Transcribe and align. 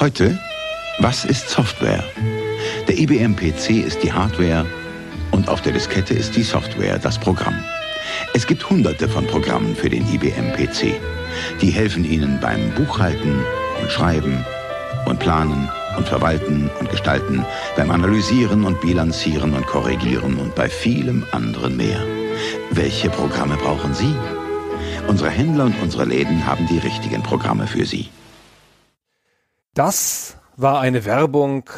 Heute, 0.00 0.38
was 1.00 1.24
ist 1.24 1.48
Software? 1.48 2.04
Der 2.86 2.96
IBM 2.96 3.34
PC 3.34 3.84
ist 3.84 4.00
die 4.00 4.12
Hardware 4.12 4.64
und 5.32 5.48
auf 5.48 5.60
der 5.62 5.72
Diskette 5.72 6.14
ist 6.14 6.36
die 6.36 6.44
Software, 6.44 7.00
das 7.00 7.18
Programm. 7.18 7.56
Es 8.32 8.46
gibt 8.46 8.70
hunderte 8.70 9.08
von 9.08 9.26
Programmen 9.26 9.74
für 9.74 9.88
den 9.88 10.06
IBM 10.06 10.52
PC. 10.52 11.00
Die 11.60 11.70
helfen 11.70 12.04
Ihnen 12.04 12.38
beim 12.40 12.70
Buchhalten 12.76 13.44
und 13.82 13.90
Schreiben 13.90 14.44
und 15.06 15.18
Planen 15.18 15.68
und 15.96 16.06
Verwalten 16.06 16.70
und 16.78 16.88
Gestalten, 16.92 17.44
beim 17.74 17.90
Analysieren 17.90 18.62
und 18.62 18.80
Bilanzieren 18.80 19.52
und 19.52 19.66
Korrigieren 19.66 20.38
und 20.38 20.54
bei 20.54 20.68
vielem 20.68 21.26
anderen 21.32 21.76
mehr. 21.76 22.00
Welche 22.70 23.10
Programme 23.10 23.56
brauchen 23.56 23.92
Sie? 23.94 24.14
Unsere 25.08 25.30
Händler 25.30 25.64
und 25.64 25.82
unsere 25.82 26.04
Läden 26.04 26.46
haben 26.46 26.68
die 26.68 26.78
richtigen 26.78 27.24
Programme 27.24 27.66
für 27.66 27.84
Sie. 27.84 28.10
Das 29.78 30.36
war 30.56 30.80
eine 30.80 31.04
Werbung 31.04 31.70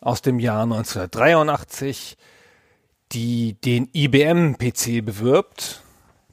aus 0.00 0.22
dem 0.22 0.38
Jahr 0.38 0.62
1983, 0.62 2.16
die 3.10 3.54
den 3.54 3.88
IBM-PC 3.92 5.04
bewirbt. 5.04 5.82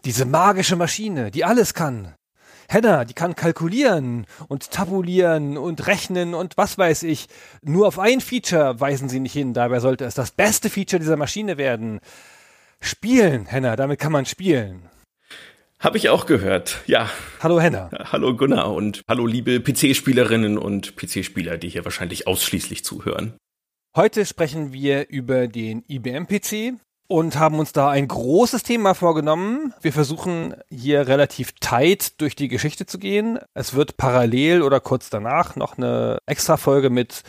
Diese 0.06 0.26
magische 0.26 0.76
Maschine, 0.76 1.32
die 1.32 1.44
alles 1.44 1.74
kann. 1.74 2.14
Henna, 2.70 3.06
die 3.06 3.16
kann 3.16 3.36
kalkulieren 3.36 4.28
und 4.50 4.70
tabulieren 4.70 5.58
und 5.58 5.88
rechnen 5.88 6.36
und 6.36 6.58
was 6.58 6.78
weiß 6.78 7.02
ich. 7.02 7.28
Nur 7.64 7.88
auf 7.88 7.98
ein 7.98 8.22
Feature 8.22 8.80
weisen 8.80 9.10
sie 9.10 9.20
nicht 9.20 9.34
hin. 9.34 9.56
Dabei 9.56 9.80
sollte 9.80 10.06
es 10.06 10.14
das 10.14 10.30
beste 10.30 10.70
Feature 10.70 11.00
dieser 11.00 11.18
Maschine 11.18 11.58
werden. 11.58 12.02
Spielen, 12.82 13.48
Henna, 13.48 13.76
damit 13.76 14.00
kann 14.00 14.12
man 14.12 14.28
spielen. 14.28 14.92
Habe 15.86 16.00
ich 16.00 16.10
auch 16.10 16.26
gehört, 16.26 16.82
ja. 16.88 17.12
Hallo 17.42 17.62
Henna. 17.62 17.92
Hallo 18.12 18.36
Gunnar 18.36 18.74
und 18.74 19.04
hallo 19.08 19.28
liebe 19.28 19.60
PC-Spielerinnen 19.60 20.58
und 20.58 20.96
PC-Spieler, 20.96 21.60
die 21.60 21.70
hier 21.70 21.86
wahrscheinlich 21.86 22.26
ausschließlich 22.26 22.84
zuhören. 22.84 23.38
Heute 23.96 24.26
sprechen 24.26 24.74
wir 24.74 25.10
über 25.10 25.48
den 25.48 25.84
IBM-PC, 25.88 26.80
und 27.08 27.38
haben 27.38 27.60
uns 27.60 27.72
da 27.72 27.90
ein 27.90 28.08
großes 28.08 28.64
Thema 28.64 28.96
vorgenommen. 28.96 29.74
Wir 29.82 29.94
versuchen 29.94 30.56
hier 30.70 31.08
relativ 31.08 31.54
tight 31.60 32.20
durch 32.20 32.36
die 32.36 32.48
Geschichte 32.48 32.88
zu 32.88 32.98
gehen. 32.98 33.38
Es 33.54 33.76
wird 33.76 33.98
parallel 33.98 34.64
oder 34.64 34.80
kurz 34.80 35.10
danach 35.12 35.56
noch 35.56 35.78
eine 35.78 36.18
extra 36.26 36.58
Folge 36.58 36.90
mit 36.90 37.22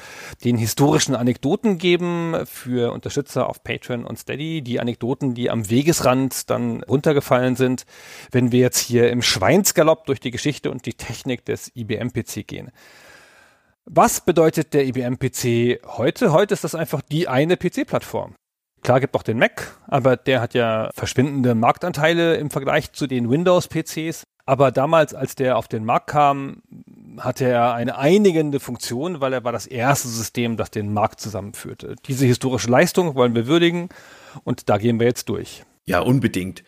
den 0.44 0.56
historischen 0.56 1.14
Anekdoten 1.14 1.76
geben 1.76 2.34
für 2.46 2.92
Unterstützer 2.92 3.48
auf 3.48 3.62
Patreon 3.62 4.06
und 4.06 4.18
Steady. 4.18 4.62
Die 4.62 4.80
Anekdoten, 4.80 5.34
die 5.34 5.50
am 5.50 5.68
Wegesrand 5.68 6.48
dann 6.48 6.82
runtergefallen 6.82 7.56
sind, 7.56 7.84
wenn 8.30 8.52
wir 8.52 8.60
jetzt 8.60 8.78
hier 8.78 9.10
im 9.10 9.20
Schweinsgalopp 9.20 10.06
durch 10.06 10.20
die 10.20 10.30
Geschichte 10.30 10.70
und 10.70 10.86
die 10.86 10.94
Technik 10.94 11.44
des 11.44 11.70
IBM-PC 11.74 12.46
gehen. 12.46 12.70
Was 13.84 14.22
bedeutet 14.22 14.72
der 14.72 14.86
IBM-PC 14.86 15.86
heute? 15.86 16.32
Heute 16.32 16.54
ist 16.54 16.64
das 16.64 16.74
einfach 16.74 17.02
die 17.02 17.28
eine 17.28 17.56
PC-Plattform. 17.56 18.34
Klar 18.86 19.00
gibt 19.00 19.16
auch 19.16 19.24
den 19.24 19.40
Mac, 19.40 19.76
aber 19.88 20.16
der 20.16 20.40
hat 20.40 20.54
ja 20.54 20.90
verschwindende 20.94 21.56
Marktanteile 21.56 22.36
im 22.36 22.50
Vergleich 22.50 22.92
zu 22.92 23.08
den 23.08 23.28
Windows-PCs. 23.28 24.22
Aber 24.44 24.70
damals, 24.70 25.12
als 25.12 25.34
der 25.34 25.56
auf 25.56 25.66
den 25.66 25.84
Markt 25.84 26.06
kam, 26.06 26.62
hatte 27.18 27.46
er 27.46 27.74
eine 27.74 27.98
einigende 27.98 28.60
Funktion, 28.60 29.20
weil 29.20 29.32
er 29.32 29.42
war 29.42 29.50
das 29.50 29.66
erste 29.66 30.06
System, 30.06 30.56
das 30.56 30.70
den 30.70 30.92
Markt 30.94 31.20
zusammenführte. 31.20 31.96
Diese 32.06 32.26
historische 32.26 32.70
Leistung 32.70 33.16
wollen 33.16 33.34
wir 33.34 33.48
würdigen 33.48 33.88
und 34.44 34.68
da 34.68 34.78
gehen 34.78 35.00
wir 35.00 35.08
jetzt 35.08 35.28
durch. 35.30 35.64
Ja, 35.86 35.98
unbedingt. 35.98 36.62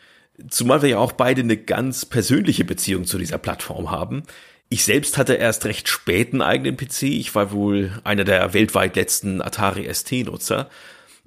Zumal 0.49 0.83
wir 0.83 0.89
ja 0.89 0.99
auch 0.99 1.13
beide 1.13 1.43
eine 1.43 1.57
ganz 1.57 2.05
persönliche 2.05 2.65
Beziehung 2.65 3.05
zu 3.05 3.19
dieser 3.19 3.39
Plattform 3.39 3.93
haben. 3.93 4.25
Ich 4.71 4.85
selbst 4.85 5.19
hatte 5.19 5.35
erst 5.35 5.67
recht 5.67 5.87
spät 5.87 6.33
einen 6.33 6.43
eigenen 6.43 6.77
PC. 6.77 7.05
Ich 7.05 7.37
war 7.37 7.53
wohl 7.53 7.93
einer 8.03 8.25
der 8.25 8.55
weltweit 8.55 8.97
letzten 8.97 9.41
Atari 9.41 9.89
ST-Nutzer 9.95 10.69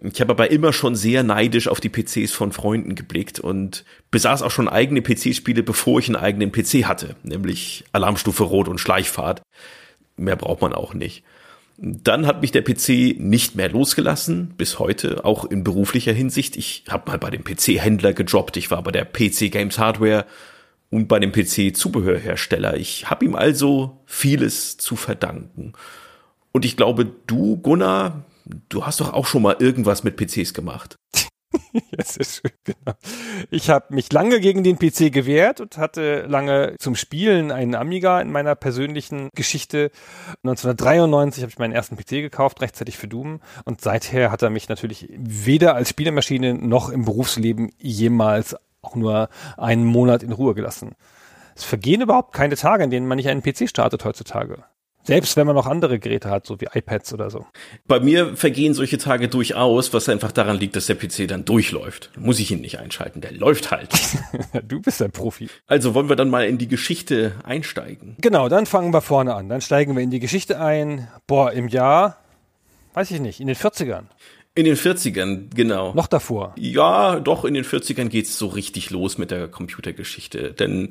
ich 0.03 0.19
habe 0.19 0.31
aber 0.31 0.49
immer 0.49 0.73
schon 0.73 0.95
sehr 0.95 1.21
neidisch 1.21 1.67
auf 1.67 1.79
die 1.79 1.89
PCs 1.89 2.31
von 2.31 2.51
Freunden 2.51 2.95
geblickt 2.95 3.39
und 3.39 3.85
besaß 4.09 4.41
auch 4.41 4.49
schon 4.49 4.67
eigene 4.67 5.01
PC-Spiele, 5.01 5.61
bevor 5.61 5.99
ich 5.99 6.07
einen 6.07 6.15
eigenen 6.15 6.51
PC 6.51 6.85
hatte, 6.85 7.15
nämlich 7.21 7.83
Alarmstufe 7.91 8.43
Rot 8.43 8.67
und 8.67 8.79
Schleichfahrt. 8.79 9.43
Mehr 10.17 10.35
braucht 10.35 10.61
man 10.61 10.73
auch 10.73 10.95
nicht. 10.95 11.23
Dann 11.77 12.25
hat 12.25 12.41
mich 12.41 12.51
der 12.51 12.63
PC 12.63 13.19
nicht 13.19 13.55
mehr 13.55 13.69
losgelassen, 13.69 14.53
bis 14.57 14.79
heute, 14.79 15.23
auch 15.23 15.45
in 15.45 15.63
beruflicher 15.63 16.13
Hinsicht. 16.13 16.57
Ich 16.57 16.83
habe 16.89 17.09
mal 17.09 17.17
bei 17.17 17.29
dem 17.29 17.43
PC-Händler 17.43 18.13
gejobbt, 18.13 18.57
ich 18.57 18.71
war 18.71 18.81
bei 18.83 18.91
der 18.91 19.05
PC 19.05 19.51
Games 19.51 19.77
Hardware 19.77 20.25
und 20.89 21.07
bei 21.07 21.19
dem 21.19 21.31
PC-Zubehörhersteller. 21.31 22.77
Ich 22.77 23.09
habe 23.09 23.25
ihm 23.25 23.35
also 23.35 24.01
vieles 24.05 24.77
zu 24.77 24.95
verdanken. 24.95 25.73
Und 26.51 26.65
ich 26.65 26.75
glaube, 26.75 27.05
du, 27.27 27.57
Gunnar, 27.57 28.25
du 28.45 28.85
hast 28.85 28.99
doch 29.01 29.13
auch 29.13 29.25
schon 29.25 29.41
mal 29.41 29.57
irgendwas 29.59 30.03
mit 30.03 30.17
PCs 30.17 30.53
gemacht. 30.53 30.95
Das 31.97 32.17
ist 32.17 32.35
schön, 32.37 32.51
genau. 32.63 32.97
Ich 33.49 33.69
habe 33.69 33.93
mich 33.93 34.11
lange 34.11 34.39
gegen 34.39 34.63
den 34.63 34.77
PC 34.77 35.11
gewehrt 35.11 35.61
und 35.61 35.77
hatte 35.77 36.25
lange 36.27 36.75
zum 36.79 36.95
Spielen 36.95 37.51
einen 37.51 37.75
Amiga 37.75 38.21
in 38.21 38.31
meiner 38.31 38.55
persönlichen 38.55 39.29
Geschichte. 39.35 39.91
1993 40.43 41.43
habe 41.43 41.51
ich 41.51 41.59
meinen 41.59 41.73
ersten 41.73 41.97
PC 41.97 42.21
gekauft, 42.21 42.61
rechtzeitig 42.61 42.97
für 42.97 43.07
Doom. 43.07 43.41
Und 43.65 43.81
seither 43.81 44.31
hat 44.31 44.41
er 44.41 44.49
mich 44.49 44.69
natürlich 44.69 45.07
weder 45.11 45.75
als 45.75 45.89
Spielemaschine 45.89 46.53
noch 46.53 46.89
im 46.89 47.05
Berufsleben 47.05 47.71
jemals 47.77 48.55
auch 48.81 48.95
nur 48.95 49.29
einen 49.57 49.85
Monat 49.85 50.23
in 50.23 50.31
Ruhe 50.31 50.55
gelassen. 50.55 50.95
Es 51.55 51.63
vergehen 51.63 52.01
überhaupt 52.01 52.33
keine 52.33 52.55
Tage, 52.55 52.83
in 52.83 52.89
denen 52.89 53.07
man 53.07 53.17
nicht 53.17 53.29
einen 53.29 53.43
PC 53.43 53.69
startet 53.69 54.05
heutzutage. 54.05 54.63
Selbst 55.03 55.35
wenn 55.35 55.47
man 55.47 55.55
noch 55.55 55.65
andere 55.65 55.99
Geräte 55.99 56.29
hat, 56.29 56.45
so 56.45 56.61
wie 56.61 56.67
iPads 56.71 57.13
oder 57.13 57.29
so. 57.29 57.45
Bei 57.87 57.99
mir 57.99 58.35
vergehen 58.35 58.73
solche 58.73 58.97
Tage 58.97 59.27
durchaus, 59.27 59.93
was 59.93 60.07
einfach 60.09 60.31
daran 60.31 60.57
liegt, 60.57 60.75
dass 60.75 60.85
der 60.85 60.95
PC 60.95 61.27
dann 61.27 61.43
durchläuft. 61.45 62.11
muss 62.17 62.39
ich 62.39 62.51
ihn 62.51 62.61
nicht 62.61 62.79
einschalten, 62.79 63.21
der 63.21 63.31
läuft 63.31 63.71
halt. 63.71 63.89
du 64.67 64.81
bist 64.81 65.01
ein 65.01 65.11
Profi. 65.11 65.49
Also 65.67 65.93
wollen 65.93 66.09
wir 66.09 66.15
dann 66.15 66.29
mal 66.29 66.45
in 66.45 66.57
die 66.57 66.67
Geschichte 66.67 67.33
einsteigen. 67.43 68.15
Genau, 68.19 68.47
dann 68.47 68.65
fangen 68.65 68.93
wir 68.93 69.01
vorne 69.01 69.33
an. 69.33 69.49
Dann 69.49 69.61
steigen 69.61 69.95
wir 69.95 70.03
in 70.03 70.11
die 70.11 70.19
Geschichte 70.19 70.59
ein. 70.59 71.07
Boah, 71.25 71.51
im 71.51 71.67
Jahr, 71.67 72.17
weiß 72.93 73.11
ich 73.11 73.19
nicht, 73.19 73.39
in 73.39 73.47
den 73.47 73.55
40ern. 73.55 74.03
In 74.53 74.65
den 74.65 74.75
40ern, 74.75 75.47
genau. 75.55 75.93
Noch 75.93 76.07
davor. 76.07 76.53
Ja, 76.57 77.21
doch, 77.21 77.45
in 77.45 77.53
den 77.53 77.63
40ern 77.63 78.09
geht's 78.09 78.37
so 78.37 78.47
richtig 78.47 78.89
los 78.89 79.17
mit 79.17 79.31
der 79.31 79.47
Computergeschichte. 79.47 80.51
Denn 80.51 80.89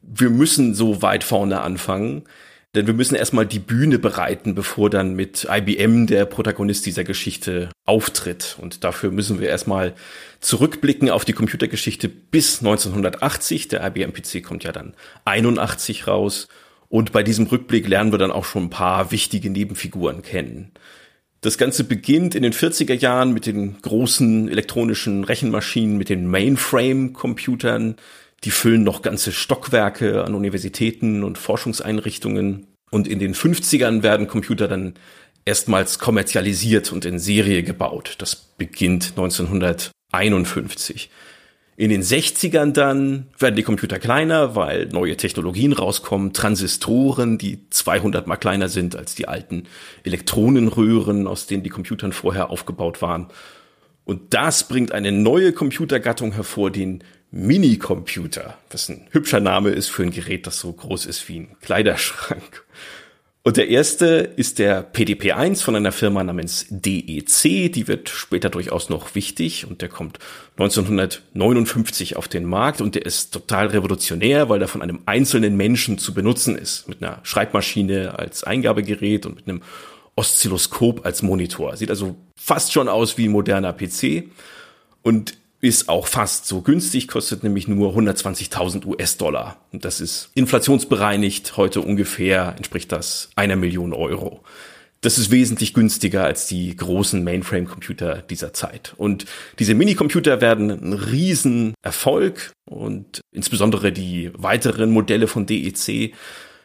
wir 0.00 0.30
müssen 0.30 0.74
so 0.74 1.02
weit 1.02 1.22
vorne 1.22 1.60
anfangen. 1.60 2.24
Denn 2.74 2.86
wir 2.86 2.94
müssen 2.94 3.16
erstmal 3.16 3.44
die 3.44 3.58
Bühne 3.58 3.98
bereiten, 3.98 4.54
bevor 4.54 4.88
dann 4.88 5.14
mit 5.14 5.46
IBM 5.50 6.06
der 6.06 6.24
Protagonist 6.24 6.86
dieser 6.86 7.04
Geschichte 7.04 7.68
auftritt. 7.84 8.56
Und 8.60 8.82
dafür 8.82 9.10
müssen 9.10 9.40
wir 9.40 9.48
erstmal 9.48 9.92
zurückblicken 10.40 11.10
auf 11.10 11.26
die 11.26 11.34
Computergeschichte 11.34 12.08
bis 12.08 12.60
1980. 12.60 13.68
Der 13.68 13.86
IBM 13.86 14.14
PC 14.14 14.42
kommt 14.42 14.64
ja 14.64 14.72
dann 14.72 14.94
81 15.26 16.06
raus. 16.06 16.48
Und 16.88 17.12
bei 17.12 17.22
diesem 17.22 17.46
Rückblick 17.46 17.86
lernen 17.88 18.10
wir 18.10 18.18
dann 18.18 18.32
auch 18.32 18.46
schon 18.46 18.64
ein 18.64 18.70
paar 18.70 19.10
wichtige 19.10 19.50
Nebenfiguren 19.50 20.22
kennen. 20.22 20.72
Das 21.42 21.58
Ganze 21.58 21.84
beginnt 21.84 22.34
in 22.34 22.42
den 22.42 22.52
40er 22.52 22.94
Jahren 22.94 23.32
mit 23.32 23.46
den 23.46 23.82
großen 23.82 24.48
elektronischen 24.48 25.24
Rechenmaschinen, 25.24 25.98
mit 25.98 26.08
den 26.08 26.26
Mainframe-Computern, 26.28 27.96
die 28.44 28.50
füllen 28.50 28.82
noch 28.82 29.02
ganze 29.02 29.32
Stockwerke 29.32 30.24
an 30.24 30.34
Universitäten 30.34 31.22
und 31.22 31.38
Forschungseinrichtungen. 31.38 32.66
Und 32.90 33.08
in 33.08 33.18
den 33.18 33.34
50ern 33.34 34.02
werden 34.02 34.26
Computer 34.26 34.68
dann 34.68 34.94
erstmals 35.44 35.98
kommerzialisiert 35.98 36.92
und 36.92 37.04
in 37.04 37.18
Serie 37.18 37.62
gebaut. 37.62 38.16
Das 38.18 38.36
beginnt 38.36 39.10
1951. 39.16 41.10
In 41.74 41.88
den 41.88 42.02
60ern 42.02 42.72
dann 42.72 43.28
werden 43.38 43.56
die 43.56 43.62
Computer 43.62 43.98
kleiner, 43.98 44.54
weil 44.54 44.86
neue 44.86 45.16
Technologien 45.16 45.72
rauskommen, 45.72 46.34
Transistoren, 46.34 47.38
die 47.38 47.68
200 47.70 48.26
mal 48.26 48.36
kleiner 48.36 48.68
sind 48.68 48.94
als 48.94 49.14
die 49.14 49.26
alten 49.26 49.64
Elektronenröhren, 50.04 51.26
aus 51.26 51.46
denen 51.46 51.62
die 51.62 51.70
Computern 51.70 52.12
vorher 52.12 52.50
aufgebaut 52.50 53.00
waren. 53.00 53.28
Und 54.04 54.34
das 54.34 54.68
bringt 54.68 54.92
eine 54.92 55.12
neue 55.12 55.52
Computergattung 55.52 56.32
hervor, 56.32 56.70
den 56.70 57.02
Minicomputer, 57.32 58.58
was 58.70 58.90
ein 58.90 59.08
hübscher 59.10 59.40
Name 59.40 59.70
ist 59.70 59.88
für 59.88 60.02
ein 60.02 60.10
Gerät, 60.10 60.46
das 60.46 60.58
so 60.58 60.72
groß 60.72 61.06
ist 61.06 61.28
wie 61.28 61.40
ein 61.40 61.56
Kleiderschrank. 61.62 62.64
Und 63.44 63.56
der 63.56 63.68
erste 63.68 64.06
ist 64.36 64.60
der 64.60 64.92
PDP-1 64.92 65.62
von 65.64 65.74
einer 65.74 65.90
Firma 65.90 66.22
namens 66.22 66.66
DEC. 66.70 67.72
Die 67.72 67.88
wird 67.88 68.08
später 68.08 68.50
durchaus 68.50 68.88
noch 68.88 69.16
wichtig 69.16 69.66
und 69.66 69.82
der 69.82 69.88
kommt 69.88 70.20
1959 70.58 72.16
auf 72.16 72.28
den 72.28 72.44
Markt 72.44 72.80
und 72.80 72.94
der 72.94 73.04
ist 73.04 73.32
total 73.32 73.68
revolutionär, 73.68 74.48
weil 74.48 74.62
er 74.62 74.68
von 74.68 74.80
einem 74.80 75.00
einzelnen 75.06 75.56
Menschen 75.56 75.98
zu 75.98 76.14
benutzen 76.14 76.56
ist. 76.56 76.86
Mit 76.86 77.02
einer 77.02 77.18
Schreibmaschine 77.24 78.16
als 78.16 78.44
Eingabegerät 78.44 79.26
und 79.26 79.34
mit 79.34 79.48
einem 79.48 79.62
Oszilloskop 80.14 81.04
als 81.04 81.22
Monitor. 81.22 81.76
Sieht 81.76 81.90
also 81.90 82.14
fast 82.36 82.72
schon 82.72 82.88
aus 82.88 83.18
wie 83.18 83.26
ein 83.26 83.32
moderner 83.32 83.72
PC. 83.72 84.28
Und 85.02 85.34
ist 85.62 85.88
auch 85.88 86.08
fast 86.08 86.46
so 86.46 86.60
günstig, 86.60 87.06
kostet 87.06 87.44
nämlich 87.44 87.68
nur 87.68 87.96
120.000 87.96 88.84
US-Dollar. 88.84 89.64
Und 89.72 89.84
das 89.84 90.00
ist 90.00 90.30
inflationsbereinigt. 90.34 91.56
Heute 91.56 91.80
ungefähr 91.80 92.54
entspricht 92.56 92.90
das 92.90 93.30
einer 93.36 93.54
Million 93.54 93.92
Euro. 93.92 94.42
Das 95.02 95.18
ist 95.18 95.30
wesentlich 95.30 95.72
günstiger 95.72 96.24
als 96.24 96.46
die 96.46 96.76
großen 96.76 97.22
Mainframe-Computer 97.22 98.22
dieser 98.22 98.52
Zeit. 98.52 98.94
Und 98.96 99.24
diese 99.60 99.74
Minicomputer 99.74 100.40
werden 100.40 100.70
ein 100.70 100.92
Riesenerfolg 100.92 102.52
und 102.68 103.20
insbesondere 103.32 103.92
die 103.92 104.32
weiteren 104.34 104.90
Modelle 104.90 105.28
von 105.28 105.46
DEC, 105.46 106.12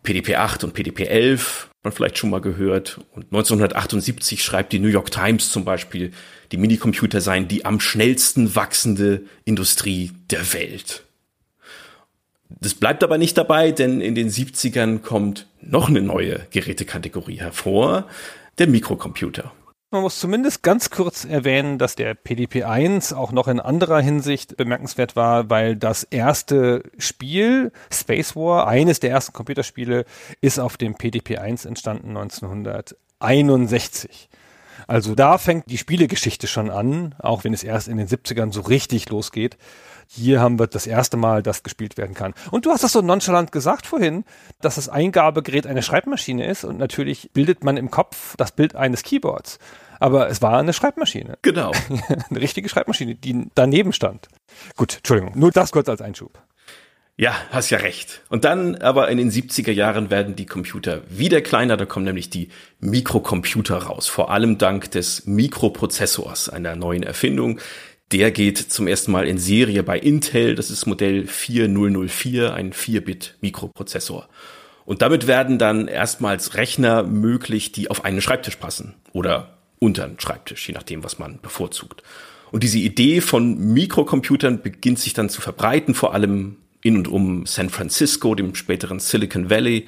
PDP-8 0.03 0.65
und 0.65 0.75
PDP-11, 0.75 1.67
man 1.83 1.93
vielleicht 1.93 2.17
schon 2.17 2.31
mal 2.31 2.41
gehört. 2.41 2.99
Und 3.13 3.25
1978 3.25 4.43
schreibt 4.43 4.73
die 4.73 4.79
New 4.79 4.87
York 4.87 5.11
Times 5.11 5.51
zum 5.51 5.65
Beispiel, 5.65 6.11
die 6.51 6.57
Minicomputer 6.57 7.21
seien 7.21 7.47
die 7.47 7.65
am 7.65 7.79
schnellsten 7.79 8.55
wachsende 8.55 9.23
Industrie 9.45 10.11
der 10.29 10.53
Welt. 10.53 11.03
Das 12.49 12.75
bleibt 12.75 13.03
aber 13.03 13.17
nicht 13.17 13.37
dabei, 13.37 13.71
denn 13.71 14.01
in 14.01 14.15
den 14.15 14.29
70ern 14.29 14.99
kommt 14.99 15.47
noch 15.61 15.89
eine 15.89 16.01
neue 16.01 16.47
Gerätekategorie 16.51 17.39
hervor, 17.39 18.07
der 18.57 18.67
Mikrocomputer. 18.67 19.51
Man 19.89 20.01
muss 20.01 20.19
zumindest 20.19 20.63
ganz 20.63 20.89
kurz 20.89 21.23
erwähnen, 21.23 21.77
dass 21.77 21.95
der 21.95 22.13
PDP-1 22.13 23.13
auch 23.13 23.31
noch 23.31 23.47
in 23.47 23.61
anderer 23.61 24.01
Hinsicht 24.01 24.57
bemerkenswert 24.57 25.15
war, 25.15 25.49
weil 25.49 25.77
das 25.77 26.03
erste 26.03 26.83
Spiel, 26.97 27.71
Space 27.89 28.35
War, 28.35 28.67
eines 28.67 28.99
der 28.99 29.11
ersten 29.11 29.31
Computerspiele, 29.31 30.03
ist 30.41 30.59
auf 30.59 30.75
dem 30.75 30.95
PDP-1 30.95 31.65
entstanden 31.65 32.17
1961. 32.17 34.27
Also 34.87 35.15
da 35.15 35.37
fängt 35.37 35.69
die 35.69 35.77
Spielegeschichte 35.77 36.47
schon 36.47 36.71
an, 36.71 37.13
auch 37.19 37.43
wenn 37.43 37.53
es 37.53 37.63
erst 37.63 37.89
in 37.89 37.97
den 37.97 38.07
70ern 38.07 38.53
so 38.53 38.61
richtig 38.61 39.09
losgeht. 39.09 39.57
Hier 40.07 40.39
haben 40.39 40.57
wir 40.57 40.67
das 40.67 40.87
erste 40.87 41.17
Mal, 41.17 41.43
dass 41.43 41.63
gespielt 41.63 41.97
werden 41.97 42.15
kann. 42.15 42.33
Und 42.49 42.65
du 42.65 42.71
hast 42.71 42.85
das 42.85 42.93
so 42.93 43.01
nonchalant 43.01 43.51
gesagt 43.51 43.85
vorhin, 43.85 44.23
dass 44.61 44.75
das 44.75 44.87
Eingabegerät 44.87 45.67
eine 45.67 45.83
Schreibmaschine 45.83 46.45
ist 46.45 46.63
und 46.63 46.77
natürlich 46.77 47.31
bildet 47.33 47.65
man 47.65 47.75
im 47.75 47.91
Kopf 47.91 48.35
das 48.37 48.53
Bild 48.53 48.75
eines 48.75 49.03
Keyboards. 49.03 49.59
Aber 49.99 50.29
es 50.29 50.41
war 50.41 50.57
eine 50.57 50.71
Schreibmaschine. 50.73 51.37
Genau. 51.41 51.71
eine 52.29 52.39
richtige 52.39 52.69
Schreibmaschine, 52.69 53.15
die 53.15 53.49
daneben 53.55 53.91
stand. 53.91 54.29
Gut, 54.77 54.97
Entschuldigung, 54.97 55.37
nur 55.37 55.51
das 55.51 55.71
kurz 55.71 55.89
als 55.89 56.01
Einschub. 56.01 56.39
Ja, 57.19 57.35
hast 57.49 57.71
ja 57.71 57.79
recht. 57.79 58.21
Und 58.29 58.45
dann 58.45 58.75
aber 58.75 59.09
in 59.09 59.17
den 59.17 59.31
70er 59.31 59.71
Jahren 59.71 60.11
werden 60.11 60.35
die 60.35 60.45
Computer 60.45 61.01
wieder 61.09 61.41
kleiner, 61.41 61.75
da 61.75 61.85
kommen 61.87 62.05
nämlich 62.05 62.29
die 62.29 62.49
Mikrocomputer 62.79 63.77
raus, 63.77 64.07
vor 64.07 64.29
allem 64.29 64.59
dank 64.59 64.91
des 64.91 65.25
Mikroprozessors, 65.25 66.49
einer 66.49 66.75
neuen 66.75 67.01
Erfindung, 67.01 67.59
der 68.11 68.31
geht 68.31 68.57
zum 68.57 68.87
ersten 68.87 69.11
Mal 69.11 69.27
in 69.27 69.37
Serie 69.37 69.83
bei 69.83 69.99
Intel. 69.99 70.55
Das 70.55 70.69
ist 70.71 70.85
Modell 70.85 71.27
4004, 71.27 72.53
ein 72.53 72.71
4-Bit-Mikroprozessor. 72.71 74.29
Und 74.85 75.01
damit 75.01 75.27
werden 75.27 75.57
dann 75.57 75.89
erstmals 75.89 76.53
Rechner 76.55 77.03
möglich, 77.03 77.73
die 77.73 77.89
auf 77.89 78.05
einen 78.05 78.21
Schreibtisch 78.21 78.55
passen 78.55 78.93
oder 79.11 79.57
unter 79.79 80.05
einen 80.05 80.19
Schreibtisch, 80.19 80.67
je 80.67 80.73
nachdem, 80.73 81.03
was 81.03 81.19
man 81.19 81.41
bevorzugt. 81.41 82.03
Und 82.51 82.63
diese 82.63 82.77
Idee 82.77 83.19
von 83.19 83.57
Mikrocomputern 83.73 84.61
beginnt 84.61 84.99
sich 84.99 85.13
dann 85.13 85.29
zu 85.29 85.41
verbreiten, 85.41 85.93
vor 85.93 86.13
allem 86.13 86.55
in 86.81 86.97
und 86.97 87.07
um 87.07 87.45
San 87.45 87.69
Francisco, 87.69 88.35
dem 88.35 88.55
späteren 88.55 88.99
Silicon 88.99 89.49
Valley, 89.49 89.85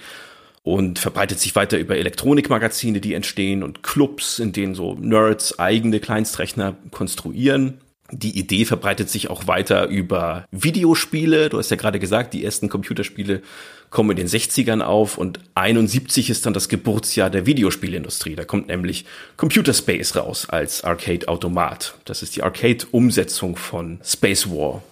und 0.63 0.99
verbreitet 0.99 1.39
sich 1.39 1.55
weiter 1.55 1.77
über 1.77 1.97
Elektronikmagazine, 1.97 2.99
die 3.01 3.13
entstehen 3.13 3.63
und 3.63 3.81
Clubs, 3.81 4.39
in 4.39 4.51
denen 4.51 4.75
so 4.75 4.95
Nerds 4.95 5.57
eigene 5.57 5.99
Kleinstrechner 5.99 6.75
konstruieren. 6.91 7.79
Die 8.11 8.37
Idee 8.37 8.65
verbreitet 8.65 9.09
sich 9.09 9.29
auch 9.29 9.47
weiter 9.47 9.87
über 9.87 10.45
Videospiele. 10.51 11.49
Du 11.49 11.59
hast 11.59 11.69
ja 11.69 11.77
gerade 11.77 11.99
gesagt, 11.99 12.33
die 12.33 12.43
ersten 12.43 12.67
Computerspiele 12.67 13.41
kommen 13.89 14.11
in 14.11 14.17
den 14.17 14.27
60ern 14.27 14.81
auf 14.81 15.17
und 15.17 15.39
71 15.55 16.29
ist 16.29 16.45
dann 16.45 16.53
das 16.53 16.69
Geburtsjahr 16.69 17.29
der 17.29 17.45
Videospielindustrie. 17.45 18.35
Da 18.35 18.45
kommt 18.45 18.67
nämlich 18.67 19.05
Computer 19.37 19.73
Space 19.73 20.15
raus 20.15 20.47
als 20.49 20.83
Arcade-Automat. 20.83 21.95
Das 22.05 22.21
ist 22.21 22.35
die 22.35 22.43
Arcade-Umsetzung 22.43 23.55
von 23.55 23.99
Space 24.03 24.49
War. 24.49 24.83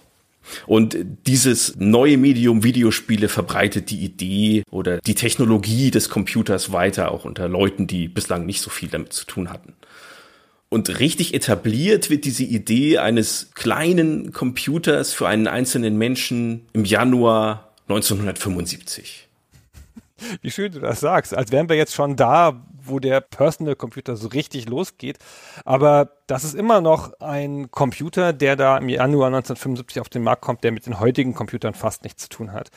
Und 0.66 0.96
dieses 1.26 1.76
neue 1.76 2.16
Medium 2.16 2.64
Videospiele 2.64 3.28
verbreitet 3.28 3.90
die 3.90 4.04
Idee 4.04 4.62
oder 4.70 4.98
die 4.98 5.14
Technologie 5.14 5.90
des 5.90 6.08
Computers 6.08 6.72
weiter, 6.72 7.12
auch 7.12 7.24
unter 7.24 7.48
Leuten, 7.48 7.86
die 7.86 8.08
bislang 8.08 8.46
nicht 8.46 8.60
so 8.60 8.70
viel 8.70 8.88
damit 8.88 9.12
zu 9.12 9.26
tun 9.26 9.50
hatten. 9.50 9.74
Und 10.70 11.00
richtig 11.00 11.32
etabliert 11.32 12.10
wird 12.10 12.24
diese 12.24 12.44
Idee 12.44 12.98
eines 12.98 13.52
kleinen 13.54 14.32
Computers 14.32 15.14
für 15.14 15.26
einen 15.26 15.46
einzelnen 15.46 15.96
Menschen 15.96 16.66
im 16.74 16.84
Januar 16.84 17.72
1975. 17.88 19.28
Wie 20.42 20.50
schön 20.50 20.72
du 20.72 20.80
das 20.80 21.00
sagst, 21.00 21.32
als 21.32 21.52
wären 21.52 21.68
wir 21.68 21.76
jetzt 21.76 21.94
schon 21.94 22.16
da, 22.16 22.62
wo 22.88 22.98
der 22.98 23.20
Personal 23.20 23.76
Computer 23.76 24.16
so 24.16 24.28
richtig 24.28 24.68
losgeht. 24.68 25.18
Aber 25.64 26.10
das 26.26 26.44
ist 26.44 26.54
immer 26.54 26.80
noch 26.80 27.18
ein 27.20 27.70
Computer, 27.70 28.32
der 28.32 28.56
da 28.56 28.78
im 28.78 28.88
Januar 28.88 29.28
1975 29.28 30.00
auf 30.00 30.08
den 30.08 30.22
Markt 30.22 30.42
kommt, 30.42 30.64
der 30.64 30.72
mit 30.72 30.86
den 30.86 31.00
heutigen 31.00 31.34
Computern 31.34 31.74
fast 31.74 32.04
nichts 32.04 32.24
zu 32.24 32.28
tun 32.28 32.52
hat. 32.52 32.70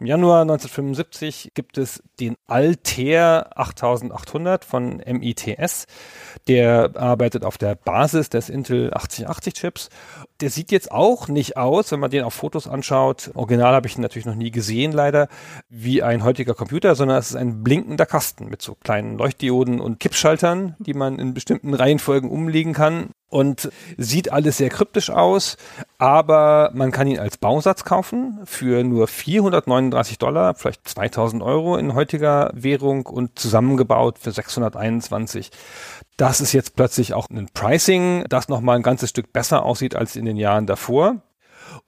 Im 0.00 0.06
Januar 0.06 0.42
1975 0.42 1.50
gibt 1.54 1.76
es 1.76 2.00
den 2.20 2.36
Altair 2.46 3.50
8800 3.56 4.64
von 4.64 5.02
MITS. 5.04 5.86
Der 6.46 6.92
arbeitet 6.94 7.44
auf 7.44 7.58
der 7.58 7.74
Basis 7.74 8.30
des 8.30 8.48
Intel 8.48 8.94
8080 8.94 9.54
Chips. 9.54 9.88
Der 10.40 10.50
sieht 10.50 10.70
jetzt 10.70 10.92
auch 10.92 11.26
nicht 11.26 11.56
aus, 11.56 11.90
wenn 11.90 11.98
man 11.98 12.12
den 12.12 12.22
auf 12.22 12.34
Fotos 12.34 12.68
anschaut. 12.68 13.32
Original 13.34 13.74
habe 13.74 13.88
ich 13.88 13.96
ihn 13.96 14.02
natürlich 14.02 14.26
noch 14.26 14.36
nie 14.36 14.52
gesehen, 14.52 14.92
leider, 14.92 15.26
wie 15.68 16.00
ein 16.00 16.22
heutiger 16.22 16.54
Computer, 16.54 16.94
sondern 16.94 17.18
es 17.18 17.30
ist 17.30 17.36
ein 17.36 17.64
blinkender 17.64 18.06
Kasten 18.06 18.48
mit 18.48 18.62
so 18.62 18.76
kleinen 18.76 19.18
Leuchtdioden 19.18 19.80
und 19.80 19.98
Kippschaltern, 19.98 20.76
die 20.78 20.94
man 20.94 21.18
in 21.18 21.34
bestimmten 21.34 21.74
Reihenfolgen 21.74 22.30
umlegen 22.30 22.72
kann 22.72 23.10
und 23.28 23.70
sieht 23.96 24.32
alles 24.32 24.56
sehr 24.56 24.70
kryptisch 24.70 25.10
aus, 25.10 25.56
aber 25.98 26.70
man 26.74 26.92
kann 26.92 27.06
ihn 27.06 27.18
als 27.18 27.36
Bausatz 27.36 27.84
kaufen 27.84 28.40
für 28.44 28.82
nur 28.84 29.06
439 29.06 30.18
Dollar, 30.18 30.54
vielleicht 30.54 30.88
2000 30.88 31.42
Euro 31.42 31.76
in 31.76 31.94
heutiger 31.94 32.50
Währung 32.54 33.06
und 33.06 33.38
zusammengebaut 33.38 34.18
für 34.18 34.30
621. 34.30 35.50
Das 36.16 36.40
ist 36.40 36.52
jetzt 36.52 36.74
plötzlich 36.74 37.14
auch 37.14 37.28
ein 37.30 37.48
Pricing, 37.52 38.24
das 38.28 38.48
nochmal 38.48 38.76
ein 38.76 38.82
ganzes 38.82 39.10
Stück 39.10 39.32
besser 39.32 39.64
aussieht 39.64 39.94
als 39.94 40.16
in 40.16 40.24
den 40.24 40.36
Jahren 40.36 40.66
davor. 40.66 41.16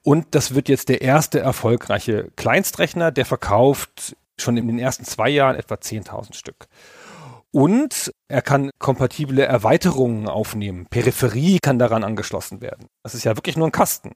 Und 0.03 0.35
das 0.35 0.53
wird 0.53 0.69
jetzt 0.69 0.89
der 0.89 1.01
erste 1.01 1.39
erfolgreiche 1.39 2.29
Kleinstrechner, 2.35 3.11
der 3.11 3.25
verkauft 3.25 4.15
schon 4.37 4.57
in 4.57 4.67
den 4.67 4.79
ersten 4.79 5.05
zwei 5.05 5.29
Jahren 5.29 5.55
etwa 5.55 5.75
10.000 5.75 6.35
Stück. 6.35 6.67
Und 7.51 8.11
er 8.29 8.41
kann 8.41 8.71
kompatible 8.79 9.43
Erweiterungen 9.43 10.27
aufnehmen. 10.27 10.87
Peripherie 10.89 11.59
kann 11.61 11.79
daran 11.79 12.03
angeschlossen 12.03 12.61
werden. 12.61 12.87
Das 13.03 13.13
ist 13.13 13.25
ja 13.25 13.35
wirklich 13.35 13.57
nur 13.57 13.67
ein 13.67 13.73
Kasten. 13.73 14.13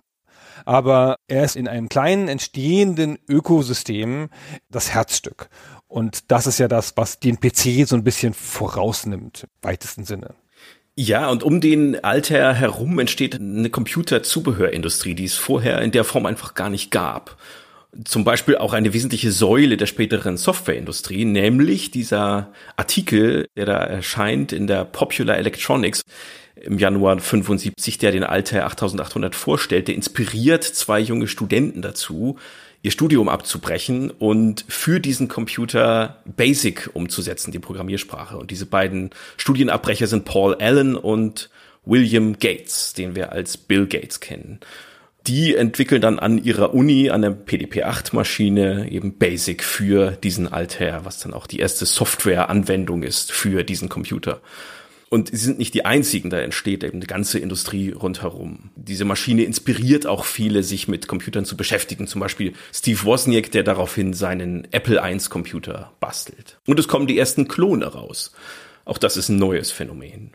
Aber 0.64 1.18
er 1.28 1.44
ist 1.44 1.58
in 1.58 1.68
einem 1.68 1.90
kleinen 1.90 2.30
entstehenden 2.30 3.20
Ökosystem 3.28 4.30
das 4.70 4.94
Herzstück. 4.94 5.50
Und 5.88 6.32
das 6.32 6.48
ist 6.48 6.60
ja 6.60 6.70
das, 6.70 6.96
was 6.96 7.20
den 7.20 7.40
PC 7.40 7.88
so 7.88 7.96
ein 7.98 8.06
bisschen 8.06 8.34
vorausnimmt, 8.34 9.44
im 9.44 9.50
weitesten 9.62 10.06
Sinne. 10.06 10.36
Ja, 10.96 11.30
und 11.30 11.44
um 11.44 11.60
den 11.60 12.02
Alter 12.06 12.54
herum 12.54 13.00
entsteht 13.00 13.36
eine 13.36 13.70
Computerzubehörindustrie, 13.70 15.14
die 15.14 15.26
es 15.26 15.36
vorher 15.36 15.82
in 15.82 15.92
der 15.92 16.06
Form 16.06 16.26
einfach 16.26 16.54
gar 16.54 16.70
nicht 16.70 16.90
gab 16.90 17.38
zum 18.04 18.24
Beispiel 18.24 18.58
auch 18.58 18.74
eine 18.74 18.94
wesentliche 18.94 19.32
Säule 19.32 19.78
der 19.78 19.86
späteren 19.86 20.38
Softwareindustrie, 20.38 21.26
nämlich 21.26 21.92
dieser 21.92 22.52
Artikel, 22.76 23.48
der 23.56 23.66
da 23.66 23.78
erscheint 23.78 24.52
in 24.52 24.68
der 24.68 24.84
Popular 24.86 25.38
Electronics 25.38 26.02
im 26.56 26.78
Januar 26.78 27.20
75, 27.20 27.98
der 27.98 28.12
den 28.12 28.24
Altair 28.24 28.66
8800 28.66 29.36
vorstellt, 29.36 29.88
der 29.88 29.96
inspiriert 29.96 30.64
zwei 30.64 31.00
junge 31.00 31.28
Studenten 31.28 31.82
dazu, 31.82 32.38
ihr 32.82 32.92
Studium 32.92 33.30
abzubrechen 33.30 34.12
und 34.12 34.66
für 34.68 35.00
diesen 35.00 35.28
Computer 35.28 36.22
Basic 36.26 36.90
umzusetzen, 36.94 37.52
die 37.52 37.60
Programmiersprache. 37.60 38.38
Und 38.38 38.52
diese 38.52 38.66
beiden 38.66 39.10
Studienabbrecher 39.38 40.08
sind 40.08 40.26
Paul 40.26 40.56
Allen 40.56 40.96
und 40.96 41.50
William 41.84 42.38
Gates, 42.40 42.94
den 42.94 43.16
wir 43.16 43.32
als 43.32 43.58
Bill 43.58 43.88
Gates 43.88 44.20
kennen 44.20 44.60
die 45.28 45.56
entwickeln 45.56 46.02
dann 46.02 46.20
an 46.20 46.44
ihrer 46.44 46.74
Uni, 46.74 47.10
an 47.10 47.22
der 47.22 47.32
PDP-8-Maschine 47.32 48.92
eben 48.92 49.18
Basic 49.18 49.64
für 49.64 50.12
diesen 50.12 50.52
Altair, 50.52 51.02
was 51.04 51.20
dann 51.20 51.34
auch 51.34 51.48
die 51.48 51.60
erste 51.60 51.86
Software-Anwendung 51.86 53.04
ist 53.04 53.32
für 53.32 53.64
diesen 53.64 53.90
Computer. 53.90 54.42
Und 55.10 55.30
sie 55.30 55.38
sind 55.38 55.60
nicht 55.60 55.74
die 55.74 55.86
einzigen, 55.86 56.30
da 56.30 56.40
entsteht 56.40 56.84
eben 56.84 56.98
eine 56.98 57.06
ganze 57.06 57.40
Industrie 57.40 57.92
rundherum. 57.92 58.72
Diese 58.76 59.06
Maschine 59.06 59.44
inspiriert 59.44 60.08
auch 60.08 60.26
viele, 60.26 60.64
sich 60.64 60.88
mit 60.88 61.08
Computern 61.08 61.46
zu 61.46 61.56
beschäftigen. 61.56 62.08
Zum 62.08 62.22
Beispiel 62.22 62.54
Steve 62.74 63.04
Wozniak, 63.04 63.52
der 63.52 63.64
daraufhin 63.64 64.14
seinen 64.14 64.68
Apple 64.72 65.02
I 65.04 65.18
Computer 65.30 65.94
bastelt. 66.00 66.60
Und 66.68 66.80
es 66.80 66.88
kommen 66.88 67.08
die 67.08 67.18
ersten 67.18 67.48
Klone 67.48 67.86
raus. 67.86 68.34
Auch 68.84 68.98
das 68.98 69.16
ist 69.16 69.30
ein 69.30 69.38
neues 69.38 69.72
Phänomen. 69.72 70.32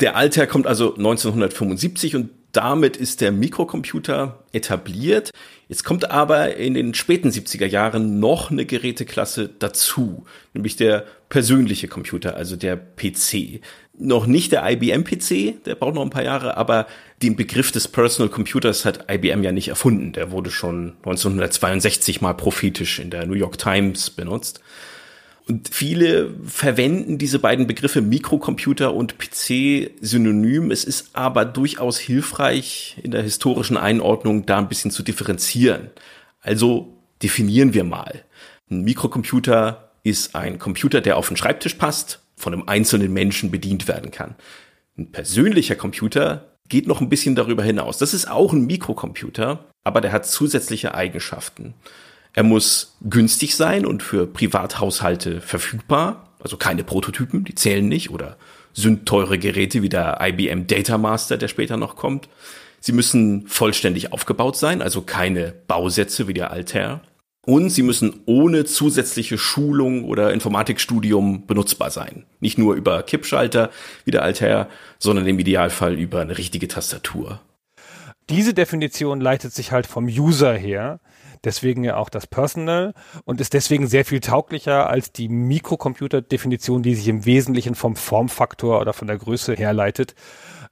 Der 0.00 0.14
Altair 0.14 0.46
kommt 0.46 0.66
also 0.66 0.94
1975 0.94 2.14
und 2.16 2.30
damit 2.52 2.96
ist 2.96 3.20
der 3.20 3.30
Mikrocomputer 3.30 4.42
etabliert. 4.52 5.30
Jetzt 5.68 5.84
kommt 5.84 6.10
aber 6.10 6.56
in 6.56 6.74
den 6.74 6.94
späten 6.94 7.28
70er 7.28 7.66
Jahren 7.66 8.20
noch 8.20 8.50
eine 8.50 8.64
Geräteklasse 8.64 9.50
dazu, 9.58 10.24
nämlich 10.54 10.76
der 10.76 11.04
persönliche 11.28 11.88
Computer, 11.88 12.36
also 12.36 12.56
der 12.56 12.76
PC. 12.76 13.60
Noch 13.98 14.26
nicht 14.26 14.52
der 14.52 14.68
IBM-PC, 14.70 15.64
der 15.64 15.74
braucht 15.74 15.94
noch 15.94 16.02
ein 16.02 16.10
paar 16.10 16.24
Jahre, 16.24 16.56
aber 16.56 16.86
den 17.22 17.36
Begriff 17.36 17.72
des 17.72 17.88
Personal 17.88 18.30
Computers 18.30 18.84
hat 18.84 19.10
IBM 19.10 19.42
ja 19.42 19.52
nicht 19.52 19.68
erfunden. 19.68 20.12
Der 20.12 20.30
wurde 20.30 20.50
schon 20.50 20.94
1962 20.98 22.20
mal 22.20 22.32
prophetisch 22.32 22.98
in 22.98 23.10
der 23.10 23.26
New 23.26 23.34
York 23.34 23.58
Times 23.58 24.10
benutzt. 24.10 24.60
Und 25.48 25.70
viele 25.72 26.34
verwenden 26.44 27.16
diese 27.16 27.38
beiden 27.38 27.66
Begriffe 27.66 28.02
Mikrocomputer 28.02 28.92
und 28.92 29.16
PC 29.18 29.92
synonym. 30.00 30.70
Es 30.70 30.84
ist 30.84 31.16
aber 31.16 31.46
durchaus 31.46 31.98
hilfreich, 31.98 32.98
in 33.02 33.12
der 33.12 33.22
historischen 33.22 33.78
Einordnung 33.78 34.44
da 34.44 34.58
ein 34.58 34.68
bisschen 34.68 34.90
zu 34.90 35.02
differenzieren. 35.02 35.90
Also 36.42 36.98
definieren 37.22 37.72
wir 37.72 37.84
mal. 37.84 38.24
Ein 38.70 38.82
Mikrocomputer 38.82 39.90
ist 40.02 40.34
ein 40.34 40.58
Computer, 40.58 41.00
der 41.00 41.16
auf 41.16 41.28
den 41.28 41.38
Schreibtisch 41.38 41.74
passt, 41.74 42.20
von 42.36 42.52
einem 42.52 42.68
einzelnen 42.68 43.12
Menschen 43.12 43.50
bedient 43.50 43.88
werden 43.88 44.10
kann. 44.10 44.34
Ein 44.98 45.12
persönlicher 45.12 45.76
Computer 45.76 46.58
geht 46.68 46.86
noch 46.86 47.00
ein 47.00 47.08
bisschen 47.08 47.34
darüber 47.34 47.62
hinaus. 47.62 47.96
Das 47.96 48.12
ist 48.12 48.30
auch 48.30 48.52
ein 48.52 48.66
Mikrocomputer, 48.66 49.64
aber 49.82 50.02
der 50.02 50.12
hat 50.12 50.26
zusätzliche 50.26 50.94
Eigenschaften. 50.94 51.72
Er 52.34 52.42
muss 52.42 52.96
günstig 53.02 53.56
sein 53.56 53.86
und 53.86 54.02
für 54.02 54.26
Privathaushalte 54.26 55.40
verfügbar, 55.40 56.28
also 56.40 56.56
keine 56.56 56.84
Prototypen, 56.84 57.44
die 57.44 57.54
zählen 57.54 57.88
nicht, 57.88 58.10
oder 58.10 58.36
sündteure 58.72 59.38
Geräte 59.38 59.82
wie 59.82 59.88
der 59.88 60.18
IBM 60.20 60.66
Data 60.66 60.98
Master, 60.98 61.36
der 61.36 61.48
später 61.48 61.76
noch 61.76 61.96
kommt. 61.96 62.28
Sie 62.80 62.92
müssen 62.92 63.48
vollständig 63.48 64.12
aufgebaut 64.12 64.56
sein, 64.56 64.82
also 64.82 65.02
keine 65.02 65.52
Bausätze 65.66 66.28
wie 66.28 66.34
der 66.34 66.52
Altair. 66.52 67.00
Und 67.44 67.70
sie 67.70 67.82
müssen 67.82 68.20
ohne 68.26 68.66
zusätzliche 68.66 69.38
Schulung 69.38 70.04
oder 70.04 70.34
Informatikstudium 70.34 71.46
benutzbar 71.46 71.90
sein. 71.90 72.24
Nicht 72.40 72.58
nur 72.58 72.74
über 72.74 73.02
Kippschalter 73.02 73.70
wie 74.04 74.10
der 74.10 74.22
Altair, 74.22 74.68
sondern 74.98 75.26
im 75.26 75.38
Idealfall 75.38 75.94
über 75.94 76.20
eine 76.20 76.36
richtige 76.36 76.68
Tastatur. 76.68 77.40
Diese 78.28 78.52
Definition 78.52 79.20
leitet 79.22 79.54
sich 79.54 79.72
halt 79.72 79.86
vom 79.86 80.04
User 80.04 80.52
her 80.52 81.00
deswegen 81.44 81.84
ja 81.84 81.96
auch 81.96 82.08
das 82.08 82.26
Personal 82.26 82.94
und 83.24 83.40
ist 83.40 83.54
deswegen 83.54 83.86
sehr 83.86 84.04
viel 84.04 84.20
tauglicher 84.20 84.88
als 84.88 85.12
die 85.12 85.28
Mikrocomputer-Definition, 85.28 86.82
die 86.82 86.94
sich 86.94 87.08
im 87.08 87.24
Wesentlichen 87.24 87.74
vom 87.74 87.96
Formfaktor 87.96 88.80
oder 88.80 88.92
von 88.92 89.08
der 89.08 89.18
Größe 89.18 89.54
herleitet. 89.54 90.14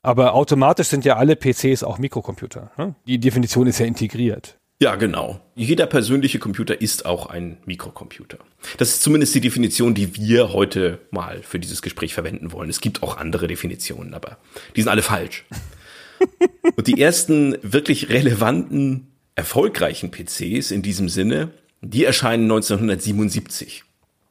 Aber 0.02 0.34
automatisch 0.34 0.88
sind 0.88 1.04
ja 1.04 1.16
alle 1.16 1.36
PCs 1.36 1.82
auch 1.82 1.98
Mikrocomputer. 1.98 2.70
Ne? 2.76 2.94
Die 3.06 3.18
Definition 3.18 3.66
ist 3.66 3.78
ja 3.78 3.86
integriert. 3.86 4.58
Ja, 4.78 4.94
genau. 4.96 5.40
Jeder 5.54 5.86
persönliche 5.86 6.38
Computer 6.38 6.80
ist 6.80 7.06
auch 7.06 7.26
ein 7.26 7.56
Mikrocomputer. 7.64 8.38
Das 8.76 8.90
ist 8.90 9.02
zumindest 9.02 9.34
die 9.34 9.40
Definition, 9.40 9.94
die 9.94 10.14
wir 10.16 10.52
heute 10.52 10.98
mal 11.10 11.40
für 11.42 11.58
dieses 11.58 11.80
Gespräch 11.80 12.12
verwenden 12.12 12.52
wollen. 12.52 12.68
Es 12.68 12.82
gibt 12.82 13.02
auch 13.02 13.16
andere 13.16 13.46
Definitionen, 13.46 14.12
aber 14.12 14.36
die 14.74 14.82
sind 14.82 14.90
alle 14.90 15.02
falsch. 15.02 15.46
Und 16.76 16.86
die 16.86 17.00
ersten 17.00 17.56
wirklich 17.62 18.10
relevanten 18.10 19.15
erfolgreichen 19.36 20.10
PCs 20.10 20.70
in 20.70 20.82
diesem 20.82 21.08
Sinne, 21.08 21.50
die 21.82 22.04
erscheinen 22.04 22.44
1977. 22.44 23.84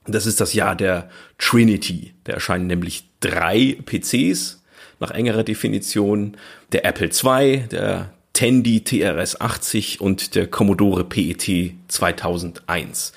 Das 0.07 0.25
ist 0.25 0.41
das 0.41 0.53
Jahr 0.53 0.75
der 0.75 1.09
Trinity. 1.37 2.13
Da 2.25 2.33
erscheinen 2.33 2.67
nämlich 2.67 3.05
drei 3.21 3.77
PCs 3.85 4.61
nach 4.99 5.11
engerer 5.11 5.43
Definition. 5.43 6.37
Der 6.71 6.85
Apple 6.85 7.09
II, 7.09 7.67
der 7.71 8.13
Tandy 8.33 8.83
TRS 8.83 9.39
80 9.39 10.01
und 10.01 10.35
der 10.35 10.47
Commodore 10.47 11.05
PET 11.05 11.73
2001. 11.87 13.13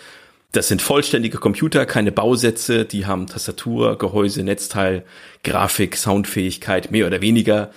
Das 0.53 0.69
sind 0.69 0.81
vollständige 0.81 1.39
Computer, 1.39 1.85
keine 1.85 2.11
Bausätze, 2.11 2.87
die 2.87 3.05
haben 3.05 3.27
Tastatur, 3.27 3.99
Gehäuse, 3.99 4.43
Netzteil, 4.43 5.05
Grafik, 5.45 5.97
Soundfähigkeit, 5.97 6.91
mehr 6.91 7.07
oder 7.07 7.21
weniger 7.21 7.71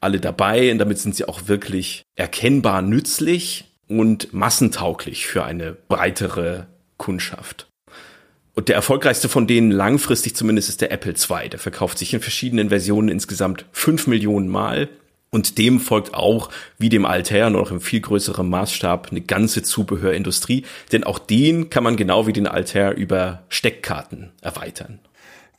alle 0.00 0.20
dabei 0.20 0.70
und 0.72 0.78
damit 0.78 0.98
sind 0.98 1.14
sie 1.14 1.26
auch 1.26 1.48
wirklich 1.48 2.02
erkennbar 2.14 2.82
nützlich 2.82 3.64
und 3.88 4.32
massentauglich 4.32 5.26
für 5.26 5.44
eine 5.44 5.72
breitere 5.72 6.66
Kundschaft. 6.96 7.66
Und 8.54 8.68
der 8.68 8.74
erfolgreichste 8.74 9.28
von 9.28 9.46
denen 9.46 9.70
langfristig 9.70 10.34
zumindest 10.34 10.70
ist 10.70 10.80
der 10.80 10.90
Apple 10.90 11.12
II. 11.12 11.50
Der 11.50 11.58
verkauft 11.58 11.98
sich 11.98 12.14
in 12.14 12.20
verschiedenen 12.20 12.70
Versionen 12.70 13.10
insgesamt 13.10 13.66
fünf 13.70 14.06
Millionen 14.06 14.48
Mal. 14.48 14.88
Und 15.28 15.58
dem 15.58 15.78
folgt 15.78 16.14
auch, 16.14 16.48
wie 16.78 16.88
dem 16.88 17.04
Altair, 17.04 17.50
noch 17.50 17.70
im 17.70 17.82
viel 17.82 18.00
größeren 18.00 18.48
Maßstab, 18.48 19.08
eine 19.10 19.20
ganze 19.20 19.62
Zubehörindustrie. 19.62 20.64
Denn 20.90 21.04
auch 21.04 21.18
den 21.18 21.68
kann 21.68 21.84
man 21.84 21.96
genau 21.96 22.26
wie 22.26 22.32
den 22.32 22.46
Altair 22.46 22.96
über 22.96 23.42
Steckkarten 23.50 24.30
erweitern. 24.40 25.00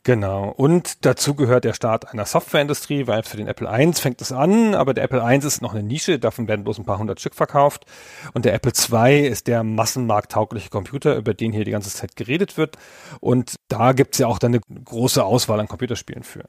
Genau. 0.08 0.48
Und 0.48 1.04
dazu 1.04 1.34
gehört 1.34 1.64
der 1.64 1.74
Start 1.74 2.10
einer 2.10 2.24
Softwareindustrie, 2.24 3.06
weil 3.06 3.24
für 3.24 3.36
den 3.36 3.46
Apple 3.46 3.68
I 3.70 3.92
fängt 3.92 4.22
es 4.22 4.32
an, 4.32 4.74
aber 4.74 4.94
der 4.94 5.04
Apple 5.04 5.20
I 5.22 5.36
ist 5.36 5.60
noch 5.60 5.74
eine 5.74 5.82
Nische, 5.82 6.18
davon 6.18 6.48
werden 6.48 6.64
bloß 6.64 6.78
ein 6.78 6.86
paar 6.86 6.96
hundert 6.96 7.20
Stück 7.20 7.34
verkauft. 7.34 7.84
Und 8.32 8.46
der 8.46 8.54
Apple 8.54 8.72
II 8.72 9.28
ist 9.28 9.48
der 9.48 9.62
massenmarkttaugliche 9.64 10.70
Computer, 10.70 11.14
über 11.14 11.34
den 11.34 11.52
hier 11.52 11.66
die 11.66 11.72
ganze 11.72 11.90
Zeit 11.90 12.16
geredet 12.16 12.56
wird. 12.56 12.78
Und 13.20 13.56
da 13.68 13.92
gibt's 13.92 14.16
ja 14.16 14.28
auch 14.28 14.38
dann 14.38 14.54
eine 14.54 14.62
große 14.82 15.22
Auswahl 15.22 15.60
an 15.60 15.68
Computerspielen 15.68 16.22
für. 16.22 16.44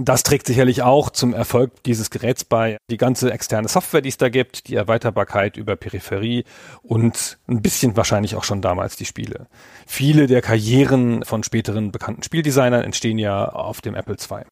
Das 0.00 0.22
trägt 0.22 0.46
sicherlich 0.46 0.82
auch 0.82 1.10
zum 1.10 1.34
Erfolg 1.34 1.82
dieses 1.82 2.10
Geräts 2.10 2.44
bei. 2.44 2.78
Die 2.88 2.96
ganze 2.96 3.32
externe 3.32 3.66
Software, 3.66 4.00
die 4.00 4.10
es 4.10 4.16
da 4.16 4.28
gibt, 4.28 4.68
die 4.68 4.76
Erweiterbarkeit 4.76 5.56
über 5.56 5.74
Peripherie 5.74 6.44
und 6.82 7.38
ein 7.48 7.62
bisschen 7.62 7.96
wahrscheinlich 7.96 8.36
auch 8.36 8.44
schon 8.44 8.62
damals 8.62 8.94
die 8.94 9.06
Spiele. 9.06 9.48
Viele 9.86 10.28
der 10.28 10.40
Karrieren 10.40 11.24
von 11.24 11.42
späteren 11.42 11.90
bekannten 11.90 12.22
Spieldesignern 12.22 12.84
entstehen 12.84 13.18
ja 13.18 13.48
auf 13.48 13.80
dem 13.80 13.96
Apple 13.96 14.16
II. 14.16 14.44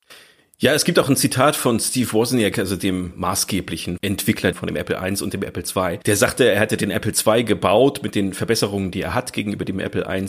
Ja, 0.58 0.72
es 0.72 0.86
gibt 0.86 0.98
auch 0.98 1.10
ein 1.10 1.16
Zitat 1.16 1.54
von 1.54 1.78
Steve 1.78 2.10
Wozniak, 2.14 2.58
also 2.58 2.76
dem 2.76 3.12
maßgeblichen 3.14 3.98
Entwickler 4.00 4.54
von 4.54 4.66
dem 4.66 4.76
Apple 4.76 4.96
I 4.96 5.22
und 5.22 5.34
dem 5.34 5.42
Apple 5.42 5.62
II. 5.62 5.98
Der 6.06 6.16
sagte, 6.16 6.50
er 6.50 6.58
hätte 6.58 6.78
den 6.78 6.90
Apple 6.90 7.12
II 7.12 7.44
gebaut 7.44 8.02
mit 8.02 8.14
den 8.14 8.32
Verbesserungen, 8.32 8.90
die 8.90 9.02
er 9.02 9.12
hat 9.12 9.34
gegenüber 9.34 9.66
dem 9.66 9.80
Apple 9.80 10.06
I 10.08 10.26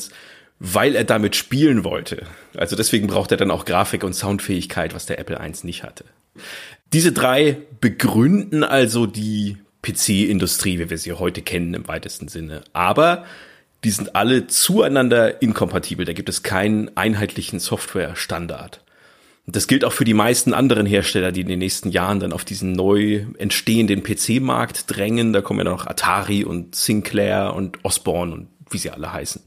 weil 0.60 0.96
er 0.96 1.04
damit 1.04 1.36
spielen 1.36 1.84
wollte. 1.84 2.26
Also 2.56 2.76
deswegen 2.76 3.08
braucht 3.08 3.32
er 3.32 3.38
dann 3.38 3.52
auch 3.52 3.66
Grafik 3.66 4.04
und 4.04 4.14
Soundfähigkeit, 4.14 4.96
was 4.96 5.06
der 5.06 5.20
Apple 5.20 5.40
I 5.40 5.66
nicht 5.66 5.84
hatte. 5.84 6.06
Diese 6.94 7.12
drei 7.12 7.58
begründen 7.80 8.64
also 8.64 9.06
die 9.06 9.58
PC-Industrie, 9.82 10.80
wie 10.80 10.90
wir 10.90 10.98
sie 10.98 11.14
heute 11.14 11.42
kennen 11.42 11.74
im 11.74 11.88
weitesten 11.88 12.28
Sinne. 12.28 12.64
Aber 12.74 13.26
die 13.84 13.92
sind 13.92 14.16
alle 14.16 14.48
zueinander 14.48 15.42
inkompatibel. 15.42 16.06
Da 16.06 16.14
gibt 16.14 16.30
es 16.30 16.44
keinen 16.44 16.96
einheitlichen 16.98 17.60
Software-Standard. 17.60 18.82
Das 19.50 19.68
gilt 19.68 19.86
auch 19.86 19.94
für 19.94 20.04
die 20.04 20.14
meisten 20.14 20.54
anderen 20.54 20.86
Hersteller, 20.86 21.32
die 21.32 21.42
in 21.42 21.48
den 21.48 21.60
nächsten 21.60 21.90
Jahren 21.90 22.20
dann 22.20 22.34
auf 22.34 22.44
diesen 22.44 22.74
neu 22.74 23.26
entstehenden 23.38 24.04
PC-Markt 24.04 24.86
drängen. 24.88 25.32
Da 25.32 25.42
kommen 25.42 25.60
ja 25.60 25.72
noch 25.72 25.88
Atari 25.88 26.44
und 26.44 26.76
Sinclair 26.76 27.54
und 27.56 27.84
Osborne 27.84 28.34
und 28.34 28.48
wie 28.70 28.78
sie 28.78 28.92
alle 28.92 29.14
heißen. 29.14 29.42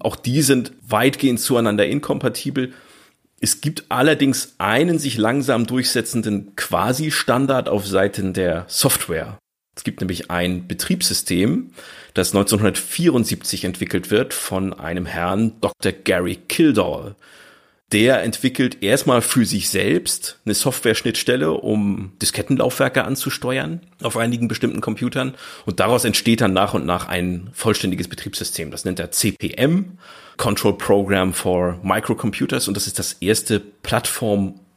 Auch 0.00 0.16
die 0.16 0.42
sind 0.42 0.72
weitgehend 0.86 1.40
zueinander 1.40 1.86
inkompatibel. 1.86 2.72
Es 3.40 3.60
gibt 3.60 3.84
allerdings 3.88 4.54
einen 4.58 4.98
sich 4.98 5.16
langsam 5.16 5.66
durchsetzenden 5.66 6.54
Quasi-Standard 6.56 7.68
auf 7.68 7.86
Seiten 7.86 8.34
der 8.34 8.66
Software. 8.68 9.38
Es 9.76 9.84
gibt 9.84 10.00
nämlich 10.00 10.30
ein 10.30 10.68
Betriebssystem, 10.68 11.70
das 12.12 12.34
1974 12.34 13.64
entwickelt 13.64 14.10
wird 14.10 14.34
von 14.34 14.74
einem 14.74 15.06
Herrn 15.06 15.60
Dr. 15.60 15.92
Gary 15.92 16.36
Kildall 16.36 17.16
der 17.92 18.22
entwickelt 18.22 18.82
erstmal 18.82 19.20
für 19.20 19.44
sich 19.44 19.68
selbst 19.68 20.38
eine 20.44 20.54
Software-Schnittstelle, 20.54 21.50
um 21.50 22.12
Diskettenlaufwerke 22.22 23.04
anzusteuern 23.04 23.80
auf 24.02 24.16
einigen 24.16 24.46
bestimmten 24.46 24.80
Computern. 24.80 25.34
Und 25.66 25.80
daraus 25.80 26.04
entsteht 26.04 26.40
dann 26.40 26.52
nach 26.52 26.74
und 26.74 26.86
nach 26.86 27.08
ein 27.08 27.50
vollständiges 27.52 28.08
Betriebssystem. 28.08 28.70
Das 28.70 28.84
nennt 28.84 29.00
er 29.00 29.10
CPM, 29.10 29.98
Control 30.36 30.78
Program 30.78 31.34
for 31.34 31.80
Microcomputers. 31.82 32.68
Und 32.68 32.76
das 32.76 32.86
ist 32.86 32.98
das 32.98 33.14
erste 33.14 33.60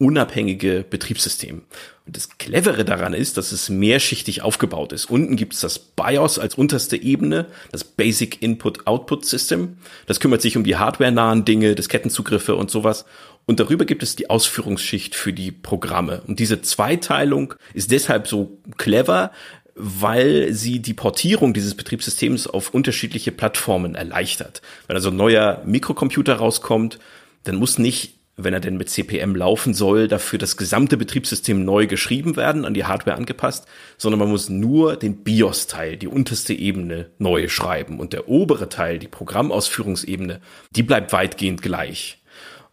plattformunabhängige 0.03 0.86
Betriebssystem. 0.89 1.63
Und 2.05 2.17
das 2.17 2.38
Clevere 2.38 2.83
daran 2.83 3.13
ist, 3.13 3.38
dass 3.38 3.51
es 3.53 3.69
mehrschichtig 3.69 4.41
aufgebaut 4.41 4.91
ist. 4.91 5.10
Unten 5.10 5.38
gibt 5.38 5.53
es 5.53 5.62
das 5.62 5.79
BIOS 5.79 6.38
als 6.38 6.55
unterste 6.55 6.98
Ebene, 6.98 7.45
das 7.72 7.86
Basic 7.86 8.41
Input-Output 8.41 9.25
System. 9.25 9.77
Das 10.05 10.19
kümmert 10.19 10.41
sich 10.41 10.57
um 10.57 10.65
die 10.65 10.75
hardware-nahen 10.75 11.45
Dinge, 11.45 11.75
Diskettenzugriffe 11.75 12.55
und 12.55 12.69
sowas. 12.69 13.05
Und 13.45 13.60
darüber 13.60 13.86
gibt 13.86 14.03
es 14.03 14.15
die 14.15 14.29
Ausführungsschicht 14.29 15.15
für 15.15 15.31
die 15.31 15.51
Programme. 15.51 16.22
Und 16.27 16.39
diese 16.39 16.62
Zweiteilung 16.62 17.53
ist 17.74 17.91
deshalb 17.91 18.27
so 18.27 18.57
clever, 18.77 19.31
weil 19.75 20.53
sie 20.53 20.79
die 20.79 20.93
Portierung 20.93 21.53
dieses 21.53 21.75
Betriebssystems 21.75 22.48
auf 22.48 22.74
unterschiedliche 22.74 23.31
Plattformen 23.31 23.95
erleichtert. 23.95 24.62
Wenn 24.88 24.98
also 24.98 25.10
ein 25.10 25.15
neuer 25.15 25.62
Mikrocomputer 25.65 26.36
rauskommt, 26.36 27.00
dann 27.45 27.55
muss 27.55 27.79
nicht 27.79 28.15
wenn 28.35 28.53
er 28.53 28.59
denn 28.59 28.77
mit 28.77 28.89
CPM 28.89 29.35
laufen 29.35 29.73
soll, 29.73 30.07
dafür 30.07 30.39
das 30.39 30.57
gesamte 30.57 30.97
Betriebssystem 30.97 31.63
neu 31.63 31.85
geschrieben 31.85 32.35
werden, 32.35 32.65
an 32.65 32.73
die 32.73 32.85
Hardware 32.85 33.15
angepasst, 33.15 33.67
sondern 33.97 34.19
man 34.19 34.29
muss 34.29 34.49
nur 34.49 34.95
den 34.95 35.23
BIOS-Teil, 35.23 35.97
die 35.97 36.07
unterste 36.07 36.53
Ebene, 36.53 37.11
neu 37.19 37.47
schreiben. 37.47 37.99
Und 37.99 38.13
der 38.13 38.27
obere 38.27 38.69
Teil, 38.69 38.97
die 38.97 39.07
Programmausführungsebene, 39.07 40.41
die 40.71 40.83
bleibt 40.83 41.13
weitgehend 41.13 41.61
gleich. 41.61 42.23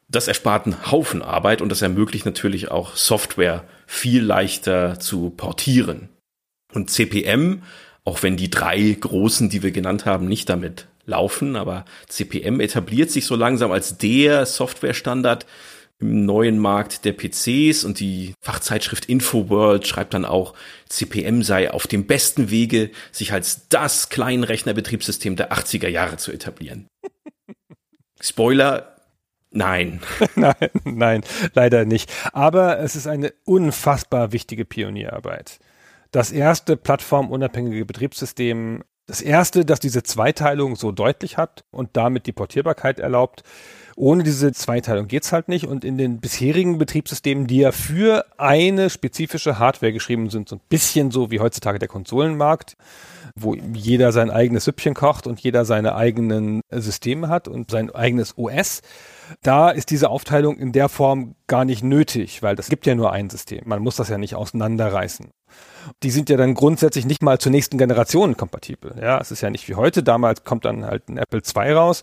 Das 0.08 0.28
erspart 0.28 0.66
einen 0.66 0.90
Haufen 0.90 1.22
Arbeit 1.22 1.60
und 1.60 1.68
das 1.68 1.82
ermöglicht 1.82 2.24
natürlich 2.24 2.70
auch 2.70 2.96
Software 2.96 3.64
viel 3.86 4.24
leichter 4.24 4.98
zu 4.98 5.30
portieren. 5.30 6.08
Und 6.72 6.90
CPM, 6.90 7.62
auch 8.04 8.22
wenn 8.22 8.36
die 8.36 8.50
drei 8.50 8.96
großen, 8.98 9.50
die 9.50 9.62
wir 9.62 9.72
genannt 9.72 10.06
haben, 10.06 10.26
nicht 10.26 10.48
damit 10.48 10.86
laufen, 11.10 11.56
aber 11.56 11.84
CPM 12.08 12.60
etabliert 12.60 13.10
sich 13.10 13.26
so 13.26 13.36
langsam 13.36 13.70
als 13.70 13.98
der 13.98 14.46
Softwarestandard 14.46 15.44
im 16.00 16.24
neuen 16.24 16.58
Markt 16.58 17.04
der 17.04 17.12
PCs 17.12 17.84
und 17.84 18.00
die 18.00 18.34
Fachzeitschrift 18.40 19.04
InfoWorld 19.04 19.86
schreibt 19.86 20.14
dann 20.14 20.24
auch, 20.24 20.54
CPM 20.88 21.42
sei 21.42 21.70
auf 21.70 21.86
dem 21.86 22.06
besten 22.06 22.50
Wege, 22.50 22.90
sich 23.12 23.32
als 23.32 23.68
das 23.68 24.08
Kleinrechnerbetriebssystem 24.08 25.36
der 25.36 25.52
80er 25.52 25.88
Jahre 25.88 26.16
zu 26.16 26.32
etablieren. 26.32 26.88
Spoiler, 28.20 28.96
nein. 29.50 30.00
nein, 30.36 30.54
nein, 30.84 31.24
leider 31.52 31.84
nicht. 31.84 32.10
Aber 32.32 32.80
es 32.80 32.96
ist 32.96 33.06
eine 33.06 33.34
unfassbar 33.44 34.32
wichtige 34.32 34.64
Pionierarbeit. 34.64 35.58
Das 36.12 36.32
erste 36.32 36.76
plattformunabhängige 36.76 37.84
Betriebssystem 37.84 38.82
das 39.10 39.20
erste, 39.20 39.64
das 39.64 39.80
diese 39.80 40.04
Zweiteilung 40.04 40.76
so 40.76 40.92
deutlich 40.92 41.36
hat 41.36 41.64
und 41.72 41.90
damit 41.94 42.26
die 42.26 42.32
Portierbarkeit 42.32 43.00
erlaubt. 43.00 43.42
Ohne 43.96 44.22
diese 44.22 44.52
Zweiteilung 44.52 45.08
geht's 45.08 45.32
halt 45.32 45.48
nicht. 45.48 45.66
Und 45.66 45.84
in 45.84 45.98
den 45.98 46.20
bisherigen 46.20 46.78
Betriebssystemen, 46.78 47.48
die 47.48 47.58
ja 47.58 47.72
für 47.72 48.24
eine 48.38 48.88
spezifische 48.88 49.58
Hardware 49.58 49.92
geschrieben 49.92 50.30
sind, 50.30 50.48
so 50.48 50.56
ein 50.56 50.60
bisschen 50.68 51.10
so 51.10 51.32
wie 51.32 51.40
heutzutage 51.40 51.80
der 51.80 51.88
Konsolenmarkt, 51.88 52.76
wo 53.34 53.54
jeder 53.54 54.12
sein 54.12 54.30
eigenes 54.30 54.64
Süppchen 54.64 54.94
kocht 54.94 55.26
und 55.26 55.40
jeder 55.40 55.64
seine 55.64 55.96
eigenen 55.96 56.60
Systeme 56.70 57.28
hat 57.28 57.48
und 57.48 57.72
sein 57.72 57.90
eigenes 57.90 58.38
OS, 58.38 58.80
da 59.42 59.70
ist 59.70 59.90
diese 59.90 60.10
Aufteilung 60.10 60.58
in 60.58 60.72
der 60.72 60.88
Form 60.88 61.34
gar 61.46 61.64
nicht 61.64 61.82
nötig, 61.82 62.42
weil 62.42 62.56
das 62.56 62.68
gibt 62.68 62.86
ja 62.86 62.94
nur 62.94 63.12
ein 63.12 63.30
System. 63.30 63.62
Man 63.64 63.82
muss 63.82 63.96
das 63.96 64.08
ja 64.08 64.18
nicht 64.18 64.34
auseinanderreißen. 64.34 65.30
Die 66.02 66.10
sind 66.10 66.28
ja 66.28 66.36
dann 66.36 66.54
grundsätzlich 66.54 67.06
nicht 67.06 67.22
mal 67.22 67.38
zur 67.38 67.50
nächsten 67.50 67.78
Generation 67.78 68.36
kompatibel. 68.36 68.94
Ja, 69.00 69.18
es 69.18 69.30
ist 69.30 69.40
ja 69.40 69.50
nicht 69.50 69.68
wie 69.68 69.74
heute. 69.74 70.02
Damals 70.02 70.44
kommt 70.44 70.64
dann 70.64 70.84
halt 70.84 71.08
ein 71.08 71.16
Apple 71.16 71.40
II 71.40 71.72
raus 71.72 72.02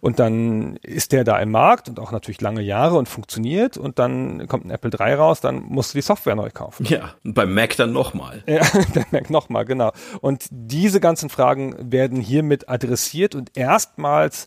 und 0.00 0.18
dann 0.18 0.76
ist 0.76 1.12
der 1.12 1.24
da 1.24 1.38
im 1.38 1.50
Markt 1.50 1.88
und 1.88 2.00
auch 2.00 2.10
natürlich 2.10 2.40
lange 2.40 2.62
Jahre 2.62 2.96
und 2.96 3.08
funktioniert 3.08 3.76
und 3.76 3.98
dann 3.98 4.48
kommt 4.48 4.64
ein 4.64 4.70
Apple 4.70 4.90
III 4.98 5.14
raus, 5.14 5.40
dann 5.40 5.62
musst 5.62 5.94
du 5.94 5.98
die 5.98 6.02
Software 6.02 6.34
neu 6.34 6.50
kaufen. 6.50 6.86
Ja, 6.86 7.14
und 7.24 7.34
beim 7.34 7.52
Mac 7.54 7.76
dann 7.76 7.92
nochmal. 7.92 8.42
Ja, 8.46 8.62
beim 8.94 9.06
Mac 9.12 9.30
nochmal, 9.30 9.64
genau. 9.64 9.92
Und 10.20 10.46
diese 10.50 10.98
ganzen 10.98 11.28
Fragen 11.28 11.76
werden 11.78 12.20
hiermit 12.20 12.68
adressiert 12.68 13.34
und 13.34 13.56
erstmals 13.56 14.46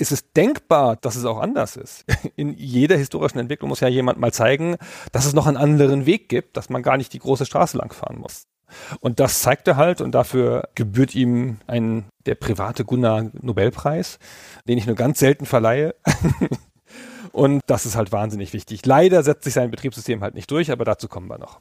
ist 0.00 0.12
es 0.12 0.32
denkbar, 0.32 0.96
dass 0.96 1.16
es 1.16 1.24
auch 1.24 1.38
anders 1.38 1.76
ist. 1.76 2.04
In 2.36 2.54
jeder 2.54 2.96
historischen 2.96 3.38
Entwicklung 3.38 3.68
muss 3.68 3.80
ja 3.80 3.88
jemand 3.88 4.18
mal 4.18 4.32
zeigen, 4.32 4.76
dass 5.12 5.26
es 5.26 5.34
noch 5.34 5.46
einen 5.46 5.56
anderen 5.56 6.06
Weg 6.06 6.28
gibt, 6.28 6.56
dass 6.56 6.70
man 6.70 6.82
gar 6.82 6.96
nicht 6.96 7.12
die 7.12 7.18
große 7.18 7.46
Straße 7.46 7.76
langfahren 7.76 8.18
muss. 8.18 8.46
Und 9.00 9.20
das 9.20 9.42
zeigt 9.42 9.66
er 9.68 9.76
halt 9.76 10.00
und 10.00 10.12
dafür 10.12 10.68
gebührt 10.74 11.14
ihm 11.14 11.58
ein, 11.66 12.06
der 12.26 12.36
private 12.36 12.84
Gunnar 12.84 13.30
Nobelpreis, 13.32 14.18
den 14.66 14.78
ich 14.78 14.86
nur 14.86 14.96
ganz 14.96 15.18
selten 15.18 15.44
verleihe. 15.44 15.94
und 17.32 17.62
das 17.66 17.84
ist 17.84 17.96
halt 17.96 18.12
wahnsinnig 18.12 18.52
wichtig. 18.52 18.86
Leider 18.86 19.22
setzt 19.22 19.44
sich 19.44 19.54
sein 19.54 19.70
Betriebssystem 19.70 20.22
halt 20.22 20.34
nicht 20.34 20.50
durch, 20.50 20.70
aber 20.70 20.84
dazu 20.84 21.08
kommen 21.08 21.28
wir 21.28 21.38
noch. 21.38 21.60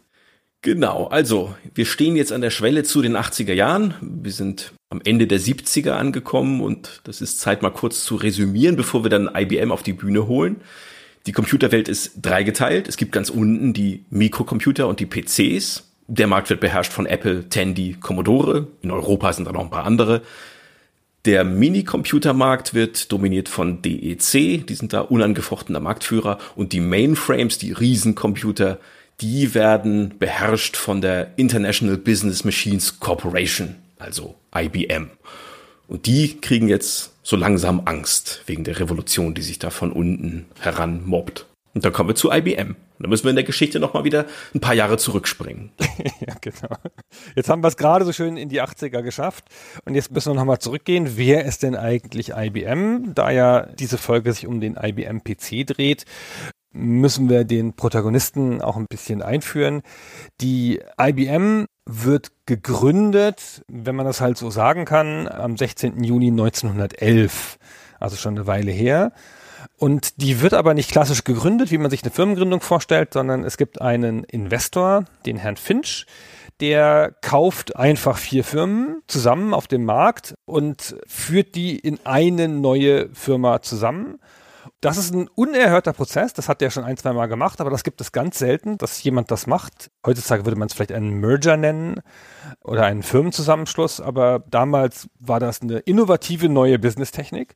Genau, 0.61 1.07
also 1.07 1.55
wir 1.73 1.85
stehen 1.85 2.17
jetzt 2.17 2.33
an 2.33 2.41
der 2.41 2.49
Schwelle 2.49 2.83
zu 2.83 3.01
den 3.01 3.15
80er 3.15 3.53
Jahren. 3.53 3.93
Wir 4.01 4.33
sind 4.33 4.73
am 4.89 4.99
Ende 5.05 5.25
der 5.25 5.39
70er 5.39 5.91
angekommen 5.91 6.59
und 6.59 6.99
das 7.05 7.21
ist 7.21 7.39
Zeit 7.39 7.61
mal 7.61 7.69
kurz 7.69 8.03
zu 8.03 8.15
resümieren, 8.15 8.75
bevor 8.75 9.03
wir 9.03 9.09
dann 9.09 9.29
IBM 9.33 9.71
auf 9.71 9.83
die 9.83 9.93
Bühne 9.93 10.27
holen. 10.27 10.57
Die 11.27 11.31
Computerwelt 11.31 11.87
ist 11.87 12.13
dreigeteilt. 12.21 12.89
Es 12.89 12.97
gibt 12.97 13.13
ganz 13.13 13.29
unten 13.29 13.71
die 13.71 14.03
Mikrocomputer 14.09 14.87
und 14.87 14.99
die 14.99 15.05
PCs. 15.05 15.85
Der 16.07 16.27
Markt 16.27 16.49
wird 16.49 16.59
beherrscht 16.59 16.91
von 16.91 17.05
Apple, 17.05 17.47
Tandy, 17.47 17.95
Commodore. 18.01 18.67
In 18.81 18.91
Europa 18.91 19.31
sind 19.31 19.45
da 19.45 19.53
noch 19.53 19.61
ein 19.61 19.69
paar 19.69 19.85
andere. 19.85 20.23
Der 21.25 21.45
Minicomputermarkt 21.45 22.73
wird 22.73 23.11
dominiert 23.11 23.47
von 23.47 23.81
DEC, 23.81 24.65
die 24.65 24.75
sind 24.75 24.93
da 24.93 25.01
unangefochtener 25.01 25.79
Marktführer 25.79 26.37
und 26.55 26.73
die 26.73 26.79
Mainframes, 26.79 27.57
die 27.57 27.73
Riesencomputer, 27.73 28.79
die 29.21 29.53
werden 29.53 30.17
beherrscht 30.17 30.77
von 30.77 31.01
der 31.01 31.31
International 31.37 31.97
Business 31.97 32.43
Machines 32.43 32.99
Corporation, 32.99 33.75
also 33.97 34.35
IBM. 34.55 35.09
Und 35.87 36.05
die 36.05 36.39
kriegen 36.39 36.67
jetzt 36.67 37.13
so 37.23 37.35
langsam 37.35 37.81
Angst 37.85 38.43
wegen 38.45 38.63
der 38.63 38.79
Revolution, 38.79 39.33
die 39.33 39.41
sich 39.41 39.59
da 39.59 39.69
von 39.69 39.91
unten 39.91 40.45
heran 40.59 41.05
mobbt. 41.05 41.45
Und 41.73 41.85
dann 41.85 41.93
kommen 41.93 42.09
wir 42.09 42.15
zu 42.15 42.31
IBM. 42.31 42.75
Dann 42.99 43.09
müssen 43.09 43.23
wir 43.23 43.29
in 43.29 43.35
der 43.35 43.45
Geschichte 43.45 43.79
nochmal 43.79 44.03
wieder 44.03 44.25
ein 44.53 44.59
paar 44.59 44.73
Jahre 44.73 44.97
zurückspringen. 44.97 45.71
ja, 46.19 46.35
genau. 46.41 46.75
Jetzt 47.35 47.49
haben 47.49 47.63
wir 47.63 47.69
es 47.69 47.77
gerade 47.77 48.03
so 48.03 48.11
schön 48.11 48.35
in 48.35 48.49
die 48.49 48.61
80er 48.61 49.01
geschafft. 49.01 49.45
Und 49.85 49.95
jetzt 49.95 50.11
müssen 50.11 50.31
wir 50.31 50.35
nochmal 50.35 50.59
zurückgehen. 50.59 51.15
Wer 51.15 51.45
ist 51.45 51.63
denn 51.63 51.75
eigentlich 51.75 52.33
IBM? 52.35 53.13
Da 53.13 53.31
ja 53.31 53.67
diese 53.67 53.97
Folge 53.97 54.33
sich 54.33 54.47
um 54.47 54.59
den 54.59 54.75
IBM 54.75 55.23
PC 55.23 55.65
dreht, 55.65 56.05
müssen 56.71 57.29
wir 57.29 57.43
den 57.43 57.73
Protagonisten 57.73 58.61
auch 58.61 58.77
ein 58.77 58.85
bisschen 58.89 59.21
einführen. 59.21 59.81
Die 60.41 60.79
IBM 60.99 61.65
wird 61.85 62.31
gegründet, 62.45 63.63
wenn 63.67 63.95
man 63.95 64.05
das 64.05 64.21
halt 64.21 64.37
so 64.37 64.51
sagen 64.51 64.85
kann, 64.85 65.27
am 65.27 65.57
16. 65.57 66.03
Juni 66.03 66.27
1911, 66.27 67.57
also 67.99 68.15
schon 68.15 68.35
eine 68.35 68.47
Weile 68.47 68.71
her. 68.71 69.11
Und 69.77 70.21
die 70.21 70.41
wird 70.41 70.53
aber 70.53 70.73
nicht 70.73 70.91
klassisch 70.91 71.23
gegründet, 71.23 71.71
wie 71.71 71.77
man 71.77 71.89
sich 71.89 72.03
eine 72.03 72.11
Firmengründung 72.11 72.61
vorstellt, 72.61 73.13
sondern 73.13 73.43
es 73.43 73.57
gibt 73.57 73.81
einen 73.81 74.23
Investor, 74.23 75.05
den 75.25 75.37
Herrn 75.37 75.57
Finch, 75.57 76.05
der 76.59 77.15
kauft 77.21 77.75
einfach 77.75 78.17
vier 78.17 78.43
Firmen 78.43 79.01
zusammen 79.07 79.53
auf 79.53 79.67
dem 79.67 79.85
Markt 79.85 80.35
und 80.45 80.95
führt 81.07 81.55
die 81.55 81.77
in 81.77 81.99
eine 82.03 82.47
neue 82.47 83.09
Firma 83.13 83.61
zusammen 83.61 84.19
das 84.81 84.97
ist 84.97 85.13
ein 85.13 85.27
unerhörter 85.27 85.91
Prozess, 85.93 86.33
das 86.33 86.47
hat 86.47 86.61
der 86.61 86.69
schon 86.69 86.85
ein, 86.85 86.95
zwei 86.95 87.11
Mal 87.11 87.27
gemacht, 87.27 87.59
aber 87.59 87.69
das 87.69 87.83
gibt 87.83 87.99
es 87.99 88.11
ganz 88.11 88.39
selten, 88.39 88.77
dass 88.77 89.03
jemand 89.03 89.29
das 89.29 89.45
macht. 89.45 89.91
Heutzutage 90.05 90.45
würde 90.45 90.57
man 90.57 90.67
es 90.67 90.73
vielleicht 90.73 90.93
einen 90.93 91.19
Merger 91.19 91.57
nennen 91.57 92.01
oder 92.63 92.85
einen 92.85 93.03
Firmenzusammenschluss, 93.03 93.99
aber 93.99 94.43
damals 94.49 95.09
war 95.19 95.39
das 95.39 95.61
eine 95.61 95.79
innovative 95.79 96.47
neue 96.47 96.79
Businesstechnik. 96.79 97.55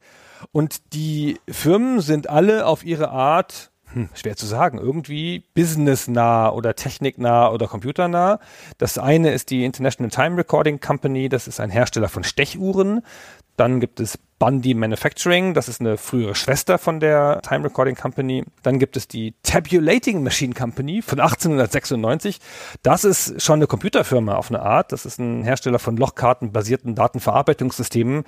Und 0.52 0.94
die 0.94 1.40
Firmen 1.48 2.02
sind 2.02 2.30
alle 2.30 2.66
auf 2.66 2.84
ihre 2.84 3.10
Art 3.10 3.72
hm, 3.94 4.10
schwer 4.16 4.36
zu 4.36 4.46
sagen, 4.46 4.80
irgendwie 4.80 5.46
businessnah 5.54 6.50
oder 6.50 6.76
techniknah 6.76 7.52
oder 7.52 7.68
computernah. 7.68 8.40
Das 8.80 8.98
eine 8.98 9.32
ist 9.32 9.50
die 9.50 9.64
International 9.64 10.10
Time 10.10 10.38
Recording 10.38 10.80
Company, 10.80 11.30
das 11.30 11.48
ist 11.48 11.60
ein 11.60 11.70
Hersteller 11.70 12.10
von 12.10 12.24
Stechuhren. 12.24 13.02
Dann 13.58 13.80
gibt 13.80 14.00
es 14.00 14.18
Bundy 14.44 14.74
Manufacturing, 14.74 15.54
das 15.54 15.70
ist 15.70 15.80
eine 15.80 15.96
frühere 15.96 16.36
Schwester 16.36 16.78
von 16.78 17.00
der 17.00 17.40
Time 17.48 17.64
Recording 17.64 17.96
Company. 17.96 18.44
Dann 18.62 18.78
gibt 18.78 18.98
es 18.98 19.08
die 19.08 19.36
Tabulating 19.42 20.22
Machine 20.22 20.54
Company 20.54 21.02
von 21.02 21.22
1896. 21.22 22.40
Das 22.82 23.06
ist 23.06 23.42
schon 23.42 23.60
eine 23.60 23.68
Computerfirma 23.68 24.36
auf 24.36 24.50
eine 24.50 24.62
Art. 24.62 24.92
Das 24.92 25.06
ist 25.06 25.18
ein 25.18 25.44
Hersteller 25.44 25.80
von 25.80 25.96
Lochkarten-basierten 25.96 26.94
Datenverarbeitungssystemen. 26.94 28.26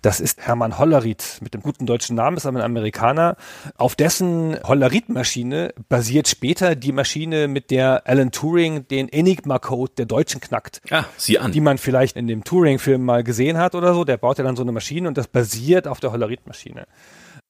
Das 0.00 0.20
ist 0.20 0.46
Hermann 0.46 0.78
Hollerith 0.78 1.38
mit 1.40 1.54
dem 1.54 1.62
guten 1.62 1.86
deutschen 1.86 2.14
Namen, 2.14 2.36
ist 2.36 2.46
aber 2.46 2.60
ein 2.60 2.64
Amerikaner. 2.64 3.36
Auf 3.76 3.96
dessen 3.96 4.60
Hollerith-Maschine 4.62 5.74
basiert 5.88 6.28
später 6.28 6.76
die 6.76 6.92
Maschine, 6.92 7.48
mit 7.48 7.72
der 7.72 8.06
Alan 8.06 8.30
Turing 8.30 8.86
den 8.86 9.08
Enigma-Code 9.08 9.94
der 9.98 10.06
Deutschen 10.06 10.40
knackt. 10.40 10.82
Ah, 10.90 11.04
sieh 11.16 11.38
an. 11.38 11.50
Die 11.50 11.60
man 11.60 11.78
vielleicht 11.78 12.16
in 12.16 12.28
dem 12.28 12.44
Turing-Film 12.44 13.04
mal 13.04 13.24
gesehen 13.24 13.58
hat 13.58 13.74
oder 13.74 13.92
so. 13.92 14.04
Der 14.04 14.18
baut 14.18 14.38
ja 14.38 14.44
dann 14.44 14.54
so 14.58 14.62
eine 14.62 14.72
Maschine 14.72 15.08
und 15.08 15.16
das 15.16 15.28
basiert 15.28 15.88
auf 15.88 16.00
der 16.00 16.12
Hollerith-Maschine 16.12 16.86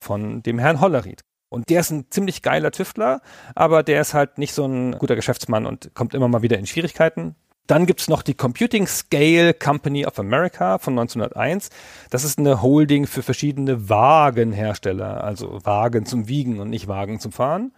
von 0.00 0.42
dem 0.42 0.58
Herrn 0.58 0.80
Hollerith. 0.80 1.24
Und 1.50 1.70
der 1.70 1.80
ist 1.80 1.90
ein 1.90 2.06
ziemlich 2.10 2.42
geiler 2.42 2.70
Tüftler, 2.70 3.20
aber 3.54 3.82
der 3.82 4.00
ist 4.00 4.14
halt 4.14 4.38
nicht 4.38 4.52
so 4.52 4.66
ein 4.66 4.92
guter 4.98 5.16
Geschäftsmann 5.16 5.66
und 5.66 5.94
kommt 5.94 6.14
immer 6.14 6.28
mal 6.28 6.42
wieder 6.42 6.58
in 6.58 6.66
Schwierigkeiten. 6.66 7.34
Dann 7.66 7.84
gibt's 7.84 8.08
noch 8.08 8.22
die 8.22 8.34
Computing 8.34 8.86
Scale 8.86 9.52
Company 9.52 10.06
of 10.06 10.18
America 10.18 10.78
von 10.78 10.98
1901. 10.98 11.68
Das 12.10 12.24
ist 12.24 12.38
eine 12.38 12.62
Holding 12.62 13.06
für 13.06 13.22
verschiedene 13.22 13.90
Wagenhersteller, 13.90 15.22
also 15.22 15.60
Wagen 15.64 16.06
zum 16.06 16.28
Wiegen 16.28 16.60
und 16.60 16.70
nicht 16.70 16.88
Wagen 16.88 17.20
zum 17.20 17.32
Fahren. 17.32 17.72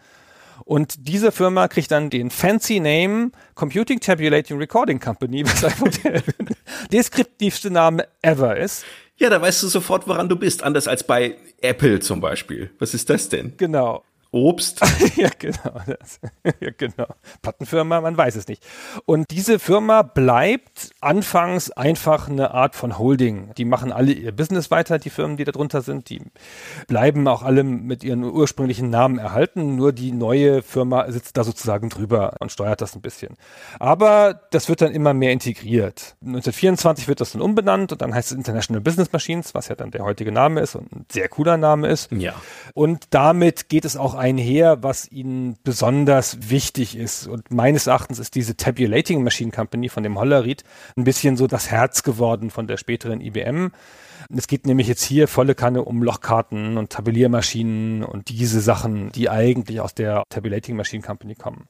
Und 0.64 1.08
diese 1.08 1.32
Firma 1.32 1.68
kriegt 1.68 1.90
dann 1.90 2.10
den 2.10 2.30
fancy 2.30 2.80
Name 2.80 3.30
Computing 3.54 4.00
Tabulating 4.00 4.58
Recording 4.58 5.00
Company, 5.00 5.44
was 5.46 5.64
einfach 5.64 5.88
der 5.88 6.22
deskriptivste 6.92 7.70
Name 7.70 8.06
ever 8.22 8.56
ist. 8.56 8.84
Ja, 9.16 9.28
da 9.28 9.40
weißt 9.40 9.62
du 9.62 9.68
sofort, 9.68 10.08
woran 10.08 10.28
du 10.28 10.36
bist, 10.36 10.62
anders 10.62 10.88
als 10.88 11.04
bei 11.04 11.36
Apple 11.60 12.00
zum 12.00 12.20
Beispiel. 12.20 12.70
Was 12.78 12.94
ist 12.94 13.10
das 13.10 13.28
denn? 13.28 13.52
Genau. 13.58 14.02
Obst. 14.32 14.80
ja, 15.16 15.28
genau. 15.38 15.80
Das, 15.86 16.20
ja, 16.60 16.70
genau. 16.76 17.06
Plattenfirma, 17.42 18.00
man 18.00 18.16
weiß 18.16 18.36
es 18.36 18.46
nicht. 18.46 18.62
Und 19.04 19.30
diese 19.30 19.58
Firma 19.58 20.02
bleibt 20.02 20.90
anfangs 21.00 21.72
einfach 21.72 22.28
eine 22.28 22.52
Art 22.52 22.76
von 22.76 22.98
Holding. 22.98 23.52
Die 23.56 23.64
machen 23.64 23.90
alle 23.92 24.12
ihr 24.12 24.32
Business 24.32 24.70
weiter, 24.70 24.98
die 24.98 25.10
Firmen, 25.10 25.36
die 25.36 25.44
da 25.44 25.52
drunter 25.52 25.82
sind. 25.82 26.10
Die 26.10 26.22
bleiben 26.86 27.26
auch 27.26 27.42
alle 27.42 27.64
mit 27.64 28.04
ihren 28.04 28.22
ursprünglichen 28.22 28.88
Namen 28.88 29.18
erhalten. 29.18 29.74
Nur 29.74 29.92
die 29.92 30.12
neue 30.12 30.62
Firma 30.62 31.10
sitzt 31.10 31.36
da 31.36 31.42
sozusagen 31.42 31.88
drüber 31.88 32.34
und 32.38 32.52
steuert 32.52 32.80
das 32.80 32.94
ein 32.94 33.00
bisschen. 33.00 33.36
Aber 33.80 34.40
das 34.50 34.68
wird 34.68 34.80
dann 34.80 34.92
immer 34.92 35.12
mehr 35.12 35.32
integriert. 35.32 36.16
1924 36.20 37.08
wird 37.08 37.20
das 37.20 37.32
dann 37.32 37.42
umbenannt 37.42 37.90
und 37.90 38.00
dann 38.00 38.14
heißt 38.14 38.30
es 38.30 38.36
International 38.36 38.80
Business 38.80 39.12
Machines, 39.12 39.54
was 39.54 39.68
ja 39.68 39.74
dann 39.74 39.90
der 39.90 40.04
heutige 40.04 40.30
Name 40.30 40.60
ist 40.60 40.76
und 40.76 40.92
ein 40.92 41.06
sehr 41.10 41.28
cooler 41.28 41.56
Name 41.56 41.88
ist. 41.88 42.12
Ja. 42.12 42.34
Und 42.74 43.06
damit 43.10 43.68
geht 43.68 43.84
es 43.84 43.96
auch 43.96 44.19
einher, 44.20 44.82
was 44.82 45.10
ihnen 45.10 45.56
besonders 45.64 46.50
wichtig 46.50 46.96
ist. 46.96 47.26
Und 47.26 47.50
meines 47.50 47.86
Erachtens 47.86 48.18
ist 48.18 48.34
diese 48.34 48.56
Tabulating 48.56 49.24
Machine 49.24 49.50
Company 49.50 49.88
von 49.88 50.02
dem 50.02 50.18
Hollerried 50.18 50.62
ein 50.96 51.04
bisschen 51.04 51.36
so 51.36 51.46
das 51.46 51.70
Herz 51.70 52.02
geworden 52.02 52.50
von 52.50 52.66
der 52.66 52.76
späteren 52.76 53.20
IBM. 53.20 53.72
Es 54.36 54.46
geht 54.46 54.66
nämlich 54.66 54.86
jetzt 54.86 55.02
hier 55.02 55.26
volle 55.26 55.54
Kanne 55.54 55.82
um 55.84 56.02
Lochkarten 56.02 56.76
und 56.76 56.90
Tabelliermaschinen 56.90 58.04
und 58.04 58.28
diese 58.28 58.60
Sachen, 58.60 59.10
die 59.12 59.30
eigentlich 59.30 59.80
aus 59.80 59.94
der 59.94 60.22
Tabulating 60.28 60.76
Machine 60.76 61.02
Company 61.02 61.34
kommen. 61.34 61.66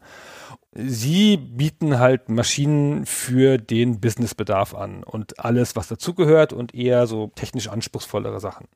Sie 0.75 1.37
bieten 1.37 1.99
halt 2.01 2.29
Maschinen 2.29 3.07
für 3.07 3.59
den 3.59 4.01
Businessbedarf 4.01 4.75
an 4.75 5.05
und 5.05 5.39
alles, 5.39 5.77
was 5.77 5.89
dazugehört 5.89 6.53
und 6.53 6.75
eher 6.75 7.07
so 7.07 7.31
technisch 7.35 7.69
anspruchsvollere 7.69 8.41
Sachen. 8.41 8.67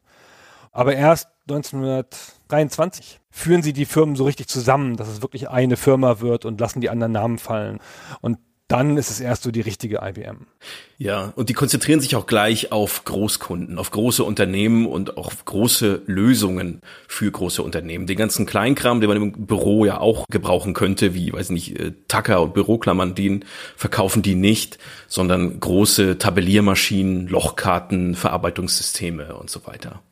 Aber 0.74 0.94
erst 0.94 1.28
1923 1.48 3.20
führen 3.30 3.62
sie 3.62 3.72
die 3.72 3.86
Firmen 3.86 4.16
so 4.16 4.24
richtig 4.24 4.48
zusammen, 4.48 4.96
dass 4.96 5.08
es 5.08 5.22
wirklich 5.22 5.48
eine 5.48 5.76
Firma 5.76 6.20
wird 6.20 6.44
und 6.44 6.60
lassen 6.60 6.80
die 6.80 6.90
anderen 6.90 7.12
Namen 7.12 7.38
fallen. 7.38 7.80
Und 8.20 8.38
dann 8.66 8.96
ist 8.96 9.10
es 9.10 9.20
erst 9.20 9.42
so 9.42 9.50
die 9.50 9.60
richtige 9.60 10.00
IBM. 10.02 10.46
Ja, 10.96 11.32
und 11.36 11.48
die 11.48 11.52
konzentrieren 11.52 12.00
sich 12.00 12.16
auch 12.16 12.26
gleich 12.26 12.72
auf 12.72 13.04
Großkunden, 13.04 13.78
auf 13.78 13.90
große 13.90 14.24
Unternehmen 14.24 14.86
und 14.86 15.16
auch 15.16 15.26
auf 15.26 15.44
große 15.44 16.02
Lösungen 16.06 16.80
für 17.06 17.30
große 17.30 17.62
Unternehmen. 17.62 18.06
Den 18.06 18.16
ganzen 18.16 18.46
Kleinkram, 18.46 19.00
den 19.00 19.08
man 19.08 19.18
im 19.18 19.46
Büro 19.46 19.84
ja 19.84 20.00
auch 20.00 20.26
gebrauchen 20.28 20.72
könnte, 20.72 21.14
wie, 21.14 21.32
weiß 21.32 21.50
nicht, 21.50 21.78
äh, 21.78 21.92
Tacker 22.08 22.40
und 22.40 22.54
Büroklammern, 22.54 23.14
die 23.14 23.40
verkaufen 23.76 24.22
die 24.22 24.34
nicht, 24.34 24.78
sondern 25.06 25.60
große 25.60 26.18
Tabelliermaschinen, 26.18 27.28
Lochkarten, 27.28 28.14
Verarbeitungssysteme 28.14 29.36
und 29.36 29.50
so 29.50 29.66
weiter. 29.66 30.02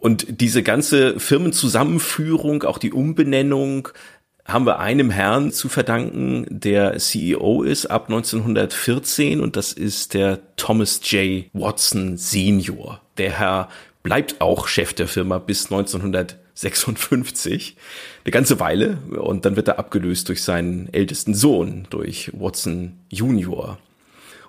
Und 0.00 0.40
diese 0.40 0.62
ganze 0.62 1.20
Firmenzusammenführung, 1.20 2.62
auch 2.62 2.78
die 2.78 2.92
Umbenennung, 2.92 3.88
haben 4.46 4.64
wir 4.66 4.80
einem 4.80 5.10
Herrn 5.10 5.52
zu 5.52 5.68
verdanken, 5.68 6.46
der 6.48 6.98
CEO 6.98 7.62
ist 7.62 7.86
ab 7.86 8.06
1914 8.08 9.40
und 9.40 9.56
das 9.56 9.74
ist 9.74 10.14
der 10.14 10.40
Thomas 10.56 11.00
J. 11.04 11.44
Watson 11.52 12.16
Senior. 12.16 13.02
Der 13.18 13.38
Herr 13.38 13.68
bleibt 14.02 14.40
auch 14.40 14.66
Chef 14.66 14.94
der 14.94 15.06
Firma 15.06 15.38
bis 15.38 15.66
1956, 15.66 17.76
eine 18.24 18.32
ganze 18.32 18.58
Weile 18.58 18.96
und 19.20 19.44
dann 19.44 19.56
wird 19.56 19.68
er 19.68 19.78
abgelöst 19.78 20.30
durch 20.30 20.42
seinen 20.42 20.88
ältesten 20.92 21.34
Sohn, 21.34 21.86
durch 21.90 22.30
Watson 22.32 22.94
Junior. 23.10 23.78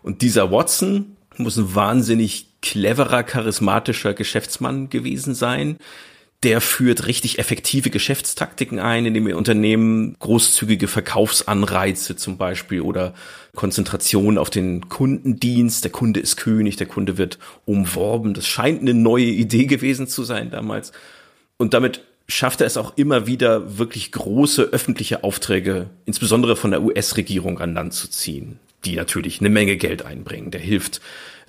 Und 0.01 0.21
dieser 0.21 0.51
Watson 0.51 1.17
muss 1.37 1.57
ein 1.57 1.75
wahnsinnig 1.75 2.50
cleverer, 2.61 3.23
charismatischer 3.23 4.13
Geschäftsmann 4.13 4.89
gewesen 4.89 5.33
sein. 5.35 5.77
Der 6.43 6.59
führt 6.59 7.05
richtig 7.05 7.37
effektive 7.37 7.91
Geschäftstaktiken 7.91 8.79
ein, 8.79 9.05
indem 9.05 9.27
er 9.27 9.37
Unternehmen 9.37 10.15
großzügige 10.17 10.87
Verkaufsanreize 10.87 12.15
zum 12.15 12.37
Beispiel 12.37 12.81
oder 12.81 13.13
Konzentration 13.55 14.39
auf 14.39 14.49
den 14.49 14.89
Kundendienst. 14.89 15.83
Der 15.83 15.91
Kunde 15.91 16.19
ist 16.19 16.37
König, 16.37 16.77
der 16.77 16.87
Kunde 16.87 17.19
wird 17.19 17.37
umworben. 17.65 18.33
Das 18.33 18.47
scheint 18.47 18.81
eine 18.81 18.95
neue 18.95 19.25
Idee 19.25 19.65
gewesen 19.65 20.07
zu 20.07 20.23
sein 20.23 20.49
damals. 20.49 20.93
Und 21.57 21.75
damit 21.75 22.01
schafft 22.27 22.61
er 22.61 22.67
es 22.67 22.77
auch 22.77 22.97
immer 22.97 23.27
wieder, 23.27 23.77
wirklich 23.77 24.11
große 24.11 24.63
öffentliche 24.63 25.23
Aufträge, 25.23 25.89
insbesondere 26.05 26.55
von 26.55 26.71
der 26.71 26.81
US-Regierung 26.81 27.59
an 27.59 27.73
Land 27.73 27.93
zu 27.93 28.09
ziehen, 28.09 28.59
die 28.85 28.95
natürlich 28.95 29.41
eine 29.41 29.49
Menge 29.49 29.77
Geld 29.77 30.05
einbringen. 30.05 30.49
Der 30.49 30.61
hilft 30.61 31.01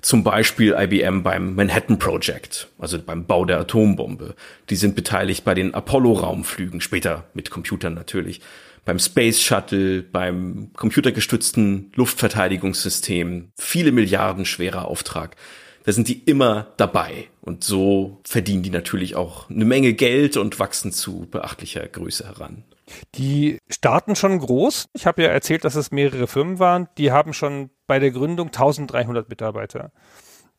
zum 0.03 0.23
Beispiel 0.23 0.75
IBM 0.77 1.23
beim 1.23 1.55
Manhattan 1.55 1.97
Project, 1.97 2.67
also 2.77 3.01
beim 3.01 3.25
Bau 3.25 3.45
der 3.45 3.59
Atombombe. 3.59 4.35
Die 4.69 4.75
sind 4.75 4.95
beteiligt 4.95 5.45
bei 5.45 5.53
den 5.53 5.73
Apollo-Raumflügen, 5.73 6.81
später 6.81 7.23
mit 7.33 7.49
Computern 7.49 7.93
natürlich, 7.93 8.41
beim 8.83 8.99
Space 8.99 9.41
Shuttle, 9.41 10.03
beim 10.03 10.71
computergestützten 10.75 11.91
Luftverteidigungssystem. 11.95 13.51
Viele 13.57 13.93
Milliarden 13.93 14.45
schwerer 14.45 14.85
Auftrag. 14.85 15.37
Da 15.85 15.93
sind 15.93 16.09
die 16.09 16.21
immer 16.25 16.73
dabei. 16.75 17.27
Und 17.39 17.63
so 17.63 18.19
verdienen 18.25 18.63
die 18.63 18.69
natürlich 18.69 19.15
auch 19.15 19.49
eine 19.49 19.65
Menge 19.65 19.93
Geld 19.93 20.35
und 20.35 20.59
wachsen 20.59 20.91
zu 20.91 21.27
beachtlicher 21.31 21.87
Größe 21.87 22.25
heran. 22.25 22.65
Die 23.15 23.59
starten 23.69 24.15
schon 24.15 24.39
groß. 24.39 24.89
Ich 24.93 25.05
habe 25.05 25.23
ja 25.23 25.29
erzählt, 25.29 25.63
dass 25.65 25.75
es 25.75 25.91
mehrere 25.91 26.27
Firmen 26.27 26.59
waren. 26.59 26.87
Die 26.97 27.11
haben 27.11 27.33
schon 27.33 27.69
bei 27.87 27.99
der 27.99 28.11
Gründung 28.11 28.47
1300 28.47 29.29
Mitarbeiter. 29.29 29.91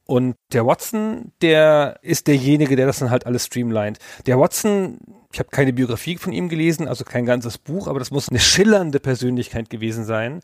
Und 0.07 0.37
der 0.53 0.67
Watson, 0.67 1.33
der 1.41 1.99
ist 2.03 2.27
derjenige, 2.27 2.77
der 2.77 2.87
das 2.87 2.99
dann 2.99 3.11
halt 3.11 3.27
alles 3.27 3.47
streamlined. 3.47 3.99
Der 4.27 4.39
Watson, 4.39 4.99
ich 5.33 5.39
habe 5.39 5.49
keine 5.51 5.73
Biografie 5.73 6.19
von 6.19 6.33
ihm 6.33 6.51
gelesen, 6.51 6.89
also 6.89 7.05
kein 7.05 7.25
ganzes 7.25 7.57
Buch, 7.57 7.89
aber 7.89 7.99
das 7.99 8.11
muss 8.11 8.29
eine 8.29 8.39
schillernde 8.39 9.01
Persönlichkeit 9.01 9.71
gewesen 9.71 10.05
sein. 10.05 10.41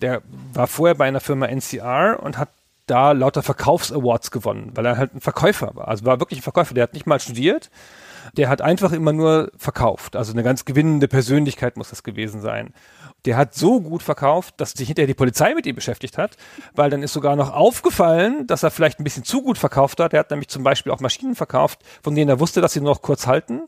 Der 0.00 0.22
war 0.54 0.66
vorher 0.66 0.94
bei 0.94 1.04
einer 1.04 1.20
Firma 1.20 1.46
NCR 1.46 2.20
und 2.22 2.38
hat 2.38 2.48
da 2.86 3.12
lauter 3.12 3.42
Verkaufsawards 3.42 4.30
gewonnen, 4.30 4.72
weil 4.74 4.86
er 4.86 4.96
halt 4.96 5.14
ein 5.14 5.20
Verkäufer 5.20 5.74
war. 5.74 5.88
Also 5.88 6.06
war 6.06 6.18
wirklich 6.18 6.40
ein 6.40 6.42
Verkäufer, 6.42 6.74
der 6.74 6.84
hat 6.84 6.94
nicht 6.94 7.06
mal 7.06 7.20
studiert, 7.20 7.70
der 8.36 8.48
hat 8.48 8.62
einfach 8.62 8.92
immer 8.92 9.12
nur 9.12 9.50
verkauft. 9.56 10.16
Also 10.16 10.32
eine 10.32 10.42
ganz 10.42 10.64
gewinnende 10.64 11.08
Persönlichkeit 11.08 11.76
muss 11.76 11.90
das 11.90 12.02
gewesen 12.02 12.40
sein. 12.40 12.72
Der 13.24 13.36
hat 13.36 13.54
so 13.54 13.80
gut 13.80 14.02
verkauft, 14.02 14.54
dass 14.56 14.72
sich 14.72 14.88
hinterher 14.88 15.06
die 15.06 15.14
Polizei 15.14 15.54
mit 15.54 15.66
ihm 15.66 15.76
beschäftigt 15.76 16.18
hat, 16.18 16.36
weil 16.74 16.90
dann 16.90 17.02
ist 17.02 17.12
sogar 17.12 17.36
noch 17.36 17.52
aufgefallen, 17.52 18.46
dass 18.46 18.62
er 18.62 18.70
vielleicht 18.70 18.98
ein 18.98 19.04
bisschen 19.04 19.24
zu 19.24 19.42
gut 19.42 19.58
verkauft 19.58 20.00
hat. 20.00 20.12
Er 20.12 20.20
hat 20.20 20.30
nämlich 20.30 20.48
zum 20.48 20.64
Beispiel 20.64 20.90
auch 20.90 21.00
Maschinen 21.00 21.36
verkauft, 21.36 21.80
von 22.02 22.14
denen 22.14 22.30
er 22.30 22.40
wusste, 22.40 22.60
dass 22.60 22.72
sie 22.72 22.80
nur 22.80 22.94
noch 22.94 23.02
kurz 23.02 23.26
halten 23.26 23.62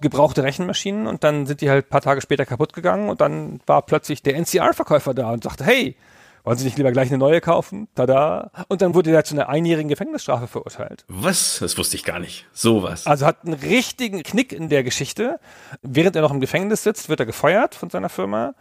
gebrauchte 0.00 0.42
Rechenmaschinen 0.42 1.06
und 1.06 1.24
dann 1.24 1.46
sind 1.46 1.60
die 1.60 1.70
halt 1.70 1.88
paar 1.88 2.00
Tage 2.00 2.20
später 2.20 2.46
kaputt 2.46 2.72
gegangen 2.72 3.08
und 3.08 3.20
dann 3.20 3.60
war 3.66 3.82
plötzlich 3.82 4.22
der 4.22 4.36
NCR-Verkäufer 4.36 5.14
da 5.14 5.30
und 5.30 5.44
sagte, 5.44 5.64
hey, 5.64 5.96
wollen 6.44 6.58
Sie 6.58 6.64
nicht 6.64 6.78
lieber 6.78 6.92
gleich 6.92 7.08
eine 7.08 7.18
neue 7.18 7.40
kaufen? 7.40 7.88
Tada. 7.94 8.50
Und 8.68 8.82
dann 8.82 8.94
wurde 8.94 9.10
er 9.10 9.24
zu 9.24 9.34
einer 9.34 9.48
einjährigen 9.48 9.88
Gefängnisstrafe 9.88 10.46
verurteilt. 10.46 11.04
Was? 11.08 11.58
Das 11.60 11.76
wusste 11.78 11.96
ich 11.96 12.04
gar 12.04 12.18
nicht. 12.18 12.46
Sowas. 12.52 13.06
Also 13.06 13.26
hat 13.26 13.44
einen 13.44 13.54
richtigen 13.54 14.22
Knick 14.22 14.52
in 14.52 14.68
der 14.68 14.82
Geschichte. 14.82 15.38
Während 15.82 16.16
er 16.16 16.22
noch 16.22 16.30
im 16.30 16.40
Gefängnis 16.40 16.82
sitzt, 16.82 17.08
wird 17.08 17.20
er 17.20 17.26
gefeuert 17.26 17.74
von 17.74 17.90
seiner 17.90 18.08
Firma 18.08 18.54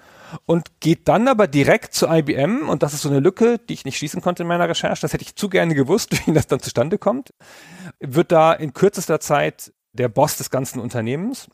und 0.46 0.80
geht 0.80 1.08
dann 1.08 1.28
aber 1.28 1.48
direkt 1.48 1.94
zu 1.94 2.08
IBM. 2.08 2.70
Und 2.70 2.84
das 2.84 2.94
ist 2.94 3.02
so 3.02 3.10
eine 3.10 3.20
Lücke, 3.20 3.58
die 3.58 3.74
ich 3.74 3.86
nicht 3.86 3.98
schließen 3.98 4.22
konnte 4.22 4.44
in 4.44 4.48
meiner 4.50 4.70
Recherche. 4.70 5.02
Das 5.02 5.14
hätte 5.14 5.24
ich 5.24 5.36
zu 5.36 5.50
gerne 5.50 5.76
gewusst, 5.76 6.28
wie 6.28 6.34
das 6.34 6.48
dann 6.48 6.60
zustande 6.60 6.98
kommt. 6.98 7.34
Wird 8.00 8.32
da 8.32 8.54
in 8.54 8.74
kürzester 8.74 9.20
Zeit 9.20 9.74
der 10.00 10.10
Boss 10.10 10.38
des 10.38 10.50
ganzen 10.50 10.80
Unternehmens 10.80 11.50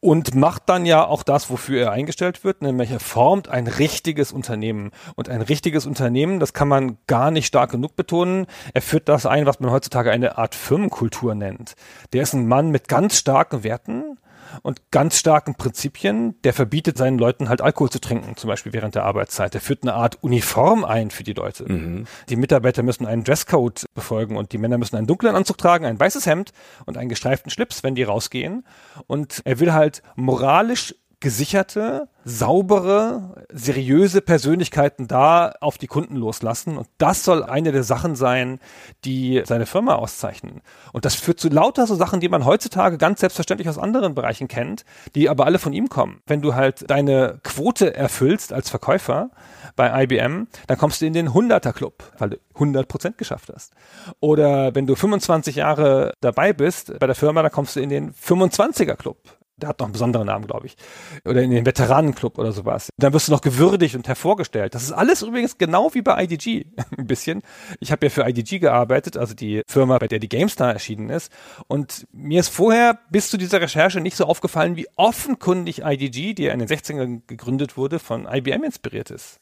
und 0.00 0.34
macht 0.34 0.68
dann 0.68 0.86
ja 0.86 1.04
auch 1.04 1.22
das, 1.24 1.50
wofür 1.50 1.82
er 1.82 1.92
eingestellt 1.92 2.44
wird, 2.44 2.62
nämlich 2.62 2.90
er 2.90 3.00
formt 3.00 3.48
ein 3.48 3.66
richtiges 3.66 4.32
Unternehmen. 4.32 4.92
Und 5.16 5.28
ein 5.28 5.42
richtiges 5.42 5.84
Unternehmen, 5.84 6.40
das 6.40 6.52
kann 6.52 6.68
man 6.68 6.98
gar 7.06 7.30
nicht 7.30 7.46
stark 7.46 7.72
genug 7.72 7.96
betonen. 7.96 8.46
Er 8.72 8.80
führt 8.80 9.08
das 9.08 9.26
ein, 9.26 9.44
was 9.44 9.60
man 9.60 9.70
heutzutage 9.70 10.10
eine 10.12 10.38
Art 10.38 10.54
Firmenkultur 10.54 11.34
nennt. 11.34 11.74
Der 12.12 12.22
ist 12.22 12.32
ein 12.32 12.46
Mann 12.46 12.70
mit 12.70 12.88
ganz 12.88 13.18
starken 13.18 13.64
Werten, 13.64 14.18
und 14.62 14.90
ganz 14.90 15.18
starken 15.18 15.54
Prinzipien. 15.54 16.40
Der 16.44 16.52
verbietet 16.52 16.98
seinen 16.98 17.18
Leuten 17.18 17.48
halt 17.48 17.60
Alkohol 17.60 17.90
zu 17.90 18.00
trinken, 18.00 18.36
zum 18.36 18.48
Beispiel 18.48 18.72
während 18.72 18.94
der 18.94 19.04
Arbeitszeit. 19.04 19.54
Der 19.54 19.60
führt 19.60 19.82
eine 19.82 19.94
Art 19.94 20.22
Uniform 20.22 20.84
ein 20.84 21.10
für 21.10 21.24
die 21.24 21.32
Leute. 21.32 21.70
Mhm. 21.70 22.06
Die 22.28 22.36
Mitarbeiter 22.36 22.82
müssen 22.82 23.06
einen 23.06 23.24
Dresscode 23.24 23.84
befolgen 23.94 24.36
und 24.36 24.52
die 24.52 24.58
Männer 24.58 24.78
müssen 24.78 24.96
einen 24.96 25.06
dunklen 25.06 25.34
Anzug 25.34 25.58
tragen, 25.58 25.84
ein 25.84 25.98
weißes 25.98 26.26
Hemd 26.26 26.52
und 26.86 26.96
einen 26.96 27.08
gestreiften 27.08 27.50
Schlips, 27.50 27.82
wenn 27.82 27.94
die 27.94 28.02
rausgehen. 28.02 28.64
Und 29.06 29.42
er 29.44 29.60
will 29.60 29.72
halt 29.72 30.02
moralisch 30.16 30.94
gesicherte, 31.24 32.06
saubere, 32.26 33.46
seriöse 33.50 34.20
Persönlichkeiten 34.20 35.08
da 35.08 35.54
auf 35.62 35.78
die 35.78 35.86
Kunden 35.86 36.16
loslassen. 36.16 36.76
Und 36.76 36.86
das 36.98 37.24
soll 37.24 37.42
eine 37.42 37.72
der 37.72 37.82
Sachen 37.82 38.14
sein, 38.14 38.60
die 39.06 39.42
seine 39.46 39.64
Firma 39.64 39.94
auszeichnen. 39.94 40.60
Und 40.92 41.06
das 41.06 41.14
führt 41.14 41.40
zu 41.40 41.48
lauter 41.48 41.86
so 41.86 41.94
Sachen, 41.94 42.20
die 42.20 42.28
man 42.28 42.44
heutzutage 42.44 42.98
ganz 42.98 43.20
selbstverständlich 43.20 43.70
aus 43.70 43.78
anderen 43.78 44.14
Bereichen 44.14 44.48
kennt, 44.48 44.84
die 45.14 45.30
aber 45.30 45.46
alle 45.46 45.58
von 45.58 45.72
ihm 45.72 45.88
kommen. 45.88 46.20
Wenn 46.26 46.42
du 46.42 46.54
halt 46.54 46.90
deine 46.90 47.40
Quote 47.42 47.94
erfüllst 47.94 48.52
als 48.52 48.68
Verkäufer 48.68 49.30
bei 49.74 50.02
IBM, 50.02 50.48
dann 50.66 50.78
kommst 50.78 51.00
du 51.00 51.06
in 51.06 51.14
den 51.14 51.30
100er 51.30 51.72
Club, 51.72 52.04
weil 52.18 52.30
du 52.30 52.36
100 52.52 52.86
Prozent 52.86 53.16
geschafft 53.16 53.50
hast. 53.54 53.72
Oder 54.20 54.74
wenn 54.74 54.86
du 54.86 54.94
25 54.94 55.56
Jahre 55.56 56.12
dabei 56.20 56.52
bist 56.52 56.98
bei 56.98 57.06
der 57.06 57.16
Firma, 57.16 57.40
dann 57.40 57.50
kommst 57.50 57.76
du 57.76 57.80
in 57.80 57.88
den 57.88 58.12
25er 58.12 58.96
Club 58.96 59.16
Der 59.56 59.68
hat 59.68 59.78
noch 59.78 59.86
einen 59.86 59.92
besonderen 59.92 60.26
Namen, 60.26 60.46
glaube 60.46 60.66
ich. 60.66 60.76
Oder 61.24 61.42
in 61.42 61.50
den 61.50 61.64
Veteranenclub 61.64 62.38
oder 62.38 62.50
sowas. 62.50 62.88
Dann 62.96 63.12
wirst 63.12 63.28
du 63.28 63.32
noch 63.32 63.40
gewürdigt 63.40 63.94
und 63.94 64.08
hervorgestellt. 64.08 64.74
Das 64.74 64.82
ist 64.82 64.90
alles 64.90 65.22
übrigens 65.22 65.58
genau 65.58 65.94
wie 65.94 66.02
bei 66.02 66.24
IDG 66.24 66.66
ein 66.98 67.06
bisschen. 67.06 67.42
Ich 67.78 67.92
habe 67.92 68.06
ja 68.06 68.10
für 68.10 68.28
IDG 68.28 68.58
gearbeitet, 68.58 69.16
also 69.16 69.34
die 69.34 69.62
Firma, 69.68 69.98
bei 69.98 70.08
der 70.08 70.18
die 70.18 70.28
GameStar 70.28 70.72
erschienen 70.72 71.08
ist. 71.08 71.30
Und 71.68 72.06
mir 72.12 72.40
ist 72.40 72.48
vorher 72.48 72.98
bis 73.10 73.30
zu 73.30 73.36
dieser 73.36 73.60
Recherche 73.60 74.00
nicht 74.00 74.16
so 74.16 74.24
aufgefallen, 74.24 74.76
wie 74.76 74.88
offenkundig 74.96 75.82
IDG, 75.82 76.34
die 76.34 76.42
ja 76.44 76.52
in 76.52 76.58
den 76.58 76.68
60ern 76.68 77.22
gegründet 77.26 77.76
wurde, 77.76 78.00
von 78.00 78.26
IBM 78.26 78.64
inspiriert 78.64 79.10
ist. 79.10 79.38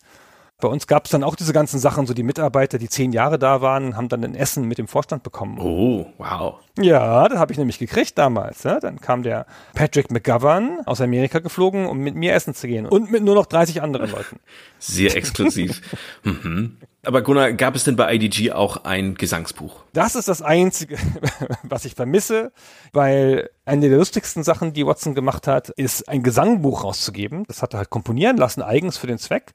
Bei 0.63 0.69
uns 0.69 0.87
gab 0.87 1.07
es 1.07 1.11
dann 1.11 1.25
auch 1.25 1.35
diese 1.35 1.53
ganzen 1.53 1.81
Sachen, 1.81 2.07
so 2.07 2.15
die 2.15 2.23
Mitarbeiter, 2.23 2.79
die 2.79 2.89
zehn 2.89 3.11
Jahre 3.11 3.37
da 3.37 3.63
waren, 3.63 3.97
haben 3.97 4.09
dann 4.09 4.23
ein 4.23 4.37
Essen 4.37 4.69
mit 4.69 4.79
dem 4.79 4.87
Vorstand 4.87 5.25
bekommen. 5.25 5.59
Oh, 5.59 6.07
wow. 6.19 6.61
Ja, 6.79 7.29
das 7.29 7.39
habe 7.39 7.53
ich 7.53 7.59
nämlich 7.59 7.79
gekriegt 7.79 8.17
damals. 8.17 8.63
Ja. 8.63 8.81
Dann 8.81 9.01
kam 9.01 9.23
der 9.23 9.47
Patrick 9.75 10.11
McGovern 10.11 10.81
aus 10.87 11.01
Amerika 11.01 11.39
geflogen, 11.41 11.87
um 11.87 11.99
mit 11.99 12.15
mir 12.15 12.33
essen 12.33 12.55
zu 12.55 12.67
gehen. 12.67 12.87
Und 12.87 13.11
mit 13.11 13.23
nur 13.23 13.35
noch 13.35 13.47
30 13.47 13.83
anderen 13.83 14.11
Leuten. 14.11 14.41
Sehr 14.79 15.15
exklusiv. 15.15 15.83
mhm. 16.23 16.79
Aber 17.05 17.23
Gunnar, 17.23 17.53
gab 17.53 17.75
es 17.75 17.83
denn 17.83 17.97
bei 17.97 18.15
IDG 18.15 18.53
auch 18.53 18.85
ein 18.85 19.15
Gesangsbuch? 19.15 19.83
Das 19.93 20.15
ist 20.15 20.29
das 20.29 20.41
Einzige, 20.41 20.97
was 21.65 21.85
ich 21.85 21.97
vermisse, 21.97 22.53
weil 22.93 23.51
eine 23.65 23.89
der 23.89 23.99
lustigsten 23.99 24.45
Sachen, 24.45 24.73
die 24.73 24.87
Watson 24.87 25.17
gemacht 25.17 25.49
hat, 25.49 25.69
ist 25.71 26.09
ein 26.09 26.23
Gesangbuch 26.23 26.85
rauszugeben. 26.85 27.45
Das 27.49 27.61
hat 27.61 27.75
er 27.75 27.79
halt 27.79 27.91
komponieren 27.91 28.37
lassen, 28.37 28.63
eigens 28.63 28.99
für 28.99 29.09
den 29.09 29.19
Zweck, 29.19 29.53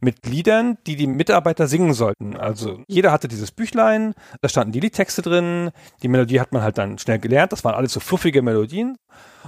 mit 0.00 0.26
Liedern, 0.26 0.76
die 0.86 0.96
die 0.96 1.06
Mitarbeiter 1.06 1.66
singen 1.66 1.94
sollten. 1.94 2.36
Also 2.36 2.82
jeder 2.86 3.12
hatte 3.12 3.28
dieses 3.28 3.50
Büchlein, 3.50 4.14
da 4.42 4.50
standen 4.50 4.72
die 4.72 4.80
Liedtexte 4.80 5.22
drin, 5.22 5.70
die 6.02 6.08
Melodie 6.08 6.40
hat 6.40 6.52
man 6.52 6.59
halt 6.62 6.78
dann 6.78 6.98
schnell 6.98 7.18
gelernt, 7.18 7.52
das 7.52 7.64
waren 7.64 7.74
alles 7.74 7.92
so 7.92 8.00
fluffige 8.00 8.42
Melodien. 8.42 8.96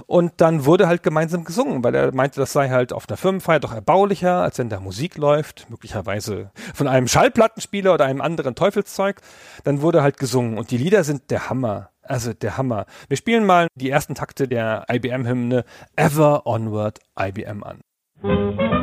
Und 0.07 0.33
dann 0.37 0.65
wurde 0.65 0.87
halt 0.87 1.03
gemeinsam 1.03 1.43
gesungen, 1.43 1.83
weil 1.83 1.93
er 1.93 2.13
meinte, 2.13 2.39
das 2.39 2.53
sei 2.53 2.69
halt 2.69 2.93
auf 2.93 3.07
einer 3.07 3.17
Firmenfeier 3.17 3.59
doch 3.59 3.73
erbaulicher, 3.73 4.41
als 4.41 4.57
wenn 4.57 4.69
da 4.69 4.79
Musik 4.79 5.17
läuft, 5.17 5.69
möglicherweise 5.69 6.51
von 6.73 6.87
einem 6.87 7.07
Schallplattenspieler 7.07 7.93
oder 7.93 8.05
einem 8.05 8.21
anderen 8.21 8.55
Teufelszeug. 8.55 9.21
Dann 9.63 9.81
wurde 9.81 10.01
halt 10.01 10.17
gesungen 10.17 10.57
und 10.57 10.71
die 10.71 10.77
Lieder 10.77 11.03
sind 11.03 11.29
der 11.29 11.49
Hammer. 11.49 11.89
Also 12.01 12.33
der 12.33 12.57
Hammer. 12.57 12.85
Wir 13.07 13.17
spielen 13.17 13.45
mal 13.45 13.67
die 13.75 13.89
ersten 13.89 14.13
Takte 14.13 14.47
der 14.47 14.85
IBM-Hymne 14.91 15.63
Ever 15.95 16.45
Onward 16.45 16.99
IBM 17.17 17.63
an. 17.63 18.82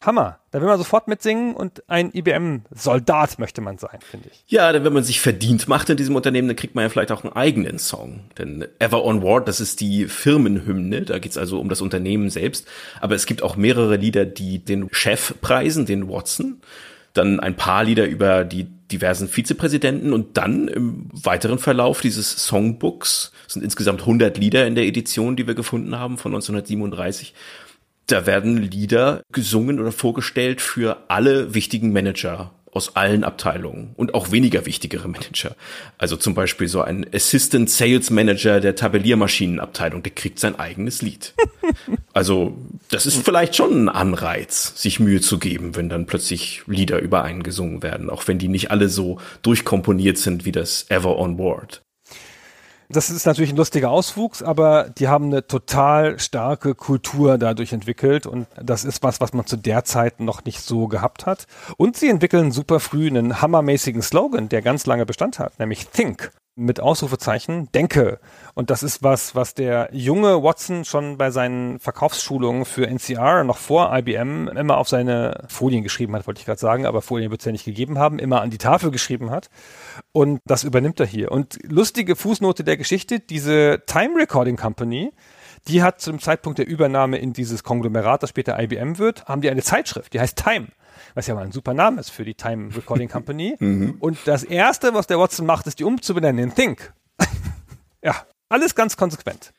Hammer. 0.00 0.38
Da 0.50 0.60
will 0.60 0.68
man 0.68 0.78
sofort 0.78 1.08
mitsingen 1.08 1.54
und 1.54 1.82
ein 1.88 2.10
IBM-Soldat 2.12 3.38
möchte 3.38 3.60
man 3.60 3.78
sein, 3.78 3.98
finde 4.00 4.30
ich. 4.32 4.42
Ja, 4.46 4.72
denn 4.72 4.84
wenn 4.84 4.94
man 4.94 5.04
sich 5.04 5.20
verdient 5.20 5.68
macht 5.68 5.90
in 5.90 5.96
diesem 5.96 6.16
Unternehmen, 6.16 6.48
dann 6.48 6.56
kriegt 6.56 6.74
man 6.74 6.82
ja 6.82 6.88
vielleicht 6.88 7.12
auch 7.12 7.22
einen 7.22 7.34
eigenen 7.34 7.78
Song. 7.78 8.20
Denn 8.38 8.66
Ever 8.78 9.04
Onward, 9.04 9.46
das 9.46 9.60
ist 9.60 9.80
die 9.80 10.06
Firmenhymne, 10.06 11.02
da 11.02 11.18
geht's 11.18 11.36
also 11.36 11.60
um 11.60 11.68
das 11.68 11.82
Unternehmen 11.82 12.30
selbst. 12.30 12.66
Aber 13.00 13.14
es 13.14 13.26
gibt 13.26 13.42
auch 13.42 13.56
mehrere 13.56 13.96
Lieder, 13.96 14.24
die 14.24 14.58
den 14.58 14.88
Chef 14.90 15.34
preisen, 15.40 15.84
den 15.84 16.08
Watson. 16.08 16.60
Dann 17.12 17.38
ein 17.38 17.56
paar 17.56 17.84
Lieder 17.84 18.06
über 18.06 18.44
die 18.44 18.64
diversen 18.64 19.28
Vizepräsidenten 19.28 20.12
und 20.12 20.36
dann 20.36 20.68
im 20.68 21.08
weiteren 21.12 21.58
Verlauf 21.58 22.00
dieses 22.00 22.46
Songbooks 22.46 23.32
sind 23.46 23.62
insgesamt 23.62 24.00
100 24.00 24.38
Lieder 24.38 24.66
in 24.66 24.74
der 24.74 24.86
Edition, 24.86 25.36
die 25.36 25.46
wir 25.46 25.54
gefunden 25.54 25.98
haben 25.98 26.18
von 26.18 26.32
1937 26.32 27.34
da 28.10 28.26
werden 28.26 28.56
Lieder 28.56 29.22
gesungen 29.32 29.80
oder 29.80 29.92
vorgestellt 29.92 30.60
für 30.60 31.04
alle 31.08 31.54
wichtigen 31.54 31.92
Manager 31.92 32.52
aus 32.72 32.94
allen 32.94 33.24
Abteilungen 33.24 33.92
und 33.96 34.14
auch 34.14 34.30
weniger 34.30 34.64
wichtigere 34.64 35.08
Manager. 35.08 35.56
Also 35.98 36.16
zum 36.16 36.34
Beispiel 36.34 36.68
so 36.68 36.82
ein 36.82 37.04
Assistant 37.12 37.68
Sales 37.68 38.10
Manager 38.10 38.60
der 38.60 38.76
Tabelliermaschinenabteilung, 38.76 40.02
der 40.02 40.12
kriegt 40.12 40.38
sein 40.38 40.58
eigenes 40.58 41.02
Lied. 41.02 41.34
Also 42.12 42.58
das 42.88 43.06
ist 43.06 43.24
vielleicht 43.24 43.54
schon 43.54 43.84
ein 43.84 43.88
Anreiz, 43.88 44.72
sich 44.74 44.98
Mühe 44.98 45.20
zu 45.20 45.38
geben, 45.38 45.76
wenn 45.76 45.88
dann 45.88 46.06
plötzlich 46.06 46.62
Lieder 46.66 46.98
über 46.98 47.22
einen 47.22 47.44
gesungen 47.44 47.84
werden, 47.84 48.10
auch 48.10 48.26
wenn 48.26 48.40
die 48.40 48.48
nicht 48.48 48.72
alle 48.72 48.88
so 48.88 49.20
durchkomponiert 49.42 50.18
sind 50.18 50.44
wie 50.44 50.50
das 50.50 50.86
Ever 50.90 51.16
on 51.16 51.36
Board. 51.36 51.82
Das 52.92 53.08
ist 53.08 53.24
natürlich 53.24 53.52
ein 53.52 53.56
lustiger 53.56 53.88
Auswuchs, 53.88 54.42
aber 54.42 54.90
die 54.90 55.06
haben 55.06 55.26
eine 55.26 55.46
total 55.46 56.18
starke 56.18 56.74
Kultur 56.74 57.38
dadurch 57.38 57.72
entwickelt 57.72 58.26
und 58.26 58.48
das 58.60 58.84
ist 58.84 59.04
was, 59.04 59.20
was 59.20 59.32
man 59.32 59.46
zu 59.46 59.56
der 59.56 59.84
Zeit 59.84 60.18
noch 60.18 60.44
nicht 60.44 60.60
so 60.60 60.88
gehabt 60.88 61.24
hat. 61.24 61.46
Und 61.76 61.96
sie 61.96 62.08
entwickeln 62.08 62.50
super 62.50 62.80
früh 62.80 63.06
einen 63.06 63.40
hammermäßigen 63.40 64.02
Slogan, 64.02 64.48
der 64.48 64.60
ganz 64.62 64.86
lange 64.86 65.06
Bestand 65.06 65.38
hat, 65.38 65.56
nämlich 65.60 65.86
Think 65.86 66.32
mit 66.60 66.80
Ausrufezeichen 66.80 67.70
denke. 67.72 68.20
Und 68.54 68.70
das 68.70 68.82
ist 68.82 69.02
was, 69.02 69.34
was 69.34 69.54
der 69.54 69.88
junge 69.92 70.42
Watson 70.42 70.84
schon 70.84 71.18
bei 71.18 71.30
seinen 71.30 71.80
Verkaufsschulungen 71.80 72.64
für 72.64 72.86
NCR 72.86 73.44
noch 73.44 73.56
vor 73.56 73.96
IBM 73.96 74.48
immer 74.48 74.78
auf 74.78 74.88
seine 74.88 75.44
Folien 75.48 75.82
geschrieben 75.82 76.14
hat, 76.14 76.26
wollte 76.26 76.40
ich 76.40 76.46
gerade 76.46 76.60
sagen, 76.60 76.86
aber 76.86 77.02
Folien 77.02 77.30
wird 77.30 77.40
es 77.40 77.46
ja 77.46 77.52
nicht 77.52 77.64
gegeben 77.64 77.98
haben, 77.98 78.18
immer 78.18 78.42
an 78.42 78.50
die 78.50 78.58
Tafel 78.58 78.90
geschrieben 78.90 79.30
hat. 79.30 79.50
Und 80.12 80.40
das 80.44 80.64
übernimmt 80.64 81.00
er 81.00 81.06
hier. 81.06 81.32
Und 81.32 81.58
lustige 81.62 82.16
Fußnote 82.16 82.64
der 82.64 82.76
Geschichte, 82.76 83.20
diese 83.20 83.82
Time 83.86 84.16
Recording 84.16 84.56
Company, 84.56 85.12
die 85.68 85.82
hat 85.82 86.00
zum 86.00 86.20
Zeitpunkt 86.20 86.58
der 86.58 86.66
Übernahme 86.66 87.18
in 87.18 87.32
dieses 87.32 87.64
Konglomerat, 87.64 88.22
das 88.22 88.30
später 88.30 88.58
IBM 88.58 88.98
wird, 88.98 89.24
haben 89.26 89.40
die 89.40 89.50
eine 89.50 89.62
Zeitschrift, 89.62 90.12
die 90.12 90.20
heißt 90.20 90.36
Time 90.36 90.68
was 91.14 91.26
ja 91.26 91.34
mal 91.34 91.44
ein 91.44 91.52
super 91.52 91.74
Name 91.74 92.00
ist 92.00 92.10
für 92.10 92.24
die 92.24 92.34
Time 92.34 92.74
Recording 92.74 93.08
Company. 93.08 93.56
mhm. 93.60 93.96
Und 94.00 94.18
das 94.24 94.42
erste, 94.44 94.94
was 94.94 95.06
der 95.06 95.18
Watson 95.18 95.46
macht, 95.46 95.66
ist 95.66 95.78
die 95.78 95.84
umzubenennen 95.84 96.44
in 96.44 96.54
Think. 96.54 96.92
ja, 98.02 98.26
alles 98.48 98.74
ganz 98.74 98.96
konsequent. 98.96 99.52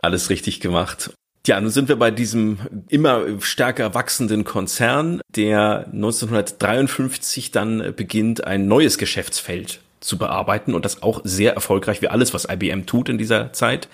Alles 0.00 0.30
richtig 0.30 0.60
gemacht. 0.60 1.12
Ja, 1.46 1.60
nun 1.60 1.70
sind 1.70 1.88
wir 1.88 1.96
bei 1.96 2.10
diesem 2.10 2.58
immer 2.88 3.40
stärker 3.40 3.94
wachsenden 3.94 4.44
Konzern, 4.44 5.22
der 5.34 5.86
1953 5.86 7.50
dann 7.50 7.94
beginnt, 7.96 8.44
ein 8.46 8.66
neues 8.68 8.98
Geschäftsfeld 8.98 9.80
zu 10.00 10.18
bearbeiten 10.18 10.74
und 10.74 10.84
das 10.84 11.02
auch 11.02 11.20
sehr 11.24 11.54
erfolgreich 11.54 12.02
wie 12.02 12.08
alles, 12.08 12.34
was 12.34 12.46
IBM 12.46 12.86
tut 12.86 13.08
in 13.08 13.18
dieser 13.18 13.52
Zeit. 13.52 13.88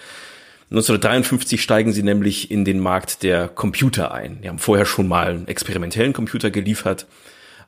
1953 0.71 1.63
steigen 1.63 1.93
sie 1.93 2.03
nämlich 2.03 2.51
in 2.51 2.65
den 2.65 2.81
Markt 2.81 3.23
der 3.23 3.47
Computer 3.47 4.13
ein. 4.13 4.41
Die 4.43 4.49
haben 4.49 4.59
vorher 4.59 4.85
schon 4.85 5.07
mal 5.07 5.29
einen 5.29 5.49
experimentellen 5.49 6.13
Computer 6.13 6.51
geliefert, 6.51 7.07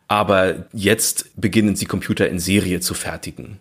aber 0.09 0.67
jetzt 0.73 1.31
beginnen 1.37 1.77
sie 1.77 1.87
Computer 1.87 2.29
in 2.29 2.41
Serie 2.41 2.81
zu 2.81 2.95
fertigen. 2.95 3.61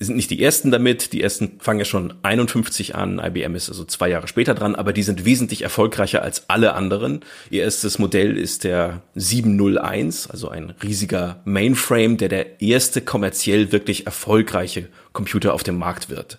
Sie 0.00 0.06
sind 0.06 0.16
nicht 0.16 0.30
die 0.30 0.42
ersten 0.42 0.70
damit, 0.70 1.12
die 1.12 1.22
ersten 1.22 1.60
fangen 1.60 1.80
ja 1.80 1.84
schon 1.84 2.14
51 2.22 2.96
an, 2.96 3.20
IBM 3.22 3.54
ist 3.54 3.68
also 3.68 3.84
zwei 3.84 4.08
Jahre 4.08 4.28
später 4.28 4.54
dran, 4.54 4.74
aber 4.74 4.94
die 4.94 5.02
sind 5.02 5.26
wesentlich 5.26 5.60
erfolgreicher 5.60 6.22
als 6.22 6.48
alle 6.48 6.72
anderen. 6.72 7.20
Ihr 7.50 7.62
erstes 7.64 7.98
Modell 7.98 8.38
ist 8.38 8.64
der 8.64 9.02
701, 9.14 10.28
also 10.30 10.48
ein 10.48 10.70
riesiger 10.82 11.42
Mainframe, 11.44 12.16
der 12.16 12.30
der 12.30 12.62
erste 12.62 13.02
kommerziell 13.02 13.72
wirklich 13.72 14.06
erfolgreiche 14.06 14.88
Computer 15.12 15.52
auf 15.52 15.62
dem 15.62 15.76
Markt 15.76 16.08
wird. 16.08 16.38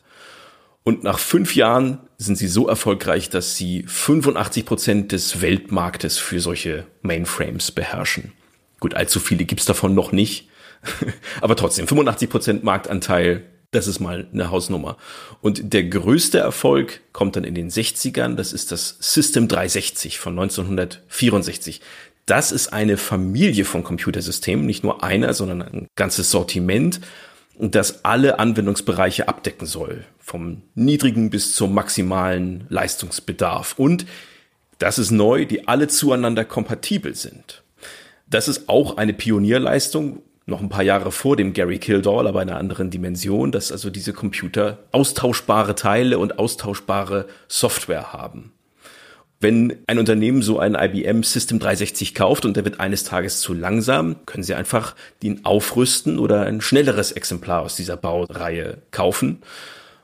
Und 0.83 1.03
nach 1.03 1.19
fünf 1.19 1.55
Jahren 1.55 1.99
sind 2.17 2.37
sie 2.37 2.47
so 2.47 2.67
erfolgreich, 2.67 3.29
dass 3.29 3.55
sie 3.55 3.83
85 3.87 4.65
Prozent 4.65 5.11
des 5.11 5.41
Weltmarktes 5.41 6.17
für 6.17 6.39
solche 6.39 6.87
Mainframes 7.01 7.71
beherrschen. 7.71 8.33
Gut, 8.79 8.95
allzu 8.95 9.19
viele 9.19 9.45
gibt's 9.45 9.65
davon 9.65 9.93
noch 9.93 10.11
nicht. 10.11 10.49
Aber 11.41 11.55
trotzdem, 11.55 11.87
85 11.87 12.29
Prozent 12.29 12.63
Marktanteil, 12.63 13.43
das 13.69 13.87
ist 13.87 13.99
mal 13.99 14.27
eine 14.33 14.49
Hausnummer. 14.49 14.97
Und 15.41 15.73
der 15.73 15.83
größte 15.83 16.39
Erfolg 16.39 17.01
kommt 17.13 17.35
dann 17.35 17.43
in 17.43 17.55
den 17.55 17.69
60ern. 17.69 18.35
Das 18.35 18.51
ist 18.51 18.71
das 18.71 18.97
System 18.99 19.47
360 19.47 20.17
von 20.17 20.33
1964. 20.33 21.81
Das 22.25 22.51
ist 22.51 22.73
eine 22.73 22.97
Familie 22.97 23.65
von 23.65 23.83
Computersystemen, 23.83 24.65
nicht 24.65 24.83
nur 24.83 25.03
einer, 25.03 25.33
sondern 25.33 25.61
ein 25.61 25.87
ganzes 25.95 26.31
Sortiment 26.31 27.01
das 27.61 28.03
alle 28.05 28.39
Anwendungsbereiche 28.39 29.27
abdecken 29.27 29.67
soll, 29.67 30.03
vom 30.19 30.63
niedrigen 30.73 31.29
bis 31.29 31.53
zum 31.53 31.73
maximalen 31.73 32.65
Leistungsbedarf. 32.69 33.77
Und 33.77 34.05
das 34.79 34.97
ist 34.97 35.11
neu, 35.11 35.45
die 35.45 35.67
alle 35.67 35.87
zueinander 35.87 36.43
kompatibel 36.43 37.13
sind. 37.13 37.63
Das 38.27 38.47
ist 38.47 38.67
auch 38.67 38.97
eine 38.97 39.13
Pionierleistung, 39.13 40.23
noch 40.47 40.61
ein 40.61 40.69
paar 40.69 40.83
Jahre 40.83 41.11
vor 41.11 41.35
dem 41.35 41.53
Gary 41.53 41.77
Kildall, 41.77 42.27
aber 42.27 42.41
in 42.41 42.49
einer 42.49 42.57
anderen 42.57 42.89
Dimension, 42.89 43.51
dass 43.51 43.71
also 43.71 43.91
diese 43.91 44.13
Computer 44.13 44.79
austauschbare 44.91 45.75
Teile 45.75 46.17
und 46.17 46.39
austauschbare 46.39 47.27
Software 47.47 48.11
haben 48.11 48.53
wenn 49.41 49.75
ein 49.87 49.99
Unternehmen 49.99 50.41
so 50.41 50.59
ein 50.59 50.75
IBM 50.75 51.23
System 51.23 51.59
360 51.59 52.15
kauft 52.15 52.45
und 52.45 52.55
der 52.55 52.63
wird 52.63 52.79
eines 52.79 53.03
Tages 53.03 53.41
zu 53.41 53.53
langsam, 53.53 54.15
können 54.25 54.43
sie 54.43 54.53
einfach 54.53 54.95
den 55.23 55.43
aufrüsten 55.45 56.19
oder 56.19 56.45
ein 56.45 56.61
schnelleres 56.61 57.11
Exemplar 57.11 57.61
aus 57.61 57.75
dieser 57.75 57.97
Baureihe 57.97 58.77
kaufen. 58.91 59.41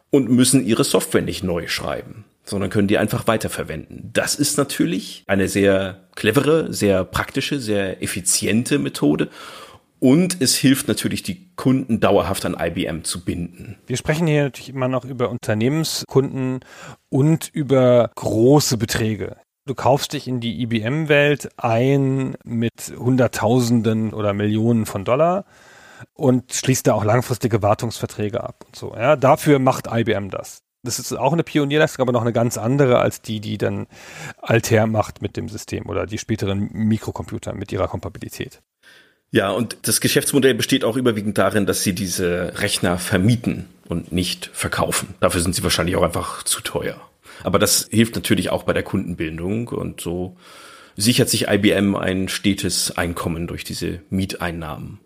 und 0.09 0.29
müssen 0.29 0.65
ihre 0.65 0.83
Software 0.83 1.21
nicht 1.21 1.43
neu 1.43 1.67
schreiben, 1.67 2.23
sondern 2.45 2.69
können 2.69 2.87
die 2.87 2.97
einfach 2.97 3.27
weiterverwenden. 3.27 4.09
Das 4.13 4.35
ist 4.35 4.57
natürlich 4.57 5.23
eine 5.27 5.49
sehr 5.49 5.99
clevere, 6.15 6.73
sehr 6.73 7.03
praktische, 7.03 7.59
sehr 7.59 8.01
effiziente 8.01 8.79
Methode. 8.79 9.27
Und 9.99 10.41
es 10.41 10.55
hilft 10.55 10.87
natürlich, 10.87 11.23
die 11.23 11.49
Kunden 11.55 11.99
dauerhaft 11.99 12.45
an 12.45 12.55
IBM 12.59 13.03
zu 13.03 13.25
binden. 13.25 13.77
Wir 13.87 13.97
sprechen 13.97 14.27
hier 14.27 14.43
natürlich 14.43 14.69
immer 14.69 14.87
noch 14.87 15.05
über 15.05 15.29
Unternehmenskunden 15.29 16.59
und 17.09 17.49
über 17.51 18.11
große 18.15 18.77
Beträge. 18.77 19.37
Du 19.65 19.75
kaufst 19.75 20.13
dich 20.13 20.27
in 20.27 20.39
die 20.39 20.61
IBM-Welt 20.61 21.49
ein 21.57 22.35
mit 22.45 22.93
Hunderttausenden 22.97 24.13
oder 24.13 24.33
Millionen 24.33 24.85
von 24.85 25.03
Dollar 25.03 25.45
und 26.13 26.53
schließt 26.53 26.87
da 26.87 26.93
auch 26.93 27.03
langfristige 27.03 27.61
Wartungsverträge 27.61 28.43
ab 28.43 28.63
und 28.65 28.75
so. 28.75 28.95
Ja, 28.95 29.15
dafür 29.15 29.59
macht 29.59 29.87
IBM 29.91 30.29
das. 30.29 30.59
Das 30.83 30.99
ist 30.99 31.11
auch 31.11 31.33
eine 31.33 31.43
Pionierleistung, 31.43 32.03
aber 32.03 32.13
noch 32.13 32.21
eine 32.21 32.31
ganz 32.31 32.57
andere 32.57 32.99
als 32.99 33.21
die, 33.21 33.41
die 33.41 33.57
dann 33.57 33.87
Altair 34.41 34.87
macht 34.87 35.21
mit 35.21 35.35
dem 35.35 35.49
System 35.49 35.87
oder 35.89 36.05
die 36.05 36.17
späteren 36.17 36.69
Mikrocomputer 36.71 37.53
mit 37.53 37.71
ihrer 37.73 37.87
Kompatibilität. 37.87 38.61
Ja, 39.31 39.51
und 39.51 39.77
das 39.83 39.99
Geschäftsmodell 39.99 40.53
besteht 40.53 40.83
auch 40.83 40.95
überwiegend 40.95 41.37
darin, 41.37 41.65
dass 41.65 41.83
sie 41.83 41.93
diese 41.93 42.53
Rechner 42.59 42.97
vermieten 42.97 43.65
und 43.87 44.11
nicht 44.11 44.49
verkaufen. 44.53 45.15
Dafür 45.19 45.41
sind 45.41 45.53
sie 45.53 45.63
wahrscheinlich 45.63 45.95
auch 45.95 46.03
einfach 46.03 46.43
zu 46.43 46.61
teuer. 46.61 47.01
Aber 47.43 47.59
das 47.59 47.87
hilft 47.91 48.15
natürlich 48.15 48.49
auch 48.49 48.63
bei 48.63 48.73
der 48.73 48.83
Kundenbindung 48.83 49.67
und 49.67 50.01
so 50.01 50.37
sichert 50.95 51.29
sich 51.29 51.47
IBM 51.47 51.95
ein 51.95 52.27
stetes 52.27 52.97
Einkommen 52.97 53.47
durch 53.47 53.63
diese 53.63 54.01
Mieteinnahmen. 54.09 54.99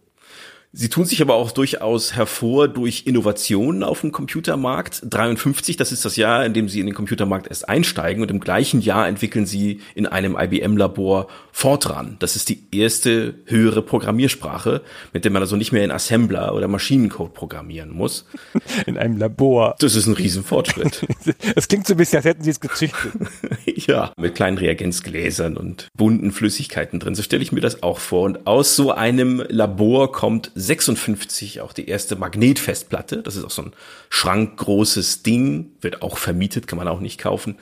Sie 0.73 0.88
tun 0.88 1.03
sich 1.03 1.21
aber 1.21 1.36
auch 1.36 1.51
durchaus 1.51 2.15
hervor 2.15 2.69
durch 2.69 3.03
Innovationen 3.05 3.84
auf 3.84 4.01
dem 4.01 4.13
Computermarkt. 4.13 5.01
53, 5.03 5.75
das 5.75 5.91
ist 5.91 6.05
das 6.05 6.15
Jahr, 6.15 6.45
in 6.45 6.53
dem 6.53 6.69
Sie 6.69 6.79
in 6.79 6.86
den 6.86 6.95
Computermarkt 6.95 7.47
erst 7.47 7.67
einsteigen 7.67 8.23
und 8.23 8.31
im 8.31 8.39
gleichen 8.39 8.79
Jahr 8.79 9.05
entwickeln 9.05 9.45
Sie 9.45 9.81
in 9.95 10.07
einem 10.07 10.38
IBM-Labor 10.39 11.27
Fortran. 11.51 12.15
Das 12.19 12.38
ist 12.38 12.47
die 12.47 12.63
erste 12.71 13.36
höhere 13.47 13.81
Programmiersprache, 13.81 14.81
mit 15.12 15.25
der 15.25 15.31
man 15.31 15.41
also 15.41 15.57
nicht 15.57 15.73
mehr 15.73 15.84
in 15.84 15.91
Assembler 15.91 16.55
oder 16.55 16.69
Maschinencode 16.69 17.34
programmieren 17.34 17.91
muss. 17.91 18.25
In 18.86 18.97
einem 18.97 19.17
Labor. 19.17 19.75
Das 19.79 19.95
ist 19.95 20.07
ein 20.07 20.13
Riesenfortschritt. 20.13 21.05
Es 21.55 21.67
klingt 21.67 21.86
so 21.86 21.93
ein 21.93 21.97
bisschen, 21.97 22.17
als 22.17 22.25
hätten 22.25 22.43
Sie 22.43 22.49
es 22.49 22.60
gezüchtet. 22.60 23.12
ja, 23.65 24.13
mit 24.17 24.36
kleinen 24.36 24.57
Reagenzgläsern 24.57 25.57
und 25.57 25.88
bunten 25.97 26.31
Flüssigkeiten 26.31 26.99
drin. 26.99 27.15
So 27.15 27.23
stelle 27.23 27.43
ich 27.43 27.51
mir 27.51 27.62
das 27.62 27.84
auch 27.84 27.99
vor. 27.99 28.23
Und 28.23 28.47
aus 28.47 28.75
so 28.75 28.91
einem 28.91 29.43
Labor 29.49 30.12
kommt 30.12 30.51
56 30.62 31.62
auch 31.62 31.74
die 31.74 31.88
erste 31.88 32.15
Magnetfestplatte. 32.15 33.24
Das 33.24 33.36
ist 33.36 33.43
auch 33.43 33.52
so 33.52 33.63
ein 33.63 33.74
schrankgroßes 34.10 35.24
Ding, 35.24 35.71
wird 35.82 36.02
auch 36.02 36.17
vermietet, 36.17 36.67
kann 36.67 36.78
man 36.78 36.88
auch 36.88 37.00
nicht 37.00 37.19
kaufen, 37.19 37.58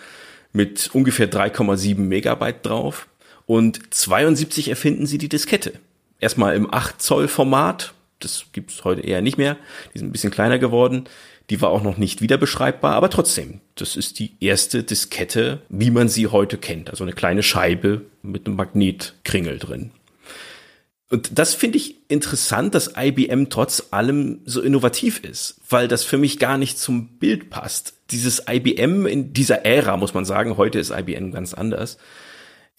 mit 0.51 0.89
ungefähr 0.93 1.31
3,7 1.31 1.97
Megabyte 1.97 2.65
drauf. 2.65 3.07
Und 3.45 3.93
72 3.93 4.69
erfinden 4.69 5.07
sie 5.07 5.17
die 5.17 5.29
Diskette. 5.29 5.73
Erstmal 6.19 6.55
im 6.55 6.71
8 6.71 7.01
Zoll 7.01 7.27
Format, 7.27 7.93
das 8.19 8.45
gibt's 8.51 8.83
heute 8.83 9.01
eher 9.01 9.21
nicht 9.21 9.37
mehr, 9.37 9.57
die 9.93 9.99
sind 9.99 10.09
ein 10.09 10.11
bisschen 10.11 10.31
kleiner 10.31 10.59
geworden. 10.59 11.05
Die 11.49 11.61
war 11.61 11.71
auch 11.71 11.81
noch 11.81 11.97
nicht 11.97 12.21
wieder 12.21 12.37
beschreibbar, 12.37 12.93
aber 12.93 13.09
trotzdem, 13.09 13.59
das 13.73 13.95
ist 13.95 14.19
die 14.19 14.33
erste 14.39 14.83
Diskette, 14.83 15.63
wie 15.69 15.89
man 15.89 16.07
sie 16.07 16.27
heute 16.27 16.59
kennt. 16.59 16.91
Also 16.91 17.03
eine 17.03 17.13
kleine 17.13 17.41
Scheibe 17.41 18.05
mit 18.21 18.45
einem 18.45 18.55
Magnetkringel 18.55 19.57
drin. 19.57 19.91
Und 21.09 21.39
das 21.39 21.55
finde 21.55 21.77
ich 21.77 21.95
interessant, 22.07 22.75
dass 22.75 22.93
IBM 22.95 23.49
trotz 23.49 23.87
allem 23.89 24.41
so 24.45 24.61
innovativ 24.61 25.23
ist, 25.23 25.59
weil 25.67 25.87
das 25.87 26.03
für 26.03 26.19
mich 26.19 26.37
gar 26.37 26.57
nicht 26.59 26.77
zum 26.77 27.17
Bild 27.17 27.49
passt. 27.49 27.93
Dieses 28.11 28.43
IBM 28.47 29.07
in 29.07 29.33
dieser 29.33 29.65
Ära, 29.65 29.97
muss 29.97 30.13
man 30.13 30.25
sagen, 30.25 30.57
heute 30.57 30.77
ist 30.77 30.91
IBM 30.91 31.31
ganz 31.31 31.55
anders, 31.55 31.97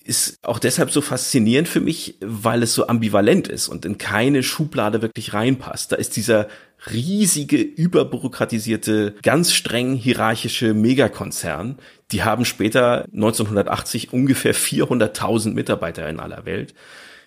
ist 0.03 0.39
auch 0.43 0.61
deshalb 0.61 0.93
so 0.93 1.01
faszinierend 1.01 1.69
für 1.69 1.81
mich, 1.81 2.17
weil 2.21 2.63
es 2.63 2.73
so 2.73 2.87
ambivalent 2.87 3.49
ist 3.49 3.69
und 3.69 3.85
in 3.85 3.99
keine 3.99 4.43
Schublade 4.45 5.03
wirklich 5.03 5.35
reinpasst. 5.35 5.93
Da 5.93 5.97
ist 5.97 6.17
dieser 6.17 6.49
riesige, 6.91 7.59
überbürokratisierte, 7.59 9.17
ganz 9.23 9.53
streng 9.53 9.95
hierarchische 9.95 10.73
Megakonzern. 10.73 11.79
Die 12.13 12.23
haben 12.23 12.45
später 12.45 13.05
1980 13.13 14.13
ungefähr 14.13 14.55
400.000 14.55 15.53
Mitarbeiter 15.53 16.09
in 16.09 16.21
aller 16.21 16.47
Welt 16.47 16.75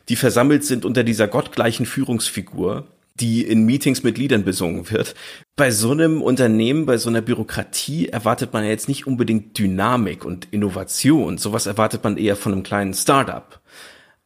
die 0.09 0.15
versammelt 0.15 0.63
sind 0.63 0.85
unter 0.85 1.03
dieser 1.03 1.27
gottgleichen 1.27 1.85
Führungsfigur, 1.85 2.87
die 3.19 3.45
in 3.45 3.65
Meetings 3.65 4.03
mit 4.03 4.17
Liedern 4.17 4.43
besungen 4.43 4.89
wird. 4.89 5.13
Bei 5.55 5.71
so 5.71 5.91
einem 5.91 6.21
Unternehmen, 6.21 6.85
bei 6.85 6.97
so 6.97 7.09
einer 7.09 7.21
Bürokratie 7.21 8.09
erwartet 8.09 8.53
man 8.53 8.63
ja 8.63 8.69
jetzt 8.71 8.87
nicht 8.87 9.05
unbedingt 9.05 9.57
Dynamik 9.57 10.25
und 10.25 10.47
Innovation. 10.51 11.37
Sowas 11.37 11.67
erwartet 11.67 12.03
man 12.03 12.17
eher 12.17 12.35
von 12.35 12.53
einem 12.53 12.63
kleinen 12.63 12.93
Startup. 12.93 13.59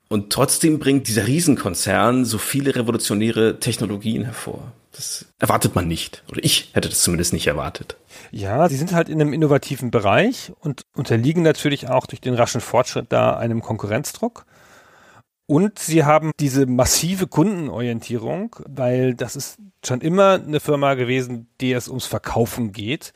Und 0.10 0.32
trotzdem 0.32 0.80
bringt 0.80 1.10
dieser 1.10 1.28
Riesenkonzern 1.28 2.24
so 2.24 2.38
viele 2.38 2.76
revolutionäre 2.76 3.60
Technologien 3.60 4.24
hervor. 4.24 4.72
Das 4.94 5.26
erwartet 5.38 5.76
man 5.76 5.88
nicht. 5.88 6.24
Oder 6.32 6.44
ich 6.44 6.70
hätte 6.72 6.88
das 6.88 7.04
zumindest 7.04 7.34
nicht 7.34 7.46
erwartet. 7.46 7.98
Ja, 8.32 8.70
sie 8.70 8.78
sind 8.78 8.94
halt 8.94 9.10
in 9.10 9.20
einem 9.20 9.34
innovativen 9.34 9.92
Bereich 9.92 10.54
und 10.62 10.86
unterliegen 10.96 11.44
natürlich 11.44 11.90
auch 11.90 12.06
durch 12.08 12.22
den 12.22 12.34
raschen 12.34 12.62
Fortschritt 12.62 13.08
da 13.10 13.36
einem 13.36 13.62
Konkurrenzdruck. 13.62 14.46
Und 15.48 15.80
sie 15.80 16.04
haben 16.04 16.32
diese 16.40 16.66
massive 16.66 17.26
Kundenorientierung, 17.28 18.56
weil 18.68 19.16
das 19.16 19.38
ist 19.38 19.58
schon 19.86 20.02
immer 20.02 20.34
eine 20.34 20.60
Firma 20.60 20.96
gewesen, 20.96 21.48
die 21.62 21.72
es 21.72 21.88
ums 21.88 22.06
Verkaufen 22.06 22.74
geht. 22.74 23.14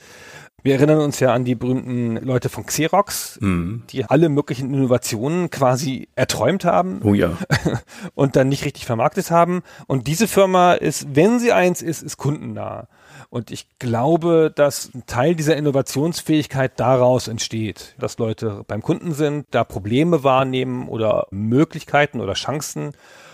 Wir 0.63 0.75
erinnern 0.75 0.99
uns 0.99 1.19
ja 1.19 1.33
an 1.33 1.43
die 1.43 1.55
berühmten 1.55 2.15
Leute 2.17 2.47
von 2.47 2.65
Xerox, 2.65 3.39
mhm. 3.41 3.83
die 3.89 4.05
alle 4.05 4.29
möglichen 4.29 4.73
Innovationen 4.73 5.49
quasi 5.49 6.07
erträumt 6.15 6.65
haben. 6.65 7.01
Oh 7.03 7.13
ja. 7.13 7.37
Und 8.15 8.35
dann 8.35 8.47
nicht 8.47 8.63
richtig 8.63 8.85
vermarktet 8.85 9.31
haben. 9.31 9.63
Und 9.87 10.07
diese 10.07 10.27
Firma 10.27 10.73
ist, 10.73 11.15
wenn 11.15 11.39
sie 11.39 11.51
eins 11.51 11.81
ist, 11.81 12.03
ist 12.03 12.17
kundennah. 12.17 12.87
Und 13.31 13.49
ich 13.49 13.65
glaube, 13.79 14.51
dass 14.53 14.93
ein 14.93 15.05
Teil 15.05 15.35
dieser 15.35 15.55
Innovationsfähigkeit 15.55 16.77
daraus 16.77 17.29
entsteht, 17.29 17.95
dass 17.97 18.17
Leute 18.17 18.65
beim 18.67 18.81
Kunden 18.81 19.13
sind, 19.13 19.47
da 19.51 19.63
Probleme 19.63 20.25
wahrnehmen 20.25 20.89
oder 20.89 21.27
Möglichkeiten 21.31 22.19
oder 22.19 22.33
Chancen 22.33 22.91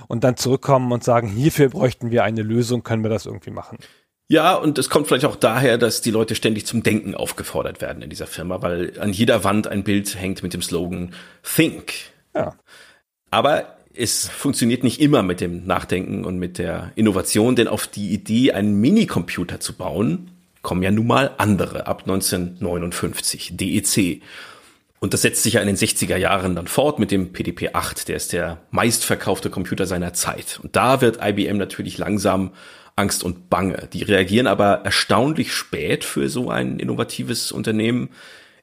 und 0.08 0.24
dann 0.24 0.38
zurückkommen 0.38 0.92
und 0.92 1.04
sagen, 1.04 1.28
hierfür 1.28 1.70
bräuchten 1.70 2.12
wir 2.12 2.24
eine 2.24 2.44
Lösung, 2.44 2.84
können 2.84 3.02
wir 3.02 3.10
das 3.10 3.26
irgendwie 3.26 3.50
machen. 3.50 3.80
Ja, 4.28 4.54
und 4.54 4.78
es 4.78 4.92
kommt 4.92 5.08
vielleicht 5.08 5.26
auch 5.26 5.36
daher, 5.36 5.80
dass 5.80 6.02
die 6.02 6.12
Leute 6.12 6.36
ständig 6.36 6.68
zum 6.68 6.84
Denken 6.84 7.16
aufgefordert 7.16 7.82
werden 7.82 8.04
in 8.04 8.12
dieser 8.12 8.28
Firma, 8.28 8.62
weil 8.62 9.00
an 9.00 9.14
jeder 9.14 9.44
Wand 9.44 9.68
ein 9.68 9.84
Bild 9.84 10.14
hängt 10.16 10.44
mit 10.44 10.54
dem 10.54 10.62
Slogan 10.62 11.16
Think. 11.42 11.94
Ja. 12.36 12.54
Aber 13.32 13.77
es 13.98 14.30
funktioniert 14.30 14.84
nicht 14.84 15.02
immer 15.02 15.24
mit 15.24 15.42
dem 15.42 15.66
Nachdenken 15.66 16.26
und 16.26 16.38
mit 16.38 16.58
der 16.58 16.92
Innovation, 16.96 17.56
denn 17.56 17.68
auf 17.68 17.88
die 17.88 18.14
Idee, 18.14 18.52
einen 18.52 18.80
Minicomputer 18.80 19.60
zu 19.60 19.74
bauen, 19.74 20.32
kommen 20.62 20.84
ja 20.84 20.92
nun 20.92 21.08
mal 21.08 21.32
andere 21.38 21.88
ab 21.88 22.02
1959, 22.02 23.58
DEC. 23.58 24.22
Und 25.00 25.14
das 25.14 25.22
setzt 25.22 25.44
sich 25.44 25.54
ja 25.54 25.62
in 25.62 25.68
den 25.68 25.78
60er 25.78 26.18
Jahren 26.18 26.56
dann 26.56 26.68
fort 26.68 27.00
mit 27.00 27.12
dem 27.12 27.32
PDP-8, 27.32 28.08
der 28.08 28.16
ist 28.16 28.34
der 28.34 28.58
meistverkaufte 28.72 29.50
Computer 29.50 29.86
seiner 29.86 30.14
Zeit. 30.14 30.60
Und 30.62 30.76
da 30.76 31.02
wird 31.02 31.20
IBM 31.24 31.58
natürlich 31.58 31.98
langsam 31.98 32.52
Angst 32.96 33.24
und 33.24 33.50
Bange. 33.50 33.88
Die 33.94 34.04
reagieren 34.04 34.48
aber 34.48 34.82
erstaunlich 34.84 35.54
spät 35.54 36.04
für 36.04 36.30
so 36.30 36.50
ein 36.50 36.80
innovatives 36.80 37.52
Unternehmen. 37.52 38.10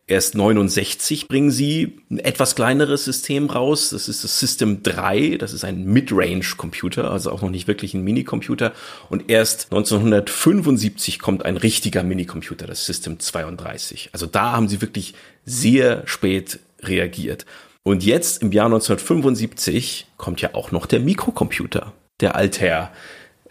Erst 0.06 0.34
69 0.34 1.28
bringen 1.28 1.50
sie 1.50 1.98
ein 2.10 2.18
etwas 2.18 2.54
kleineres 2.54 3.06
System 3.06 3.48
raus. 3.48 3.88
Das 3.88 4.06
ist 4.06 4.22
das 4.22 4.38
System 4.38 4.82
3. 4.82 5.38
Das 5.38 5.54
ist 5.54 5.64
ein 5.64 5.84
Mid-Range-Computer, 5.84 7.10
also 7.10 7.30
auch 7.32 7.40
noch 7.40 7.48
nicht 7.48 7.68
wirklich 7.68 7.94
ein 7.94 8.04
Minicomputer. 8.04 8.72
Und 9.08 9.30
erst 9.30 9.72
1975 9.72 11.18
kommt 11.18 11.46
ein 11.46 11.56
richtiger 11.56 12.02
Minicomputer, 12.02 12.66
das 12.66 12.84
System 12.84 13.18
32. 13.18 14.10
Also 14.12 14.26
da 14.26 14.52
haben 14.52 14.68
sie 14.68 14.82
wirklich 14.82 15.14
sehr 15.46 16.06
spät 16.06 16.60
reagiert. 16.82 17.46
Und 17.82 18.04
jetzt 18.04 18.42
im 18.42 18.52
Jahr 18.52 18.66
1975 18.66 20.06
kommt 20.18 20.42
ja 20.42 20.54
auch 20.54 20.70
noch 20.70 20.84
der 20.84 21.00
Mikrocomputer. 21.00 21.94
Der 22.20 22.34
Altair 22.34 22.92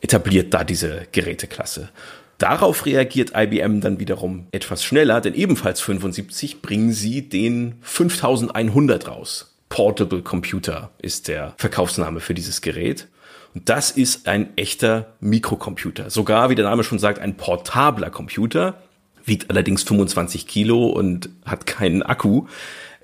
etabliert 0.01 0.53
da 0.53 0.63
diese 0.63 1.07
Geräteklasse. 1.11 1.89
Darauf 2.38 2.86
reagiert 2.86 3.31
IBM 3.36 3.79
dann 3.79 3.99
wiederum 3.99 4.47
etwas 4.51 4.84
schneller, 4.84 5.21
denn 5.21 5.34
ebenfalls 5.34 5.81
75 5.81 6.61
bringen 6.61 6.91
sie 6.91 7.29
den 7.29 7.75
5100 7.81 9.07
raus. 9.07 9.55
Portable 9.69 10.21
Computer 10.21 10.91
ist 11.01 11.27
der 11.27 11.53
Verkaufsname 11.57 12.19
für 12.19 12.34
dieses 12.34 12.61
Gerät. 12.61 13.07
Und 13.55 13.69
das 13.69 13.91
ist 13.91 14.27
ein 14.27 14.55
echter 14.57 15.13
Mikrocomputer. 15.19 16.09
Sogar, 16.09 16.49
wie 16.49 16.55
der 16.55 16.65
Name 16.65 16.84
schon 16.84 16.99
sagt, 16.99 17.19
ein 17.19 17.38
portabler 17.38 18.09
Computer. 18.09 18.81
Wiegt 19.25 19.49
allerdings 19.49 19.84
25 19.84 20.47
Kilo 20.47 20.88
und 20.88 21.29
hat 21.45 21.65
keinen 21.65 22.03
Akku. 22.03 22.47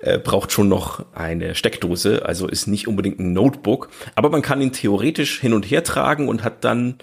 Äh, 0.00 0.18
braucht 0.18 0.50
schon 0.50 0.68
noch 0.68 1.04
eine 1.14 1.54
Steckdose, 1.54 2.24
also 2.24 2.48
ist 2.48 2.66
nicht 2.66 2.88
unbedingt 2.88 3.20
ein 3.20 3.32
Notebook. 3.32 3.90
Aber 4.14 4.30
man 4.30 4.42
kann 4.42 4.60
ihn 4.60 4.72
theoretisch 4.72 5.40
hin 5.40 5.52
und 5.52 5.64
her 5.64 5.84
tragen 5.84 6.28
und 6.28 6.42
hat 6.42 6.64
dann 6.64 6.96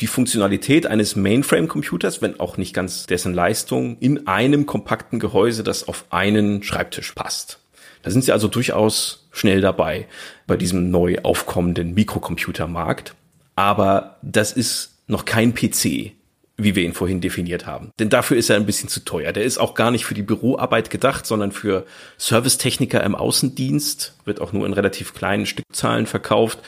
die 0.00 0.06
Funktionalität 0.06 0.86
eines 0.86 1.16
Mainframe-Computers, 1.16 2.20
wenn 2.20 2.38
auch 2.38 2.58
nicht 2.58 2.74
ganz 2.74 3.06
dessen 3.06 3.32
Leistung, 3.32 3.96
in 3.98 4.26
einem 4.26 4.66
kompakten 4.66 5.18
Gehäuse, 5.18 5.62
das 5.62 5.88
auf 5.88 6.04
einen 6.10 6.62
Schreibtisch 6.62 7.12
passt. 7.12 7.60
Da 8.02 8.10
sind 8.10 8.22
sie 8.22 8.32
also 8.32 8.46
durchaus 8.48 9.26
schnell 9.32 9.60
dabei 9.60 10.06
bei 10.46 10.56
diesem 10.56 10.90
neu 10.90 11.16
aufkommenden 11.22 11.94
Mikrocomputermarkt. 11.94 13.14
Aber 13.56 14.18
das 14.22 14.52
ist 14.52 14.98
noch 15.06 15.24
kein 15.24 15.54
PC, 15.54 16.12
wie 16.58 16.74
wir 16.74 16.84
ihn 16.84 16.92
vorhin 16.92 17.22
definiert 17.22 17.66
haben. 17.66 17.90
Denn 17.98 18.10
dafür 18.10 18.36
ist 18.36 18.50
er 18.50 18.56
ein 18.56 18.66
bisschen 18.66 18.90
zu 18.90 19.00
teuer. 19.00 19.32
Der 19.32 19.44
ist 19.44 19.58
auch 19.58 19.74
gar 19.74 19.90
nicht 19.90 20.04
für 20.04 20.14
die 20.14 20.22
Büroarbeit 20.22 20.90
gedacht, 20.90 21.26
sondern 21.26 21.52
für 21.52 21.86
Servicetechniker 22.18 23.02
im 23.02 23.14
Außendienst, 23.14 24.14
wird 24.26 24.42
auch 24.42 24.52
nur 24.52 24.66
in 24.66 24.74
relativ 24.74 25.14
kleinen 25.14 25.46
Stückzahlen 25.46 26.06
verkauft 26.06 26.58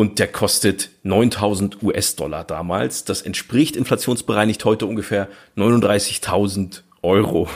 und 0.00 0.18
der 0.18 0.28
kostet 0.28 0.88
9000 1.02 1.82
US-Dollar 1.82 2.44
damals. 2.44 3.04
Das 3.04 3.20
entspricht 3.20 3.76
inflationsbereinigt 3.76 4.64
heute 4.64 4.86
ungefähr 4.86 5.28
39.000 5.58 6.80
Euro. 7.02 7.50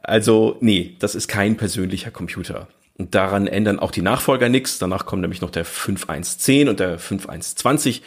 Also 0.00 0.58
nee, 0.60 0.94
das 1.00 1.16
ist 1.16 1.26
kein 1.26 1.56
persönlicher 1.56 2.12
Computer. 2.12 2.68
Und 2.98 3.16
daran 3.16 3.48
ändern 3.48 3.80
auch 3.80 3.90
die 3.90 4.00
Nachfolger 4.00 4.48
nichts. 4.48 4.78
Danach 4.78 5.06
kommen 5.06 5.22
nämlich 5.22 5.40
noch 5.40 5.50
der 5.50 5.64
5110 5.64 6.68
und 6.68 6.78
der 6.78 7.00
5120 7.00 8.02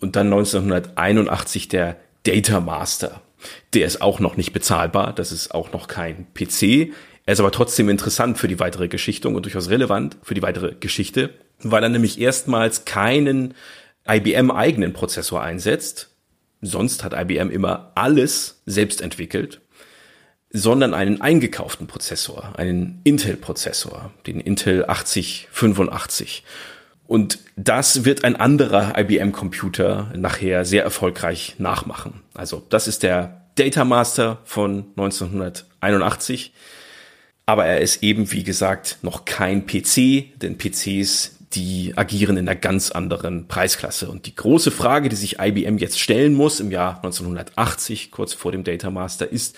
und 0.00 0.16
dann 0.16 0.26
1981 0.26 1.68
der 1.68 1.98
Data 2.24 2.58
Master. 2.58 3.20
Der 3.74 3.86
ist 3.86 4.02
auch 4.02 4.18
noch 4.18 4.36
nicht 4.36 4.52
bezahlbar. 4.52 5.12
Das 5.12 5.30
ist 5.30 5.54
auch 5.54 5.72
noch 5.72 5.86
kein 5.86 6.26
PC. 6.34 6.92
Er 7.26 7.34
ist 7.34 7.38
aber 7.38 7.52
trotzdem 7.52 7.88
interessant 7.88 8.38
für 8.38 8.48
die 8.48 8.58
weitere 8.58 8.88
Geschichtung 8.88 9.36
und 9.36 9.44
durchaus 9.44 9.70
relevant 9.70 10.16
für 10.24 10.34
die 10.34 10.42
weitere 10.42 10.74
Geschichte 10.80 11.30
weil 11.70 11.82
er 11.82 11.88
nämlich 11.88 12.20
erstmals 12.20 12.84
keinen 12.84 13.54
IBM-eigenen 14.08 14.92
Prozessor 14.92 15.42
einsetzt. 15.42 16.10
Sonst 16.60 17.04
hat 17.04 17.12
IBM 17.12 17.50
immer 17.50 17.92
alles 17.94 18.62
selbst 18.66 19.00
entwickelt, 19.00 19.60
sondern 20.50 20.94
einen 20.94 21.20
eingekauften 21.20 21.86
Prozessor, 21.86 22.52
einen 22.56 23.00
Intel-Prozessor, 23.04 24.12
den 24.26 24.40
Intel 24.40 24.84
8085. 24.86 26.44
Und 27.06 27.40
das 27.56 28.04
wird 28.04 28.24
ein 28.24 28.36
anderer 28.36 28.98
IBM-Computer 28.98 30.12
nachher 30.16 30.64
sehr 30.64 30.84
erfolgreich 30.84 31.56
nachmachen. 31.58 32.22
Also 32.32 32.64
das 32.68 32.88
ist 32.88 33.02
der 33.02 33.42
Data 33.56 33.84
Master 33.84 34.38
von 34.44 34.86
1981. 34.96 36.52
Aber 37.44 37.66
er 37.66 37.80
ist 37.80 38.02
eben, 38.02 38.30
wie 38.32 38.44
gesagt, 38.44 38.98
noch 39.02 39.24
kein 39.24 39.66
PC, 39.66 40.38
denn 40.38 40.56
PCs, 40.58 41.38
die 41.54 41.92
agieren 41.96 42.36
in 42.36 42.48
einer 42.48 42.58
ganz 42.58 42.90
anderen 42.90 43.48
Preisklasse. 43.48 44.08
Und 44.10 44.26
die 44.26 44.34
große 44.34 44.70
Frage, 44.70 45.08
die 45.08 45.16
sich 45.16 45.38
IBM 45.38 45.78
jetzt 45.78 46.00
stellen 46.00 46.34
muss 46.34 46.60
im 46.60 46.70
Jahr 46.70 46.96
1980, 46.96 48.10
kurz 48.10 48.32
vor 48.32 48.52
dem 48.52 48.64
Data 48.64 48.90
Master, 48.90 49.30
ist, 49.30 49.56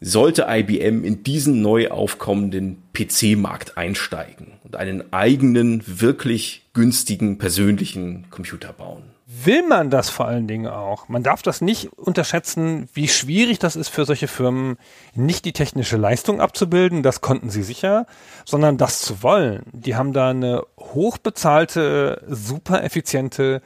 sollte 0.00 0.46
IBM 0.48 1.04
in 1.04 1.22
diesen 1.22 1.62
neu 1.62 1.88
aufkommenden 1.88 2.82
PC-Markt 2.92 3.78
einsteigen 3.78 4.52
und 4.62 4.76
einen 4.76 5.12
eigenen, 5.12 5.82
wirklich 5.86 6.66
günstigen, 6.74 7.38
persönlichen 7.38 8.28
Computer 8.30 8.72
bauen? 8.72 9.15
Will 9.44 9.66
man 9.66 9.90
das 9.90 10.08
vor 10.08 10.26
allen 10.26 10.46
Dingen 10.46 10.66
auch. 10.66 11.08
Man 11.08 11.22
darf 11.22 11.42
das 11.42 11.60
nicht 11.60 11.92
unterschätzen, 11.98 12.88
wie 12.94 13.08
schwierig 13.08 13.58
das 13.58 13.76
ist 13.76 13.88
für 13.88 14.04
solche 14.04 14.28
Firmen, 14.28 14.76
nicht 15.14 15.44
die 15.44 15.52
technische 15.52 15.96
Leistung 15.96 16.40
abzubilden, 16.40 17.02
das 17.02 17.20
konnten 17.20 17.50
sie 17.50 17.62
sicher, 17.62 18.06
sondern 18.44 18.78
das 18.78 19.00
zu 19.00 19.22
wollen. 19.22 19.64
Die 19.72 19.96
haben 19.96 20.12
da 20.12 20.30
eine 20.30 20.62
hochbezahlte, 20.78 22.22
super 22.28 22.82
effiziente 22.82 23.62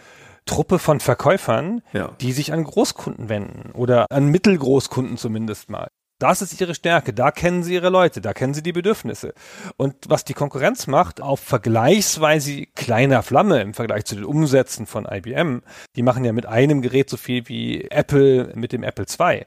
Truppe 0.47 0.79
von 0.79 1.01
Verkäufern, 1.01 1.83
ja. 1.93 2.11
die 2.21 2.33
sich 2.33 2.53
an 2.53 2.65
Großkunden 2.65 3.29
wenden 3.29 3.71
oder 3.73 4.07
an 4.11 4.27
Mittelgroßkunden 4.27 5.17
zumindest 5.17 5.71
mal. 5.71 5.89
Das 6.21 6.43
ist 6.43 6.61
ihre 6.61 6.75
Stärke. 6.75 7.15
Da 7.15 7.31
kennen 7.31 7.63
sie 7.63 7.73
ihre 7.73 7.89
Leute, 7.89 8.21
da 8.21 8.35
kennen 8.35 8.53
sie 8.53 8.63
die 8.63 8.73
Bedürfnisse. 8.73 9.33
Und 9.79 9.95
was 10.07 10.23
die 10.23 10.35
Konkurrenz 10.35 10.87
macht, 10.87 11.23
auf 11.23 11.41
vergleichsweise 11.41 12.67
kleiner 12.75 13.23
Flamme 13.23 13.63
im 13.63 13.73
Vergleich 13.73 14.05
zu 14.05 14.17
den 14.17 14.27
Umsätzen 14.27 14.87
von 14.87 15.07
IBM, 15.11 15.63
die 15.97 16.03
machen 16.03 16.23
ja 16.23 16.35
mit 16.35 16.45
einem 16.45 16.83
Gerät 16.83 17.09
so 17.09 17.17
viel 17.17 17.49
wie 17.49 17.91
Apple 17.91 18.53
mit 18.55 18.73
dem 18.73 18.83
Apple 18.83 19.07
II 19.19 19.47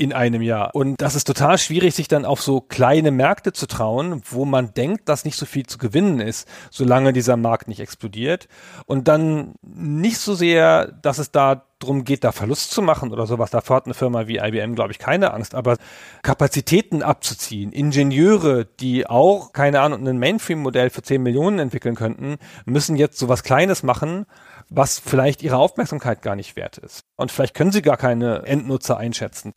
in 0.00 0.14
einem 0.14 0.40
Jahr. 0.40 0.74
Und 0.74 0.98
das 0.98 1.14
ist 1.14 1.26
total 1.26 1.58
schwierig, 1.58 1.94
sich 1.94 2.08
dann 2.08 2.24
auf 2.24 2.40
so 2.40 2.62
kleine 2.62 3.10
Märkte 3.10 3.52
zu 3.52 3.66
trauen, 3.66 4.22
wo 4.30 4.46
man 4.46 4.72
denkt, 4.72 5.10
dass 5.10 5.26
nicht 5.26 5.36
so 5.36 5.44
viel 5.44 5.66
zu 5.66 5.76
gewinnen 5.76 6.20
ist, 6.20 6.48
solange 6.70 7.12
dieser 7.12 7.36
Markt 7.36 7.68
nicht 7.68 7.80
explodiert. 7.80 8.48
Und 8.86 9.08
dann 9.08 9.56
nicht 9.62 10.16
so 10.16 10.34
sehr, 10.34 10.86
dass 11.02 11.18
es 11.18 11.32
da 11.32 11.66
drum 11.80 12.04
geht, 12.04 12.24
da 12.24 12.32
Verlust 12.32 12.70
zu 12.70 12.80
machen 12.80 13.12
oder 13.12 13.26
sowas. 13.26 13.50
Davor 13.50 13.76
hat 13.76 13.84
eine 13.84 13.94
Firma 13.94 14.26
wie 14.26 14.38
IBM, 14.38 14.74
glaube 14.74 14.92
ich, 14.92 14.98
keine 14.98 15.34
Angst. 15.34 15.54
Aber 15.54 15.76
Kapazitäten 16.22 17.02
abzuziehen, 17.02 17.70
Ingenieure, 17.70 18.64
die 18.64 19.06
auch, 19.06 19.52
keine 19.52 19.80
Ahnung, 19.80 20.08
ein 20.08 20.18
Mainframe-Modell 20.18 20.88
für 20.88 21.02
10 21.02 21.22
Millionen 21.22 21.58
entwickeln 21.58 21.94
könnten, 21.94 22.36
müssen 22.64 22.96
jetzt 22.96 23.18
sowas 23.18 23.42
Kleines 23.42 23.82
machen, 23.82 24.24
was 24.70 25.00
vielleicht 25.00 25.42
ihre 25.42 25.56
Aufmerksamkeit 25.56 26.22
gar 26.22 26.36
nicht 26.36 26.54
wert 26.54 26.78
ist. 26.78 27.04
Und 27.16 27.32
vielleicht 27.32 27.54
können 27.54 27.72
sie 27.72 27.82
gar 27.82 27.96
keine 27.96 28.46
Endnutzer 28.46 28.96
einschätzen. 28.96 29.52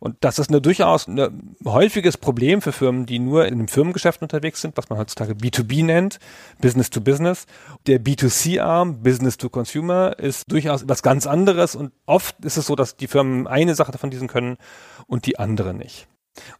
Und 0.00 0.16
das 0.20 0.40
ist 0.40 0.50
eine 0.50 0.60
durchaus 0.60 1.06
ein 1.06 1.56
häufiges 1.64 2.18
Problem 2.18 2.60
für 2.60 2.72
Firmen, 2.72 3.06
die 3.06 3.20
nur 3.20 3.46
in 3.46 3.54
einem 3.54 3.68
Firmengeschäft 3.68 4.22
unterwegs 4.22 4.60
sind, 4.60 4.76
was 4.76 4.90
man 4.90 4.98
heutzutage 4.98 5.34
B2B 5.34 5.84
nennt, 5.84 6.18
Business 6.60 6.90
to 6.90 7.00
Business. 7.00 7.46
Der 7.86 8.00
B2C-Arm, 8.00 9.02
Business 9.02 9.36
to 9.36 9.48
Consumer, 9.48 10.18
ist 10.18 10.50
durchaus 10.50 10.88
was 10.88 11.02
ganz 11.02 11.28
anderes. 11.28 11.76
Und 11.76 11.92
oft 12.04 12.44
ist 12.44 12.56
es 12.56 12.66
so, 12.66 12.74
dass 12.74 12.96
die 12.96 13.06
Firmen 13.06 13.46
eine 13.46 13.76
Sache 13.76 13.92
davon 13.92 14.10
diesen 14.10 14.26
können 14.26 14.56
und 15.06 15.26
die 15.26 15.38
andere 15.38 15.74
nicht. 15.74 16.08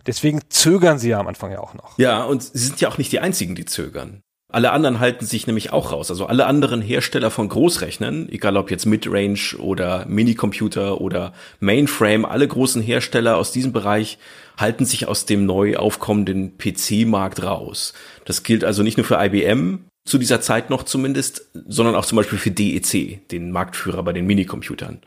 Deswegen 0.06 0.40
zögern 0.48 0.98
sie 0.98 1.10
ja 1.10 1.18
am 1.18 1.26
Anfang 1.26 1.50
ja 1.50 1.60
auch 1.60 1.74
noch. 1.74 1.98
Ja, 1.98 2.24
und 2.24 2.42
sie 2.42 2.58
sind 2.58 2.80
ja 2.80 2.88
auch 2.88 2.98
nicht 2.98 3.12
die 3.12 3.20
einzigen, 3.20 3.54
die 3.54 3.64
zögern. 3.64 4.22
Alle 4.56 4.72
anderen 4.72 5.00
halten 5.00 5.26
sich 5.26 5.46
nämlich 5.46 5.74
auch 5.74 5.92
raus. 5.92 6.10
Also 6.10 6.24
alle 6.24 6.46
anderen 6.46 6.80
Hersteller 6.80 7.30
von 7.30 7.46
Großrechnern, 7.50 8.30
egal 8.30 8.56
ob 8.56 8.70
jetzt 8.70 8.86
Midrange 8.86 9.58
oder 9.58 10.06
Minicomputer 10.06 10.98
oder 11.02 11.34
Mainframe, 11.60 12.24
alle 12.24 12.48
großen 12.48 12.80
Hersteller 12.80 13.36
aus 13.36 13.52
diesem 13.52 13.74
Bereich 13.74 14.16
halten 14.56 14.86
sich 14.86 15.08
aus 15.08 15.26
dem 15.26 15.44
neu 15.44 15.76
aufkommenden 15.76 16.56
PC-Markt 16.56 17.42
raus. 17.42 17.92
Das 18.24 18.44
gilt 18.44 18.64
also 18.64 18.82
nicht 18.82 18.96
nur 18.96 19.04
für 19.04 19.22
IBM, 19.22 19.80
zu 20.06 20.16
dieser 20.16 20.40
Zeit 20.40 20.70
noch 20.70 20.84
zumindest, 20.84 21.50
sondern 21.68 21.94
auch 21.94 22.06
zum 22.06 22.16
Beispiel 22.16 22.38
für 22.38 22.50
DEC, 22.50 23.28
den 23.28 23.50
Marktführer 23.50 24.02
bei 24.04 24.14
den 24.14 24.24
Minicomputern. 24.24 25.02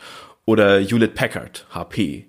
Oder 0.46 0.80
Hewlett 0.80 1.16
Packard, 1.16 1.66
HP, 1.72 2.29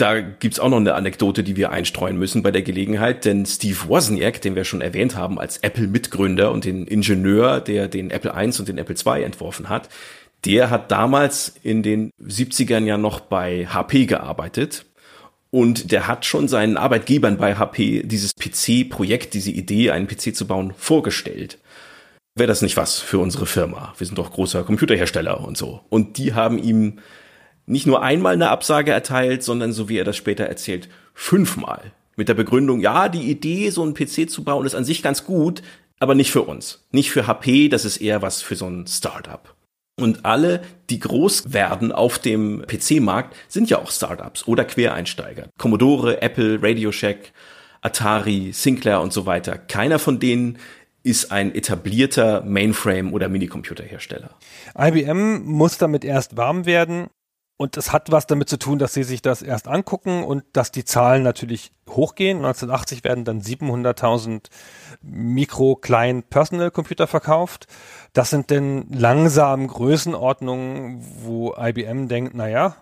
da 0.00 0.20
gibt's 0.20 0.58
auch 0.58 0.68
noch 0.68 0.78
eine 0.78 0.94
Anekdote, 0.94 1.42
die 1.42 1.56
wir 1.56 1.70
einstreuen 1.70 2.16
müssen 2.16 2.42
bei 2.42 2.50
der 2.50 2.62
Gelegenheit, 2.62 3.24
denn 3.24 3.46
Steve 3.46 3.88
Wozniak, 3.88 4.40
den 4.40 4.54
wir 4.54 4.64
schon 4.64 4.80
erwähnt 4.80 5.16
haben 5.16 5.38
als 5.38 5.58
Apple-Mitgründer 5.58 6.50
und 6.50 6.64
den 6.64 6.86
Ingenieur, 6.86 7.60
der 7.60 7.88
den 7.88 8.10
Apple 8.10 8.32
I 8.36 8.46
und 8.58 8.68
den 8.68 8.78
Apple 8.78 8.94
II 8.94 9.22
entworfen 9.22 9.68
hat, 9.68 9.88
der 10.44 10.70
hat 10.70 10.90
damals 10.90 11.54
in 11.62 11.82
den 11.82 12.10
70ern 12.22 12.84
ja 12.84 12.96
noch 12.96 13.20
bei 13.20 13.66
HP 13.66 14.06
gearbeitet 14.06 14.86
und 15.50 15.92
der 15.92 16.06
hat 16.06 16.24
schon 16.24 16.48
seinen 16.48 16.76
Arbeitgebern 16.76 17.36
bei 17.36 17.56
HP 17.56 18.02
dieses 18.04 18.34
PC-Projekt, 18.34 19.34
diese 19.34 19.50
Idee, 19.50 19.90
einen 19.90 20.06
PC 20.06 20.34
zu 20.34 20.46
bauen, 20.46 20.72
vorgestellt. 20.76 21.58
Wäre 22.36 22.46
das 22.46 22.62
nicht 22.62 22.76
was 22.76 23.00
für 23.00 23.18
unsere 23.18 23.46
Firma? 23.46 23.92
Wir 23.98 24.06
sind 24.06 24.16
doch 24.16 24.32
großer 24.32 24.62
Computerhersteller 24.62 25.40
und 25.40 25.58
so. 25.58 25.80
Und 25.88 26.16
die 26.16 26.32
haben 26.32 26.58
ihm 26.58 27.00
nicht 27.70 27.86
nur 27.86 28.02
einmal 28.02 28.34
eine 28.34 28.50
Absage 28.50 28.90
erteilt, 28.90 29.42
sondern 29.42 29.72
so 29.72 29.88
wie 29.88 29.96
er 29.96 30.04
das 30.04 30.16
später 30.16 30.44
erzählt, 30.44 30.88
fünfmal. 31.14 31.92
Mit 32.16 32.28
der 32.28 32.34
Begründung, 32.34 32.80
ja, 32.80 33.08
die 33.08 33.30
Idee, 33.30 33.70
so 33.70 33.82
einen 33.82 33.94
PC 33.94 34.28
zu 34.28 34.42
bauen, 34.44 34.66
ist 34.66 34.74
an 34.74 34.84
sich 34.84 35.02
ganz 35.02 35.24
gut, 35.24 35.62
aber 36.00 36.14
nicht 36.14 36.32
für 36.32 36.42
uns. 36.42 36.86
Nicht 36.90 37.12
für 37.12 37.26
HP, 37.26 37.68
das 37.68 37.84
ist 37.84 37.98
eher 37.98 38.22
was 38.22 38.42
für 38.42 38.56
so 38.56 38.66
ein 38.66 38.86
Startup. 38.86 39.54
Und 39.96 40.24
alle, 40.24 40.62
die 40.88 40.98
groß 40.98 41.52
werden 41.52 41.92
auf 41.92 42.18
dem 42.18 42.64
PC-Markt, 42.66 43.36
sind 43.48 43.70
ja 43.70 43.78
auch 43.78 43.90
Startups 43.90 44.48
oder 44.48 44.64
Quereinsteiger. 44.64 45.48
Commodore, 45.58 46.22
Apple, 46.22 46.60
Radio 46.62 46.90
Shack, 46.90 47.32
Atari, 47.82 48.50
Sinclair 48.52 49.00
und 49.00 49.12
so 49.12 49.26
weiter. 49.26 49.56
Keiner 49.56 49.98
von 49.98 50.18
denen 50.18 50.58
ist 51.02 51.30
ein 51.30 51.54
etablierter 51.54 52.42
Mainframe- 52.42 53.12
oder 53.12 53.28
Minicomputerhersteller. 53.28 54.30
IBM 54.76 55.44
muss 55.44 55.78
damit 55.78 56.04
erst 56.04 56.36
warm 56.36 56.66
werden 56.66 57.08
und 57.60 57.76
es 57.76 57.92
hat 57.92 58.10
was 58.10 58.26
damit 58.26 58.48
zu 58.48 58.58
tun, 58.58 58.78
dass 58.78 58.94
sie 58.94 59.02
sich 59.02 59.20
das 59.20 59.42
erst 59.42 59.68
angucken 59.68 60.24
und 60.24 60.44
dass 60.54 60.72
die 60.72 60.86
Zahlen 60.86 61.22
natürlich 61.22 61.72
hochgehen. 61.90 62.38
1980 62.38 63.04
werden 63.04 63.26
dann 63.26 63.42
700.000 63.42 64.46
Mikro, 65.02 65.76
Klein, 65.76 66.22
Personal 66.22 66.70
Computer 66.70 67.06
verkauft. 67.06 67.66
Das 68.14 68.30
sind 68.30 68.48
denn 68.48 68.86
langsam 68.90 69.66
Größenordnungen, 69.66 71.04
wo 71.22 71.54
IBM 71.54 72.08
denkt, 72.08 72.32
na 72.34 72.48
ja, 72.48 72.76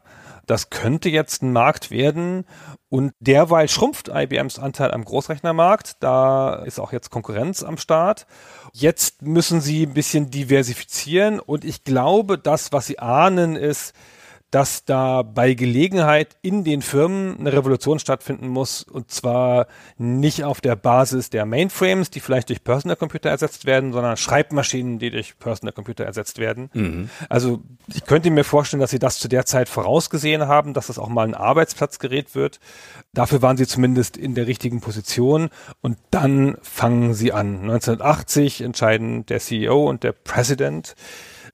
Das 0.46 0.70
könnte 0.70 1.08
jetzt 1.10 1.42
ein 1.42 1.52
Markt 1.52 1.90
werden 1.90 2.46
und 2.88 3.12
derweil 3.18 3.68
schrumpft 3.68 4.08
IBMs 4.08 4.60
Anteil 4.60 4.92
am 4.92 5.04
Großrechnermarkt. 5.04 5.96
Da 6.00 6.54
ist 6.54 6.78
auch 6.78 6.92
jetzt 6.92 7.10
Konkurrenz 7.10 7.64
am 7.64 7.78
Start. 7.78 8.26
Jetzt 8.72 9.22
müssen 9.22 9.60
sie 9.60 9.86
ein 9.86 9.92
bisschen 9.92 10.30
diversifizieren 10.30 11.40
und 11.40 11.64
ich 11.64 11.82
glaube, 11.82 12.38
das, 12.38 12.70
was 12.70 12.86
sie 12.86 13.00
ahnen, 13.00 13.56
ist, 13.56 13.92
dass 14.50 14.84
da 14.84 15.22
bei 15.22 15.52
Gelegenheit 15.52 16.36
in 16.40 16.64
den 16.64 16.80
Firmen 16.80 17.38
eine 17.38 17.52
Revolution 17.52 17.98
stattfinden 17.98 18.48
muss 18.48 18.82
und 18.82 19.10
zwar 19.10 19.66
nicht 19.98 20.44
auf 20.44 20.62
der 20.62 20.74
Basis 20.74 21.28
der 21.28 21.44
Mainframes, 21.44 22.10
die 22.10 22.20
vielleicht 22.20 22.48
durch 22.48 22.64
Personal 22.64 22.96
Computer 22.96 23.28
ersetzt 23.28 23.66
werden, 23.66 23.92
sondern 23.92 24.16
Schreibmaschinen, 24.16 24.98
die 24.98 25.10
durch 25.10 25.38
Personal 25.38 25.72
Computer 25.72 26.04
ersetzt 26.04 26.38
werden. 26.38 26.70
Mhm. 26.72 27.10
Also 27.28 27.60
ich 27.88 28.06
könnte 28.06 28.30
mir 28.30 28.44
vorstellen, 28.44 28.80
dass 28.80 28.90
sie 28.90 28.98
das 28.98 29.18
zu 29.18 29.28
der 29.28 29.44
Zeit 29.44 29.68
vorausgesehen 29.68 30.48
haben, 30.48 30.72
dass 30.72 30.86
das 30.86 30.98
auch 30.98 31.08
mal 31.08 31.26
ein 31.26 31.34
Arbeitsplatzgerät 31.34 32.34
wird. 32.34 32.58
Dafür 33.12 33.42
waren 33.42 33.58
sie 33.58 33.66
zumindest 33.66 34.16
in 34.16 34.34
der 34.34 34.46
richtigen 34.46 34.80
Position 34.80 35.50
und 35.82 35.98
dann 36.10 36.56
fangen 36.62 37.12
sie 37.12 37.32
an. 37.32 37.60
1980 37.60 38.62
entscheiden 38.62 39.26
der 39.26 39.40
CEO 39.40 39.88
und 39.88 40.04
der 40.04 40.12
President 40.12 40.94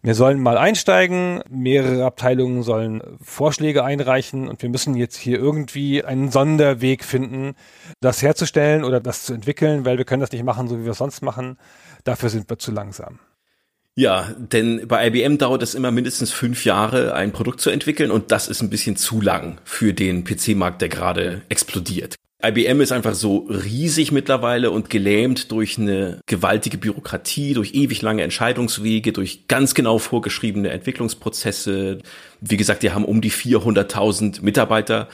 wir 0.05 0.15
sollen 0.15 0.39
mal 0.39 0.59
einsteigen, 0.59 1.43
mehrere 1.49 2.05
Abteilungen 2.05 2.63
sollen 2.63 3.01
Vorschläge 3.23 3.85
einreichen 3.85 4.49
und 4.49 4.61
wir 4.61 4.69
müssen 4.69 4.95
jetzt 4.95 5.17
hier 5.17 5.39
irgendwie 5.39 6.05
einen 6.05 6.31
Sonderweg 6.31 7.03
finden, 7.03 7.55
das 8.03 8.21
herzustellen 8.21 8.85
oder 8.85 9.01
das 9.01 9.25
zu 9.25 9.33
entwickeln, 9.33 9.87
weil 9.87 9.97
wir 9.97 10.05
können 10.05 10.21
das 10.21 10.31
nicht 10.31 10.45
machen, 10.45 10.69
so 10.69 10.79
wie 10.79 10.85
wir 10.85 10.91
es 10.93 10.99
sonst 10.99 11.23
machen. 11.23 11.57
Dafür 12.05 12.29
sind 12.29 12.51
wir 12.51 12.59
zu 12.59 12.71
langsam. 12.71 13.19
Ja, 13.95 14.35
denn 14.37 14.87
bei 14.87 15.07
IBM 15.07 15.39
dauert 15.39 15.63
es 15.63 15.75
immer 15.75 15.91
mindestens 15.91 16.33
fünf 16.33 16.67
Jahre, 16.67 17.15
ein 17.15 17.33
Produkt 17.33 17.63
zu 17.63 17.71
entwickeln 17.71 18.11
und 18.11 18.31
das 18.31 18.49
ist 18.49 18.61
ein 18.61 18.69
bisschen 18.69 18.97
zu 18.97 19.23
lang 19.23 19.59
für 19.65 19.95
den 19.95 20.25
PC-Markt, 20.25 20.83
der 20.83 20.91
gerade 20.91 21.43
explodiert. 21.49 22.17
IBM 22.43 22.81
ist 22.81 22.93
einfach 22.93 23.15
so 23.15 23.47
riesig 23.49 24.13
mittlerweile 24.13 24.71
und 24.71 24.91
gelähmt 24.91 25.51
durch 25.51 25.79
eine 25.79 26.21
gewaltige 26.27 26.79
Bürokratie, 26.79 27.55
durch 27.55 27.75
ewig 27.75 28.03
lange 28.03 28.23
Entscheidungswege, 28.23 29.13
durch 29.13 29.49
ganz 29.49 29.75
genau 29.75 29.99
vorgeschriebene 29.99 30.71
Entwicklungsprozesse. 30.71 32.01
Wie 32.41 32.57
gesagt, 32.57 32.83
die 32.83 32.93
haben 32.93 33.05
um 33.05 33.21
die 33.21 33.33
400.000 33.33 34.43
Mitarbeiter 34.43 35.09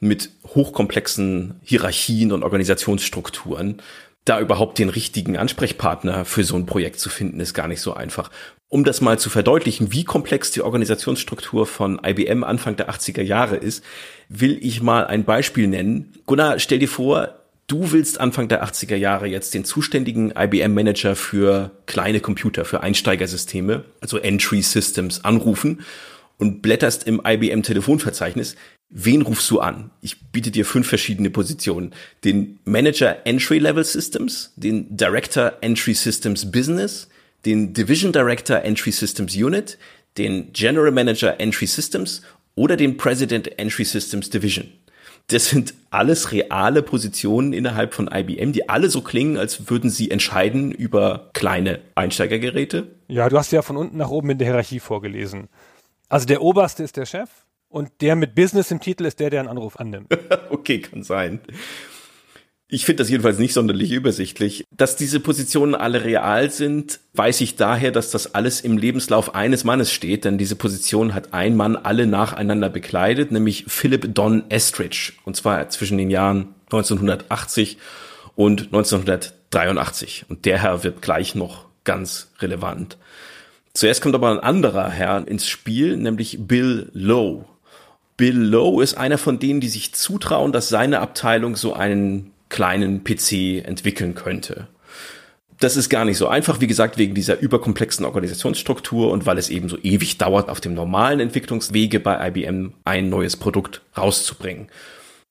mit 0.00 0.30
hochkomplexen 0.48 1.60
Hierarchien 1.62 2.32
und 2.32 2.42
Organisationsstrukturen 2.42 3.80
da 4.24 4.40
überhaupt 4.40 4.78
den 4.78 4.88
richtigen 4.88 5.36
Ansprechpartner 5.36 6.24
für 6.24 6.44
so 6.44 6.56
ein 6.56 6.66
Projekt 6.66 6.98
zu 6.98 7.10
finden, 7.10 7.40
ist 7.40 7.54
gar 7.54 7.68
nicht 7.68 7.80
so 7.80 7.92
einfach. 7.94 8.30
Um 8.74 8.82
das 8.82 9.00
mal 9.00 9.20
zu 9.20 9.30
verdeutlichen, 9.30 9.92
wie 9.92 10.02
komplex 10.02 10.50
die 10.50 10.60
Organisationsstruktur 10.60 11.64
von 11.64 12.00
IBM 12.04 12.42
Anfang 12.42 12.74
der 12.74 12.90
80er 12.90 13.22
Jahre 13.22 13.54
ist, 13.54 13.84
will 14.28 14.58
ich 14.60 14.82
mal 14.82 15.06
ein 15.06 15.22
Beispiel 15.22 15.68
nennen. 15.68 16.12
Gunnar, 16.26 16.58
stell 16.58 16.80
dir 16.80 16.88
vor, 16.88 17.36
du 17.68 17.92
willst 17.92 18.18
Anfang 18.18 18.48
der 18.48 18.64
80er 18.64 18.96
Jahre 18.96 19.28
jetzt 19.28 19.54
den 19.54 19.64
zuständigen 19.64 20.32
IBM-Manager 20.36 21.14
für 21.14 21.70
kleine 21.86 22.18
Computer, 22.18 22.64
für 22.64 22.80
Einsteigersysteme, 22.80 23.84
also 24.00 24.18
Entry 24.18 24.60
Systems, 24.60 25.24
anrufen 25.24 25.82
und 26.38 26.60
blätterst 26.60 27.06
im 27.06 27.22
IBM-Telefonverzeichnis. 27.24 28.56
Wen 28.90 29.22
rufst 29.22 29.48
du 29.52 29.60
an? 29.60 29.92
Ich 30.00 30.32
biete 30.32 30.50
dir 30.50 30.66
fünf 30.66 30.88
verschiedene 30.88 31.30
Positionen. 31.30 31.92
Den 32.24 32.58
Manager 32.64 33.24
Entry 33.24 33.58
Level 33.58 33.84
Systems, 33.84 34.52
den 34.56 34.96
Director 34.96 35.52
Entry 35.60 35.94
Systems 35.94 36.50
Business, 36.50 37.06
den 37.44 37.74
Division 37.74 38.12
Director 38.12 38.62
Entry 38.62 38.92
Systems 38.92 39.34
Unit, 39.34 39.78
den 40.18 40.52
General 40.52 40.90
Manager 40.90 41.40
Entry 41.40 41.66
Systems 41.66 42.22
oder 42.54 42.76
den 42.76 42.96
President 42.96 43.58
Entry 43.58 43.84
Systems 43.84 44.30
Division. 44.30 44.72
Das 45.28 45.48
sind 45.48 45.74
alles 45.90 46.32
reale 46.32 46.82
Positionen 46.82 47.54
innerhalb 47.54 47.94
von 47.94 48.10
IBM, 48.12 48.52
die 48.52 48.68
alle 48.68 48.90
so 48.90 49.00
klingen, 49.00 49.38
als 49.38 49.70
würden 49.70 49.88
sie 49.88 50.10
entscheiden 50.10 50.70
über 50.70 51.30
kleine 51.32 51.80
Einsteigergeräte. 51.94 52.88
Ja, 53.08 53.28
du 53.30 53.38
hast 53.38 53.50
ja 53.50 53.62
von 53.62 53.78
unten 53.78 53.96
nach 53.96 54.10
oben 54.10 54.30
in 54.30 54.38
der 54.38 54.48
Hierarchie 54.48 54.80
vorgelesen. 54.80 55.48
Also 56.10 56.26
der 56.26 56.42
oberste 56.42 56.82
ist 56.82 56.98
der 56.98 57.06
Chef 57.06 57.30
und 57.68 57.90
der 58.02 58.16
mit 58.16 58.34
Business 58.34 58.70
im 58.70 58.80
Titel 58.80 59.06
ist 59.06 59.18
der, 59.18 59.30
der 59.30 59.40
einen 59.40 59.48
Anruf 59.48 59.80
annimmt. 59.80 60.08
okay, 60.50 60.80
kann 60.80 61.02
sein. 61.02 61.40
Ich 62.68 62.86
finde 62.86 63.02
das 63.02 63.10
jedenfalls 63.10 63.38
nicht 63.38 63.52
sonderlich 63.52 63.92
übersichtlich. 63.92 64.64
Dass 64.74 64.96
diese 64.96 65.20
Positionen 65.20 65.74
alle 65.74 66.04
real 66.04 66.50
sind, 66.50 66.98
weiß 67.12 67.42
ich 67.42 67.56
daher, 67.56 67.92
dass 67.92 68.10
das 68.10 68.34
alles 68.34 68.62
im 68.62 68.78
Lebenslauf 68.78 69.34
eines 69.34 69.64
Mannes 69.64 69.92
steht, 69.92 70.24
denn 70.24 70.38
diese 70.38 70.56
Position 70.56 71.14
hat 71.14 71.34
ein 71.34 71.56
Mann 71.56 71.76
alle 71.76 72.06
nacheinander 72.06 72.70
bekleidet, 72.70 73.32
nämlich 73.32 73.66
Philip 73.68 74.14
Don 74.14 74.44
Estridge, 74.48 75.12
und 75.24 75.36
zwar 75.36 75.68
zwischen 75.68 75.98
den 75.98 76.10
Jahren 76.10 76.54
1980 76.66 77.76
und 78.34 78.62
1983. 78.62 80.24
Und 80.28 80.46
der 80.46 80.62
Herr 80.62 80.84
wird 80.84 81.02
gleich 81.02 81.34
noch 81.34 81.66
ganz 81.84 82.32
relevant. 82.40 82.96
Zuerst 83.74 84.00
kommt 84.02 84.14
aber 84.14 84.30
ein 84.30 84.40
anderer 84.40 84.88
Herr 84.88 85.28
ins 85.28 85.46
Spiel, 85.46 85.96
nämlich 85.96 86.38
Bill 86.40 86.90
Lowe. 86.94 87.44
Bill 88.16 88.38
Lowe 88.38 88.82
ist 88.82 88.96
einer 88.96 89.18
von 89.18 89.38
denen, 89.38 89.60
die 89.60 89.68
sich 89.68 89.92
zutrauen, 89.94 90.52
dass 90.52 90.68
seine 90.68 91.00
Abteilung 91.00 91.56
so 91.56 91.74
einen 91.74 92.30
kleinen 92.48 93.04
PC 93.04 93.64
entwickeln 93.64 94.14
könnte. 94.14 94.68
Das 95.60 95.76
ist 95.76 95.88
gar 95.88 96.04
nicht 96.04 96.18
so 96.18 96.26
einfach, 96.26 96.60
wie 96.60 96.66
gesagt, 96.66 96.98
wegen 96.98 97.14
dieser 97.14 97.38
überkomplexen 97.38 98.04
Organisationsstruktur 98.04 99.10
und 99.10 99.24
weil 99.24 99.38
es 99.38 99.50
eben 99.50 99.68
so 99.68 99.78
ewig 99.82 100.18
dauert, 100.18 100.48
auf 100.48 100.60
dem 100.60 100.74
normalen 100.74 101.20
Entwicklungswege 101.20 102.00
bei 102.00 102.28
IBM 102.28 102.74
ein 102.84 103.08
neues 103.08 103.36
Produkt 103.36 103.82
rauszubringen. 103.96 104.68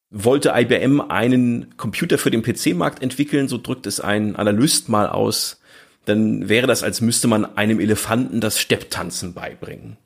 Wollte 0.09 0.53
IBM 0.55 1.01
einen 1.01 1.75
Computer 1.75 2.17
für 2.17 2.31
den 2.31 2.41
PC-Markt 2.41 3.03
entwickeln, 3.03 3.47
so 3.47 3.57
drückt 3.57 3.85
es 3.85 3.99
ein 3.99 4.35
Analyst 4.35 4.87
mal 4.87 5.07
aus, 5.07 5.59
dann 6.05 6.49
wäre 6.49 6.67
das, 6.67 6.83
als 6.83 7.01
müsste 7.01 7.27
man 7.27 7.45
einem 7.57 7.79
Elefanten 7.79 8.39
das 8.39 8.59
Stepptanzen 8.59 9.33
beibringen. 9.33 9.97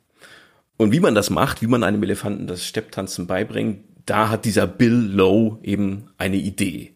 Und 0.78 0.92
wie 0.92 1.00
man 1.00 1.16
das 1.16 1.30
macht, 1.30 1.62
wie 1.62 1.68
man 1.68 1.84
einem 1.84 2.04
Elefanten 2.04 2.48
das 2.48 2.66
Stepptanzen 2.66 3.28
beibringt, 3.28 3.80
da 4.06 4.30
hat 4.30 4.46
dieser 4.46 4.68
Bill 4.68 4.94
Lowe 4.94 5.60
eben 5.64 6.10
eine 6.18 6.38
Idee. 6.38 6.94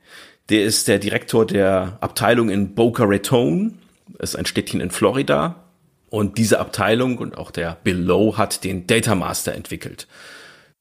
Der 0.50 0.64
ist 0.64 0.88
der 0.88 1.00
Direktor 1.00 1.46
der 1.46 1.98
Abteilung 2.02 2.50
in 2.50 2.76
Boca 2.76 3.04
Raton, 3.06 3.80
ist 4.20 4.36
ein 4.36 4.46
Städtchen 4.46 4.82
in 4.82 4.92
Florida. 4.92 5.64
Und 6.10 6.38
diese 6.38 6.60
Abteilung 6.60 7.18
und 7.20 7.38
auch 7.38 7.52
der 7.52 7.78
Bill 7.84 7.98
Lowe 7.98 8.38
hat 8.38 8.66
den 8.66 8.86
Data 8.86 9.16
Master 9.16 9.54
entwickelt. 9.54 10.08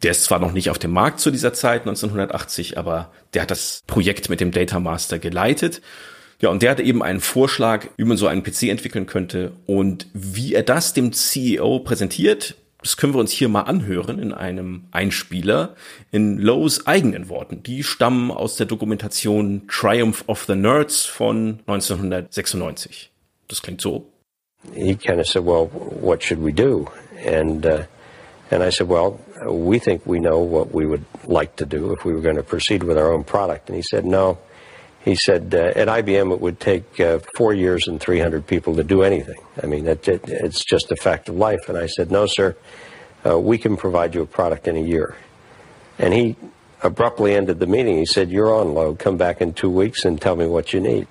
Der 0.02 0.10
ist 0.10 0.24
zwar 0.24 0.40
noch 0.40 0.52
nicht 0.52 0.70
auf 0.70 0.78
dem 0.78 0.90
Markt 0.90 1.20
zu 1.20 1.30
dieser 1.30 1.52
Zeit, 1.52 1.82
1980, 1.82 2.78
aber 2.78 3.12
der 3.34 3.42
hat 3.42 3.50
das 3.52 3.82
Projekt 3.86 4.28
mit 4.28 4.40
dem 4.40 4.50
Data 4.50 4.80
Master 4.80 5.20
geleitet 5.20 5.82
ja, 6.40 6.48
und 6.48 6.62
der 6.62 6.70
hatte 6.70 6.82
eben 6.82 7.02
einen 7.02 7.20
Vorschlag, 7.20 7.86
wie 7.98 8.04
man 8.04 8.16
so 8.16 8.26
einen 8.26 8.42
PC 8.42 8.64
entwickeln 8.64 9.06
könnte. 9.06 9.52
Und 9.66 10.06
wie 10.14 10.54
er 10.54 10.62
das 10.62 10.94
dem 10.94 11.12
CEO 11.12 11.80
präsentiert, 11.80 12.56
das 12.82 12.96
können 12.96 13.12
wir 13.12 13.20
uns 13.20 13.32
hier 13.32 13.48
mal 13.48 13.62
anhören 13.62 14.18
in 14.18 14.32
einem 14.32 14.84
Einspieler 14.90 15.74
in 16.10 16.38
Lowe's 16.38 16.86
eigenen 16.86 17.28
Worten. 17.28 17.62
Die 17.62 17.82
stammen 17.82 18.30
aus 18.30 18.56
der 18.56 18.66
Dokumentation 18.66 19.68
Triumph 19.68 20.24
of 20.26 20.44
the 20.46 20.54
Nerds 20.54 21.04
von 21.04 21.60
1996. 21.66 23.10
Das 23.48 23.62
klingt 23.62 23.80
so. 23.80 24.06
He 24.74 24.94
kind 24.94 25.18
of 25.18 25.26
said, 25.26 25.44
well, 25.44 25.70
what 25.72 26.22
should 26.22 26.42
we 26.42 26.52
do? 26.52 26.86
And, 27.24 27.64
uh, 27.64 27.84
and 28.50 28.62
I 28.62 28.70
said, 28.70 28.88
well, 28.88 29.18
we 29.46 29.78
think 29.78 30.02
we 30.06 30.18
know 30.18 30.38
what 30.38 30.74
we 30.74 30.86
would 30.86 31.04
like 31.26 31.56
to 31.56 31.64
do 31.64 31.92
if 31.92 32.04
we 32.04 32.12
were 32.12 32.20
going 32.20 32.36
to 32.36 32.42
proceed 32.42 32.82
with 32.82 32.98
our 32.98 33.12
own 33.12 33.24
product. 33.24 33.68
And 33.68 33.76
he 33.76 33.82
said, 33.82 34.04
no, 34.04 34.38
he 35.04 35.14
said 35.14 35.54
uh, 35.54 35.78
at 35.78 35.88
IBM 35.88 36.32
it 36.32 36.40
would 36.40 36.60
take 36.60 37.00
uh, 37.00 37.20
four 37.36 37.54
years 37.54 37.88
and 37.88 38.00
300 38.00 38.46
people 38.46 38.76
to 38.76 38.84
do 38.84 39.02
anything. 39.02 39.38
I 39.62 39.66
mean, 39.66 39.86
it, 39.86 40.06
it, 40.06 40.22
it's 40.26 40.64
just 40.64 40.92
a 40.92 40.96
fact 40.96 41.28
of 41.28 41.36
life. 41.36 41.68
And 41.68 41.78
I 41.78 41.86
said, 41.86 42.10
no, 42.10 42.26
sir, 42.26 42.56
uh, 43.24 43.38
we 43.38 43.58
can 43.58 43.76
provide 43.76 44.14
you 44.14 44.22
a 44.22 44.26
product 44.26 44.68
in 44.68 44.76
a 44.76 44.80
year. 44.80 45.16
And 45.98 46.12
he 46.12 46.36
abruptly 46.82 47.34
ended 47.34 47.60
the 47.60 47.66
meeting. 47.66 47.98
He 47.98 48.06
said, 48.06 48.30
you're 48.30 48.54
on 48.54 48.74
load. 48.74 48.98
Come 48.98 49.16
back 49.16 49.40
in 49.40 49.54
two 49.54 49.70
weeks 49.70 50.04
and 50.04 50.20
tell 50.20 50.36
me 50.36 50.46
what 50.46 50.72
you 50.72 50.80
need. 50.80 51.06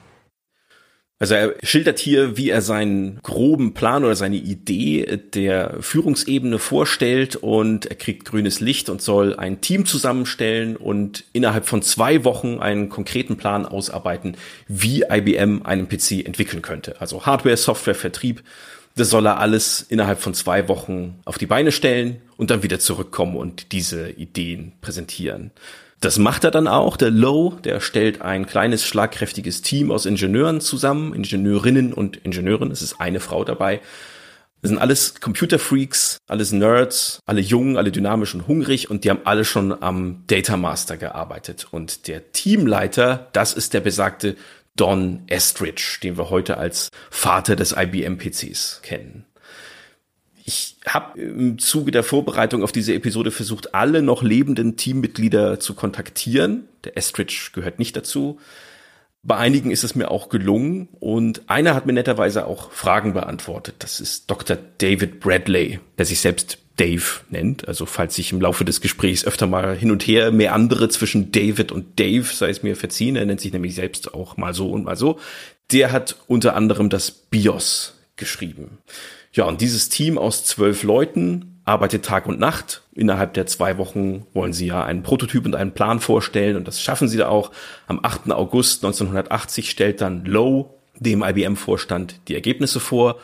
Also 1.21 1.35
er 1.35 1.55
schildert 1.63 1.99
hier, 1.99 2.37
wie 2.37 2.49
er 2.49 2.61
seinen 2.61 3.19
groben 3.23 3.73
Plan 3.73 4.05
oder 4.05 4.15
seine 4.15 4.37
Idee 4.37 5.19
der 5.33 5.75
Führungsebene 5.81 6.59
vorstellt 6.59 7.35
und 7.35 7.87
er 7.87 7.97
kriegt 7.97 8.23
grünes 8.23 8.61
Licht 8.61 8.87
und 8.87 9.01
soll 9.01 9.35
ein 9.35 9.59
Team 9.59 9.85
zusammenstellen 9.85 10.77
und 10.77 11.25
innerhalb 11.33 11.67
von 11.67 11.81
zwei 11.81 12.23
Wochen 12.23 12.59
einen 12.59 12.87
konkreten 12.87 13.35
Plan 13.35 13.65
ausarbeiten, 13.65 14.37
wie 14.69 15.03
IBM 15.09 15.63
einen 15.63 15.89
PC 15.89 16.25
entwickeln 16.25 16.61
könnte. 16.61 17.01
Also 17.01 17.25
Hardware, 17.25 17.57
Software, 17.57 17.95
Vertrieb. 17.95 18.41
Das 18.95 19.09
soll 19.09 19.27
er 19.27 19.39
alles 19.39 19.81
innerhalb 19.81 20.21
von 20.21 20.33
zwei 20.33 20.69
Wochen 20.69 21.19
auf 21.25 21.37
die 21.37 21.45
Beine 21.45 21.73
stellen 21.73 22.21
und 22.37 22.49
dann 22.49 22.63
wieder 22.63 22.79
zurückkommen 22.79 23.35
und 23.35 23.73
diese 23.73 24.09
Ideen 24.09 24.71
präsentieren. 24.79 25.51
Das 25.99 26.17
macht 26.17 26.45
er 26.45 26.51
dann 26.51 26.67
auch. 26.67 26.95
Der 26.95 27.11
Low, 27.11 27.57
der 27.63 27.81
stellt 27.81 28.21
ein 28.21 28.45
kleines, 28.45 28.85
schlagkräftiges 28.85 29.61
Team 29.61 29.91
aus 29.91 30.05
Ingenieuren 30.05 30.61
zusammen, 30.61 31.13
Ingenieurinnen 31.13 31.93
und 31.93 32.17
Ingenieuren. 32.17 32.71
Es 32.71 32.81
ist 32.81 33.01
eine 33.01 33.19
Frau 33.19 33.43
dabei. 33.43 33.81
Das 34.61 34.69
sind 34.69 34.77
alles 34.77 35.21
Computerfreaks, 35.21 36.17
alles 36.27 36.51
Nerds, 36.51 37.19
alle 37.25 37.39
jung, 37.39 37.77
alle 37.77 37.91
dynamisch 37.91 38.33
und 38.33 38.47
hungrig 38.47 38.89
und 38.89 39.03
die 39.03 39.09
haben 39.09 39.21
alle 39.23 39.45
schon 39.45 39.81
am 39.81 40.23
Data 40.27 40.57
Master 40.57 40.97
gearbeitet. 40.97 41.67
Und 41.71 42.07
der 42.07 42.31
Teamleiter, 42.31 43.27
das 43.31 43.53
ist 43.53 43.73
der 43.73 43.79
besagte 43.79 44.35
Don 44.75 45.23
Estridge, 45.27 45.99
den 46.03 46.17
wir 46.17 46.29
heute 46.29 46.57
als 46.57 46.89
Vater 47.09 47.55
des 47.55 47.73
IBM-PCs 47.73 48.81
kennen. 48.81 49.25
Ich 50.49 50.77
habe 50.87 51.21
im 51.21 51.59
Zuge 51.59 51.91
der 51.91 52.01
Vorbereitung 52.01 52.63
auf 52.63 52.71
diese 52.71 52.95
Episode 52.95 53.29
versucht, 53.29 53.75
alle 53.75 54.01
noch 54.01 54.23
lebenden 54.23 54.77
Teammitglieder 54.77 55.59
zu 55.59 55.75
kontaktieren. 55.75 56.67
Der 56.85 56.97
Estridge 56.97 57.51
gehört 57.53 57.77
nicht 57.77 57.95
dazu. 57.95 58.39
Bei 59.21 59.37
einigen 59.37 59.69
ist 59.69 59.83
es 59.83 59.93
mir 59.93 60.09
auch 60.09 60.27
gelungen 60.27 60.87
und 60.99 61.47
einer 61.51 61.75
hat 61.75 61.85
mir 61.85 61.93
netterweise 61.93 62.47
auch 62.47 62.71
Fragen 62.71 63.13
beantwortet. 63.13 63.75
Das 63.77 63.99
ist 63.99 64.31
Dr. 64.31 64.57
David 64.79 65.19
Bradley, 65.19 65.81
der 65.99 66.07
sich 66.07 66.19
selbst 66.19 66.57
Dave 66.77 67.03
nennt. 67.29 67.67
Also 67.67 67.85
falls 67.85 68.17
ich 68.17 68.31
im 68.31 68.41
Laufe 68.41 68.65
des 68.65 68.81
Gesprächs 68.81 69.25
öfter 69.25 69.45
mal 69.45 69.77
hin 69.77 69.91
und 69.91 70.07
her 70.07 70.31
mehr 70.31 70.55
andere 70.55 70.89
zwischen 70.89 71.31
David 71.31 71.71
und 71.71 71.99
Dave, 71.99 72.23
sei 72.23 72.49
es 72.49 72.63
mir 72.63 72.75
verziehen, 72.75 73.15
er 73.15 73.27
nennt 73.27 73.41
sich 73.41 73.53
nämlich 73.53 73.75
selbst 73.75 74.15
auch 74.15 74.35
mal 74.35 74.55
so 74.55 74.71
und 74.71 74.85
mal 74.85 74.95
so. 74.95 75.19
Der 75.71 75.91
hat 75.91 76.15
unter 76.25 76.55
anderem 76.55 76.89
das 76.89 77.11
BIOS 77.11 77.99
geschrieben. 78.15 78.79
Ja, 79.31 79.45
und 79.45 79.61
dieses 79.61 79.89
Team 79.89 80.17
aus 80.17 80.43
zwölf 80.45 80.83
Leuten 80.83 81.61
arbeitet 81.65 82.03
Tag 82.03 82.25
und 82.25 82.39
Nacht. 82.39 82.81
Innerhalb 82.93 83.33
der 83.35 83.45
zwei 83.45 83.77
Wochen 83.77 84.25
wollen 84.33 84.53
sie 84.53 84.67
ja 84.67 84.83
einen 84.83 85.03
Prototyp 85.03 85.45
und 85.45 85.55
einen 85.55 85.73
Plan 85.73 85.99
vorstellen 85.99 86.55
und 86.55 86.67
das 86.67 86.81
schaffen 86.81 87.07
sie 87.07 87.17
da 87.17 87.29
auch. 87.29 87.51
Am 87.87 87.99
8. 88.01 88.31
August 88.31 88.83
1980 88.83 89.69
stellt 89.69 90.01
dann 90.01 90.25
Lowe 90.25 90.69
dem 90.95 91.23
IBM-Vorstand 91.23 92.21
die 92.27 92.35
Ergebnisse 92.35 92.79
vor 92.79 93.19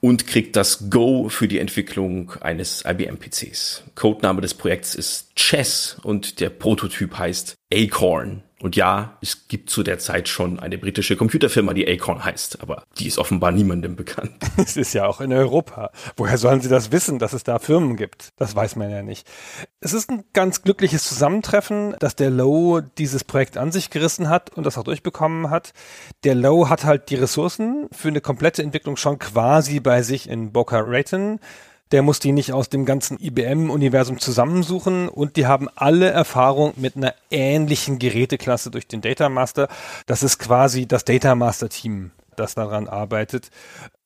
und 0.00 0.26
kriegt 0.26 0.56
das 0.56 0.90
Go 0.90 1.28
für 1.28 1.48
die 1.48 1.58
Entwicklung 1.58 2.32
eines 2.40 2.84
IBM-PCs. 2.86 3.84
Codename 3.94 4.40
des 4.40 4.54
Projekts 4.54 4.94
ist 4.94 5.34
Chess 5.36 5.98
und 6.02 6.40
der 6.40 6.50
Prototyp 6.50 7.18
heißt 7.18 7.54
Acorn. 7.72 8.42
Und 8.62 8.74
ja, 8.74 9.18
es 9.20 9.48
gibt 9.48 9.68
zu 9.68 9.82
der 9.82 9.98
Zeit 9.98 10.28
schon 10.28 10.58
eine 10.58 10.78
britische 10.78 11.14
Computerfirma, 11.14 11.74
die 11.74 11.86
Acorn 11.86 12.24
heißt, 12.24 12.62
aber 12.62 12.84
die 12.98 13.06
ist 13.06 13.18
offenbar 13.18 13.52
niemandem 13.52 13.96
bekannt. 13.96 14.32
Es 14.56 14.76
ist 14.76 14.94
ja 14.94 15.06
auch 15.06 15.20
in 15.20 15.32
Europa. 15.32 15.90
Woher 16.16 16.38
sollen 16.38 16.60
sie 16.60 16.68
das 16.68 16.90
wissen, 16.90 17.18
dass 17.18 17.34
es 17.34 17.44
da 17.44 17.58
Firmen 17.58 17.96
gibt? 17.96 18.30
Das 18.36 18.56
weiß 18.56 18.76
man 18.76 18.90
ja 18.90 19.02
nicht. 19.02 19.28
Es 19.80 19.92
ist 19.92 20.10
ein 20.10 20.24
ganz 20.32 20.62
glückliches 20.62 21.04
Zusammentreffen, 21.04 21.94
dass 21.98 22.16
der 22.16 22.30
Low 22.30 22.80
dieses 22.80 23.22
Projekt 23.22 23.58
an 23.58 23.70
sich 23.70 23.90
gerissen 23.90 24.30
hat 24.30 24.50
und 24.56 24.64
das 24.64 24.78
auch 24.78 24.84
durchbekommen 24.84 25.50
hat. 25.50 25.72
Der 26.24 26.34
Low 26.34 26.68
hat 26.68 26.84
halt 26.84 27.10
die 27.10 27.16
Ressourcen 27.16 27.88
für 27.92 28.08
eine 28.08 28.22
komplette 28.22 28.62
Entwicklung 28.62 28.96
schon 28.96 29.18
quasi 29.18 29.80
bei 29.80 30.02
sich 30.02 30.28
in 30.28 30.52
Boca 30.52 30.82
Raton 30.84 31.38
der 31.92 32.02
muss 32.02 32.18
die 32.18 32.32
nicht 32.32 32.52
aus 32.52 32.68
dem 32.68 32.84
ganzen 32.84 33.18
IBM-Universum 33.20 34.18
zusammensuchen 34.18 35.08
und 35.08 35.36
die 35.36 35.46
haben 35.46 35.68
alle 35.76 36.10
Erfahrung 36.10 36.72
mit 36.76 36.96
einer 36.96 37.14
ähnlichen 37.30 37.98
Geräteklasse 37.98 38.70
durch 38.70 38.88
den 38.88 39.00
Data 39.00 39.28
Master. 39.28 39.68
Das 40.06 40.22
ist 40.22 40.38
quasi 40.38 40.86
das 40.86 41.04
Data 41.04 41.34
Master 41.34 41.68
Team, 41.68 42.10
das 42.36 42.54
daran 42.54 42.88
arbeitet. 42.88 43.50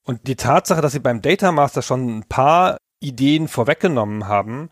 Und 0.05 0.27
die 0.27 0.37
Tatsache, 0.37 0.81
dass 0.81 0.93
sie 0.93 0.99
beim 0.99 1.23
Data 1.23 1.53
Master 1.53 1.83
schon 1.83 2.19
ein 2.19 2.25
paar 2.25 2.79
Ideen 3.01 3.49
vorweggenommen 3.49 4.29
haben, 4.29 4.69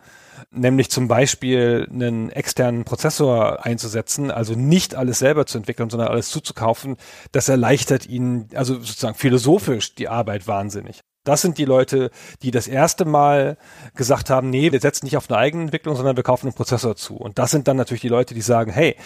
nämlich 0.50 0.90
zum 0.90 1.09
Beispiel 1.09 1.88
einen 1.90 2.30
externen 2.30 2.84
Prozessor 2.84 3.64
einzusetzen, 3.64 4.30
also 4.30 4.54
nicht 4.54 4.94
alles 4.94 5.18
selber 5.18 5.46
zu 5.46 5.59
entwickeln, 5.59 5.88
sondern 5.88 6.09
alles 6.09 6.28
zuzukaufen, 6.28 6.96
das 7.32 7.48
erleichtert 7.48 8.06
ihnen, 8.06 8.48
also 8.54 8.74
sozusagen 8.74 9.14
philosophisch 9.14 9.94
die 9.94 10.09
Arbeit 10.09 10.46
wahnsinnig. 10.46 11.00
Das 11.29 11.43
sind 11.43 11.59
die 11.59 11.66
Leute, 11.66 12.11
die 12.43 12.51
das 12.51 12.68
erste 12.68 13.05
Mal 13.05 13.59
gesagt 13.95 14.31
haben, 14.31 14.49
nee, 14.49 14.72
wir 14.72 14.81
setzen 14.81 15.05
nicht 15.05 15.18
auf 15.18 15.29
eine 15.31 15.39
eigene 15.39 15.64
Entwicklung, 15.64 15.95
sondern 15.95 16.16
wir 16.16 16.22
kaufen 16.22 16.47
einen 16.47 16.55
Prozessor 16.55 16.97
zu. 16.97 17.16
Und 17.16 17.39
das 17.39 17.51
sind 17.51 17.68
dann 17.68 17.76
natürlich 17.76 18.01
die 18.01 18.09
Leute, 18.09 18.33
die 18.33 18.41
sagen, 18.41 18.72
hey, 18.72 18.97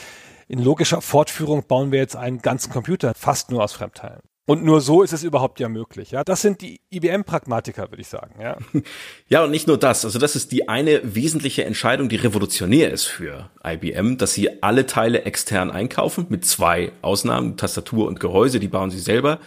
in 0.47 0.63
logischer 0.63 1.01
Fortführung 1.01 1.67
bauen 1.67 1.91
wir 1.91 1.99
jetzt 1.99 2.15
einen 2.15 2.41
ganzen 2.41 2.73
Computer 2.73 3.13
fast 3.17 3.51
nur 3.51 3.65
aus 3.65 3.73
Fremdteilen. 3.73 4.21
Und 4.47 4.65
nur 4.65 4.81
so 4.81 5.03
ist 5.03 5.13
es 5.13 5.25
überhaupt 5.25 5.59
ja 5.59 5.69
möglich. 5.69 6.13
Ja, 6.13 6.23
das 6.23 6.43
sind 6.43 6.61
die 6.61 6.81
IBM-Pragmatiker, 6.91 7.91
würde 7.91 8.03
ich 8.03 8.09
sagen. 8.09 8.35
Ja. 8.41 8.57
ja, 9.29 9.43
und 9.43 9.51
nicht 9.51 9.67
nur 9.67 9.79
das. 9.79 10.05
Also 10.05 10.21
das 10.21 10.37
ist 10.37 10.53
die 10.53 10.69
eine 10.69 11.01
wesentliche 11.03 11.65
Entscheidung, 11.65 12.09
die 12.09 12.17
revolutionär 12.17 12.93
ist 12.93 13.07
für 13.07 13.51
IBM, 13.65 14.17
dass 14.17 14.35
sie 14.35 14.63
alle 14.63 14.87
Teile 14.87 15.25
extern 15.25 15.73
einkaufen, 15.73 16.27
mit 16.29 16.45
zwei 16.45 16.93
Ausnahmen, 17.03 17.57
Tastatur 17.57 18.07
und 18.07 18.21
Gehäuse, 18.21 18.61
die 18.61 18.69
bauen 18.69 18.91
sie 18.91 19.01
selber. 19.01 19.41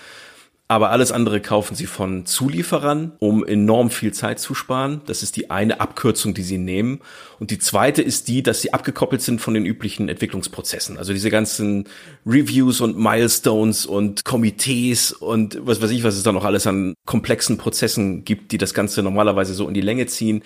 Aber 0.68 0.90
alles 0.90 1.12
andere 1.12 1.42
kaufen 1.42 1.76
sie 1.76 1.86
von 1.86 2.26
Zulieferern, 2.26 3.12
um 3.20 3.46
enorm 3.46 3.92
viel 3.92 4.14
Zeit 4.14 4.40
zu 4.40 4.56
sparen. 4.56 5.02
Das 5.06 5.22
ist 5.22 5.36
die 5.36 5.52
eine 5.52 5.80
Abkürzung, 5.80 6.34
die 6.34 6.42
sie 6.42 6.58
nehmen. 6.58 7.02
Und 7.40 7.52
die 7.52 7.60
zweite 7.60 8.02
ist 8.02 8.28
die, 8.28 8.42
dass 8.42 8.62
sie 8.62 8.74
abgekoppelt 8.74 9.22
sind 9.22 9.42
von 9.42 9.54
den 9.54 9.64
üblichen 9.64 10.10
Entwicklungsprozessen. 10.10 10.98
Also 10.98 11.14
diese 11.14 11.30
ganzen 11.30 11.88
Reviews 12.26 12.82
und 12.82 12.98
Milestones 12.98 13.86
und 13.86 14.26
Komitees 14.26 15.12
und 15.12 15.60
was 15.62 15.84
weiß 15.84 15.92
ich, 15.92 16.04
was 16.04 16.16
es 16.16 16.24
da 16.24 16.32
noch 16.32 16.46
alles 16.46 16.66
an 16.66 16.96
komplexen 17.06 17.60
Prozessen 17.60 18.26
gibt, 18.26 18.52
die 18.52 18.58
das 18.58 18.74
Ganze 18.74 19.04
normalerweise 19.04 19.54
so 19.54 19.68
in 19.68 19.76
die 19.76 19.82
Länge 19.82 20.08
ziehen. 20.08 20.42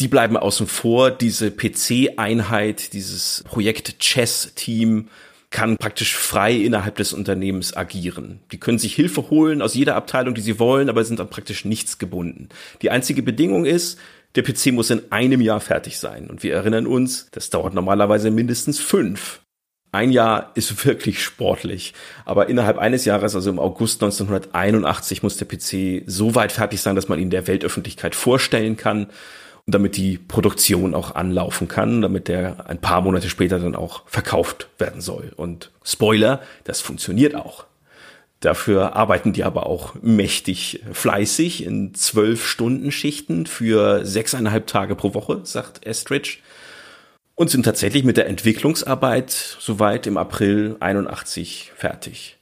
Die 0.00 0.08
bleiben 0.08 0.36
außen 0.36 0.66
vor. 0.66 1.12
Diese 1.12 1.52
PC-Einheit, 1.52 2.92
dieses 2.92 3.44
Projekt 3.46 4.00
Chess-Team, 4.00 5.06
kann 5.50 5.76
praktisch 5.76 6.16
frei 6.16 6.54
innerhalb 6.54 6.96
des 6.96 7.12
Unternehmens 7.12 7.76
agieren. 7.76 8.40
Die 8.52 8.58
können 8.58 8.78
sich 8.78 8.94
Hilfe 8.94 9.30
holen 9.30 9.62
aus 9.62 9.74
jeder 9.74 9.96
Abteilung, 9.96 10.34
die 10.34 10.40
sie 10.40 10.60
wollen, 10.60 10.88
aber 10.88 11.04
sind 11.04 11.20
an 11.20 11.28
praktisch 11.28 11.64
nichts 11.64 11.98
gebunden. 11.98 12.48
Die 12.82 12.90
einzige 12.90 13.22
Bedingung 13.22 13.64
ist, 13.64 13.98
der 14.36 14.44
PC 14.44 14.66
muss 14.72 14.90
in 14.90 15.10
einem 15.10 15.40
Jahr 15.40 15.60
fertig 15.60 15.98
sein. 15.98 16.30
Und 16.30 16.44
wir 16.44 16.54
erinnern 16.54 16.86
uns, 16.86 17.28
das 17.32 17.50
dauert 17.50 17.74
normalerweise 17.74 18.30
mindestens 18.30 18.78
fünf. 18.78 19.40
Ein 19.92 20.12
Jahr 20.12 20.52
ist 20.54 20.86
wirklich 20.86 21.20
sportlich. 21.20 21.94
Aber 22.24 22.48
innerhalb 22.48 22.78
eines 22.78 23.04
Jahres, 23.04 23.34
also 23.34 23.50
im 23.50 23.58
August 23.58 24.00
1981, 24.00 25.24
muss 25.24 25.36
der 25.36 25.46
PC 25.46 26.04
so 26.06 26.36
weit 26.36 26.52
fertig 26.52 26.80
sein, 26.80 26.94
dass 26.94 27.08
man 27.08 27.18
ihn 27.18 27.30
der 27.30 27.48
Weltöffentlichkeit 27.48 28.14
vorstellen 28.14 28.76
kann 28.76 29.08
damit 29.70 29.96
die 29.96 30.18
Produktion 30.18 30.94
auch 30.94 31.14
anlaufen 31.14 31.68
kann, 31.68 32.02
damit 32.02 32.28
der 32.28 32.68
ein 32.68 32.80
paar 32.80 33.00
Monate 33.00 33.28
später 33.28 33.58
dann 33.58 33.76
auch 33.76 34.02
verkauft 34.06 34.68
werden 34.78 35.00
soll. 35.00 35.32
Und 35.36 35.70
Spoiler, 35.84 36.40
das 36.64 36.80
funktioniert 36.80 37.34
auch. 37.34 37.64
Dafür 38.40 38.96
arbeiten 38.96 39.34
die 39.34 39.44
aber 39.44 39.66
auch 39.66 39.94
mächtig 40.00 40.82
fleißig 40.92 41.64
in 41.64 41.94
zwölf 41.94 42.46
Stunden 42.46 42.90
Schichten 42.90 43.44
für 43.44 44.06
sechseinhalb 44.06 44.66
Tage 44.66 44.96
pro 44.96 45.12
Woche, 45.12 45.40
sagt 45.44 45.86
Estridge. 45.86 46.38
Und 47.34 47.50
sind 47.50 47.64
tatsächlich 47.64 48.04
mit 48.04 48.16
der 48.16 48.28
Entwicklungsarbeit 48.28 49.30
soweit 49.30 50.06
im 50.06 50.16
April 50.16 50.76
81 50.80 51.72
fertig. 51.74 52.38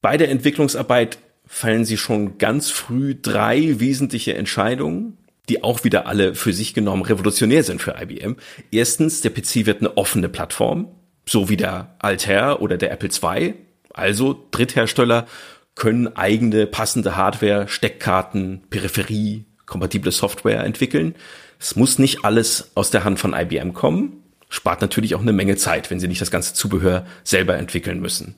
Bei 0.00 0.16
der 0.16 0.30
Entwicklungsarbeit 0.30 1.18
fallen 1.46 1.84
sie 1.84 1.96
schon 1.96 2.38
ganz 2.38 2.70
früh 2.70 3.14
drei 3.20 3.78
wesentliche 3.78 4.34
Entscheidungen 4.34 5.16
die 5.48 5.62
auch 5.62 5.84
wieder 5.84 6.06
alle 6.06 6.34
für 6.34 6.52
sich 6.52 6.74
genommen 6.74 7.02
revolutionär 7.02 7.62
sind 7.62 7.80
für 7.80 7.96
IBM. 8.00 8.36
Erstens, 8.70 9.20
der 9.20 9.30
PC 9.30 9.66
wird 9.66 9.80
eine 9.80 9.96
offene 9.96 10.28
Plattform, 10.28 10.88
so 11.28 11.48
wie 11.48 11.56
der 11.56 11.94
Altair 11.98 12.60
oder 12.60 12.76
der 12.76 12.90
Apple 12.92 13.10
II. 13.10 13.54
Also 13.92 14.46
Dritthersteller 14.50 15.26
können 15.74 16.16
eigene 16.16 16.66
passende 16.66 17.16
Hardware, 17.16 17.68
Steckkarten, 17.68 18.62
Peripherie, 18.70 19.44
kompatible 19.66 20.12
Software 20.12 20.64
entwickeln. 20.64 21.14
Es 21.58 21.76
muss 21.76 21.98
nicht 21.98 22.24
alles 22.24 22.70
aus 22.74 22.90
der 22.90 23.04
Hand 23.04 23.18
von 23.18 23.34
IBM 23.34 23.72
kommen. 23.72 24.22
Spart 24.48 24.80
natürlich 24.80 25.14
auch 25.14 25.20
eine 25.20 25.32
Menge 25.32 25.56
Zeit, 25.56 25.90
wenn 25.90 26.00
sie 26.00 26.08
nicht 26.08 26.20
das 26.20 26.30
ganze 26.30 26.54
Zubehör 26.54 27.06
selber 27.24 27.56
entwickeln 27.56 28.00
müssen. 28.00 28.36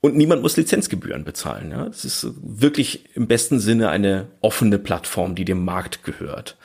Und 0.00 0.16
niemand 0.16 0.42
muss 0.42 0.56
Lizenzgebühren 0.56 1.24
bezahlen. 1.24 1.70
Ja? 1.70 1.86
Es 1.86 2.04
ist 2.04 2.26
wirklich 2.40 3.14
im 3.14 3.26
besten 3.26 3.60
Sinne 3.60 3.90
eine 3.90 4.28
offene 4.40 4.78
Plattform, 4.78 5.34
die 5.34 5.44
dem 5.44 5.64
Markt 5.64 6.04
gehört. 6.04 6.56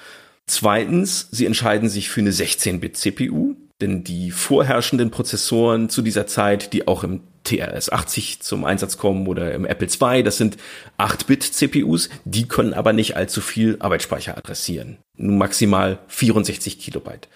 Zweitens, 0.47 1.27
sie 1.31 1.45
entscheiden 1.45 1.89
sich 1.89 2.09
für 2.09 2.21
eine 2.21 2.31
16-Bit-CPU, 2.31 3.55
denn 3.81 4.03
die 4.03 4.31
vorherrschenden 4.31 5.11
Prozessoren 5.11 5.89
zu 5.89 6.01
dieser 6.01 6.27
Zeit, 6.27 6.71
die 6.71 6.87
auch 6.87 7.03
im 7.03 7.21
TRS-80 7.45 8.39
zum 8.39 8.63
Einsatz 8.63 8.97
kommen 8.97 9.27
oder 9.27 9.53
im 9.53 9.65
Apple 9.65 9.87
II, 9.87 10.23
das 10.23 10.37
sind 10.37 10.57
8-Bit-CPUs, 10.97 12.09
die 12.23 12.47
können 12.47 12.73
aber 12.73 12.93
nicht 12.93 13.17
allzu 13.17 13.41
viel 13.41 13.77
Arbeitsspeicher 13.79 14.37
adressieren. 14.37 14.97
Nur 15.17 15.37
maximal 15.37 15.99
64 16.07 16.79
Kilobyte. 16.79 17.27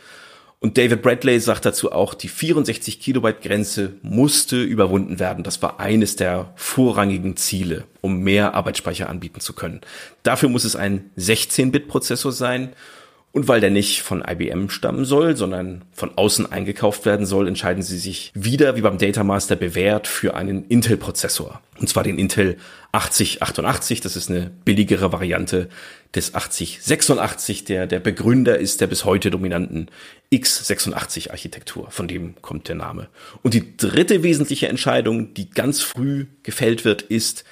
Und 0.62 0.78
David 0.78 1.02
Bradley 1.02 1.40
sagt 1.40 1.66
dazu 1.66 1.94
auch, 1.94 2.14
die 2.14 2.28
64 2.28 3.00
Kilobyte 3.00 3.42
Grenze 3.42 3.94
musste 4.02 4.62
überwunden 4.62 5.18
werden. 5.18 5.46
Das 5.46 5.62
war 5.62 5.80
eines 5.80 6.18
der 6.18 6.52
vorrangigen 6.56 7.38
Ziele, 7.38 7.86
um 8.02 8.20
mehr 8.20 8.56
Arbeitsspeicher 8.56 9.10
anbieten 9.10 9.40
zu 9.40 9.54
können. 9.54 9.80
Dafür 10.24 10.50
muss 10.50 10.66
es 10.66 10.76
ein 10.76 11.12
16-Bit 11.18 11.88
Prozessor 11.88 12.34
sein. 12.34 12.74
Und 13.32 13.48
weil 13.48 13.62
der 13.62 13.70
nicht 13.70 14.02
von 14.02 14.24
IBM 14.28 14.70
stammen 14.70 15.06
soll, 15.06 15.36
sondern 15.38 15.86
von 15.94 16.18
außen 16.18 16.52
eingekauft 16.52 17.06
werden 17.06 17.28
soll, 17.28 17.48
entscheiden 17.48 17.84
sie 17.84 18.00
sich 18.00 18.32
wieder, 18.34 18.76
wie 18.76 18.82
beim 18.82 18.98
Data 18.98 19.24
Master 19.24 19.56
bewährt, 19.56 20.08
für 20.08 20.34
einen 20.36 20.66
Intel-Prozessor. 20.66 21.62
Und 21.78 21.88
zwar 21.88 22.04
den 22.04 22.18
Intel 22.18 22.58
8088. 22.92 24.02
Das 24.02 24.16
ist 24.16 24.32
eine 24.32 24.50
billigere 24.66 25.12
Variante 25.12 25.70
des 26.16 26.34
8086, 26.34 27.66
der 27.66 27.86
der 27.86 28.00
Begründer 28.00 28.58
ist 28.58 28.82
der 28.82 28.88
bis 28.88 29.06
heute 29.06 29.30
dominanten 29.30 29.92
x86-Architektur. 30.34 31.92
Von 31.92 32.08
dem 32.08 32.42
kommt 32.42 32.68
der 32.68 32.76
Name. 32.76 33.10
Und 33.44 33.54
die 33.54 33.78
dritte 33.78 34.24
wesentliche 34.24 34.70
Entscheidung, 34.70 35.36
die 35.36 35.52
ganz 35.52 35.82
früh 35.82 36.26
gefällt 36.42 36.84
wird, 36.84 37.04
ist, 37.04 37.44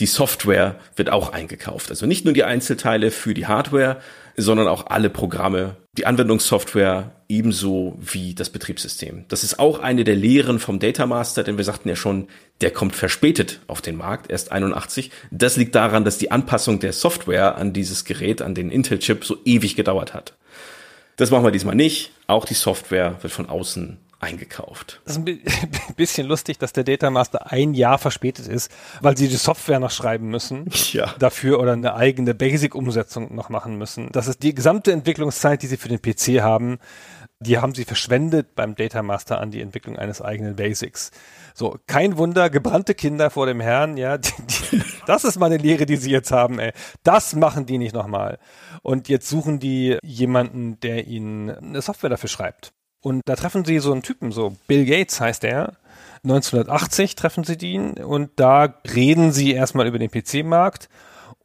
die 0.00 0.06
Software 0.06 0.80
wird 0.96 1.10
auch 1.10 1.34
eingekauft. 1.34 1.90
Also 1.90 2.06
nicht 2.06 2.24
nur 2.24 2.32
die 2.32 2.44
Einzelteile 2.44 3.10
für 3.10 3.34
die 3.34 3.46
Hardware, 3.46 4.00
sondern 4.40 4.68
auch 4.68 4.86
alle 4.86 5.10
Programme, 5.10 5.76
die 5.96 6.06
Anwendungssoftware 6.06 7.12
ebenso 7.28 7.96
wie 8.00 8.34
das 8.34 8.50
Betriebssystem. 8.50 9.24
Das 9.28 9.44
ist 9.44 9.58
auch 9.58 9.78
eine 9.78 10.04
der 10.04 10.16
Lehren 10.16 10.58
vom 10.58 10.78
Data 10.78 11.06
Master, 11.06 11.42
denn 11.42 11.56
wir 11.56 11.64
sagten 11.64 11.88
ja 11.88 11.96
schon, 11.96 12.28
der 12.60 12.70
kommt 12.70 12.94
verspätet 12.96 13.60
auf 13.66 13.80
den 13.80 13.96
Markt, 13.96 14.30
erst 14.30 14.52
81. 14.52 15.10
Das 15.30 15.56
liegt 15.56 15.74
daran, 15.74 16.04
dass 16.04 16.18
die 16.18 16.30
Anpassung 16.30 16.80
der 16.80 16.92
Software 16.92 17.56
an 17.56 17.72
dieses 17.72 18.04
Gerät, 18.04 18.42
an 18.42 18.54
den 18.54 18.70
Intel-Chip 18.70 19.24
so 19.24 19.38
ewig 19.44 19.76
gedauert 19.76 20.14
hat. 20.14 20.34
Das 21.16 21.30
machen 21.30 21.44
wir 21.44 21.50
diesmal 21.50 21.76
nicht. 21.76 22.12
Auch 22.26 22.44
die 22.44 22.54
Software 22.54 23.18
wird 23.22 23.32
von 23.32 23.46
außen 23.46 23.98
eingekauft. 24.20 25.00
Das 25.04 25.16
ist 25.16 25.26
ein 25.26 25.40
bisschen 25.96 26.26
lustig, 26.26 26.58
dass 26.58 26.72
der 26.72 26.84
Data 26.84 27.10
Master 27.10 27.50
ein 27.50 27.74
Jahr 27.74 27.98
verspätet 27.98 28.46
ist, 28.46 28.70
weil 29.00 29.16
sie 29.16 29.28
die 29.28 29.36
Software 29.36 29.80
noch 29.80 29.90
schreiben 29.90 30.28
müssen 30.28 30.66
ja. 30.92 31.14
dafür 31.18 31.58
oder 31.58 31.72
eine 31.72 31.94
eigene 31.94 32.34
Basic-Umsetzung 32.34 33.34
noch 33.34 33.48
machen 33.48 33.76
müssen. 33.76 34.10
Das 34.12 34.28
ist 34.28 34.42
die 34.42 34.54
gesamte 34.54 34.92
Entwicklungszeit, 34.92 35.62
die 35.62 35.66
sie 35.66 35.76
für 35.76 35.88
den 35.88 36.00
PC 36.00 36.42
haben, 36.42 36.78
die 37.42 37.58
haben 37.58 37.74
sie 37.74 37.84
verschwendet 37.84 38.54
beim 38.54 38.74
Data 38.74 39.02
Master 39.02 39.40
an 39.40 39.50
die 39.50 39.62
Entwicklung 39.62 39.98
eines 39.98 40.20
eigenen 40.20 40.56
Basics. 40.56 41.10
So, 41.54 41.78
kein 41.86 42.18
Wunder, 42.18 42.50
gebrannte 42.50 42.94
Kinder 42.94 43.30
vor 43.30 43.46
dem 43.46 43.60
Herrn, 43.60 43.96
ja, 43.96 44.18
die, 44.18 44.30
die, 44.46 44.82
das 45.06 45.24
ist 45.24 45.38
mal 45.38 45.46
eine 45.46 45.56
Lehre, 45.56 45.86
die 45.86 45.96
sie 45.96 46.10
jetzt 46.10 46.32
haben, 46.32 46.58
ey. 46.58 46.72
Das 47.02 47.34
machen 47.34 47.64
die 47.64 47.78
nicht 47.78 47.94
nochmal. 47.94 48.38
Und 48.82 49.08
jetzt 49.08 49.28
suchen 49.28 49.58
die 49.58 49.96
jemanden, 50.02 50.78
der 50.80 51.06
ihnen 51.06 51.50
eine 51.50 51.80
Software 51.80 52.10
dafür 52.10 52.28
schreibt. 52.28 52.74
Und 53.02 53.22
da 53.26 53.36
treffen 53.36 53.64
sie 53.64 53.78
so 53.78 53.92
einen 53.92 54.02
Typen, 54.02 54.32
so 54.32 54.56
Bill 54.66 54.84
Gates 54.84 55.20
heißt 55.20 55.44
er. 55.44 55.74
1980 56.22 57.14
treffen 57.14 57.44
sie 57.44 57.54
ihn 57.54 57.92
und 57.94 58.30
da 58.36 58.74
reden 58.94 59.32
sie 59.32 59.52
erstmal 59.52 59.86
über 59.86 59.98
den 59.98 60.10
PC-Markt 60.10 60.90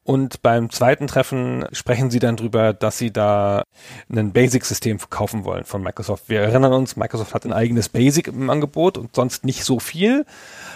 und 0.08 0.43
beim 0.43 0.70
zweiten 0.70 1.08
Treffen 1.08 1.66
sprechen 1.72 2.12
sie 2.12 2.20
dann 2.20 2.38
drüber, 2.38 2.74
dass 2.74 2.99
sie 2.99 3.12
da 3.12 3.64
ein 4.08 4.34
Basic-System 4.34 4.99
verkaufen 4.99 5.45
wollen 5.45 5.64
von 5.64 5.82
Microsoft. 5.82 6.30
Wir 6.30 6.41
erinnern 6.41 6.74
uns, 6.74 6.95
Microsoft 6.95 7.34
hat 7.34 7.43
ein 7.43 7.53
eigenes 7.53 7.89
Basic 7.89 8.28
im 8.28 8.51
Angebot 8.51 8.99
und 8.99 9.16
sonst 9.16 9.45
nicht 9.45 9.64
so 9.64 9.80
viel. 9.80 10.28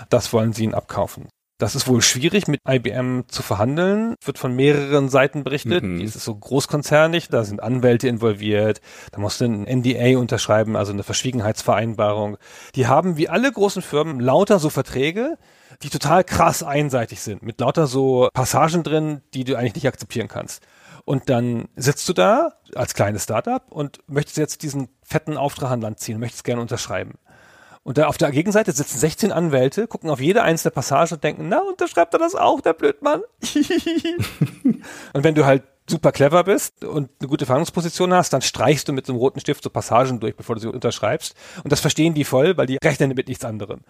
Das 0.10 0.34
wollen 0.34 0.54
sie 0.54 0.64
ihnen 0.64 0.74
abkaufen. 0.74 1.28
Das 1.60 1.76
ist 1.76 1.90
wohl 1.90 2.02
schwierig, 2.02 2.48
mit 2.48 2.62
IBM 2.66 3.24
zu 3.28 3.44
verhandeln. 3.44 4.16
Wird 4.24 4.38
von 4.38 4.56
mehreren 4.56 5.10
Seiten 5.10 5.44
berichtet. 5.44 5.84
Mhm. 5.84 6.00
Es 6.00 6.16
ist 6.16 6.24
so 6.24 6.34
großkonzernig, 6.34 7.28
da 7.28 7.44
sind 7.44 7.62
Anwälte 7.62 8.08
involviert. 8.08 8.80
Da 9.12 9.20
musst 9.20 9.42
du 9.42 9.46
ein 9.46 9.66
NDA 9.66 10.18
unterschreiben, 10.18 10.78
also 10.78 10.94
eine 10.94 11.04
Verschwiegenheitsvereinbarung. 11.04 12.38
Die 12.76 12.88
haben 12.88 13.18
wie 13.18 13.28
alle 13.28 13.52
großen 13.52 13.82
Firmen 13.82 14.22
lauter 14.22 14.58
so 14.58 14.70
Verträge, 14.70 15.38
die 15.84 15.90
total 15.90 16.24
krass 16.24 16.64
einseitig 16.64 17.20
sind, 17.20 17.44
mit 17.44 17.60
lauter 17.60 17.88
so 17.88 18.30
Passagen 18.34 18.84
drin, 18.84 19.22
die 19.34 19.44
du 19.44 19.58
eigentlich 19.58 19.76
nicht 19.76 19.88
akzeptieren 19.88 20.30
kannst. 20.30 20.64
Und 21.04 21.28
dann 21.28 21.68
sitzt 21.76 22.08
du 22.08 22.14
da 22.14 22.54
als 22.74 22.94
kleines 22.94 23.24
Startup 23.26 23.64
und 23.70 24.00
möchtest 24.08 24.38
jetzt 24.38 24.64
diesen 24.64 24.88
fetten 25.04 25.36
Auftrag 25.36 25.72
an 25.72 25.82
Land 25.82 26.00
ziehen, 26.00 26.22
möchtest 26.22 26.46
gerne 26.46 26.62
unterschreiben. 26.62 27.16
Und 27.84 27.98
da 27.98 28.08
auf 28.08 28.18
der 28.18 28.32
Gegenseite 28.32 28.72
sitzen 28.72 28.98
16 28.98 29.32
Anwälte, 29.32 29.88
gucken 29.88 30.10
auf 30.10 30.20
jede 30.20 30.44
einzelne 30.44 30.72
Passage 30.72 31.16
und 31.16 31.24
denken, 31.24 31.48
na, 31.50 31.60
unterschreibt 31.60 32.14
er 32.14 32.20
das 32.20 32.36
auch, 32.36 32.62
der 32.62 32.74
Blödmann? 32.74 33.22
und 35.14 35.24
wenn 35.24 35.36
du 35.36 35.46
halt 35.46 35.64
super 35.90 36.12
clever 36.12 36.44
bist 36.44 36.84
und 36.84 37.10
eine 37.20 37.28
gute 37.28 37.46
Verhandlungsposition 37.46 38.14
hast, 38.14 38.32
dann 38.32 38.42
streichst 38.42 38.88
du 38.88 38.94
mit 38.94 39.06
so 39.06 39.14
einem 39.14 39.20
roten 39.20 39.40
Stift 39.40 39.64
so 39.64 39.70
Passagen 39.70 40.20
durch, 40.20 40.36
bevor 40.36 40.56
du 40.56 40.62
sie 40.62 40.68
unterschreibst. 40.68 41.36
Und 41.64 41.72
das 41.72 41.80
verstehen 41.80 42.14
die 42.14 42.24
voll, 42.24 42.58
weil 42.58 42.68
die 42.68 42.78
rechnen 42.84 43.14
mit 43.16 43.28
nichts 43.28 43.46
anderem. 43.46 43.82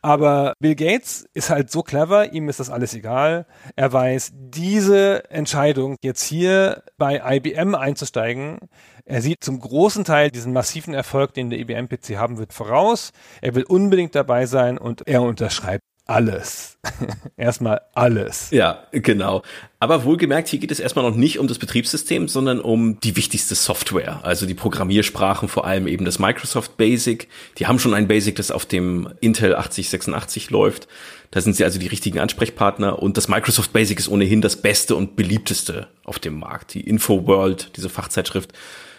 Aber 0.00 0.54
Bill 0.58 0.74
Gates 0.74 1.26
ist 1.34 1.50
halt 1.50 1.70
so 1.70 1.82
clever, 1.82 2.32
ihm 2.32 2.48
ist 2.48 2.60
das 2.60 2.70
alles 2.70 2.94
egal. 2.94 3.46
Er 3.76 3.92
weiß, 3.92 4.32
diese 4.34 5.30
Entscheidung, 5.30 5.96
jetzt 6.02 6.24
hier 6.24 6.82
bei 6.96 7.20
IBM 7.36 7.74
einzusteigen, 7.74 8.58
er 9.04 9.20
sieht 9.20 9.42
zum 9.42 9.58
großen 9.58 10.04
Teil 10.04 10.30
diesen 10.30 10.52
massiven 10.52 10.94
Erfolg, 10.94 11.34
den 11.34 11.50
der 11.50 11.58
IBM-PC 11.58 12.16
haben 12.16 12.38
wird, 12.38 12.52
voraus. 12.52 13.12
Er 13.40 13.54
will 13.54 13.64
unbedingt 13.64 14.14
dabei 14.14 14.46
sein 14.46 14.78
und 14.78 15.08
er 15.08 15.22
unterschreibt 15.22 15.82
alles. 16.12 16.78
erstmal 17.36 17.80
alles. 17.94 18.50
Ja, 18.62 18.84
genau. 18.92 19.42
Aber 19.80 20.04
wohlgemerkt, 20.04 20.48
hier 20.48 20.58
geht 20.58 20.70
es 20.70 20.78
erstmal 20.78 21.08
noch 21.08 21.16
nicht 21.16 21.38
um 21.38 21.48
das 21.48 21.58
Betriebssystem, 21.58 22.28
sondern 22.28 22.60
um 22.60 23.00
die 23.00 23.16
wichtigste 23.16 23.54
Software, 23.54 24.20
also 24.22 24.46
die 24.46 24.54
Programmiersprachen, 24.54 25.48
vor 25.48 25.64
allem 25.66 25.86
eben 25.86 26.04
das 26.04 26.18
Microsoft 26.18 26.76
Basic. 26.76 27.28
Die 27.58 27.66
haben 27.66 27.78
schon 27.78 27.94
ein 27.94 28.08
Basic, 28.08 28.36
das 28.36 28.50
auf 28.50 28.66
dem 28.66 29.08
Intel 29.20 29.56
8086 29.56 30.50
läuft. 30.50 30.86
Da 31.30 31.40
sind 31.40 31.56
sie 31.56 31.64
also 31.64 31.78
die 31.78 31.86
richtigen 31.86 32.20
Ansprechpartner 32.20 32.98
und 32.98 33.16
das 33.16 33.26
Microsoft 33.28 33.72
Basic 33.72 33.98
ist 33.98 34.08
ohnehin 34.08 34.42
das 34.42 34.56
beste 34.56 34.94
und 34.94 35.16
beliebteste 35.16 35.88
auf 36.04 36.18
dem 36.18 36.38
Markt. 36.38 36.74
Die 36.74 36.86
InfoWorld, 36.86 37.76
diese 37.76 37.88
Fachzeitschrift, 37.88 38.52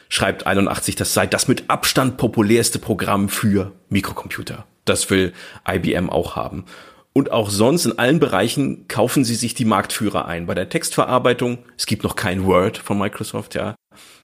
schreibt 0.10 0.48
81, 0.48 0.96
das 0.96 1.14
sei 1.14 1.28
das 1.28 1.48
mit 1.48 1.70
Abstand 1.70 2.18
populärste 2.18 2.80
Programm 2.80 3.30
für 3.30 3.72
Mikrocomputer. 3.90 4.66
Das 4.86 5.10
will 5.10 5.34
IBM 5.68 6.10
auch 6.10 6.36
haben. 6.36 6.66
Und 7.14 7.32
auch 7.32 7.52
sonst 7.52 7.86
in 7.86 8.00
allen 8.00 8.20
Bereichen 8.20 8.88
kaufen 8.88 9.24
sie 9.24 9.36
sich 9.36 9.54
die 9.54 9.66
Marktführer 9.66 10.26
ein. 10.26 10.48
Bei 10.48 10.56
der 10.56 10.70
Textverarbeitung, 10.70 11.60
es 11.78 11.86
gibt 11.86 12.04
noch 12.04 12.16
kein 12.16 12.46
Word 12.46 12.78
von 12.78 12.98
Microsoft, 12.98 13.54
ja. 13.54 13.76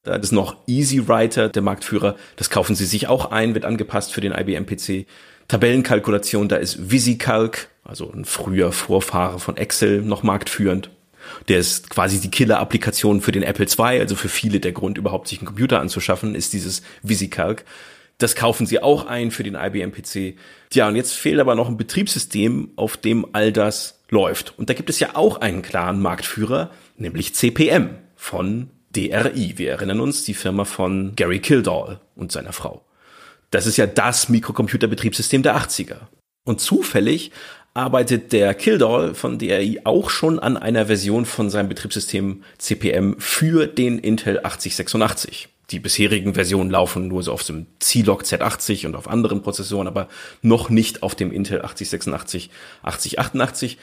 Da 0.03 0.15
ist 0.15 0.31
noch 0.31 0.57
Easy 0.65 1.07
Writer, 1.07 1.49
der 1.49 1.61
Marktführer. 1.61 2.15
Das 2.35 2.49
kaufen 2.49 2.75
sie 2.75 2.85
sich 2.85 3.07
auch 3.07 3.31
ein, 3.31 3.53
wird 3.53 3.65
angepasst 3.65 4.11
für 4.11 4.21
den 4.21 4.31
IBM 4.31 4.65
PC. 4.65 5.05
Tabellenkalkulation, 5.47 6.47
da 6.47 6.55
ist 6.55 6.89
VisiCalc, 6.89 7.69
also 7.83 8.11
ein 8.11 8.25
früher 8.25 8.71
Vorfahre 8.71 9.39
von 9.39 9.57
Excel, 9.57 10.01
noch 10.01 10.23
marktführend. 10.23 10.89
Der 11.47 11.59
ist 11.59 11.89
quasi 11.89 12.19
die 12.19 12.31
Killer-Applikation 12.31 13.21
für 13.21 13.31
den 13.31 13.43
Apple 13.43 13.65
II, 13.65 13.99
also 13.99 14.15
für 14.15 14.29
viele 14.29 14.59
der 14.59 14.71
Grund, 14.71 14.97
überhaupt 14.97 15.27
sich 15.27 15.39
einen 15.39 15.47
Computer 15.47 15.79
anzuschaffen, 15.79 16.33
ist 16.33 16.53
dieses 16.53 16.81
VisiCalc. 17.03 17.65
Das 18.19 18.35
kaufen 18.35 18.67
sie 18.67 18.83
auch 18.83 19.07
ein 19.07 19.31
für 19.31 19.43
den 19.43 19.55
IBM 19.55 19.91
PC. 19.91 20.35
Tja, 20.69 20.87
und 20.89 20.95
jetzt 20.97 21.13
fehlt 21.13 21.39
aber 21.39 21.55
noch 21.55 21.69
ein 21.69 21.77
Betriebssystem, 21.77 22.71
auf 22.75 22.97
dem 22.97 23.25
all 23.31 23.51
das 23.51 24.01
läuft. 24.09 24.53
Und 24.59 24.69
da 24.69 24.73
gibt 24.73 24.89
es 24.89 24.99
ja 24.99 25.15
auch 25.15 25.37
einen 25.37 25.61
klaren 25.61 26.01
Marktführer, 26.01 26.69
nämlich 26.97 27.33
CPM 27.33 27.91
von 28.15 28.69
DRI. 28.95 29.53
Wir 29.57 29.71
erinnern 29.71 30.01
uns, 30.01 30.25
die 30.25 30.33
Firma 30.33 30.65
von 30.65 31.13
Gary 31.15 31.39
Kildall 31.39 32.01
und 32.15 32.31
seiner 32.31 32.51
Frau. 32.51 32.83
Das 33.51 33.65
ist 33.65 33.77
ja 33.77 33.87
das 33.87 34.27
Mikrocomputerbetriebssystem 34.27 35.41
der 35.41 35.57
80er. 35.57 36.07
Und 36.43 36.59
zufällig 36.59 37.31
arbeitet 37.73 38.33
der 38.33 38.53
Kildall 38.53 39.15
von 39.15 39.39
DRI 39.39 39.81
auch 39.85 40.09
schon 40.09 40.39
an 40.39 40.57
einer 40.57 40.87
Version 40.87 41.25
von 41.25 41.49
seinem 41.49 41.69
Betriebssystem 41.69 42.43
CPM 42.57 43.15
für 43.17 43.65
den 43.65 43.97
Intel 43.97 44.39
8086. 44.39 45.47
Die 45.71 45.79
bisherigen 45.79 46.33
Versionen 46.33 46.71
laufen 46.71 47.07
nur 47.07 47.21
so 47.21 47.31
auf 47.31 47.43
dem 47.43 47.67
C-Log 47.79 48.23
Z80 48.23 48.87
und 48.87 48.95
auf 48.95 49.07
anderen 49.07 49.41
Prozessoren, 49.41 49.87
aber 49.87 50.07
noch 50.41 50.69
nicht 50.69 51.03
auf 51.03 51.15
dem 51.15 51.31
Intel 51.31 51.61
8086, 51.61 52.49
8088. 52.81 53.77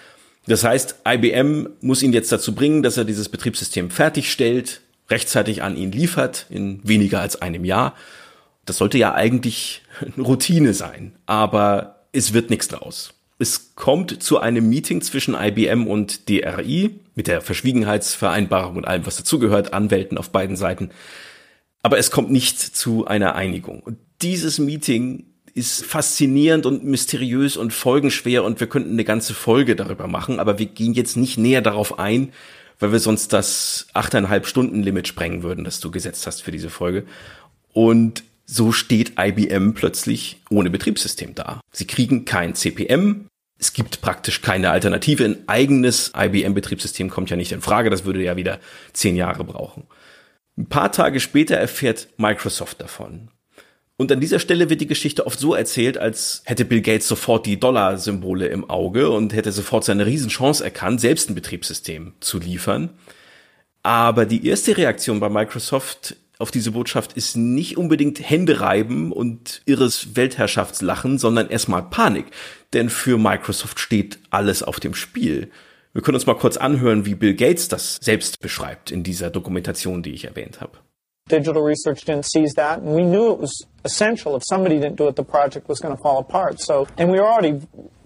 Das 0.47 0.65
heißt, 0.65 1.03
IBM 1.07 1.69
muss 1.81 2.03
ihn 2.03 2.13
jetzt 2.13 2.33
dazu 2.33 2.55
bringen, 2.55 2.83
dass 2.83 2.97
er 2.97 3.05
dieses 3.05 3.29
Betriebssystem 3.29 3.91
fertigstellt, 3.91 4.81
rechtzeitig 5.11 5.63
an 5.63 5.77
ihn 5.77 5.93
liefert, 5.93 6.47
in 6.51 6.81
weniger 6.83 7.21
als 7.21 7.41
einem 7.41 7.65
Jahr. 7.65 7.95
Das 8.65 8.79
sollte 8.79 8.99
ja 8.99 9.15
eigentlich 9.15 9.83
Routine 10.19 10.75
sein, 10.75 11.13
aber 11.27 12.01
es 12.13 12.33
wird 12.33 12.51
nichts 12.51 12.69
draus. 12.69 13.13
Es 13.39 13.75
kommt 13.75 14.23
zu 14.23 14.39
einem 14.39 14.69
Meeting 14.69 15.03
zwischen 15.03 15.35
IBM 15.35 15.87
und 15.87 16.29
DRI 16.29 16.99
mit 17.15 17.27
der 17.27 17.43
Verschwiegenheitsvereinbarung 17.43 18.77
und 18.77 18.87
allem, 18.87 19.05
was 19.05 19.17
dazugehört, 19.17 19.75
Anwälten 19.75 20.17
auf 20.17 20.31
beiden 20.31 20.57
Seiten. 20.57 20.91
Aber 21.87 21.99
es 21.99 22.11
kommt 22.11 22.33
nicht 22.33 22.59
zu 22.59 23.07
einer 23.07 23.37
Einigung. 23.37 23.79
Und 23.79 23.99
dieses 24.21 24.59
Meeting 24.59 25.25
ist 25.55 25.87
faszinierend 25.87 26.67
und 26.67 26.83
mysteriös 26.83 27.57
und 27.57 27.73
folgenschwer 27.73 28.43
und 28.43 28.59
wir 28.59 28.67
könnten 28.67 28.91
eine 28.91 29.05
ganze 29.05 29.35
Folge 29.35 29.77
darüber 29.77 30.09
machen, 30.09 30.41
aber 30.41 30.59
wir 30.59 30.67
gehen 30.67 30.95
jetzt 30.95 31.17
nicht 31.17 31.39
näher 31.39 31.63
darauf 31.63 32.01
ein, 32.01 32.33
weil 32.81 32.91
wir 32.91 32.99
sonst 32.99 33.33
das 33.33 33.87
achteinhalb 33.93 34.49
Stunden 34.49 34.83
Limit 34.83 35.07
sprengen 35.07 35.45
würden, 35.45 35.63
das 35.63 35.79
du 35.79 35.93
gesetzt 35.93 36.27
hast 36.27 36.43
für 36.43 36.51
diese 36.51 36.71
Folge. 36.71 37.05
Und 37.73 38.25
so 38.47 38.73
steht 38.73 39.13
IBM 39.17 39.75
plötzlich 39.75 40.41
ohne 40.51 40.71
Betriebssystem 40.71 41.37
da. 41.37 41.61
Sie 41.71 41.87
kriegen 41.87 42.25
kein 42.25 42.57
CPM. 42.57 43.29
Es 43.61 43.75
gibt 43.75 44.01
praktisch 44.01 44.43
keine 44.43 44.71
Alternative. 44.71 45.25
Ein 45.25 45.45
eigenes 45.47 46.11
IBM-Betriebssystem 46.17 47.11
kommt 47.11 47.31
ja 47.31 47.37
nicht 47.37 47.53
in 47.53 47.61
Frage. 47.61 47.91
Das 47.91 48.05
würde 48.05 48.25
ja 48.25 48.37
wieder 48.37 48.59
zehn 48.93 49.15
Jahre 49.15 49.45
brauchen. 49.45 49.85
Ein 50.57 50.67
paar 50.67 50.91
Tage 50.91 51.21
später 51.21 51.57
erfährt 51.57 52.09
Microsoft 52.17 52.81
davon. 52.81 53.31
Und 53.99 54.13
an 54.13 54.21
dieser 54.21 54.41
Stelle 54.41 54.69
wird 54.69 54.83
die 54.83 54.87
Geschichte 54.87 55.27
oft 55.27 55.39
so 55.39 55.55
erzählt, 55.55 55.97
als 55.97 56.43
hätte 56.45 56.67
Bill 56.67 56.83
Gates 56.83 57.09
sofort 57.09 57.47
die 57.47 57.59
Dollar-Symbole 57.59 58.47
im 58.49 58.69
Auge 58.69 59.11
und 59.11 59.33
hätte 59.33 59.53
sofort 59.53 59.85
seine 59.85 60.05
Riesenchance 60.05 60.63
erkannt, 60.63 61.01
selbst 61.01 61.31
ein 61.31 61.35
Betriebssystem 61.35 62.13
zu 62.21 62.39
liefern. 62.39 62.91
Aber 63.83 64.27
die 64.27 64.47
erste 64.47 64.77
Reaktion 64.77 65.21
bei 65.21 65.31
Microsoft 65.31 66.17
auf 66.39 66.51
diese 66.51 66.73
Botschaft 66.73 67.15
ist 67.15 67.37
nicht 67.37 67.79
unbedingt 67.79 68.19
Hände 68.29 68.61
reiben 68.61 69.13
und 69.13 69.63
irres 69.65 70.17
Weltherrschaftslachen, 70.17 71.19
sondern 71.19 71.49
erstmal 71.49 71.83
Panik. 71.85 72.27
Denn 72.75 72.91
für 72.91 73.17
Microsoft 73.17 73.81
steht 73.81 74.19
alles 74.29 74.63
auf 74.63 74.81
dem 74.81 74.95
Spiel. 74.95 75.51
Wir 75.97 76.03
können 76.03 76.17
uns 76.17 76.27
mal 76.27 76.35
kurz 76.35 76.59
anhören, 76.59 77.07
wie 77.07 77.15
Bill 77.15 77.35
Gates 77.35 77.69
das 77.69 77.97
selbst 78.03 78.41
beschreibt 78.41 78.91
in 78.91 79.03
dieser 79.03 79.31
Dokumentation, 79.31 80.03
die 80.03 80.11
ich 80.13 80.27
erwähnt 80.27 80.61
habe. 80.61 80.73
Digital 81.31 81.63
research 81.63 82.05
didn't 82.05 82.27
seize 82.27 82.53
that, 82.55 82.83
and 82.83 82.95
we 82.95 83.03
knew 83.03 83.33
it 83.33 83.41
was 83.41 83.67
essential. 83.83 84.37
If 84.37 84.43
somebody 84.45 84.79
didn't 84.79 84.97
do 84.97 85.09
it, 85.09 85.17
the 85.17 85.25
project 85.25 85.71
was 85.71 85.81
going 85.81 85.97
to 85.97 86.03
fall 86.03 86.19
apart. 86.19 86.61
So, 86.61 86.87
and 86.99 87.11
we 87.11 87.19
were 87.19 87.27
already 87.27 87.63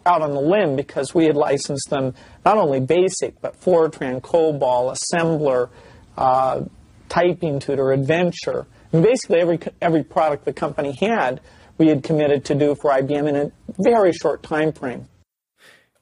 out 0.07 0.23
on 0.23 0.35
the 0.35 0.41
limb 0.41 0.77
because 0.77 1.17
we 1.17 1.27
had 1.27 1.35
licensed 1.35 1.91
them 1.91 2.15
not 2.45 2.59
only 2.59 2.79
BASIC, 2.79 3.41
but 3.41 3.61
Fortran, 3.61 4.21
COBOL, 4.21 4.95
Assembler, 4.95 5.69
uh, 6.17 6.63
Typing 7.09 7.59
Tutor, 7.59 7.91
Adventure. 7.91 8.69
And 8.93 9.03
basically 9.03 9.41
every, 9.41 9.59
every 9.83 10.05
product 10.05 10.45
the 10.45 10.53
company 10.53 10.93
had, 10.93 11.41
we 11.77 11.89
had 11.89 12.05
committed 12.05 12.45
to 12.45 12.55
do 12.55 12.77
for 12.77 12.93
IBM 12.93 13.29
in 13.29 13.35
a 13.35 13.53
very 13.81 14.13
short 14.13 14.45
time 14.45 14.73
frame. 14.73 15.09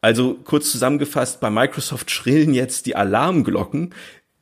Also 0.01 0.35
kurz 0.45 0.71
zusammengefasst, 0.71 1.41
bei 1.41 1.51
Microsoft 1.51 2.11
schrillen 2.11 2.55
jetzt 2.55 2.87
die 2.87 2.95
Alarmglocken, 2.95 3.95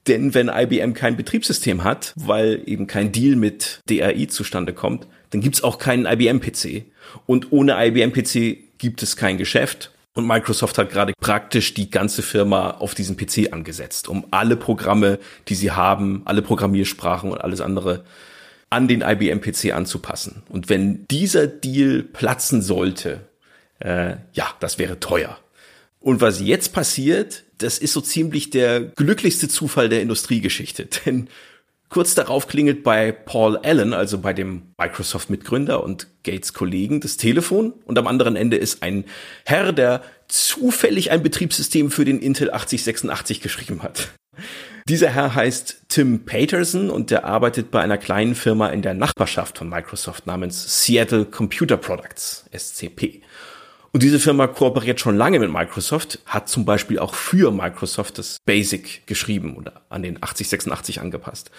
denn 0.06 0.34
wenn 0.34 0.48
IBM 0.48 0.92
kein 0.94 1.16
Betriebssystem 1.16 1.82
hat, 1.82 2.12
weil 2.16 2.62
eben 2.66 2.86
kein 2.86 3.10
Deal 3.10 3.36
mit 3.36 3.80
DRI 3.88 4.28
zustande 4.28 4.72
kommt, 4.72 5.06
dann 5.30 5.40
gibt's 5.40 5.64
auch 5.64 5.78
keinen 5.78 6.06
IBM-PC. 6.06 6.84
Und 7.26 7.52
ohne 7.52 7.74
IBM-PC 7.86 8.78
gibt 8.78 9.02
es 9.02 9.16
kein 9.16 9.38
Geschäft. 9.38 9.92
Und 10.14 10.26
Microsoft 10.26 10.78
hat 10.78 10.90
gerade 10.90 11.12
praktisch 11.20 11.74
die 11.74 11.90
ganze 11.90 12.22
Firma 12.22 12.70
auf 12.70 12.94
diesen 12.94 13.16
PC 13.16 13.52
angesetzt, 13.52 14.08
um 14.08 14.26
alle 14.30 14.56
Programme, 14.56 15.18
die 15.48 15.54
sie 15.54 15.72
haben, 15.72 16.22
alle 16.24 16.40
Programmiersprachen 16.40 17.32
und 17.32 17.40
alles 17.40 17.60
andere 17.60 18.04
an 18.70 18.88
den 18.88 19.02
IBM-PC 19.02 19.74
anzupassen. 19.74 20.42
Und 20.48 20.68
wenn 20.68 21.06
dieser 21.08 21.46
Deal 21.46 22.02
platzen 22.02 22.62
sollte, 22.62 23.20
äh, 23.78 24.16
ja, 24.32 24.46
das 24.60 24.78
wäre 24.78 25.00
teuer. 25.00 25.38
Und 26.06 26.20
was 26.20 26.40
jetzt 26.40 26.72
passiert, 26.72 27.42
das 27.58 27.78
ist 27.78 27.92
so 27.92 28.00
ziemlich 28.00 28.50
der 28.50 28.80
glücklichste 28.80 29.48
Zufall 29.48 29.88
der 29.88 30.02
Industriegeschichte. 30.02 30.86
Denn 31.04 31.26
kurz 31.88 32.14
darauf 32.14 32.46
klingelt 32.46 32.84
bei 32.84 33.10
Paul 33.10 33.56
Allen, 33.56 33.92
also 33.92 34.18
bei 34.18 34.32
dem 34.32 34.62
Microsoft-Mitgründer 34.78 35.82
und 35.82 36.06
Gates-Kollegen, 36.22 37.00
das 37.00 37.16
Telefon. 37.16 37.72
Und 37.86 37.98
am 37.98 38.06
anderen 38.06 38.36
Ende 38.36 38.56
ist 38.56 38.84
ein 38.84 39.04
Herr, 39.44 39.72
der 39.72 40.00
zufällig 40.28 41.10
ein 41.10 41.24
Betriebssystem 41.24 41.90
für 41.90 42.04
den 42.04 42.20
Intel 42.20 42.52
8086 42.52 43.40
geschrieben 43.40 43.82
hat. 43.82 44.10
Dieser 44.88 45.10
Herr 45.10 45.34
heißt 45.34 45.86
Tim 45.88 46.24
Paterson 46.24 46.88
und 46.88 47.10
der 47.10 47.24
arbeitet 47.24 47.72
bei 47.72 47.80
einer 47.80 47.98
kleinen 47.98 48.36
Firma 48.36 48.68
in 48.68 48.82
der 48.82 48.94
Nachbarschaft 48.94 49.58
von 49.58 49.68
Microsoft 49.68 50.28
namens 50.28 50.84
Seattle 50.84 51.24
Computer 51.24 51.76
Products, 51.76 52.44
SCP. 52.56 53.22
Und 53.96 54.02
diese 54.02 54.20
Firma 54.20 54.46
kooperiert 54.46 55.00
schon 55.00 55.16
lange 55.16 55.38
mit 55.38 55.50
Microsoft, 55.50 56.18
hat 56.26 56.50
zum 56.50 56.66
Beispiel 56.66 56.98
auch 56.98 57.14
für 57.14 57.50
Microsoft 57.50 58.18
das 58.18 58.36
Basic 58.44 59.06
geschrieben 59.06 59.56
oder 59.56 59.80
an 59.88 60.02
den 60.02 60.22
8086 60.22 61.00
angepasst. 61.00 61.50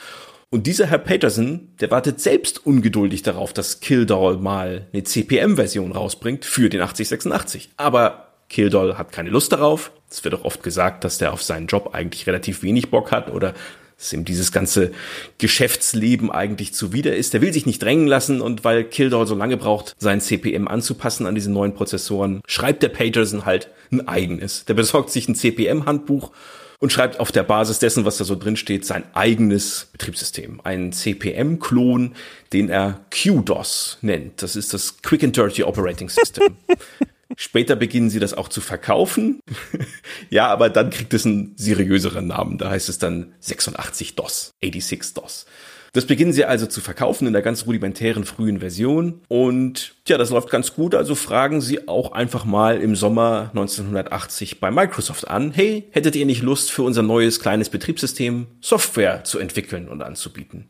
Und 0.52 0.68
dieser 0.68 0.86
Herr 0.86 1.00
Peterson, 1.00 1.70
der 1.82 1.90
wartet 1.90 2.22
selbst 2.22 2.64
ungeduldig 2.64 3.24
darauf, 3.24 3.54
dass 3.54 3.80
Kildall 3.80 4.38
mal 4.38 4.86
eine 4.94 5.04
CPM-Version 5.04 5.94
rausbringt 5.94 6.46
für 6.46 6.70
den 6.70 6.82
8086. 6.82 7.72
Aber 7.76 8.28
Kildall 8.50 9.00
hat 9.00 9.12
keine 9.12 9.32
Lust 9.32 9.52
darauf. 9.52 9.92
Es 10.08 10.24
wird 10.24 10.36
auch 10.36 10.46
oft 10.46 10.62
gesagt, 10.62 11.06
dass 11.06 11.18
der 11.18 11.34
auf 11.34 11.42
seinen 11.42 11.66
Job 11.66 11.96
eigentlich 11.96 12.28
relativ 12.28 12.62
wenig 12.62 12.92
Bock 12.92 13.12
hat 13.12 13.32
oder 13.32 13.56
dass 13.98 14.14
ihm 14.14 14.26
dieses 14.26 14.52
ganze 14.52 14.92
Geschäftsleben 15.40 16.32
eigentlich 16.32 16.74
zuwider 16.74 17.16
ist. 17.16 17.34
Der 17.34 17.42
will 17.42 17.52
sich 17.52 17.66
nicht 17.66 17.82
drängen 17.82 18.08
lassen 18.08 18.42
und 18.42 18.64
weil 18.64 18.84
Kildall 18.84 19.26
so 19.26 19.36
lange 19.36 19.58
braucht, 19.58 19.96
sein 19.98 20.22
CPM 20.22 20.68
anzupassen 20.68 21.26
an 21.26 21.36
diese 21.36 21.52
neuen 21.52 21.74
Prozessoren, 21.74 22.42
schreibt 22.48 22.84
der 22.84 22.90
Paterson 22.90 23.46
halt 23.46 23.70
ein 23.92 24.08
eigenes. 24.08 24.66
Der 24.66 24.76
besorgt 24.76 25.10
sich 25.10 25.28
ein 25.28 25.36
CPM-Handbuch 25.36 26.32
und 26.80 26.92
schreibt 26.92 27.20
auf 27.20 27.32
der 27.32 27.44
Basis 27.44 27.80
dessen, 27.80 28.06
was 28.06 28.18
da 28.18 28.24
so 28.24 28.36
drin 28.36 28.56
steht, 28.56 28.86
sein 28.86 29.04
eigenes 29.14 29.88
Betriebssystem. 29.92 30.62
Ein 30.64 30.92
CPM-Klon, 30.92 32.14
den 32.54 32.70
er 32.70 33.02
QDOS 33.10 33.98
nennt. 34.02 34.44
Das 34.44 34.56
ist 34.56 34.74
das 34.74 35.02
Quick 35.02 35.24
and 35.24 35.36
Dirty 35.36 35.64
Operating 35.64 36.10
System. 36.10 36.56
Später 37.36 37.76
beginnen 37.76 38.10
sie 38.10 38.20
das 38.20 38.34
auch 38.34 38.48
zu 38.48 38.62
verkaufen. 38.62 39.42
ja, 40.30 40.48
aber 40.48 40.70
dann 40.70 40.90
kriegt 40.90 41.14
es 41.14 41.26
einen 41.26 41.54
seriöseren 41.58 42.28
Namen. 42.28 42.58
Da 42.58 42.70
heißt 42.70 42.90
es 42.90 43.00
dann 43.00 43.34
86 43.40 44.16
DOS, 44.16 44.52
86 44.62 45.14
DOS. 45.14 45.46
Das 45.94 46.06
beginnen 46.06 46.34
sie 46.34 46.46
also 46.46 46.68
zu 46.68 46.80
verkaufen 46.80 47.28
in 47.28 47.34
der 47.34 47.42
ganz 47.42 47.66
rudimentären 47.66 48.24
frühen 48.24 48.60
Version. 48.60 49.22
Und 49.30 49.96
ja, 50.08 50.18
das 50.18 50.30
läuft 50.30 50.50
ganz 50.50 50.74
gut. 50.76 50.94
Also 50.94 51.16
fragen 51.16 51.60
sie 51.60 51.88
auch 51.88 52.12
einfach 52.12 52.46
mal 52.46 52.80
im 52.80 52.96
Sommer 52.96 53.50
1980 53.56 54.60
bei 54.60 54.70
Microsoft 54.70 55.28
an. 55.28 55.52
Hey, 55.52 55.88
hättet 55.92 56.16
ihr 56.16 56.26
nicht 56.26 56.44
Lust 56.44 56.72
für 56.72 56.84
unser 56.84 57.02
neues 57.02 57.40
kleines 57.40 57.70
Betriebssystem 57.70 58.48
Software 58.62 59.24
zu 59.24 59.40
entwickeln 59.40 59.88
und 59.88 60.02
anzubieten? 60.02 60.70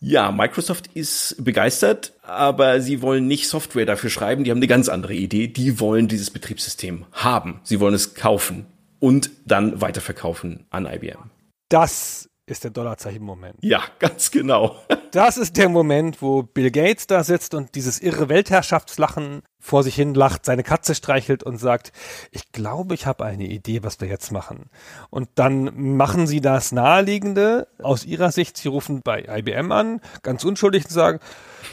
Ja, 0.00 0.30
Microsoft 0.32 0.88
ist 0.94 1.36
begeistert, 1.42 2.12
aber 2.22 2.80
sie 2.80 3.00
wollen 3.00 3.26
nicht 3.26 3.48
Software 3.48 3.86
dafür 3.86 4.10
schreiben. 4.10 4.44
Die 4.44 4.50
haben 4.50 4.58
eine 4.58 4.66
ganz 4.66 4.88
andere 4.88 5.14
Idee. 5.14 5.48
Die 5.48 5.80
wollen 5.80 6.08
dieses 6.08 6.30
Betriebssystem 6.30 7.06
haben. 7.12 7.60
Sie 7.64 7.80
wollen 7.80 7.94
es 7.94 8.14
kaufen 8.14 8.66
und 9.00 9.30
dann 9.46 9.80
weiterverkaufen 9.80 10.66
an 10.70 10.86
IBM. 10.86 11.30
Das 11.68 12.28
ist 12.46 12.64
der 12.64 12.70
Dollarzeichen-Moment. 12.70 13.56
Ja, 13.62 13.82
ganz 13.98 14.30
genau. 14.30 14.76
das 15.12 15.36
ist 15.36 15.56
der 15.56 15.68
Moment, 15.68 16.20
wo 16.20 16.42
Bill 16.42 16.70
Gates 16.70 17.06
da 17.06 17.24
sitzt 17.24 17.54
und 17.54 17.74
dieses 17.74 18.00
irre 18.00 18.28
Weltherrschaftslachen 18.28 19.42
vor 19.58 19.82
sich 19.82 19.94
hin 19.94 20.12
lacht, 20.12 20.44
seine 20.44 20.62
Katze 20.62 20.94
streichelt 20.94 21.42
und 21.42 21.56
sagt, 21.56 21.92
ich 22.32 22.52
glaube, 22.52 22.94
ich 22.94 23.06
habe 23.06 23.24
eine 23.24 23.46
Idee, 23.46 23.82
was 23.82 24.00
wir 24.00 24.08
jetzt 24.08 24.30
machen. 24.30 24.68
Und 25.08 25.30
dann 25.36 25.96
machen 25.96 26.26
sie 26.26 26.42
das 26.42 26.70
Naheliegende 26.70 27.68
aus 27.82 28.04
ihrer 28.04 28.30
Sicht. 28.30 28.58
Sie 28.58 28.68
rufen 28.68 29.00
bei 29.02 29.24
IBM 29.26 29.72
an, 29.72 30.00
ganz 30.22 30.44
unschuldig 30.44 30.84
und 30.84 30.90
sagen, 30.90 31.20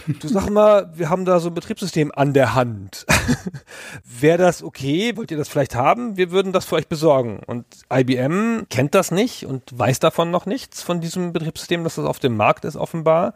du 0.07 0.27
sag 0.27 0.49
mal, 0.49 0.91
wir 0.95 1.09
haben 1.09 1.25
da 1.25 1.39
so 1.39 1.49
ein 1.49 1.53
Betriebssystem 1.53 2.11
an 2.15 2.33
der 2.33 2.55
Hand. 2.55 3.05
Wäre 4.03 4.37
das 4.37 4.63
okay? 4.63 5.15
Wollt 5.15 5.31
ihr 5.31 5.37
das 5.37 5.49
vielleicht 5.49 5.75
haben? 5.75 6.17
Wir 6.17 6.31
würden 6.31 6.53
das 6.53 6.65
für 6.65 6.75
euch 6.75 6.87
besorgen. 6.87 7.41
Und 7.45 7.65
IBM 7.91 8.67
kennt 8.69 8.95
das 8.95 9.11
nicht 9.11 9.45
und 9.45 9.63
weiß 9.71 9.99
davon 9.99 10.31
noch 10.31 10.45
nichts 10.45 10.81
von 10.81 11.01
diesem 11.01 11.33
Betriebssystem, 11.33 11.83
dass 11.83 11.95
das 11.95 12.05
auf 12.05 12.19
dem 12.19 12.37
Markt 12.37 12.65
ist 12.65 12.75
offenbar. 12.75 13.33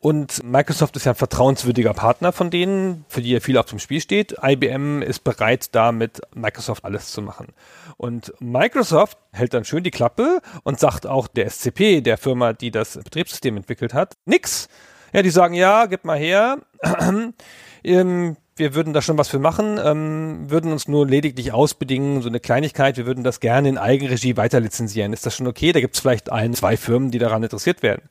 Und 0.00 0.42
Microsoft 0.44 0.96
ist 0.96 1.06
ja 1.06 1.12
ein 1.12 1.16
vertrauenswürdiger 1.16 1.94
Partner 1.94 2.32
von 2.32 2.50
denen, 2.50 3.04
für 3.08 3.22
die 3.22 3.30
ja 3.30 3.40
viel 3.40 3.58
auf 3.58 3.66
dem 3.66 3.78
Spiel 3.78 4.00
steht. 4.00 4.36
IBM 4.42 5.02
ist 5.02 5.24
bereit, 5.24 5.74
da 5.74 5.92
mit 5.92 6.20
Microsoft 6.34 6.84
alles 6.84 7.10
zu 7.12 7.22
machen. 7.22 7.48
Und 7.96 8.32
Microsoft 8.40 9.18
hält 9.32 9.52
dann 9.52 9.64
schön 9.64 9.84
die 9.84 9.90
Klappe 9.90 10.40
und 10.62 10.80
sagt 10.80 11.06
auch 11.06 11.28
der 11.28 11.50
SCP, 11.50 12.00
der 12.00 12.16
Firma, 12.16 12.52
die 12.52 12.70
das 12.70 12.96
Betriebssystem 12.96 13.58
entwickelt 13.58 13.94
hat, 13.94 14.16
nix. 14.24 14.68
Ja, 15.12 15.22
die 15.22 15.30
sagen, 15.30 15.54
ja, 15.54 15.86
gib 15.86 16.04
mal 16.04 16.18
her. 16.18 16.58
ähm, 17.84 18.36
wir 18.56 18.74
würden 18.74 18.92
da 18.92 19.00
schon 19.00 19.16
was 19.16 19.28
für 19.28 19.38
machen, 19.38 19.80
ähm, 19.82 20.50
würden 20.50 20.70
uns 20.70 20.86
nur 20.86 21.06
lediglich 21.06 21.52
ausbedingen, 21.52 22.20
so 22.20 22.28
eine 22.28 22.40
Kleinigkeit, 22.40 22.98
wir 22.98 23.06
würden 23.06 23.24
das 23.24 23.40
gerne 23.40 23.70
in 23.70 23.78
Eigenregie 23.78 24.36
weiter 24.36 24.60
lizenzieren. 24.60 25.12
Ist 25.12 25.24
das 25.24 25.34
schon 25.34 25.46
okay? 25.46 25.72
Da 25.72 25.80
gibt 25.80 25.94
es 25.94 26.00
vielleicht 26.00 26.30
ein, 26.30 26.54
zwei 26.54 26.76
Firmen, 26.76 27.10
die 27.10 27.18
daran 27.18 27.42
interessiert 27.42 27.82
werden. 27.82 28.02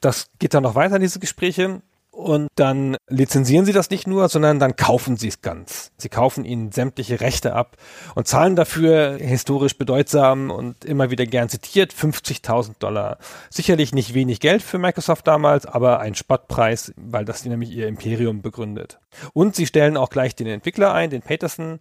Das 0.00 0.30
geht 0.38 0.54
dann 0.54 0.62
noch 0.62 0.76
weiter, 0.76 0.98
diese 0.98 1.18
Gespräche. 1.18 1.82
Und 2.16 2.48
dann 2.54 2.96
lizenzieren 3.08 3.66
sie 3.66 3.74
das 3.74 3.90
nicht 3.90 4.06
nur, 4.06 4.30
sondern 4.30 4.58
dann 4.58 4.74
kaufen 4.74 5.18
sie 5.18 5.28
es 5.28 5.42
ganz. 5.42 5.92
Sie 5.98 6.08
kaufen 6.08 6.46
ihnen 6.46 6.72
sämtliche 6.72 7.20
Rechte 7.20 7.54
ab 7.54 7.76
und 8.14 8.26
zahlen 8.26 8.56
dafür 8.56 9.18
historisch 9.18 9.76
bedeutsam 9.76 10.50
und 10.50 10.82
immer 10.86 11.10
wieder 11.10 11.26
gern 11.26 11.50
zitiert 11.50 11.92
50.000 11.92 12.78
Dollar. 12.78 13.18
Sicherlich 13.50 13.92
nicht 13.92 14.14
wenig 14.14 14.40
Geld 14.40 14.62
für 14.62 14.78
Microsoft 14.78 15.26
damals, 15.26 15.66
aber 15.66 16.00
ein 16.00 16.14
Spottpreis, 16.14 16.94
weil 16.96 17.26
das 17.26 17.44
nämlich 17.44 17.70
ihr 17.70 17.86
Imperium 17.86 18.40
begründet. 18.40 18.98
Und 19.34 19.54
sie 19.54 19.66
stellen 19.66 19.98
auch 19.98 20.08
gleich 20.08 20.34
den 20.34 20.46
Entwickler 20.46 20.94
ein, 20.94 21.10
den 21.10 21.20
Peterson, 21.20 21.80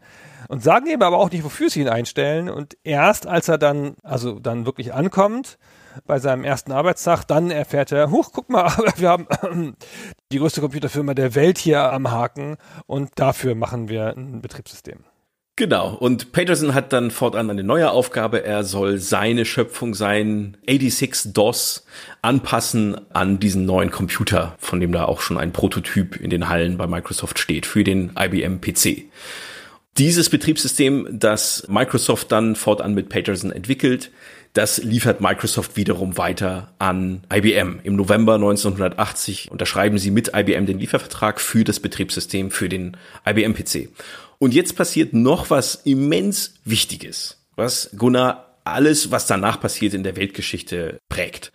und 0.49 0.61
sagen 0.61 0.87
eben 0.87 1.01
aber 1.01 1.17
auch 1.17 1.31
nicht, 1.31 1.45
wofür 1.45 1.69
sie 1.69 1.79
ihn 1.79 1.87
einstellen. 1.87 2.49
Und 2.49 2.75
erst 2.83 3.25
als 3.25 3.47
er 3.47 3.57
dann, 3.57 3.95
also 4.03 4.37
dann 4.37 4.65
wirklich 4.65 4.93
ankommt, 4.93 5.57
bei 6.05 6.19
seinem 6.19 6.43
ersten 6.43 6.71
Arbeitstag. 6.71 7.25
Dann 7.25 7.51
erfährt 7.51 7.91
er, 7.91 8.11
huch, 8.11 8.31
guck 8.33 8.49
mal, 8.49 8.71
wir 8.97 9.09
haben 9.09 9.27
die 10.31 10.39
größte 10.39 10.61
Computerfirma 10.61 11.13
der 11.13 11.35
Welt 11.35 11.57
hier 11.57 11.91
am 11.91 12.11
Haken 12.11 12.57
und 12.85 13.11
dafür 13.15 13.55
machen 13.55 13.89
wir 13.89 14.15
ein 14.15 14.41
Betriebssystem. 14.41 14.99
Genau. 15.57 15.93
Und 15.93 16.33
Peterson 16.33 16.73
hat 16.73 16.91
dann 16.91 17.11
fortan 17.11 17.49
eine 17.49 17.63
neue 17.63 17.89
Aufgabe. 17.89 18.43
Er 18.43 18.65
soll 18.65 18.97
seine 18.97 19.45
Schöpfung, 19.45 19.93
sein 19.93 20.57
86 20.67 21.31
DOS 21.31 21.85
anpassen 22.21 22.99
an 23.13 23.39
diesen 23.39 23.65
neuen 23.65 23.89
Computer, 23.89 24.55
von 24.59 24.81
dem 24.81 24.91
da 24.91 25.05
auch 25.05 25.21
schon 25.21 25.37
ein 25.37 25.53
Prototyp 25.53 26.17
in 26.17 26.29
den 26.29 26.49
Hallen 26.49 26.77
bei 26.77 26.87
Microsoft 26.87 27.39
steht, 27.39 27.65
für 27.65 27.85
den 27.85 28.11
IBM 28.19 28.59
PC. 28.59 29.05
Dieses 29.97 30.29
Betriebssystem, 30.29 31.07
das 31.09 31.65
Microsoft 31.69 32.33
dann 32.33 32.57
fortan 32.57 32.93
mit 32.93 33.07
Peterson 33.07 33.53
entwickelt, 33.53 34.11
das 34.55 34.77
liefert 34.77 35.19
Microsoft 35.19 35.75
wiederum 35.75 36.17
weiter 36.17 36.73
an 36.79 37.23
IBM. 37.31 37.81
Im 37.83 37.97
November 37.97 38.35
1980 38.35 39.51
unterschreiben 39.51 39.97
sie 39.97 40.11
mit 40.11 40.31
IBM 40.33 40.65
den 40.65 40.79
Liefervertrag 40.79 41.41
für 41.41 41.65
das 41.65 41.81
Betriebssystem 41.81 42.51
für 42.51 42.69
den 42.69 42.95
IBM 43.27 43.53
PC. 43.53 43.89
Und 44.39 44.53
jetzt 44.53 44.77
passiert 44.77 45.13
noch 45.13 45.49
was 45.49 45.75
immens 45.83 46.55
Wichtiges, 46.63 47.45
was 47.57 47.89
Gunnar 47.97 48.59
alles, 48.63 49.11
was 49.11 49.27
danach 49.27 49.59
passiert 49.59 49.93
in 49.93 50.03
der 50.03 50.15
Weltgeschichte 50.15 50.99
prägt. 51.09 51.51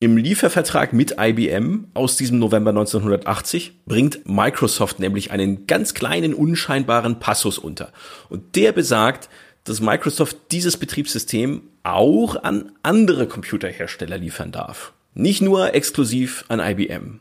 Im 0.00 0.16
Liefervertrag 0.16 0.94
mit 0.94 1.16
IBM 1.20 1.88
aus 1.92 2.16
diesem 2.16 2.38
November 2.38 2.70
1980 2.70 3.84
bringt 3.84 4.26
Microsoft 4.26 4.98
nämlich 4.98 5.30
einen 5.30 5.66
ganz 5.66 5.92
kleinen, 5.92 6.32
unscheinbaren 6.32 7.20
Passus 7.20 7.58
unter. 7.58 7.92
Und 8.30 8.56
der 8.56 8.72
besagt, 8.72 9.28
dass 9.64 9.80
Microsoft 9.80 10.36
dieses 10.50 10.76
Betriebssystem 10.76 11.62
auch 11.82 12.42
an 12.42 12.72
andere 12.82 13.26
Computerhersteller 13.26 14.18
liefern 14.18 14.52
darf. 14.52 14.92
Nicht 15.14 15.42
nur 15.42 15.74
exklusiv 15.74 16.44
an 16.48 16.60
IBM. 16.60 17.20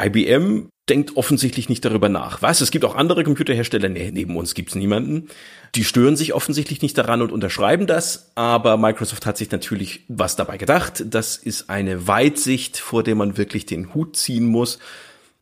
IBM 0.00 0.68
denkt 0.88 1.16
offensichtlich 1.16 1.68
nicht 1.68 1.84
darüber 1.84 2.08
nach. 2.08 2.42
Was? 2.42 2.60
Es 2.60 2.70
gibt 2.70 2.84
auch 2.84 2.96
andere 2.96 3.22
Computerhersteller, 3.22 3.88
nee, 3.88 4.10
neben 4.12 4.36
uns 4.36 4.54
gibt's 4.54 4.74
niemanden. 4.74 5.28
Die 5.74 5.84
stören 5.84 6.16
sich 6.16 6.34
offensichtlich 6.34 6.82
nicht 6.82 6.98
daran 6.98 7.22
und 7.22 7.30
unterschreiben 7.30 7.86
das, 7.86 8.32
aber 8.34 8.76
Microsoft 8.76 9.24
hat 9.26 9.38
sich 9.38 9.50
natürlich 9.50 10.04
was 10.08 10.34
dabei 10.36 10.58
gedacht. 10.58 11.04
Das 11.06 11.36
ist 11.36 11.70
eine 11.70 12.08
Weitsicht, 12.08 12.78
vor 12.78 13.02
der 13.02 13.14
man 13.14 13.36
wirklich 13.36 13.64
den 13.64 13.94
Hut 13.94 14.16
ziehen 14.16 14.46
muss. 14.46 14.80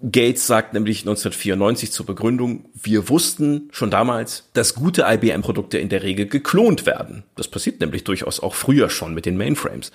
Gates 0.02 0.46
sagt 0.46 0.72
nämlich 0.72 1.00
1994 1.00 1.92
zur 1.92 2.06
Begründung, 2.06 2.66
wir 2.74 3.08
wussten 3.08 3.68
schon 3.70 3.90
damals, 3.90 4.48
dass 4.54 4.74
gute 4.74 5.04
IBM-Produkte 5.06 5.78
in 5.78 5.88
der 5.88 6.02
Regel 6.02 6.26
geklont 6.26 6.86
werden. 6.86 7.24
Das 7.36 7.48
passiert 7.48 7.80
nämlich 7.80 8.04
durchaus 8.04 8.40
auch 8.40 8.54
früher 8.54 8.88
schon 8.88 9.14
mit 9.14 9.26
den 9.26 9.36
Mainframes. 9.36 9.92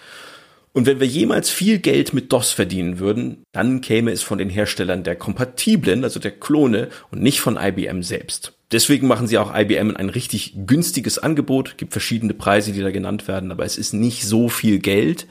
Und 0.74 0.86
wenn 0.86 1.00
wir 1.00 1.08
jemals 1.08 1.50
viel 1.50 1.80
Geld 1.80 2.14
mit 2.14 2.34
DOS 2.34 2.52
verdienen 2.52 3.00
würden, 3.00 3.44
dann 3.54 3.80
käme 3.80 4.12
es 4.12 4.22
von 4.22 4.38
den 4.38 4.50
Herstellern 4.50 5.04
der 5.04 5.16
kompatiblen, 5.16 6.04
also 6.04 6.20
der 6.20 6.32
Klone 6.32 6.90
und 7.12 7.22
nicht 7.22 7.40
von 7.40 7.58
IBM 7.58 8.04
selbst. 8.04 8.52
Deswegen 8.72 9.08
machen 9.08 9.28
sie 9.28 9.38
auch 9.38 9.56
IBM 9.56 9.96
ein 9.96 10.10
richtig 10.10 10.54
günstiges 10.68 11.18
Angebot, 11.18 11.78
gibt 11.78 11.94
verschiedene 11.94 12.34
Preise, 12.34 12.74
die 12.74 12.82
da 12.82 12.92
genannt 12.92 13.28
werden, 13.28 13.52
aber 13.52 13.64
es 13.64 13.78
ist 13.78 13.94
nicht 13.94 14.26
so 14.26 14.50
viel 14.50 14.80
Geld, 14.80 15.28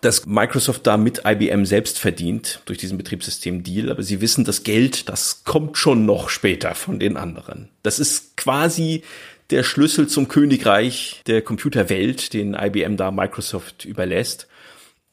dass 0.00 0.26
Microsoft 0.26 0.86
da 0.86 0.96
mit 0.96 1.22
IBM 1.24 1.64
selbst 1.64 1.98
verdient 1.98 2.60
durch 2.66 2.78
diesen 2.78 2.98
Betriebssystem-Deal, 2.98 3.90
aber 3.90 4.02
sie 4.02 4.20
wissen, 4.20 4.44
das 4.44 4.62
Geld, 4.62 5.08
das 5.08 5.44
kommt 5.44 5.76
schon 5.76 6.06
noch 6.06 6.28
später 6.28 6.74
von 6.74 6.98
den 6.98 7.16
anderen. 7.16 7.68
Das 7.82 7.98
ist 7.98 8.36
quasi 8.36 9.02
der 9.50 9.62
Schlüssel 9.62 10.08
zum 10.08 10.28
Königreich 10.28 11.22
der 11.26 11.42
Computerwelt, 11.42 12.32
den 12.32 12.54
IBM 12.54 12.96
da 12.96 13.10
Microsoft 13.10 13.84
überlässt. 13.84 14.46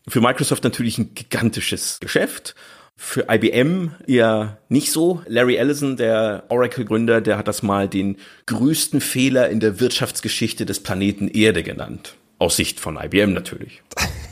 Für 0.07 0.21
Microsoft 0.21 0.63
natürlich 0.63 0.97
ein 0.97 1.15
gigantisches 1.15 1.99
Geschäft. 1.99 2.55
Für 2.97 3.25
IBM 3.29 3.91
eher 4.07 4.59
nicht 4.69 4.91
so. 4.91 5.21
Larry 5.27 5.55
Ellison, 5.55 5.97
der 5.97 6.43
Oracle-Gründer, 6.49 7.21
der 7.21 7.37
hat 7.37 7.47
das 7.47 7.63
mal 7.63 7.89
den 7.89 8.17
größten 8.45 9.01
Fehler 9.01 9.49
in 9.49 9.59
der 9.59 9.79
Wirtschaftsgeschichte 9.79 10.65
des 10.65 10.81
Planeten 10.81 11.27
Erde 11.27 11.63
genannt. 11.63 12.15
Aus 12.37 12.55
Sicht 12.55 12.79
von 12.79 12.97
IBM 12.97 13.33
natürlich. 13.33 13.81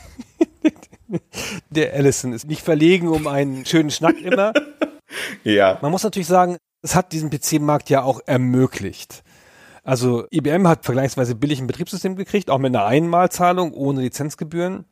Der 1.70 1.94
Ellison 1.94 2.32
ist 2.32 2.46
nicht 2.46 2.62
verlegen 2.62 3.08
um 3.08 3.26
einen 3.26 3.64
schönen 3.66 3.90
Schnack 3.90 4.20
immer. 4.20 4.52
ja. 5.44 5.78
Man 5.82 5.90
muss 5.90 6.02
natürlich 6.02 6.28
sagen, 6.28 6.56
es 6.82 6.94
hat 6.94 7.12
diesen 7.12 7.30
PC-Markt 7.30 7.90
ja 7.90 8.02
auch 8.02 8.20
ermöglicht. 8.26 9.22
Also 9.82 10.26
IBM 10.30 10.66
hat 10.66 10.84
vergleichsweise 10.84 11.34
billig 11.34 11.60
ein 11.60 11.66
Betriebssystem 11.66 12.16
gekriegt, 12.16 12.50
auch 12.50 12.58
mit 12.58 12.74
einer 12.74 12.86
Einmalzahlung 12.86 13.72
ohne 13.72 14.00
Lizenzgebühren. 14.00 14.86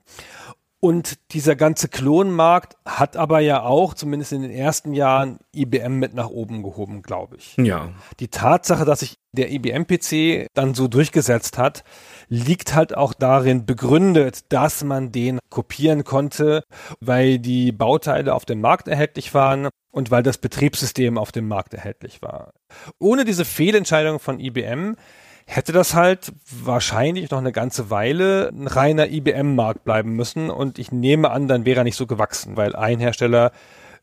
Und 0.84 1.32
dieser 1.32 1.54
ganze 1.54 1.88
Klonmarkt 1.88 2.76
hat 2.84 3.16
aber 3.16 3.38
ja 3.38 3.62
auch, 3.62 3.94
zumindest 3.94 4.32
in 4.32 4.42
den 4.42 4.50
ersten 4.50 4.94
Jahren, 4.94 5.38
IBM 5.54 5.98
mit 5.98 6.12
nach 6.12 6.28
oben 6.28 6.64
gehoben, 6.64 7.02
glaube 7.02 7.36
ich. 7.36 7.56
Ja. 7.56 7.92
Die 8.18 8.26
Tatsache, 8.26 8.84
dass 8.84 9.00
sich 9.00 9.14
der 9.30 9.52
IBM-PC 9.52 10.48
dann 10.54 10.74
so 10.74 10.88
durchgesetzt 10.88 11.56
hat, 11.56 11.84
liegt 12.32 12.74
halt 12.74 12.96
auch 12.96 13.12
darin 13.12 13.66
begründet, 13.66 14.50
dass 14.50 14.84
man 14.84 15.12
den 15.12 15.38
kopieren 15.50 16.02
konnte, 16.02 16.64
weil 16.98 17.38
die 17.38 17.72
Bauteile 17.72 18.34
auf 18.34 18.46
dem 18.46 18.62
Markt 18.62 18.88
erhältlich 18.88 19.34
waren 19.34 19.68
und 19.90 20.10
weil 20.10 20.22
das 20.22 20.38
Betriebssystem 20.38 21.18
auf 21.18 21.30
dem 21.30 21.46
Markt 21.46 21.74
erhältlich 21.74 22.22
war. 22.22 22.54
Ohne 22.98 23.26
diese 23.26 23.44
Fehlentscheidung 23.44 24.18
von 24.18 24.40
IBM 24.40 24.96
hätte 25.44 25.72
das 25.72 25.92
halt 25.92 26.32
wahrscheinlich 26.50 27.30
noch 27.30 27.38
eine 27.38 27.52
ganze 27.52 27.90
Weile 27.90 28.48
ein 28.48 28.66
reiner 28.66 29.10
IBM-Markt 29.10 29.84
bleiben 29.84 30.14
müssen 30.14 30.48
und 30.48 30.78
ich 30.78 30.90
nehme 30.90 31.30
an, 31.30 31.48
dann 31.48 31.66
wäre 31.66 31.82
er 31.82 31.84
nicht 31.84 31.96
so 31.96 32.06
gewachsen, 32.06 32.56
weil 32.56 32.74
ein 32.74 32.98
Hersteller 32.98 33.52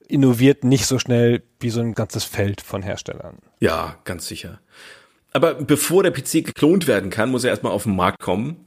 innoviert 0.07 0.63
nicht 0.63 0.86
so 0.86 0.99
schnell 0.99 1.41
wie 1.59 1.71
so 1.71 1.82
ein 1.82 1.95
ganzes 1.95 2.25
Feld 2.25 2.61
von 2.61 2.84
Herstellern. 2.84 3.39
Ja, 3.59 3.97
ganz 4.03 4.27
sicher. 4.27 4.59
Aber 5.32 5.53
bevor 5.55 6.03
der 6.03 6.11
PC 6.11 6.45
geklont 6.45 6.88
werden 6.88 7.09
kann, 7.09 7.32
muss 7.32 7.43
er 7.43 7.51
erstmal 7.51 7.71
auf 7.71 7.84
den 7.84 7.95
Markt 7.95 8.19
kommen. 8.19 8.65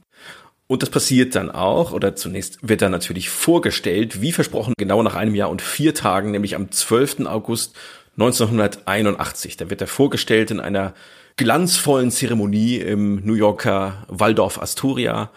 Und 0.67 0.81
das 0.81 0.89
passiert 0.89 1.35
dann 1.35 1.51
auch, 1.51 1.91
oder 1.91 2.15
zunächst 2.15 2.67
wird 2.67 2.81
er 2.81 2.89
natürlich 2.89 3.29
vorgestellt, 3.29 4.21
wie 4.21 4.31
versprochen, 4.31 4.73
genau 4.77 5.03
nach 5.03 5.15
einem 5.15 5.35
Jahr 5.35 5.49
und 5.49 5.61
vier 5.61 5.93
Tagen, 5.93 6.31
nämlich 6.31 6.55
am 6.55 6.71
12. 6.71 7.25
August 7.25 7.75
1981. 8.17 9.57
Da 9.57 9.69
wird 9.69 9.81
er 9.81 9.87
vorgestellt 9.87 10.51
in 10.51 10.59
einer 10.59 10.93
glanzvollen 11.35 12.11
Zeremonie 12.11 12.77
im 12.77 13.25
New 13.25 13.33
Yorker 13.33 14.05
Waldorf 14.07 14.61
Astoria. 14.61 15.31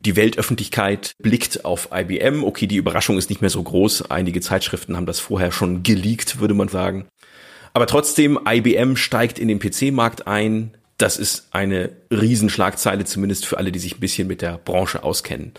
Die 0.00 0.16
Weltöffentlichkeit 0.16 1.12
blickt 1.22 1.64
auf 1.64 1.88
IBM. 1.94 2.42
Okay, 2.44 2.66
die 2.66 2.76
Überraschung 2.76 3.18
ist 3.18 3.30
nicht 3.30 3.40
mehr 3.40 3.50
so 3.50 3.62
groß. 3.62 4.10
Einige 4.10 4.40
Zeitschriften 4.40 4.96
haben 4.96 5.06
das 5.06 5.20
vorher 5.20 5.52
schon 5.52 5.82
geleakt, 5.84 6.40
würde 6.40 6.54
man 6.54 6.68
sagen. 6.68 7.06
Aber 7.72 7.86
trotzdem, 7.86 8.38
IBM 8.46 8.96
steigt 8.96 9.38
in 9.38 9.48
den 9.48 9.58
PC-Markt 9.58 10.26
ein. 10.26 10.76
Das 10.98 11.16
ist 11.16 11.48
eine 11.52 11.90
Riesenschlagzeile, 12.10 13.04
zumindest 13.04 13.46
für 13.46 13.58
alle, 13.58 13.72
die 13.72 13.78
sich 13.78 13.96
ein 13.96 14.00
bisschen 14.00 14.28
mit 14.28 14.42
der 14.42 14.58
Branche 14.58 15.02
auskennen. 15.02 15.52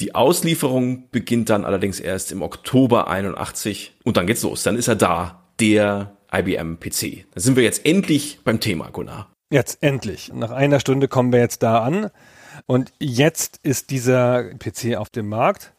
Die 0.00 0.14
Auslieferung 0.14 1.08
beginnt 1.10 1.50
dann 1.50 1.64
allerdings 1.64 2.00
erst 2.00 2.32
im 2.32 2.42
Oktober 2.42 3.08
81 3.08 3.92
und 4.02 4.16
dann 4.16 4.26
geht's 4.26 4.42
los. 4.42 4.64
Dann 4.64 4.76
ist 4.76 4.88
er 4.88 4.96
da, 4.96 5.44
der 5.60 6.16
IBM 6.32 6.80
PC. 6.80 7.26
Da 7.32 7.40
sind 7.40 7.56
wir 7.56 7.62
jetzt 7.62 7.86
endlich 7.86 8.40
beim 8.42 8.58
Thema, 8.58 8.90
Gunnar. 8.90 9.30
Jetzt 9.50 9.82
endlich. 9.82 10.32
Nach 10.34 10.50
einer 10.50 10.80
Stunde 10.80 11.06
kommen 11.06 11.32
wir 11.32 11.38
jetzt 11.38 11.62
da 11.62 11.78
an. 11.78 12.10
Und 12.66 12.92
jetzt 12.98 13.60
ist 13.62 13.90
dieser 13.90 14.42
PC 14.54 14.96
auf 14.96 15.10
dem 15.10 15.28
Markt. 15.28 15.72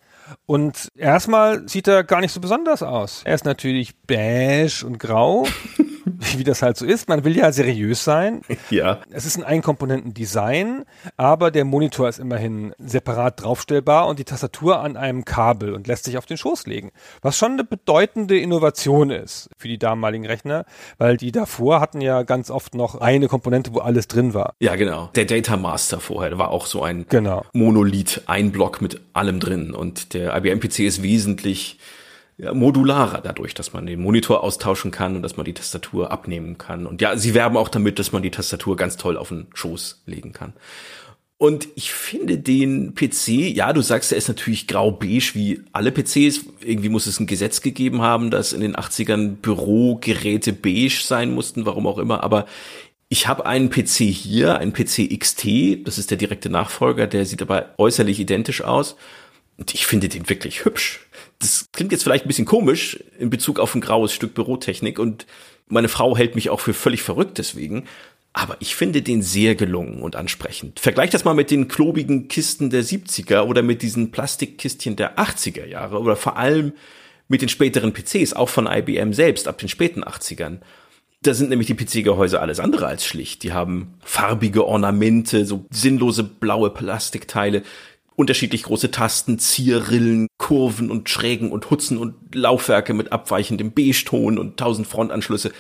Und 0.46 0.90
erstmal 0.96 1.68
sieht 1.68 1.88
er 1.88 2.04
gar 2.04 2.22
nicht 2.22 2.32
so 2.32 2.40
besonders 2.40 2.84
aus. 2.84 3.22
Er 3.26 3.36
ist 3.36 3.46
natürlich 3.46 3.96
beige 4.08 4.86
und 4.86 5.00
grau. 5.00 5.48
wie 6.38 6.43
das 6.43 6.62
halt 6.62 6.78
so 6.78 6.86
ist. 6.86 7.10
Man 7.10 7.24
will 7.24 7.36
ja 7.36 7.51
seriös 7.51 8.03
sein. 8.03 8.41
Ja. 8.70 8.99
Es 9.10 9.26
ist 9.26 9.38
ein 9.38 9.43
Einkomponenten-Design, 9.43 10.86
aber 11.18 11.51
der 11.51 11.66
Monitor 11.66 12.10
ist 12.10 12.20
immerhin 12.20 12.74
separat 12.78 13.41
draufstellbar 13.41 14.08
und 14.08 14.20
die 14.20 14.24
Tastatur 14.24 14.80
an 14.80 14.97
einem 14.97 15.26
Kabel 15.26 15.74
und 15.74 15.88
lässt 15.88 16.06
sich 16.06 16.18
auf 16.18 16.26
den 16.26 16.38
Schoß 16.38 16.68
legen. 16.68 16.91
Was 17.22 17.38
schon 17.38 17.53
eine 17.53 17.64
bedeutende 17.64 18.38
Innovation 18.38 19.10
ist 19.10 19.49
für 19.58 19.68
die 19.68 19.78
damaligen 19.78 20.26
Rechner, 20.26 20.66
weil 20.97 21.18
die 21.18 21.32
davor 21.32 21.80
hatten 21.80 22.01
ja 22.01 22.24
ganz 22.24 22.49
oft 22.49 22.76
noch 22.76 22.95
eine 22.95 23.28
Komponente, 23.28 23.74
wo 23.74 23.80
alles 23.80 24.08
drin 24.08 24.34
war. 24.34 24.53
Ja, 24.60 24.76
genau. 24.76 25.10
Der 25.16 25.26
Data 25.26 25.58
Master 25.58 25.99
vorher 25.99 26.38
war 26.38 26.49
auch 26.49 26.66
so 26.66 26.84
ein 26.84 27.06
genau. 27.10 27.45
Monolith, 27.53 28.24
ein 28.28 28.51
Block 28.51 28.82
mit 28.82 29.01
allem 29.14 29.39
drin 29.39 29.74
und 29.74 30.14
der 30.14 30.36
IBM 30.36 30.60
PC 30.60 30.80
ist 30.80 31.03
wesentlich 31.03 31.80
ja, 32.38 32.54
modularer 32.54 33.22
dadurch, 33.22 33.54
dass 33.54 33.74
man 33.74 33.86
den 33.86 34.02
Monitor 34.02 34.44
austauschen 34.44 34.92
kann 34.92 35.16
und 35.16 35.22
dass 35.22 35.38
man 35.38 35.46
die 35.46 35.54
Tastatur 35.54 36.12
abnehmen 36.12 36.58
kann. 36.58 36.86
Und 36.86 37.02
ja, 37.02 37.18
sie 37.18 37.34
werben 37.34 37.56
auch 37.56 37.70
damit, 37.70 37.98
dass 37.98 38.12
man 38.12 38.24
die 38.24 38.32
Tastatur 38.32 38.76
ganz 38.76 38.98
toll 38.98 39.18
auf 39.18 39.30
den 39.30 39.48
Schoß 39.54 40.04
legen 40.06 40.34
kann. 40.34 40.54
Und 41.38 41.68
ich 41.76 41.92
finde 41.92 42.38
den 42.38 42.96
PC, 42.96 43.28
ja, 43.28 43.74
du 43.74 43.82
sagst, 43.82 44.12
er 44.12 44.18
ist 44.18 44.30
natürlich 44.30 44.68
grau-beige 44.68 45.32
wie 45.34 45.62
alle 45.74 45.92
PCs. 45.92 46.46
Irgendwie 46.62 46.90
muss 46.90 47.08
es 47.08 47.20
ein 47.20 47.28
Gesetz 47.28 47.62
gegeben 47.62 48.02
haben, 48.02 48.32
dass 48.32 48.54
in 48.54 48.62
den 48.62 48.76
80ern 48.76 49.36
Bürogeräte 49.36 50.54
beige 50.54 51.02
sein 51.04 51.34
mussten, 51.34 51.66
warum 51.66 51.88
auch 51.88 51.98
immer. 51.98 52.24
Aber 52.24 52.46
ich 53.10 53.28
habe 53.28 53.46
einen 53.46 53.70
PC 53.70 54.04
hier, 54.04 54.60
einen 54.60 54.74
PC 54.74 55.18
XT, 55.20 55.86
das 55.86 55.98
ist 55.98 56.10
der 56.10 56.18
direkte 56.18 56.50
Nachfolger, 56.50 57.06
der 57.06 57.26
sieht 57.26 57.42
aber 57.42 57.74
äußerlich 57.78 58.20
identisch 58.20 58.62
aus. 58.62 58.96
Und 59.58 59.74
ich 59.74 59.86
finde 59.86 60.10
den 60.10 60.28
wirklich 60.30 60.66
hübsch 60.66 61.05
das 61.40 61.70
klingt 61.72 61.92
jetzt 61.92 62.04
vielleicht 62.04 62.26
ein 62.26 62.28
bisschen 62.28 62.46
komisch 62.46 63.00
in 63.20 63.30
Bezug 63.30 63.60
auf 63.60 63.76
ein 63.76 63.82
graues 63.82 64.14
Stück 64.14 64.34
Bürotechnik 64.34 65.00
und 65.00 65.26
meine 65.68 65.90
Frau 65.90 66.16
hält 66.16 66.36
mich 66.36 66.50
auch 66.50 66.60
für 66.60 66.74
völlig 66.74 67.02
verrückt 67.02 67.38
deswegen. 67.38 67.86
aber 68.38 68.58
ich 68.60 68.76
finde 68.76 69.02
den 69.02 69.22
sehr 69.22 69.56
gelungen 69.56 70.02
und 70.02 70.18
ansprechend. 70.18 70.82
Vergleich 70.82 71.10
das 71.10 71.24
mal 71.24 71.34
mit 71.34 71.52
den 71.52 71.70
klobigen 71.70 72.28
Kisten 72.28 72.70
der 72.70 72.84
70er 72.84 73.44
oder 73.44 73.62
mit 73.62 73.82
diesen 73.82 74.12
Plastikkistchen 74.12 74.98
der 74.98 75.18
80er 75.18 75.66
Jahre 75.66 76.00
oder 76.00 76.18
vor 76.18 76.36
allem 76.36 76.74
mit 77.30 77.42
den 77.42 77.48
späteren 77.48 77.94
PCs, 77.94 78.34
auch 78.34 78.50
von 78.50 78.68
IBM 78.68 79.14
selbst 79.14 79.48
ab 79.48 79.58
den 79.58 79.70
späten 79.70 80.04
80ern. 80.04 80.58
Da 81.22 81.34
sind 81.34 81.50
nämlich 81.50 81.68
die 81.68 81.76
PC-Gehäuse 81.76 82.42
alles 82.42 82.60
andere 82.60 82.88
als 82.88 83.06
schlicht. 83.06 83.42
Die 83.44 83.54
haben 83.54 83.94
farbige 84.04 84.68
Ornamente, 84.68 85.46
so 85.46 85.66
sinnlose 85.72 86.24
blaue 86.24 86.70
Plastikteile, 86.70 87.64
unterschiedlich 88.16 88.63
große 88.63 88.91
Tasten, 88.91 89.39
Zierrillen, 89.39 90.28
Kurven 90.38 90.89
und 90.89 91.09
Schrägen 91.09 91.51
und 91.51 91.70
Hutzen 91.70 91.97
und 91.97 92.36
Laufwerke 92.36 92.93
mit 92.93 93.11
abweichendem 93.11 93.72
Beige-Ton 93.72 94.38
und 94.38 94.57
tausend 94.57 94.88
Frontanschlüsse. 94.88 95.51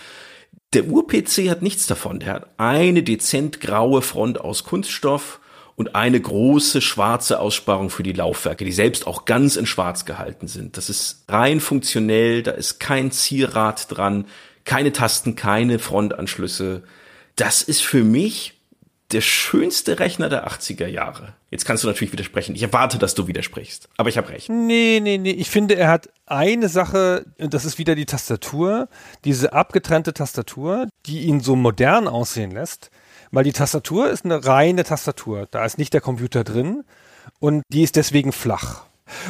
Der 0.73 0.87
Ur-PC 0.87 1.49
hat 1.49 1.61
nichts 1.61 1.87
davon. 1.87 2.19
Der 2.19 2.33
hat 2.33 2.49
eine 2.57 3.03
dezent 3.03 3.61
graue 3.61 4.01
Front 4.01 4.39
aus 4.41 4.63
Kunststoff 4.63 5.39
und 5.75 5.95
eine 5.95 6.19
große 6.19 6.81
schwarze 6.81 7.39
Aussparung 7.39 7.89
für 7.89 8.03
die 8.03 8.13
Laufwerke, 8.13 8.63
die 8.63 8.71
selbst 8.71 9.07
auch 9.07 9.25
ganz 9.25 9.57
in 9.57 9.65
schwarz 9.65 10.05
gehalten 10.05 10.47
sind. 10.47 10.77
Das 10.77 10.89
ist 10.89 11.25
rein 11.27 11.59
funktionell, 11.59 12.43
da 12.43 12.51
ist 12.51 12.79
kein 12.79 13.11
Zierrad 13.11 13.95
dran, 13.95 14.25
keine 14.63 14.93
Tasten, 14.93 15.35
keine 15.35 15.79
Frontanschlüsse. 15.79 16.83
Das 17.35 17.61
ist 17.61 17.81
für 17.81 18.03
mich 18.03 18.54
der 19.11 19.21
schönste 19.21 19.99
Rechner 19.99 20.29
der 20.29 20.47
80er 20.47 20.87
Jahre. 20.87 21.33
Jetzt 21.51 21.65
kannst 21.65 21.83
du 21.83 21.87
natürlich 21.87 22.11
widersprechen. 22.11 22.55
Ich 22.55 22.63
erwarte, 22.63 22.97
dass 22.97 23.13
du 23.13 23.27
widersprichst. 23.27 23.87
Aber 23.97 24.09
ich 24.09 24.17
habe 24.17 24.29
recht. 24.29 24.49
Nee, 24.49 24.99
nee, 25.01 25.17
nee. 25.17 25.31
Ich 25.31 25.49
finde, 25.49 25.75
er 25.75 25.89
hat 25.89 26.09
eine 26.25 26.69
Sache, 26.69 27.25
das 27.37 27.65
ist 27.65 27.77
wieder 27.77 27.95
die 27.95 28.05
Tastatur, 28.05 28.89
diese 29.23 29.53
abgetrennte 29.53 30.13
Tastatur, 30.13 30.87
die 31.05 31.21
ihn 31.21 31.39
so 31.39 31.55
modern 31.55 32.07
aussehen 32.07 32.51
lässt. 32.51 32.89
Weil 33.31 33.43
die 33.43 33.53
Tastatur 33.53 34.09
ist 34.09 34.25
eine 34.25 34.45
reine 34.45 34.83
Tastatur. 34.83 35.47
Da 35.51 35.65
ist 35.65 35.77
nicht 35.77 35.93
der 35.93 36.01
Computer 36.01 36.43
drin. 36.43 36.83
Und 37.39 37.63
die 37.69 37.83
ist 37.83 37.95
deswegen 37.95 38.31
flach. 38.31 38.84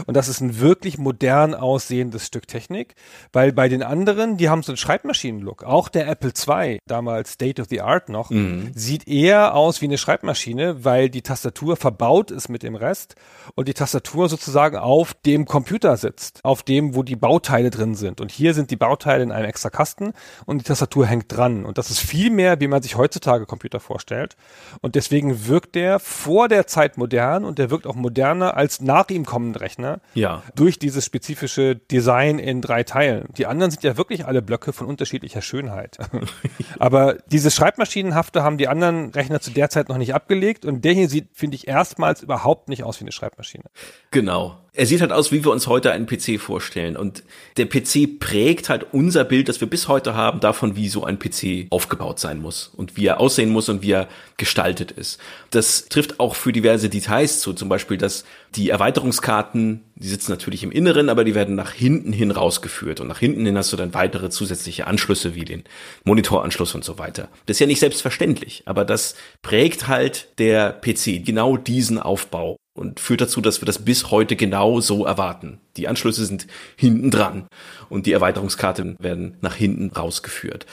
Und 0.05 0.15
das 0.15 0.27
ist 0.27 0.41
ein 0.41 0.59
wirklich 0.59 0.97
modern 0.97 1.53
aussehendes 1.53 2.25
Stück 2.25 2.47
Technik, 2.47 2.95
weil 3.33 3.51
bei 3.51 3.69
den 3.69 3.83
anderen, 3.83 4.37
die 4.37 4.49
haben 4.49 4.63
so 4.63 4.71
einen 4.71 4.77
Schreibmaschinen-Look. 4.77 5.63
Auch 5.63 5.89
der 5.89 6.07
Apple 6.07 6.31
II, 6.47 6.79
damals 6.87 7.33
State 7.33 7.61
of 7.61 7.67
the 7.69 7.81
Art 7.81 8.09
noch, 8.09 8.29
mhm. 8.29 8.71
sieht 8.73 9.07
eher 9.07 9.55
aus 9.55 9.81
wie 9.81 9.85
eine 9.85 9.97
Schreibmaschine, 9.97 10.83
weil 10.85 11.09
die 11.09 11.21
Tastatur 11.21 11.75
verbaut 11.75 12.31
ist 12.31 12.49
mit 12.49 12.63
dem 12.63 12.75
Rest 12.75 13.15
und 13.55 13.67
die 13.67 13.73
Tastatur 13.73 14.29
sozusagen 14.29 14.77
auf 14.77 15.13
dem 15.25 15.45
Computer 15.45 15.97
sitzt, 15.97 16.39
auf 16.43 16.63
dem, 16.63 16.95
wo 16.95 17.03
die 17.03 17.15
Bauteile 17.15 17.69
drin 17.69 17.95
sind. 17.95 18.21
Und 18.21 18.31
hier 18.31 18.53
sind 18.53 18.71
die 18.71 18.75
Bauteile 18.75 19.23
in 19.23 19.31
einem 19.31 19.45
extra 19.45 19.69
Kasten 19.69 20.13
und 20.45 20.59
die 20.59 20.65
Tastatur 20.65 21.05
hängt 21.05 21.35
dran. 21.35 21.65
Und 21.65 21.77
das 21.77 21.89
ist 21.89 21.99
viel 21.99 22.29
mehr, 22.29 22.59
wie 22.59 22.67
man 22.67 22.81
sich 22.81 22.95
heutzutage 22.95 23.45
Computer 23.45 23.79
vorstellt. 23.79 24.35
Und 24.81 24.95
deswegen 24.95 25.47
wirkt 25.47 25.75
der 25.75 25.99
vor 25.99 26.47
der 26.47 26.67
Zeit 26.67 26.97
modern 26.97 27.45
und 27.45 27.59
der 27.59 27.69
wirkt 27.69 27.87
auch 27.87 27.95
moderner 27.95 28.55
als 28.57 28.81
nach 28.81 29.09
ihm 29.09 29.25
kommende 29.25 29.61
Rechner. 29.65 29.99
Ja. 30.13 30.43
Durch 30.55 30.77
dieses 30.77 31.05
spezifische 31.05 31.75
Design 31.75 32.37
in 32.37 32.61
drei 32.61 32.83
Teilen. 32.83 33.25
Die 33.37 33.47
anderen 33.47 33.71
sind 33.71 33.83
ja 33.83 33.97
wirklich 33.97 34.25
alle 34.25 34.43
Blöcke 34.43 34.73
von 34.73 34.85
unterschiedlicher 34.85 35.41
Schönheit. 35.41 35.97
Aber 36.79 37.17
diese 37.27 37.49
Schreibmaschinenhafte 37.49 38.43
haben 38.43 38.59
die 38.59 38.67
anderen 38.67 39.09
Rechner 39.09 39.41
zu 39.41 39.49
der 39.49 39.69
Zeit 39.69 39.89
noch 39.89 39.97
nicht 39.97 40.13
abgelegt 40.13 40.65
und 40.65 40.85
der 40.85 40.93
hier 40.93 41.09
sieht, 41.09 41.29
finde 41.33 41.55
ich, 41.55 41.67
erstmals 41.67 42.21
überhaupt 42.21 42.69
nicht 42.69 42.83
aus 42.83 42.99
wie 42.99 43.05
eine 43.05 43.11
Schreibmaschine. 43.11 43.63
Genau. 44.11 44.57
Er 44.75 44.85
sieht 44.85 45.01
halt 45.01 45.11
aus, 45.11 45.31
wie 45.31 45.43
wir 45.43 45.51
uns 45.51 45.67
heute 45.67 45.91
einen 45.91 46.05
PC 46.05 46.39
vorstellen. 46.39 46.97
Und 46.97 47.23
der 47.57 47.65
PC 47.65 48.19
prägt 48.19 48.69
halt 48.69 48.87
unser 48.91 49.23
Bild, 49.23 49.47
das 49.47 49.61
wir 49.61 49.69
bis 49.69 49.87
heute 49.87 50.15
haben, 50.15 50.39
davon, 50.39 50.75
wie 50.75 50.89
so 50.89 51.03
ein 51.03 51.17
PC 51.17 51.67
aufgebaut 51.69 52.19
sein 52.19 52.41
muss 52.41 52.71
und 52.75 52.97
wie 52.97 53.05
er 53.05 53.19
aussehen 53.19 53.49
muss 53.49 53.69
und 53.69 53.81
wie 53.81 53.91
er 53.91 54.07
gestaltet 54.37 54.91
ist. 54.91 55.19
Das 55.51 55.85
trifft 55.87 56.19
auch 56.19 56.35
für 56.35 56.51
diverse 56.51 56.89
Details 56.89 57.39
zu. 57.39 57.53
Zum 57.53 57.69
Beispiel, 57.69 57.97
dass 57.97 58.25
die 58.55 58.69
Erweiterungskarten, 58.69 59.83
die 59.95 60.07
sitzen 60.07 60.31
natürlich 60.31 60.63
im 60.63 60.71
Inneren, 60.71 61.09
aber 61.09 61.23
die 61.23 61.35
werden 61.35 61.55
nach 61.55 61.71
hinten 61.71 62.11
hin 62.11 62.31
rausgeführt. 62.31 62.99
Und 62.99 63.07
nach 63.07 63.19
hinten 63.19 63.45
hin 63.45 63.57
hast 63.57 63.71
du 63.71 63.77
dann 63.77 63.93
weitere 63.93 64.29
zusätzliche 64.29 64.87
Anschlüsse 64.87 65.35
wie 65.35 65.45
den 65.45 65.63
Monitoranschluss 66.03 66.75
und 66.75 66.83
so 66.83 66.97
weiter. 66.97 67.29
Das 67.45 67.55
ist 67.55 67.59
ja 67.61 67.67
nicht 67.67 67.79
selbstverständlich, 67.79 68.63
aber 68.65 68.83
das 68.83 69.15
prägt 69.41 69.87
halt 69.87 70.27
der 70.37 70.71
PC, 70.71 71.23
genau 71.25 71.55
diesen 71.55 71.99
Aufbau 71.99 72.57
und 72.75 72.99
führt 72.99 73.21
dazu, 73.21 73.41
dass 73.41 73.61
wir 73.61 73.65
das 73.65 73.83
bis 73.83 74.11
heute 74.11 74.35
genau 74.35 74.81
so 74.81 75.05
erwarten. 75.05 75.59
Die 75.77 75.87
Anschlüsse 75.87 76.25
sind 76.25 76.45
hinten 76.75 77.09
dran 77.09 77.47
und 77.89 78.05
die 78.05 78.11
Erweiterungskarten 78.11 78.97
werden 78.99 79.37
nach 79.41 79.55
hinten 79.55 79.89
rausgeführt. 79.89 80.65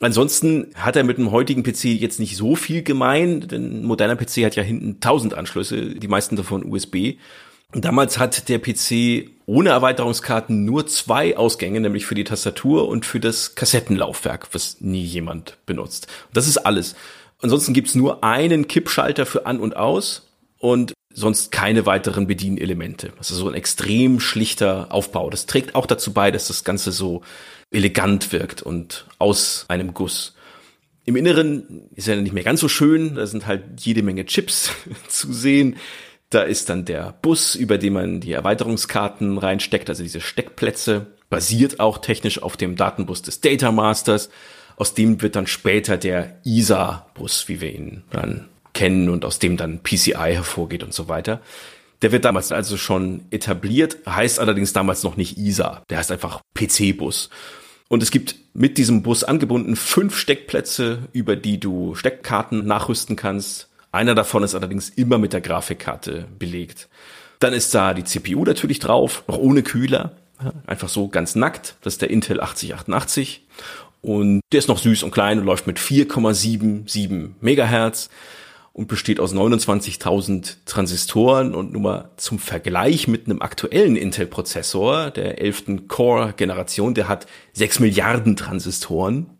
Ansonsten 0.00 0.72
hat 0.74 0.96
er 0.96 1.04
mit 1.04 1.18
dem 1.18 1.30
heutigen 1.30 1.62
PC 1.62 1.84
jetzt 1.84 2.18
nicht 2.18 2.36
so 2.36 2.56
viel 2.56 2.82
gemein, 2.82 3.46
denn 3.46 3.84
moderner 3.84 4.16
PC 4.16 4.44
hat 4.44 4.56
ja 4.56 4.62
hinten 4.62 4.94
1000 4.94 5.34
Anschlüsse, 5.34 5.94
die 5.94 6.08
meisten 6.08 6.34
davon 6.34 6.64
USB. 6.64 7.18
Und 7.72 7.84
damals 7.84 8.18
hat 8.18 8.48
der 8.48 8.58
PC 8.58 9.30
ohne 9.46 9.70
Erweiterungskarten 9.70 10.64
nur 10.64 10.86
zwei 10.86 11.36
Ausgänge, 11.36 11.80
nämlich 11.80 12.06
für 12.06 12.14
die 12.14 12.24
Tastatur 12.24 12.88
und 12.88 13.06
für 13.06 13.20
das 13.20 13.54
Kassettenlaufwerk, 13.54 14.48
was 14.52 14.80
nie 14.80 15.04
jemand 15.04 15.58
benutzt. 15.66 16.08
Das 16.32 16.48
ist 16.48 16.58
alles. 16.58 16.96
Ansonsten 17.40 17.72
gibt's 17.72 17.94
nur 17.94 18.24
einen 18.24 18.68
Kippschalter 18.68 19.26
für 19.26 19.46
an 19.46 19.60
und 19.60 19.76
aus 19.76 20.31
und 20.62 20.94
sonst 21.12 21.50
keine 21.50 21.86
weiteren 21.86 22.28
Bedienelemente. 22.28 23.12
Das 23.18 23.32
ist 23.32 23.38
so 23.38 23.48
ein 23.48 23.54
extrem 23.54 24.20
schlichter 24.20 24.92
Aufbau. 24.92 25.28
Das 25.28 25.46
trägt 25.46 25.74
auch 25.74 25.86
dazu 25.86 26.12
bei, 26.12 26.30
dass 26.30 26.46
das 26.46 26.62
Ganze 26.62 26.92
so 26.92 27.22
elegant 27.72 28.32
wirkt 28.32 28.62
und 28.62 29.06
aus 29.18 29.66
einem 29.66 29.92
Guss. 29.92 30.36
Im 31.04 31.16
Inneren 31.16 31.88
ist 31.96 32.06
er 32.06 32.16
nicht 32.16 32.32
mehr 32.32 32.44
ganz 32.44 32.60
so 32.60 32.68
schön. 32.68 33.16
Da 33.16 33.26
sind 33.26 33.48
halt 33.48 33.80
jede 33.80 34.04
Menge 34.04 34.24
Chips 34.24 34.70
zu 35.08 35.32
sehen. 35.32 35.76
Da 36.30 36.42
ist 36.42 36.68
dann 36.68 36.84
der 36.84 37.12
Bus, 37.20 37.56
über 37.56 37.76
den 37.76 37.94
man 37.94 38.20
die 38.20 38.32
Erweiterungskarten 38.32 39.38
reinsteckt, 39.38 39.90
also 39.90 40.04
diese 40.04 40.20
Steckplätze, 40.20 41.08
basiert 41.28 41.80
auch 41.80 41.98
technisch 41.98 42.40
auf 42.40 42.56
dem 42.56 42.76
Datenbus 42.76 43.22
des 43.22 43.40
Data 43.40 43.72
Masters. 43.72 44.30
Aus 44.76 44.94
dem 44.94 45.20
wird 45.22 45.34
dann 45.34 45.48
später 45.48 45.96
der 45.96 46.40
ISA-Bus, 46.44 47.48
wie 47.48 47.60
wir 47.60 47.74
ihn 47.74 48.04
dann 48.10 48.48
kennen 48.72 49.08
und 49.08 49.24
aus 49.24 49.38
dem 49.38 49.56
dann 49.56 49.82
PCI 49.82 50.32
hervorgeht 50.34 50.82
und 50.82 50.94
so 50.94 51.08
weiter. 51.08 51.40
Der 52.02 52.10
wird 52.10 52.24
damals 52.24 52.50
also 52.50 52.76
schon 52.76 53.22
etabliert, 53.30 53.98
heißt 54.06 54.40
allerdings 54.40 54.72
damals 54.72 55.04
noch 55.04 55.16
nicht 55.16 55.38
ISA. 55.38 55.82
Der 55.88 55.98
heißt 55.98 56.10
einfach 56.10 56.40
PC-Bus. 56.54 57.30
Und 57.88 58.02
es 58.02 58.10
gibt 58.10 58.34
mit 58.54 58.78
diesem 58.78 59.02
Bus 59.02 59.22
angebunden 59.22 59.76
fünf 59.76 60.16
Steckplätze, 60.16 61.08
über 61.12 61.36
die 61.36 61.60
du 61.60 61.94
Steckkarten 61.94 62.66
nachrüsten 62.66 63.16
kannst. 63.16 63.68
Einer 63.92 64.14
davon 64.14 64.42
ist 64.42 64.54
allerdings 64.54 64.88
immer 64.88 65.18
mit 65.18 65.32
der 65.32 65.42
Grafikkarte 65.42 66.26
belegt. 66.38 66.88
Dann 67.38 67.52
ist 67.52 67.74
da 67.74 67.94
die 67.94 68.04
CPU 68.04 68.44
natürlich 68.44 68.78
drauf, 68.78 69.24
noch 69.28 69.38
ohne 69.38 69.62
Kühler. 69.62 70.12
Einfach 70.66 70.88
so 70.88 71.08
ganz 71.08 71.34
nackt. 71.34 71.76
Das 71.82 71.94
ist 71.94 72.02
der 72.02 72.10
Intel 72.10 72.40
8088. 72.40 73.46
Und 74.00 74.40
der 74.50 74.58
ist 74.58 74.68
noch 74.68 74.78
süß 74.78 75.04
und 75.04 75.12
klein 75.12 75.38
und 75.38 75.44
läuft 75.44 75.66
mit 75.66 75.78
4,77 75.78 77.30
Megahertz 77.40 78.10
und 78.72 78.88
besteht 78.88 79.20
aus 79.20 79.34
29.000 79.34 80.56
Transistoren 80.64 81.54
und 81.54 81.72
nur 81.72 81.82
mal 81.82 82.10
zum 82.16 82.38
Vergleich 82.38 83.06
mit 83.06 83.26
einem 83.26 83.42
aktuellen 83.42 83.96
Intel-Prozessor 83.96 85.10
der 85.10 85.40
11. 85.40 85.88
Core-Generation, 85.88 86.94
der 86.94 87.08
hat 87.08 87.26
6 87.52 87.80
Milliarden 87.80 88.36
Transistoren 88.36 89.30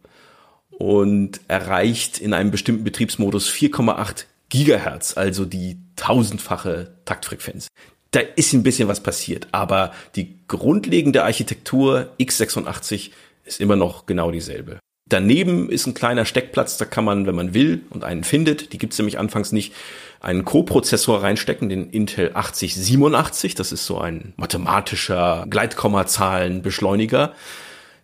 und 0.70 1.40
erreicht 1.48 2.18
in 2.18 2.34
einem 2.34 2.50
bestimmten 2.50 2.84
Betriebsmodus 2.84 3.50
4,8 3.50 4.24
Gigahertz, 4.50 5.16
also 5.16 5.46
die 5.46 5.78
tausendfache 5.96 6.94
Taktfrequenz. 7.06 7.68
Da 8.10 8.20
ist 8.20 8.52
ein 8.52 8.62
bisschen 8.62 8.88
was 8.88 9.02
passiert, 9.02 9.48
aber 9.52 9.92
die 10.14 10.40
grundlegende 10.46 11.24
Architektur 11.24 12.10
x86 12.20 13.10
ist 13.44 13.60
immer 13.60 13.76
noch 13.76 14.04
genau 14.04 14.30
dieselbe. 14.30 14.78
Daneben 15.12 15.68
ist 15.68 15.86
ein 15.86 15.92
kleiner 15.92 16.24
Steckplatz, 16.24 16.78
da 16.78 16.86
kann 16.86 17.04
man, 17.04 17.26
wenn 17.26 17.34
man 17.34 17.52
will 17.52 17.82
und 17.90 18.02
einen 18.02 18.24
findet, 18.24 18.72
die 18.72 18.78
gibt's 18.78 18.96
nämlich 18.96 19.18
anfangs 19.18 19.52
nicht, 19.52 19.74
einen 20.20 20.46
Co-Prozessor 20.46 21.22
reinstecken, 21.22 21.68
den 21.68 21.90
Intel 21.90 22.30
8087. 22.32 23.54
Das 23.54 23.72
ist 23.72 23.84
so 23.84 23.98
ein 23.98 24.32
mathematischer 24.36 25.44
Gleitkommazahlenbeschleuniger, 25.50 27.34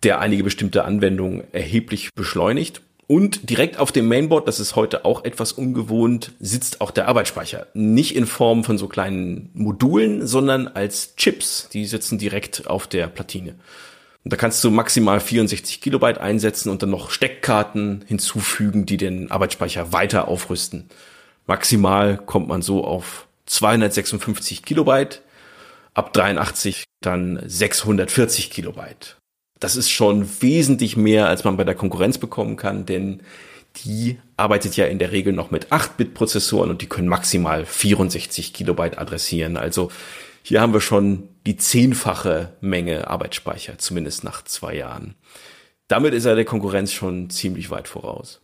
der 0.03 0.19
einige 0.19 0.43
bestimmte 0.43 0.85
Anwendungen 0.85 1.45
erheblich 1.51 2.13
beschleunigt. 2.13 2.81
Und 3.07 3.49
direkt 3.49 3.79
auf 3.79 3.91
dem 3.91 4.07
Mainboard, 4.07 4.47
das 4.47 4.59
ist 4.59 4.75
heute 4.75 5.03
auch 5.03 5.25
etwas 5.25 5.51
ungewohnt, 5.51 6.33
sitzt 6.39 6.79
auch 6.79 6.91
der 6.91 7.07
Arbeitsspeicher. 7.07 7.65
Nicht 7.73 8.15
in 8.15 8.27
Form 8.27 8.63
von 8.63 8.77
so 8.77 8.87
kleinen 8.87 9.49
Modulen, 9.55 10.27
sondern 10.27 10.67
als 10.67 11.15
Chips. 11.15 11.69
Die 11.73 11.87
sitzen 11.87 12.19
direkt 12.19 12.67
auf 12.67 12.85
der 12.85 13.07
Platine. 13.07 13.55
Da 14.25 14.35
kannst 14.35 14.63
du 14.63 14.69
maximal 14.69 15.19
64 15.19 15.81
Kilobyte 15.81 16.19
einsetzen 16.19 16.69
und 16.69 16.83
dann 16.83 16.89
noch 16.89 17.09
Steckkarten 17.09 18.03
hinzufügen, 18.05 18.85
die 18.85 18.97
den 18.97 19.31
Arbeitsspeicher 19.31 19.93
weiter 19.93 20.27
aufrüsten. 20.27 20.89
Maximal 21.47 22.17
kommt 22.17 22.47
man 22.47 22.61
so 22.61 22.83
auf 22.83 23.27
256 23.45 24.63
Kilobyte, 24.63 25.21
ab 25.93 26.13
83 26.13 26.83
dann 27.01 27.41
640 27.45 28.51
Kilobyte. 28.51 29.17
Das 29.59 29.75
ist 29.75 29.89
schon 29.89 30.29
wesentlich 30.41 30.95
mehr, 30.95 31.27
als 31.27 31.43
man 31.43 31.57
bei 31.57 31.63
der 31.63 31.75
Konkurrenz 31.75 32.17
bekommen 32.17 32.55
kann, 32.55 32.85
denn 32.85 33.21
die 33.77 34.17
arbeitet 34.37 34.75
ja 34.75 34.85
in 34.85 34.99
der 34.99 35.11
Regel 35.11 35.33
noch 35.33 35.51
mit 35.51 35.67
8-Bit-Prozessoren 35.67 36.69
und 36.69 36.81
die 36.81 36.87
können 36.87 37.07
maximal 37.07 37.65
64 37.65 38.53
Kilobyte 38.53 38.97
adressieren. 38.97 39.57
Also 39.57 39.91
hier 40.41 40.61
haben 40.61 40.73
wir 40.73 40.81
schon 40.81 41.29
die 41.45 41.57
zehnfache 41.57 42.53
Menge 42.61 43.07
Arbeitsspeicher, 43.07 43.77
zumindest 43.77 44.23
nach 44.23 44.43
zwei 44.43 44.75
Jahren. 44.75 45.15
Damit 45.87 46.13
ist 46.13 46.25
er 46.25 46.35
der 46.35 46.45
Konkurrenz 46.45 46.93
schon 46.93 47.29
ziemlich 47.29 47.71
weit 47.71 47.87
voraus. 47.87 48.41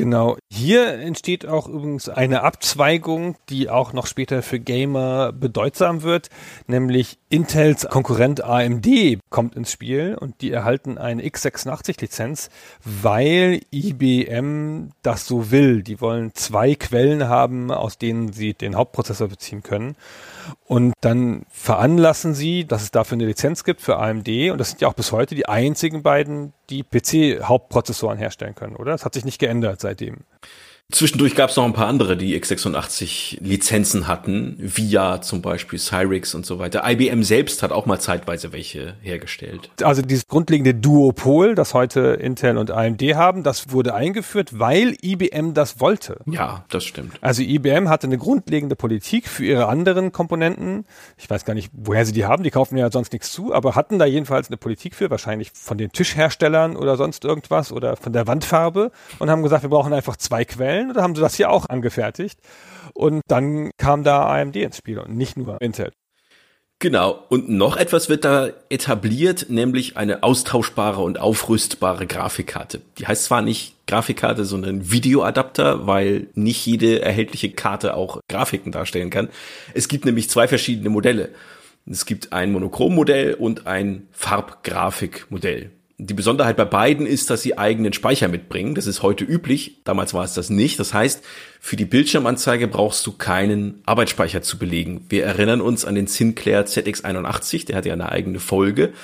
Genau. 0.00 0.38
Hier 0.50 0.94
entsteht 0.94 1.44
auch 1.44 1.68
übrigens 1.68 2.08
eine 2.08 2.42
Abzweigung, 2.42 3.36
die 3.50 3.68
auch 3.68 3.92
noch 3.92 4.06
später 4.06 4.42
für 4.42 4.58
Gamer 4.58 5.30
bedeutsam 5.32 6.02
wird, 6.02 6.30
nämlich 6.66 7.18
Intels 7.28 7.86
Konkurrent 7.86 8.42
AMD 8.42 8.86
kommt 9.28 9.56
ins 9.56 9.72
Spiel 9.72 10.16
und 10.18 10.40
die 10.40 10.52
erhalten 10.52 10.96
eine 10.96 11.22
x86-Lizenz, 11.22 12.48
weil 12.82 13.60
IBM 13.70 14.92
das 15.02 15.26
so 15.26 15.50
will. 15.50 15.82
Die 15.82 16.00
wollen 16.00 16.34
zwei 16.34 16.76
Quellen 16.76 17.28
haben, 17.28 17.70
aus 17.70 17.98
denen 17.98 18.32
sie 18.32 18.54
den 18.54 18.76
Hauptprozessor 18.76 19.28
beziehen 19.28 19.62
können. 19.62 19.96
Und 20.64 20.94
dann 21.00 21.46
veranlassen 21.50 22.34
sie, 22.34 22.64
dass 22.64 22.82
es 22.82 22.90
dafür 22.90 23.16
eine 23.16 23.26
Lizenz 23.26 23.64
gibt 23.64 23.80
für 23.80 23.98
AMD. 23.98 24.28
Und 24.50 24.58
das 24.58 24.70
sind 24.70 24.80
ja 24.80 24.88
auch 24.88 24.94
bis 24.94 25.12
heute 25.12 25.34
die 25.34 25.46
einzigen 25.46 26.02
beiden, 26.02 26.52
die 26.70 26.82
PC-Hauptprozessoren 26.82 28.18
herstellen 28.18 28.54
können, 28.54 28.76
oder? 28.76 28.92
Das 28.92 29.04
hat 29.04 29.14
sich 29.14 29.24
nicht 29.24 29.38
geändert 29.38 29.80
seitdem. 29.80 30.18
Zwischendurch 30.90 31.34
gab 31.34 31.50
es 31.50 31.56
noch 31.56 31.64
ein 31.64 31.72
paar 31.72 31.86
andere, 31.86 32.16
die 32.16 32.40
x86 32.40 33.38
Lizenzen 33.40 34.08
hatten, 34.08 34.56
VIA 34.58 35.20
zum 35.20 35.42
Beispiel, 35.42 35.78
Cyrix 35.78 36.34
und 36.34 36.46
so 36.46 36.58
weiter. 36.58 36.82
IBM 36.84 37.22
selbst 37.22 37.62
hat 37.62 37.70
auch 37.72 37.86
mal 37.86 38.00
zeitweise 38.00 38.52
welche 38.52 38.94
hergestellt. 39.00 39.70
Also 39.82 40.02
dieses 40.02 40.26
grundlegende 40.26 40.74
Duopol, 40.74 41.54
das 41.54 41.74
heute 41.74 42.00
Intel 42.00 42.58
und 42.58 42.70
AMD 42.70 43.02
haben, 43.14 43.42
das 43.42 43.70
wurde 43.72 43.94
eingeführt, 43.94 44.58
weil 44.58 44.96
IBM 45.02 45.54
das 45.54 45.80
wollte. 45.80 46.18
Ja, 46.26 46.64
das 46.70 46.84
stimmt. 46.84 47.18
Also 47.20 47.42
IBM 47.42 47.88
hatte 47.88 48.06
eine 48.06 48.18
grundlegende 48.18 48.74
Politik 48.74 49.28
für 49.28 49.44
ihre 49.44 49.68
anderen 49.68 50.12
Komponenten. 50.12 50.86
Ich 51.18 51.28
weiß 51.30 51.44
gar 51.44 51.54
nicht, 51.54 51.70
woher 51.72 52.04
sie 52.04 52.12
die 52.12 52.24
haben, 52.24 52.42
die 52.42 52.50
kaufen 52.50 52.76
ja 52.76 52.90
sonst 52.90 53.12
nichts 53.12 53.32
zu, 53.32 53.54
aber 53.54 53.74
hatten 53.74 53.98
da 53.98 54.06
jedenfalls 54.06 54.48
eine 54.48 54.56
Politik 54.56 54.94
für, 54.94 55.10
wahrscheinlich 55.10 55.52
von 55.54 55.78
den 55.78 55.92
Tischherstellern 55.92 56.76
oder 56.76 56.96
sonst 56.96 57.24
irgendwas 57.24 57.70
oder 57.70 57.96
von 57.96 58.12
der 58.12 58.26
Wandfarbe 58.26 58.90
und 59.18 59.30
haben 59.30 59.42
gesagt, 59.42 59.62
wir 59.62 59.70
brauchen 59.70 59.92
einfach 59.92 60.16
zwei 60.16 60.44
Quellen 60.44 60.79
Quellen 60.80 60.90
oder 60.90 61.02
haben 61.02 61.14
sie 61.14 61.20
das 61.20 61.34
hier 61.34 61.50
auch 61.50 61.68
angefertigt? 61.68 62.38
Und 62.94 63.22
dann 63.28 63.70
kam 63.76 64.04
da 64.04 64.26
AMD 64.26 64.56
ins 64.56 64.76
Spiel 64.76 64.98
und 64.98 65.16
nicht 65.16 65.36
nur 65.36 65.60
Intel. 65.60 65.92
Genau. 66.82 67.24
Und 67.28 67.50
noch 67.50 67.76
etwas 67.76 68.08
wird 68.08 68.24
da 68.24 68.48
etabliert, 68.70 69.46
nämlich 69.50 69.98
eine 69.98 70.22
austauschbare 70.22 71.02
und 71.02 71.20
aufrüstbare 71.20 72.06
Grafikkarte. 72.06 72.80
Die 72.96 73.06
heißt 73.06 73.24
zwar 73.24 73.42
nicht 73.42 73.74
Grafikkarte, 73.86 74.46
sondern 74.46 74.90
Videoadapter, 74.90 75.86
weil 75.86 76.28
nicht 76.34 76.64
jede 76.64 77.02
erhältliche 77.02 77.50
Karte 77.50 77.94
auch 77.94 78.20
Grafiken 78.28 78.72
darstellen 78.72 79.10
kann. 79.10 79.28
Es 79.74 79.88
gibt 79.88 80.06
nämlich 80.06 80.30
zwei 80.30 80.48
verschiedene 80.48 80.88
Modelle. 80.88 81.28
Es 81.84 82.06
gibt 82.06 82.32
ein 82.32 82.52
Monochrom-Modell 82.52 83.34
und 83.34 83.66
ein 83.66 84.08
Farbgrafikmodell. 84.12 85.70
Die 86.02 86.14
Besonderheit 86.14 86.56
bei 86.56 86.64
beiden 86.64 87.04
ist, 87.04 87.28
dass 87.28 87.42
sie 87.42 87.58
eigenen 87.58 87.92
Speicher 87.92 88.28
mitbringen. 88.28 88.74
Das 88.74 88.86
ist 88.86 89.02
heute 89.02 89.24
üblich. 89.24 89.82
Damals 89.84 90.14
war 90.14 90.24
es 90.24 90.32
das 90.32 90.48
nicht. 90.48 90.80
Das 90.80 90.94
heißt, 90.94 91.22
für 91.60 91.76
die 91.76 91.84
Bildschirmanzeige 91.84 92.68
brauchst 92.68 93.06
du 93.06 93.12
keinen 93.12 93.82
Arbeitsspeicher 93.84 94.40
zu 94.40 94.56
belegen. 94.58 95.04
Wir 95.10 95.24
erinnern 95.24 95.60
uns 95.60 95.84
an 95.84 95.94
den 95.94 96.06
Sinclair 96.06 96.66
ZX81. 96.66 97.66
Der 97.66 97.76
hatte 97.76 97.88
ja 97.88 97.94
eine 97.94 98.10
eigene 98.10 98.40
Folge. 98.40 98.94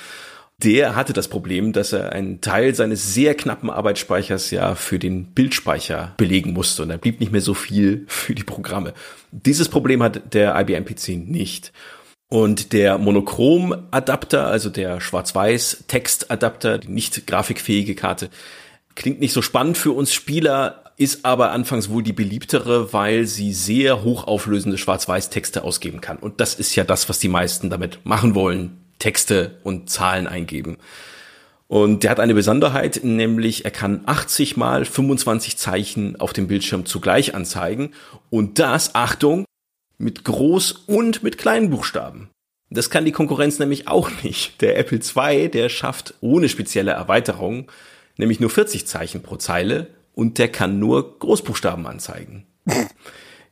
Der 0.63 0.95
hatte 0.95 1.13
das 1.13 1.27
Problem, 1.27 1.71
dass 1.71 1.93
er 1.93 2.13
einen 2.13 2.41
Teil 2.41 2.73
seines 2.73 3.13
sehr 3.13 3.35
knappen 3.35 3.69
Arbeitsspeichers 3.69 4.49
ja 4.49 4.73
für 4.73 4.97
den 4.97 5.25
Bildspeicher 5.25 6.15
belegen 6.17 6.53
musste. 6.53 6.81
Und 6.81 6.89
da 6.89 6.97
blieb 6.97 7.19
nicht 7.19 7.31
mehr 7.31 7.41
so 7.41 7.53
viel 7.53 8.05
für 8.07 8.33
die 8.33 8.43
Programme. 8.43 8.95
Dieses 9.31 9.69
Problem 9.69 10.01
hat 10.01 10.33
der 10.33 10.59
IBM 10.59 10.83
PC 10.83 11.09
nicht. 11.09 11.71
Und 12.29 12.73
der 12.73 12.97
Monochrom-Adapter, 12.97 14.47
also 14.47 14.69
der 14.69 14.99
Schwarz-Weiß-Text-Adapter, 14.99 16.77
die 16.77 16.89
nicht 16.89 17.25
grafikfähige 17.25 17.95
Karte, 17.95 18.29
klingt 18.95 19.19
nicht 19.19 19.31
so 19.31 19.41
spannend 19.41 19.77
für 19.77 19.91
uns 19.91 20.13
Spieler, 20.13 20.83
ist 20.97 21.23
aber 21.23 21.51
anfangs 21.51 21.89
wohl 21.89 22.03
die 22.03 22.13
beliebtere, 22.13 22.91
weil 22.91 23.27
sie 23.27 23.53
sehr 23.53 24.03
hochauflösende 24.03 24.77
Schwarz-Weiß-Texte 24.77 25.63
ausgeben 25.63 26.01
kann. 26.01 26.17
Und 26.17 26.41
das 26.41 26.55
ist 26.55 26.75
ja 26.75 26.83
das, 26.83 27.07
was 27.07 27.19
die 27.19 27.29
meisten 27.29 27.69
damit 27.69 27.99
machen 28.03 28.35
wollen. 28.35 28.81
Texte 28.99 29.59
und 29.63 29.89
Zahlen 29.89 30.27
eingeben. 30.27 30.77
Und 31.67 32.03
der 32.03 32.11
hat 32.11 32.19
eine 32.19 32.33
Besonderheit, 32.33 33.01
nämlich 33.03 33.63
er 33.63 33.71
kann 33.71 34.01
80 34.05 34.57
mal 34.57 34.85
25 34.85 35.57
Zeichen 35.57 36.19
auf 36.19 36.33
dem 36.33 36.47
Bildschirm 36.47 36.85
zugleich 36.85 37.35
anzeigen. 37.35 37.91
Und 38.29 38.57
das, 38.57 38.95
Achtung, 38.95 39.45
mit 39.97 40.21
Groß- 40.21 40.85
und 40.87 41.23
mit 41.23 41.37
kleinen 41.37 41.69
Buchstaben. 41.69 42.29
Das 42.69 42.89
kann 42.89 43.05
die 43.05 43.11
Konkurrenz 43.11 43.59
nämlich 43.59 43.87
auch 43.87 44.11
nicht. 44.23 44.61
Der 44.61 44.77
Apple 44.77 44.99
II, 44.99 45.49
der 45.49 45.69
schafft 45.69 46.15
ohne 46.21 46.49
spezielle 46.49 46.91
Erweiterung 46.91 47.71
nämlich 48.17 48.39
nur 48.39 48.49
40 48.49 48.87
Zeichen 48.87 49.21
pro 49.21 49.37
Zeile 49.37 49.87
und 50.13 50.37
der 50.37 50.51
kann 50.51 50.79
nur 50.79 51.19
Großbuchstaben 51.19 51.85
anzeigen. 51.85 52.45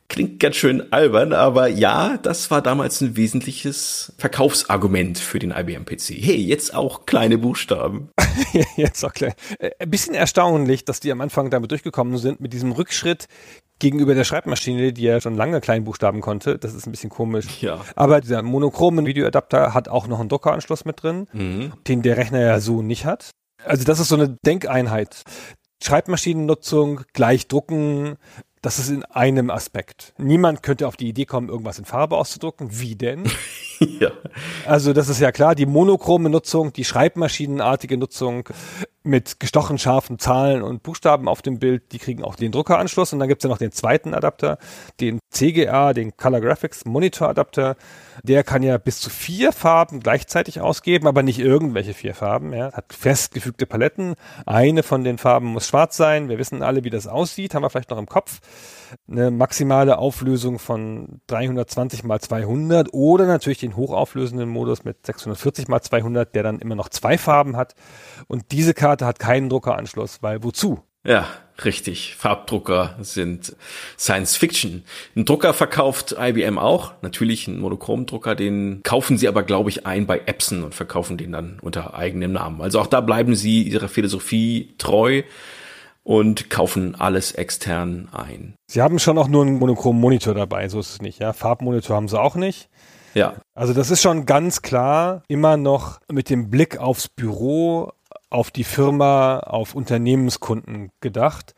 Klingt 0.08 0.38
ganz 0.38 0.56
schön 0.56 0.92
albern, 0.92 1.32
aber 1.32 1.66
ja, 1.66 2.16
das 2.18 2.50
war 2.50 2.62
damals 2.62 3.00
ein 3.00 3.16
wesentliches 3.16 4.12
Verkaufsargument 4.18 5.18
für 5.18 5.38
den 5.38 5.50
IBM 5.50 5.84
PC. 5.84 6.10
Hey, 6.10 6.36
jetzt 6.36 6.74
auch 6.74 7.06
kleine 7.06 7.38
Buchstaben. 7.38 8.10
jetzt 8.76 9.04
auch 9.04 9.12
klein. 9.12 9.34
Äh, 9.58 9.70
ein 9.80 9.90
bisschen 9.90 10.14
erstaunlich, 10.14 10.84
dass 10.84 11.00
die 11.00 11.10
am 11.10 11.20
Anfang 11.20 11.50
damit 11.50 11.70
durchgekommen 11.70 12.18
sind 12.18 12.40
mit 12.40 12.52
diesem 12.52 12.72
Rückschritt 12.72 13.26
gegenüber 13.78 14.14
der 14.14 14.24
Schreibmaschine, 14.24 14.92
die 14.92 15.02
ja 15.02 15.20
schon 15.20 15.36
lange 15.36 15.60
Kleinbuchstaben 15.60 16.20
konnte. 16.20 16.58
Das 16.58 16.74
ist 16.74 16.86
ein 16.86 16.92
bisschen 16.92 17.10
komisch. 17.10 17.60
Ja. 17.60 17.80
Aber 17.94 18.20
dieser 18.20 18.42
monochrome 18.42 19.04
Videoadapter 19.04 19.74
hat 19.74 19.88
auch 19.88 20.06
noch 20.06 20.20
einen 20.20 20.28
Dockeranschluss 20.28 20.84
mit 20.84 21.02
drin, 21.02 21.26
mhm. 21.32 21.72
den 21.86 22.02
der 22.02 22.16
Rechner 22.16 22.40
ja 22.40 22.60
so 22.60 22.80
nicht 22.80 23.04
hat. 23.04 23.30
Also 23.64 23.84
das 23.84 23.98
ist 24.00 24.08
so 24.08 24.14
eine 24.14 24.36
Denkeinheit. 24.46 25.24
Schreibmaschinennutzung, 25.82 27.02
gleich 27.12 27.48
drucken, 27.48 28.16
das 28.66 28.80
ist 28.80 28.88
in 28.88 29.04
einem 29.04 29.48
Aspekt. 29.48 30.12
Niemand 30.18 30.64
könnte 30.64 30.88
auf 30.88 30.96
die 30.96 31.06
Idee 31.06 31.24
kommen, 31.24 31.48
irgendwas 31.48 31.78
in 31.78 31.84
Farbe 31.84 32.16
auszudrucken. 32.16 32.80
Wie 32.80 32.96
denn? 32.96 33.22
ja. 33.78 34.10
Also 34.66 34.92
das 34.92 35.08
ist 35.08 35.20
ja 35.20 35.30
klar, 35.30 35.54
die 35.54 35.66
monochrome 35.66 36.30
Nutzung, 36.30 36.72
die 36.72 36.84
schreibmaschinenartige 36.84 37.96
Nutzung 37.96 38.48
mit 39.04 39.38
gestochen 39.38 39.78
scharfen 39.78 40.18
Zahlen 40.18 40.62
und 40.62 40.82
Buchstaben 40.82 41.28
auf 41.28 41.42
dem 41.42 41.60
Bild, 41.60 41.92
die 41.92 42.00
kriegen 42.00 42.24
auch 42.24 42.34
den 42.34 42.50
Druckeranschluss. 42.50 43.12
Und 43.12 43.20
dann 43.20 43.28
gibt's 43.28 43.44
ja 43.44 43.50
noch 43.50 43.58
den 43.58 43.70
zweiten 43.70 44.14
Adapter, 44.14 44.58
den 44.98 45.20
CGA, 45.30 45.92
den 45.92 46.16
Color 46.16 46.40
Graphics 46.40 46.86
Monitor 46.86 47.28
Adapter. 47.28 47.76
Der 48.22 48.44
kann 48.44 48.62
ja 48.62 48.78
bis 48.78 49.00
zu 49.00 49.10
vier 49.10 49.52
Farben 49.52 50.00
gleichzeitig 50.00 50.60
ausgeben, 50.60 51.06
aber 51.06 51.22
nicht 51.22 51.38
irgendwelche 51.38 51.94
vier 51.94 52.14
Farben. 52.14 52.52
Er 52.52 52.72
hat 52.72 52.92
festgefügte 52.92 53.66
Paletten. 53.66 54.14
Eine 54.44 54.82
von 54.82 55.04
den 55.04 55.18
Farben 55.18 55.46
muss 55.46 55.68
schwarz 55.68 55.96
sein. 55.96 56.28
Wir 56.28 56.38
wissen 56.38 56.62
alle, 56.62 56.84
wie 56.84 56.90
das 56.90 57.06
aussieht, 57.06 57.54
haben 57.54 57.62
wir 57.62 57.70
vielleicht 57.70 57.90
noch 57.90 57.98
im 57.98 58.06
Kopf. 58.06 58.40
Eine 59.10 59.30
maximale 59.30 59.98
Auflösung 59.98 60.58
von 60.58 61.20
320 61.26 62.04
mal 62.04 62.20
200 62.20 62.92
oder 62.92 63.26
natürlich 63.26 63.58
den 63.58 63.76
hochauflösenden 63.76 64.48
Modus 64.48 64.84
mit 64.84 65.04
640 65.04 65.68
mal 65.68 65.80
200, 65.80 66.34
der 66.34 66.42
dann 66.42 66.60
immer 66.60 66.74
noch 66.74 66.88
zwei 66.88 67.18
Farben 67.18 67.56
hat. 67.56 67.74
Und 68.28 68.52
diese 68.52 68.74
Karte 68.74 69.06
hat 69.06 69.18
keinen 69.18 69.48
Druckeranschluss, 69.48 70.22
weil 70.22 70.42
wozu? 70.42 70.80
Ja, 71.04 71.26
richtig. 71.64 72.14
Farbdrucker 72.16 72.96
sind 73.00 73.56
Science 73.98 74.36
Fiction. 74.36 74.84
Ein 75.14 75.24
Drucker 75.24 75.54
verkauft 75.54 76.16
IBM 76.18 76.58
auch. 76.58 76.92
Natürlich 77.02 77.48
ein 77.48 77.58
Monochromdrucker, 77.58 78.34
den 78.34 78.82
kaufen 78.82 79.18
sie 79.18 79.28
aber, 79.28 79.42
glaube 79.42 79.70
ich, 79.70 79.86
ein 79.86 80.06
bei 80.06 80.22
Epson 80.26 80.64
und 80.64 80.74
verkaufen 80.74 81.16
den 81.16 81.32
dann 81.32 81.58
unter 81.60 81.94
eigenem 81.94 82.32
Namen. 82.32 82.60
Also 82.60 82.80
auch 82.80 82.86
da 82.86 83.00
bleiben 83.00 83.34
sie 83.34 83.62
ihrer 83.62 83.88
Philosophie 83.88 84.74
treu 84.78 85.22
und 86.06 86.50
kaufen 86.50 86.94
alles 86.94 87.32
extern 87.32 88.08
ein. 88.12 88.54
Sie 88.70 88.80
haben 88.80 88.98
schon 88.98 89.18
auch 89.18 89.26
nur 89.26 89.42
einen 89.42 89.58
monochromen 89.58 90.00
Monitor 90.00 90.34
dabei, 90.34 90.68
so 90.68 90.78
ist 90.78 90.90
es 90.90 91.02
nicht, 91.02 91.18
ja. 91.18 91.32
Farbmonitor 91.32 91.96
haben 91.96 92.06
sie 92.06 92.20
auch 92.20 92.36
nicht. 92.36 92.68
Ja. 93.16 93.36
Also 93.54 93.72
das 93.72 93.90
ist 93.90 94.02
schon 94.02 94.26
ganz 94.26 94.60
klar 94.62 95.22
immer 95.26 95.56
noch 95.56 95.98
mit 96.12 96.28
dem 96.28 96.50
Blick 96.50 96.78
aufs 96.78 97.08
Büro, 97.08 97.90
auf 98.36 98.50
die 98.50 98.64
Firma, 98.64 99.38
auf 99.38 99.74
Unternehmenskunden 99.74 100.90
gedacht 101.00 101.54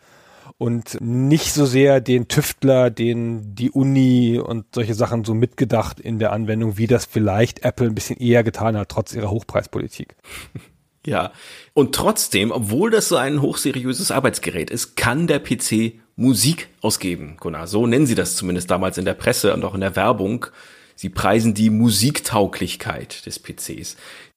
und 0.58 1.00
nicht 1.00 1.52
so 1.52 1.66
sehr 1.66 2.00
den 2.00 2.28
Tüftler, 2.28 2.90
den 2.90 3.56
die 3.56 3.72
Uni 3.72 4.38
und 4.38 4.66
solche 4.72 4.94
Sachen 4.94 5.24
so 5.24 5.34
mitgedacht 5.34 5.98
in 5.98 6.20
der 6.20 6.32
Anwendung, 6.32 6.78
wie 6.78 6.86
das 6.86 7.04
vielleicht 7.04 7.64
Apple 7.64 7.88
ein 7.88 7.96
bisschen 7.96 8.18
eher 8.18 8.44
getan 8.44 8.76
hat, 8.76 8.90
trotz 8.90 9.12
ihrer 9.12 9.30
Hochpreispolitik. 9.30 10.16
Ja, 11.06 11.32
und 11.72 11.94
trotzdem, 11.94 12.50
obwohl 12.50 12.90
das 12.90 13.08
so 13.08 13.16
ein 13.16 13.40
hochseriöses 13.40 14.10
Arbeitsgerät 14.10 14.68
ist, 14.68 14.94
kann 14.94 15.26
der 15.26 15.38
PC 15.38 15.94
Musik 16.16 16.68
ausgeben, 16.82 17.38
Gunnar. 17.40 17.66
So 17.66 17.86
nennen 17.86 18.04
sie 18.04 18.16
das 18.16 18.36
zumindest 18.36 18.70
damals 18.70 18.98
in 18.98 19.06
der 19.06 19.14
Presse 19.14 19.54
und 19.54 19.64
auch 19.64 19.74
in 19.74 19.80
der 19.80 19.96
Werbung. 19.96 20.46
Sie 20.96 21.08
preisen 21.08 21.54
die 21.54 21.70
Musiktauglichkeit 21.70 23.24
des 23.24 23.38
PCs. 23.38 23.96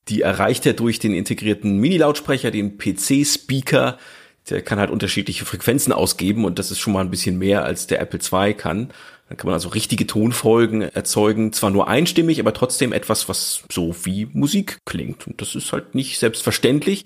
Die 0.10 0.22
erreicht 0.22 0.65
er 0.65 0.73
durch 0.73 0.99
den 0.99 1.14
integrierten 1.14 1.78
Mini-Lautsprecher, 1.78 2.52
den 2.52 2.78
PC-Speaker, 2.78 3.98
Der 4.49 4.61
kann 4.61 4.80
halt 4.80 4.90
unterschiedliche 4.90 5.45
Frequenzen 5.45 5.94
ausgeben 5.94 6.45
und 6.45 6.57
das 6.57 6.72
ist 6.72 6.80
schon 6.80 6.94
mal 6.94 7.02
ein 7.02 7.11
bisschen 7.11 7.38
mehr 7.38 7.64
als 7.64 7.88
der 7.88 8.02
Apple 8.02 8.19
II 8.19 8.53
kann. 8.56 8.91
Dann 9.30 9.38
kann 9.38 9.48
man 9.48 9.53
also 9.53 9.69
richtige 9.69 10.07
Tonfolgen 10.07 10.82
erzeugen, 10.82 11.53
zwar 11.53 11.69
nur 11.69 11.88
einstimmig, 11.88 12.40
aber 12.40 12.53
trotzdem 12.53 12.91
etwas, 12.91 13.30
was 13.30 13.64
so 13.72 13.95
wie 14.03 14.28
Musik 14.34 14.80
klingt. 14.86 15.26
Und 15.28 15.40
das 15.41 15.56
ist 15.56 15.72
halt 15.72 15.95
nicht 15.95 16.19
selbstverständlich. 16.19 17.06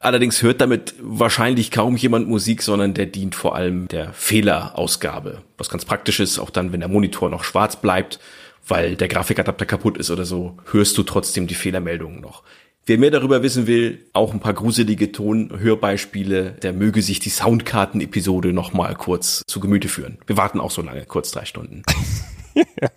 Allerdings 0.00 0.42
hört 0.42 0.60
damit 0.60 0.94
wahrscheinlich 1.00 1.70
kaum 1.72 1.96
jemand 1.96 2.28
Musik, 2.28 2.62
sondern 2.62 2.94
der 2.94 3.06
dient 3.06 3.34
vor 3.34 3.56
allem 3.56 3.88
der 3.88 4.12
Fehlerausgabe. 4.12 5.42
Was 5.58 5.68
ganz 5.68 5.84
praktisch 5.84 6.20
ist, 6.20 6.38
auch 6.38 6.50
dann, 6.50 6.72
wenn 6.72 6.80
der 6.80 6.88
Monitor 6.88 7.28
noch 7.28 7.42
schwarz 7.42 7.76
bleibt, 7.76 8.20
weil 8.66 8.96
der 8.96 9.08
Grafikadapter 9.08 9.66
kaputt 9.66 9.98
ist 9.98 10.10
oder 10.10 10.24
so, 10.24 10.56
hörst 10.70 10.96
du 10.98 11.02
trotzdem 11.02 11.46
die 11.46 11.54
Fehlermeldungen 11.54 12.20
noch. 12.20 12.42
Wer 12.88 12.96
mehr 12.96 13.10
darüber 13.10 13.42
wissen 13.42 13.66
will, 13.66 14.06
auch 14.14 14.32
ein 14.32 14.40
paar 14.40 14.54
gruselige 14.54 15.12
Tonhörbeispiele, 15.12 16.52
der 16.52 16.72
möge 16.72 17.02
sich 17.02 17.20
die 17.20 17.28
Soundkarten-Episode 17.28 18.54
noch 18.54 18.72
mal 18.72 18.94
kurz 18.94 19.42
zu 19.46 19.60
Gemüte 19.60 19.88
führen. 19.88 20.16
Wir 20.26 20.38
warten 20.38 20.58
auch 20.58 20.70
so 20.70 20.80
lange, 20.80 21.04
kurz 21.04 21.30
drei 21.30 21.44
Stunden. 21.44 21.82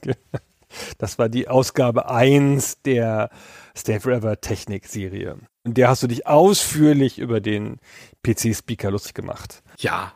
Genau. 0.01 0.15
das 0.97 1.19
war 1.19 1.29
die 1.29 1.47
Ausgabe 1.47 2.09
eins 2.09 2.81
der 2.81 3.29
Stay 3.77 3.99
Forever 3.99 4.41
Technik-Serie. 4.41 5.37
Und 5.63 5.77
der 5.77 5.89
hast 5.89 6.01
du 6.01 6.07
dich 6.07 6.25
ausführlich 6.25 7.19
über 7.19 7.39
den 7.39 7.77
PC-Speaker 8.23 8.91
lustig 8.91 9.13
gemacht. 9.13 9.61
Ja, 9.77 10.13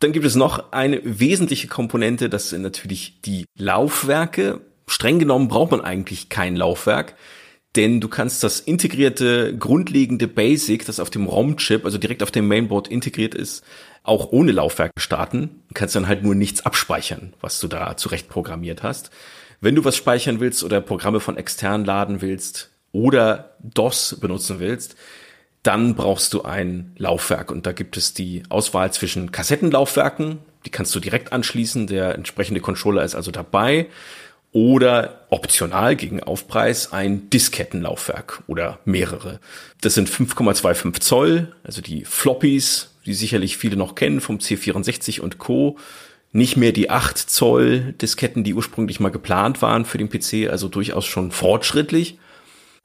dann 0.00 0.12
gibt 0.12 0.26
es 0.26 0.36
noch 0.36 0.72
eine 0.72 1.00
wesentliche 1.02 1.66
Komponente, 1.66 2.28
das 2.28 2.50
sind 2.50 2.62
natürlich 2.62 3.20
die 3.22 3.46
Laufwerke. 3.56 4.60
Streng 4.94 5.18
genommen 5.18 5.48
braucht 5.48 5.72
man 5.72 5.80
eigentlich 5.80 6.28
kein 6.28 6.56
Laufwerk 6.56 7.14
denn 7.76 8.00
du 8.00 8.08
kannst 8.08 8.44
das 8.44 8.60
integrierte, 8.60 9.56
grundlegende 9.56 10.28
Basic, 10.28 10.86
das 10.86 11.00
auf 11.00 11.10
dem 11.10 11.26
ROM-Chip, 11.26 11.84
also 11.84 11.98
direkt 11.98 12.22
auf 12.22 12.30
dem 12.30 12.46
Mainboard 12.46 12.88
integriert 12.88 13.34
ist, 13.34 13.64
auch 14.04 14.30
ohne 14.30 14.52
Laufwerk 14.52 14.92
starten. 14.98 15.62
Du 15.68 15.74
kannst 15.74 15.96
dann 15.96 16.06
halt 16.06 16.22
nur 16.22 16.34
nichts 16.34 16.64
abspeichern, 16.64 17.32
was 17.40 17.58
du 17.58 17.68
da 17.68 17.96
zurecht 17.96 18.28
programmiert 18.28 18.82
hast. 18.82 19.10
Wenn 19.60 19.74
du 19.74 19.84
was 19.84 19.96
speichern 19.96 20.40
willst 20.40 20.62
oder 20.62 20.80
Programme 20.80 21.20
von 21.20 21.36
extern 21.36 21.84
laden 21.84 22.20
willst 22.20 22.70
oder 22.92 23.56
DOS 23.60 24.18
benutzen 24.20 24.60
willst, 24.60 24.94
dann 25.62 25.94
brauchst 25.94 26.34
du 26.34 26.42
ein 26.42 26.92
Laufwerk 26.96 27.50
und 27.50 27.66
da 27.66 27.72
gibt 27.72 27.96
es 27.96 28.12
die 28.12 28.42
Auswahl 28.50 28.92
zwischen 28.92 29.32
Kassettenlaufwerken, 29.32 30.38
die 30.66 30.70
kannst 30.70 30.94
du 30.94 31.00
direkt 31.00 31.32
anschließen, 31.32 31.86
der 31.86 32.14
entsprechende 32.14 32.60
Controller 32.60 33.02
ist 33.02 33.14
also 33.14 33.30
dabei 33.30 33.88
oder 34.54 35.26
optional 35.30 35.96
gegen 35.96 36.22
Aufpreis 36.22 36.92
ein 36.92 37.28
Diskettenlaufwerk 37.28 38.44
oder 38.46 38.78
mehrere. 38.84 39.40
Das 39.80 39.94
sind 39.94 40.08
5,25 40.08 41.00
Zoll, 41.00 41.52
also 41.64 41.82
die 41.82 42.04
Floppies, 42.04 42.90
die 43.04 43.14
sicherlich 43.14 43.56
viele 43.58 43.76
noch 43.76 43.96
kennen 43.96 44.20
vom 44.20 44.38
C64 44.38 45.20
und 45.20 45.38
Co. 45.38 45.76
Nicht 46.30 46.56
mehr 46.56 46.70
die 46.70 46.88
8 46.88 47.18
Zoll 47.18 47.94
Disketten, 48.00 48.44
die 48.44 48.54
ursprünglich 48.54 49.00
mal 49.00 49.10
geplant 49.10 49.60
waren 49.60 49.84
für 49.84 49.98
den 49.98 50.08
PC, 50.08 50.48
also 50.48 50.68
durchaus 50.68 51.04
schon 51.04 51.32
fortschrittlich. 51.32 52.18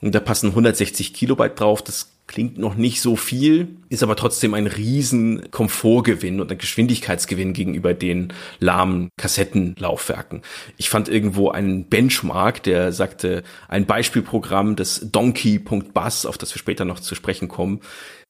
Und 0.02 0.16
da 0.16 0.20
passen 0.20 0.50
160 0.50 1.14
Kilobyte 1.14 1.60
drauf. 1.60 1.84
Das 1.84 2.10
klingt 2.30 2.60
noch 2.60 2.76
nicht 2.76 3.02
so 3.02 3.16
viel, 3.16 3.70
ist 3.90 4.04
aber 4.04 4.16
trotzdem 4.16 4.54
ein 4.54 4.68
riesen 4.68 5.50
Komfortgewinn 5.50 6.40
und 6.40 6.52
ein 6.52 6.60
Geschwindigkeitsgewinn 6.60 7.54
gegenüber 7.54 7.96
den 7.96 8.32
lahmen 8.60 9.10
Kassettenlaufwerken. 9.18 10.44
Ich 10.78 10.92
fand 10.92 11.10
irgendwo 11.10 11.50
einen 11.50 11.86
Benchmark, 11.86 12.62
der 12.62 12.94
sagte, 12.94 13.42
ein 13.68 13.88
Beispielprogramm 13.88 14.76
des 14.76 15.08
Donkey.bus, 15.12 16.28
auf 16.28 16.38
das 16.38 16.54
wir 16.54 16.60
später 16.60 16.86
noch 16.86 17.00
zu 17.00 17.16
sprechen 17.16 17.48
kommen, 17.48 17.82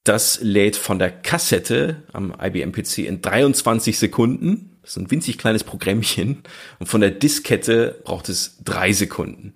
das 0.05 0.39
lädt 0.41 0.77
von 0.77 0.97
der 0.97 1.11
Kassette 1.11 2.03
am 2.13 2.33
IBM 2.41 2.71
PC 2.71 2.99
in 2.99 3.21
23 3.21 3.99
Sekunden. 3.99 4.79
Das 4.81 4.91
ist 4.91 4.97
ein 4.97 5.11
winzig 5.11 5.37
kleines 5.37 5.65
Programmchen. 5.65 6.41
Und 6.79 6.87
von 6.87 7.01
der 7.01 7.11
Diskette 7.11 7.99
braucht 8.05 8.29
es 8.29 8.59
drei 8.63 8.93
Sekunden 8.93 9.53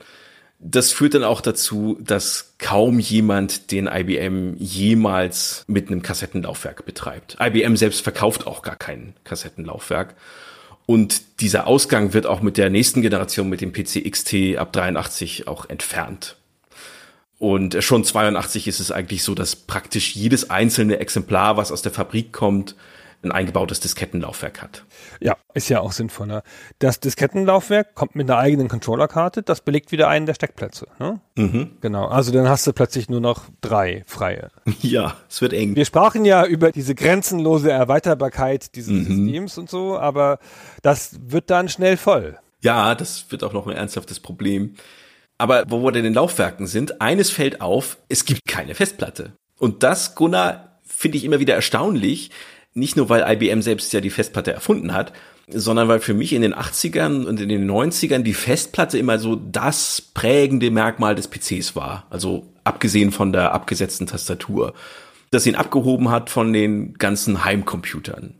das 0.64 0.91
führt 0.91 1.14
dann 1.14 1.23
auch 1.23 1.41
dazu, 1.41 1.98
dass 1.99 2.53
kaum 2.57 2.99
jemand 2.99 3.72
den 3.72 3.88
IBM 3.88 4.56
jemals 4.57 5.65
mit 5.68 5.90
einem 5.90 6.02
Kassettenlaufwerk 6.02 6.85
betreibt. 6.85 7.38
IBM 7.40 7.76
selbst 7.76 8.02
verkauft 8.02 8.48
auch 8.48 8.61
gar 8.61 8.77
kein 8.77 9.14
Kassettenlaufwerk. 9.26 10.15
Und 10.85 11.41
dieser 11.41 11.68
Ausgang 11.68 12.14
wird 12.14 12.26
auch 12.26 12.41
mit 12.41 12.57
der 12.57 12.69
nächsten 12.69 13.02
Generation, 13.02 13.49
mit 13.49 13.61
dem 13.61 13.73
PC 13.73 14.10
XT 14.10 14.57
ab 14.57 14.72
83 14.73 15.48
auch 15.48 15.69
entfernt. 15.69 16.38
Und 17.40 17.84
schon 17.84 18.06
82 18.06 18.68
ist 18.68 18.80
es 18.80 18.91
eigentlich 18.91 19.23
so, 19.23 19.35
dass 19.35 19.56
praktisch 19.56 20.15
jedes 20.15 20.49
einzelne 20.49 20.99
Exemplar, 20.99 21.57
was 21.57 21.72
aus 21.73 21.81
der 21.81 21.91
Fabrik 21.91 22.31
kommt, 22.31 22.76
ein 23.24 23.32
eingebautes 23.32 23.80
Diskettenlaufwerk 23.80 24.62
hat. 24.62 24.84
Ja, 25.20 25.38
ist 25.54 25.70
ja 25.70 25.80
auch 25.80 25.91
sinnvoller. 25.91 26.44
Das 26.80 27.00
Diskettenlaufwerk 27.00 27.95
kommt 27.95 28.16
mit 28.16 28.30
einer 28.30 28.40
eigenen 28.40 28.68
Controllerkarte, 28.68 29.44
das 29.44 29.62
belegt 29.62 29.91
wieder 29.91 30.08
einen 30.08 30.26
der 30.26 30.34
Steckplätze. 30.34 30.88
Ne? 31.00 31.22
Mhm. 31.36 31.78
Genau, 31.82 32.08
also 32.08 32.32
dann 32.32 32.50
hast 32.50 32.68
du 32.68 32.74
plötzlich 32.74 33.10
nur 33.10 33.22
noch 33.22 33.45
drei 33.62 34.04
freie. 34.08 34.50
Ja, 34.82 35.16
es 35.30 35.41
wird 35.41 35.54
eng. 35.54 35.76
Wir 35.76 35.86
sprachen 35.86 36.26
ja 36.26 36.45
über 36.45 36.72
diese 36.72 36.94
grenzenlose 36.94 37.72
Erweiterbarkeit 37.72 38.76
dieses 38.76 38.91
mhm. 38.91 39.06
Systems 39.06 39.58
und 39.58 39.70
so, 39.70 39.98
aber 39.98 40.40
das 40.82 41.18
wird 41.26 41.50
dann 41.50 41.70
schnell 41.70 41.95
voll. 41.95 42.38
Ja, 42.62 42.95
das 42.95 43.26
wird 43.30 43.44
auch 43.44 43.54
noch 43.54 43.68
ein 43.68 43.76
ernsthaftes 43.76 44.20
Problem. 44.20 44.76
Aber 45.38 45.66
wo 45.70 45.84
wir 45.84 45.91
denn 45.91 46.00
in 46.00 46.12
den 46.12 46.14
Laufwerken 46.16 46.68
sind, 46.68 47.02
eines 47.02 47.30
fällt 47.30 47.62
auf, 47.62 47.98
es 48.10 48.26
gibt 48.26 48.45
keine 48.45 48.76
Festplatte. 48.76 49.34
Und 49.58 49.84
das, 49.84 50.16
Gunnar, 50.16 50.80
finde 50.84 51.18
ich 51.18 51.26
immer 51.26 51.40
wieder 51.40 51.56
erstaunlich, 51.56 52.32
nicht 52.74 52.95
nur, 52.95 53.10
weil 53.10 53.24
IBM 53.28 53.62
selbst 53.62 53.94
ja 53.94 54.02
die 54.02 54.10
Festplatte 54.10 54.54
erfunden 54.54 54.94
hat, 54.94 55.14
sondern 55.48 55.88
weil 55.88 56.00
für 56.00 56.14
mich 56.14 56.34
in 56.34 56.41
den 56.41 56.56
80ern 56.56 57.26
und 57.26 57.40
in 57.40 57.50
den 57.50 57.70
90ern 57.70 58.24
die 58.24 58.34
Festplatte 58.34 58.98
immer 58.98 59.20
so 59.20 59.36
das 59.36 60.02
prägende 60.02 60.72
Merkmal 60.72 61.16
des 61.16 61.28
PCs 61.28 61.76
war. 61.76 62.08
Also 62.10 62.48
abgesehen 62.64 63.12
von 63.12 63.34
der 63.34 63.54
abgesetzten 63.54 64.08
Tastatur. 64.08 64.74
Das 65.32 65.45
ihn 65.45 65.56
abgehoben 65.56 66.10
hat 66.10 66.30
von 66.30 66.54
den 66.54 66.94
ganzen 66.94 67.44
Heimcomputern. 67.44 68.36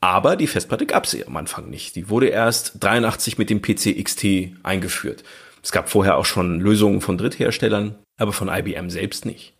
Aber 0.00 0.36
die 0.36 0.46
Festplatte 0.46 0.84
gab 0.84 1.04
es 1.04 1.26
am 1.26 1.36
Anfang 1.36 1.70
nicht. 1.70 1.96
Die 1.96 2.10
wurde 2.10 2.26
erst 2.26 2.82
83 2.82 3.38
mit 3.38 3.48
dem 3.48 3.62
PC 3.62 4.02
XT 4.02 4.52
eingeführt. 4.62 5.24
Es 5.62 5.72
gab 5.72 5.88
vorher 5.88 6.18
auch 6.18 6.26
schon 6.26 6.60
Lösungen 6.60 7.00
von 7.00 7.16
Drittherstellern, 7.16 7.94
aber 8.18 8.34
von 8.34 8.48
IBM 8.48 8.90
selbst 8.90 9.24
nicht. 9.24 9.53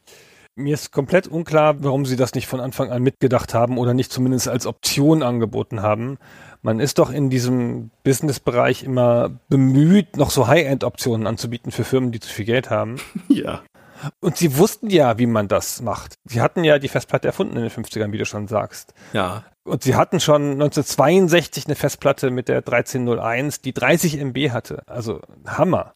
Mir 0.57 0.75
ist 0.75 0.93
komplett 0.93 1.27
unklar, 1.27 1.83
warum 1.83 2.07
sie 2.07 2.15
das 2.15 2.35
nicht 2.35 2.47
von 2.47 2.61
Anfang 2.61 2.93
an 2.93 3.03
mitgedacht 3.03 3.55
haben 3.55 3.77
oder 3.77 3.93
nicht 3.93 4.13
zumindest 4.13 4.47
als 4.47 4.67
Option 4.67 5.25
angeboten 5.25 5.83
haben. 5.83 6.17
Man 6.63 6.79
ist 6.79 7.01
doch 7.01 7.11
in 7.11 7.29
diesem 7.29 7.91
Business-Bereich 8.05 8.85
immer 8.85 9.33
bemüht, 9.49 10.17
noch 10.17 10.31
so 10.31 10.47
High-End-Optionen 10.47 11.27
anzubieten 11.27 11.73
für 11.73 11.83
Firmen, 11.83 12.13
die 12.13 12.21
zu 12.21 12.33
viel 12.33 12.45
Geld 12.45 12.71
haben. 12.71 12.97
Ja. 13.29 13.63
Und 14.21 14.37
sie 14.37 14.59
wussten 14.59 14.91
ja, 14.91 15.19
wie 15.19 15.27
man 15.27 15.49
das 15.49 15.81
macht. 15.81 16.17
Sie 16.25 16.41
hatten 16.41 16.63
ja 16.63 16.79
die 16.79 16.89
Festplatte 16.89 17.27
erfunden 17.27 17.57
in 17.57 17.63
den 17.63 17.71
50ern, 17.71 18.13
wie 18.13 18.19
du 18.19 18.27
schon 18.27 18.49
sagst. 18.49 18.93
Ja. 19.13 19.45
Und 19.65 19.83
sie 19.83 19.95
hatten 19.95 20.21
schon 20.21 20.53
1962 20.53 21.67
eine 21.67 21.75
Festplatte 21.75 22.31
mit 22.31 22.49
der 22.49 22.59
1301, 22.59 23.63
die 23.63 23.73
30 23.73 24.19
MB 24.21 24.51
hatte. 24.51 24.83
Also 24.87 25.21
Hammer. 25.47 25.95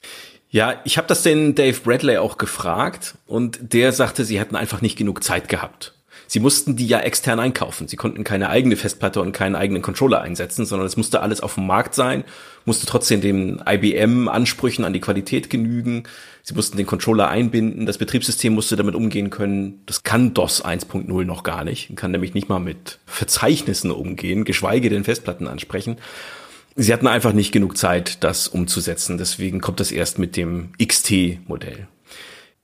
Ja, 0.51 0.81
ich 0.85 0.97
habe 0.97 1.09
das 1.09 1.23
den 1.23 1.55
Dave 1.55 1.79
Bradley 1.81 2.17
auch 2.17 2.39
gefragt 2.39 3.15
und 3.27 3.59
der 3.75 3.93
sagte, 3.93 4.25
sie 4.25 4.39
hätten 4.39 4.57
einfach 4.57 4.81
nicht 4.81 4.97
genug 4.97 5.23
Zeit 5.23 5.49
gehabt. 5.49 5.93
Sie 6.31 6.41
mussten 6.41 6.77
die 6.77 6.87
ja 6.87 7.01
extern 7.01 7.41
einkaufen. 7.41 7.89
Sie 7.89 7.97
konnten 7.97 8.23
keine 8.23 8.51
eigene 8.51 8.77
Festplatte 8.77 9.23
und 9.23 9.33
keinen 9.33 9.57
eigenen 9.57 9.81
Controller 9.81 10.21
einsetzen, 10.21 10.67
sondern 10.67 10.87
es 10.87 10.99
musste 10.99 11.21
alles 11.21 11.41
auf 11.41 11.55
dem 11.55 11.67
Markt 11.67 11.95
sein, 11.95 12.23
musste 12.67 12.85
trotzdem 12.85 13.23
den 13.23 13.63
IBM-Ansprüchen 13.67 14.85
an 14.85 14.93
die 14.93 15.01
Qualität 15.01 15.49
genügen. 15.49 16.03
Sie 16.43 16.55
mussten 16.55 16.77
den 16.77 16.85
Controller 16.85 17.29
einbinden, 17.29 17.87
das 17.87 17.97
Betriebssystem 17.97 18.53
musste 18.53 18.77
damit 18.77 18.95
umgehen 18.95 19.31
können. 19.31 19.83
Das 19.87 20.03
kann 20.03 20.35
DOS 20.35 20.63
1.0 20.63 21.25
noch 21.25 21.45
gar 21.45 21.65
nicht, 21.65 21.97
kann 21.97 22.11
nämlich 22.11 22.35
nicht 22.35 22.51
mal 22.51 22.59
mit 22.59 22.99
Verzeichnissen 23.07 23.91
umgehen, 23.91 24.45
geschweige 24.45 24.91
denn 24.91 25.05
Festplatten 25.05 25.47
ansprechen 25.47 25.97
sie 26.79 26.93
hatten 26.93 27.07
einfach 27.07 27.33
nicht 27.33 27.53
genug 27.53 27.77
Zeit, 27.77 28.25
das 28.25 28.49
umzusetzen. 28.49 29.19
Deswegen 29.19 29.61
kommt 29.61 29.81
das 29.81 29.93
erst 29.93 30.19
mit 30.19 30.37
dem 30.37 30.71
XT-Modell. 30.83 31.89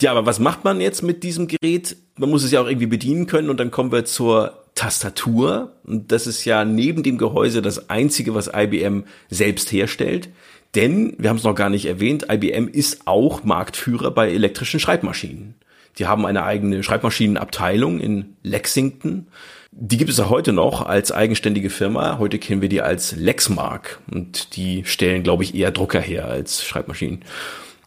Ja, 0.01 0.13
aber 0.13 0.27
was 0.27 0.39
macht 0.39 0.65
man 0.65 0.81
jetzt 0.81 1.03
mit 1.03 1.23
diesem 1.23 1.47
Gerät? 1.47 1.97
Man 2.17 2.31
muss 2.31 2.45
es 2.45 2.51
ja 2.51 2.61
auch 2.61 2.67
irgendwie 2.67 2.87
bedienen 2.87 3.27
können 3.27 3.51
und 3.51 3.59
dann 3.59 3.71
kommen 3.71 3.93
wir 3.93 4.05
zur 4.05 4.65
Tastatur. 4.75 5.73
Und 5.85 6.11
das 6.13 6.27
ist 6.27 6.45
ja 6.45 6.65
neben 6.65 7.03
dem 7.03 7.19
Gehäuse 7.19 7.63
das 7.63 7.91
einzige, 7.91 8.35
was 8.35 8.51
IBM 8.55 9.05
selbst 9.31 9.71
herstellt. 9.73 10.31
Denn, 10.75 11.15
wir 11.19 11.31
haben 11.31 11.37
es 11.37 11.45
noch 11.45 11.55
gar 11.55 11.71
nicht 11.71 11.87
erwähnt, 11.87 12.27
IBM 12.31 12.69
ist 12.69 13.07
auch 13.07 13.45
Marktführer 13.45 14.11
bei 14.11 14.31
elektrischen 14.31 14.81
Schreibmaschinen. 14.81 15.55
Die 15.99 16.07
haben 16.07 16.27
eine 16.27 16.43
eigene 16.43 16.83
Schreibmaschinenabteilung 16.83 18.01
in 18.01 18.37
Lexington 18.43 19.29
die 19.77 19.97
gibt 19.97 20.11
es 20.11 20.21
auch 20.21 20.31
heute 20.31 20.53
noch 20.53 20.87
als 20.87 21.11
eigenständige 21.11 21.69
Firma. 21.69 22.19
Heute 22.19 22.39
kennen 22.39 22.63
wir 22.63 22.69
die 22.69 22.81
als 22.81 23.17
Lexmark 23.17 24.01
und 24.11 24.55
die 24.57 24.85
stellen, 24.85 25.25
glaube 25.25 25.43
ich, 25.43 25.55
eher 25.55 25.73
Drucker 25.73 26.01
her 26.01 26.27
als 26.27 26.65
Schreibmaschinen. 26.65 27.25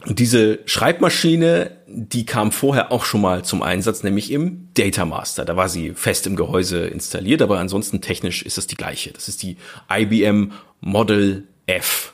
Und 0.06 0.18
diese 0.18 0.60
Schreibmaschine, 0.66 1.72
die 1.88 2.26
kam 2.26 2.52
vorher 2.52 2.92
auch 2.92 3.04
schon 3.04 3.22
mal 3.22 3.42
zum 3.42 3.62
Einsatz, 3.62 4.02
nämlich 4.02 4.30
im 4.30 4.68
Data 4.74 5.04
Master. 5.06 5.44
Da 5.44 5.56
war 5.56 5.68
sie 5.68 5.92
fest 5.94 6.26
im 6.26 6.36
Gehäuse 6.36 6.86
installiert, 6.86 7.42
aber 7.42 7.58
ansonsten 7.58 8.00
technisch 8.00 8.42
ist 8.42 8.58
es 8.58 8.66
die 8.66 8.76
gleiche. 8.76 9.10
Das 9.12 9.28
ist 9.28 9.42
die 9.42 9.56
IBM 9.90 10.52
Model 10.80 11.48
F. 11.66 12.12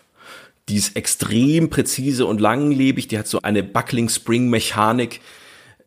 Die 0.68 0.76
ist 0.76 0.96
extrem 0.96 1.68
präzise 1.68 2.26
und 2.26 2.40
langlebig. 2.40 3.08
Die 3.08 3.18
hat 3.18 3.26
so 3.26 3.42
eine 3.42 3.62
Buckling 3.62 4.08
Spring 4.08 4.48
Mechanik, 4.48 5.20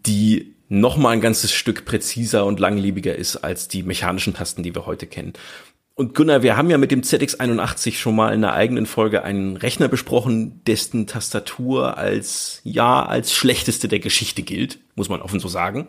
die 0.06 0.57
noch 0.70 0.98
mal 0.98 1.12
ein 1.12 1.22
ganzes 1.22 1.54
Stück 1.54 1.86
präziser 1.86 2.46
und 2.46 2.60
langlebiger 2.60 3.16
ist 3.16 3.38
als 3.38 3.68
die 3.68 3.84
mechanischen 3.84 4.34
Tasten, 4.34 4.64
die 4.64 4.76
wir 4.76 4.86
heute 4.86 5.08
kennen. 5.08 5.34
Und 5.96 6.14
Gunnar, 6.14 6.44
wir 6.44 6.56
haben 6.56 6.70
ja 6.70 6.78
mit 6.78 6.92
dem 6.92 7.02
ZX81 7.02 7.96
schon 7.96 8.16
mal 8.16 8.32
in 8.32 8.44
einer 8.44 8.54
eigenen 8.54 8.86
Folge 8.86 9.24
einen 9.24 9.58
Rechner 9.58 9.88
besprochen, 9.88 10.62
dessen 10.66 11.08
Tastatur 11.08 11.98
als, 11.98 12.62
ja, 12.64 13.04
als 13.04 13.34
schlechteste 13.34 13.88
der 13.88 14.00
Geschichte 14.00 14.44
gilt, 14.44 14.78
muss 14.94 15.10
man 15.10 15.24
offen 15.24 15.40
so 15.40 15.48
sagen. 15.48 15.88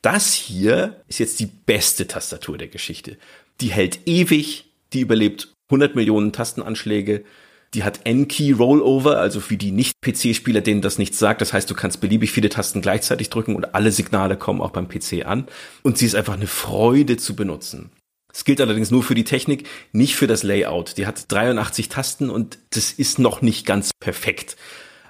Das 0.00 0.32
hier 0.32 1.02
ist 1.08 1.18
jetzt 1.18 1.40
die 1.40 1.46
beste 1.46 2.06
Tastatur 2.06 2.56
der 2.56 2.68
Geschichte. 2.68 3.18
Die 3.60 3.72
hält 3.72 4.06
ewig, 4.06 4.66
die 4.92 5.00
überlebt 5.00 5.52
100 5.70 5.96
Millionen 5.96 6.32
Tastenanschläge, 6.32 7.24
die 7.74 7.84
hat 7.84 8.00
N-Key 8.04 8.52
Rollover, 8.52 9.18
also 9.18 9.40
für 9.40 9.56
die 9.56 9.72
Nicht-PC-Spieler, 9.72 10.60
denen 10.60 10.82
das 10.82 10.98
nichts 10.98 11.18
sagt. 11.18 11.40
Das 11.40 11.52
heißt, 11.52 11.70
du 11.70 11.74
kannst 11.74 12.00
beliebig 12.00 12.30
viele 12.30 12.50
Tasten 12.50 12.82
gleichzeitig 12.82 13.30
drücken 13.30 13.56
und 13.56 13.74
alle 13.74 13.92
Signale 13.92 14.36
kommen 14.36 14.60
auch 14.60 14.70
beim 14.70 14.88
PC 14.88 15.24
an. 15.24 15.46
Und 15.82 15.96
sie 15.96 16.06
ist 16.06 16.14
einfach 16.14 16.34
eine 16.34 16.46
Freude 16.46 17.16
zu 17.16 17.34
benutzen. 17.34 17.90
Es 18.32 18.44
gilt 18.44 18.60
allerdings 18.60 18.90
nur 18.90 19.02
für 19.02 19.14
die 19.14 19.24
Technik, 19.24 19.68
nicht 19.92 20.16
für 20.16 20.26
das 20.26 20.42
Layout. 20.42 20.96
Die 20.96 21.06
hat 21.06 21.30
83 21.30 21.88
Tasten 21.88 22.30
und 22.30 22.58
das 22.70 22.92
ist 22.92 23.18
noch 23.18 23.42
nicht 23.42 23.66
ganz 23.66 23.90
perfekt. 24.00 24.56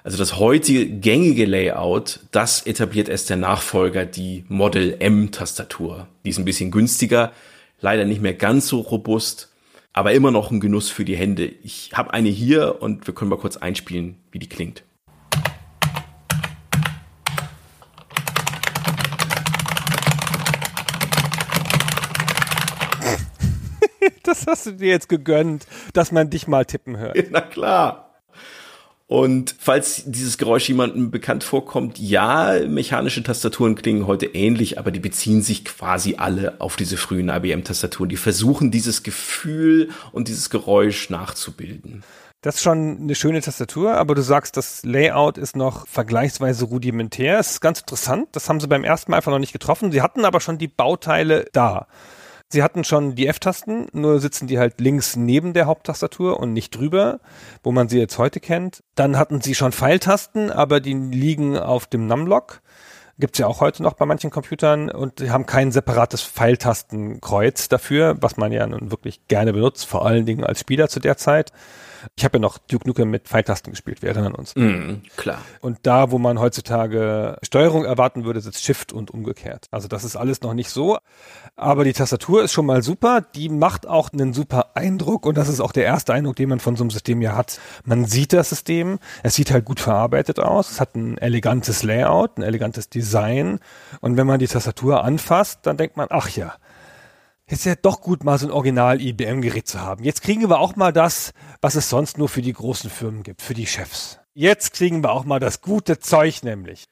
Also 0.03 0.17
das 0.17 0.37
heutige 0.37 0.85
gängige 0.85 1.45
Layout, 1.45 2.19
das 2.31 2.65
etabliert 2.65 3.07
erst 3.07 3.29
der 3.29 3.37
Nachfolger, 3.37 4.05
die 4.05 4.43
Model 4.49 4.97
M 4.99 5.31
Tastatur. 5.31 6.07
Die 6.25 6.29
ist 6.29 6.37
ein 6.37 6.45
bisschen 6.45 6.71
günstiger, 6.71 7.31
leider 7.79 8.03
nicht 8.03 8.21
mehr 8.21 8.33
ganz 8.33 8.67
so 8.67 8.81
robust, 8.81 9.52
aber 9.93 10.11
immer 10.13 10.31
noch 10.31 10.49
ein 10.51 10.59
Genuss 10.59 10.89
für 10.89 11.05
die 11.05 11.15
Hände. 11.15 11.45
Ich 11.45 11.91
habe 11.93 12.13
eine 12.13 12.29
hier 12.29 12.81
und 12.81 13.05
wir 13.07 13.13
können 13.13 13.29
mal 13.29 13.37
kurz 13.37 13.57
einspielen, 13.57 14.17
wie 14.31 14.39
die 14.39 14.49
klingt. 14.49 14.83
das 24.23 24.47
hast 24.47 24.65
du 24.65 24.71
dir 24.71 24.89
jetzt 24.89 25.09
gegönnt, 25.09 25.67
dass 25.93 26.11
man 26.11 26.31
dich 26.31 26.47
mal 26.47 26.65
tippen 26.65 26.97
hört. 26.97 27.15
Na 27.29 27.41
klar. 27.41 28.12
Und 29.13 29.53
falls 29.59 30.05
dieses 30.07 30.39
Geräusch 30.39 30.67
jemandem 30.67 31.11
bekannt 31.11 31.43
vorkommt, 31.43 31.99
ja, 31.99 32.61
mechanische 32.67 33.21
Tastaturen 33.21 33.75
klingen 33.75 34.07
heute 34.07 34.25
ähnlich, 34.25 34.79
aber 34.79 34.89
die 34.89 34.99
beziehen 34.99 35.43
sich 35.43 35.65
quasi 35.65 36.15
alle 36.17 36.59
auf 36.59 36.77
diese 36.77 36.97
frühen 36.97 37.29
IBM-Tastaturen. 37.29 38.09
Die 38.09 38.17
versuchen 38.17 38.71
dieses 38.71 39.03
Gefühl 39.03 39.91
und 40.13 40.29
dieses 40.29 40.49
Geräusch 40.49 41.11
nachzubilden. 41.11 42.03
Das 42.41 42.55
ist 42.55 42.63
schon 42.63 43.01
eine 43.01 43.13
schöne 43.13 43.41
Tastatur, 43.41 43.93
aber 43.93 44.15
du 44.15 44.23
sagst, 44.23 44.57
das 44.57 44.81
Layout 44.83 45.37
ist 45.37 45.55
noch 45.55 45.87
vergleichsweise 45.87 46.65
rudimentär. 46.65 47.37
Es 47.37 47.51
ist 47.51 47.61
ganz 47.61 47.81
interessant. 47.81 48.29
Das 48.31 48.49
haben 48.49 48.59
sie 48.59 48.67
beim 48.67 48.83
ersten 48.83 49.11
Mal 49.11 49.17
einfach 49.17 49.31
noch 49.31 49.37
nicht 49.37 49.53
getroffen. 49.53 49.91
Sie 49.91 50.01
hatten 50.01 50.25
aber 50.25 50.39
schon 50.39 50.57
die 50.57 50.67
Bauteile 50.67 51.45
da. 51.53 51.85
Sie 52.53 52.61
hatten 52.61 52.83
schon 52.83 53.15
die 53.15 53.25
F-Tasten, 53.25 53.87
nur 53.93 54.19
sitzen 54.19 54.45
die 54.45 54.59
halt 54.59 54.79
links 54.79 55.15
neben 55.15 55.53
der 55.53 55.65
Haupttastatur 55.65 56.39
und 56.39 56.53
nicht 56.53 56.69
drüber, 56.77 57.19
wo 57.63 57.71
man 57.71 57.89
sie 57.89 57.97
jetzt 57.97 58.19
heute 58.19 58.39
kennt. 58.39 58.83
Dann 58.93 59.17
hatten 59.17 59.41
sie 59.41 59.55
schon 59.55 59.71
Pfeiltasten, 59.71 60.51
aber 60.51 60.79
die 60.79 60.93
liegen 60.93 61.57
auf 61.57 61.87
dem 61.87 62.05
Numlock. 62.05 62.61
Gibt's 63.17 63.39
ja 63.39 63.47
auch 63.47 63.59
heute 63.59 63.81
noch 63.81 63.93
bei 63.93 64.05
manchen 64.05 64.29
Computern 64.29 64.91
und 64.91 65.17
die 65.17 65.31
haben 65.31 65.47
kein 65.47 65.71
separates 65.71 66.21
Pfeiltastenkreuz 66.21 67.69
dafür, 67.69 68.17
was 68.21 68.37
man 68.37 68.51
ja 68.51 68.67
nun 68.67 68.91
wirklich 68.91 69.27
gerne 69.27 69.51
benutzt, 69.51 69.87
vor 69.87 70.05
allen 70.05 70.27
Dingen 70.27 70.43
als 70.43 70.59
Spieler 70.59 70.89
zu 70.89 70.99
der 70.99 71.17
Zeit. 71.17 71.51
Ich 72.15 72.23
habe 72.23 72.37
ja 72.37 72.41
noch 72.41 72.57
Duke 72.57 72.87
Nukem 72.87 73.09
mit 73.09 73.27
Pfeiltasten 73.27 73.71
gespielt, 73.71 74.01
wir 74.01 74.09
erinnern 74.09 74.35
uns. 74.35 74.55
Mm, 74.55 75.03
klar. 75.17 75.39
Und 75.61 75.79
da, 75.83 76.11
wo 76.11 76.19
man 76.19 76.39
heutzutage 76.39 77.37
Steuerung 77.43 77.85
erwarten 77.85 78.25
würde, 78.25 78.41
sitzt 78.41 78.63
Shift 78.63 78.93
und 78.93 79.11
umgekehrt. 79.11 79.67
Also 79.71 79.87
das 79.87 80.03
ist 80.03 80.15
alles 80.15 80.41
noch 80.41 80.53
nicht 80.53 80.69
so. 80.69 80.97
Aber 81.55 81.83
die 81.83 81.93
Tastatur 81.93 82.43
ist 82.43 82.53
schon 82.53 82.65
mal 82.65 82.81
super. 82.81 83.21
Die 83.35 83.49
macht 83.49 83.87
auch 83.87 84.11
einen 84.11 84.33
super 84.33 84.75
Eindruck 84.75 85.25
und 85.25 85.37
das 85.37 85.49
ist 85.49 85.59
auch 85.59 85.71
der 85.71 85.85
erste 85.85 86.13
Eindruck, 86.13 86.35
den 86.35 86.49
man 86.49 86.59
von 86.59 86.75
so 86.75 86.83
einem 86.83 86.91
System 86.91 87.21
ja 87.21 87.35
hat. 87.35 87.59
Man 87.85 88.05
sieht 88.05 88.33
das 88.33 88.49
System, 88.49 88.99
es 89.23 89.35
sieht 89.35 89.51
halt 89.51 89.65
gut 89.65 89.79
verarbeitet 89.79 90.39
aus, 90.39 90.71
es 90.71 90.81
hat 90.81 90.95
ein 90.95 91.17
elegantes 91.17 91.83
Layout, 91.83 92.37
ein 92.37 92.43
elegantes 92.43 92.89
Design 92.89 93.59
und 94.01 94.17
wenn 94.17 94.27
man 94.27 94.39
die 94.39 94.47
Tastatur 94.47 95.03
anfasst, 95.03 95.59
dann 95.63 95.77
denkt 95.77 95.97
man, 95.97 96.07
ach 96.09 96.29
ja, 96.29 96.55
ist 97.47 97.65
ja 97.65 97.75
doch 97.75 98.01
gut, 98.01 98.23
mal 98.23 98.37
so 98.37 98.47
ein 98.47 98.51
Original-IBM-Gerät 98.51 99.67
zu 99.67 99.81
haben. 99.81 100.03
Jetzt 100.03 100.21
kriegen 100.21 100.47
wir 100.49 100.59
auch 100.59 100.75
mal 100.75 100.93
das, 100.93 101.33
was 101.61 101.75
es 101.75 101.89
sonst 101.89 102.17
nur 102.17 102.29
für 102.29 102.41
die 102.41 102.53
großen 102.53 102.89
Firmen 102.89 103.23
gibt, 103.23 103.41
für 103.41 103.53
die 103.53 103.67
Chefs. 103.67 104.19
Jetzt 104.33 104.73
kriegen 104.73 105.03
wir 105.03 105.11
auch 105.11 105.25
mal 105.25 105.39
das 105.39 105.61
gute 105.61 105.99
Zeug 105.99 106.43
nämlich. 106.43 106.85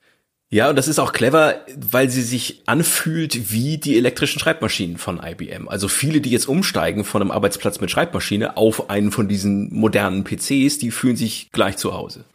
Ja, 0.54 0.70
und 0.70 0.76
das 0.76 0.90
ist 0.90 1.00
auch 1.00 1.14
clever, 1.14 1.62
weil 1.78 2.10
sie 2.10 2.22
sich 2.22 2.64
anfühlt 2.66 3.54
wie 3.54 3.78
die 3.78 3.98
elektrischen 3.98 4.38
Schreibmaschinen 4.40 4.98
von 4.98 5.22
IBM. 5.24 5.70
Also 5.70 5.88
viele, 5.88 6.20
die 6.20 6.30
jetzt 6.30 6.50
umsteigen 6.50 7.06
von 7.06 7.22
einem 7.22 7.32
Arbeitsplatz 7.32 7.80
mit 7.80 7.90
Schreibmaschine 7.90 8.58
auf 8.58 8.90
einen 8.90 9.12
von 9.12 9.30
diesen 9.30 9.74
modernen 9.74 10.26
PCs, 10.26 10.78
die 10.78 10.92
fühlen 10.92 11.16
sich 11.16 11.54
gleich 11.54 11.78
zu 11.78 11.94
Hause. 11.94 12.26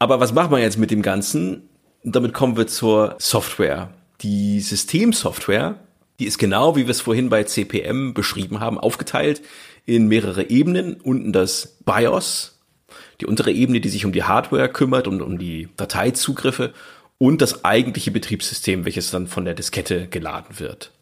Aber 0.00 0.18
was 0.18 0.32
macht 0.34 0.50
man 0.50 0.60
jetzt 0.60 0.76
mit 0.76 0.90
dem 0.90 1.02
Ganzen? 1.02 1.68
Damit 2.02 2.34
kommen 2.34 2.56
wir 2.56 2.66
zur 2.66 3.14
Software. 3.20 3.90
Die 4.22 4.60
Systemsoftware 4.60 5.76
die 6.18 6.26
ist 6.26 6.38
genau, 6.38 6.76
wie 6.76 6.86
wir 6.86 6.90
es 6.90 7.00
vorhin 7.00 7.28
bei 7.28 7.44
CPM 7.44 8.14
beschrieben 8.14 8.60
haben, 8.60 8.78
aufgeteilt 8.78 9.42
in 9.84 10.06
mehrere 10.08 10.48
Ebenen. 10.48 11.00
Unten 11.00 11.32
das 11.32 11.76
BIOS, 11.84 12.60
die 13.20 13.26
untere 13.26 13.50
Ebene, 13.52 13.80
die 13.80 13.88
sich 13.88 14.04
um 14.04 14.12
die 14.12 14.22
Hardware 14.22 14.68
kümmert 14.68 15.08
und 15.08 15.22
um 15.22 15.38
die 15.38 15.68
Dateizugriffe 15.76 16.72
und 17.18 17.42
das 17.42 17.64
eigentliche 17.64 18.10
Betriebssystem, 18.10 18.84
welches 18.84 19.10
dann 19.10 19.26
von 19.26 19.44
der 19.44 19.54
Diskette 19.54 20.06
geladen 20.08 20.58
wird. 20.58 20.92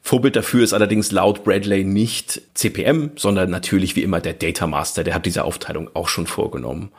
Vorbild 0.00 0.36
dafür 0.36 0.62
ist 0.62 0.74
allerdings 0.74 1.12
laut 1.12 1.44
Bradley 1.44 1.82
nicht 1.82 2.42
CPM, 2.52 3.12
sondern 3.16 3.48
natürlich 3.48 3.96
wie 3.96 4.02
immer 4.02 4.20
der 4.20 4.34
Data 4.34 4.66
Master, 4.66 5.02
der 5.02 5.14
hat 5.14 5.24
diese 5.24 5.44
Aufteilung 5.44 5.88
auch 5.94 6.08
schon 6.08 6.26
vorgenommen. 6.26 6.92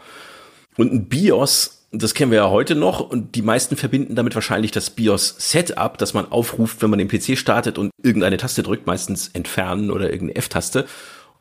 Und 0.75 0.91
ein 0.91 1.05
BIOS 1.05 1.84
das 1.91 2.13
kennen 2.13 2.31
wir 2.31 2.39
ja 2.39 2.49
heute 2.49 2.75
noch 2.75 2.99
und 2.99 3.35
die 3.35 3.41
meisten 3.41 3.75
verbinden 3.77 4.15
damit 4.15 4.35
wahrscheinlich 4.35 4.71
das 4.71 4.89
BIOS 4.89 5.35
Setup, 5.37 5.97
das 5.97 6.13
man 6.13 6.31
aufruft, 6.31 6.81
wenn 6.81 6.89
man 6.89 6.99
den 6.99 7.07
PC 7.07 7.37
startet 7.37 7.77
und 7.77 7.91
irgendeine 8.01 8.37
Taste 8.37 8.63
drückt, 8.63 8.87
meistens 8.87 9.29
entfernen 9.29 9.91
oder 9.91 10.11
irgendeine 10.11 10.35
F-Taste 10.35 10.85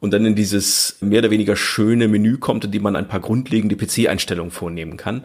und 0.00 0.12
dann 0.12 0.26
in 0.26 0.34
dieses 0.34 0.98
mehr 1.00 1.20
oder 1.20 1.30
weniger 1.30 1.56
schöne 1.56 2.08
Menü 2.08 2.36
kommt, 2.38 2.64
in 2.64 2.72
dem 2.72 2.82
man 2.82 2.96
ein 2.96 3.08
paar 3.08 3.20
grundlegende 3.20 3.76
PC-Einstellungen 3.76 4.50
vornehmen 4.50 4.96
kann. 4.96 5.24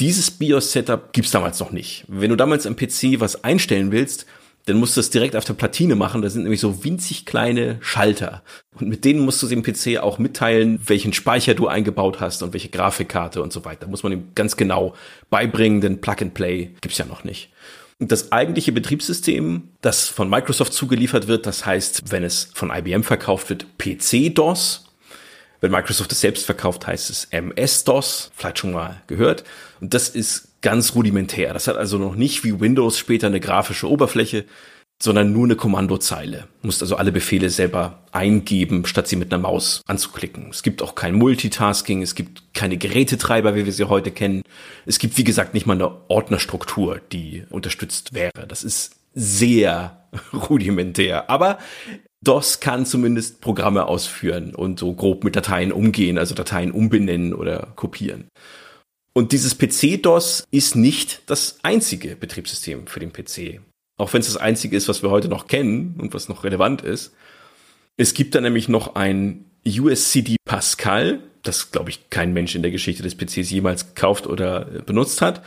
Dieses 0.00 0.30
BIOS-Setup 0.30 1.12
gibt's 1.12 1.30
damals 1.30 1.58
noch 1.60 1.70
nicht. 1.70 2.04
Wenn 2.08 2.30
du 2.30 2.36
damals 2.36 2.66
am 2.66 2.76
PC 2.76 3.20
was 3.20 3.44
einstellen 3.44 3.92
willst, 3.92 4.26
dann 4.66 4.78
musst 4.78 4.96
du 4.96 5.00
das 5.00 5.10
direkt 5.10 5.36
auf 5.36 5.44
der 5.44 5.54
Platine 5.54 5.94
machen. 5.94 6.22
Da 6.22 6.28
sind 6.28 6.42
nämlich 6.42 6.60
so 6.60 6.84
winzig 6.84 7.24
kleine 7.24 7.78
Schalter. 7.80 8.42
Und 8.74 8.88
mit 8.88 9.04
denen 9.04 9.20
musst 9.20 9.40
du 9.42 9.46
dem 9.46 9.62
PC 9.62 9.98
auch 9.98 10.18
mitteilen, 10.18 10.80
welchen 10.84 11.12
Speicher 11.12 11.54
du 11.54 11.68
eingebaut 11.68 12.20
hast 12.20 12.42
und 12.42 12.52
welche 12.52 12.68
Grafikkarte 12.68 13.42
und 13.42 13.52
so 13.52 13.64
weiter. 13.64 13.82
Da 13.82 13.86
muss 13.86 14.02
man 14.02 14.12
ihm 14.12 14.28
ganz 14.34 14.56
genau 14.56 14.94
beibringen, 15.30 15.80
denn 15.80 16.00
Plug 16.00 16.16
and 16.20 16.34
Play 16.34 16.70
gibt's 16.80 16.98
ja 16.98 17.04
noch 17.04 17.22
nicht. 17.22 17.50
Und 18.00 18.10
das 18.10 18.32
eigentliche 18.32 18.72
Betriebssystem, 18.72 19.68
das 19.80 20.08
von 20.08 20.28
Microsoft 20.28 20.72
zugeliefert 20.72 21.28
wird, 21.28 21.46
das 21.46 21.64
heißt, 21.64 22.10
wenn 22.10 22.24
es 22.24 22.50
von 22.52 22.70
IBM 22.70 23.04
verkauft 23.04 23.48
wird, 23.48 23.66
PC-DOS. 23.78 24.84
Wenn 25.60 25.70
Microsoft 25.70 26.12
es 26.12 26.20
selbst 26.20 26.44
verkauft, 26.44 26.86
heißt 26.86 27.08
es 27.08 27.26
MS-DOS. 27.30 28.32
Vielleicht 28.34 28.58
schon 28.58 28.72
mal 28.72 29.00
gehört. 29.06 29.44
Und 29.80 29.94
das 29.94 30.08
ist 30.08 30.45
ganz 30.66 30.96
rudimentär. 30.96 31.52
Das 31.52 31.68
hat 31.68 31.76
also 31.76 31.96
noch 31.96 32.16
nicht 32.16 32.42
wie 32.42 32.58
Windows 32.58 32.98
später 32.98 33.28
eine 33.28 33.38
grafische 33.38 33.88
Oberfläche, 33.88 34.46
sondern 35.00 35.32
nur 35.32 35.44
eine 35.44 35.54
Kommandozeile. 35.54 36.48
Du 36.60 36.66
musst 36.66 36.82
also 36.82 36.96
alle 36.96 37.12
Befehle 37.12 37.50
selber 37.50 38.02
eingeben, 38.10 38.84
statt 38.84 39.06
sie 39.06 39.14
mit 39.14 39.32
einer 39.32 39.40
Maus 39.40 39.80
anzuklicken. 39.86 40.48
Es 40.50 40.64
gibt 40.64 40.82
auch 40.82 40.96
kein 40.96 41.14
Multitasking, 41.14 42.02
es 42.02 42.16
gibt 42.16 42.52
keine 42.52 42.78
Gerätetreiber, 42.78 43.54
wie 43.54 43.64
wir 43.64 43.72
sie 43.72 43.84
heute 43.84 44.10
kennen. 44.10 44.42
Es 44.86 44.98
gibt, 44.98 45.16
wie 45.18 45.22
gesagt, 45.22 45.54
nicht 45.54 45.66
mal 45.66 45.74
eine 45.74 46.10
Ordnerstruktur, 46.10 47.00
die 47.12 47.44
unterstützt 47.50 48.12
wäre. 48.12 48.48
Das 48.48 48.64
ist 48.64 48.96
sehr 49.14 50.08
rudimentär. 50.50 51.30
Aber 51.30 51.58
DOS 52.24 52.58
kann 52.58 52.86
zumindest 52.86 53.40
Programme 53.40 53.86
ausführen 53.86 54.52
und 54.52 54.80
so 54.80 54.92
grob 54.94 55.22
mit 55.22 55.36
Dateien 55.36 55.70
umgehen, 55.70 56.18
also 56.18 56.34
Dateien 56.34 56.72
umbenennen 56.72 57.34
oder 57.34 57.68
kopieren. 57.76 58.26
Und 59.16 59.32
dieses 59.32 59.56
PC-DOS 59.56 60.44
ist 60.50 60.76
nicht 60.76 61.22
das 61.24 61.58
einzige 61.62 62.16
Betriebssystem 62.16 62.86
für 62.86 63.00
den 63.00 63.14
PC. 63.14 63.62
Auch 63.96 64.12
wenn 64.12 64.20
es 64.20 64.26
das 64.26 64.36
einzige 64.36 64.76
ist, 64.76 64.88
was 64.88 65.02
wir 65.02 65.08
heute 65.08 65.28
noch 65.28 65.46
kennen 65.46 65.94
und 65.96 66.12
was 66.12 66.28
noch 66.28 66.44
relevant 66.44 66.82
ist. 66.82 67.14
Es 67.96 68.12
gibt 68.12 68.34
da 68.34 68.42
nämlich 68.42 68.68
noch 68.68 68.94
ein 68.94 69.46
USCD 69.66 70.36
Pascal. 70.44 71.20
das, 71.42 71.70
glaube 71.70 71.88
ich, 71.88 72.10
kein 72.10 72.34
Mensch 72.34 72.54
in 72.56 72.60
der 72.60 72.70
Geschichte 72.70 73.02
des 73.02 73.14
PCs 73.14 73.50
jemals 73.50 73.94
gekauft 73.94 74.26
oder 74.26 74.66
benutzt 74.84 75.22
hat. 75.22 75.42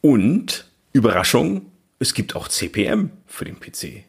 Und 0.00 0.64
Überraschung, 0.92 1.66
es 2.00 2.14
gibt 2.14 2.34
auch 2.34 2.48
CPM 2.48 3.10
für 3.26 3.44
den 3.44 3.60
PC. 3.60 4.02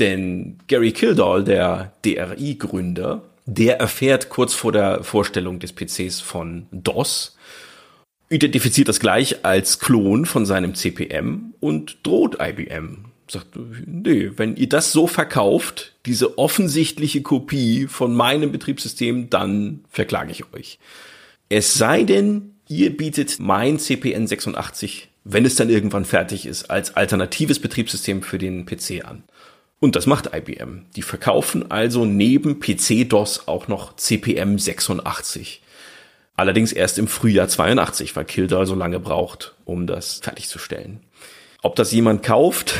Denn 0.00 0.58
Gary 0.66 0.90
Kildall, 0.90 1.44
der 1.44 1.92
DRI-Gründer, 2.04 3.22
der 3.44 3.78
erfährt 3.78 4.28
kurz 4.28 4.54
vor 4.54 4.72
der 4.72 5.04
Vorstellung 5.04 5.60
des 5.60 5.72
PCs 5.72 6.20
von 6.20 6.66
DOS, 6.72 7.35
identifiziert 8.28 8.88
das 8.88 9.00
gleich 9.00 9.44
als 9.44 9.78
Klon 9.78 10.26
von 10.26 10.46
seinem 10.46 10.74
CPM 10.74 11.54
und 11.60 11.98
droht 12.02 12.38
IBM. 12.40 13.06
Sagt, 13.28 13.58
nee, 13.86 14.30
wenn 14.36 14.56
ihr 14.56 14.68
das 14.68 14.92
so 14.92 15.06
verkauft, 15.06 15.94
diese 16.06 16.38
offensichtliche 16.38 17.22
Kopie 17.22 17.86
von 17.88 18.14
meinem 18.14 18.52
Betriebssystem, 18.52 19.30
dann 19.30 19.84
verklage 19.90 20.30
ich 20.30 20.52
euch. 20.52 20.78
Es 21.48 21.74
sei 21.74 22.04
denn, 22.04 22.54
ihr 22.68 22.96
bietet 22.96 23.38
mein 23.40 23.78
CPN 23.78 24.26
86, 24.26 25.08
wenn 25.24 25.44
es 25.44 25.56
dann 25.56 25.70
irgendwann 25.70 26.04
fertig 26.04 26.46
ist, 26.46 26.70
als 26.70 26.96
alternatives 26.96 27.58
Betriebssystem 27.58 28.22
für 28.22 28.38
den 28.38 28.64
PC 28.64 29.04
an. 29.04 29.24
Und 29.80 29.96
das 29.96 30.06
macht 30.06 30.30
IBM. 30.34 30.86
Die 30.94 31.02
verkaufen 31.02 31.70
also 31.70 32.04
neben 32.04 32.60
PC-DOS 32.60 33.48
auch 33.48 33.68
noch 33.68 33.96
CPM 33.96 34.58
86. 34.58 35.60
Allerdings 36.36 36.72
erst 36.72 36.98
im 36.98 37.08
Frühjahr 37.08 37.48
82, 37.48 38.14
weil 38.14 38.26
Kildare 38.26 38.66
so 38.66 38.74
lange 38.74 39.00
braucht, 39.00 39.54
um 39.64 39.86
das 39.86 40.20
fertigzustellen. 40.22 41.00
Ob 41.62 41.76
das 41.76 41.92
jemand 41.92 42.22
kauft? 42.22 42.74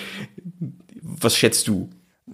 Was 1.02 1.36
schätzt 1.36 1.68
du? 1.68 1.88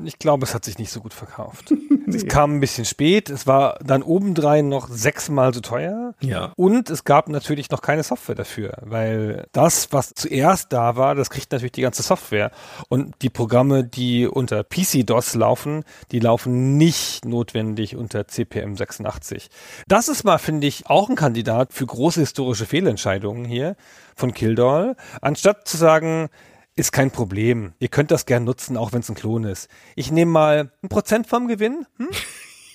Ich 0.04 0.18
glaube, 0.18 0.46
es 0.46 0.54
hat 0.54 0.64
sich 0.64 0.78
nicht 0.78 0.90
so 0.90 1.00
gut 1.00 1.12
verkauft. 1.12 1.70
nee. 2.06 2.16
Es 2.16 2.26
kam 2.26 2.56
ein 2.56 2.60
bisschen 2.60 2.86
spät. 2.86 3.28
Es 3.28 3.46
war 3.46 3.78
dann 3.84 4.02
obendrein 4.02 4.68
noch 4.70 4.88
sechsmal 4.88 5.52
so 5.52 5.60
teuer. 5.60 6.14
Ja. 6.20 6.52
Und 6.56 6.88
es 6.88 7.04
gab 7.04 7.28
natürlich 7.28 7.70
noch 7.70 7.82
keine 7.82 8.02
Software 8.02 8.34
dafür, 8.34 8.78
weil 8.80 9.46
das, 9.52 9.92
was 9.92 10.14
zuerst 10.14 10.72
da 10.72 10.96
war, 10.96 11.14
das 11.14 11.28
kriegt 11.28 11.52
natürlich 11.52 11.72
die 11.72 11.82
ganze 11.82 12.02
Software. 12.02 12.52
Und 12.88 13.14
die 13.20 13.28
Programme, 13.28 13.84
die 13.84 14.26
unter 14.26 14.64
PC-DOS 14.64 15.34
laufen, 15.34 15.84
die 16.10 16.20
laufen 16.20 16.78
nicht 16.78 17.26
notwendig 17.26 17.94
unter 17.94 18.26
CPM 18.26 18.76
86. 18.76 19.50
Das 19.88 20.08
ist 20.08 20.24
mal, 20.24 20.38
finde 20.38 20.66
ich, 20.66 20.86
auch 20.86 21.10
ein 21.10 21.16
Kandidat 21.16 21.74
für 21.74 21.84
große 21.84 22.20
historische 22.20 22.64
Fehlentscheidungen 22.64 23.44
hier 23.44 23.76
von 24.16 24.32
Kildall. 24.32 24.96
Anstatt 25.20 25.68
zu 25.68 25.76
sagen, 25.76 26.30
ist 26.76 26.92
kein 26.92 27.10
Problem. 27.10 27.72
Ihr 27.78 27.88
könnt 27.88 28.10
das 28.10 28.26
gern 28.26 28.44
nutzen, 28.44 28.76
auch 28.76 28.92
wenn 28.92 29.00
es 29.00 29.08
ein 29.08 29.14
Klon 29.14 29.44
ist. 29.44 29.68
Ich 29.94 30.10
nehme 30.10 30.30
mal 30.30 30.72
ein 30.82 30.88
Prozent 30.88 31.26
vom 31.26 31.48
Gewinn. 31.48 31.86
Hm? 31.98 32.08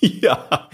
ja, 0.00 0.68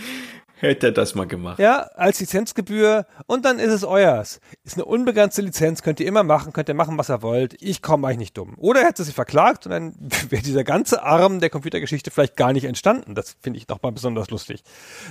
hätte 0.57 0.89
er 0.89 0.93
das 0.93 1.15
mal 1.15 1.27
gemacht. 1.27 1.59
Ja, 1.59 1.89
als 1.95 2.21
Lizenzgebühr 2.21 3.07
und 3.27 3.45
dann 3.45 3.59
ist 3.59 3.73
es 3.73 3.85
euers. 3.85 4.41
Ist 4.65 4.75
eine 4.75 4.85
unbegrenzte 4.85 5.41
Lizenz, 5.41 5.83
könnt 5.83 6.01
ihr 6.01 6.07
immer 6.07 6.23
machen, 6.23 6.53
könnt 6.53 6.69
ihr 6.69 6.75
machen, 6.75 6.99
was 6.99 7.11
ihr 7.11 7.23
wollt. 7.23 7.57
Ich 7.63 7.81
komme 7.81 8.07
euch 8.07 8.19
nicht 8.19 8.37
dumm. 8.37 8.55
Oder 8.59 8.81
er 8.81 8.89
hätte 8.89 9.05
sie 9.05 9.13
verklagt 9.13 9.67
und 9.67 9.73
dann 9.73 9.95
wäre 10.29 10.43
dieser 10.43 10.65
ganze 10.65 11.03
Arm 11.03 11.41
der 11.41 11.51
Computergeschichte 11.51 12.11
vielleicht 12.11 12.37
gar 12.37 12.53
nicht 12.53 12.65
entstanden. 12.65 13.15
Das 13.15 13.37
finde 13.41 13.59
ich 13.59 13.69
nochmal 13.69 13.93
besonders 13.93 14.31
lustig. 14.31 14.63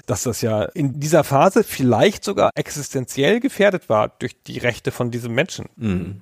Dass 0.06 0.24
das 0.24 0.42
ja 0.42 0.64
in 0.64 1.00
dieser 1.00 1.24
Phase 1.24 1.64
vielleicht 1.64 2.24
sogar 2.24 2.52
existenziell 2.54 3.40
gefährdet 3.40 3.90
war 3.90 4.10
durch 4.10 4.42
die 4.44 4.60
Rechte 4.60 4.92
von 4.92 5.10
diesem 5.10 5.34
Menschen. 5.34 5.70
Mhm. 5.76 6.22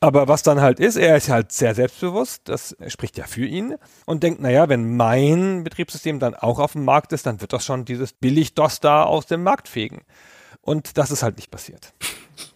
Aber 0.00 0.28
was 0.28 0.42
dann 0.42 0.60
halt 0.60 0.80
ist, 0.80 0.96
er 0.96 1.16
ist 1.16 1.28
halt 1.28 1.52
sehr 1.52 1.74
selbstbewusst, 1.74 2.42
das 2.44 2.76
spricht 2.86 3.16
ja 3.18 3.26
für 3.26 3.44
ihn 3.44 3.76
und 4.06 4.22
denkt, 4.22 4.40
naja, 4.40 4.68
wenn 4.68 4.96
mein 4.96 5.64
Betriebssystem 5.64 6.18
dann 6.18 6.34
auch 6.34 6.58
auf 6.58 6.72
dem 6.72 6.84
Markt 6.84 7.12
ist, 7.12 7.26
dann 7.26 7.40
wird 7.40 7.52
das 7.52 7.64
schon 7.64 7.84
dieses 7.84 8.12
Billig-DOS 8.12 8.80
da 8.80 9.04
aus 9.04 9.26
dem 9.26 9.42
Markt 9.42 9.68
fegen. 9.68 10.02
Und 10.62 10.98
das 10.98 11.10
ist 11.10 11.22
halt 11.22 11.36
nicht 11.36 11.50
passiert. 11.50 11.92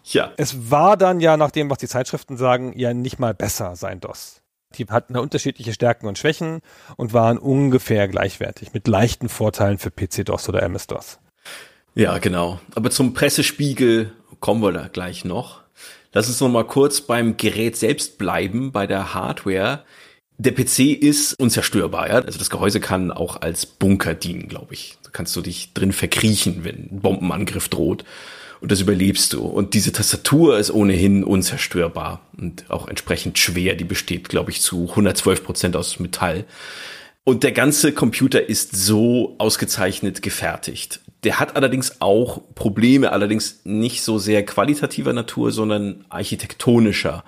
Ja. 0.05 0.33
Es 0.37 0.71
war 0.71 0.97
dann 0.97 1.21
ja, 1.21 1.37
nach 1.37 1.51
dem, 1.51 1.71
was 1.71 1.79
die 1.79 1.89
Zeitschriften 1.89 2.37
sagen, 2.37 2.73
ja 2.77 2.93
nicht 2.95 3.19
mal 3.19 3.35
besser 3.35 3.77
sein 3.77 4.01
DOS. 4.01 4.43
Die 4.77 4.87
hatten 4.87 5.17
unterschiedliche 5.17 5.73
Stärken 5.73 6.07
und 6.07 6.19
Schwächen 6.19 6.61
und 6.97 7.13
waren 7.13 7.39
ungefähr 7.39 8.09
gleichwertig, 8.09 8.73
mit 8.73 8.89
leichten 8.89 9.29
Vorteilen 9.29 9.79
für 9.79 9.91
PC-DOS 9.91 10.49
oder 10.49 10.63
MS-DOS. 10.63 11.21
Ja, 11.95 12.19
genau. 12.19 12.61
Aber 12.75 12.91
zum 12.91 13.15
Pressespiegel 13.15 14.13
kommen 14.41 14.63
wir 14.63 14.73
da 14.73 14.89
gleich 14.89 15.25
noch. 15.25 15.64
Lass 16.15 16.28
uns 16.28 16.41
noch 16.41 16.49
mal 16.49 16.65
kurz 16.65 17.01
beim 17.01 17.36
Gerät 17.36 17.77
selbst 17.77 18.19
bleiben, 18.19 18.70
bei 18.70 18.86
der 18.86 19.15
Hardware. 19.15 19.85
Der 20.39 20.53
PC 20.53 20.93
ist 20.93 21.35
unzerstörbar, 21.41 22.09
ja. 22.09 22.15
Also 22.20 22.39
das 22.39 22.51
Gehäuse 22.51 22.81
kann 22.81 23.11
auch 23.11 23.43
als 23.43 23.66
Bunker 23.66 24.15
dienen, 24.15 24.49
glaube 24.49 24.74
ich. 24.74 24.97
Da 25.03 25.11
kannst 25.12 25.35
du 25.35 25.43
dich 25.43 25.74
drin 25.74 25.93
verkriechen, 25.93 26.65
wenn 26.65 26.89
ein 26.91 27.01
Bombenangriff 27.01 27.69
droht. 27.69 28.05
Und 28.61 28.70
das 28.70 28.81
überlebst 28.81 29.32
du. 29.32 29.43
Und 29.43 29.74
diese 29.74 29.93
Tastatur 29.93 30.57
ist 30.57 30.70
ohnehin 30.70 31.24
unzerstörbar 31.24 32.20
und 32.39 32.70
auch 32.70 32.86
entsprechend 32.86 33.39
schwer. 33.39 33.74
Die 33.74 33.85
besteht, 33.85 34.28
glaube 34.28 34.53
ich, 34.53 34.61
zu 34.61 34.89
112 34.91 35.45
Prozent 35.45 35.77
aus 35.77 35.99
Metall. 35.99 36.45
Und 37.24 37.43
der 37.43 37.53
ganze 37.53 37.93
Computer 37.93 38.49
ist 38.49 38.77
so 38.77 39.35
ausgezeichnet 39.39 40.23
gefertigt. 40.23 41.01
Der 41.25 41.41
hat 41.41 41.57
allerdings 41.57 42.01
auch 42.01 42.43
Probleme, 42.55 43.11
allerdings 43.11 43.61
nicht 43.65 44.03
so 44.03 44.19
sehr 44.19 44.45
qualitativer 44.45 45.13
Natur, 45.13 45.51
sondern 45.53 46.05
architektonischer. 46.11 47.25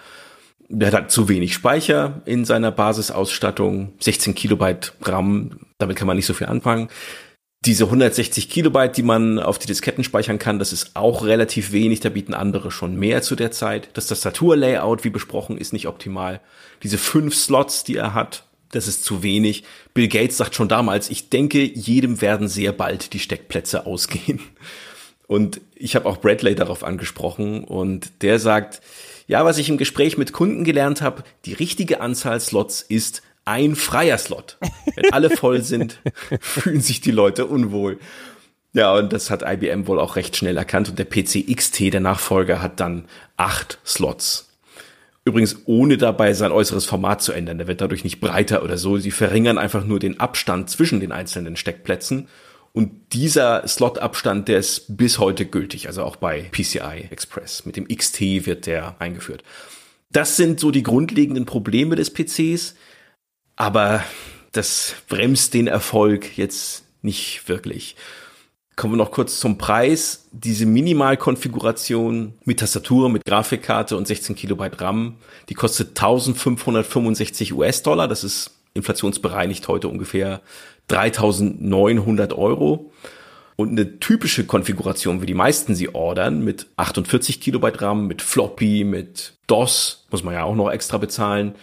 Der 0.68 0.88
hat 0.88 0.94
halt 0.94 1.10
zu 1.10 1.28
wenig 1.28 1.54
Speicher 1.54 2.20
in 2.26 2.44
seiner 2.44 2.72
Basisausstattung, 2.72 3.94
16 4.00 4.34
Kilobyte 4.34 4.92
RAM, 5.02 5.60
damit 5.78 5.96
kann 5.96 6.06
man 6.06 6.16
nicht 6.16 6.26
so 6.26 6.34
viel 6.34 6.48
anfangen. 6.48 6.88
Diese 7.64 7.84
160 7.84 8.50
Kilobyte, 8.50 8.96
die 8.96 9.02
man 9.02 9.38
auf 9.38 9.58
die 9.58 9.66
Disketten 9.66 10.04
speichern 10.04 10.38
kann, 10.38 10.58
das 10.58 10.72
ist 10.72 10.94
auch 10.94 11.24
relativ 11.24 11.72
wenig, 11.72 12.00
da 12.00 12.10
bieten 12.10 12.34
andere 12.34 12.70
schon 12.70 12.96
mehr 12.96 13.22
zu 13.22 13.34
der 13.34 13.50
Zeit. 13.50 13.88
Das 13.94 14.08
Tastaturlayout, 14.08 15.04
wie 15.04 15.10
besprochen, 15.10 15.56
ist 15.56 15.72
nicht 15.72 15.88
optimal. 15.88 16.40
Diese 16.82 16.98
fünf 16.98 17.34
Slots, 17.34 17.82
die 17.82 17.96
er 17.96 18.12
hat, 18.12 18.44
das 18.76 18.86
ist 18.86 19.04
zu 19.04 19.22
wenig. 19.22 19.64
Bill 19.94 20.08
Gates 20.08 20.36
sagt 20.36 20.54
schon 20.54 20.68
damals, 20.68 21.10
ich 21.10 21.28
denke, 21.30 21.62
jedem 21.62 22.20
werden 22.20 22.48
sehr 22.48 22.72
bald 22.72 23.12
die 23.12 23.18
Steckplätze 23.18 23.86
ausgehen. 23.86 24.40
Und 25.26 25.60
ich 25.74 25.96
habe 25.96 26.06
auch 26.06 26.18
Bradley 26.18 26.54
darauf 26.54 26.84
angesprochen 26.84 27.64
und 27.64 28.22
der 28.22 28.38
sagt, 28.38 28.80
ja, 29.26 29.44
was 29.44 29.58
ich 29.58 29.68
im 29.68 29.76
Gespräch 29.76 30.16
mit 30.18 30.32
Kunden 30.32 30.62
gelernt 30.62 31.02
habe, 31.02 31.24
die 31.44 31.52
richtige 31.52 32.00
Anzahl 32.00 32.38
Slots 32.38 32.82
ist 32.82 33.22
ein 33.44 33.74
freier 33.74 34.18
Slot. 34.18 34.58
Wenn 34.94 35.12
alle 35.12 35.30
voll 35.30 35.62
sind, 35.62 36.00
fühlen 36.40 36.80
sich 36.80 37.00
die 37.00 37.10
Leute 37.10 37.46
unwohl. 37.46 37.98
Ja, 38.72 38.94
und 38.94 39.12
das 39.12 39.30
hat 39.30 39.42
IBM 39.42 39.86
wohl 39.86 39.98
auch 39.98 40.16
recht 40.16 40.36
schnell 40.36 40.56
erkannt 40.56 40.90
und 40.90 40.98
der 40.98 41.06
PC 41.06 41.46
XT, 41.54 41.92
der 41.94 42.00
Nachfolger, 42.00 42.60
hat 42.60 42.78
dann 42.78 43.06
acht 43.36 43.78
Slots. 43.86 44.45
Übrigens 45.26 45.56
ohne 45.66 45.98
dabei 45.98 46.34
sein 46.34 46.52
äußeres 46.52 46.86
Format 46.86 47.20
zu 47.20 47.32
ändern. 47.32 47.58
Der 47.58 47.66
wird 47.66 47.80
dadurch 47.80 48.04
nicht 48.04 48.20
breiter 48.20 48.62
oder 48.62 48.78
so. 48.78 48.96
Sie 48.96 49.10
verringern 49.10 49.58
einfach 49.58 49.84
nur 49.84 49.98
den 49.98 50.20
Abstand 50.20 50.70
zwischen 50.70 51.00
den 51.00 51.10
einzelnen 51.10 51.56
Steckplätzen. 51.56 52.28
Und 52.72 53.12
dieser 53.12 53.66
Slot-Abstand, 53.66 54.46
der 54.46 54.58
ist 54.58 54.96
bis 54.96 55.18
heute 55.18 55.44
gültig, 55.44 55.88
also 55.88 56.04
auch 56.04 56.14
bei 56.14 56.42
PCI 56.52 57.08
Express. 57.10 57.66
Mit 57.66 57.76
dem 57.76 57.88
XT 57.88 58.20
wird 58.46 58.66
der 58.66 59.00
eingeführt. 59.00 59.42
Das 60.12 60.36
sind 60.36 60.60
so 60.60 60.70
die 60.70 60.84
grundlegenden 60.84 61.44
Probleme 61.44 61.96
des 61.96 62.12
PCs, 62.12 62.76
aber 63.56 64.04
das 64.52 64.94
bremst 65.08 65.54
den 65.54 65.66
Erfolg 65.66 66.38
jetzt 66.38 66.84
nicht 67.02 67.48
wirklich. 67.48 67.96
Kommen 68.76 68.92
wir 68.92 68.98
noch 68.98 69.10
kurz 69.10 69.40
zum 69.40 69.56
Preis. 69.56 70.28
Diese 70.32 70.66
Minimalkonfiguration 70.66 72.34
mit 72.44 72.60
Tastatur, 72.60 73.08
mit 73.08 73.24
Grafikkarte 73.24 73.96
und 73.96 74.06
16 74.06 74.36
Kilobyte 74.36 74.82
RAM, 74.82 75.16
die 75.48 75.54
kostet 75.54 75.88
1565 75.98 77.54
US-Dollar. 77.54 78.06
Das 78.06 78.22
ist 78.22 78.50
inflationsbereinigt 78.74 79.66
heute 79.68 79.88
ungefähr 79.88 80.42
3900 80.88 82.34
Euro. 82.34 82.92
Und 83.56 83.70
eine 83.70 83.98
typische 83.98 84.44
Konfiguration, 84.44 85.22
wie 85.22 85.26
die 85.26 85.32
meisten 85.32 85.74
sie 85.74 85.94
ordern, 85.94 86.44
mit 86.44 86.66
48 86.76 87.40
Kilobyte 87.40 87.80
RAM, 87.80 88.06
mit 88.06 88.20
Floppy, 88.20 88.84
mit 88.84 89.32
DOS, 89.46 90.04
muss 90.10 90.22
man 90.22 90.34
ja 90.34 90.44
auch 90.44 90.54
noch 90.54 90.70
extra 90.70 90.98
bezahlen, 90.98 91.54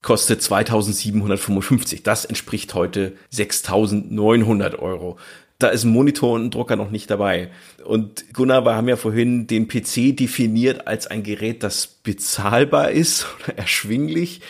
kostet 0.00 0.40
2755. 0.40 2.02
Das 2.02 2.24
entspricht 2.24 2.72
heute 2.72 3.12
6900 3.28 4.78
Euro 4.78 5.18
da 5.62 5.68
ist 5.68 5.84
ein 5.84 5.90
Monitor 5.90 6.32
und 6.32 6.44
ein 6.44 6.50
Drucker 6.50 6.76
noch 6.76 6.90
nicht 6.90 7.10
dabei. 7.10 7.50
Und 7.84 8.32
Gunnar, 8.34 8.64
wir 8.64 8.74
haben 8.74 8.88
ja 8.88 8.96
vorhin 8.96 9.46
den 9.46 9.68
PC 9.68 10.16
definiert 10.16 10.86
als 10.86 11.06
ein 11.06 11.22
Gerät, 11.22 11.62
das 11.62 11.86
bezahlbar 11.86 12.90
ist 12.90 13.26
oder 13.44 13.58
erschwinglich. 13.58 14.40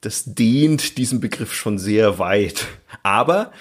Das 0.00 0.24
dehnt 0.26 0.96
diesen 0.98 1.20
Begriff 1.20 1.52
schon 1.52 1.78
sehr 1.78 2.18
weit. 2.18 2.66
Aber 3.02 3.52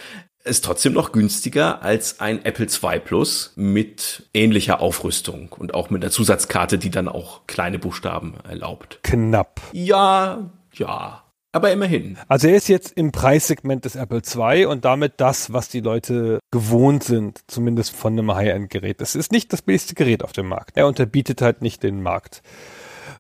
ist 0.44 0.64
trotzdem 0.64 0.94
noch 0.94 1.12
günstiger 1.12 1.82
als 1.82 2.20
ein 2.20 2.46
Apple 2.46 2.68
II 2.68 3.00
Plus 3.00 3.54
mit 3.56 4.30
ähnlicher 4.34 4.80
Aufrüstung 4.80 5.52
und 5.52 5.74
auch 5.74 5.90
mit 5.90 6.04
einer 6.04 6.12
Zusatzkarte, 6.12 6.78
die 6.78 6.90
dann 6.90 7.08
auch 7.08 7.46
kleine 7.48 7.80
Buchstaben 7.80 8.36
erlaubt. 8.48 9.00
Knapp. 9.04 9.62
Ja, 9.74 10.50
ja. 10.74 11.27
Aber 11.52 11.72
immerhin. 11.72 12.18
Also 12.28 12.48
er 12.48 12.56
ist 12.56 12.68
jetzt 12.68 12.92
im 12.98 13.12
Preissegment 13.12 13.86
des 13.86 13.96
Apple 13.96 14.22
II 14.22 14.66
und 14.66 14.86
damit 14.86 15.14
das, 15.18 15.54
was 15.54 15.70
die 15.70 15.80
Leute 15.80 16.40
gewohnt 16.52 17.04
sind, 17.04 17.40
zumindest 17.48 17.96
von 17.96 18.14
einem 18.14 18.34
High-End-Gerät. 18.34 19.02
Es 19.02 19.16
ist 19.16 19.32
nicht 19.32 19.54
das 19.54 19.62
billigste 19.62 19.96
Gerät 19.96 20.24
auf 20.24 20.34
dem 20.34 20.48
Markt. 20.48 20.78
Er 20.78 20.88
unterbietet 20.88 21.42
halt 21.42 21.62
nicht 21.62 21.84
den 21.84 22.02
Markt. 22.04 22.42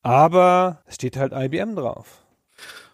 Aber 0.04 0.84
es 0.86 0.95
steht 0.95 1.18
halt 1.18 1.34
IBM 1.34 1.76
drauf. 1.76 2.22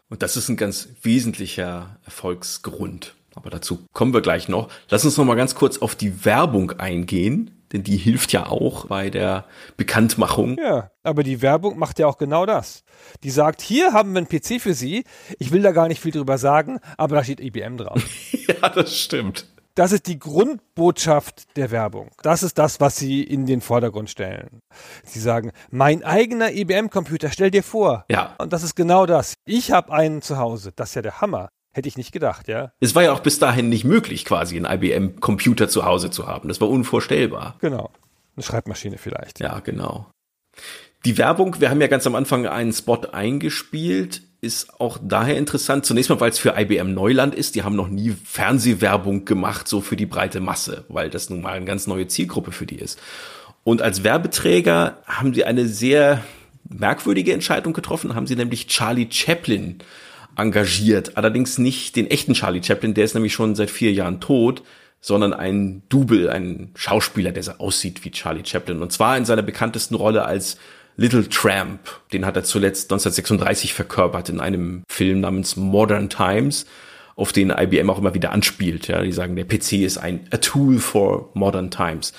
Und 0.10 0.22
das 0.22 0.38
ist 0.38 0.50
ein 0.50 0.58
ganz 0.58 0.90
wesentlicher 1.02 1.98
Erfolgsgrund. 2.06 3.16
Aber 3.36 3.50
dazu 3.50 3.86
kommen 3.94 4.14
wir 4.14 4.22
gleich 4.22 4.48
noch. 4.48 4.70
Lass 4.90 5.06
uns 5.06 5.18
noch 5.18 5.26
mal 5.26 5.36
ganz 5.36 5.56
kurz 5.56 5.80
auf 5.80 5.96
die 5.96 6.24
Werbung 6.24 6.72
eingehen, 6.74 7.53
denn 7.74 7.84
die 7.84 7.98
hilft 7.98 8.32
ja 8.32 8.46
auch 8.46 8.86
bei 8.86 9.10
der 9.10 9.46
Bekanntmachung. 9.76 10.58
Ja, 10.60 10.92
aber 11.04 11.24
die 11.24 11.42
Werbung 11.42 11.78
macht 11.78 12.00
ja 12.00 12.08
auch 12.08 12.18
genau 12.18 12.46
das. 12.46 12.84
Die 13.24 13.32
sagt, 13.32 13.62
hier 13.62 13.92
haben 13.92 14.14
wir 14.14 14.20
einen 14.20 14.28
PC 14.28 14.62
für 14.62 14.74
Sie. 14.74 15.04
Ich 15.40 15.52
will 15.52 15.64
da 15.64 15.72
gar 15.72 15.88
nicht 15.88 16.00
viel 16.00 16.12
drüber 16.12 16.38
sagen, 16.38 16.80
aber 16.98 17.16
da 17.16 17.24
steht 17.24 17.40
IBM 17.40 17.78
drauf. 17.78 18.02
ja, 18.48 18.70
das 18.70 18.98
stimmt. 18.98 19.48
Das 19.76 19.92
ist 19.92 20.06
die 20.06 20.20
Grundbotschaft 20.20 21.58
der 21.58 21.72
Werbung. 21.72 22.12
Das 22.22 22.44
ist 22.44 22.60
das, 22.60 22.80
was 22.80 22.96
sie 22.96 23.24
in 23.24 23.48
den 23.48 23.60
Vordergrund 23.60 24.08
stellen. 24.08 24.62
Sie 25.04 25.20
sagen, 25.20 25.52
mein 25.72 26.04
eigener 26.04 26.52
IBM-Computer, 26.52 27.32
stell 27.32 27.50
dir 27.50 27.64
vor. 27.64 28.06
Ja. 28.08 28.36
Und 28.38 28.54
das 28.54 28.62
ist 28.62 28.76
genau 28.76 29.08
das. 29.08 29.34
Ich 29.46 29.72
habe 29.72 29.92
einen 29.92 30.22
zu 30.22 30.38
Hause. 30.38 30.74
Das 30.76 30.90
ist 30.90 30.96
ja 30.96 31.02
der 31.02 31.22
Hammer. 31.22 31.50
Hätte 31.74 31.88
ich 31.88 31.98
nicht 31.98 32.12
gedacht, 32.12 32.48
ja. 32.48 32.72
Es 32.80 32.94
war 32.94 33.04
ja 33.04 33.12
auch 33.12 33.22
bis 33.22 33.40
dahin 33.40 33.68
nicht 33.68 33.84
möglich, 33.84 34.26
quasi 34.26 34.56
einen 34.56 34.66
IBM-Computer 34.66 35.68
zu 35.68 35.86
Hause 35.86 36.12
zu 36.12 36.28
haben. 36.28 36.48
Das 36.48 36.62
war 36.62 36.70
unvorstellbar. 36.70 37.56
Genau. 37.60 37.90
Eine 38.36 38.44
Schreibmaschine 38.44 38.98
vielleicht. 38.98 39.40
Ja, 39.40 39.60
genau. 39.60 40.08
Die 41.06 41.18
Werbung, 41.18 41.60
wir 41.60 41.70
haben 41.70 41.82
ja 41.82 41.88
ganz 41.88 42.06
am 42.06 42.16
Anfang 42.16 42.46
einen 42.46 42.72
Spot 42.72 43.02
eingespielt, 43.12 44.22
ist 44.40 44.80
auch 44.80 45.00
daher 45.02 45.38
interessant. 45.38 45.86
Zunächst 45.86 46.10
mal, 46.10 46.20
weil 46.20 46.30
es 46.30 46.38
für 46.38 46.56
IBM 46.58 46.94
Neuland 46.94 47.34
ist. 47.34 47.56
Die 47.56 47.64
haben 47.64 47.76
noch 47.76 47.88
nie 47.88 48.12
Fernsehwerbung 48.12 49.26
gemacht, 49.26 49.68
so 49.68 49.82
für 49.82 49.96
die 49.96 50.06
breite 50.06 50.42
Masse, 50.42 50.86
weil 50.90 51.10
das 51.10 51.30
nun 51.30 51.42
mal 51.42 51.54
eine 51.54 51.66
ganz 51.66 51.88
neue 51.88 52.08
Zielgruppe 52.08 52.52
für 52.52 52.66
die 52.66 52.76
ist. 52.76 53.00
Und 53.64 53.82
als 53.82 54.04
Werbeträger 54.04 54.98
haben 55.06 55.34
sie 55.34 55.46
eine 55.46 55.68
sehr 55.68 56.24
merkwürdige 56.70 57.34
Entscheidung 57.34 57.74
getroffen, 57.74 58.16
haben 58.16 58.28
sie 58.28 58.36
nämlich 58.36 58.68
Charlie 58.68 59.08
Chaplin 59.10 59.80
engagiert. 60.36 61.18
Allerdings 61.18 61.58
nicht 61.58 61.96
den 61.96 62.10
echten 62.10 62.34
Charlie 62.34 62.64
Chaplin, 62.64 62.94
der 62.94 63.06
ist 63.06 63.14
nämlich 63.14 63.34
schon 63.34 63.56
seit 63.56 63.70
vier 63.70 63.92
Jahren 63.92 64.20
tot, 64.20 64.64
sondern 65.02 65.34
ein 65.34 65.84
Double, 65.90 66.30
ein 66.30 66.72
Schauspieler, 66.76 67.32
der 67.32 67.44
so 67.44 67.52
aussieht 67.54 68.06
wie 68.06 68.12
Charlie 68.12 68.46
Chaplin. 68.46 68.82
Und 68.82 68.92
zwar 68.92 69.18
in 69.18 69.26
seiner 69.26 69.42
bekanntesten 69.42 69.96
Rolle 69.96 70.26
als 70.26 70.58
Little 70.96 71.28
Tramp. 71.28 71.80
Den 72.14 72.26
hat 72.26 72.36
er 72.36 72.44
zuletzt 72.44 72.92
1936 72.92 73.74
verkörpert 73.74 74.30
in 74.30 74.40
einem 74.40 74.84
Film 74.88 75.22
namens 75.22 75.56
Modern 75.56 76.10
Times, 76.10 76.66
auf 77.16 77.32
den 77.32 77.50
IBM 77.50 77.90
auch 77.90 78.00
immer 78.00 78.14
wieder 78.14 78.32
anspielt. 78.32 78.88
Ja, 78.88 79.02
die 79.02 79.12
sagen, 79.12 79.36
der 79.36 79.46
PC 79.46 79.74
ist 79.74 79.98
ein 79.98 80.28
a 80.32 80.38
tool 80.38 80.80
for 80.80 81.30
modern 81.34 81.70
times. 81.70 82.14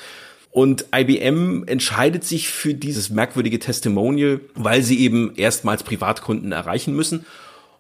Und 0.50 0.86
IBM 0.94 1.64
entscheidet 1.66 2.22
sich 2.22 2.48
für 2.48 2.74
dieses 2.74 3.10
merkwürdige 3.10 3.58
Testimonial, 3.58 4.40
weil 4.54 4.82
sie 4.82 5.00
eben 5.00 5.34
erstmals 5.34 5.82
Privatkunden 5.82 6.52
erreichen 6.52 6.94
müssen 6.94 7.24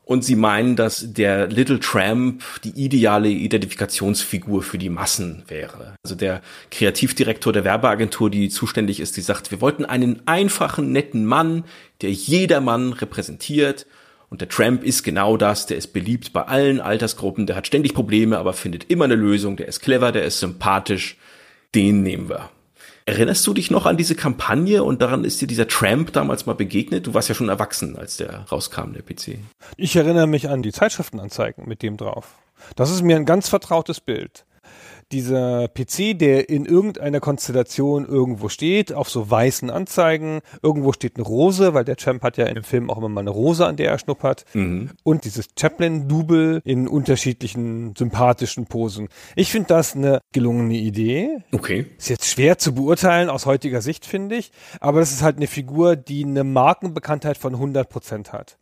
und 0.04 0.24
sie 0.24 0.36
meinen, 0.36 0.76
dass 0.76 1.12
der 1.12 1.46
Little 1.46 1.80
Tramp 1.80 2.42
die 2.62 2.84
ideale 2.84 3.30
Identifikationsfigur 3.30 4.62
für 4.62 4.78
die 4.78 4.90
Massen 4.90 5.42
wäre. 5.48 5.96
Also 6.04 6.14
der 6.14 6.42
Kreativdirektor 6.70 7.52
der 7.52 7.64
Werbeagentur, 7.64 8.30
die 8.30 8.50
zuständig 8.50 9.00
ist, 9.00 9.16
die 9.16 9.22
sagt, 9.22 9.50
wir 9.50 9.60
wollten 9.60 9.84
einen 9.84 10.20
einfachen, 10.26 10.92
netten 10.92 11.24
Mann, 11.24 11.64
der 12.02 12.12
jedermann 12.12 12.92
repräsentiert. 12.92 13.86
Und 14.28 14.40
der 14.40 14.48
Tramp 14.48 14.84
ist 14.84 15.04
genau 15.04 15.36
das, 15.36 15.66
der 15.66 15.78
ist 15.78 15.92
beliebt 15.92 16.32
bei 16.32 16.42
allen 16.42 16.80
Altersgruppen, 16.80 17.46
der 17.46 17.56
hat 17.56 17.66
ständig 17.66 17.94
Probleme, 17.94 18.38
aber 18.38 18.52
findet 18.52 18.90
immer 18.90 19.04
eine 19.04 19.14
Lösung, 19.14 19.56
der 19.56 19.68
ist 19.68 19.80
clever, 19.80 20.12
der 20.12 20.24
ist 20.24 20.40
sympathisch. 20.40 21.16
Den 21.74 22.02
nehmen 22.02 22.28
wir. 22.28 22.50
Erinnerst 23.06 23.46
du 23.46 23.52
dich 23.52 23.70
noch 23.70 23.84
an 23.84 23.98
diese 23.98 24.14
Kampagne 24.14 24.82
und 24.82 25.02
daran 25.02 25.24
ist 25.24 25.40
dir 25.40 25.46
dieser 25.46 25.68
Tramp 25.68 26.12
damals 26.14 26.46
mal 26.46 26.54
begegnet? 26.54 27.06
Du 27.06 27.12
warst 27.12 27.28
ja 27.28 27.34
schon 27.34 27.50
erwachsen, 27.50 27.98
als 27.98 28.16
der 28.16 28.46
rauskam, 28.50 28.92
der 28.94 29.02
PC. 29.02 29.38
Ich 29.76 29.94
erinnere 29.94 30.26
mich 30.26 30.48
an 30.48 30.62
die 30.62 30.72
Zeitschriftenanzeigen 30.72 31.68
mit 31.68 31.82
dem 31.82 31.98
drauf. 31.98 32.36
Das 32.76 32.90
ist 32.90 33.02
mir 33.02 33.16
ein 33.16 33.26
ganz 33.26 33.50
vertrautes 33.50 34.00
Bild 34.00 34.46
dieser 35.14 35.68
PC, 35.68 36.18
der 36.18 36.48
in 36.48 36.66
irgendeiner 36.66 37.20
Konstellation 37.20 38.04
irgendwo 38.04 38.48
steht, 38.48 38.92
auf 38.92 39.08
so 39.08 39.30
weißen 39.30 39.70
Anzeigen. 39.70 40.40
Irgendwo 40.60 40.92
steht 40.92 41.16
eine 41.16 41.24
Rose, 41.24 41.72
weil 41.72 41.84
der 41.84 41.96
Champ 41.96 42.22
hat 42.22 42.36
ja 42.36 42.46
im 42.46 42.64
Film 42.64 42.90
auch 42.90 42.98
immer 42.98 43.08
mal 43.08 43.20
eine 43.20 43.30
Rose, 43.30 43.64
an 43.64 43.76
der 43.76 43.90
er 43.90 43.98
schnuppert. 43.98 44.44
Mhm. 44.54 44.90
Und 45.04 45.24
dieses 45.24 45.46
Chaplin-Double 45.58 46.60
in 46.64 46.88
unterschiedlichen 46.88 47.94
sympathischen 47.96 48.66
Posen. 48.66 49.08
Ich 49.36 49.52
finde 49.52 49.68
das 49.68 49.94
eine 49.94 50.20
gelungene 50.32 50.74
Idee. 50.74 51.38
Okay. 51.52 51.86
Ist 51.96 52.08
jetzt 52.08 52.26
schwer 52.26 52.58
zu 52.58 52.74
beurteilen 52.74 53.30
aus 53.30 53.46
heutiger 53.46 53.80
Sicht, 53.80 54.04
finde 54.06 54.36
ich. 54.36 54.50
Aber 54.80 54.98
das 54.98 55.12
ist 55.12 55.22
halt 55.22 55.36
eine 55.36 55.46
Figur, 55.46 55.94
die 55.94 56.24
eine 56.24 56.42
Markenbekanntheit 56.42 57.38
von 57.38 57.54
100 57.54 57.88
Prozent 57.88 58.32
hat 58.32 58.58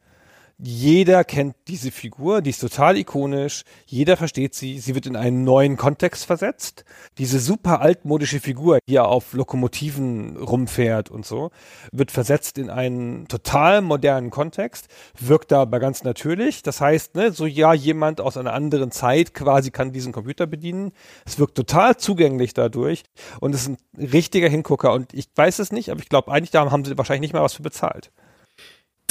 jeder 0.59 1.25
kennt 1.25 1.57
diese 1.69 1.91
Figur, 1.91 2.43
die 2.43 2.51
ist 2.51 2.61
total 2.61 2.97
ikonisch, 2.97 3.65
jeder 3.87 4.17
versteht 4.17 4.55
sie, 4.55 4.79
sie 4.79 4.95
wird 4.95 5.07
in 5.07 5.17
einen 5.17 5.45
neuen 5.45 5.77
Kontext 5.77 6.25
versetzt. 6.25 6.85
Diese 7.19 7.39
super 7.39 7.81
altmodische 7.81 8.41
Figur, 8.41 8.79
die 8.89 8.95
ja 8.95 9.05
auf 9.05 9.33
Lokomotiven 9.33 10.37
rumfährt 10.37 11.11
und 11.11 11.27
so, 11.27 11.51
wird 11.91 12.11
versetzt 12.11 12.59
in 12.59 12.71
einen 12.71 13.27
total 13.29 13.83
modernen 13.83 14.31
Kontext, 14.31 14.89
wirkt 15.19 15.53
dabei 15.53 15.79
ganz 15.79 16.05
natürlich. 16.05 16.63
Das 16.63 16.81
heißt, 16.81 17.15
ne, 17.15 17.33
so 17.33 17.47
ja, 17.47 17.75
jemand 17.75 18.21
aus 18.21 18.37
einer 18.37 18.53
anderen 18.53 18.91
Zeit 18.91 19.35
quasi 19.35 19.71
kann 19.71 19.93
diesen 19.93 20.13
Computer 20.13 20.47
bedienen. 20.47 20.93
Es 21.25 21.39
wirkt 21.39 21.57
total 21.57 21.97
zugänglich 21.97 22.55
dadurch 22.55 23.03
und 23.41 23.55
es 23.55 23.63
ist 23.63 23.69
ein 23.69 23.79
richtiger 23.99 24.49
Hingucker 24.49 24.93
und 24.93 25.13
ich 25.15 25.29
weiß 25.35 25.59
es 25.59 25.73
nicht, 25.73 25.91
aber 25.91 26.01
ich 26.01 26.09
glaube 26.09 26.31
eigentlich, 26.31 26.51
da 26.51 26.71
haben 26.71 26.85
sie 26.85 26.97
wahrscheinlich 26.97 27.23
nicht 27.23 27.35
mal 27.35 27.43
was 27.43 27.55
für 27.55 27.63
bezahlt. 27.63 28.13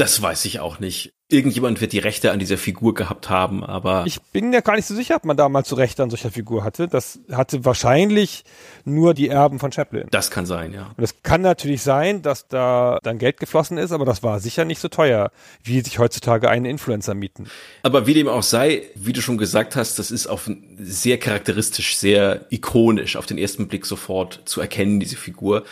Das 0.02 0.20
weiß 0.20 0.46
ich 0.46 0.60
auch 0.60 0.80
nicht. 0.80 1.14
Irgendjemand 1.30 1.80
wird 1.80 1.94
die 1.94 2.00
Rechte 2.00 2.32
an 2.32 2.40
dieser 2.40 2.58
Figur 2.58 2.96
gehabt 2.96 3.30
haben, 3.30 3.64
aber. 3.64 4.04
Ich 4.08 4.20
bin 4.20 4.52
ja 4.52 4.62
gar 4.62 4.76
nicht 4.76 4.88
so 4.88 4.96
sicher, 4.96 5.16
ob 5.16 5.26
man 5.26 5.38
damals 5.38 5.70
so 5.70 5.76
Rechte 5.76 6.02
an 6.02 6.10
solcher 6.10 6.32
Figur 6.32 6.64
hatte. 6.64 6.88
Das 6.88 7.20
hatte 7.32 7.66
wahrscheinlich 7.66 8.44
nur 8.84 9.14
die 9.14 9.30
Erben 9.30 9.60
von 9.60 9.72
Chaplin. 9.72 10.08
Das 10.10 10.32
kann 10.32 10.48
sein, 10.48 10.74
ja. 10.74 10.92
Und 10.98 11.04
es 11.04 11.22
kann 11.22 11.42
natürlich 11.42 11.84
sein, 11.84 12.24
dass 12.24 12.48
da 12.48 12.98
dann 13.04 13.20
Geld 13.20 13.40
geflossen 13.40 13.78
ist, 13.78 13.92
aber 13.92 14.04
das 14.04 14.24
war 14.24 14.40
sicher 14.40 14.66
nicht 14.66 14.80
so 14.80 14.88
teuer, 14.88 15.30
wie 15.64 15.82
sich 15.82 16.00
heutzutage 16.00 16.50
einen 16.50 16.66
Influencer 16.66 17.14
mieten. 17.14 17.46
Aber 17.84 18.08
wie 18.08 18.16
dem 18.16 18.28
auch 18.28 18.42
sei, 18.42 18.82
wie 18.96 19.14
du 19.14 19.22
schon 19.22 19.38
gesagt 19.38 19.76
hast, 19.76 20.00
das 20.00 20.10
ist 20.10 20.26
auf 20.26 20.50
sehr 20.80 21.20
charakteristisch, 21.20 21.96
sehr 21.96 22.48
ikonisch, 22.50 23.18
auf 23.18 23.28
den 23.28 23.38
ersten 23.38 23.68
Blick 23.68 23.86
sofort 23.86 24.42
zu 24.46 24.62
erkennen, 24.62 25.00
diese 25.00 25.16
Figur 25.16 25.64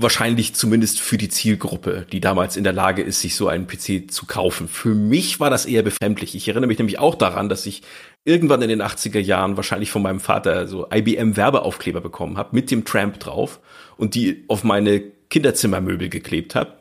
wahrscheinlich 0.00 0.54
zumindest 0.54 1.00
für 1.00 1.18
die 1.18 1.28
Zielgruppe, 1.28 2.06
die 2.12 2.20
damals 2.20 2.56
in 2.56 2.62
der 2.62 2.72
Lage 2.72 3.02
ist, 3.02 3.20
sich 3.20 3.34
so 3.34 3.48
einen 3.48 3.66
PC 3.66 4.12
zu 4.12 4.26
kaufen. 4.26 4.68
Für 4.68 4.94
mich 4.94 5.40
war 5.40 5.50
das 5.50 5.66
eher 5.66 5.82
befremdlich. 5.82 6.36
Ich 6.36 6.46
erinnere 6.46 6.68
mich 6.68 6.78
nämlich 6.78 7.00
auch 7.00 7.16
daran, 7.16 7.48
dass 7.48 7.66
ich 7.66 7.82
irgendwann 8.24 8.62
in 8.62 8.68
den 8.68 8.80
80er 8.80 9.18
Jahren 9.18 9.56
wahrscheinlich 9.56 9.90
von 9.90 10.02
meinem 10.02 10.20
Vater 10.20 10.68
so 10.68 10.86
IBM 10.88 11.36
Werbeaufkleber 11.36 12.00
bekommen 12.00 12.38
habe 12.38 12.54
mit 12.54 12.70
dem 12.70 12.84
Tramp 12.84 13.18
drauf 13.18 13.58
und 13.96 14.14
die 14.14 14.44
auf 14.46 14.62
meine 14.62 15.00
Kinderzimmermöbel 15.30 16.08
geklebt 16.08 16.54
habe. 16.54 16.74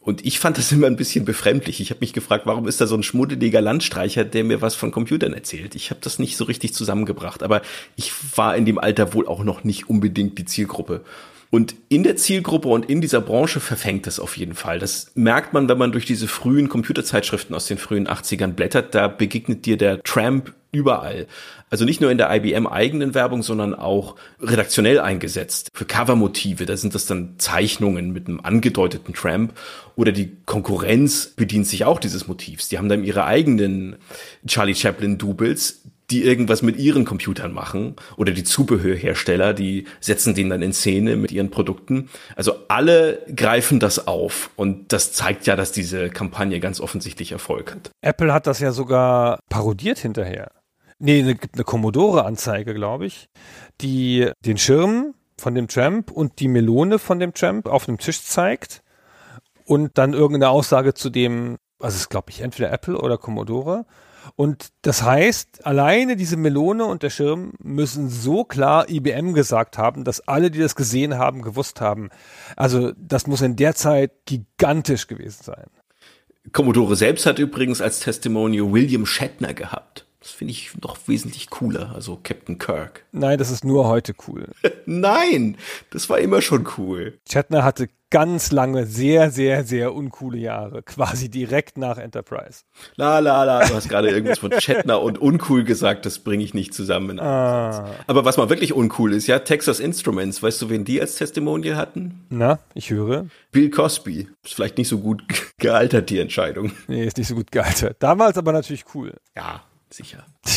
Und 0.00 0.26
ich 0.26 0.40
fand 0.40 0.58
das 0.58 0.72
immer 0.72 0.88
ein 0.88 0.96
bisschen 0.96 1.24
befremdlich. 1.24 1.80
Ich 1.80 1.90
habe 1.90 2.00
mich 2.00 2.12
gefragt, 2.12 2.44
warum 2.44 2.66
ist 2.66 2.80
da 2.80 2.88
so 2.88 2.96
ein 2.96 3.04
schmuddeliger 3.04 3.60
Landstreicher, 3.60 4.24
der 4.24 4.42
mir 4.42 4.60
was 4.60 4.74
von 4.74 4.90
Computern 4.90 5.32
erzählt? 5.32 5.76
Ich 5.76 5.90
habe 5.90 6.00
das 6.02 6.18
nicht 6.18 6.36
so 6.36 6.42
richtig 6.42 6.74
zusammengebracht, 6.74 7.44
aber 7.44 7.62
ich 7.94 8.10
war 8.34 8.56
in 8.56 8.64
dem 8.64 8.78
Alter 8.78 9.14
wohl 9.14 9.28
auch 9.28 9.44
noch 9.44 9.62
nicht 9.62 9.88
unbedingt 9.88 10.38
die 10.38 10.44
Zielgruppe. 10.44 11.04
Und 11.50 11.74
in 11.88 12.02
der 12.02 12.16
Zielgruppe 12.16 12.68
und 12.68 12.90
in 12.90 13.00
dieser 13.00 13.22
Branche 13.22 13.60
verfängt 13.60 14.06
es 14.06 14.20
auf 14.20 14.36
jeden 14.36 14.54
Fall. 14.54 14.78
Das 14.78 15.12
merkt 15.14 15.54
man, 15.54 15.68
wenn 15.68 15.78
man 15.78 15.92
durch 15.92 16.04
diese 16.04 16.28
frühen 16.28 16.68
Computerzeitschriften 16.68 17.54
aus 17.54 17.66
den 17.66 17.78
frühen 17.78 18.06
80ern 18.06 18.48
blättert. 18.48 18.94
Da 18.94 19.08
begegnet 19.08 19.64
dir 19.64 19.78
der 19.78 20.02
Tramp 20.02 20.52
überall. 20.72 21.26
Also 21.70 21.84
nicht 21.84 22.00
nur 22.00 22.10
in 22.10 22.18
der 22.18 22.34
IBM 22.34 22.66
eigenen 22.66 23.14
Werbung, 23.14 23.42
sondern 23.42 23.74
auch 23.74 24.16
redaktionell 24.40 25.00
eingesetzt. 25.00 25.70
Für 25.72 25.86
Covermotive, 25.86 26.66
da 26.66 26.76
sind 26.76 26.94
das 26.94 27.06
dann 27.06 27.34
Zeichnungen 27.38 28.12
mit 28.12 28.26
einem 28.26 28.40
angedeuteten 28.40 29.14
Tramp. 29.14 29.54
Oder 29.96 30.12
die 30.12 30.36
Konkurrenz 30.44 31.26
bedient 31.34 31.66
sich 31.66 31.84
auch 31.84 31.98
dieses 31.98 32.28
Motivs. 32.28 32.68
Die 32.68 32.78
haben 32.78 32.88
dann 32.88 33.04
ihre 33.04 33.24
eigenen 33.24 33.96
Charlie 34.46 34.74
Chaplin 34.74 35.16
Doubles, 35.16 35.82
die 36.10 36.24
irgendwas 36.24 36.62
mit 36.62 36.78
ihren 36.78 37.04
Computern 37.04 37.52
machen 37.52 37.96
oder 38.16 38.32
die 38.32 38.44
Zubehörhersteller, 38.44 39.52
die 39.52 39.86
setzen 40.00 40.34
den 40.34 40.48
dann 40.48 40.62
in 40.62 40.72
Szene 40.72 41.16
mit 41.16 41.32
ihren 41.32 41.50
Produkten. 41.50 42.08
Also 42.34 42.54
alle 42.68 43.22
greifen 43.34 43.78
das 43.78 44.06
auf 44.06 44.50
und 44.56 44.92
das 44.92 45.12
zeigt 45.12 45.46
ja, 45.46 45.54
dass 45.54 45.72
diese 45.72 46.08
Kampagne 46.08 46.60
ganz 46.60 46.80
offensichtlich 46.80 47.32
Erfolg 47.32 47.74
hat. 47.74 47.90
Apple 48.00 48.32
hat 48.32 48.46
das 48.46 48.60
ja 48.60 48.72
sogar 48.72 49.40
parodiert 49.50 49.98
hinterher. 49.98 50.50
Nee, 50.98 51.20
eine, 51.20 51.36
eine 51.52 51.64
Commodore-Anzeige, 51.64 52.74
glaube 52.74 53.06
ich, 53.06 53.28
die 53.80 54.30
den 54.44 54.58
Schirm 54.58 55.14
von 55.36 55.54
dem 55.54 55.68
Tramp 55.68 56.10
und 56.10 56.40
die 56.40 56.48
Melone 56.48 56.98
von 56.98 57.20
dem 57.20 57.34
Tramp 57.34 57.66
auf 57.66 57.84
dem 57.84 57.98
Tisch 57.98 58.22
zeigt 58.22 58.82
und 59.64 59.98
dann 59.98 60.14
irgendeine 60.14 60.50
Aussage 60.50 60.94
zu 60.94 61.10
dem 61.10 61.58
Also 61.78 61.94
es 61.94 62.02
ist, 62.02 62.08
glaube 62.08 62.30
ich, 62.30 62.40
entweder 62.40 62.72
Apple 62.72 62.98
oder 62.98 63.18
Commodore. 63.18 63.84
Und 64.36 64.68
das 64.82 65.02
heißt, 65.02 65.66
alleine 65.66 66.16
diese 66.16 66.36
Melone 66.36 66.84
und 66.84 67.02
der 67.02 67.10
Schirm 67.10 67.52
müssen 67.58 68.08
so 68.08 68.44
klar 68.44 68.88
IBM 68.88 69.34
gesagt 69.34 69.78
haben, 69.78 70.04
dass 70.04 70.26
alle, 70.26 70.50
die 70.50 70.58
das 70.58 70.74
gesehen 70.74 71.18
haben, 71.18 71.42
gewusst 71.42 71.80
haben. 71.80 72.10
Also 72.56 72.92
das 72.96 73.26
muss 73.26 73.42
in 73.42 73.56
der 73.56 73.74
Zeit 73.74 74.12
gigantisch 74.26 75.06
gewesen 75.06 75.42
sein. 75.42 75.66
Commodore 76.52 76.96
selbst 76.96 77.26
hat 77.26 77.38
übrigens 77.38 77.80
als 77.80 78.00
Testimonial 78.00 78.72
William 78.72 79.06
Shatner 79.06 79.54
gehabt. 79.54 80.07
Das 80.28 80.34
finde 80.36 80.52
ich 80.52 80.72
noch 80.82 80.98
wesentlich 81.06 81.48
cooler, 81.48 81.92
also 81.94 82.20
Captain 82.22 82.58
Kirk. 82.58 83.06
Nein, 83.12 83.38
das 83.38 83.50
ist 83.50 83.64
nur 83.64 83.88
heute 83.88 84.12
cool. 84.26 84.48
Nein, 84.84 85.56
das 85.88 86.10
war 86.10 86.18
immer 86.18 86.42
schon 86.42 86.68
cool. 86.76 87.18
Shatner 87.26 87.64
hatte 87.64 87.88
ganz 88.10 88.52
lange, 88.52 88.84
sehr, 88.86 89.30
sehr, 89.30 89.64
sehr 89.64 89.94
uncoole 89.94 90.36
Jahre, 90.36 90.82
quasi 90.82 91.30
direkt 91.30 91.78
nach 91.78 91.96
Enterprise. 91.96 92.64
La 92.96 93.20
la 93.20 93.44
la, 93.44 93.66
du 93.66 93.74
hast 93.74 93.88
gerade 93.88 94.10
irgendwas 94.10 94.38
von 94.38 94.52
Shatner 94.60 95.00
und 95.00 95.18
uncool 95.18 95.64
gesagt, 95.64 96.04
das 96.04 96.18
bringe 96.18 96.44
ich 96.44 96.52
nicht 96.52 96.74
zusammen. 96.74 97.20
Ah. 97.20 97.90
Aber 98.06 98.26
was 98.26 98.36
mal 98.36 98.50
wirklich 98.50 98.74
uncool 98.74 99.14
ist, 99.14 99.26
ja, 99.28 99.38
Texas 99.38 99.80
Instruments, 99.80 100.42
weißt 100.42 100.60
du, 100.60 100.68
wen 100.68 100.84
die 100.84 101.00
als 101.00 101.16
Testimonial 101.16 101.76
hatten? 101.76 102.26
Na, 102.28 102.58
ich 102.74 102.90
höre. 102.90 103.26
Bill 103.50 103.70
Cosby. 103.70 104.28
Ist 104.44 104.54
vielleicht 104.54 104.76
nicht 104.76 104.88
so 104.88 104.98
gut 104.98 105.22
gealtert, 105.58 106.10
die 106.10 106.18
Entscheidung. 106.18 106.72
Nee, 106.86 107.06
ist 107.06 107.16
nicht 107.16 107.28
so 107.28 107.34
gut 107.34 107.50
gealtert. 107.50 107.96
Damals 108.00 108.36
aber 108.36 108.52
natürlich 108.52 108.84
cool. 108.94 109.14
Ja, 109.34 109.62
sicher. 109.90 110.26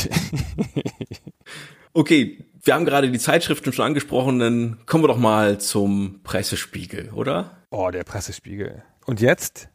okay, 1.93 2.45
wir 2.63 2.73
haben 2.73 2.85
gerade 2.85 3.09
die 3.09 3.19
Zeitschriften 3.19 3.73
schon 3.73 3.85
angesprochen, 3.85 4.39
dann 4.39 4.79
kommen 4.85 5.03
wir 5.03 5.07
doch 5.07 5.17
mal 5.17 5.59
zum 5.59 6.21
Pressespiegel, 6.23 7.09
oder? 7.11 7.57
Oh, 7.69 7.89
der 7.91 8.03
Pressespiegel. 8.03 8.83
Und 9.05 9.21
jetzt 9.21 9.69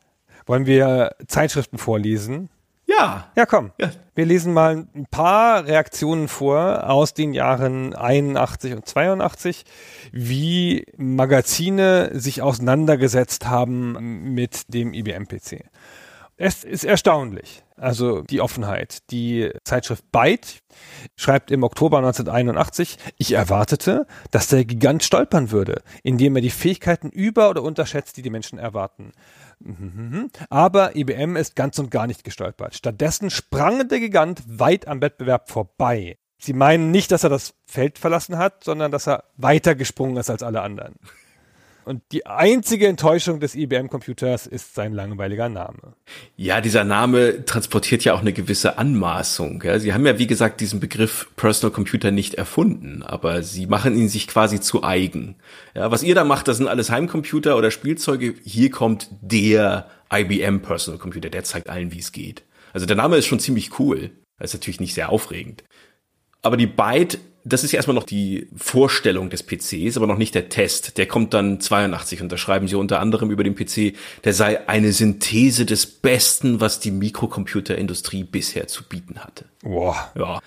wollen 0.47 0.67
wir 0.67 1.17
Zeitschriften 1.27 1.79
vorlesen. 1.79 2.49
Ja. 2.87 3.33
Ja, 3.37 3.47
komm. 3.47 3.73
Ja. 3.79 3.91
Wir 4.15 4.27
lesen 4.27 4.53
mal 4.53 4.87
ein 4.95 5.07
paar 5.11 5.67
Reaktionen 5.67 6.29
vor 6.29 6.89
aus 6.89 7.15
den 7.15 7.35
Jahren 7.35 7.95
81 7.95 8.75
und 8.75 8.87
82, 8.87 9.65
wie 10.13 10.87
Magazine 10.97 12.11
sich 12.15 12.43
auseinandergesetzt 12.43 13.47
haben 13.47 14.35
mit 14.35 14.73
dem 14.73 14.95
IBM-PC. 14.95 15.65
Es 16.39 16.65
ist 16.65 16.85
erstaunlich. 16.85 17.65
Also 17.77 18.23
die 18.23 18.41
Offenheit. 18.41 19.11
Die 19.11 19.51
Zeitschrift 19.65 20.11
Byte 20.13 20.63
schreibt 21.17 21.51
im 21.51 21.63
Oktober 21.63 21.99
1981, 21.99 22.99
ich 23.17 23.33
erwartete, 23.33 24.07
dass 24.31 24.49
der 24.49 24.65
Gigant 24.65 25.03
stolpern 25.03 25.51
würde, 25.51 25.83
indem 26.03 26.37
er 26.37 26.43
die 26.43 26.51
Fähigkeiten 26.51 27.11
über- 27.11 27.51
oder 27.51 27.63
unterschätzt, 27.63 28.17
die 28.17 28.23
die 28.23 28.31
Menschen 28.31 28.59
erwarten. 28.59 29.13
Aber 30.51 30.97
IBM 30.97 31.37
ist 31.37 31.57
ganz 31.57 31.79
und 31.79 31.91
gar 31.91 32.07
nicht 32.07 32.25
gestolpert. 32.25 32.75
Stattdessen 32.75 33.31
sprang 33.31 33.89
der 33.89 34.01
Gigant 34.01 34.43
weit 34.47 34.87
am 34.89 35.01
Wettbewerb 35.01 35.51
vorbei. 35.51 36.19
Sie 36.39 36.53
meinen 36.53 36.91
nicht, 36.91 37.11
dass 37.13 37.25
er 37.25 37.31
das 37.31 37.55
Feld 37.67 37.99
verlassen 37.99 38.37
hat, 38.37 38.63
sondern 38.63 38.93
dass 38.93 39.09
er 39.09 39.25
weiter 39.37 39.75
gesprungen 39.75 40.19
ist 40.19 40.29
als 40.29 40.43
alle 40.43 40.61
anderen. 40.61 40.97
Und 41.87 42.03
die 42.11 42.27
einzige 42.27 42.89
Enttäuschung 42.89 43.39
des 43.39 43.55
IBM-Computers 43.55 44.49
ist 44.49 44.75
sein 44.75 44.93
langweiliger 44.93 45.49
Name. 45.49 45.95
Ja, 46.35 46.61
dieser 46.61 46.83
Name 46.83 47.45
transportiert 47.45 48.05
ja 48.05 48.13
auch 48.13 48.23
eine 48.23 48.33
gewisse 48.33 48.77
Anmaßung. 48.77 49.63
Ja. 49.63 49.79
Sie 49.79 49.95
haben 49.95 50.05
ja, 50.05 50.19
wie 50.19 50.27
gesagt, 50.27 50.61
diesen 50.61 50.81
Begriff 50.81 51.29
Personal 51.37 51.73
Computer 51.73 52.11
nicht 52.11 52.35
erfunden, 52.35 53.05
aber 53.05 53.45
sie 53.45 53.67
machen 53.67 53.97
ihn 53.97 54.09
sich 54.09 54.27
quasi 54.27 54.61
zu 54.61 54.83
eigen. 54.83 55.37
Ja, 55.77 55.93
was 55.93 56.03
ihr 56.03 56.17
da 56.17 56.25
macht, 56.25 56.49
das 56.49 56.57
sind 56.57 56.67
alles 56.67 56.91
Heimcomputer 56.91 57.57
oder 57.57 57.71
Spielzeuge. 57.71 58.35
Hier 58.43 58.73
kommt 58.73 59.09
der 59.21 59.89
IBM 60.13 60.63
Personal 60.63 60.99
Computer, 60.99 61.31
der 61.31 61.45
zeigt 61.45 61.71
allen, 61.71 61.93
wie 61.93 62.01
es 62.01 62.11
geht. 62.11 62.43
Also 62.73 62.87
der 62.87 62.97
Name 62.97 63.17
ist 63.17 63.27
schon 63.27 63.39
ziemlich 63.39 63.79
cool. 63.79 64.11
Das 64.41 64.51
ist 64.51 64.55
natürlich 64.55 64.81
nicht 64.81 64.95
sehr 64.95 65.11
aufregend. 65.11 65.63
Aber 66.43 66.57
die 66.57 66.67
Byte 66.67 67.21
das 67.49 67.63
ist 67.63 67.71
ja 67.71 67.77
erstmal 67.77 67.95
noch 67.95 68.05
die 68.05 68.49
Vorstellung 68.57 69.31
des 69.31 69.45
PCs, 69.45 69.97
aber 69.97 70.09
noch 70.09 70.19
nicht 70.19 70.35
der 70.35 70.49
Test. 70.49 70.99
Der 70.99 71.07
kommt 71.07 71.33
dann 71.33 71.61
82 71.61 72.21
und 72.21 72.33
da 72.33 72.37
schreiben 72.37 72.67
sie 72.67 72.75
unter 72.75 72.99
anderem 72.99 73.31
über 73.31 73.45
den 73.45 73.55
PC, 73.55 73.97
der 74.25 74.35
sei 74.35 74.69
eine 74.69 74.93
Synthese 74.93 75.65
des 75.65 75.87
Besten, 75.87 76.61
was 76.61 76.81
die 76.81 76.91
Mikrocomputerindustrie 76.91 78.25
bisher 78.25 78.67
zu 78.67 78.83
bieten 78.83 79.21
hatte. 79.21 79.45
Boah. 79.63 80.11
Ja. 80.17 80.41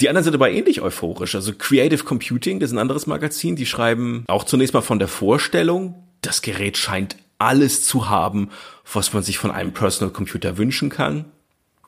Die 0.00 0.08
anderen 0.08 0.24
sind 0.24 0.34
aber 0.34 0.50
ähnlich 0.50 0.80
euphorisch. 0.80 1.36
Also 1.36 1.52
Creative 1.56 2.02
Computing, 2.02 2.58
das 2.58 2.70
ist 2.70 2.74
ein 2.74 2.80
anderes 2.80 3.06
Magazin, 3.06 3.54
die 3.54 3.64
schreiben 3.64 4.24
auch 4.26 4.42
zunächst 4.42 4.74
mal 4.74 4.82
von 4.82 4.98
der 4.98 5.08
Vorstellung, 5.08 5.94
das 6.22 6.42
Gerät 6.42 6.76
scheint 6.76 7.16
alles 7.38 7.84
zu 7.84 8.08
haben, 8.08 8.50
was 8.92 9.12
man 9.12 9.22
sich 9.22 9.38
von 9.38 9.52
einem 9.52 9.72
Personal 9.72 10.12
Computer 10.12 10.58
wünschen 10.58 10.88
kann. 10.88 11.26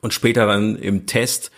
Und 0.01 0.13
später 0.13 0.45
dann 0.45 0.77
im 0.77 1.07
Test 1.07 1.51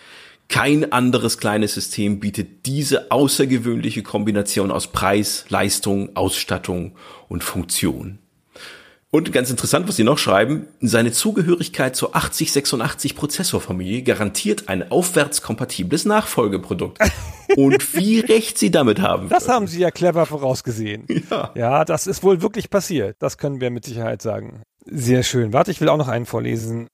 kein 0.52 0.92
anderes 0.92 1.38
kleines 1.38 1.74
System 1.74 2.20
bietet 2.20 2.66
diese 2.66 3.10
außergewöhnliche 3.10 4.04
Kombination 4.04 4.70
aus 4.70 4.88
Preis, 4.88 5.46
Leistung, 5.48 6.16
Ausstattung 6.16 6.98
und 7.30 7.42
Funktion. 7.42 8.20
Und 9.12 9.32
ganz 9.32 9.50
interessant, 9.50 9.88
was 9.88 9.96
Sie 9.96 10.04
noch 10.04 10.18
schreiben, 10.18 10.68
seine 10.82 11.14
Zugehörigkeit 11.14 11.96
zur 11.96 12.16
8086 12.16 13.16
Prozessorfamilie 13.16 14.04
garantiert 14.04 14.68
ein 14.68 14.92
aufwärtskompatibles 14.92 16.06
Nachfolgeprodukt. 16.06 17.00
Und 17.58 17.94
wie 17.94 18.22
recht 18.22 18.58
Sie 18.58 18.72
damit 18.72 19.02
haben. 19.02 19.28
Das 19.28 19.50
haben 19.50 19.68
Sie 19.68 19.82
ja 19.82 19.92
clever 19.92 20.26
vorausgesehen. 20.26 21.06
Ja. 21.30 21.52
ja, 21.56 21.86
das 21.86 22.08
ist 22.08 22.24
wohl 22.24 22.42
wirklich 22.42 22.70
passiert. 22.70 23.18
Das 23.20 23.38
können 23.38 23.60
wir 23.60 23.70
mit 23.72 23.84
Sicherheit 23.84 24.22
sagen. 24.22 24.64
Sehr 24.86 25.24
schön. 25.24 25.52
Warte, 25.52 25.72
ich 25.72 25.82
will 25.82 25.90
auch 25.90 25.98
noch 25.98 26.08
einen 26.08 26.26
vorlesen. 26.26 26.88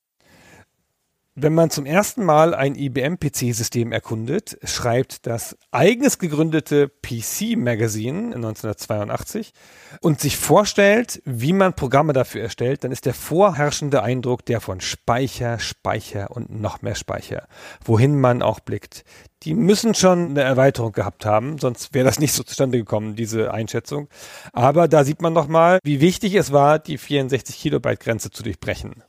Wenn 1.39 1.53
man 1.53 1.69
zum 1.69 1.85
ersten 1.85 2.25
Mal 2.25 2.55
ein 2.55 2.73
IBM-PC-System 2.73 3.91
erkundet, 3.91 4.57
schreibt 4.63 5.27
das 5.27 5.55
eigens 5.69 6.17
gegründete 6.17 6.89
PC 6.89 7.55
Magazine 7.55 8.33
1982 8.33 9.53
und 10.01 10.19
sich 10.19 10.35
vorstellt, 10.35 11.21
wie 11.25 11.53
man 11.53 11.75
Programme 11.75 12.13
dafür 12.13 12.41
erstellt, 12.41 12.83
dann 12.83 12.91
ist 12.91 13.05
der 13.05 13.13
vorherrschende 13.13 14.01
Eindruck 14.01 14.47
der 14.47 14.61
von 14.61 14.81
Speicher, 14.81 15.59
Speicher 15.59 16.31
und 16.31 16.49
noch 16.49 16.81
mehr 16.81 16.95
Speicher, 16.95 17.47
wohin 17.85 18.19
man 18.19 18.41
auch 18.41 18.59
blickt. 18.59 19.03
Die 19.43 19.53
müssen 19.53 19.93
schon 19.93 20.31
eine 20.31 20.41
Erweiterung 20.41 20.91
gehabt 20.91 21.23
haben, 21.23 21.59
sonst 21.59 21.93
wäre 21.93 22.05
das 22.05 22.17
nicht 22.17 22.33
so 22.33 22.41
zustande 22.41 22.79
gekommen, 22.79 23.15
diese 23.15 23.53
Einschätzung. 23.53 24.09
Aber 24.53 24.87
da 24.87 25.03
sieht 25.03 25.21
man 25.21 25.33
nochmal, 25.33 25.77
wie 25.83 26.01
wichtig 26.01 26.33
es 26.33 26.51
war, 26.51 26.79
die 26.79 26.97
64 26.97 27.59
Kilobyte 27.59 27.99
Grenze 27.99 28.31
zu 28.31 28.41
durchbrechen. 28.41 29.03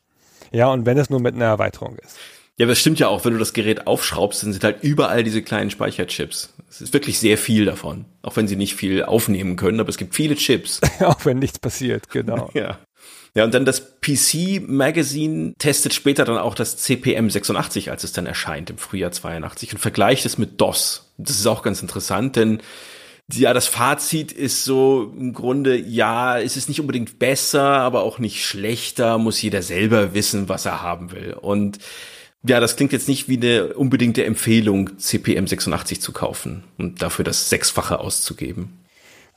Ja, 0.52 0.68
und 0.72 0.86
wenn 0.86 0.98
es 0.98 1.10
nur 1.10 1.20
mit 1.20 1.34
einer 1.34 1.46
Erweiterung 1.46 1.96
ist. 1.98 2.16
Ja, 2.58 2.64
aber 2.64 2.72
das 2.72 2.80
stimmt 2.80 2.98
ja 2.98 3.06
auch, 3.06 3.24
wenn 3.24 3.32
du 3.34 3.38
das 3.38 3.52
Gerät 3.52 3.86
aufschraubst, 3.86 4.42
dann 4.42 4.52
sind 4.52 4.64
halt 4.64 4.82
überall 4.82 5.22
diese 5.22 5.42
kleinen 5.42 5.70
Speicherchips. 5.70 6.54
Es 6.68 6.80
ist 6.80 6.92
wirklich 6.92 7.20
sehr 7.20 7.38
viel 7.38 7.64
davon. 7.64 8.04
Auch 8.22 8.36
wenn 8.36 8.48
sie 8.48 8.56
nicht 8.56 8.74
viel 8.74 9.04
aufnehmen 9.04 9.54
können, 9.54 9.78
aber 9.78 9.90
es 9.90 9.96
gibt 9.96 10.16
viele 10.16 10.34
Chips. 10.34 10.80
auch 11.00 11.24
wenn 11.24 11.38
nichts 11.38 11.60
passiert, 11.60 12.10
genau. 12.10 12.50
ja. 12.54 12.78
Ja, 13.34 13.44
und 13.44 13.54
dann 13.54 13.64
das 13.64 14.00
PC 14.00 14.62
Magazine 14.66 15.54
testet 15.58 15.94
später 15.94 16.24
dann 16.24 16.38
auch 16.38 16.56
das 16.56 16.76
CPM 16.78 17.30
86, 17.30 17.92
als 17.92 18.02
es 18.02 18.12
dann 18.12 18.26
erscheint 18.26 18.70
im 18.70 18.78
Frühjahr 18.78 19.12
82 19.12 19.74
und 19.74 19.78
vergleicht 19.78 20.26
es 20.26 20.38
mit 20.38 20.60
DOS. 20.60 21.12
Das 21.18 21.38
ist 21.38 21.46
auch 21.46 21.62
ganz 21.62 21.80
interessant, 21.80 22.34
denn 22.34 22.60
ja, 23.32 23.52
das 23.52 23.66
Fazit 23.66 24.32
ist 24.32 24.64
so 24.64 25.12
im 25.18 25.34
Grunde, 25.34 25.76
ja, 25.76 26.38
es 26.38 26.56
ist 26.56 26.68
nicht 26.68 26.80
unbedingt 26.80 27.18
besser, 27.18 27.62
aber 27.62 28.02
auch 28.02 28.18
nicht 28.18 28.44
schlechter, 28.44 29.18
muss 29.18 29.42
jeder 29.42 29.62
selber 29.62 30.14
wissen, 30.14 30.48
was 30.48 30.64
er 30.64 30.80
haben 30.82 31.12
will. 31.12 31.34
Und 31.34 31.78
ja, 32.42 32.60
das 32.60 32.76
klingt 32.76 32.92
jetzt 32.92 33.08
nicht 33.08 33.28
wie 33.28 33.36
eine 33.36 33.74
unbedingte 33.74 34.24
Empfehlung, 34.24 34.98
CPM 34.98 35.46
86 35.46 36.00
zu 36.00 36.12
kaufen 36.12 36.64
und 36.78 37.02
dafür 37.02 37.24
das 37.24 37.50
Sechsfache 37.50 38.00
auszugeben. 38.00 38.78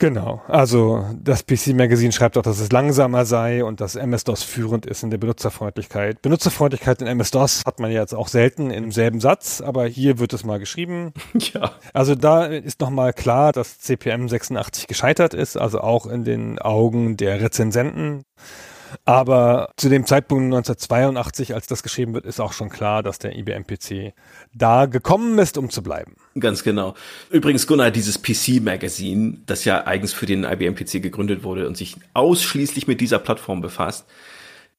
Genau, 0.01 0.41
also 0.47 1.05
das 1.21 1.45
PC 1.45 1.75
Magazine 1.75 2.11
schreibt 2.11 2.35
auch, 2.35 2.41
dass 2.41 2.59
es 2.59 2.71
langsamer 2.71 3.23
sei 3.23 3.63
und 3.63 3.81
dass 3.81 3.95
MS-DOS 3.95 4.41
führend 4.41 4.87
ist 4.87 5.03
in 5.03 5.11
der 5.11 5.19
Benutzerfreundlichkeit. 5.19 6.23
Benutzerfreundlichkeit 6.23 7.03
in 7.03 7.07
MS-DOS 7.07 7.61
hat 7.67 7.79
man 7.79 7.91
jetzt 7.91 8.15
auch 8.15 8.27
selten 8.27 8.71
im 8.71 8.91
selben 8.91 9.19
Satz, 9.21 9.61
aber 9.61 9.85
hier 9.85 10.17
wird 10.17 10.33
es 10.33 10.43
mal 10.43 10.57
geschrieben. 10.57 11.13
Ja. 11.53 11.71
Also 11.93 12.15
da 12.15 12.45
ist 12.45 12.79
nochmal 12.81 13.13
klar, 13.13 13.51
dass 13.51 13.79
CPM 13.79 14.27
86 14.27 14.87
gescheitert 14.87 15.33
ist, 15.33 15.57
also 15.57 15.81
auch 15.81 16.05
in 16.05 16.23
den 16.23 16.59
Augen 16.59 17.17
der 17.17 17.41
Rezensenten. 17.41 18.23
Aber 19.05 19.71
zu 19.77 19.89
dem 19.89 20.05
Zeitpunkt 20.05 20.45
1982, 20.45 21.53
als 21.53 21.67
das 21.67 21.83
geschrieben 21.83 22.13
wird, 22.13 22.25
ist 22.25 22.39
auch 22.39 22.53
schon 22.53 22.69
klar, 22.69 23.03
dass 23.03 23.19
der 23.19 23.35
IBM-PC 23.37 24.13
da 24.53 24.85
gekommen 24.85 25.37
ist, 25.39 25.57
um 25.57 25.69
zu 25.69 25.83
bleiben. 25.83 26.15
Ganz 26.39 26.63
genau. 26.63 26.95
Übrigens, 27.29 27.67
Gunnar, 27.67 27.91
dieses 27.91 28.21
PC-Magazine, 28.21 29.37
das 29.45 29.65
ja 29.65 29.85
eigens 29.85 30.13
für 30.13 30.25
den 30.25 30.43
IBM-PC 30.43 31.01
gegründet 31.01 31.43
wurde 31.43 31.67
und 31.67 31.77
sich 31.77 31.97
ausschließlich 32.13 32.87
mit 32.87 33.01
dieser 33.01 33.19
Plattform 33.19 33.61
befasst, 33.61 34.05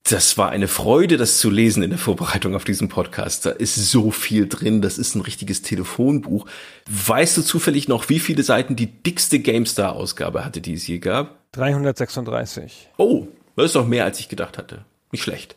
das 0.05 0.37
war 0.37 0.51
eine 0.51 0.67
Freude, 0.67 1.17
das 1.17 1.39
zu 1.39 1.49
lesen 1.49 1.83
in 1.83 1.91
der 1.91 1.99
Vorbereitung 1.99 2.57
auf 2.57 2.65
diesen 2.65 2.89
Podcast. 2.89 3.47
Da 3.47 3.51
ist 3.51 3.77
so 3.77 4.11
viel 4.11 4.49
drin. 4.49 4.83
Das 4.83 4.99
ist 4.99 5.15
ein 5.15 5.21
richtiges 5.21 5.63
Telefonbuch. 5.63 6.47
Weißt 6.91 7.37
du 7.37 7.43
zufällig 7.43 7.87
noch, 7.87 8.09
wie 8.09 8.19
viele 8.19 8.43
Seiten 8.43 8.75
die 8.75 8.87
dickste 8.87 9.39
GameStar-Ausgabe 9.39 10.45
hatte, 10.45 10.61
die 10.61 10.75
es 10.75 10.87
je 10.89 10.99
gab? 10.99 11.39
336. 11.53 12.91
Oh, 12.97 13.29
das 13.57 13.66
ist 13.66 13.77
doch 13.77 13.87
mehr, 13.87 14.05
als 14.05 14.19
ich 14.20 14.29
gedacht 14.29 14.59
hatte. 14.59 14.85
Nicht 15.11 15.23
schlecht. 15.23 15.57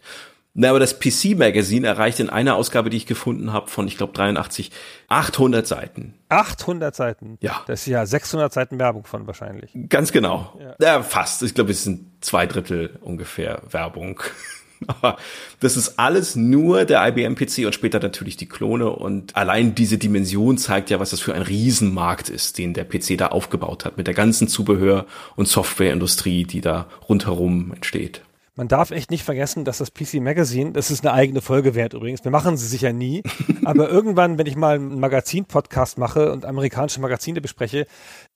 Na, 0.57 0.69
aber 0.69 0.79
das 0.79 0.99
PC 0.99 1.37
Magazine 1.37 1.85
erreicht 1.85 2.21
in 2.21 2.29
einer 2.29 2.55
Ausgabe, 2.55 2.89
die 2.89 2.95
ich 2.95 3.05
gefunden 3.05 3.51
habe, 3.51 3.69
von 3.69 3.87
ich 3.89 3.97
glaube 3.97 4.13
83, 4.13 4.71
800 5.09 5.67
Seiten. 5.67 6.13
800 6.29 6.95
Seiten? 6.95 7.37
Ja. 7.41 7.61
Das 7.67 7.81
ist 7.81 7.87
ja 7.87 8.05
600 8.05 8.53
Seiten 8.53 8.79
Werbung 8.79 9.05
von 9.05 9.27
wahrscheinlich. 9.27 9.71
Ganz 9.89 10.13
genau. 10.13 10.57
Ja, 10.57 10.75
ja 10.79 11.03
fast. 11.03 11.43
Ich 11.43 11.55
glaube, 11.55 11.71
es 11.71 11.83
sind 11.83 12.07
zwei 12.21 12.45
Drittel 12.45 12.97
ungefähr 13.01 13.63
Werbung. 13.69 14.21
Aber 14.87 15.17
das 15.59 15.77
ist 15.77 15.99
alles 15.99 16.35
nur 16.35 16.85
der 16.85 17.07
IBM 17.07 17.35
PC 17.35 17.65
und 17.65 17.73
später 17.73 17.99
natürlich 17.99 18.37
die 18.37 18.47
Klone 18.47 18.89
und 18.89 19.35
allein 19.35 19.75
diese 19.75 19.97
Dimension 19.97 20.57
zeigt 20.57 20.89
ja, 20.89 20.99
was 20.99 21.11
das 21.11 21.19
für 21.19 21.33
ein 21.33 21.41
Riesenmarkt 21.41 22.29
ist, 22.29 22.57
den 22.57 22.73
der 22.73 22.85
PC 22.85 23.17
da 23.17 23.27
aufgebaut 23.27 23.85
hat, 23.85 23.97
mit 23.97 24.07
der 24.07 24.13
ganzen 24.13 24.47
Zubehör- 24.47 25.05
und 25.35 25.47
Softwareindustrie, 25.47 26.45
die 26.45 26.61
da 26.61 26.87
rundherum 27.07 27.71
entsteht. 27.73 28.21
Man 28.57 28.69
darf 28.69 28.91
echt 28.91 29.11
nicht 29.11 29.25
vergessen, 29.25 29.65
dass 29.65 29.79
das 29.79 29.91
PC 29.93 30.21
Magazine, 30.21 30.71
das 30.71 30.89
ist 30.89 31.05
eine 31.05 31.13
eigene 31.13 31.41
Folge 31.41 31.75
wert 31.75 31.93
übrigens, 31.93 32.23
wir 32.23 32.31
machen 32.31 32.55
sie 32.55 32.67
sicher 32.67 32.93
nie, 32.93 33.21
aber 33.65 33.89
irgendwann, 33.89 34.37
wenn 34.37 34.45
ich 34.45 34.55
mal 34.55 34.75
einen 34.75 34.97
Magazin-Podcast 34.97 35.97
mache 35.97 36.31
und 36.31 36.45
amerikanische 36.45 37.01
Magazine 37.01 37.41
bespreche, 37.41 37.85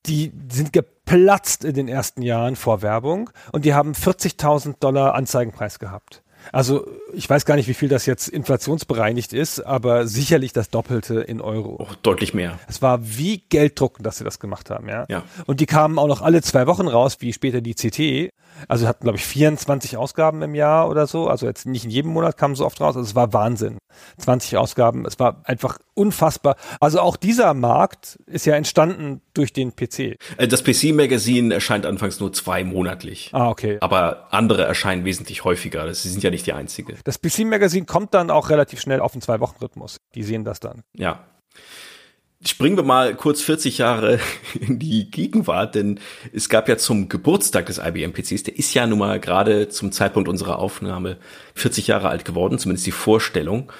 die 0.04 0.30
sind 0.52 0.74
geplatzt 0.74 1.64
in 1.64 1.72
den 1.72 1.88
ersten 1.88 2.20
Jahren 2.20 2.56
vor 2.56 2.82
Werbung 2.82 3.30
und 3.52 3.64
die 3.64 3.72
haben 3.72 3.92
40.000 3.92 4.74
Dollar 4.78 5.14
Anzeigenpreis 5.14 5.78
gehabt. 5.78 6.22
Also 6.52 6.86
ich 7.14 7.28
weiß 7.28 7.44
gar 7.44 7.56
nicht, 7.56 7.68
wie 7.68 7.74
viel 7.74 7.88
das 7.88 8.06
jetzt 8.06 8.28
inflationsbereinigt 8.28 9.32
ist, 9.32 9.60
aber 9.60 10.06
sicherlich 10.06 10.52
das 10.52 10.70
Doppelte 10.70 11.20
in 11.20 11.40
Euro. 11.40 11.76
Oh, 11.78 11.94
deutlich 12.02 12.34
mehr. 12.34 12.58
Es 12.68 12.82
war 12.82 13.00
wie 13.02 13.42
Gelddrucken, 13.48 14.02
dass 14.02 14.18
sie 14.18 14.24
das 14.24 14.38
gemacht 14.40 14.70
haben, 14.70 14.88
ja. 14.88 15.06
ja. 15.08 15.22
Und 15.46 15.60
die 15.60 15.66
kamen 15.66 15.98
auch 15.98 16.08
noch 16.08 16.22
alle 16.22 16.42
zwei 16.42 16.66
Wochen 16.66 16.88
raus, 16.88 17.16
wie 17.20 17.32
später 17.32 17.60
die 17.60 17.74
CT. 17.74 18.30
Also 18.68 18.86
hatten, 18.86 19.04
glaube 19.04 19.18
ich, 19.18 19.24
24 19.24 19.96
Ausgaben 19.96 20.42
im 20.42 20.54
Jahr 20.54 20.88
oder 20.88 21.06
so. 21.06 21.28
Also 21.28 21.46
jetzt 21.46 21.66
nicht 21.66 21.84
in 21.84 21.90
jedem 21.90 22.12
Monat 22.12 22.36
kamen 22.36 22.54
so 22.54 22.66
oft 22.66 22.80
raus. 22.80 22.96
Also 22.96 23.08
es 23.08 23.14
war 23.14 23.32
Wahnsinn. 23.32 23.78
20 24.18 24.56
Ausgaben. 24.56 25.06
Es 25.06 25.18
war 25.18 25.40
einfach 25.44 25.78
unfassbar. 25.94 26.56
Also 26.80 27.00
auch 27.00 27.16
dieser 27.16 27.54
Markt 27.54 28.18
ist 28.26 28.46
ja 28.46 28.54
entstanden 28.54 29.20
durch 29.34 29.52
den 29.52 29.74
PC. 29.74 30.16
Äh, 30.36 30.48
das 30.48 30.62
PC-Magazin 30.64 31.50
erscheint 31.50 31.86
anfangs 31.86 32.20
nur 32.20 32.32
zwei 32.32 32.64
monatlich. 32.64 33.30
Ah, 33.32 33.48
okay. 33.48 33.78
Aber 33.80 34.28
andere 34.30 34.64
erscheinen 34.64 35.04
wesentlich 35.04 35.44
häufiger. 35.44 35.86
Das 35.86 36.02
sind 36.02 36.22
ja 36.22 36.30
nicht 36.30 36.46
die 36.46 36.52
einzige. 36.52 36.94
Das 37.04 37.20
PC-Magazin 37.20 37.86
kommt 37.86 38.14
dann 38.14 38.30
auch 38.30 38.50
relativ 38.50 38.80
schnell 38.80 39.00
auf 39.00 39.12
den 39.12 39.20
Zwei-Wochen-Rhythmus. 39.20 40.00
Die 40.14 40.22
sehen 40.22 40.44
das 40.44 40.60
dann. 40.60 40.82
Ja. 40.94 41.24
Springen 42.42 42.76
wir 42.76 42.84
mal 42.84 43.14
kurz 43.14 43.42
40 43.42 43.78
Jahre 43.78 44.18
in 44.60 44.78
die 44.78 45.10
Gegenwart, 45.10 45.74
denn 45.74 46.00
es 46.32 46.48
gab 46.48 46.68
ja 46.68 46.78
zum 46.78 47.08
Geburtstag 47.08 47.66
des 47.66 47.78
IBM 47.78 48.12
PCs, 48.12 48.44
der 48.44 48.58
ist 48.58 48.72
ja 48.72 48.86
nun 48.86 48.98
mal 48.98 49.20
gerade 49.20 49.68
zum 49.68 49.92
Zeitpunkt 49.92 50.28
unserer 50.28 50.58
Aufnahme 50.58 51.18
40 51.54 51.86
Jahre 51.86 52.08
alt 52.08 52.24
geworden, 52.24 52.58
zumindest 52.58 52.86
die 52.86 52.92
Vorstellung. 52.92 53.70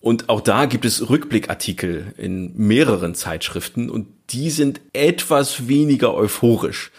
Und 0.00 0.28
auch 0.28 0.40
da 0.40 0.64
gibt 0.64 0.86
es 0.86 1.10
Rückblickartikel 1.10 2.14
in 2.16 2.56
mehreren 2.56 3.14
Zeitschriften 3.14 3.90
und 3.90 4.08
die 4.30 4.50
sind 4.50 4.80
etwas 4.92 5.68
weniger 5.68 6.14
euphorisch. 6.14 6.90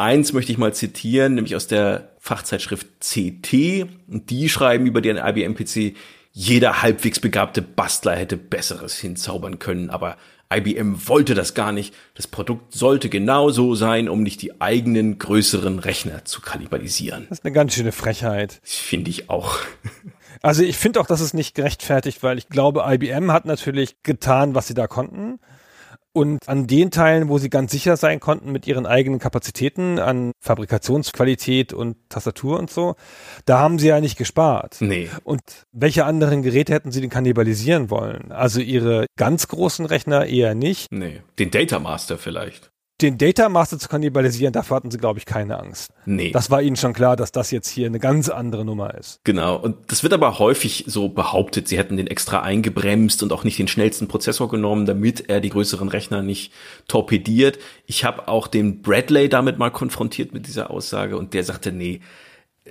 Eins 0.00 0.32
möchte 0.32 0.50
ich 0.50 0.56
mal 0.56 0.72
zitieren, 0.72 1.34
nämlich 1.34 1.54
aus 1.54 1.66
der 1.66 2.12
Fachzeitschrift 2.18 2.86
CT. 3.00 3.86
Und 4.08 4.30
die 4.30 4.48
schreiben 4.48 4.86
über 4.86 5.02
den 5.02 5.18
IBM 5.18 5.54
PC, 5.54 5.94
jeder 6.32 6.80
halbwegs 6.80 7.20
begabte 7.20 7.60
Bastler 7.60 8.16
hätte 8.16 8.38
Besseres 8.38 8.96
hinzaubern 8.96 9.58
können, 9.58 9.90
aber 9.90 10.16
IBM 10.50 11.06
wollte 11.06 11.34
das 11.34 11.52
gar 11.52 11.72
nicht. 11.72 11.94
Das 12.14 12.26
Produkt 12.26 12.72
sollte 12.72 13.10
genau 13.10 13.50
so 13.50 13.74
sein, 13.74 14.08
um 14.08 14.22
nicht 14.22 14.40
die 14.40 14.60
eigenen 14.62 15.18
größeren 15.18 15.78
Rechner 15.78 16.24
zu 16.24 16.40
kannibalisieren. 16.40 17.26
Das 17.28 17.40
ist 17.40 17.44
eine 17.44 17.52
ganz 17.52 17.74
schöne 17.74 17.92
Frechheit. 17.92 18.58
Finde 18.62 19.10
ich 19.10 19.28
auch. 19.28 19.58
Also 20.42 20.62
ich 20.62 20.78
finde 20.78 21.00
auch, 21.00 21.06
das 21.06 21.20
ist 21.20 21.34
nicht 21.34 21.54
gerechtfertigt, 21.54 22.22
weil 22.22 22.38
ich 22.38 22.48
glaube, 22.48 22.84
IBM 22.86 23.30
hat 23.30 23.44
natürlich 23.44 24.02
getan, 24.02 24.54
was 24.54 24.68
sie 24.68 24.72
da 24.72 24.86
konnten. 24.86 25.38
Und 26.20 26.46
an 26.50 26.66
den 26.66 26.90
Teilen, 26.90 27.30
wo 27.30 27.38
sie 27.38 27.48
ganz 27.48 27.72
sicher 27.72 27.96
sein 27.96 28.20
konnten 28.20 28.52
mit 28.52 28.66
ihren 28.66 28.84
eigenen 28.84 29.18
Kapazitäten 29.18 29.98
an 29.98 30.32
Fabrikationsqualität 30.38 31.72
und 31.72 31.96
Tastatur 32.10 32.58
und 32.58 32.70
so, 32.70 32.94
da 33.46 33.60
haben 33.60 33.78
sie 33.78 33.88
ja 33.88 34.02
nicht 34.02 34.18
gespart. 34.18 34.76
Nee. 34.80 35.08
Und 35.24 35.40
welche 35.72 36.04
anderen 36.04 36.42
Geräte 36.42 36.74
hätten 36.74 36.92
sie 36.92 37.00
denn 37.00 37.08
kannibalisieren 37.08 37.88
wollen? 37.88 38.32
Also 38.32 38.60
ihre 38.60 39.06
ganz 39.16 39.48
großen 39.48 39.86
Rechner 39.86 40.26
eher 40.26 40.54
nicht. 40.54 40.88
Nee, 40.90 41.22
den 41.38 41.50
Data 41.50 41.78
Master 41.78 42.18
vielleicht 42.18 42.70
den 43.02 43.18
Data 43.18 43.48
Master 43.48 43.78
zu 43.78 43.88
kannibalisieren, 43.88 44.52
davor 44.52 44.76
hatten 44.76 44.90
sie, 44.90 44.98
glaube 44.98 45.18
ich, 45.18 45.26
keine 45.26 45.58
Angst. 45.58 45.92
Nee. 46.04 46.30
Das 46.32 46.50
war 46.50 46.62
ihnen 46.62 46.76
schon 46.76 46.92
klar, 46.92 47.16
dass 47.16 47.32
das 47.32 47.50
jetzt 47.50 47.68
hier 47.68 47.86
eine 47.86 47.98
ganz 47.98 48.28
andere 48.28 48.64
Nummer 48.64 48.94
ist. 48.94 49.20
Genau. 49.24 49.56
Und 49.56 49.76
das 49.90 50.02
wird 50.02 50.12
aber 50.12 50.38
häufig 50.38 50.84
so 50.86 51.08
behauptet, 51.08 51.68
sie 51.68 51.78
hätten 51.78 51.96
den 51.96 52.06
extra 52.06 52.42
eingebremst 52.42 53.22
und 53.22 53.32
auch 53.32 53.44
nicht 53.44 53.58
den 53.58 53.68
schnellsten 53.68 54.08
Prozessor 54.08 54.48
genommen, 54.48 54.86
damit 54.86 55.28
er 55.28 55.40
die 55.40 55.50
größeren 55.50 55.88
Rechner 55.88 56.22
nicht 56.22 56.52
torpediert. 56.88 57.58
Ich 57.86 58.04
habe 58.04 58.28
auch 58.28 58.46
den 58.46 58.82
Bradley 58.82 59.28
damit 59.28 59.58
mal 59.58 59.70
konfrontiert 59.70 60.32
mit 60.32 60.46
dieser 60.46 60.70
Aussage 60.70 61.16
und 61.16 61.34
der 61.34 61.44
sagte, 61.44 61.72
nee, 61.72 62.00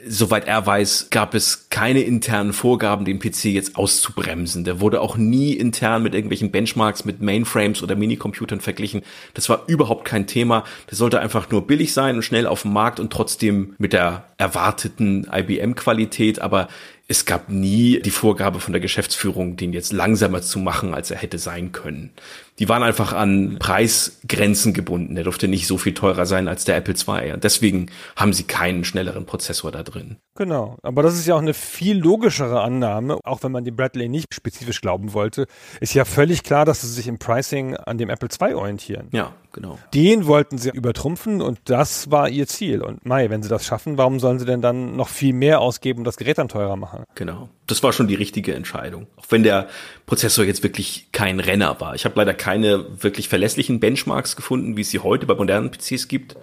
Soweit 0.07 0.47
er 0.47 0.65
weiß, 0.65 1.07
gab 1.09 1.34
es 1.34 1.69
keine 1.69 2.01
internen 2.01 2.53
Vorgaben, 2.53 3.05
den 3.05 3.19
PC 3.19 3.45
jetzt 3.45 3.76
auszubremsen. 3.76 4.63
Der 4.63 4.80
wurde 4.80 5.01
auch 5.01 5.17
nie 5.17 5.53
intern 5.53 6.03
mit 6.03 6.13
irgendwelchen 6.13 6.51
Benchmarks, 6.51 7.05
mit 7.05 7.21
Mainframes 7.21 7.84
oder 7.84 7.95
Minicomputern 7.95 8.61
verglichen. 8.61 9.01
Das 9.34 9.49
war 9.49 9.63
überhaupt 9.67 10.05
kein 10.05 10.27
Thema. 10.27 10.63
Der 10.89 10.97
sollte 10.97 11.19
einfach 11.19 11.49
nur 11.49 11.67
billig 11.67 11.93
sein 11.93 12.15
und 12.15 12.23
schnell 12.23 12.47
auf 12.47 12.63
dem 12.63 12.73
Markt 12.73 12.99
und 12.99 13.11
trotzdem 13.11 13.76
mit 13.77 13.93
der 13.93 14.26
erwarteten 14.38 15.27
IBM-Qualität. 15.31 16.39
Aber 16.39 16.67
es 17.07 17.26
gab 17.26 17.49
nie 17.49 17.99
die 18.01 18.11
Vorgabe 18.11 18.59
von 18.59 18.71
der 18.71 18.81
Geschäftsführung, 18.81 19.55
den 19.57 19.73
jetzt 19.73 19.93
langsamer 19.93 20.41
zu 20.41 20.59
machen, 20.59 20.93
als 20.93 21.09
er 21.09 21.17
hätte 21.17 21.39
sein 21.39 21.71
können. 21.71 22.11
Die 22.60 22.68
waren 22.68 22.84
einfach 22.84 23.14
an 23.14 23.57
Preisgrenzen 23.57 24.73
gebunden. 24.73 25.15
Der 25.15 25.23
durfte 25.23 25.48
nicht 25.48 25.65
so 25.65 25.77
viel 25.77 25.94
teurer 25.94 26.26
sein 26.26 26.48
als 26.48 26.65
der 26.65 26.76
Apple 26.76 26.94
II. 26.94 27.31
Und 27.31 27.44
deswegen 27.44 27.90
haben 28.15 28.34
sie 28.34 28.44
keinen 28.44 28.84
schnelleren 28.84 29.26
Prozessor 29.26 29.72
da 29.72 29.84
drin. 29.84 30.18
Genau. 30.36 30.77
Aber 30.84 31.02
das 31.02 31.15
ist 31.15 31.26
ja 31.26 31.36
auch 31.36 31.41
eine 31.41 31.53
viel 31.53 31.98
logischere 31.98 32.61
Annahme, 32.61 33.19
auch 33.23 33.44
wenn 33.44 33.52
man 33.52 33.64
die 33.64 33.72
Bradley 33.72 34.10
nicht 34.10 34.34
spezifisch 34.34 34.81
glauben 34.81 35.14
wollte. 35.14 35.48
Ist 35.80 35.94
ja 35.94 36.06
völlig 36.06 36.44
klar, 36.44 36.65
dass 36.65 36.81
sie 36.81 36.88
sich 36.88 37.07
im 37.07 37.18
Pricing 37.18 37.76
an 37.76 37.98
dem 37.98 38.10
Apple 38.10 38.30
II 38.30 38.53
orientieren. 38.56 39.07
Ja, 39.11 39.34
genau. 39.53 39.80
Den 39.94 40.27
wollten 40.27 40.57
sie 40.57 40.69
übertrumpfen 40.69 41.41
und 41.41 41.60
das 41.65 42.11
war 42.11 42.30
ihr 42.30 42.48
Ziel. 42.48 42.81
Und 42.81 43.06
Mai, 43.06 43.30
wenn 43.30 43.41
sie 43.41 43.49
das 43.49 43.65
schaffen, 43.65 43.98
warum 43.98 44.19
sollen 44.19 44.40
sie 44.40 44.45
denn 44.45 44.61
dann 44.61 44.95
noch 44.98 45.07
viel 45.07 45.34
mehr 45.34 45.61
ausgeben 45.61 45.99
und 45.99 46.06
das 46.06 46.18
Gerät 46.18 46.38
dann 46.38 46.49
teurer 46.49 46.76
machen? 46.76 47.03
Genau. 47.15 47.49
Das 47.70 47.84
war 47.84 47.94
schon 47.94 48.08
die 48.08 48.16
richtige 48.16 48.56
Entscheidung. 48.56 49.08
Auch 49.16 49.26
wenn 49.30 49.44
der 49.44 49.70
Prozessor 50.06 50.44
jetzt 50.44 50.64
wirklich 50.64 51.08
kein 51.12 51.40
Renner 51.40 51.80
war. 51.80 51.94
Ich 51.94 52.06
habe 52.06 52.16
leider 52.18 52.34
keine 52.34 52.86
wirklich 53.04 53.30
verlässlichen 53.30 53.80
Benchmarks 53.80 54.36
gefunden, 54.36 54.76
wie 54.76 54.82
es 54.82 54.90
sie 54.90 55.00
heute 55.00 55.26
bei 55.26 55.36
modernen 55.36 55.72
PCs 55.72 56.08
gibt. 56.08 56.36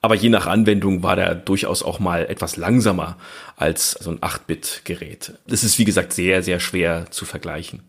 Aber 0.00 0.14
je 0.14 0.28
nach 0.28 0.46
Anwendung 0.46 1.02
war 1.02 1.16
der 1.16 1.34
durchaus 1.34 1.82
auch 1.82 1.98
mal 1.98 2.26
etwas 2.26 2.56
langsamer 2.56 3.16
als 3.56 3.92
so 3.92 4.10
ein 4.10 4.18
8-Bit-Gerät. 4.20 5.34
Das 5.46 5.64
ist, 5.64 5.78
wie 5.78 5.84
gesagt, 5.84 6.12
sehr, 6.12 6.42
sehr 6.42 6.60
schwer 6.60 7.10
zu 7.10 7.24
vergleichen. 7.24 7.82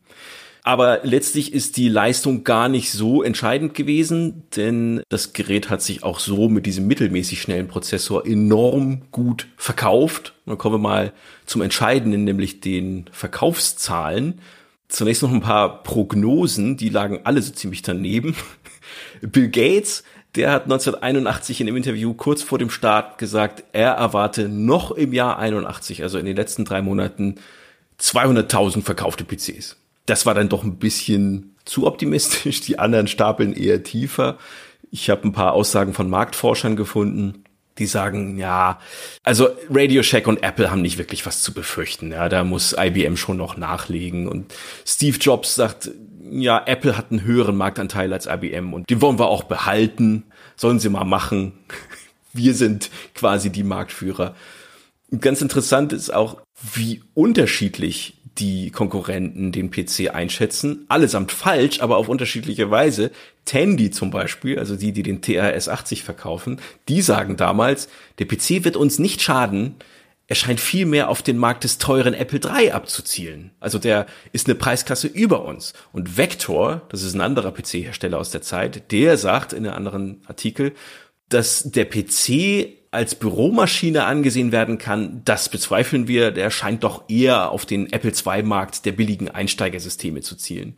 Aber 0.70 1.00
letztlich 1.02 1.52
ist 1.52 1.78
die 1.78 1.90
Leistung 1.90 2.44
gar 2.44 2.70
nicht 2.70 2.92
so 2.92 3.24
entscheidend 3.24 3.74
gewesen, 3.74 4.44
denn 4.56 5.02
das 5.10 5.34
Gerät 5.34 5.72
hat 5.72 5.82
sich 5.82 6.04
auch 6.04 6.20
so 6.20 6.48
mit 6.48 6.68
diesem 6.68 6.86
mittelmäßig 6.86 7.42
schnellen 7.42 7.68
Prozessor 7.68 8.24
enorm 8.28 9.02
gut 9.10 9.48
verkauft. 9.58 10.36
dann 10.46 10.60
kommen 10.60 10.76
wir 10.76 10.88
mal 10.88 11.12
zum 11.48 11.64
Entscheidenden, 11.64 12.24
nämlich 12.24 12.62
den 12.62 13.06
Verkaufszahlen. 13.12 14.42
Zunächst 14.90 15.24
noch 15.24 15.32
ein 15.32 15.42
paar 15.42 15.82
Prognosen, 15.82 16.78
die 16.78 16.90
lagen 16.90 17.22
alle 17.24 17.42
so 17.42 17.52
ziemlich 17.52 17.82
daneben. 17.82 18.36
Bill 19.24 19.50
Gates, 19.50 20.04
der 20.36 20.52
hat 20.52 20.66
1981 20.66 21.62
in 21.62 21.68
einem 21.68 21.78
Interview 21.78 22.14
kurz 22.14 22.44
vor 22.44 22.60
dem 22.60 22.70
Start 22.70 23.18
gesagt, 23.18 23.64
er 23.72 23.94
erwarte 23.94 24.48
noch 24.48 24.92
im 24.92 25.14
Jahr 25.14 25.40
81, 25.40 26.04
also 26.04 26.20
in 26.20 26.28
den 26.28 26.36
letzten 26.36 26.64
drei 26.64 26.84
Monaten, 26.84 27.38
200.000 28.00 28.84
verkaufte 28.84 29.24
PCs 29.24 29.79
das 30.10 30.26
war 30.26 30.34
dann 30.34 30.50
doch 30.50 30.64
ein 30.64 30.78
bisschen 30.78 31.56
zu 31.66 31.86
optimistisch. 31.86 32.62
Die 32.62 32.80
anderen 32.80 33.08
stapeln 33.08 33.54
eher 33.54 33.84
tiefer. 33.84 34.38
Ich 34.92 35.10
habe 35.10 35.28
ein 35.28 35.34
paar 35.34 35.54
Aussagen 35.54 35.94
von 35.94 36.10
Marktforschern 36.10 36.76
gefunden, 36.76 37.44
die 37.78 37.86
sagen, 37.86 38.38
ja, 38.38 38.80
also 39.24 39.50
Radio 39.70 40.02
Shack 40.02 40.28
und 40.28 40.42
Apple 40.42 40.72
haben 40.72 40.82
nicht 40.82 40.98
wirklich 40.98 41.26
was 41.26 41.44
zu 41.44 41.54
befürchten. 41.54 42.12
Ja, 42.12 42.28
da 42.28 42.44
muss 42.44 42.76
IBM 42.78 43.16
schon 43.16 43.38
noch 43.38 43.56
nachlegen. 43.56 44.28
Und 44.28 44.54
Steve 44.86 45.18
Jobs 45.18 45.56
sagt, 45.56 45.92
ja, 46.32 46.62
Apple 46.66 46.98
hat 46.98 47.12
einen 47.12 47.24
höheren 47.24 47.56
Marktanteil 47.56 48.12
als 48.12 48.26
IBM 48.26 48.74
und 48.74 48.90
den 48.90 49.02
wollen 49.02 49.20
wir 49.20 49.28
auch 49.28 49.44
behalten. 49.44 50.24
Sollen 50.56 50.80
sie 50.80 50.90
mal 50.90 51.06
machen. 51.06 51.54
Wir 52.34 52.54
sind 52.54 52.92
quasi 53.16 53.50
die 53.50 53.64
Marktführer. 53.64 54.36
Ganz 55.20 55.42
interessant 55.42 55.94
ist 55.94 56.14
auch, 56.14 56.38
wie 56.76 57.02
unterschiedlich 57.16 58.19
die 58.40 58.72
Konkurrenten 58.72 59.52
den 59.52 59.72
PC 59.72 60.14
einschätzen. 60.14 60.86
Allesamt 60.88 61.32
falsch, 61.32 61.82
aber 61.82 61.98
auf 61.98 62.10
unterschiedliche 62.10 62.72
Weise. 62.72 63.12
Tandy 63.46 63.92
zum 63.92 64.12
Beispiel, 64.12 64.60
also 64.60 64.76
die, 64.76 64.92
die 64.92 65.04
den 65.04 65.22
TRS 65.22 65.68
80 65.68 66.04
verkaufen, 66.04 66.60
die 66.88 67.02
sagen 67.02 67.36
damals, 67.36 67.90
der 68.20 68.28
PC 68.28 68.64
wird 68.64 68.78
uns 68.78 69.00
nicht 69.00 69.22
schaden, 69.22 69.76
er 70.28 70.36
scheint 70.36 70.60
viel 70.60 70.86
mehr 70.86 71.10
auf 71.10 71.24
den 71.24 71.40
Markt 71.40 71.64
des 71.64 71.80
teuren 71.80 72.14
Apple 72.14 72.40
III 72.40 72.72
abzuzielen. 72.72 73.50
Also 73.60 73.80
der 73.80 74.06
ist 74.32 74.48
eine 74.48 74.54
Preisklasse 74.54 75.08
über 75.08 75.44
uns. 75.44 75.74
Und 75.92 76.18
Vector, 76.18 76.84
das 76.90 77.02
ist 77.02 77.16
ein 77.16 77.22
anderer 77.22 77.52
PC-Hersteller 77.52 78.20
aus 78.20 78.30
der 78.30 78.44
Zeit, 78.44 78.92
der 78.92 79.18
sagt 79.18 79.54
in 79.54 79.66
einem 79.66 79.76
anderen 79.76 80.22
Artikel, 80.28 80.74
dass 81.30 81.64
der 81.64 81.86
PC 81.86 82.79
als 82.92 83.16
Büromaschine 83.16 84.06
angesehen 84.06 84.52
werden 84.52 84.78
kann, 84.78 85.22
das 85.26 85.50
bezweifeln 85.50 86.08
wir. 86.08 86.32
Der 86.32 86.50
scheint 86.50 86.84
doch 86.84 87.04
eher 87.08 87.52
auf 87.52 87.66
den 87.66 87.92
Apple 87.92 88.12
II-Markt 88.12 88.86
der 88.86 88.94
billigen 88.94 89.30
Einsteigersysteme 89.30 90.22
zu 90.22 90.36
zielen. 90.36 90.76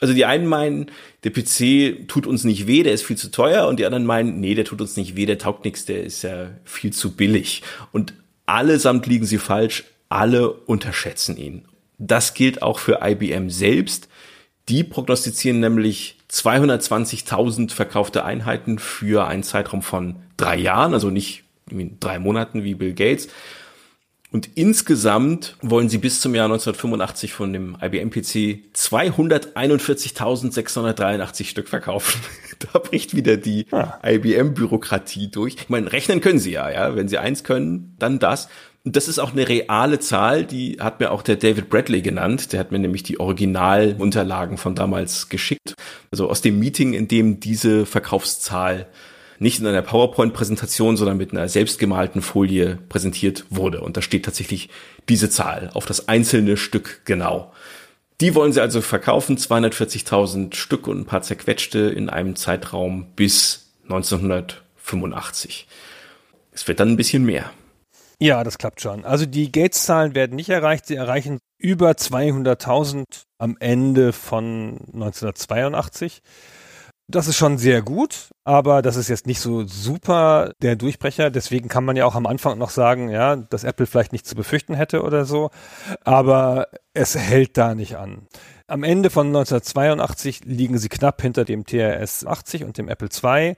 Also 0.00 0.12
die 0.12 0.26
einen 0.26 0.46
meinen, 0.46 0.90
der 1.22 1.30
PC 1.30 2.08
tut 2.08 2.26
uns 2.26 2.44
nicht 2.44 2.66
weh, 2.66 2.82
der 2.82 2.92
ist 2.92 3.04
viel 3.04 3.16
zu 3.16 3.30
teuer, 3.30 3.68
und 3.68 3.78
die 3.78 3.86
anderen 3.86 4.04
meinen, 4.04 4.40
nee, 4.40 4.54
der 4.54 4.64
tut 4.64 4.80
uns 4.80 4.96
nicht 4.96 5.16
weh, 5.16 5.24
der 5.24 5.38
taugt 5.38 5.64
nichts, 5.64 5.86
der 5.86 6.02
ist 6.02 6.22
ja 6.22 6.50
viel 6.64 6.92
zu 6.92 7.12
billig. 7.12 7.62
Und 7.92 8.12
allesamt 8.44 9.06
liegen 9.06 9.24
sie 9.24 9.38
falsch, 9.38 9.84
alle 10.08 10.50
unterschätzen 10.52 11.36
ihn. 11.36 11.64
Das 11.96 12.34
gilt 12.34 12.60
auch 12.60 12.80
für 12.80 13.00
IBM 13.02 13.48
selbst. 13.48 14.08
Die 14.68 14.82
prognostizieren 14.82 15.60
nämlich 15.60 16.18
220.000 16.30 17.70
verkaufte 17.70 18.24
Einheiten 18.24 18.78
für 18.78 19.26
einen 19.26 19.42
Zeitraum 19.42 19.82
von 19.82 20.16
drei 20.36 20.56
Jahren, 20.56 20.92
also 20.92 21.10
nicht 21.10 21.43
drei 22.00 22.18
Monaten 22.18 22.64
wie 22.64 22.74
Bill 22.74 22.94
Gates. 22.94 23.28
Und 24.34 24.50
insgesamt 24.56 25.56
wollen 25.62 25.88
sie 25.88 25.96
bis 25.98 26.20
zum 26.20 26.34
Jahr 26.34 26.46
1985 26.46 27.32
von 27.32 27.52
dem 27.52 27.76
IBM 27.80 28.10
PC 28.10 28.64
241.683 28.74 31.44
Stück 31.44 31.68
verkaufen. 31.68 32.20
da 32.72 32.80
bricht 32.80 33.14
wieder 33.14 33.36
die 33.36 33.68
ah. 33.70 34.00
IBM-Bürokratie 34.04 35.30
durch. 35.30 35.54
Ich 35.54 35.68
meine, 35.68 35.92
rechnen 35.92 36.20
können 36.20 36.40
sie 36.40 36.50
ja, 36.50 36.68
ja. 36.68 36.96
Wenn 36.96 37.06
sie 37.06 37.18
eins 37.18 37.44
können, 37.44 37.94
dann 38.00 38.18
das. 38.18 38.48
Und 38.82 38.96
das 38.96 39.06
ist 39.06 39.20
auch 39.20 39.30
eine 39.32 39.48
reale 39.48 40.00
Zahl, 40.00 40.44
die 40.44 40.78
hat 40.80 40.98
mir 40.98 41.12
auch 41.12 41.22
der 41.22 41.36
David 41.36 41.70
Bradley 41.70 42.02
genannt. 42.02 42.52
Der 42.52 42.58
hat 42.58 42.72
mir 42.72 42.80
nämlich 42.80 43.04
die 43.04 43.20
Originalunterlagen 43.20 44.58
von 44.58 44.74
damals 44.74 45.28
geschickt. 45.28 45.76
Also 46.10 46.28
aus 46.28 46.42
dem 46.42 46.58
Meeting, 46.58 46.92
in 46.92 47.06
dem 47.06 47.38
diese 47.38 47.86
Verkaufszahl 47.86 48.88
nicht 49.38 49.60
in 49.60 49.66
einer 49.66 49.82
PowerPoint-Präsentation, 49.82 50.96
sondern 50.96 51.16
mit 51.16 51.32
einer 51.32 51.48
selbstgemalten 51.48 52.22
Folie 52.22 52.78
präsentiert 52.88 53.44
wurde. 53.50 53.80
Und 53.80 53.96
da 53.96 54.02
steht 54.02 54.24
tatsächlich 54.24 54.68
diese 55.08 55.30
Zahl 55.30 55.70
auf 55.74 55.86
das 55.86 56.08
einzelne 56.08 56.56
Stück 56.56 57.02
genau. 57.04 57.52
Die 58.20 58.34
wollen 58.34 58.52
sie 58.52 58.60
also 58.60 58.80
verkaufen, 58.80 59.36
240.000 59.36 60.54
Stück 60.54 60.86
und 60.86 61.00
ein 61.00 61.06
paar 61.06 61.22
zerquetschte 61.22 61.80
in 61.80 62.08
einem 62.08 62.36
Zeitraum 62.36 63.06
bis 63.16 63.72
1985. 63.84 65.66
Es 66.52 66.68
wird 66.68 66.78
dann 66.80 66.90
ein 66.90 66.96
bisschen 66.96 67.24
mehr. 67.24 67.50
Ja, 68.20 68.44
das 68.44 68.58
klappt 68.58 68.80
schon. 68.80 69.04
Also 69.04 69.26
die 69.26 69.50
Gates-Zahlen 69.50 70.14
werden 70.14 70.36
nicht 70.36 70.48
erreicht. 70.48 70.86
Sie 70.86 70.94
erreichen 70.94 71.40
über 71.58 71.90
200.000 71.90 73.04
am 73.38 73.56
Ende 73.58 74.12
von 74.12 74.78
1982. 74.92 76.22
Das 77.06 77.28
ist 77.28 77.36
schon 77.36 77.58
sehr 77.58 77.82
gut, 77.82 78.30
aber 78.44 78.80
das 78.80 78.96
ist 78.96 79.08
jetzt 79.08 79.26
nicht 79.26 79.40
so 79.40 79.66
super 79.66 80.52
der 80.62 80.74
Durchbrecher. 80.74 81.30
Deswegen 81.30 81.68
kann 81.68 81.84
man 81.84 81.96
ja 81.96 82.06
auch 82.06 82.14
am 82.14 82.26
Anfang 82.26 82.56
noch 82.56 82.70
sagen, 82.70 83.10
ja, 83.10 83.36
dass 83.36 83.62
Apple 83.62 83.84
vielleicht 83.84 84.12
nicht 84.12 84.26
zu 84.26 84.34
befürchten 84.34 84.72
hätte 84.72 85.02
oder 85.02 85.26
so. 85.26 85.50
Aber 86.02 86.68
es 86.94 87.14
hält 87.14 87.58
da 87.58 87.74
nicht 87.74 87.96
an. 87.96 88.26
Am 88.66 88.82
Ende 88.82 89.10
von 89.10 89.26
1982 89.26 90.44
liegen 90.46 90.78
sie 90.78 90.88
knapp 90.88 91.20
hinter 91.20 91.44
dem 91.44 91.66
TRS 91.66 92.24
80 92.24 92.64
und 92.64 92.78
dem 92.78 92.88
Apple 92.88 93.10
II. 93.10 93.56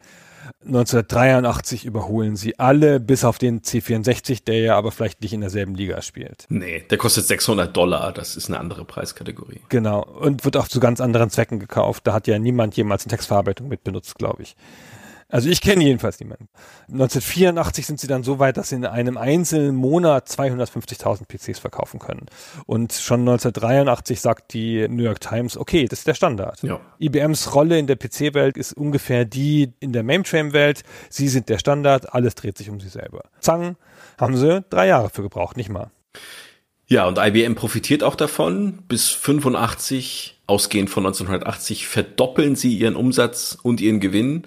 1983 0.65 1.85
überholen 1.85 2.37
sie 2.37 2.59
alle, 2.59 3.01
bis 3.01 3.25
auf 3.25 3.39
den 3.39 3.63
C64, 3.63 4.45
der 4.45 4.61
ja 4.61 4.77
aber 4.77 4.93
vielleicht 4.93 5.23
nicht 5.23 5.33
in 5.33 5.41
derselben 5.41 5.75
Liga 5.75 6.03
spielt. 6.03 6.47
Nee, 6.49 6.85
der 6.91 6.99
kostet 6.99 7.27
600 7.27 7.77
Dollar, 7.77 8.13
das 8.13 8.37
ist 8.37 8.49
eine 8.49 8.59
andere 8.59 8.85
Preiskategorie. 8.85 9.61
Genau, 9.69 10.03
und 10.03 10.45
wird 10.45 10.57
auch 10.57 10.69
zu 10.69 10.81
ganz 10.81 11.01
anderen 11.01 11.31
Zwecken 11.31 11.59
gekauft. 11.59 12.07
Da 12.07 12.13
hat 12.13 12.27
ja 12.27 12.39
niemand 12.39 12.77
jemals 12.77 13.05
eine 13.05 13.11
Textverarbeitung 13.11 13.69
mit 13.69 13.85
benutzt, 13.85 14.17
glaube 14.17 14.43
ich. 14.43 14.57
Also 15.29 15.49
ich 15.49 15.61
kenne 15.61 15.83
jedenfalls 15.83 16.21
niemanden. 16.21 16.49
1984 16.89 17.85
sind 17.85 17.99
sie 17.99 18.07
dann 18.07 18.23
so 18.23 18.39
weit, 18.39 18.57
dass 18.57 18.69
sie 18.69 18.77
in 18.77 18.87
einem 18.87 19.17
einzelnen 19.17 19.75
Monat 19.75 20.29
250.000 20.29 21.25
PCs 21.27 21.59
verkaufen 21.59 21.99
können. 21.99 22.27
Und 22.67 22.93
schon 22.93 23.21
1983 23.21 24.21
sagt 24.21 24.53
die 24.53 24.87
New 24.89 25.03
York 25.03 25.21
Times, 25.21 25.57
okay, 25.57 25.87
das 25.87 26.01
ist 26.01 26.07
der 26.07 26.15
Standard. 26.15 26.63
Ja. 26.63 26.81
IBMs 27.01 27.55
Rolle 27.55 27.79
in 27.79 27.89
der 27.89 27.97
PC-Welt 27.97 28.57
ist 28.57 28.73
ungefähr 28.73 29.25
die 29.25 29.73
in 29.81 29.93
der 29.93 30.05
Mainframe-Welt. 30.05 30.85
Sie 31.11 31.29
sind 31.29 31.49
der 31.49 31.59
Standard, 31.59 32.15
alles 32.15 32.37
dreht 32.37 32.57
sich 32.57 32.71
um 32.71 32.79
sie 32.79 32.89
selber. 32.89 33.25
Zang, 33.41 33.77
haben 34.19 34.37
sie 34.37 34.65
drei 34.71 34.87
Jahre 34.87 35.11
für 35.11 35.23
gebraucht, 35.23 35.57
nicht 35.57 35.71
mal. 35.71 35.91
Ja, 36.87 37.09
und 37.09 37.19
IBM 37.19 37.57
profitiert 37.57 38.05
auch 38.05 38.15
davon. 38.15 38.85
Bis 38.87 39.09
85, 39.09 40.41
ausgehend 40.47 40.89
von 40.89 41.05
1980, 41.05 41.89
verdoppeln 41.89 42.55
sie 42.55 42.77
ihren 42.77 42.95
Umsatz 42.95 43.59
und 43.61 43.81
ihren 43.81 43.99
Gewinn 43.99 44.47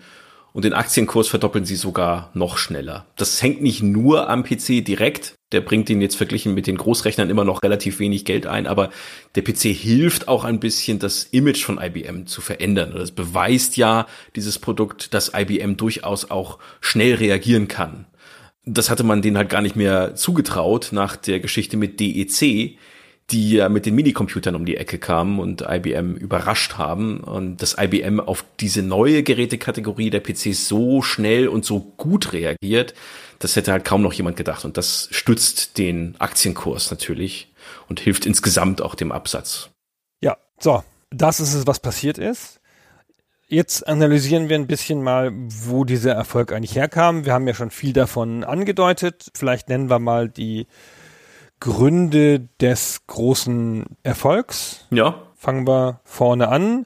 und 0.53 0.65
den 0.65 0.73
Aktienkurs 0.73 1.27
verdoppeln 1.27 1.65
sie 1.65 1.75
sogar 1.75 2.31
noch 2.33 2.57
schneller. 2.57 3.05
Das 3.15 3.41
hängt 3.41 3.61
nicht 3.61 3.83
nur 3.83 4.29
am 4.29 4.43
PC 4.43 4.83
direkt, 4.83 5.35
der 5.51 5.61
bringt 5.61 5.89
ihn 5.89 6.01
jetzt 6.01 6.15
verglichen 6.15 6.53
mit 6.53 6.67
den 6.67 6.77
Großrechnern 6.77 7.29
immer 7.29 7.43
noch 7.43 7.63
relativ 7.63 7.99
wenig 7.99 8.25
Geld 8.25 8.45
ein, 8.45 8.67
aber 8.67 8.89
der 9.35 9.43
PC 9.43 9.75
hilft 9.75 10.27
auch 10.27 10.43
ein 10.43 10.59
bisschen, 10.59 10.99
das 10.99 11.23
Image 11.23 11.63
von 11.63 11.79
IBM 11.81 12.27
zu 12.27 12.41
verändern. 12.41 12.93
Das 12.95 13.11
beweist 13.11 13.77
ja 13.77 14.07
dieses 14.35 14.59
Produkt, 14.59 15.13
dass 15.13 15.31
IBM 15.35 15.77
durchaus 15.77 16.29
auch 16.29 16.59
schnell 16.81 17.15
reagieren 17.15 17.67
kann. 17.67 18.05
Das 18.65 18.89
hatte 18.89 19.03
man 19.03 19.21
denen 19.21 19.37
halt 19.37 19.49
gar 19.49 19.61
nicht 19.61 19.75
mehr 19.75 20.15
zugetraut 20.15 20.89
nach 20.91 21.15
der 21.15 21.39
Geschichte 21.39 21.77
mit 21.77 21.99
DEC, 21.99 22.77
die 23.31 23.51
ja 23.53 23.69
mit 23.69 23.85
den 23.85 23.95
Minicomputern 23.95 24.55
um 24.55 24.65
die 24.65 24.77
Ecke 24.77 24.97
kamen 24.97 25.39
und 25.39 25.61
IBM 25.67 26.15
überrascht 26.15 26.77
haben 26.77 27.21
und 27.21 27.61
dass 27.61 27.77
IBM 27.79 28.19
auf 28.19 28.43
diese 28.59 28.81
neue 28.81 29.23
Gerätekategorie 29.23 30.09
der 30.09 30.21
PCs 30.21 30.67
so 30.67 31.01
schnell 31.01 31.47
und 31.47 31.65
so 31.65 31.79
gut 31.97 32.33
reagiert, 32.33 32.93
das 33.39 33.55
hätte 33.55 33.71
halt 33.71 33.85
kaum 33.85 34.01
noch 34.01 34.13
jemand 34.13 34.37
gedacht 34.37 34.65
und 34.65 34.77
das 34.77 35.07
stützt 35.11 35.77
den 35.77 36.15
Aktienkurs 36.19 36.91
natürlich 36.91 37.53
und 37.87 37.99
hilft 37.99 38.25
insgesamt 38.25 38.81
auch 38.81 38.95
dem 38.95 39.11
Absatz. 39.11 39.69
Ja, 40.21 40.37
so, 40.59 40.83
das 41.09 41.39
ist 41.39 41.53
es, 41.53 41.67
was 41.67 41.79
passiert 41.79 42.17
ist. 42.17 42.59
Jetzt 43.47 43.87
analysieren 43.87 44.47
wir 44.47 44.55
ein 44.57 44.67
bisschen 44.67 45.01
mal, 45.01 45.31
wo 45.33 45.83
dieser 45.83 46.13
Erfolg 46.13 46.51
eigentlich 46.51 46.75
herkam. 46.75 47.25
Wir 47.25 47.33
haben 47.33 47.47
ja 47.47 47.55
schon 47.55 47.71
viel 47.71 47.93
davon 47.93 48.43
angedeutet. 48.43 49.31
Vielleicht 49.33 49.69
nennen 49.69 49.89
wir 49.89 49.97
mal 49.97 50.29
die 50.29 50.67
Gründe 51.59 52.47
des 52.61 53.05
großen 53.07 53.85
Erfolgs. 54.03 54.85
Ja. 54.91 55.15
Fangen 55.35 55.67
wir 55.67 55.99
vorne 56.03 56.49
an. 56.49 56.85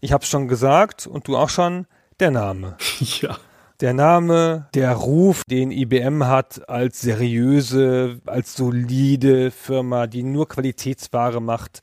Ich 0.00 0.12
habe 0.12 0.22
es 0.22 0.30
schon 0.30 0.48
gesagt 0.48 1.06
und 1.06 1.28
du 1.28 1.36
auch 1.36 1.48
schon, 1.48 1.86
der 2.20 2.30
Name. 2.30 2.76
Ja. 3.20 3.36
Der 3.80 3.92
Name, 3.92 4.68
der 4.72 4.92
Ruf, 4.92 5.42
den 5.50 5.72
IBM 5.72 6.26
hat 6.28 6.68
als 6.68 7.00
seriöse, 7.00 8.20
als 8.24 8.54
solide 8.54 9.50
Firma, 9.50 10.06
die 10.06 10.22
nur 10.22 10.48
Qualitätsware 10.48 11.40
macht, 11.40 11.82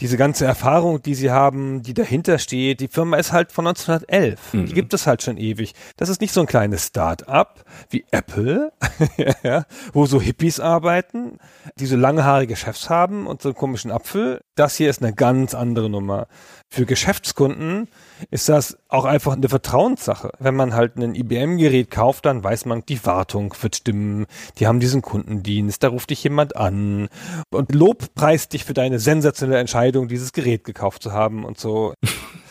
diese 0.00 0.16
ganze 0.16 0.44
Erfahrung, 0.44 1.02
die 1.02 1.14
sie 1.14 1.30
haben, 1.30 1.82
die 1.82 1.94
dahinter 1.94 2.38
steht, 2.38 2.80
die 2.80 2.88
Firma 2.88 3.16
ist 3.16 3.32
halt 3.32 3.52
von 3.52 3.66
1911. 3.66 4.52
Mhm. 4.52 4.66
Die 4.66 4.74
gibt 4.74 4.94
es 4.94 5.06
halt 5.06 5.22
schon 5.22 5.36
ewig. 5.36 5.72
Das 5.96 6.08
ist 6.08 6.20
nicht 6.20 6.32
so 6.32 6.40
ein 6.40 6.46
kleines 6.46 6.86
Start-up 6.86 7.63
wie 7.90 8.04
Apple, 8.10 8.72
ja, 9.42 9.64
wo 9.92 10.06
so 10.06 10.20
Hippies 10.20 10.60
arbeiten, 10.60 11.38
die 11.78 11.86
so 11.86 11.96
langhaarige 11.96 12.56
Chefs 12.56 12.90
haben 12.90 13.26
und 13.26 13.42
so 13.42 13.50
einen 13.50 13.56
komischen 13.56 13.90
Apfel. 13.90 14.40
Das 14.54 14.76
hier 14.76 14.90
ist 14.90 15.02
eine 15.02 15.14
ganz 15.14 15.54
andere 15.54 15.90
Nummer. 15.90 16.26
Für 16.68 16.86
Geschäftskunden 16.86 17.88
ist 18.30 18.48
das 18.48 18.78
auch 18.88 19.04
einfach 19.04 19.34
eine 19.34 19.48
Vertrauenssache. 19.48 20.32
Wenn 20.38 20.56
man 20.56 20.74
halt 20.74 20.96
ein 20.96 21.14
IBM-Gerät 21.14 21.90
kauft, 21.90 22.26
dann 22.26 22.42
weiß 22.42 22.64
man, 22.64 22.84
die 22.86 23.04
Wartung 23.04 23.54
wird 23.60 23.76
stimmen, 23.76 24.26
die 24.58 24.66
haben 24.66 24.80
diesen 24.80 25.02
Kundendienst, 25.02 25.82
da 25.82 25.88
ruft 25.88 26.10
dich 26.10 26.24
jemand 26.24 26.56
an 26.56 27.08
und 27.50 27.74
Lob 27.74 28.14
preist 28.14 28.52
dich 28.52 28.64
für 28.64 28.74
deine 28.74 28.98
sensationelle 28.98 29.60
Entscheidung, 29.60 30.08
dieses 30.08 30.32
Gerät 30.32 30.64
gekauft 30.64 31.02
zu 31.02 31.12
haben 31.12 31.44
und 31.44 31.58
so. 31.58 31.94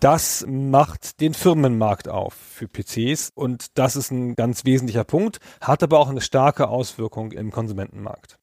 Das 0.00 0.46
macht 0.48 1.20
den 1.20 1.34
Firmenmarkt 1.34 2.08
auf 2.08 2.34
für 2.34 2.66
PCs 2.66 3.30
und 3.34 3.66
das 3.78 3.96
ist 3.96 4.10
ein 4.10 4.34
ganz 4.34 4.64
wesentlicher 4.64 5.04
Punkt, 5.04 5.38
hat 5.60 5.82
aber 5.82 5.98
auch 5.98 6.08
eine 6.08 6.22
starke 6.22 6.68
Auswirkung 6.68 7.32
im 7.32 7.50
Konsumentenmarkt. 7.50 8.38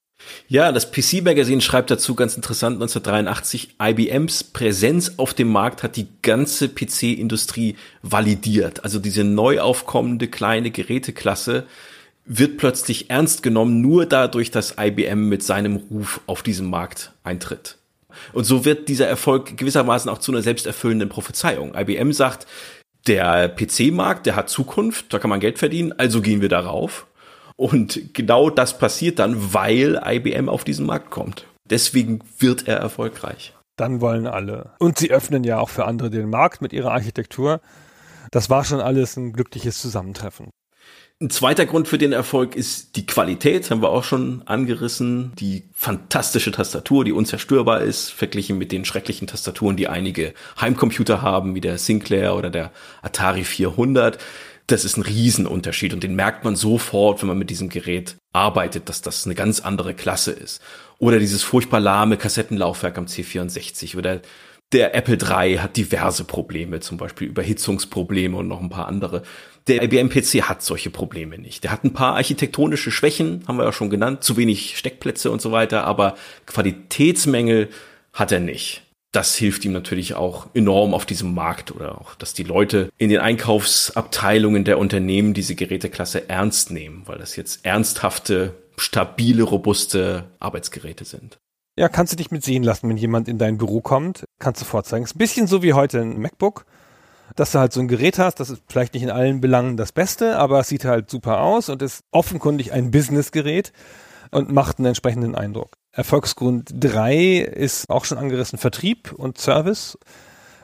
Ja, 0.48 0.72
das 0.72 0.91
PC 0.91 1.23
Magazine 1.23 1.61
schreibt 1.61 1.91
dazu 1.91 2.15
ganz 2.15 2.35
interessant 2.35 2.76
1983, 2.76 3.76
IBMs 3.81 4.44
Präsenz 4.45 5.14
auf 5.18 5.34
dem 5.34 5.49
Markt 5.49 5.84
hat 5.84 5.95
die 5.95 6.07
ganze 6.22 6.69
PC-Industrie 6.69 7.76
validiert. 8.02 8.84
Also 8.84 8.99
diese 8.99 9.23
neu 9.23 9.60
aufkommende 9.60 10.27
kleine 10.27 10.72
Geräteklasse 10.72 11.65
wird 12.26 12.57
plötzlich 12.57 13.10
ernst 13.10 13.44
genommen, 13.44 13.81
nur 13.81 14.06
dadurch, 14.06 14.52
dass 14.52 14.76
IBM 14.80 15.30
mit 15.30 15.44
seinem 15.44 15.77
Ruf 15.77 16.22
auf 16.26 16.44
diesem 16.44 16.69
Markt 16.69 17.14
eintritt. 17.23 17.77
Und 18.34 18.44
so 18.44 18.65
wird 18.65 18.89
dieser 18.89 19.07
Erfolg 19.07 19.57
gewissermaßen 19.57 20.10
auch 20.10 20.18
zu 20.18 20.31
einer 20.31 20.41
selbsterfüllenden 20.41 21.10
Prophezeiung. 21.10 21.76
IBM 21.76 22.11
sagt, 22.11 22.48
der 23.07 23.49
PC-Markt, 23.49 24.26
der 24.26 24.35
hat 24.35 24.49
Zukunft, 24.49 25.14
da 25.14 25.19
kann 25.19 25.30
man 25.30 25.39
Geld 25.39 25.60
verdienen, 25.60 25.94
also 25.98 26.22
gehen 26.22 26.41
wir 26.41 26.49
darauf. 26.49 27.07
Und 27.56 28.14
genau 28.14 28.49
das 28.49 28.77
passiert 28.77 29.19
dann, 29.19 29.53
weil 29.53 29.99
IBM 30.06 30.49
auf 30.49 30.64
diesen 30.64 30.85
Markt 30.85 31.10
kommt. 31.10 31.45
Deswegen 31.69 32.19
wird 32.38 32.68
er 32.68 32.77
erfolgreich. 32.77 33.53
Dann 33.77 34.02
wollen 34.02 34.27
alle. 34.27 34.72
Und 34.80 34.98
sie 34.98 35.11
öffnen 35.11 35.44
ja 35.44 35.60
auch 35.60 35.69
für 35.69 35.85
andere 35.85 36.10
den 36.10 36.30
Markt 36.30 36.61
mit 36.61 36.73
ihrer 36.73 36.91
Architektur. 36.91 37.61
Das 38.31 38.49
war 38.49 38.64
schon 38.64 38.81
alles 38.81 39.18
ein 39.18 39.34
glückliches 39.34 39.80
Zusammentreffen. 39.80 40.49
Ein 41.19 41.31
zweiter 41.31 41.65
Grund 41.65 41.88
für 41.88 41.98
den 41.98 42.14
Erfolg 42.14 42.56
ist 42.56 42.95
die 42.95 43.07
Qualität, 43.07 43.72
haben 43.72 43.81
wir 43.81 43.89
auch 43.89 44.03
schon 44.03 44.44
angerissen. 44.45 45.31
Die 45.39 45.64
fantastische 45.73 46.52
Tastatur, 46.52 47.06
die 47.06 47.11
unzerstörbar 47.11 47.81
ist, 47.81 48.11
verglichen 48.11 48.60
mit 48.60 48.72
den 48.72 48.85
schrecklichen 48.85 49.26
Tastaturen, 49.26 49.77
die 49.77 49.88
einige 49.88 50.35
Heimcomputer 50.61 51.23
haben, 51.23 51.56
wie 51.56 51.61
der 51.61 51.80
Sinclair 51.80 52.35
oder 52.35 52.52
der 52.52 52.72
Atari 53.02 53.45
400. 53.45 54.19
Das 54.68 54.85
ist 54.85 54.95
ein 54.95 55.02
Riesenunterschied 55.02 55.91
und 55.91 56.03
den 56.03 56.14
merkt 56.14 56.44
man 56.44 56.56
sofort, 56.56 57.22
wenn 57.22 57.30
man 57.30 57.39
mit 57.39 57.49
diesem 57.49 57.69
Gerät 57.69 58.18
arbeitet, 58.31 58.88
dass 58.88 59.02
das 59.02 59.26
eine 59.26 59.34
ganz 59.34 59.60
andere 59.60 59.95
Klasse 59.95 60.34
ist. 60.34 60.61
Oder 60.99 61.18
dieses 61.18 61.41
furchtbar 61.41 61.80
lahme 61.80 62.18
Kassettenlaufwerk 62.18 62.95
am 62.95 63.06
C64 63.06 63.98
oder 63.98 64.22
der 64.73 64.94
Apple 64.95 65.18
III 65.22 65.57
hat 65.57 65.77
diverse 65.77 66.26
Probleme, 66.26 66.80
zum 66.80 66.98
Beispiel 66.98 67.27
Überhitzungsprobleme 67.27 68.35
und 68.35 68.48
noch 68.48 68.61
ein 68.61 68.69
paar 68.69 68.88
andere. 68.88 69.23
Der 69.68 69.81
IBM 69.84 70.10
PC 70.10 70.44
hat 70.44 70.61
solche 70.61 70.89
Probleme 70.89 71.38
nicht. 71.38 71.64
Der 71.64 71.72
hat 71.72 71.84
ein 71.84 71.94
paar 71.94 72.15
architektonische 72.15 72.91
Schwächen, 72.91 73.44
haben 73.48 73.57
wir 73.57 73.65
ja 73.65 73.73
schon 73.73 73.89
genannt, 73.89 74.23
zu 74.23 74.38
wenig 74.38 74.77
Steckplätze 74.77 75.31
und 75.31 75.41
so 75.41 75.52
weiter, 75.52 75.85
aber 75.85 76.15
Qualitätsmängel 76.45 77.69
hat 78.14 78.31
er 78.31 78.39
nicht. 78.39 78.84
Das 79.14 79.35
hilft 79.35 79.64
ihm 79.64 79.72
natürlich 79.72 80.15
auch 80.15 80.48
enorm 80.53 80.94
auf 80.94 81.06
diesem 81.06 81.34
Markt 81.34 81.72
oder 81.73 81.99
auch, 81.99 82.15
dass 82.15 82.34
die 82.34 82.44
Leute 82.44 82.89
in 82.98 83.10
den 83.10 83.19
Einkaufsabteilungen 83.19 84.65
der 84.65 84.77
Unternehmen 84.80 85.34
diese 85.34 85.56
Geräteklasse 85.56 86.30
ernst 86.30 86.72
nehmen, 86.72 87.03
weil 87.06 87.18
das 87.18 87.35
jetzt 87.38 87.65
ernsthafte, 87.65 88.53
stabile, 88.77 89.44
robuste 89.44 90.26
Arbeitsgeräte 90.39 91.06
sind. 91.06 91.39
Ja, 91.77 91.89
kannst 91.89 92.11
du 92.11 92.17
dich 92.17 92.31
mit 92.31 92.43
sehen 92.43 92.63
lassen, 92.63 92.89
wenn 92.89 92.97
jemand 92.97 93.27
in 93.27 93.37
dein 93.37 93.57
Büro 93.57 93.81
kommt, 93.81 94.25
kannst 94.39 94.61
du 94.61 94.65
vorzeigen. 94.65 95.05
Ist 95.05 95.15
ein 95.15 95.19
bisschen 95.19 95.47
so 95.47 95.61
wie 95.61 95.73
heute 95.73 96.01
ein 96.01 96.19
MacBook 96.19 96.65
dass 97.35 97.51
du 97.51 97.59
halt 97.59 97.73
so 97.73 97.79
ein 97.79 97.87
Gerät 97.87 98.19
hast, 98.19 98.39
das 98.39 98.49
ist 98.49 98.63
vielleicht 98.67 98.93
nicht 98.93 99.03
in 99.03 99.09
allen 99.09 99.41
Belangen 99.41 99.77
das 99.77 99.91
Beste, 99.91 100.37
aber 100.37 100.59
es 100.59 100.67
sieht 100.67 100.85
halt 100.85 101.09
super 101.09 101.41
aus 101.41 101.69
und 101.69 101.81
ist 101.81 102.03
offenkundig 102.11 102.73
ein 102.73 102.91
Businessgerät 102.91 103.71
und 104.31 104.51
macht 104.51 104.79
einen 104.79 104.87
entsprechenden 104.87 105.35
Eindruck. 105.35 105.73
Erfolgsgrund 105.91 106.69
drei 106.73 107.37
ist 107.37 107.89
auch 107.89 108.05
schon 108.05 108.17
angerissen 108.17 108.57
Vertrieb 108.57 109.13
und 109.13 109.37
Service. 109.37 109.97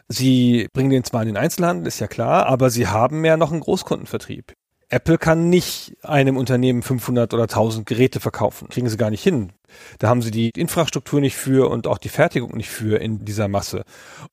Sie 0.07 0.67
bringen 0.73 0.89
den 0.89 1.03
zwar 1.03 1.21
in 1.21 1.27
den 1.27 1.37
Einzelhandel, 1.37 1.87
ist 1.87 1.99
ja 1.99 2.07
klar, 2.07 2.47
aber 2.47 2.69
sie 2.69 2.87
haben 2.87 3.23
ja 3.23 3.37
noch 3.37 3.51
einen 3.51 3.61
Großkundenvertrieb. 3.61 4.53
Apple 4.89 5.17
kann 5.17 5.49
nicht 5.49 5.95
einem 6.03 6.37
Unternehmen 6.37 6.81
500 6.81 7.33
oder 7.33 7.43
1000 7.43 7.85
Geräte 7.85 8.19
verkaufen. 8.19 8.69
Kriegen 8.69 8.89
sie 8.89 8.97
gar 8.97 9.09
nicht 9.09 9.23
hin. 9.23 9.51
Da 9.99 10.07
haben 10.07 10.21
sie 10.21 10.31
die 10.31 10.51
Infrastruktur 10.55 11.19
nicht 11.19 11.35
für 11.35 11.69
und 11.69 11.87
auch 11.87 11.97
die 11.97 12.09
Fertigung 12.09 12.55
nicht 12.55 12.69
für 12.69 12.99
in 13.01 13.25
dieser 13.25 13.47
Masse. 13.47 13.83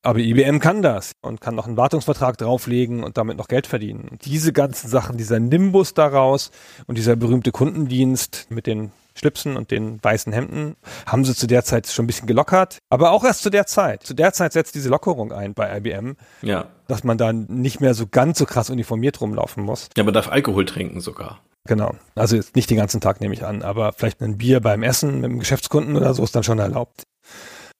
Aber 0.03 0.19
IBM 0.19 0.59
kann 0.59 0.81
das 0.81 1.13
und 1.21 1.41
kann 1.41 1.55
noch 1.55 1.67
einen 1.67 1.77
Wartungsvertrag 1.77 2.37
drauflegen 2.37 3.03
und 3.03 3.17
damit 3.17 3.37
noch 3.37 3.47
Geld 3.47 3.67
verdienen. 3.67 4.07
Und 4.09 4.25
diese 4.25 4.53
ganzen 4.53 4.87
Sachen, 4.87 5.17
dieser 5.17 5.39
Nimbus 5.39 5.93
daraus 5.93 6.51
und 6.87 6.97
dieser 6.97 7.15
berühmte 7.15 7.51
Kundendienst 7.51 8.47
mit 8.49 8.67
den 8.67 8.91
Schlipsen 9.13 9.57
und 9.57 9.71
den 9.71 10.03
weißen 10.03 10.31
Hemden 10.31 10.75
haben 11.05 11.25
sie 11.25 11.35
zu 11.35 11.47
der 11.47 11.63
Zeit 11.63 11.87
schon 11.87 12.05
ein 12.05 12.07
bisschen 12.07 12.27
gelockert. 12.27 12.77
Aber 12.89 13.11
auch 13.11 13.23
erst 13.23 13.43
zu 13.43 13.49
der 13.49 13.65
Zeit. 13.65 14.03
Zu 14.03 14.13
der 14.13 14.33
Zeit 14.33 14.53
setzt 14.53 14.75
diese 14.75 14.89
Lockerung 14.89 15.31
ein 15.31 15.53
bei 15.53 15.77
IBM. 15.77 16.15
Ja. 16.41 16.67
Dass 16.87 17.03
man 17.03 17.17
da 17.17 17.33
nicht 17.33 17.81
mehr 17.81 17.93
so 17.93 18.07
ganz 18.07 18.39
so 18.39 18.45
krass 18.45 18.69
uniformiert 18.69 19.21
rumlaufen 19.21 19.63
muss. 19.63 19.89
Ja, 19.97 20.03
man 20.03 20.13
darf 20.13 20.29
Alkohol 20.29 20.65
trinken 20.65 21.01
sogar. 21.01 21.41
Genau. 21.65 21.95
Also 22.15 22.35
jetzt 22.35 22.55
nicht 22.55 22.69
den 22.69 22.77
ganzen 22.77 23.01
Tag 23.01 23.21
nehme 23.21 23.33
ich 23.33 23.45
an, 23.45 23.61
aber 23.61 23.93
vielleicht 23.93 24.21
ein 24.21 24.37
Bier 24.37 24.59
beim 24.61 24.83
Essen 24.83 25.21
mit 25.21 25.25
einem 25.25 25.39
Geschäftskunden 25.39 25.95
oder 25.95 26.13
so 26.13 26.23
ist 26.23 26.35
dann 26.35 26.43
schon 26.43 26.59
erlaubt. 26.59 27.03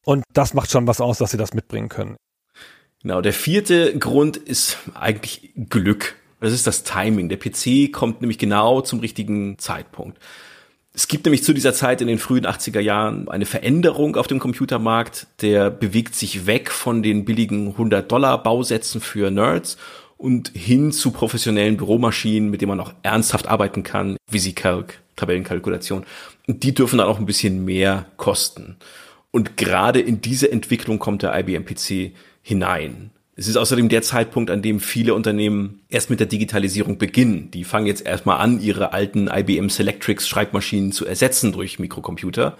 Und 0.06 0.24
das 0.34 0.54
macht 0.54 0.72
schon 0.72 0.88
was 0.88 1.02
aus, 1.02 1.18
dass 1.18 1.32
sie 1.32 1.38
das 1.38 1.54
mitbringen 1.54 1.90
können. 1.90 2.16
Genau, 3.02 3.22
der 3.22 3.34
vierte 3.34 3.98
Grund 3.98 4.38
ist 4.38 4.78
eigentlich 4.94 5.54
Glück. 5.56 6.16
Das 6.40 6.54
ist 6.54 6.68
das 6.68 6.84
Timing. 6.84 7.30
Der 7.30 7.38
PC 7.38 7.92
kommt 7.92 8.22
nämlich 8.22 8.38
genau 8.38 8.82
zum 8.82 9.00
richtigen 9.00 9.58
Zeitpunkt. 9.58 10.20
Es 10.94 11.08
gibt 11.08 11.26
nämlich 11.26 11.44
zu 11.44 11.54
dieser 11.54 11.74
Zeit 11.74 12.02
in 12.02 12.08
den 12.08 12.20
frühen 12.20 12.46
80er 12.46 12.82
Jahren 12.82 13.30
eine 13.30 13.46
Veränderung 13.46 14.18
auf 14.18 14.28
dem 14.28 14.40
Computermarkt. 14.40 15.28
Der 15.42 15.70
bewegt 15.70 16.16
sich 16.16 16.46
weg 16.46 16.70
von 16.70 17.02
den 17.02 17.24
billigen 17.24 17.76
100-Dollar-Bausätzen 17.76 19.00
für 19.00 19.32
Nerds 19.32 19.78
und 20.18 20.52
hin 20.54 20.92
zu 20.92 21.12
professionellen 21.12 21.78
Büromaschinen, 21.78 22.50
mit 22.50 22.62
denen 22.62 22.78
man 22.78 22.80
auch 22.82 22.94
ernsthaft 23.04 23.48
arbeiten 23.48 23.84
kann, 23.84 24.18
VisiCalc, 24.30 25.00
Tabellenkalkulation. 25.16 26.06
Und 26.48 26.64
die 26.64 26.74
dürfen 26.74 26.98
dann 26.98 27.08
auch 27.08 27.20
ein 27.20 27.26
bisschen 27.26 27.64
mehr 27.64 28.06
kosten. 28.18 28.76
Und 29.32 29.56
gerade 29.56 30.02
in 30.02 30.20
diese 30.20 30.52
Entwicklung 30.52 31.00
kommt 31.00 31.24
der 31.24 31.38
IBM 31.40 31.64
PC 31.64 32.12
hinein. 32.42 33.12
Es 33.36 33.48
ist 33.48 33.56
außerdem 33.56 33.88
der 33.88 34.02
Zeitpunkt, 34.02 34.52
an 34.52 34.62
dem 34.62 34.80
viele 34.80 35.14
Unternehmen 35.14 35.82
erst 35.90 36.10
mit 36.10 36.20
der 36.20 36.28
Digitalisierung 36.28 36.98
beginnen. 36.98 37.50
Die 37.52 37.64
fangen 37.64 37.86
jetzt 37.86 38.06
erstmal 38.06 38.40
an, 38.40 38.60
ihre 38.60 38.92
alten 38.92 39.30
IBM 39.30 39.70
Selectrix 39.70 40.28
Schreibmaschinen 40.28 40.92
zu 40.92 41.06
ersetzen 41.06 41.54
durch 41.54 41.80
Mikrocomputer 41.80 42.58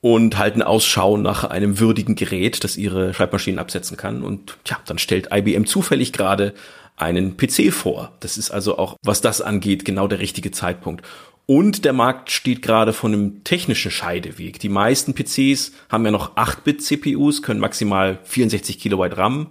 und 0.00 0.36
halten 0.36 0.62
Ausschau 0.62 1.16
nach 1.16 1.44
einem 1.44 1.78
würdigen 1.78 2.16
Gerät, 2.16 2.64
das 2.64 2.76
ihre 2.76 3.14
Schreibmaschinen 3.14 3.60
absetzen 3.60 3.96
kann. 3.96 4.22
Und 4.22 4.58
tja, 4.64 4.78
dann 4.84 4.98
stellt 4.98 5.28
IBM 5.32 5.64
zufällig 5.64 6.12
gerade 6.12 6.54
einen 6.96 7.36
PC 7.36 7.72
vor. 7.72 8.12
Das 8.20 8.36
ist 8.36 8.50
also 8.50 8.76
auch, 8.78 8.96
was 9.02 9.20
das 9.20 9.40
angeht, 9.40 9.84
genau 9.84 10.08
der 10.08 10.18
richtige 10.18 10.50
Zeitpunkt. 10.50 11.04
Und 11.46 11.84
der 11.84 11.92
Markt 11.92 12.30
steht 12.30 12.62
gerade 12.62 12.92
vor 12.92 13.10
einem 13.10 13.44
technischen 13.44 13.90
Scheideweg. 13.90 14.58
Die 14.58 14.68
meisten 14.68 15.14
PCs 15.14 15.72
haben 15.88 16.04
ja 16.04 16.10
noch 16.10 16.36
8-Bit-CPUs, 16.36 17.42
können 17.42 17.60
maximal 17.60 18.18
64 18.24 18.78
Kilobyte 18.78 19.16
RAM 19.16 19.48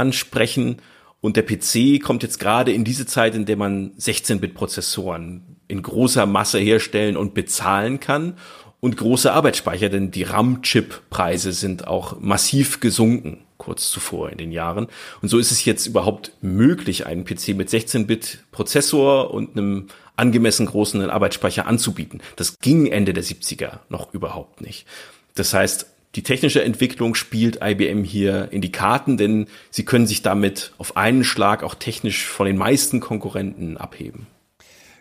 ansprechen. 0.00 0.78
Und 1.20 1.36
der 1.36 1.42
PC 1.42 2.02
kommt 2.02 2.22
jetzt 2.22 2.40
gerade 2.40 2.72
in 2.72 2.84
diese 2.84 3.06
Zeit, 3.06 3.34
in 3.34 3.44
der 3.44 3.56
man 3.56 3.92
16-Bit-Prozessoren 3.98 5.56
in 5.68 5.82
großer 5.82 6.26
Masse 6.26 6.58
herstellen 6.58 7.16
und 7.16 7.34
bezahlen 7.34 8.00
kann 8.00 8.34
und 8.80 8.96
große 8.96 9.32
Arbeitsspeicher, 9.32 9.90
denn 9.90 10.10
die 10.10 10.22
RAM-Chip-Preise 10.22 11.52
sind 11.52 11.86
auch 11.86 12.18
massiv 12.18 12.80
gesunken 12.80 13.44
kurz 13.58 13.90
zuvor 13.90 14.30
in 14.30 14.38
den 14.38 14.52
Jahren. 14.52 14.88
Und 15.20 15.28
so 15.28 15.38
ist 15.38 15.52
es 15.52 15.66
jetzt 15.66 15.86
überhaupt 15.86 16.32
möglich, 16.40 17.06
einen 17.06 17.24
PC 17.24 17.48
mit 17.48 17.68
16-Bit-Prozessor 17.68 19.32
und 19.32 19.54
einem 19.56 19.88
angemessen 20.16 20.64
großen 20.64 21.08
Arbeitsspeicher 21.10 21.66
anzubieten. 21.66 22.22
Das 22.36 22.58
ging 22.58 22.86
Ende 22.86 23.12
der 23.12 23.22
70er 23.22 23.80
noch 23.90 24.14
überhaupt 24.14 24.62
nicht. 24.62 24.86
Das 25.34 25.52
heißt, 25.52 25.89
die 26.16 26.22
technische 26.22 26.64
Entwicklung 26.64 27.14
spielt 27.14 27.60
IBM 27.62 28.02
hier 28.02 28.48
in 28.50 28.60
die 28.60 28.72
Karten, 28.72 29.16
denn 29.16 29.46
sie 29.70 29.84
können 29.84 30.06
sich 30.06 30.22
damit 30.22 30.72
auf 30.78 30.96
einen 30.96 31.22
Schlag 31.22 31.62
auch 31.62 31.74
technisch 31.74 32.26
von 32.26 32.46
den 32.46 32.56
meisten 32.56 32.98
Konkurrenten 32.98 33.76
abheben. 33.76 34.26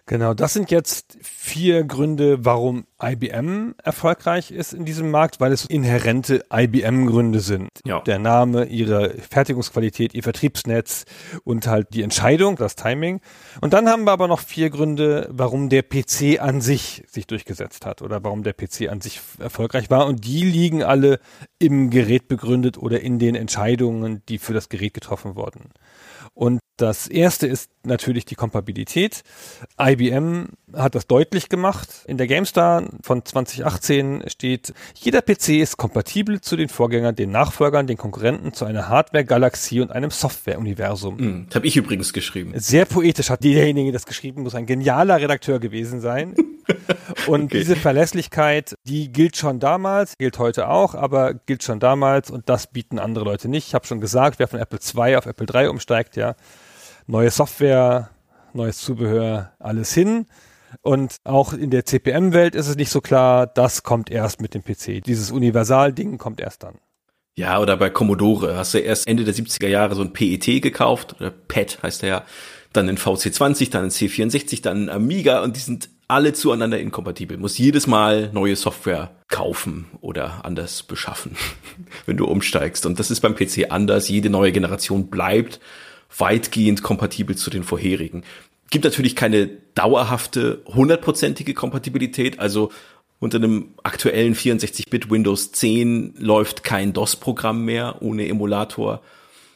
Genau, 0.10 0.34
das 0.34 0.54
sind 0.54 0.72
jetzt 0.72 1.20
vier 1.22 1.84
Gründe, 1.84 2.44
warum 2.44 2.88
IBM 3.00 3.76
erfolgreich 3.84 4.50
ist 4.50 4.74
in 4.74 4.84
diesem 4.84 5.12
Markt, 5.12 5.40
weil 5.40 5.52
es 5.52 5.66
inhärente 5.66 6.44
IBM-Gründe 6.52 7.42
sind. 7.42 7.70
Ja. 7.86 8.00
Der 8.00 8.18
Name, 8.18 8.66
ihre 8.66 9.12
Fertigungsqualität, 9.12 10.16
ihr 10.16 10.24
Vertriebsnetz 10.24 11.06
und 11.44 11.68
halt 11.68 11.94
die 11.94 12.02
Entscheidung, 12.02 12.56
das 12.56 12.76
Timing. 12.76 13.22
Und 13.62 13.74
dann 13.74 13.88
haben 13.88 14.06
wir 14.06 14.12
aber 14.12 14.28
noch 14.28 14.40
vier 14.40 14.72
Gründe, 14.72 15.30
warum 15.32 15.70
der 15.70 15.84
PC 15.84 16.42
an 16.42 16.60
sich 16.60 17.04
sich 17.06 17.28
durchgesetzt 17.28 17.86
hat 17.86 18.02
oder 18.02 18.24
warum 18.24 18.42
der 18.42 18.54
PC 18.54 18.90
an 18.90 19.02
sich 19.02 19.22
erfolgreich 19.38 19.92
war. 19.92 20.08
Und 20.08 20.26
die 20.26 20.44
liegen 20.44 20.82
alle 20.82 21.20
im 21.60 21.92
Gerät 21.92 22.28
begründet 22.28 22.80
oder 22.80 23.00
in 23.02 23.20
den 23.20 23.36
Entscheidungen, 23.36 24.24
die 24.28 24.40
für 24.40 24.56
das 24.56 24.70
Gerät 24.70 24.96
getroffen 24.96 25.36
wurden. 25.36 25.70
Und 26.40 26.62
das 26.78 27.10
erste 27.10 27.48
ist 27.48 27.70
natürlich 27.84 28.24
die 28.24 28.36
Kompatibilität. 28.36 29.24
IBM 29.78 30.48
hat 30.74 30.96
das 30.96 31.08
deutlich 31.08 31.50
gemacht. 31.50 31.90
In 32.06 32.18
der 32.18 32.28
GameStar 32.28 32.84
von 33.02 33.24
2018 33.26 34.24
steht, 34.28 34.74
jeder 34.96 35.22
PC 35.22 35.60
ist 35.60 35.78
kompatibel 35.78 36.42
zu 36.42 36.56
den 36.56 36.70
Vorgängern, 36.70 37.16
den 37.16 37.32
Nachfolgern, 37.32 37.88
den 37.88 37.98
Konkurrenten, 37.98 38.54
zu 38.54 38.66
einer 38.66 38.90
Hardware-Galaxie 38.90 39.82
und 39.82 39.92
einem 39.92 40.12
Software-Universum. 40.12 41.18
Mhm, 41.18 41.46
das 41.48 41.56
habe 41.56 41.68
ich 41.68 41.78
übrigens 41.78 42.14
geschrieben. 42.14 42.54
Sehr 42.56 42.86
poetisch 42.86 43.30
hat 43.30 43.44
derjenige 43.44 43.92
das 43.92 44.06
geschrieben, 44.06 44.44
muss 44.44 44.56
ein 44.56 44.66
genialer 44.66 45.18
Redakteur 45.18 45.60
gewesen 45.60 46.02
sein. 46.02 46.36
Und 47.28 47.46
okay. 47.46 47.60
diese 47.60 47.76
Verlässlichkeit, 47.76 48.76
die 48.84 49.12
gilt 49.12 49.36
schon 49.38 49.60
damals, 49.60 50.14
gilt 50.18 50.38
heute 50.40 50.70
auch, 50.70 50.96
aber 50.96 51.34
gilt 51.34 51.64
schon 51.64 51.80
damals 51.80 52.30
und 52.30 52.48
das 52.48 52.68
bieten 52.68 53.00
andere 53.00 53.26
Leute 53.26 53.50
nicht. 53.50 53.68
Ich 53.68 53.74
habe 53.74 53.88
schon 53.88 54.00
gesagt, 54.00 54.40
wer 54.40 54.48
von 54.48 54.60
Apple 54.60 54.80
II 54.80 55.16
auf 55.16 55.26
Apple 55.26 55.48
III 55.52 55.68
umsteigt, 55.68 56.16
ja, 56.16 56.36
neue 57.08 57.32
Software, 57.32 58.12
neues 58.54 58.78
Zubehör, 58.80 59.52
alles 59.60 59.94
hin. 59.94 60.26
Und 60.82 61.18
auch 61.24 61.54
in 61.54 61.70
der 61.70 61.86
CPM-Welt 61.86 62.56
ist 62.56 62.68
es 62.68 62.76
nicht 62.76 62.90
so 62.90 63.02
klar, 63.02 63.48
das 63.48 63.84
kommt 63.84 64.10
erst 64.10 64.42
mit 64.42 64.54
dem 64.54 64.64
PC. 64.64 65.04
Dieses 65.04 65.32
Universal-Ding 65.32 66.18
kommt 66.18 66.40
erst 66.40 66.64
dann. 66.64 66.80
Ja, 67.36 67.60
oder 67.60 67.78
bei 67.78 67.90
Commodore 67.90 68.58
hast 68.58 68.74
du 68.74 68.80
erst 68.80 69.08
Ende 69.08 69.24
der 69.24 69.34
70er 69.34 69.68
Jahre 69.68 69.96
so 69.96 70.02
ein 70.02 70.14
PET 70.14 70.62
gekauft, 70.62 71.16
oder 71.20 71.32
PET 71.32 71.80
heißt 71.82 72.02
der 72.02 72.10
ja, 72.10 72.26
dann 72.74 72.90
ein 72.90 72.98
VC20, 72.98 73.72
dann 73.72 73.86
ein 73.86 73.90
C64, 73.90 74.62
dann 74.62 74.86
ein 74.86 74.90
Amiga 74.90 75.42
und 75.42 75.56
die 75.56 75.62
sind 75.62 75.90
alle 76.10 76.34
zueinander 76.34 76.80
inkompatibel. 76.80 77.38
Muss 77.38 77.58
jedes 77.58 77.88
Mal 77.88 78.32
neue 78.34 78.56
Software 78.56 79.12
kaufen 79.28 79.86
oder 80.02 80.44
anders 80.44 80.84
beschaffen, 80.84 81.36
wenn 82.06 82.18
du 82.18 82.26
umsteigst. 82.26 82.86
Und 82.86 83.00
das 83.00 83.12
ist 83.12 83.22
beim 83.22 83.36
PC 83.36 83.68
anders. 83.70 84.10
Jede 84.10 84.30
neue 84.30 84.52
Generation 84.52 85.10
bleibt 85.10 85.60
weitgehend 86.18 86.82
kompatibel 86.82 87.36
zu 87.36 87.50
den 87.50 87.64
vorherigen. 87.64 88.24
Gibt 88.70 88.86
natürlich 88.86 89.16
keine 89.16 89.48
dauerhafte, 89.76 90.62
hundertprozentige 90.66 91.54
Kompatibilität. 91.54 92.40
Also 92.40 92.72
unter 93.20 93.38
einem 93.38 93.74
aktuellen 93.84 94.36
64-Bit 94.36 95.10
Windows 95.10 95.52
10 95.52 96.16
läuft 96.18 96.64
kein 96.64 96.94
DOS-Programm 96.94 97.66
mehr 97.66 98.02
ohne 98.02 98.28
Emulator. 98.28 99.02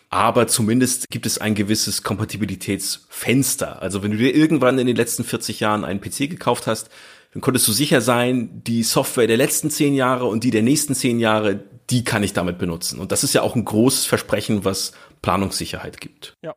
Aber 0.10 0.48
zumindest 0.48 1.10
gibt 1.10 1.26
es 1.26 1.40
ein 1.40 1.56
gewisses 1.56 2.03
Kompatibilitätsfenster. 2.03 3.81
Also 3.81 4.03
wenn 4.03 4.11
du 4.11 4.18
dir 4.18 4.35
irgendwann 4.35 4.77
in 4.77 4.85
den 4.85 4.95
letzten 4.95 5.23
40 5.23 5.60
Jahren 5.60 5.84
einen 5.84 6.02
PC 6.02 6.30
gekauft 6.30 6.68
hast, 6.68 6.90
dann 7.34 7.41
konntest 7.41 7.68
du 7.68 7.72
sicher 7.72 7.99
sein, 7.99 8.61
die 8.64 8.84
Software 8.84 9.26
der 9.26 9.38
letzten 9.38 9.72
10 9.72 9.95
Jahre 9.95 10.26
und 10.26 10.44
die 10.44 10.52
der 10.52 10.61
nächsten 10.61 10.94
10 10.94 11.19
Jahre, 11.19 11.64
die 11.90 12.03
kann 12.03 12.22
ich 12.22 12.34
damit 12.34 12.60
benutzen. 12.60 12.99
Und 12.99 13.11
das 13.11 13.23
ist 13.23 13.34
ja 13.34 13.41
auch 13.41 13.56
ein 13.56 13.65
großes 13.65 14.06
Versprechen, 14.06 14.65
was 14.65 14.94
Planungssicherheit 15.23 15.99
gibt. 15.99 16.35
Ja. 16.44 16.53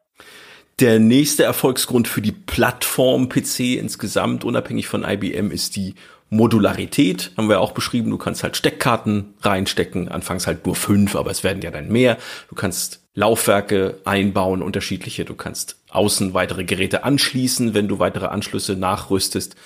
Der 0.79 0.99
nächste 0.99 1.43
Erfolgsgrund 1.43 2.07
für 2.07 2.21
die 2.21 2.33
Plattform 2.33 3.31
PC 3.31 3.79
insgesamt, 3.79 4.45
unabhängig 4.45 4.89
von 4.89 5.05
IBM, 5.05 5.51
ist 5.51 5.75
die 5.75 5.95
Modularität 6.29 7.31
haben 7.37 7.49
wir 7.49 7.61
auch 7.61 7.73
beschrieben. 7.73 8.11
Du 8.11 8.19
kannst 8.19 8.43
halt 8.43 8.57
Steckkarten 8.57 9.35
reinstecken. 9.41 10.09
Anfangs 10.09 10.47
halt 10.47 10.67
nur 10.67 10.75
fünf, 10.75 11.15
aber 11.17 11.31
es 11.31 11.45
werden 11.45 11.63
ja 11.63 11.71
dann 11.71 11.89
mehr. 11.89 12.19
Du 12.49 12.55
kannst 12.55 13.01
Laufwerke 13.15 14.01
einbauen, 14.05 14.61
unterschiedliche. 14.61 15.25
Du 15.25 15.35
kannst 15.35 15.77
außen 15.89 16.35
weitere 16.35 16.65
Geräte 16.65 17.05
anschließen, 17.05 17.73
wenn 17.73 17.89
du 17.89 17.99
weitere 17.99 18.27
Anschlüsse 18.27 18.77
nachrüstest. 18.77 19.57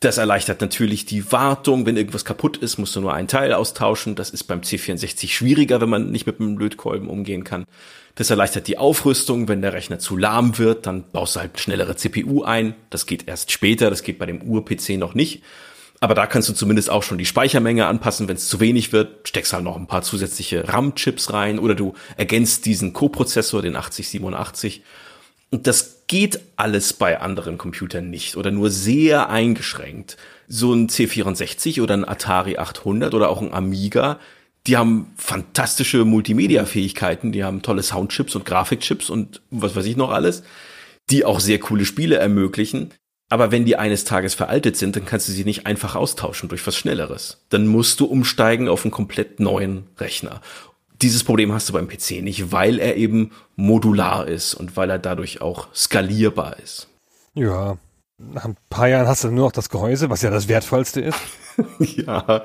Das 0.00 0.18
erleichtert 0.18 0.60
natürlich 0.60 1.06
die 1.06 1.32
Wartung. 1.32 1.86
Wenn 1.86 1.96
irgendwas 1.96 2.24
kaputt 2.24 2.58
ist, 2.58 2.78
musst 2.78 2.94
du 2.94 3.00
nur 3.00 3.14
einen 3.14 3.28
Teil 3.28 3.52
austauschen. 3.52 4.14
Das 4.14 4.30
ist 4.30 4.44
beim 4.44 4.60
C64 4.60 5.28
schwieriger, 5.28 5.80
wenn 5.80 5.88
man 5.88 6.10
nicht 6.10 6.26
mit 6.26 6.40
einem 6.40 6.58
Lötkolben 6.58 7.08
umgehen 7.08 7.44
kann. 7.44 7.64
Das 8.14 8.30
erleichtert 8.30 8.68
die 8.68 8.78
Aufrüstung. 8.78 9.48
Wenn 9.48 9.62
der 9.62 9.72
Rechner 9.72 9.98
zu 9.98 10.16
lahm 10.16 10.58
wird, 10.58 10.86
dann 10.86 11.04
baust 11.10 11.36
du 11.36 11.40
halt 11.40 11.58
schnellere 11.58 11.96
CPU 11.96 12.42
ein. 12.42 12.74
Das 12.90 13.06
geht 13.06 13.26
erst 13.28 13.50
später. 13.50 13.88
Das 13.88 14.02
geht 14.02 14.18
bei 14.18 14.26
dem 14.26 14.42
Ur-PC 14.42 14.98
noch 14.98 15.14
nicht. 15.14 15.42
Aber 16.00 16.14
da 16.14 16.26
kannst 16.26 16.50
du 16.50 16.52
zumindest 16.52 16.90
auch 16.90 17.02
schon 17.02 17.16
die 17.16 17.24
Speichermenge 17.24 17.86
anpassen. 17.86 18.28
Wenn 18.28 18.36
es 18.36 18.48
zu 18.48 18.60
wenig 18.60 18.92
wird, 18.92 19.26
steckst 19.26 19.54
halt 19.54 19.64
noch 19.64 19.76
ein 19.76 19.86
paar 19.86 20.02
zusätzliche 20.02 20.68
RAM-Chips 20.68 21.32
rein 21.32 21.58
oder 21.58 21.74
du 21.74 21.94
ergänzt 22.18 22.66
diesen 22.66 22.92
Co-Prozessor, 22.92 23.62
den 23.62 23.74
8087. 23.74 24.82
Und 25.54 25.68
das 25.68 26.02
geht 26.08 26.40
alles 26.56 26.94
bei 26.94 27.20
anderen 27.20 27.58
Computern 27.58 28.10
nicht 28.10 28.36
oder 28.36 28.50
nur 28.50 28.70
sehr 28.70 29.30
eingeschränkt. 29.30 30.16
So 30.48 30.72
ein 30.72 30.88
C64 30.88 31.80
oder 31.80 31.94
ein 31.94 32.08
Atari 32.08 32.56
800 32.56 33.14
oder 33.14 33.28
auch 33.28 33.40
ein 33.40 33.54
Amiga, 33.54 34.18
die 34.66 34.76
haben 34.76 35.12
fantastische 35.16 36.04
Multimedia-Fähigkeiten, 36.04 37.30
die 37.30 37.44
haben 37.44 37.62
tolle 37.62 37.84
Soundchips 37.84 38.34
und 38.34 38.44
Grafikchips 38.44 39.10
und 39.10 39.42
was 39.52 39.76
weiß 39.76 39.86
ich 39.86 39.96
noch 39.96 40.10
alles, 40.10 40.42
die 41.08 41.24
auch 41.24 41.38
sehr 41.38 41.60
coole 41.60 41.84
Spiele 41.84 42.16
ermöglichen. 42.16 42.90
Aber 43.28 43.52
wenn 43.52 43.64
die 43.64 43.76
eines 43.76 44.02
Tages 44.02 44.34
veraltet 44.34 44.76
sind, 44.76 44.96
dann 44.96 45.04
kannst 45.04 45.28
du 45.28 45.32
sie 45.32 45.44
nicht 45.44 45.66
einfach 45.66 45.94
austauschen 45.94 46.48
durch 46.48 46.66
was 46.66 46.76
Schnelleres. 46.76 47.44
Dann 47.50 47.68
musst 47.68 48.00
du 48.00 48.06
umsteigen 48.06 48.68
auf 48.68 48.84
einen 48.84 48.90
komplett 48.90 49.38
neuen 49.38 49.84
Rechner. 49.98 50.40
Dieses 51.04 51.22
Problem 51.22 51.52
hast 51.52 51.68
du 51.68 51.74
beim 51.74 51.86
PC 51.86 52.22
nicht, 52.22 52.50
weil 52.50 52.78
er 52.78 52.96
eben 52.96 53.30
modular 53.56 54.26
ist 54.26 54.54
und 54.54 54.74
weil 54.78 54.88
er 54.88 54.98
dadurch 54.98 55.42
auch 55.42 55.68
skalierbar 55.74 56.58
ist. 56.60 56.88
Ja, 57.34 57.76
nach 58.16 58.46
ein 58.46 58.56
paar 58.70 58.88
Jahren 58.88 59.06
hast 59.06 59.22
du 59.22 59.30
nur 59.30 59.44
noch 59.44 59.52
das 59.52 59.68
Gehäuse, 59.68 60.08
was 60.08 60.22
ja 60.22 60.30
das 60.30 60.48
Wertvollste 60.48 61.02
ist. 61.02 61.18
ja. 61.78 62.42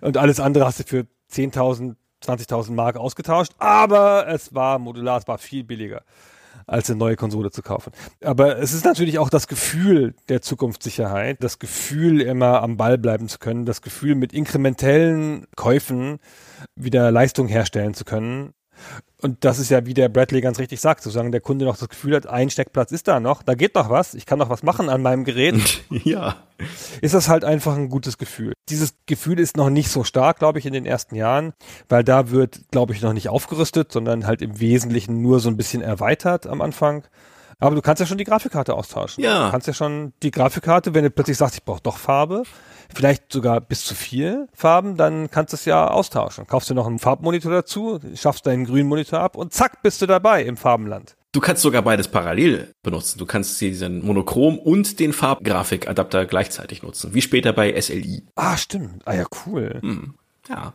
Und 0.00 0.16
alles 0.16 0.40
andere 0.40 0.66
hast 0.66 0.80
du 0.80 0.82
für 0.82 1.06
10.000, 1.32 1.94
20.000 2.24 2.72
Mark 2.72 2.96
ausgetauscht, 2.96 3.52
aber 3.58 4.26
es 4.26 4.52
war 4.52 4.80
modular, 4.80 5.18
es 5.18 5.28
war 5.28 5.38
viel 5.38 5.62
billiger 5.62 6.02
als 6.66 6.90
eine 6.90 6.98
neue 6.98 7.14
Konsole 7.14 7.52
zu 7.52 7.62
kaufen. 7.62 7.92
Aber 8.20 8.58
es 8.58 8.72
ist 8.72 8.84
natürlich 8.84 9.20
auch 9.20 9.30
das 9.30 9.46
Gefühl 9.46 10.16
der 10.28 10.42
Zukunftssicherheit, 10.42 11.36
das 11.40 11.60
Gefühl, 11.60 12.20
immer 12.20 12.62
am 12.62 12.76
Ball 12.76 12.98
bleiben 12.98 13.28
zu 13.28 13.38
können, 13.38 13.64
das 13.64 13.80
Gefühl, 13.80 14.16
mit 14.16 14.32
inkrementellen 14.32 15.46
Käufen 15.54 16.18
wieder 16.76 17.10
Leistung 17.10 17.48
herstellen 17.48 17.94
zu 17.94 18.04
können. 18.04 18.54
Und 19.20 19.44
das 19.44 19.60
ist 19.60 19.70
ja, 19.70 19.86
wie 19.86 19.94
der 19.94 20.08
Bradley 20.08 20.40
ganz 20.40 20.58
richtig 20.58 20.80
sagt, 20.80 21.02
sozusagen 21.02 21.30
der 21.30 21.40
Kunde 21.40 21.64
noch 21.64 21.76
das 21.76 21.88
Gefühl 21.88 22.16
hat, 22.16 22.26
ein 22.26 22.50
Steckplatz 22.50 22.90
ist 22.90 23.06
da 23.06 23.20
noch, 23.20 23.44
da 23.44 23.54
geht 23.54 23.76
noch 23.76 23.88
was, 23.88 24.14
ich 24.14 24.26
kann 24.26 24.40
noch 24.40 24.50
was 24.50 24.64
machen 24.64 24.88
an 24.88 25.00
meinem 25.00 25.24
Gerät. 25.24 25.84
ja. 25.90 26.36
Ist 27.00 27.14
das 27.14 27.28
halt 27.28 27.44
einfach 27.44 27.76
ein 27.76 27.88
gutes 27.88 28.18
Gefühl. 28.18 28.52
Dieses 28.68 28.94
Gefühl 29.06 29.38
ist 29.38 29.56
noch 29.56 29.70
nicht 29.70 29.90
so 29.90 30.02
stark, 30.02 30.40
glaube 30.40 30.58
ich, 30.58 30.66
in 30.66 30.72
den 30.72 30.86
ersten 30.86 31.14
Jahren, 31.14 31.52
weil 31.88 32.02
da 32.02 32.30
wird, 32.30 32.62
glaube 32.72 32.94
ich, 32.94 33.02
noch 33.02 33.12
nicht 33.12 33.28
aufgerüstet, 33.28 33.92
sondern 33.92 34.26
halt 34.26 34.42
im 34.42 34.58
Wesentlichen 34.58 35.22
nur 35.22 35.38
so 35.38 35.48
ein 35.48 35.56
bisschen 35.56 35.82
erweitert 35.82 36.48
am 36.48 36.60
Anfang. 36.60 37.04
Aber 37.60 37.76
du 37.76 37.82
kannst 37.82 38.00
ja 38.00 38.06
schon 38.06 38.18
die 38.18 38.24
Grafikkarte 38.24 38.74
austauschen. 38.74 39.22
Ja. 39.22 39.46
Du 39.46 39.50
kannst 39.52 39.68
ja 39.68 39.72
schon 39.72 40.12
die 40.24 40.32
Grafikkarte, 40.32 40.94
wenn 40.94 41.04
du 41.04 41.10
plötzlich 41.10 41.36
sagst, 41.36 41.54
ich 41.54 41.64
brauche 41.64 41.80
doch 41.80 41.96
Farbe, 41.96 42.42
vielleicht 42.94 43.32
sogar 43.32 43.60
bis 43.60 43.84
zu 43.84 43.94
vier 43.94 44.48
Farben, 44.52 44.96
dann 44.96 45.30
kannst 45.30 45.52
du 45.52 45.56
es 45.56 45.64
ja 45.64 45.88
austauschen. 45.88 46.46
Kaufst 46.46 46.70
du 46.70 46.74
noch 46.74 46.86
einen 46.86 46.98
Farbmonitor 46.98 47.52
dazu, 47.52 48.00
schaffst 48.14 48.46
deinen 48.46 48.64
grünen 48.64 48.88
Monitor 48.88 49.20
ab 49.20 49.36
und 49.36 49.52
zack, 49.52 49.82
bist 49.82 50.02
du 50.02 50.06
dabei 50.06 50.42
im 50.44 50.56
Farbenland. 50.56 51.16
Du 51.32 51.40
kannst 51.40 51.62
sogar 51.62 51.80
beides 51.80 52.08
parallel 52.08 52.74
benutzen. 52.82 53.18
Du 53.18 53.24
kannst 53.24 53.58
diesen 53.60 54.04
Monochrom 54.04 54.58
und 54.58 55.00
den 55.00 55.14
Farbgrafikadapter 55.14 56.26
gleichzeitig 56.26 56.82
nutzen, 56.82 57.14
wie 57.14 57.22
später 57.22 57.54
bei 57.54 57.80
SLI. 57.80 58.26
Ah, 58.34 58.58
stimmt. 58.58 59.00
Ah 59.06 59.14
ja, 59.14 59.24
cool. 59.46 59.78
Hm. 59.80 60.14
Ja. 60.48 60.74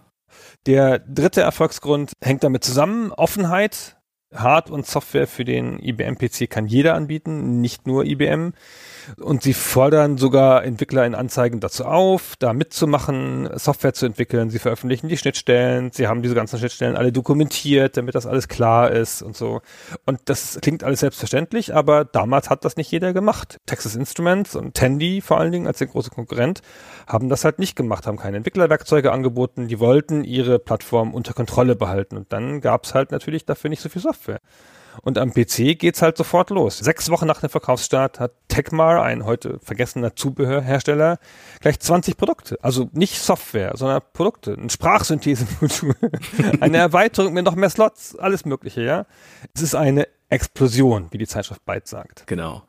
Der 0.65 0.97
dritte 0.99 1.41
Erfolgsgrund 1.41 2.13
hängt 2.23 2.43
damit 2.43 2.63
zusammen, 2.63 3.11
Offenheit. 3.11 3.97
Hard- 4.33 4.69
und 4.69 4.85
Software 4.85 5.27
für 5.27 5.45
den 5.45 5.79
IBM-PC 5.79 6.49
kann 6.49 6.65
jeder 6.67 6.95
anbieten, 6.95 7.61
nicht 7.61 7.87
nur 7.87 8.03
IBM. 8.03 8.53
Und 9.19 9.43
sie 9.43 9.53
fordern 9.53 10.17
sogar 10.17 10.63
Entwickler 10.63 11.05
in 11.05 11.15
Anzeigen 11.15 11.59
dazu 11.59 11.85
auf, 11.85 12.35
da 12.39 12.53
mitzumachen, 12.53 13.49
Software 13.55 13.93
zu 13.93 14.05
entwickeln. 14.05 14.49
Sie 14.49 14.59
veröffentlichen 14.59 15.07
die 15.07 15.17
Schnittstellen. 15.17 15.91
Sie 15.91 16.07
haben 16.07 16.21
diese 16.21 16.35
ganzen 16.35 16.59
Schnittstellen 16.59 16.95
alle 16.95 17.11
dokumentiert, 17.11 17.97
damit 17.97 18.15
das 18.15 18.25
alles 18.25 18.47
klar 18.47 18.91
ist 18.91 19.21
und 19.21 19.35
so. 19.35 19.61
Und 20.05 20.19
das 20.25 20.59
klingt 20.61 20.83
alles 20.83 20.99
selbstverständlich, 20.99 21.73
aber 21.73 22.05
damals 22.05 22.49
hat 22.49 22.65
das 22.65 22.75
nicht 22.77 22.91
jeder 22.91 23.13
gemacht. 23.13 23.57
Texas 23.65 23.95
Instruments 23.95 24.55
und 24.55 24.73
Tandy 24.73 25.21
vor 25.21 25.39
allen 25.39 25.51
Dingen 25.51 25.67
als 25.67 25.77
der 25.77 25.87
große 25.87 26.09
Konkurrent 26.09 26.61
haben 27.07 27.29
das 27.29 27.45
halt 27.45 27.59
nicht 27.59 27.75
gemacht, 27.75 28.07
haben 28.07 28.17
keine 28.17 28.37
Entwicklerwerkzeuge 28.37 29.11
angeboten. 29.11 29.67
Die 29.67 29.79
wollten 29.79 30.23
ihre 30.23 30.59
Plattform 30.59 31.13
unter 31.13 31.33
Kontrolle 31.33 31.75
behalten. 31.75 32.17
Und 32.17 32.33
dann 32.33 32.61
gab 32.61 32.83
es 32.83 32.93
halt 32.93 33.11
natürlich 33.11 33.45
dafür 33.45 33.69
nicht 33.69 33.81
so 33.81 33.89
viel 33.89 34.01
Software. 34.01 34.39
Und 35.01 35.17
am 35.17 35.33
PC 35.33 35.77
geht's 35.77 36.01
halt 36.01 36.17
sofort 36.17 36.49
los. 36.49 36.77
Sechs 36.77 37.09
Wochen 37.09 37.27
nach 37.27 37.41
dem 37.41 37.49
Verkaufsstart 37.49 38.19
hat 38.19 38.31
Tecmar, 38.47 39.03
ein 39.03 39.25
heute 39.25 39.59
vergessener 39.61 40.15
Zubehörhersteller, 40.15 41.19
gleich 41.59 41.79
20 41.79 42.17
Produkte. 42.17 42.57
Also 42.61 42.89
nicht 42.93 43.19
Software, 43.19 43.73
sondern 43.75 44.01
Produkte. 44.13 44.53
Ein 44.53 44.69
Sprachsynthese-Modul, 44.69 45.95
eine 46.61 46.77
Erweiterung 46.77 47.33
mit 47.33 47.45
noch 47.45 47.55
mehr 47.55 47.69
Slots, 47.69 48.15
alles 48.15 48.45
Mögliche, 48.45 48.81
ja. 48.81 49.05
Es 49.53 49.61
ist 49.61 49.75
eine 49.75 50.07
Explosion, 50.29 51.07
wie 51.11 51.17
die 51.17 51.27
Zeitschrift 51.27 51.65
Byte 51.65 51.87
sagt. 51.87 52.27
Genau. 52.27 52.63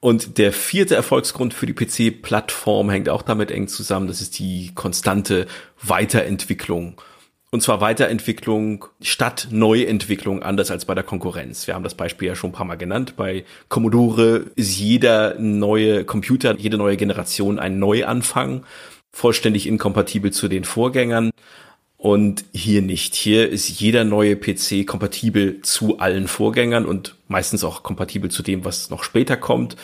Und 0.00 0.38
der 0.38 0.52
vierte 0.52 0.94
Erfolgsgrund 0.94 1.52
für 1.52 1.66
die 1.66 1.74
PC-Plattform 1.74 2.88
hängt 2.88 3.10
auch 3.10 3.20
damit 3.20 3.50
eng 3.50 3.68
zusammen. 3.68 4.06
Das 4.06 4.22
ist 4.22 4.38
die 4.38 4.72
konstante 4.74 5.46
Weiterentwicklung 5.82 7.00
und 7.52 7.62
zwar 7.62 7.80
Weiterentwicklung 7.80 8.84
statt 9.00 9.48
Neuentwicklung, 9.50 10.42
anders 10.42 10.70
als 10.70 10.84
bei 10.84 10.94
der 10.94 11.02
Konkurrenz. 11.02 11.66
Wir 11.66 11.74
haben 11.74 11.82
das 11.82 11.96
Beispiel 11.96 12.28
ja 12.28 12.36
schon 12.36 12.50
ein 12.50 12.54
paar 12.54 12.66
Mal 12.66 12.76
genannt. 12.76 13.14
Bei 13.16 13.44
Commodore 13.68 14.46
ist 14.54 14.78
jeder 14.78 15.36
neue 15.38 16.04
Computer, 16.04 16.56
jede 16.56 16.76
neue 16.76 16.96
Generation 16.96 17.58
ein 17.58 17.80
Neuanfang, 17.80 18.64
vollständig 19.10 19.66
inkompatibel 19.66 20.30
zu 20.30 20.46
den 20.46 20.64
Vorgängern. 20.64 21.30
Und 21.96 22.44
hier 22.54 22.80
nicht. 22.80 23.14
Hier 23.14 23.50
ist 23.50 23.68
jeder 23.68 24.04
neue 24.04 24.34
PC 24.34 24.86
kompatibel 24.86 25.60
zu 25.60 25.98
allen 25.98 26.28
Vorgängern 26.28 26.86
und 26.86 27.16
meistens 27.28 27.62
auch 27.62 27.82
kompatibel 27.82 28.30
zu 28.30 28.42
dem, 28.42 28.64
was 28.64 28.88
noch 28.88 29.04
später 29.04 29.36
kommt. 29.36 29.76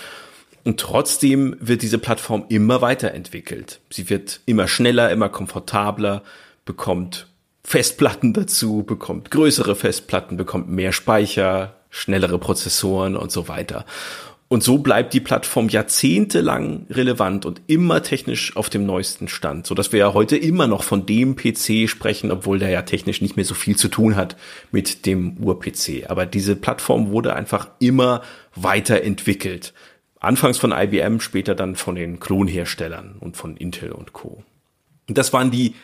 Und 0.65 0.81
trotzdem 0.81 1.57
wird 1.61 1.83
diese 1.83 1.99
Plattform 1.99 2.47
immer 2.49 2.81
weiterentwickelt. 2.81 3.81
Sie 3.91 4.09
wird 4.09 4.41
immer 4.47 4.67
schneller, 4.67 5.11
immer 5.11 5.29
komfortabler, 5.29 6.23
bekommt 6.65 7.27
Festplatten 7.69 8.33
dazu, 8.33 8.85
bekommt 8.85 9.33
größere 9.33 9.75
Festplatten, 9.75 10.37
bekommt 10.37 10.69
mehr 10.69 10.93
Speicher, 10.93 11.75
schnellere 11.91 12.39
Prozessoren 12.39 13.17
und 13.17 13.33
so 13.33 13.49
weiter. 13.49 13.85
Und 14.47 14.63
so 14.63 14.79
bleibt 14.79 15.13
die 15.15 15.21
Plattform 15.21 15.69
jahrzehntelang 15.69 16.87
relevant 16.91 17.45
und 17.45 17.63
immer 17.67 18.05
technisch 18.05 18.57
auf 18.57 18.71
dem 18.71 18.87
neuesten 18.87 19.27
Stand, 19.27 19.67
so 19.67 19.75
dass 19.75 19.91
wir 19.91 19.99
ja 19.99 20.15
heute 20.15 20.37
immer 20.37 20.69
noch 20.69 20.85
von 20.85 21.07
dem 21.07 21.35
PC 21.35 21.91
sprechen, 21.91 22.31
obwohl 22.31 22.61
der 22.61 22.69
ja 22.69 22.83
technisch 22.83 23.21
nicht 23.21 23.35
mehr 23.35 23.45
so 23.45 23.55
viel 23.55 23.75
zu 23.75 23.89
tun 23.89 24.15
hat 24.15 24.37
mit 24.71 25.05
dem 25.05 25.37
Ur-PC. 25.39 26.09
Aber 26.09 26.25
diese 26.25 26.55
Plattform 26.55 27.11
wurde 27.11 27.35
einfach 27.35 27.67
immer 27.81 28.23
weiterentwickelt. 28.55 29.75
Anfangs 30.21 30.59
von 30.59 30.71
IBM, 30.71 31.19
später 31.19 31.57
dann 31.57 31.75
von 31.75 31.97
den 31.97 32.21
Klonherstellern 32.21 33.17
und 33.19 33.37
von 33.37 33.57
Intel 33.57 33.91
und 33.91 34.13
Co. 34.13 34.45
Und 35.09 35.19
das 35.19 35.33
waren 35.33 35.51
die 35.51 35.75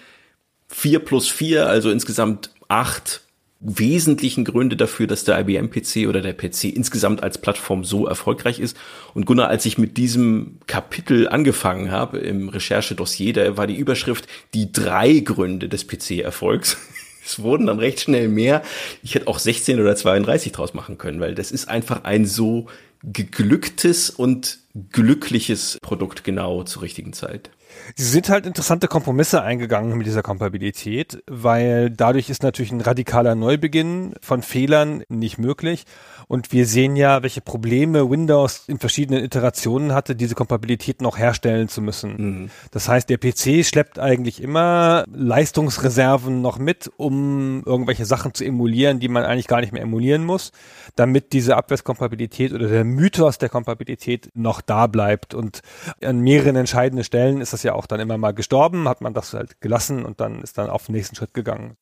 vier 0.73 0.99
plus 0.99 1.28
vier, 1.28 1.69
also 1.69 1.90
insgesamt 1.90 2.51
acht 2.69 3.20
wesentlichen 3.61 4.44
Gründe 4.44 4.77
dafür, 4.77 5.07
dass 5.07 5.23
der 5.23 5.39
IBM-PC 5.39 6.09
oder 6.09 6.20
der 6.20 6.32
PC 6.32 6.65
insgesamt 6.65 7.23
als 7.23 7.39
Plattform 7.39 7.85
so 7.85 8.07
erfolgreich 8.07 8.59
ist. 8.59 8.77
Und 9.15 9.24
Gunnar, 9.24 9.49
als 9.49 9.65
ich 9.66 9.78
mit 9.78 9.97
diesem 9.97 10.59
Kapitel 10.66 11.28
angefangen 11.28 11.93
habe 11.93 12.19
im 12.19 12.49
Recherchedossier, 12.49 13.32
da 13.32 13.57
war 13.57 13.69
die 13.69 13.77
Überschrift 13.77 14.27
die 14.53 14.73
drei 14.73 15.20
Gründe 15.20 15.69
des 15.69 15.86
PC-Erfolgs. 15.86 16.77
Es 17.24 17.39
wurden 17.39 17.69
dann 17.69 17.78
recht 17.78 18.01
schnell 18.01 18.27
mehr. 18.27 18.62
Ich 19.05 19.15
hätte 19.15 19.28
auch 19.28 19.39
16 19.39 19.78
oder 19.78 19.94
32 19.94 20.51
draus 20.51 20.74
machen 20.74 20.99
können, 20.99 21.20
weil 21.20 21.36
das 21.36 21.53
ist 21.53 21.69
einfach 21.69 22.03
ein 22.03 22.27
so 22.27 22.66
geglücktes 23.05 24.11
und 24.11 24.59
glückliches 24.90 25.78
Produkt 25.82 26.24
genau 26.24 26.65
zur 26.65 26.82
richtigen 26.82 27.12
Zeit. 27.12 27.51
Sie 27.94 28.05
sind 28.05 28.28
halt 28.28 28.47
interessante 28.47 28.89
Kompromisse 28.89 29.43
eingegangen 29.43 29.97
mit 29.97 30.07
dieser 30.07 30.23
Kompatibilität, 30.23 31.23
weil 31.27 31.90
dadurch 31.90 32.31
ist 32.31 32.43
natürlich 32.43 32.73
ein 32.73 32.81
radikaler 32.81 33.35
Neubeginn 33.35 34.15
von 34.20 34.43
Fehlern 34.43 35.03
nicht 35.09 35.39
möglich. 35.39 35.85
Und 36.28 36.53
wir 36.53 36.66
sehen 36.66 36.97
ja, 36.97 37.23
welche 37.23 37.43
Probleme 37.43 38.09
Windows 38.09 38.65
in 38.66 38.78
verschiedenen 38.78 39.23
Iterationen 39.23 39.93
hatte, 39.93 40.16
diese 40.16 40.35
Kompatibilität 40.35 41.03
noch 41.03 41.19
herstellen 41.19 41.69
zu 41.69 41.82
müssen. 41.82 42.16
Mhm. 42.16 42.51
Das 42.70 42.89
heißt, 42.89 43.11
der 43.11 43.19
PC 43.19 43.66
schleppt 43.66 43.99
eigentlich 43.99 44.43
immer 44.43 45.05
Leistungsreserven 45.12 46.40
noch 46.40 46.59
mit, 46.59 46.90
um 46.97 47.62
irgendwelche 47.66 48.07
Sachen 48.07 48.32
zu 48.32 48.44
emulieren, 48.44 48.99
die 48.99 49.09
man 49.09 49.24
eigentlich 49.24 49.49
gar 49.49 49.61
nicht 49.61 49.73
mehr 49.73 49.82
emulieren 49.82 50.24
muss, 50.24 50.53
damit 50.97 51.32
diese 51.32 51.57
Abwärtskompatibilität 51.57 52.53
oder 52.53 52.69
der 52.69 52.85
Mythos 52.85 53.39
der 53.39 53.49
Kompatibilität 53.49 54.31
noch 54.35 54.61
da 54.61 54.86
bleibt. 54.86 55.35
Und 55.35 55.61
an 56.03 56.20
mehreren 56.20 56.57
entscheidenden 56.57 57.05
Stellen 57.05 57.40
ist 57.40 57.53
das 57.53 57.61
ja 57.62 57.74
auch 57.74 57.86
dann 57.86 58.01
immer 58.01 58.18
mal 58.18 58.32
gestorben, 58.32 58.89
hat 58.89 59.01
man 59.01 59.14
das 59.14 59.32
halt 59.34 59.60
gelassen 59.60 60.05
und 60.05 60.20
dann 60.20 60.43
ist 60.43 60.59
dann 60.59 60.70
auf 60.70 60.86
den 60.86 60.94
nächsten 60.94 61.16
Schritt 61.16 61.34
gegangen. 61.34 61.76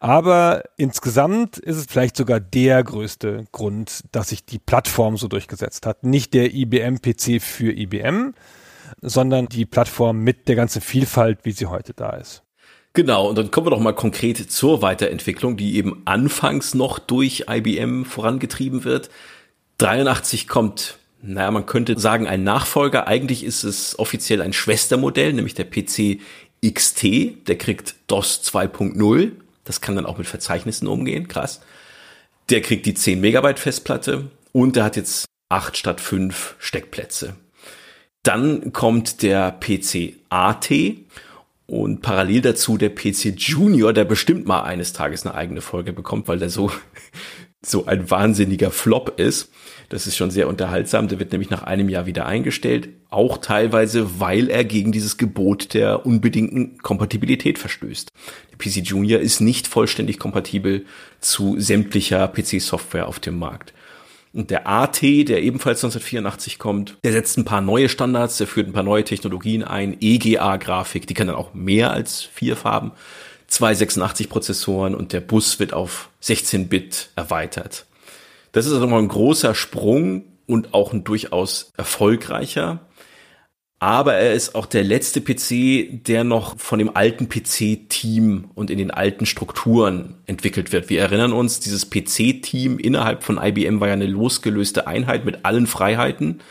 Aber 0.00 0.62
insgesamt 0.76 1.58
ist 1.58 1.76
es 1.76 1.86
vielleicht 1.86 2.16
sogar 2.16 2.40
der 2.40 2.82
größte 2.82 3.44
Grund, 3.52 4.04
dass 4.12 4.30
sich 4.30 4.44
die 4.44 4.58
Plattform 4.58 5.16
so 5.16 5.28
durchgesetzt 5.28 5.86
hat. 5.86 6.04
Nicht 6.04 6.34
der 6.34 6.54
IBM-PC 6.54 7.42
für 7.42 7.72
IBM, 7.72 8.34
sondern 9.00 9.46
die 9.46 9.66
Plattform 9.66 10.18
mit 10.18 10.48
der 10.48 10.56
ganzen 10.56 10.80
Vielfalt, 10.80 11.40
wie 11.44 11.52
sie 11.52 11.66
heute 11.66 11.94
da 11.94 12.10
ist. 12.10 12.42
Genau, 12.94 13.28
und 13.28 13.38
dann 13.38 13.50
kommen 13.50 13.66
wir 13.66 13.70
doch 13.70 13.80
mal 13.80 13.94
konkret 13.94 14.50
zur 14.50 14.82
Weiterentwicklung, 14.82 15.56
die 15.56 15.76
eben 15.76 16.02
anfangs 16.04 16.74
noch 16.74 16.98
durch 16.98 17.46
IBM 17.48 18.04
vorangetrieben 18.04 18.84
wird. 18.84 19.08
83 19.78 20.46
kommt, 20.46 20.98
naja, 21.22 21.50
man 21.52 21.66
könnte 21.66 21.98
sagen, 21.98 22.26
ein 22.26 22.42
Nachfolger. 22.42 23.06
Eigentlich 23.06 23.44
ist 23.44 23.62
es 23.62 23.98
offiziell 23.98 24.42
ein 24.42 24.52
Schwestermodell, 24.52 25.32
nämlich 25.32 25.54
der 25.54 25.64
PC 25.64 26.20
XT. 26.66 27.46
Der 27.48 27.56
kriegt 27.56 27.94
DOS 28.08 28.42
2.0. 28.44 29.30
Das 29.64 29.80
kann 29.80 29.94
dann 29.94 30.06
auch 30.06 30.18
mit 30.18 30.26
Verzeichnissen 30.26 30.88
umgehen, 30.88 31.28
krass. 31.28 31.60
Der 32.50 32.60
kriegt 32.60 32.86
die 32.86 32.94
10 32.94 33.20
Megabyte 33.20 33.60
Festplatte 33.60 34.30
und 34.50 34.74
der 34.74 34.84
hat 34.84 34.96
jetzt 34.96 35.26
8 35.48 35.76
statt 35.76 36.00
5 36.00 36.56
Steckplätze. 36.58 37.36
Dann 38.24 38.72
kommt 38.72 39.22
der 39.22 39.52
PC 39.52 40.14
AT 40.28 40.70
und 41.66 42.02
parallel 42.02 42.40
dazu 42.40 42.76
der 42.76 42.90
PC 42.90 43.34
Junior, 43.36 43.92
der 43.92 44.04
bestimmt 44.04 44.46
mal 44.46 44.62
eines 44.62 44.92
Tages 44.92 45.24
eine 45.24 45.34
eigene 45.34 45.60
Folge 45.60 45.92
bekommt, 45.92 46.26
weil 46.26 46.38
der 46.38 46.50
so, 46.50 46.72
so 47.62 47.86
ein 47.86 48.10
wahnsinniger 48.10 48.72
Flop 48.72 49.20
ist. 49.20 49.50
Das 49.92 50.06
ist 50.06 50.16
schon 50.16 50.30
sehr 50.30 50.48
unterhaltsam. 50.48 51.08
Der 51.08 51.18
wird 51.18 51.32
nämlich 51.32 51.50
nach 51.50 51.64
einem 51.64 51.90
Jahr 51.90 52.06
wieder 52.06 52.24
eingestellt. 52.24 52.88
Auch 53.10 53.36
teilweise, 53.36 54.18
weil 54.18 54.48
er 54.48 54.64
gegen 54.64 54.90
dieses 54.90 55.18
Gebot 55.18 55.74
der 55.74 56.06
unbedingten 56.06 56.78
Kompatibilität 56.78 57.58
verstößt. 57.58 58.08
Der 58.52 58.56
PC 58.56 58.86
Junior 58.86 59.20
ist 59.20 59.40
nicht 59.40 59.66
vollständig 59.66 60.18
kompatibel 60.18 60.86
zu 61.20 61.60
sämtlicher 61.60 62.26
PC-Software 62.26 63.06
auf 63.06 63.20
dem 63.20 63.38
Markt. 63.38 63.74
Und 64.32 64.50
der 64.50 64.66
AT, 64.66 65.02
der 65.02 65.42
ebenfalls 65.42 65.84
1984 65.84 66.58
kommt, 66.58 66.96
der 67.04 67.12
setzt 67.12 67.36
ein 67.36 67.44
paar 67.44 67.60
neue 67.60 67.90
Standards, 67.90 68.38
der 68.38 68.46
führt 68.46 68.68
ein 68.68 68.72
paar 68.72 68.82
neue 68.82 69.04
Technologien 69.04 69.62
ein, 69.62 69.98
EGA-Grafik, 70.00 71.06
die 71.06 71.12
kann 71.12 71.26
dann 71.26 71.36
auch 71.36 71.52
mehr 71.52 71.90
als 71.90 72.22
vier 72.22 72.56
Farben, 72.56 72.92
zwei 73.46 73.74
86 73.74 74.30
Prozessoren 74.30 74.94
und 74.94 75.12
der 75.12 75.20
Bus 75.20 75.60
wird 75.60 75.74
auf 75.74 76.08
16-Bit 76.22 77.10
erweitert. 77.14 77.84
Das 78.52 78.66
ist 78.66 78.72
also 78.72 78.84
nochmal 78.84 79.02
ein 79.02 79.08
großer 79.08 79.54
Sprung 79.54 80.24
und 80.46 80.74
auch 80.74 80.92
ein 80.92 81.04
durchaus 81.04 81.72
erfolgreicher. 81.76 82.86
Aber 83.78 84.14
er 84.14 84.32
ist 84.32 84.54
auch 84.54 84.66
der 84.66 84.84
letzte 84.84 85.20
PC, 85.20 86.04
der 86.04 86.22
noch 86.22 86.56
von 86.60 86.78
dem 86.78 86.94
alten 86.94 87.28
PC-Team 87.28 88.50
und 88.54 88.70
in 88.70 88.78
den 88.78 88.92
alten 88.92 89.26
Strukturen 89.26 90.14
entwickelt 90.26 90.70
wird. 90.70 90.88
Wir 90.88 91.00
erinnern 91.00 91.32
uns, 91.32 91.58
dieses 91.58 91.90
PC-Team 91.90 92.78
innerhalb 92.78 93.24
von 93.24 93.40
IBM 93.42 93.80
war 93.80 93.88
ja 93.88 93.94
eine 93.94 94.06
losgelöste 94.06 94.86
Einheit 94.86 95.24
mit 95.24 95.44
allen 95.44 95.66
Freiheiten. 95.66 96.42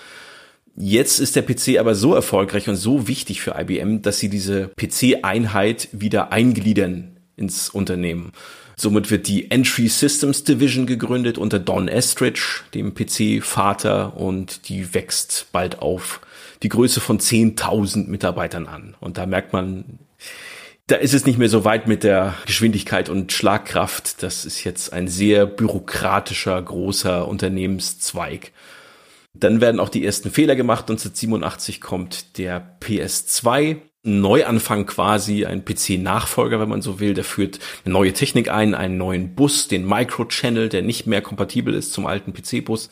Jetzt 0.76 1.20
ist 1.20 1.38
der 1.38 1.44
PC 1.44 1.80
aber 1.80 1.96
so 1.96 2.14
erfolgreich 2.14 2.68
und 2.68 2.76
so 2.76 3.08
wichtig 3.08 3.42
für 3.42 3.56
IBM, 3.58 4.02
dass 4.02 4.20
sie 4.20 4.28
diese 4.28 4.68
PC-Einheit 4.68 5.88
wieder 5.94 6.34
eingliedern 6.34 7.18
ins 7.38 7.70
Unternehmen. 7.70 8.34
Somit 8.82 9.12
wird 9.12 9.28
die 9.28 9.52
Entry 9.52 9.88
Systems 9.90 10.44
Division 10.44 10.88
gegründet 10.88 11.38
unter 11.38 11.60
Don 11.60 11.88
Estridge, 11.88 12.62
dem 12.74 12.96
PC-Vater, 12.96 14.18
und 14.18 14.70
die 14.70 14.96
wächst 14.96 15.46
bald 15.52 15.84
auf 15.84 16.20
die 16.64 16.70
Größe 16.70 17.00
von 17.00 17.20
10.000 17.20 18.08
Mitarbeitern 18.08 18.66
an. 18.66 18.96
Und 19.00 19.20
da 19.20 19.28
merkt 19.28 19.54
man, 19.54 20.00
da 20.88 20.96
ist 20.96 21.14
es 21.14 21.28
nicht 21.28 21.38
mehr 21.38 21.48
so 21.48 21.64
weit 21.64 21.88
mit 21.88 22.04
der 22.04 22.34
Geschwindigkeit 22.48 23.08
und 23.08 23.32
Schlagkraft. 23.32 24.24
Das 24.24 24.46
ist 24.46 24.64
jetzt 24.64 24.94
ein 24.94 25.08
sehr 25.08 25.46
bürokratischer, 25.46 26.60
großer 26.60 27.28
Unternehmenszweig. 27.28 28.52
Dann 29.36 29.62
werden 29.62 29.80
auch 29.80 29.90
die 29.90 30.04
ersten 30.04 30.32
Fehler 30.32 30.56
gemacht. 30.56 30.90
1987 30.90 31.82
kommt 31.82 32.40
der 32.40 32.80
PS2 32.82 33.78
Neuanfang 34.04 34.88
quasi, 34.88 35.46
ein 35.46 35.64
PC-Nachfolger, 35.64 36.60
wenn 36.60 36.70
man 36.70 36.82
so 36.82 37.00
will. 37.00 37.14
Der 37.14 37.24
führt 37.24 37.60
eine 37.86 37.94
neue 37.94 38.14
Technik 38.14 38.50
ein, 38.50 38.74
einen 38.74 38.98
neuen 38.98 39.36
Bus, 39.36 39.68
den 39.68 39.86
Microchannel, 39.86 40.70
der 40.70 40.82
nicht 40.82 41.06
mehr 41.06 41.22
kompatibel 41.22 41.74
ist 41.76 41.94
zum 41.94 42.08
alten 42.08 42.34
PC-Bus. 42.34 42.90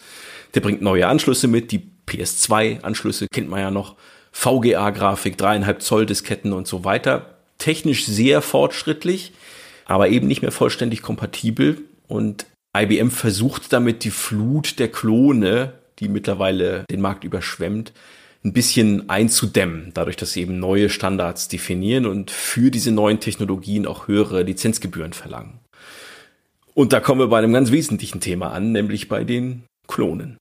Der 0.53 0.61
bringt 0.61 0.81
neue 0.81 1.07
Anschlüsse 1.07 1.47
mit, 1.47 1.71
die 1.71 1.89
PS2-Anschlüsse 2.07 3.27
kennt 3.31 3.49
man 3.49 3.59
ja 3.59 3.71
noch, 3.71 3.95
VGA-Grafik, 4.31 5.37
dreieinhalb 5.37 5.81
Zoll 5.81 6.05
Disketten 6.05 6.53
und 6.53 6.67
so 6.67 6.83
weiter. 6.85 7.37
Technisch 7.57 8.05
sehr 8.05 8.41
fortschrittlich, 8.41 9.33
aber 9.85 10.09
eben 10.09 10.27
nicht 10.27 10.43
mehr 10.43 10.51
vollständig 10.51 11.01
kompatibel. 11.01 11.81
Und 12.07 12.45
IBM 12.77 13.09
versucht 13.09 13.73
damit 13.73 14.03
die 14.03 14.11
Flut 14.11 14.77
der 14.77 14.89
Klone, 14.89 15.73
die 15.99 16.07
mittlerweile 16.07 16.85
den 16.89 17.01
Markt 17.01 17.23
überschwemmt, 17.23 17.93
ein 18.43 18.53
bisschen 18.53 19.09
einzudämmen, 19.09 19.91
dadurch, 19.93 20.15
dass 20.15 20.33
sie 20.33 20.41
eben 20.41 20.59
neue 20.59 20.89
Standards 20.89 21.49
definieren 21.49 22.05
und 22.05 22.31
für 22.31 22.71
diese 22.71 22.91
neuen 22.91 23.19
Technologien 23.19 23.85
auch 23.85 24.07
höhere 24.07 24.43
Lizenzgebühren 24.43 25.13
verlangen. 25.13 25.59
Und 26.73 26.93
da 26.93 27.01
kommen 27.01 27.19
wir 27.19 27.27
bei 27.27 27.39
einem 27.39 27.51
ganz 27.51 27.71
wesentlichen 27.71 28.21
Thema 28.21 28.51
an, 28.51 28.71
nämlich 28.71 29.09
bei 29.09 29.25
den 29.25 29.63
Klonen. 29.87 30.37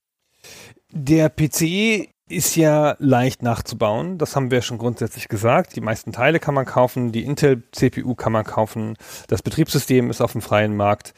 Der 0.93 1.29
PC 1.29 2.09
ist 2.29 2.57
ja 2.57 2.95
leicht 2.99 3.43
nachzubauen. 3.43 4.19
Das 4.19 4.37
haben 4.37 4.51
wir 4.51 4.63
schon 4.63 4.79
grundsätzlich 4.79 5.29
gesagt. 5.29 5.75
Die 5.75 5.81
meisten 5.81 6.13
Teile 6.13 6.39
kann 6.39 6.55
man 6.55 6.67
kaufen. 6.67 7.11
Die 7.11 7.25
Intel 7.25 7.63
CPU 7.73 8.15
kann 8.15 8.33
man 8.33 8.45
kaufen. 8.45 8.97
Das 9.27 9.43
Betriebssystem 9.43 10.11
ist 10.11 10.21
auf 10.21 10.33
dem 10.33 10.43
freien 10.43 10.77
Markt. 10.77 11.15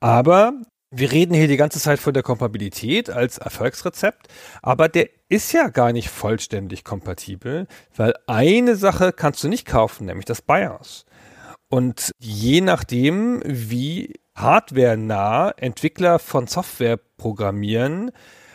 Aber 0.00 0.54
wir 0.90 1.12
reden 1.12 1.34
hier 1.34 1.48
die 1.48 1.56
ganze 1.56 1.80
Zeit 1.80 1.98
von 1.98 2.14
der 2.14 2.22
Kompatibilität 2.22 3.10
als 3.10 3.38
Erfolgsrezept, 3.38 4.28
aber 4.62 4.88
der 4.88 5.10
ist 5.28 5.52
ja 5.52 5.68
gar 5.68 5.92
nicht 5.92 6.08
vollständig 6.08 6.84
kompatibel, 6.84 7.66
weil 7.94 8.14
eine 8.26 8.76
Sache 8.76 9.12
kannst 9.12 9.44
du 9.44 9.48
nicht 9.48 9.66
kaufen, 9.66 10.06
nämlich 10.06 10.24
das 10.24 10.42
BIOS. 10.42 11.04
Und 11.68 12.12
je 12.18 12.62
nachdem, 12.62 13.42
wie 13.44 14.14
hardware-nah 14.34 15.50
Entwickler 15.50 16.18
von 16.18 16.46
Software 16.46 16.98
programmieren, 17.18 18.10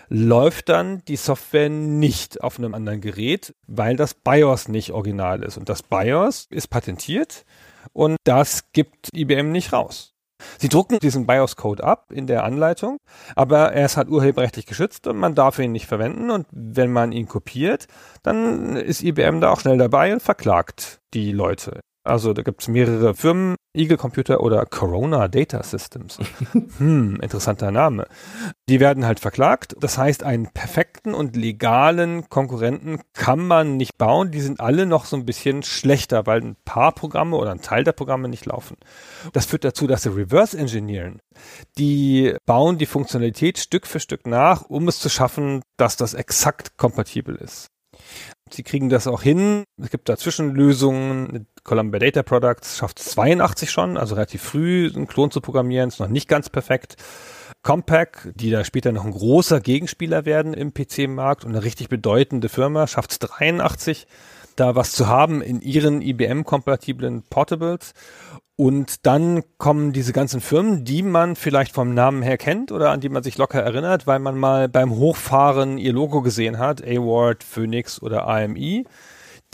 läuft 0.10 0.70
dann 0.70 1.04
die 1.08 1.16
Software 1.16 1.70
nicht 1.70 2.42
auf 2.42 2.58
einem 2.58 2.74
anderen 2.74 3.02
Gerät, 3.02 3.54
weil 3.68 3.96
das 3.96 4.16
BIOS 4.16 4.68
nicht 4.68 4.92
original 4.92 5.44
ist. 5.44 5.58
Und 5.58 5.70
das 5.70 5.84
BIOS 5.84 6.48
ist 6.50 6.68
patentiert 6.68 7.46
und 7.94 8.18
das 8.24 8.72
gibt 8.72 9.10
IBM 9.14 9.52
nicht 9.52 9.74
raus. 9.74 10.13
Sie 10.58 10.70
drucken 10.70 11.00
diesen 11.00 11.26
BIOS-Code 11.26 11.84
ab 11.84 12.12
in 12.12 12.28
der 12.28 12.44
Anleitung, 12.44 12.98
aber 13.36 13.74
er 13.74 13.86
ist 13.86 13.98
halt 13.98 14.10
urheberrechtlich 14.10 14.66
geschützt 14.66 15.08
und 15.08 15.18
man 15.18 15.36
darf 15.36 15.60
ihn 15.60 15.72
nicht 15.72 15.88
verwenden. 15.88 16.30
Und 16.32 16.48
wenn 16.52 16.92
man 16.92 17.12
ihn 17.12 17.28
kopiert, 17.28 17.88
dann 18.24 18.76
ist 18.76 19.04
IBM 19.04 19.42
da 19.42 19.52
auch 19.52 19.60
schnell 19.60 19.78
dabei 19.78 20.14
und 20.14 20.22
verklagt 20.22 21.02
die 21.14 21.32
Leute. 21.32 21.82
Also 22.06 22.34
da 22.34 22.42
gibt 22.42 22.62
es 22.62 22.68
mehrere 22.68 23.16
Firmen, 23.16 23.56
Eagle 23.74 23.98
Computer 23.98 24.42
oder 24.42 24.66
Corona 24.66 25.30
Data 25.30 25.64
Systems. 25.64 26.20
hm, 26.78 27.20
interessanter 27.22 27.72
Name. 27.72 28.08
Die 28.68 28.82
werden 28.82 29.06
halt 29.06 29.22
verklagt. 29.22 29.76
Das 29.80 29.98
heißt, 29.98 30.24
einen 30.24 30.52
perfekten 30.52 31.14
und 31.14 31.38
legalen 31.38 32.30
Konkurrenten 32.30 33.00
kann 33.14 33.40
man 33.40 33.78
nicht 33.78 33.98
bauen. 33.98 34.32
Die 34.32 34.42
sind 34.42 34.60
alle 34.60 34.86
noch 34.86 35.06
so 35.06 35.16
ein 35.16 35.26
bisschen 35.26 35.64
schlechter, 35.64 36.26
weil 36.26 36.42
ein 36.42 36.58
paar 36.66 36.92
Programme 36.92 37.38
oder 37.38 37.52
ein 37.52 37.62
Teil 37.62 37.86
der 37.86 37.94
Programme 37.94 38.28
nicht 38.28 38.46
laufen. 38.46 38.76
Das 39.32 39.46
führt 39.46 39.64
dazu, 39.64 39.88
dass 39.88 40.04
sie 40.04 40.14
reverse 40.14 40.58
engineeren. 40.58 41.20
Die 41.78 42.36
bauen 42.46 42.78
die 42.78 42.86
Funktionalität 42.86 43.60
Stück 43.60 43.88
für 43.88 44.02
Stück 44.02 44.28
nach, 44.28 44.64
um 44.64 44.90
es 44.90 45.00
zu 45.00 45.08
schaffen, 45.08 45.62
dass 45.78 45.96
das 45.96 46.14
exakt 46.14 46.78
kompatibel 46.78 47.36
ist. 47.36 47.68
Sie 48.52 48.64
kriegen 48.64 48.90
das 48.90 49.08
auch 49.08 49.22
hin. 49.22 49.64
Es 49.82 49.90
gibt 49.90 50.10
da 50.10 50.18
Zwischenlösungen. 50.18 51.48
Columbia 51.64 52.00
Data 52.00 52.24
Products 52.24 52.78
schafft 52.78 53.00
82 53.00 53.72
schon, 53.72 53.98
also 53.98 54.16
relativ 54.16 54.42
früh 54.42 54.92
einen 54.94 55.08
Klon 55.08 55.32
zu 55.32 55.42
programmieren, 55.42 55.88
ist 55.88 56.00
noch 56.00 56.10
nicht 56.10 56.28
ganz 56.28 56.50
perfekt. 56.50 56.98
Compaq, 57.62 58.34
die 58.36 58.52
da 58.52 58.66
später 58.66 58.92
noch 58.92 59.06
ein 59.06 59.12
großer 59.12 59.62
Gegenspieler 59.62 60.26
werden 60.26 60.54
im 60.54 60.74
PC-Markt 60.74 61.46
und 61.46 61.52
eine 61.52 61.64
richtig 61.64 61.88
bedeutende 61.88 62.50
Firma, 62.50 62.88
schafft 62.88 63.12
es 63.12 63.20
83, 63.20 64.08
da 64.58 64.76
was 64.76 64.92
zu 64.92 65.08
haben 65.08 65.42
in 65.42 65.62
ihren 65.62 66.02
IBM-kompatiblen 66.02 67.24
Portables. 67.30 67.94
Und 68.56 69.06
dann 69.08 69.44
kommen 69.58 69.94
diese 69.94 70.14
ganzen 70.14 70.40
Firmen, 70.40 70.86
die 70.86 71.02
man 71.02 71.36
vielleicht 71.36 71.74
vom 71.74 71.94
Namen 71.94 72.22
her 72.22 72.38
kennt 72.38 72.72
oder 72.72 72.92
an 72.92 73.00
die 73.00 73.10
man 73.10 73.24
sich 73.24 73.38
locker 73.38 73.60
erinnert, 73.60 74.06
weil 74.06 74.20
man 74.20 74.38
mal 74.38 74.70
beim 74.70 74.92
Hochfahren 74.92 75.80
ihr 75.80 75.92
Logo 75.92 76.22
gesehen 76.22 76.60
hat, 76.60 76.84
AWARD, 76.86 77.44
Phoenix 77.44 78.02
oder 78.02 78.28
AMI. 78.28 78.86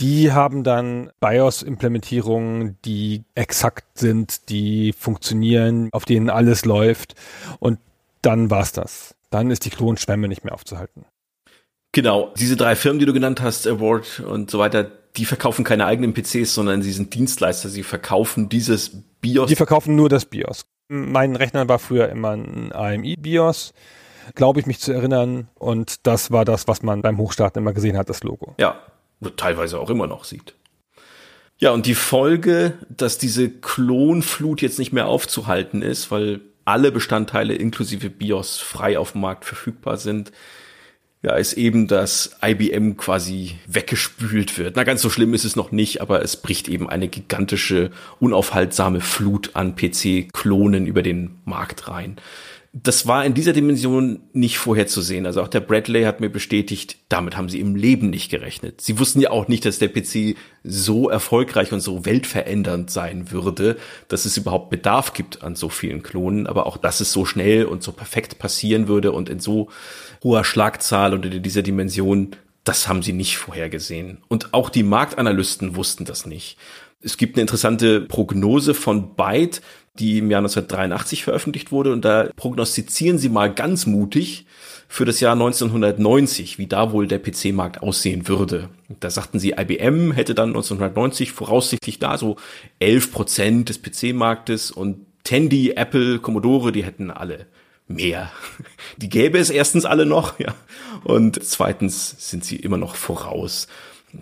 Die 0.02 0.32
haben 0.32 0.64
dann 0.64 1.12
BIOS-Implementierungen, 1.20 2.78
die 2.84 3.24
exakt 3.36 3.98
sind, 3.98 4.50
die 4.50 4.94
funktionieren, 4.98 5.90
auf 5.92 6.06
denen 6.06 6.30
alles 6.30 6.66
läuft. 6.66 7.16
Und 7.60 7.80
dann 8.22 8.50
war's 8.50 8.74
das. 8.74 9.16
Dann 9.30 9.52
ist 9.52 9.66
die 9.66 9.70
Klonschwemme 9.70 10.28
nicht 10.28 10.44
mehr 10.44 10.54
aufzuhalten. 10.54 11.06
Genau, 11.92 12.34
diese 12.38 12.56
drei 12.56 12.76
Firmen, 12.76 13.00
die 13.00 13.06
du 13.06 13.14
genannt 13.14 13.42
hast, 13.42 13.66
Award 13.66 14.20
und 14.22 14.52
so 14.52 14.60
weiter, 14.60 14.92
die 15.18 15.26
verkaufen 15.26 15.64
keine 15.64 15.86
eigenen 15.86 16.14
PCs, 16.14 16.54
sondern 16.54 16.82
sie 16.82 16.92
sind 16.92 17.14
Dienstleister. 17.14 17.70
Sie 17.70 17.84
verkaufen 17.84 18.50
dieses 18.50 18.92
BIOS. 19.22 19.50
Die 19.50 19.56
verkaufen 19.56 19.96
nur 19.96 20.10
das 20.10 20.26
BIOS. 20.26 20.66
Mein 20.88 21.36
Rechner 21.36 21.68
war 21.68 21.80
früher 21.80 22.10
immer 22.10 22.32
ein 22.32 22.72
AMI-BIOS, 22.74 23.74
glaube 24.36 24.60
ich 24.60 24.66
mich 24.66 24.80
zu 24.80 24.92
erinnern. 24.92 25.48
Und 25.56 26.08
das 26.08 26.32
war 26.32 26.46
das, 26.46 26.68
was 26.68 26.82
man 26.82 27.02
beim 27.02 27.18
Hochstarten 27.18 27.62
immer 27.62 27.74
gesehen 27.74 27.98
hat, 27.98 28.10
das 28.10 28.24
Logo. 28.24 28.56
Ja, 28.60 28.80
teilweise 29.38 29.80
auch 29.80 29.90
immer 29.90 30.08
noch 30.08 30.24
sieht. 30.24 30.56
Ja, 31.58 31.72
und 31.72 31.86
die 31.86 31.96
Folge, 31.96 32.78
dass 32.90 33.18
diese 33.18 33.50
Klonflut 33.50 34.62
jetzt 34.62 34.80
nicht 34.80 34.94
mehr 34.94 35.08
aufzuhalten 35.08 35.82
ist, 35.82 36.10
weil 36.10 36.40
alle 36.64 36.92
Bestandteile 36.92 37.56
inklusive 37.56 38.10
BIOS 38.10 38.60
frei 38.60 38.98
auf 38.98 39.12
dem 39.12 39.22
Markt 39.22 39.44
verfügbar 39.44 39.98
sind, 39.98 40.32
ja, 41.22 41.36
ist 41.36 41.54
eben, 41.54 41.88
dass 41.88 42.38
IBM 42.42 42.96
quasi 42.96 43.58
weggespült 43.68 44.58
wird. 44.58 44.78
Na, 44.78 44.84
ganz 44.84 45.02
so 45.02 45.10
schlimm 45.10 45.34
ist 45.34 45.44
es 45.44 45.56
noch 45.56 45.72
nicht, 45.72 46.02
aber 46.02 46.22
es 46.22 46.38
bricht 46.38 46.70
eben 46.70 46.90
eine 46.90 47.10
gigantische, 47.10 47.92
unaufhaltsame 48.20 49.02
Flut 49.02 49.52
an 49.54 49.76
PC-Klonen 49.76 50.86
über 50.86 51.04
den 51.04 51.40
Markt 51.44 51.90
rein 51.90 52.18
das 52.84 53.08
war 53.08 53.26
in 53.26 53.34
dieser 53.34 53.54
Dimension 53.54 54.22
nicht 54.32 54.58
vorherzusehen. 54.58 55.26
Also 55.26 55.42
auch 55.42 55.48
der 55.48 55.60
Bradley 55.60 56.04
hat 56.04 56.22
mir 56.22 56.30
bestätigt, 56.30 56.98
damit 57.10 57.36
haben 57.36 57.50
sie 57.50 57.60
im 57.60 57.76
Leben 57.76 58.10
nicht 58.10 58.30
gerechnet. 58.30 58.82
Sie 58.82 59.00
wussten 59.00 59.20
ja 59.20 59.32
auch 59.32 59.48
nicht, 59.48 59.66
dass 59.66 59.80
der 59.80 59.90
PC 59.90 60.38
so 60.64 61.10
erfolgreich 61.10 61.74
und 61.74 61.82
so 61.82 62.06
weltverändernd 62.06 62.90
sein 62.90 63.32
würde, 63.32 63.78
dass 64.08 64.26
es 64.26 64.38
überhaupt 64.38 64.70
Bedarf 64.70 65.14
gibt 65.14 65.44
an 65.44 65.56
so 65.56 65.70
vielen 65.70 66.04
Klonen, 66.04 66.48
aber 66.48 66.68
auch, 66.68 66.78
dass 66.78 67.02
es 67.02 67.12
so 67.12 67.26
schnell 67.26 67.66
und 67.66 67.84
so 67.84 67.92
perfekt 67.92 68.40
passieren 68.40 68.88
würde 68.88 69.12
und 69.12 69.30
in 69.30 69.40
so 69.40 69.70
hoher 70.24 70.44
Schlagzahl 70.44 71.14
und 71.14 71.26
in 71.26 71.44
dieser 71.44 71.64
Dimension, 71.64 72.36
das 72.64 72.88
haben 72.88 73.02
sie 73.02 73.14
nicht 73.14 73.38
vorhergesehen. 73.38 74.20
Und 74.28 74.54
auch 74.54 74.70
die 74.70 74.84
Marktanalysten 74.84 75.76
wussten 75.76 76.06
das 76.06 76.26
nicht. 76.26 76.58
Es 77.02 77.16
gibt 77.16 77.36
eine 77.36 77.42
interessante 77.42 78.02
Prognose 78.02 78.74
von 78.74 79.16
Byte, 79.16 79.62
die 79.96 80.20
im 80.20 80.32
Jahr 80.32 80.40
1983 80.40 81.24
veröffentlicht 81.24 81.72
wurde. 81.72 81.92
Und 81.94 82.06
da 82.06 82.30
prognostizieren 82.36 83.18
sie 83.18 83.30
mal 83.30 83.54
ganz 83.54 83.86
mutig 83.86 84.46
für 84.88 85.06
das 85.06 85.20
Jahr 85.20 85.34
1990, 85.34 86.58
wie 86.58 86.68
da 86.68 86.92
wohl 86.92 87.08
der 87.08 87.20
PC-Markt 87.20 87.82
aussehen 87.82 88.28
würde. 88.28 88.70
Da 89.00 89.10
sagten 89.10 89.40
sie, 89.40 89.52
IBM 89.52 90.12
hätte 90.12 90.34
dann 90.34 90.50
1990 90.50 91.32
voraussichtlich 91.32 92.00
da 92.00 92.18
so 92.18 92.38
11 92.80 93.12
Prozent 93.12 93.70
des 93.70 93.82
PC-Marktes 93.82 94.72
und 94.72 95.06
Tandy, 95.24 95.72
Apple, 95.76 96.20
Commodore, 96.20 96.72
die 96.72 96.84
hätten 96.84 97.12
alle 97.12 97.46
mehr. 97.88 98.32
Die 98.98 99.10
gäbe 99.10 99.38
es 99.38 99.50
erstens 99.50 99.86
alle 99.86 100.06
noch, 100.06 100.40
ja. 100.40 100.56
Und 101.04 101.44
zweitens 101.44 102.16
sind 102.30 102.46
sie 102.46 102.56
immer 102.56 102.78
noch 102.78 102.96
voraus. 102.96 103.68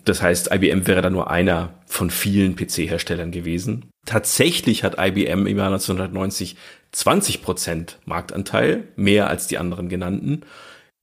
Das 0.05 0.21
heißt, 0.21 0.51
IBM 0.53 0.87
wäre 0.87 1.01
da 1.01 1.09
nur 1.09 1.29
einer 1.29 1.73
von 1.85 2.09
vielen 2.09 2.55
PC-Herstellern 2.55 3.31
gewesen. 3.31 3.85
Tatsächlich 4.05 4.83
hat 4.83 4.95
IBM 4.99 5.47
im 5.47 5.57
Jahr 5.57 5.67
1990 5.67 6.57
20 6.91 7.41
Prozent 7.41 7.99
Marktanteil, 8.05 8.87
mehr 8.95 9.27
als 9.27 9.47
die 9.47 9.57
anderen 9.57 9.89
genannten. 9.89 10.41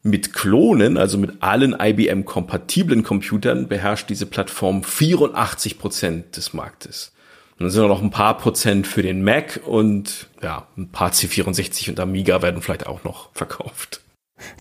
Mit 0.03 0.35
Klonen, 0.35 0.99
also 0.99 1.17
mit 1.17 1.43
allen 1.43 1.75
IBM-kompatiblen 1.79 3.03
Computern, 3.03 3.69
beherrscht 3.69 4.11
diese 4.11 4.27
Plattform 4.27 4.83
84 4.83 5.79
Prozent 5.79 6.37
des 6.37 6.53
Marktes. 6.53 7.13
Und 7.53 7.65
dann 7.65 7.71
sind 7.71 7.87
noch 7.87 8.03
ein 8.03 8.11
paar 8.11 8.37
Prozent 8.37 8.87
für 8.87 9.03
den 9.03 9.23
Mac 9.23 9.61
und 9.65 10.29
ja, 10.43 10.67
ein 10.77 10.91
paar 10.91 11.11
C64 11.11 11.89
und 11.91 12.01
Amiga 12.01 12.43
werden 12.43 12.61
vielleicht 12.61 12.87
auch 12.87 13.05
noch 13.05 13.31
verkauft. 13.33 14.04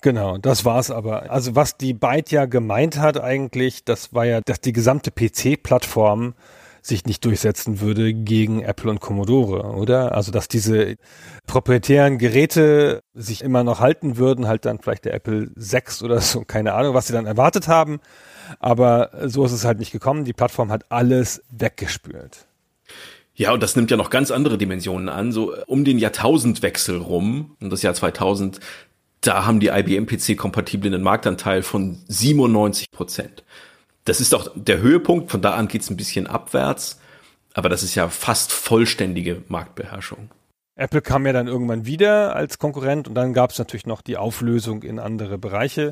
Genau, 0.01 0.37
das 0.37 0.65
war's 0.65 0.91
aber. 0.91 1.31
Also 1.31 1.55
was 1.55 1.77
die 1.77 1.93
Byte 1.93 2.31
ja 2.31 2.45
gemeint 2.45 2.97
hat 2.97 3.19
eigentlich, 3.19 3.83
das 3.83 4.13
war 4.13 4.25
ja, 4.25 4.41
dass 4.41 4.61
die 4.61 4.73
gesamte 4.73 5.11
PC-Plattform 5.11 6.33
sich 6.81 7.05
nicht 7.05 7.23
durchsetzen 7.23 7.79
würde 7.79 8.13
gegen 8.13 8.61
Apple 8.61 8.91
und 8.91 8.99
Commodore, 8.99 9.63
oder? 9.73 10.13
Also 10.13 10.31
dass 10.31 10.49
diese 10.49 10.95
proprietären 11.47 12.17
Geräte 12.17 12.99
sich 13.13 13.41
immer 13.41 13.63
noch 13.63 13.79
halten 13.79 14.17
würden, 14.17 14.47
halt 14.47 14.65
dann 14.65 14.79
vielleicht 14.79 15.05
der 15.05 15.13
Apple 15.13 15.49
6 15.55 16.03
oder 16.03 16.19
so, 16.19 16.41
keine 16.41 16.73
Ahnung, 16.73 16.93
was 16.93 17.07
sie 17.07 17.13
dann 17.13 17.25
erwartet 17.25 17.69
haben. 17.69 18.01
Aber 18.59 19.11
so 19.25 19.45
ist 19.45 19.53
es 19.53 19.63
halt 19.63 19.79
nicht 19.79 19.93
gekommen. 19.93 20.25
Die 20.25 20.33
Plattform 20.33 20.71
hat 20.71 20.91
alles 20.91 21.41
weggespült. 21.49 22.47
Ja, 23.35 23.53
und 23.53 23.63
das 23.63 23.75
nimmt 23.75 23.89
ja 23.89 23.97
noch 23.97 24.09
ganz 24.09 24.29
andere 24.29 24.57
Dimensionen 24.57 25.09
an. 25.09 25.31
So 25.31 25.55
um 25.65 25.85
den 25.85 25.97
Jahrtausendwechsel 25.97 26.97
rum, 26.97 27.55
und 27.61 27.71
das 27.71 27.81
Jahr 27.81 27.93
2000, 27.93 28.59
da 29.27 29.45
haben 29.45 29.59
die 29.59 29.67
IBM-PC-kompatiblen 29.67 31.01
Marktanteil 31.01 31.63
von 31.63 31.97
97 32.07 32.91
Prozent. 32.91 33.43
Das 34.05 34.19
ist 34.19 34.35
auch 34.35 34.49
der 34.55 34.79
Höhepunkt, 34.79 35.31
von 35.31 35.41
da 35.41 35.53
an 35.53 35.67
geht's 35.67 35.89
ein 35.89 35.97
bisschen 35.97 36.27
abwärts, 36.27 36.99
aber 37.53 37.69
das 37.69 37.83
ist 37.83 37.95
ja 37.95 38.09
fast 38.09 38.51
vollständige 38.51 39.43
Marktbeherrschung. 39.47 40.29
Apple 40.75 41.01
kam 41.01 41.25
ja 41.25 41.33
dann 41.33 41.47
irgendwann 41.47 41.85
wieder 41.85 42.35
als 42.35 42.57
Konkurrent 42.57 43.07
und 43.07 43.15
dann 43.15 43.33
gab 43.33 43.51
es 43.51 43.59
natürlich 43.59 43.85
noch 43.85 44.01
die 44.01 44.17
Auflösung 44.17 44.83
in 44.83 44.99
andere 44.99 45.37
Bereiche. 45.37 45.91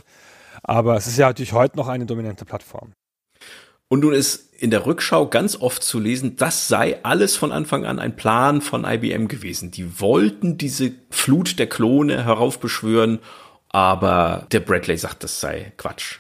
Aber 0.63 0.95
es 0.95 1.07
ist 1.07 1.17
ja 1.17 1.27
natürlich 1.27 1.53
heute 1.53 1.77
noch 1.77 1.87
eine 1.87 2.05
dominante 2.05 2.45
Plattform. 2.45 2.93
Und 3.91 3.99
nun 3.99 4.13
ist 4.13 4.53
in 4.57 4.72
der 4.72 4.85
Rückschau 4.85 5.27
ganz 5.27 5.57
oft 5.59 5.84
zu 5.84 5.99
lesen, 5.99 6.38
das 6.38 6.69
sei 6.69 7.03
alles 7.03 7.35
von 7.35 7.51
Anfang 7.51 7.85
an 7.85 7.99
ein 7.99 8.15
Plan 8.15 8.61
von 8.61 8.85
IBM 8.85 9.27
gewesen. 9.27 9.69
Die 9.72 9.99
wollten 9.99 10.57
diese 10.57 10.93
Flut 11.09 11.59
der 11.59 11.68
Klone 11.68 12.23
heraufbeschwören, 12.23 13.19
aber 13.68 14.47
der 14.53 14.61
Bradley 14.61 14.95
sagt, 14.95 15.26
das 15.26 15.41
sei 15.41 15.73
Quatsch 15.76 16.19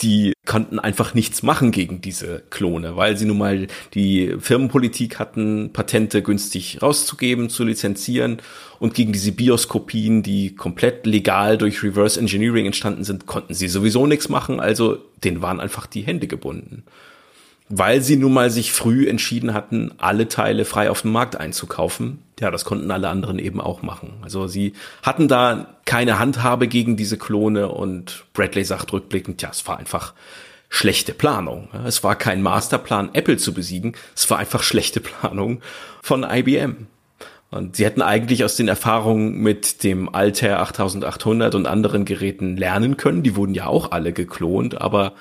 die 0.00 0.34
konnten 0.44 0.78
einfach 0.78 1.14
nichts 1.14 1.42
machen 1.42 1.72
gegen 1.72 2.00
diese 2.00 2.42
Klone, 2.50 2.96
weil 2.96 3.16
sie 3.16 3.24
nun 3.24 3.38
mal 3.38 3.66
die 3.94 4.34
Firmenpolitik 4.38 5.18
hatten, 5.18 5.72
Patente 5.72 6.22
günstig 6.22 6.82
rauszugeben, 6.82 7.48
zu 7.48 7.64
lizenzieren 7.64 8.38
und 8.78 8.94
gegen 8.94 9.12
diese 9.12 9.32
BIOS-Kopien, 9.32 10.22
die 10.22 10.54
komplett 10.54 11.06
legal 11.06 11.56
durch 11.56 11.82
Reverse 11.82 12.20
Engineering 12.20 12.66
entstanden 12.66 13.04
sind, 13.04 13.26
konnten 13.26 13.54
sie 13.54 13.68
sowieso 13.68 14.06
nichts 14.06 14.28
machen, 14.28 14.60
also 14.60 14.98
denen 15.24 15.40
waren 15.40 15.60
einfach 15.60 15.86
die 15.86 16.02
Hände 16.02 16.26
gebunden 16.26 16.84
weil 17.68 18.00
sie 18.00 18.16
nun 18.16 18.32
mal 18.32 18.50
sich 18.50 18.72
früh 18.72 19.08
entschieden 19.08 19.52
hatten, 19.52 19.92
alle 19.98 20.28
Teile 20.28 20.64
frei 20.64 20.90
auf 20.90 21.02
dem 21.02 21.12
Markt 21.12 21.36
einzukaufen. 21.36 22.22
Ja, 22.38 22.50
das 22.50 22.64
konnten 22.64 22.90
alle 22.90 23.08
anderen 23.08 23.38
eben 23.38 23.60
auch 23.60 23.82
machen. 23.82 24.14
Also 24.22 24.46
sie 24.46 24.74
hatten 25.02 25.26
da 25.26 25.76
keine 25.84 26.18
Handhabe 26.18 26.68
gegen 26.68 26.96
diese 26.96 27.18
Klone 27.18 27.68
und 27.68 28.24
Bradley 28.34 28.64
sagt 28.64 28.92
rückblickend, 28.92 29.42
ja, 29.42 29.50
es 29.50 29.66
war 29.66 29.78
einfach 29.78 30.14
schlechte 30.68 31.12
Planung. 31.12 31.68
Es 31.84 32.04
war 32.04 32.16
kein 32.16 32.42
Masterplan, 32.42 33.10
Apple 33.14 33.36
zu 33.36 33.52
besiegen. 33.54 33.96
Es 34.14 34.28
war 34.30 34.38
einfach 34.38 34.62
schlechte 34.62 35.00
Planung 35.00 35.60
von 36.02 36.24
IBM. 36.24 36.86
Und 37.50 37.76
sie 37.76 37.84
hätten 37.84 38.02
eigentlich 38.02 38.44
aus 38.44 38.56
den 38.56 38.68
Erfahrungen 38.68 39.38
mit 39.38 39.84
dem 39.84 40.12
Altair 40.12 40.60
8800 40.60 41.54
und 41.54 41.66
anderen 41.66 42.04
Geräten 42.04 42.56
lernen 42.56 42.96
können. 42.96 43.22
Die 43.22 43.36
wurden 43.36 43.54
ja 43.54 43.66
auch 43.66 43.92
alle 43.92 44.12
geklont, 44.12 44.80
aber 44.80 45.14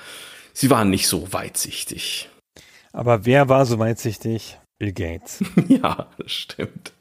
sie 0.51 0.69
waren 0.69 0.89
nicht 0.89 1.07
so 1.07 1.31
weitsichtig. 1.31 2.29
Aber 2.95 3.25
wer 3.25 3.49
war 3.49 3.65
so 3.65 3.77
weitsichtig? 3.77 4.57
Bill 4.79 4.93
Gates. 4.93 5.43
ja, 5.67 6.07
das 6.17 6.31
stimmt. 6.31 6.93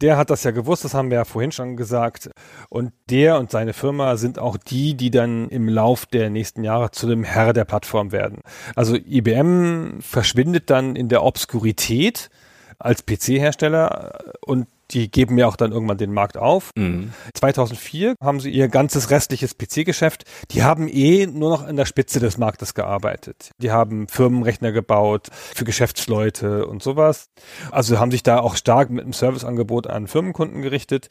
Der 0.00 0.16
hat 0.16 0.30
das 0.30 0.44
ja 0.44 0.52
gewusst, 0.52 0.84
das 0.84 0.94
haben 0.94 1.10
wir 1.10 1.18
ja 1.18 1.24
vorhin 1.24 1.50
schon 1.50 1.76
gesagt. 1.76 2.30
Und 2.68 2.92
der 3.10 3.38
und 3.38 3.50
seine 3.50 3.72
Firma 3.72 4.16
sind 4.16 4.38
auch 4.38 4.56
die, 4.56 4.96
die 4.96 5.10
dann 5.10 5.48
im 5.48 5.68
Lauf 5.68 6.06
der 6.06 6.30
nächsten 6.30 6.62
Jahre 6.62 6.92
zu 6.92 7.08
dem 7.08 7.24
Herr 7.24 7.52
der 7.52 7.64
Plattform 7.64 8.12
werden. 8.12 8.40
Also 8.76 8.94
IBM 8.94 10.00
verschwindet 10.00 10.70
dann 10.70 10.94
in 10.94 11.08
der 11.08 11.24
Obskurität 11.24 12.30
als 12.78 13.04
PC-Hersteller 13.04 14.18
und 14.40 14.68
die 14.90 15.10
geben 15.10 15.38
ja 15.38 15.46
auch 15.46 15.56
dann 15.56 15.72
irgendwann 15.72 15.98
den 15.98 16.12
Markt 16.12 16.36
auf. 16.36 16.70
Mhm. 16.76 17.12
2004 17.34 18.14
haben 18.22 18.40
sie 18.40 18.50
ihr 18.50 18.68
ganzes 18.68 19.10
restliches 19.10 19.56
PC-Geschäft. 19.56 20.24
Die 20.50 20.62
haben 20.62 20.88
eh 20.88 21.26
nur 21.26 21.50
noch 21.50 21.66
an 21.66 21.76
der 21.76 21.86
Spitze 21.86 22.20
des 22.20 22.38
Marktes 22.38 22.74
gearbeitet. 22.74 23.50
Die 23.58 23.70
haben 23.70 24.08
Firmenrechner 24.08 24.72
gebaut 24.72 25.28
für 25.32 25.64
Geschäftsleute 25.64 26.66
und 26.66 26.82
sowas. 26.82 27.26
Also 27.70 27.98
haben 27.98 28.10
sich 28.10 28.22
da 28.22 28.38
auch 28.38 28.56
stark 28.56 28.90
mit 28.90 29.04
einem 29.04 29.12
Serviceangebot 29.12 29.86
an 29.86 30.06
Firmenkunden 30.06 30.62
gerichtet. 30.62 31.08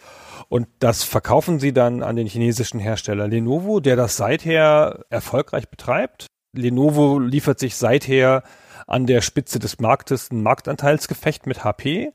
Und 0.49 0.67
das 0.79 1.03
verkaufen 1.03 1.59
sie 1.59 1.73
dann 1.73 2.03
an 2.03 2.15
den 2.15 2.27
chinesischen 2.27 2.79
Hersteller 2.79 3.27
Lenovo, 3.27 3.79
der 3.79 3.95
das 3.95 4.17
seither 4.17 5.05
erfolgreich 5.09 5.69
betreibt. 5.69 6.27
Lenovo 6.55 7.19
liefert 7.19 7.59
sich 7.59 7.75
seither 7.75 8.43
an 8.87 9.07
der 9.07 9.21
Spitze 9.21 9.59
des 9.59 9.79
Marktes 9.79 10.31
ein 10.31 10.43
Marktanteilsgefecht 10.43 11.47
mit 11.47 11.63
HP. 11.63 12.11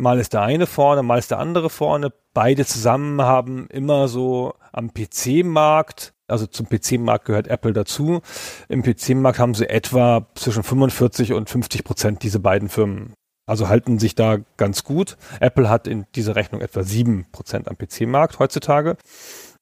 Mal 0.00 0.20
ist 0.20 0.32
der 0.32 0.42
eine 0.42 0.66
vorne, 0.66 1.02
mal 1.02 1.18
ist 1.18 1.32
der 1.32 1.40
andere 1.40 1.70
vorne. 1.70 2.12
Beide 2.32 2.64
zusammen 2.64 3.20
haben 3.20 3.66
immer 3.66 4.06
so 4.06 4.54
am 4.70 4.94
PC-Markt, 4.94 6.14
also 6.28 6.46
zum 6.46 6.68
PC-Markt 6.68 7.24
gehört 7.24 7.48
Apple 7.48 7.72
dazu. 7.72 8.20
Im 8.68 8.84
PC-Markt 8.84 9.40
haben 9.40 9.54
sie 9.54 9.68
etwa 9.68 10.28
zwischen 10.36 10.62
45 10.62 11.32
und 11.32 11.50
50 11.50 11.82
Prozent 11.82 12.22
diese 12.22 12.38
beiden 12.38 12.68
Firmen. 12.68 13.12
Also 13.44 13.68
halten 13.68 13.98
sich 13.98 14.14
da 14.14 14.36
ganz 14.56 14.84
gut. 14.84 15.16
Apple 15.40 15.68
hat 15.68 15.88
in 15.88 16.06
dieser 16.14 16.36
Rechnung 16.36 16.60
etwa 16.60 16.84
sieben 16.84 17.26
Prozent 17.32 17.66
am 17.66 17.76
PC-Markt 17.76 18.38
heutzutage. 18.38 18.96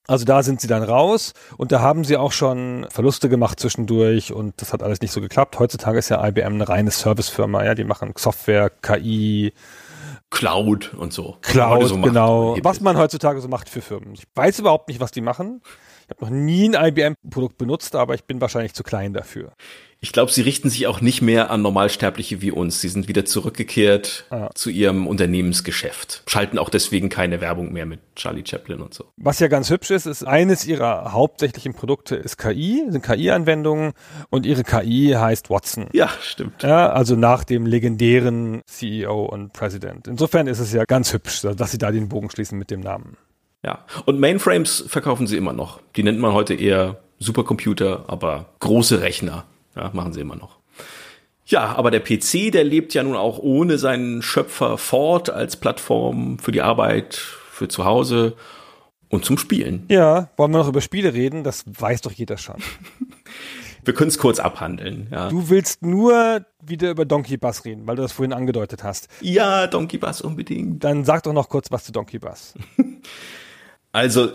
Also 0.07 0.27
da 0.27 0.43
sind 0.43 0.61
sie 0.61 0.69
dann 0.69 0.83
raus 0.83 1.33
und 1.57 1.73
da 1.73 1.81
haben 1.81 2.05
sie 2.05 2.17
auch 2.17 2.33
schon 2.33 2.87
Verluste 2.91 3.29
gemacht 3.29 3.59
zwischendurch 3.59 4.33
und 4.33 4.61
das 4.61 4.73
hat 4.73 4.83
alles 4.83 5.01
nicht 5.01 5.13
so 5.13 5.21
geklappt. 5.21 5.59
Heutzutage 5.59 5.99
ist 5.99 6.11
ja 6.11 6.25
IBM 6.25 6.55
eine 6.55 6.69
reine 6.69 6.91
Servicefirma, 6.91 7.65
ja, 7.65 7.75
die 7.75 7.85
machen 7.85 8.13
Software, 8.17 8.71
KI, 8.71 9.53
Cloud 10.31 10.95
und 10.95 11.13
so. 11.13 11.37
Cloud, 11.41 11.89
so 11.89 12.01
genau. 12.01 12.57
Was 12.63 12.81
man 12.81 12.99
heutzutage 12.99 13.41
so 13.41 13.49
macht 13.49 13.69
für 13.69 13.81
Firmen. 13.81 14.15
Ich 14.15 14.25
weiß 14.35 14.59
überhaupt 14.59 14.89
nicht, 14.89 15.01
was 15.01 15.11
die 15.13 15.21
machen. 15.21 15.63
Ich 16.05 16.11
habe 16.11 16.25
noch 16.25 16.31
nie 16.31 16.69
ein 16.69 16.75
IBM-Produkt 16.75 17.59
benutzt, 17.59 17.97
aber 17.97 18.15
ich 18.15 18.25
bin 18.25 18.41
wahrscheinlich 18.41 18.75
zu 18.75 18.83
klein 18.83 19.13
dafür. 19.13 19.53
Ich 20.01 20.13
glaube, 20.13 20.31
sie 20.31 20.43
richten 20.43 20.69
sich 20.69 20.87
auch 20.87 21.01
nicht 21.01 21.23
mehr 21.23 21.51
an 21.51 21.63
Normalsterbliche 21.63 22.43
wie 22.43 22.51
uns. 22.51 22.81
Sie 22.81 22.89
sind 22.89 23.09
wieder 23.09 23.25
zurückgekehrt 23.25 24.27
ah. 24.31 24.51
zu 24.55 24.71
ihrem 24.71 25.07
Unternehmensgeschäft. 25.07 26.23
Schalten 26.27 26.59
auch 26.59 26.69
deswegen 26.69 27.09
keine 27.09 27.41
Werbung 27.41 27.73
mehr 27.73 27.87
mit 27.87 28.01
Charlie 28.15 28.45
Chaplin 28.47 28.81
und 28.81 28.93
so. 28.93 29.07
Was 29.17 29.41
ja 29.41 29.49
ganz 29.49 29.71
hübsch 29.71 29.91
ist, 29.91 30.07
ist 30.07 30.25
eines 30.25 30.67
ihrer 30.67 31.13
hauptsächlichen 31.13 31.75
Produkte 31.75 32.17
ist 32.17 32.37
KI, 32.37 32.85
sind 32.89 33.03
KI-Anwendungen 33.03 33.93
und 34.31 34.47
ihre 34.47 34.65
KI 34.65 35.15
heißt 35.17 35.51
Watson. 35.51 35.89
Ja, 35.93 36.11
stimmt. 36.21 36.63
Ja, 36.63 36.91
also 36.91 37.17
nach 37.17 37.45
dem 37.45 37.67
legendären 37.67 38.63
CEO 38.67 39.25
und 39.25 39.55
President. 39.55 40.09
Insofern 40.09 40.47
ist 40.47 40.59
es 40.59 40.73
ja 40.73 40.85
ganz 40.85 41.13
hübsch, 41.13 41.41
dass 41.41 41.71
sie 41.71 41.79
da 41.79 41.91
den 41.91 42.09
Bogen 42.09 42.31
schließen 42.31 42.59
mit 42.59 42.71
dem 42.71 42.81
Namen. 42.81 43.17
Ja, 43.65 43.85
und 44.05 44.21
Mainframes 44.21 44.85
verkaufen 44.87 45.27
sie 45.27 45.37
immer 45.37 45.53
noch. 45.53 45.81
Die 45.97 46.03
nennt 46.03 46.21
man 46.21 46.33
heute 46.33 46.55
eher 46.55 47.01
Supercomputer, 47.19 48.05
aber 48.09 48.51
große 48.61 49.01
Rechner. 49.01 49.45
Ja, 49.77 49.91
machen 49.93 50.13
sie 50.13 50.21
immer 50.21 50.37
noch. 50.37 50.59
Ja, 51.47 51.77
aber 51.77 51.93
der 51.93 52.01
PC, 52.01 52.51
der 52.51 52.65
lebt 52.65 52.93
ja 52.95 53.05
nun 53.05 53.15
auch 53.15 53.39
ohne 53.39 53.79
seinen 53.79 54.21
Schöpfer 54.21 54.79
fort 54.79 55.31
als 55.31 55.57
Plattform 55.57 56.39
für 56.41 56.51
die 56.51 56.63
Arbeit, 56.63 57.15
für 57.15 57.69
zu 57.69 57.85
Hause 57.85 58.35
und 59.09 59.25
zum 59.25 59.39
Spielen. 59.39 59.85
Ja, 59.89 60.29
wollen 60.37 60.51
wir 60.51 60.59
noch 60.59 60.69
über 60.69 60.81
Spiele 60.81 61.15
reden? 61.15 61.45
Das 61.45 61.65
weiß 61.67 62.01
doch 62.01 62.11
jeder 62.11 62.37
schon. 62.37 62.57
wir 63.85 63.95
können 63.95 64.09
es 64.09 64.19
kurz 64.19 64.41
abhandeln. 64.41 65.07
Ja. 65.13 65.29
Du 65.29 65.49
willst 65.49 65.83
nur 65.83 66.45
wieder 66.61 66.91
über 66.91 67.05
Donkey 67.05 67.37
Bus 67.37 67.65
reden, 67.65 67.87
weil 67.87 67.95
du 67.95 68.03
das 68.03 68.13
vorhin 68.13 68.33
angedeutet 68.33 68.83
hast. 68.83 69.09
Ja, 69.21 69.69
Donkey 69.69 69.99
Bus 69.99 70.21
unbedingt. 70.21 70.83
Dann 70.83 71.05
sag 71.05 71.23
doch 71.23 71.33
noch 71.33 71.49
kurz 71.49 71.71
was 71.71 71.85
zu 71.85 71.93
Donkey 71.93 72.19
Bus. 72.19 72.55
also 73.93 74.31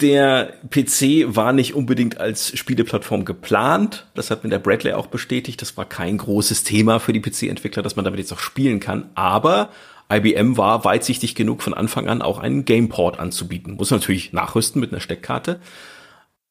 der 0.00 0.52
PC 0.70 1.34
war 1.34 1.52
nicht 1.52 1.74
unbedingt 1.74 2.18
als 2.18 2.56
Spieleplattform 2.56 3.24
geplant. 3.24 4.06
Das 4.14 4.30
hat 4.30 4.44
mir 4.44 4.50
der 4.50 4.58
Bradley 4.58 4.92
auch 4.92 5.06
bestätigt. 5.06 5.62
Das 5.62 5.76
war 5.76 5.86
kein 5.86 6.18
großes 6.18 6.64
Thema 6.64 7.00
für 7.00 7.14
die 7.14 7.22
PC-Entwickler, 7.22 7.82
dass 7.82 7.96
man 7.96 8.04
damit 8.04 8.20
jetzt 8.20 8.32
auch 8.32 8.38
spielen 8.38 8.78
kann. 8.78 9.10
Aber 9.14 9.70
IBM 10.12 10.58
war 10.58 10.84
weitsichtig 10.84 11.34
genug 11.34 11.62
von 11.62 11.72
Anfang 11.72 12.08
an 12.08 12.20
auch 12.20 12.38
einen 12.38 12.66
Gameport 12.66 13.18
anzubieten. 13.18 13.74
Muss 13.74 13.90
natürlich 13.90 14.32
nachrüsten 14.34 14.80
mit 14.80 14.92
einer 14.92 15.00
Steckkarte. 15.00 15.60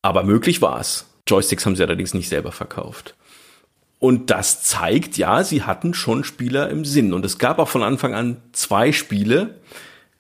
Aber 0.02 0.24
möglich 0.24 0.62
war 0.62 0.80
es. 0.80 1.06
Joysticks 1.28 1.66
haben 1.66 1.76
sie 1.76 1.84
allerdings 1.84 2.14
nicht 2.14 2.30
selber 2.30 2.52
verkauft. 2.52 3.16
Und 4.00 4.30
das 4.30 4.64
zeigt, 4.64 5.18
ja, 5.18 5.44
sie 5.44 5.64
hatten 5.64 5.94
schon 5.94 6.24
Spieler 6.24 6.70
im 6.70 6.84
Sinn. 6.84 7.14
Und 7.14 7.26
es 7.26 7.38
gab 7.38 7.60
auch 7.60 7.70
von 7.70 7.84
Anfang 7.84 8.14
an 8.14 8.38
zwei 8.52 8.92
Spiele, 8.92 9.60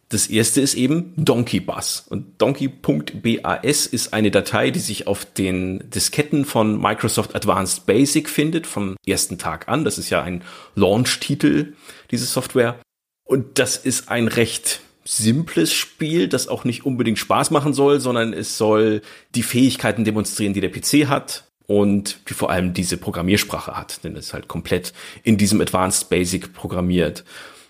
das 0.10 0.28
erste 0.28 0.62
ist 0.62 0.76
eben 0.76 1.14
Donkey 1.18 1.60
Bus. 1.60 2.06
Und 2.08 2.40
Donkey.bas 2.40 3.88
ist 3.88 4.14
eine 4.14 4.30
Datei, 4.30 4.70
die 4.70 4.80
sich 4.80 5.08
auf 5.08 5.26
den 5.26 5.90
Disketten 5.90 6.46
von 6.46 6.80
Microsoft 6.80 7.36
Advanced 7.36 7.86
Basic 7.86 8.30
findet, 8.30 8.68
vom 8.68 8.96
ersten 9.06 9.38
Tag 9.38 9.68
an. 9.68 9.84
Das 9.84 9.98
ist 9.98 10.12
ja 10.12 10.22
ein 10.22 10.44
Launch-Titel, 10.76 11.74
diese 12.12 12.26
Software. 12.26 12.80
Und 13.24 13.58
das 13.58 13.78
ist 13.78 14.10
ein 14.10 14.28
recht 14.28 14.82
simples 15.04 15.74
Spiel, 15.74 16.28
das 16.28 16.48
auch 16.48 16.64
nicht 16.64 16.86
unbedingt 16.86 17.20
Spaß 17.20 17.52
machen 17.52 17.74
soll, 17.74 18.00
sondern 18.00 18.34
es 18.34 18.58
soll 18.58 19.02
die 19.34 19.44
Fähigkeiten 19.44 20.04
demonstrieren, 20.04 20.54
die 20.54 20.62
der 20.62 20.72
PC 20.72 21.08
hat 21.08 21.46
und 21.68 22.20
die 22.30 22.34
vor 22.34 22.52
allem 22.52 22.74
diese 22.74 22.98
Programmiersprache 22.98 23.76
hat, 23.76 24.04
denn 24.04 24.16
es 24.16 24.28
ist 24.28 24.34
halt 24.34 24.48
komplett 24.48 24.94
in 25.24 25.38
diesem 25.38 25.62
Advanced 25.62 26.10
Basic 26.10 26.54
programmiert. 26.54 27.24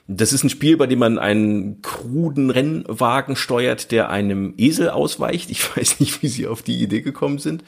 Das 0.08 0.34
ist 0.34 0.44
ein 0.44 0.52
Spiel, 0.52 0.78
bei 0.78 0.86
dem 0.86 1.00
man 1.00 1.18
einen 1.18 1.82
kruden 1.82 2.52
Rennwagen 2.52 3.36
steuert, 3.36 3.92
der 3.92 4.10
einem 4.12 4.54
Esel 4.56 4.92
ausweicht. 4.92 5.50
Ich 5.50 5.64
weiß 5.78 6.00
nicht, 6.00 6.22
wie 6.22 6.28
sie 6.28 6.48
auf 6.48 6.62
die 6.62 6.82
Idee 6.82 7.02
gekommen 7.02 7.40
sind. 7.40 7.64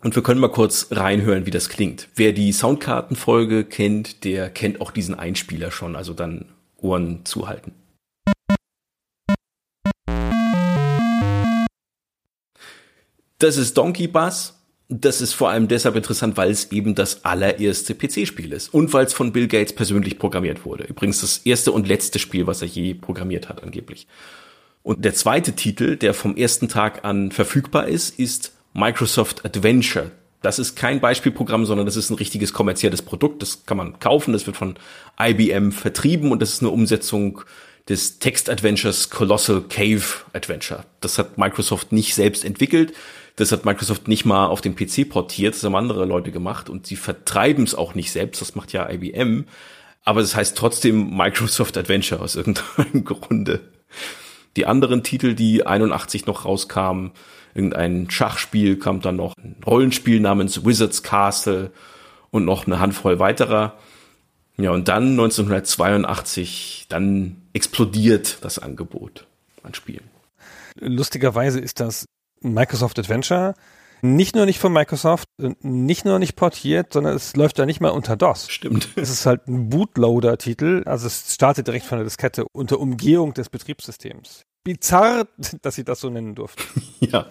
Und 0.00 0.16
wir 0.16 0.22
können 0.22 0.40
mal 0.40 0.48
kurz 0.48 0.88
reinhören, 0.90 1.46
wie 1.46 1.50
das 1.50 1.68
klingt. 1.68 2.08
Wer 2.16 2.32
die 2.32 2.52
Soundkartenfolge 2.52 3.64
kennt, 3.64 4.24
der 4.24 4.48
kennt 4.48 4.80
auch 4.80 4.90
diesen 4.90 5.14
Einspieler 5.14 5.70
schon, 5.70 5.94
also 5.94 6.14
dann 6.14 6.46
Ohren 6.78 7.24
zuhalten. 7.24 7.72
Das 13.38 13.56
ist 13.56 13.76
Donkey 13.76 14.08
Bus 14.08 14.54
das 15.00 15.22
ist 15.22 15.32
vor 15.32 15.48
allem 15.48 15.68
deshalb 15.68 15.96
interessant, 15.96 16.36
weil 16.36 16.50
es 16.50 16.70
eben 16.70 16.94
das 16.94 17.24
allererste 17.24 17.94
PC-Spiel 17.94 18.52
ist 18.52 18.74
und 18.74 18.92
weil 18.92 19.06
es 19.06 19.14
von 19.14 19.32
Bill 19.32 19.48
Gates 19.48 19.72
persönlich 19.74 20.18
programmiert 20.18 20.66
wurde. 20.66 20.84
Übrigens 20.84 21.22
das 21.22 21.38
erste 21.38 21.72
und 21.72 21.88
letzte 21.88 22.18
Spiel, 22.18 22.46
was 22.46 22.60
er 22.60 22.68
je 22.68 22.94
programmiert 22.94 23.48
hat, 23.48 23.62
angeblich. 23.62 24.06
Und 24.82 25.04
der 25.04 25.14
zweite 25.14 25.54
Titel, 25.54 25.96
der 25.96 26.12
vom 26.12 26.36
ersten 26.36 26.68
Tag 26.68 27.04
an 27.04 27.30
verfügbar 27.30 27.88
ist, 27.88 28.18
ist 28.18 28.52
Microsoft 28.74 29.44
Adventure. 29.46 30.10
Das 30.42 30.58
ist 30.58 30.74
kein 30.74 31.00
Beispielprogramm, 31.00 31.64
sondern 31.64 31.86
das 31.86 31.96
ist 31.96 32.10
ein 32.10 32.16
richtiges 32.16 32.52
kommerzielles 32.52 33.00
Produkt. 33.00 33.40
Das 33.40 33.64
kann 33.64 33.76
man 33.76 33.98
kaufen, 34.00 34.32
das 34.32 34.46
wird 34.46 34.56
von 34.56 34.74
IBM 35.18 35.70
vertrieben 35.70 36.32
und 36.32 36.42
das 36.42 36.54
ist 36.54 36.62
eine 36.62 36.70
Umsetzung 36.70 37.42
des 37.88 38.18
Text-Adventures 38.18 39.10
Colossal 39.10 39.62
Cave 39.62 40.02
Adventure. 40.32 40.84
Das 41.00 41.18
hat 41.18 41.38
Microsoft 41.38 41.92
nicht 41.92 42.14
selbst 42.14 42.44
entwickelt 42.44 42.92
das 43.36 43.52
hat 43.52 43.64
Microsoft 43.64 44.08
nicht 44.08 44.24
mal 44.24 44.46
auf 44.46 44.60
den 44.60 44.76
PC 44.76 45.08
portiert, 45.08 45.54
das 45.54 45.64
haben 45.64 45.74
andere 45.74 46.04
Leute 46.04 46.32
gemacht 46.32 46.68
und 46.68 46.86
sie 46.86 46.96
vertreiben 46.96 47.64
es 47.64 47.74
auch 47.74 47.94
nicht 47.94 48.12
selbst, 48.12 48.40
das 48.40 48.54
macht 48.54 48.72
ja 48.72 48.88
IBM. 48.88 49.46
Aber 50.04 50.20
das 50.20 50.34
heißt 50.34 50.56
trotzdem 50.56 51.16
Microsoft 51.16 51.76
Adventure 51.76 52.20
aus 52.20 52.34
irgendeinem 52.36 53.04
Grunde. 53.04 53.60
Die 54.56 54.66
anderen 54.66 55.02
Titel, 55.02 55.34
die 55.34 55.64
81 55.66 56.26
noch 56.26 56.44
rauskamen, 56.44 57.12
irgendein 57.54 58.10
Schachspiel 58.10 58.78
kam 58.78 59.00
dann 59.00 59.16
noch, 59.16 59.34
ein 59.36 59.56
Rollenspiel 59.64 60.20
namens 60.20 60.64
Wizards 60.64 61.02
Castle 61.02 61.70
und 62.30 62.44
noch 62.44 62.66
eine 62.66 62.80
Handvoll 62.80 63.18
weiterer. 63.18 63.78
Ja, 64.58 64.70
und 64.72 64.88
dann 64.88 65.12
1982, 65.12 66.86
dann 66.88 67.42
explodiert 67.52 68.38
das 68.42 68.58
Angebot 68.58 69.26
an 69.62 69.72
Spielen. 69.72 70.10
Lustigerweise 70.78 71.60
ist 71.60 71.80
das 71.80 72.04
Microsoft 72.42 72.98
Adventure 72.98 73.54
nicht 74.02 74.34
nur 74.34 74.46
nicht 74.46 74.58
von 74.58 74.72
Microsoft, 74.72 75.28
nicht 75.60 76.04
nur 76.04 76.18
nicht 76.18 76.34
portiert, 76.34 76.92
sondern 76.92 77.14
es 77.14 77.36
läuft 77.36 77.58
ja 77.58 77.66
nicht 77.66 77.80
mal 77.80 77.90
unter 77.90 78.16
DOS. 78.16 78.50
Stimmt. 78.50 78.88
Es 78.96 79.10
ist 79.10 79.26
halt 79.26 79.46
ein 79.46 79.68
Bootloader-Titel, 79.68 80.82
also 80.86 81.06
es 81.06 81.32
startet 81.32 81.68
direkt 81.68 81.86
von 81.86 81.98
der 81.98 82.04
Diskette 82.04 82.44
unter 82.52 82.80
Umgehung 82.80 83.32
des 83.32 83.48
Betriebssystems. 83.48 84.44
Bizarr, 84.64 85.28
dass 85.62 85.76
sie 85.76 85.84
das 85.84 86.00
so 86.00 86.10
nennen 86.10 86.34
durften. 86.34 86.62
Ja. 87.00 87.26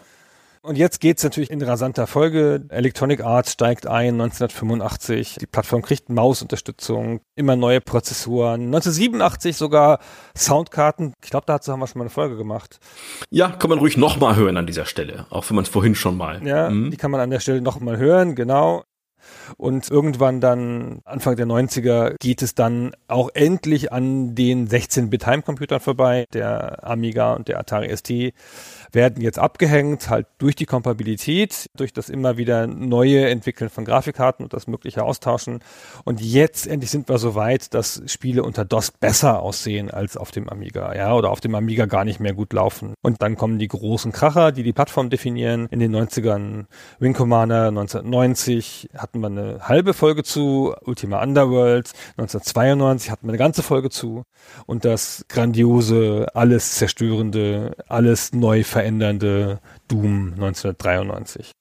Und 0.64 0.78
jetzt 0.78 1.02
geht's 1.02 1.24
natürlich 1.24 1.50
in 1.50 1.60
rasanter 1.64 2.06
Folge. 2.06 2.66
Electronic 2.70 3.24
Arts 3.24 3.54
steigt 3.54 3.88
ein 3.88 4.22
1985. 4.22 5.38
Die 5.42 5.48
Plattform 5.48 5.82
kriegt 5.82 6.10
Mausunterstützung, 6.10 7.22
immer 7.36 7.56
neue 7.56 7.82
Prozessoren. 7.82 8.66
1987 8.66 9.58
sogar 9.58 10.00
Soundkarten. 10.38 11.14
Ich 11.24 11.32
glaube, 11.32 11.46
dazu 11.48 11.72
haben 11.72 11.80
wir 11.80 11.88
schon 11.88 11.98
mal 11.98 12.04
eine 12.04 12.12
Folge 12.12 12.38
gemacht. 12.38 12.80
Ja, 13.32 13.50
kann 13.50 13.72
man 13.72 13.80
ruhig 13.80 13.98
nochmal 13.98 14.36
hören 14.36 14.56
an 14.56 14.68
dieser 14.68 14.86
Stelle, 14.86 15.26
auch 15.32 15.50
wenn 15.50 15.56
man 15.56 15.64
es 15.64 15.70
vorhin 15.70 15.96
schon 15.96 16.16
mal. 16.16 16.46
Ja, 16.46 16.70
mhm. 16.70 16.92
die 16.92 16.98
kann 16.98 17.10
man 17.10 17.22
an 17.22 17.32
der 17.32 17.40
Stelle 17.40 17.62
nochmal 17.62 17.98
hören, 17.98 18.36
genau. 18.36 18.84
Und 19.58 19.90
irgendwann 19.90 20.42
dann, 20.42 21.02
Anfang 21.06 21.36
der 21.36 21.46
90er, 21.46 22.16
geht 22.20 22.42
es 22.42 22.56
dann 22.56 22.92
auch 23.08 23.30
endlich 23.34 23.92
an 23.92 24.36
den 24.36 24.68
16-Bit-Heimcomputern 24.68 25.80
vorbei, 25.80 26.26
der 26.34 26.88
Amiga 26.88 27.34
und 27.34 27.48
der 27.48 27.60
Atari 27.60 27.96
ST 27.96 28.34
werden 28.94 29.22
jetzt 29.22 29.40
abgehängt, 29.40 30.10
halt 30.10 30.28
durch 30.38 30.56
die 30.56 30.66
Kompatibilität, 30.66 31.70
durch 31.76 31.94
das 31.94 32.10
immer 32.10 32.38
wieder 32.38 32.68
neue 32.68 33.30
Entwickeln 33.30 33.70
von 33.70 33.86
Grafikkarten 33.86 34.44
und 34.44 34.54
das 34.54 34.68
mögliche 34.68 35.04
Austauschen. 35.04 35.60
Und 36.04 36.22
jetzt 36.22 36.68
endlich 36.68 36.92
sind 36.92 37.10
wir 37.10 37.18
so 37.18 37.36
weit, 37.36 37.74
dass 37.74 38.02
Spiele 38.06 38.44
unter 38.44 38.66
DOS 38.66 38.92
besser 38.92 39.42
aussehen 39.42 39.90
als 39.92 40.18
auf 40.18 40.32
dem 40.32 40.50
Amiga, 40.50 40.94
ja, 40.96 41.14
oder 41.14 41.32
auf 41.32 41.40
dem 41.42 41.56
Amiga 41.56 41.86
gar 41.86 42.06
nicht 42.06 42.20
mehr 42.20 42.34
gut 42.34 42.54
laufen. 42.54 42.94
Und 43.02 43.22
dann 43.22 43.36
kommen 43.36 43.60
die 43.60 43.68
großen 43.68 44.12
Kracher, 44.12 44.52
die 44.52 44.64
die 44.64 44.74
Plattform 44.74 45.10
definieren. 45.10 45.68
In 45.72 45.80
den 45.80 45.96
90ern 45.96 46.66
Wing 47.00 47.14
Commander 47.14 47.68
1990 47.68 48.90
hatten 48.98 49.22
wir 49.22 49.28
eine 49.28 49.60
halbe 49.68 49.94
Folge 49.94 50.24
zu, 50.24 50.74
Ultima 50.86 51.22
Underworld 51.22 51.92
1992 52.18 53.12
hatten 53.12 53.28
wir 53.28 53.32
eine 53.32 53.38
ganze 53.38 53.64
Folge 53.64 53.90
zu 53.90 54.24
und 54.66 54.86
das 54.86 55.26
grandiose, 55.30 56.28
alles 56.34 56.76
zerstörende, 56.76 57.76
alles 57.88 58.34
neu 58.34 58.64
verändernde 58.64 58.81
verändernde 58.82 59.60
Doom 59.88 60.34
1993. 60.34 61.52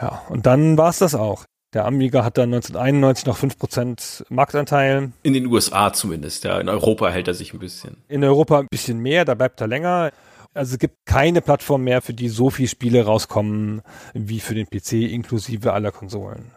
Ja, 0.00 0.22
und 0.28 0.44
dann 0.46 0.76
war 0.76 0.90
es 0.90 0.98
das 0.98 1.14
auch. 1.14 1.44
Der 1.74 1.84
Amiga 1.84 2.24
hat 2.24 2.38
dann 2.38 2.52
1991 2.52 3.26
noch 3.26 3.38
5% 3.38 4.24
Marktanteil. 4.28 5.12
In 5.22 5.32
den 5.32 5.46
USA 5.46 5.92
zumindest, 5.92 6.44
ja. 6.44 6.58
In 6.58 6.68
Europa 6.68 7.08
hält 7.08 7.28
er 7.28 7.34
sich 7.34 7.52
ein 7.52 7.60
bisschen. 7.60 7.98
In 8.08 8.24
Europa 8.24 8.58
ein 8.58 8.66
bisschen 8.70 8.98
mehr, 8.98 9.24
da 9.24 9.34
bleibt 9.34 9.60
er 9.60 9.68
länger. 9.68 10.10
Also 10.54 10.74
es 10.74 10.78
gibt 10.78 10.96
keine 11.04 11.40
Plattform 11.40 11.84
mehr, 11.84 12.02
für 12.02 12.14
die 12.14 12.28
so 12.28 12.50
viele 12.50 12.68
Spiele 12.68 13.04
rauskommen 13.04 13.82
wie 14.14 14.40
für 14.40 14.54
den 14.54 14.66
PC, 14.66 15.12
inklusive 15.12 15.72
aller 15.72 15.92
Konsolen. 15.92 16.50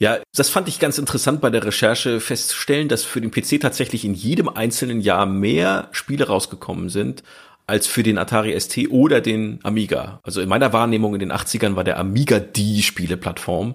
Ja, 0.00 0.18
das 0.34 0.48
fand 0.48 0.68
ich 0.68 0.78
ganz 0.78 0.96
interessant 0.98 1.40
bei 1.40 1.50
der 1.50 1.64
Recherche 1.64 2.20
festzustellen, 2.20 2.88
dass 2.88 3.04
für 3.04 3.20
den 3.20 3.32
PC 3.32 3.60
tatsächlich 3.60 4.04
in 4.04 4.14
jedem 4.14 4.48
einzelnen 4.48 5.00
Jahr 5.00 5.26
mehr 5.26 5.88
Spiele 5.90 6.28
rausgekommen 6.28 6.88
sind 6.88 7.24
als 7.68 7.86
für 7.86 8.02
den 8.02 8.18
Atari 8.18 8.58
ST 8.58 8.90
oder 8.90 9.20
den 9.20 9.60
Amiga. 9.62 10.20
Also 10.22 10.40
in 10.40 10.48
meiner 10.48 10.72
Wahrnehmung 10.72 11.14
in 11.14 11.20
den 11.20 11.32
80ern 11.32 11.76
war 11.76 11.84
der 11.84 11.98
Amiga 11.98 12.40
die 12.40 12.82
Spieleplattform, 12.82 13.74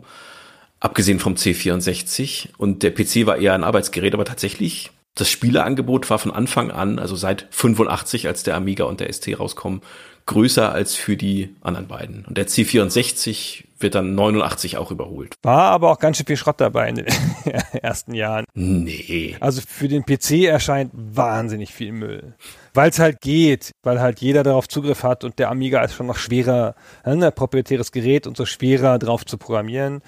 abgesehen 0.80 1.20
vom 1.20 1.36
C64 1.36 2.50
und 2.58 2.82
der 2.84 2.92
PC 2.92 3.28
war 3.28 3.38
eher 3.38 3.54
ein 3.54 3.64
Arbeitsgerät, 3.64 4.16
aber 4.16 4.26
tatsächlich 4.26 4.92
das 5.16 5.30
Spieleangebot 5.30 6.10
war 6.10 6.18
von 6.18 6.32
Anfang 6.32 6.72
an, 6.72 6.98
also 6.98 7.16
seit 7.16 7.48
85, 7.52 8.28
als 8.28 8.42
der 8.42 8.56
Amiga 8.56 8.86
und 8.86 9.00
der 9.00 9.14
ST 9.14 9.40
rauskommen, 9.40 9.82
größer 10.26 10.72
als 10.72 10.96
für 10.96 11.16
die 11.16 11.56
anderen 11.62 11.88
beiden. 11.88 12.26
Und 12.26 12.38
der 12.38 12.48
C64 12.48 13.66
wird 13.78 13.94
dann 13.94 14.16
89 14.16 14.78
auch 14.78 14.90
überholt. 14.90 15.36
War 15.44 15.72
aber 15.72 15.92
auch 15.92 16.00
ganz 16.00 16.18
schön 16.18 16.26
viel 16.26 16.38
Schrott 16.38 16.60
dabei 16.60 16.90
in 16.90 16.96
den 16.96 17.06
ersten 17.74 18.16
Jahren. 18.16 18.46
Nee. 18.56 19.38
Also 19.40 19.62
für 19.68 19.88
den 19.88 20.04
PC 20.04 20.46
erscheint 20.46 20.92
wahnsinnig 20.94 21.74
viel 21.74 21.92
Müll. 21.92 22.34
Weil 22.74 22.90
es 22.90 23.00
halt 23.00 23.22
geht, 23.22 23.72
weil 23.84 24.02
halt 24.02 24.20
jeder 24.20 24.44
darauf 24.44 24.68
Zugriff 24.68 25.04
hat 25.04 25.24
und 25.24 25.38
der 25.38 25.52
Amiga 25.52 25.84
ist 25.84 25.94
schon 25.94 26.08
noch 26.08 26.18
schwerer, 26.18 26.76
ein 27.04 27.20
ne, 27.20 27.32
proprietäres 27.32 27.92
Gerät 27.92 28.26
und 28.26 28.36
so 28.36 28.46
schwerer 28.46 28.98
drauf 28.98 29.26
zu 29.26 29.38
programmieren 29.38 30.02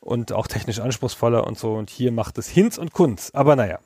und 0.00 0.32
auch 0.32 0.46
technisch 0.46 0.80
anspruchsvoller 0.80 1.46
und 1.46 1.58
so. 1.58 1.74
Und 1.74 1.90
hier 1.90 2.12
macht 2.12 2.38
es 2.38 2.48
Hinz 2.48 2.78
und 2.78 2.92
Kunz. 2.92 3.30
Aber 3.34 3.54
naja, 3.54 3.80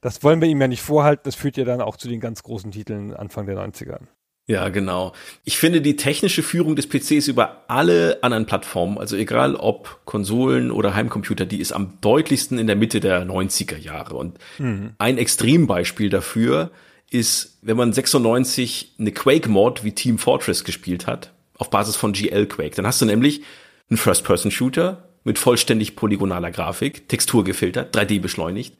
das 0.00 0.22
wollen 0.22 0.40
wir 0.40 0.48
ihm 0.48 0.60
ja 0.60 0.68
nicht 0.68 0.82
vorhalten. 0.82 1.22
Das 1.24 1.34
führt 1.34 1.56
ja 1.56 1.64
dann 1.64 1.80
auch 1.80 1.96
zu 1.96 2.08
den 2.08 2.20
ganz 2.20 2.42
großen 2.42 2.70
Titeln 2.70 3.14
Anfang 3.14 3.46
der 3.46 3.56
90er. 3.56 3.98
Ja, 4.46 4.68
genau. 4.68 5.14
Ich 5.44 5.56
finde 5.56 5.80
die 5.80 5.96
technische 5.96 6.42
Führung 6.42 6.76
des 6.76 6.86
PCs 6.86 7.28
über 7.28 7.64
alle 7.68 8.18
anderen 8.22 8.44
Plattformen, 8.44 8.98
also 8.98 9.16
egal 9.16 9.56
ob 9.56 10.04
Konsolen 10.04 10.70
oder 10.70 10.94
Heimcomputer, 10.94 11.46
die 11.46 11.60
ist 11.60 11.72
am 11.72 11.94
deutlichsten 12.02 12.58
in 12.58 12.66
der 12.66 12.76
Mitte 12.76 13.00
der 13.00 13.24
90er 13.24 13.78
Jahre. 13.78 14.16
Und 14.16 14.38
mhm. 14.58 14.92
ein 14.98 15.16
Extrembeispiel 15.16 16.10
dafür 16.10 16.70
ist, 17.14 17.58
wenn 17.62 17.76
man 17.76 17.92
96 17.92 18.96
eine 18.98 19.12
Quake-Mod 19.12 19.84
wie 19.84 19.92
Team 19.92 20.18
Fortress 20.18 20.64
gespielt 20.64 21.06
hat, 21.06 21.32
auf 21.56 21.70
Basis 21.70 21.96
von 21.96 22.12
GL 22.12 22.46
Quake, 22.46 22.74
dann 22.74 22.86
hast 22.86 23.00
du 23.00 23.06
nämlich 23.06 23.42
einen 23.88 23.96
First-Person-Shooter 23.96 25.08
mit 25.22 25.38
vollständig 25.38 25.94
polygonaler 25.94 26.50
Grafik, 26.50 27.08
Textur 27.08 27.44
gefiltert, 27.44 27.96
3D 27.96 28.20
beschleunigt, 28.20 28.76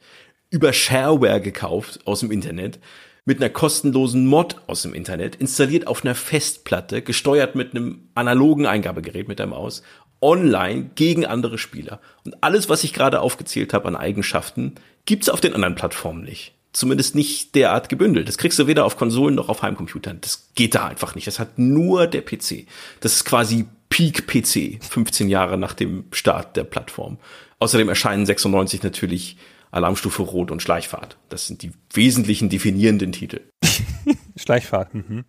über 0.49 0.73
Shareware 0.73 1.41
gekauft 1.41 2.01
aus 2.05 2.19
dem 2.19 2.31
Internet, 2.31 2.79
mit 3.23 3.41
einer 3.41 3.49
kostenlosen 3.49 4.27
Mod 4.27 4.57
aus 4.67 4.83
dem 4.83 4.93
Internet, 4.93 5.37
installiert 5.37 5.87
auf 5.87 6.03
einer 6.03 6.13
Festplatte, 6.13 7.01
gesteuert 7.01 7.55
mit 7.55 7.71
einem 7.71 8.09
analogen 8.13 8.67
Eingabegerät 8.67 9.27
mit 9.27 9.39
der 9.39 9.47
Maus, 9.47 9.81
online 10.21 10.91
gegen 10.95 11.25
andere 11.25 11.57
Spieler. 11.57 12.01
Und 12.23 12.43
alles, 12.43 12.69
was 12.69 12.83
ich 12.83 12.93
gerade 12.93 13.21
aufgezählt 13.21 13.73
habe 13.73 13.87
an 13.87 13.95
Eigenschaften, 13.95 14.75
gibt's 15.05 15.29
auf 15.29 15.41
den 15.41 15.53
anderen 15.53 15.75
Plattformen 15.75 16.23
nicht. 16.23 16.53
Zumindest 16.75 17.15
nicht 17.15 17.55
derart 17.55 17.87
gebündelt. 17.87 18.27
Das 18.27 18.37
kriegst 18.37 18.59
du 18.59 18.67
weder 18.67 18.83
auf 18.83 18.97
Konsolen 18.97 19.33
noch 19.33 19.47
auf 19.47 19.61
Heimcomputern. 19.61 20.19
Das 20.19 20.49
geht 20.55 20.75
da 20.75 20.87
einfach 20.87 21.15
nicht. 21.15 21.25
Das 21.25 21.39
hat 21.39 21.57
nur 21.57 22.05
der 22.05 22.21
PC. 22.21 22.67
Das 22.99 23.13
ist 23.13 23.23
quasi 23.23 23.65
Peak 23.87 24.27
PC, 24.27 24.83
15 24.83 25.29
Jahre 25.29 25.57
nach 25.57 25.73
dem 25.73 26.03
Start 26.11 26.57
der 26.57 26.65
Plattform. 26.65 27.17
Außerdem 27.59 27.87
erscheinen 27.87 28.25
96 28.25 28.83
natürlich 28.83 29.37
Alarmstufe 29.71 30.23
Rot 30.23 30.51
und 30.51 30.61
Schleichfahrt. 30.61 31.17
Das 31.29 31.47
sind 31.47 31.61
die 31.61 31.71
wesentlichen 31.93 32.49
definierenden 32.49 33.13
Titel. 33.13 33.39
Schleichfahrt. 34.35 34.93
Mhm. 34.93 35.23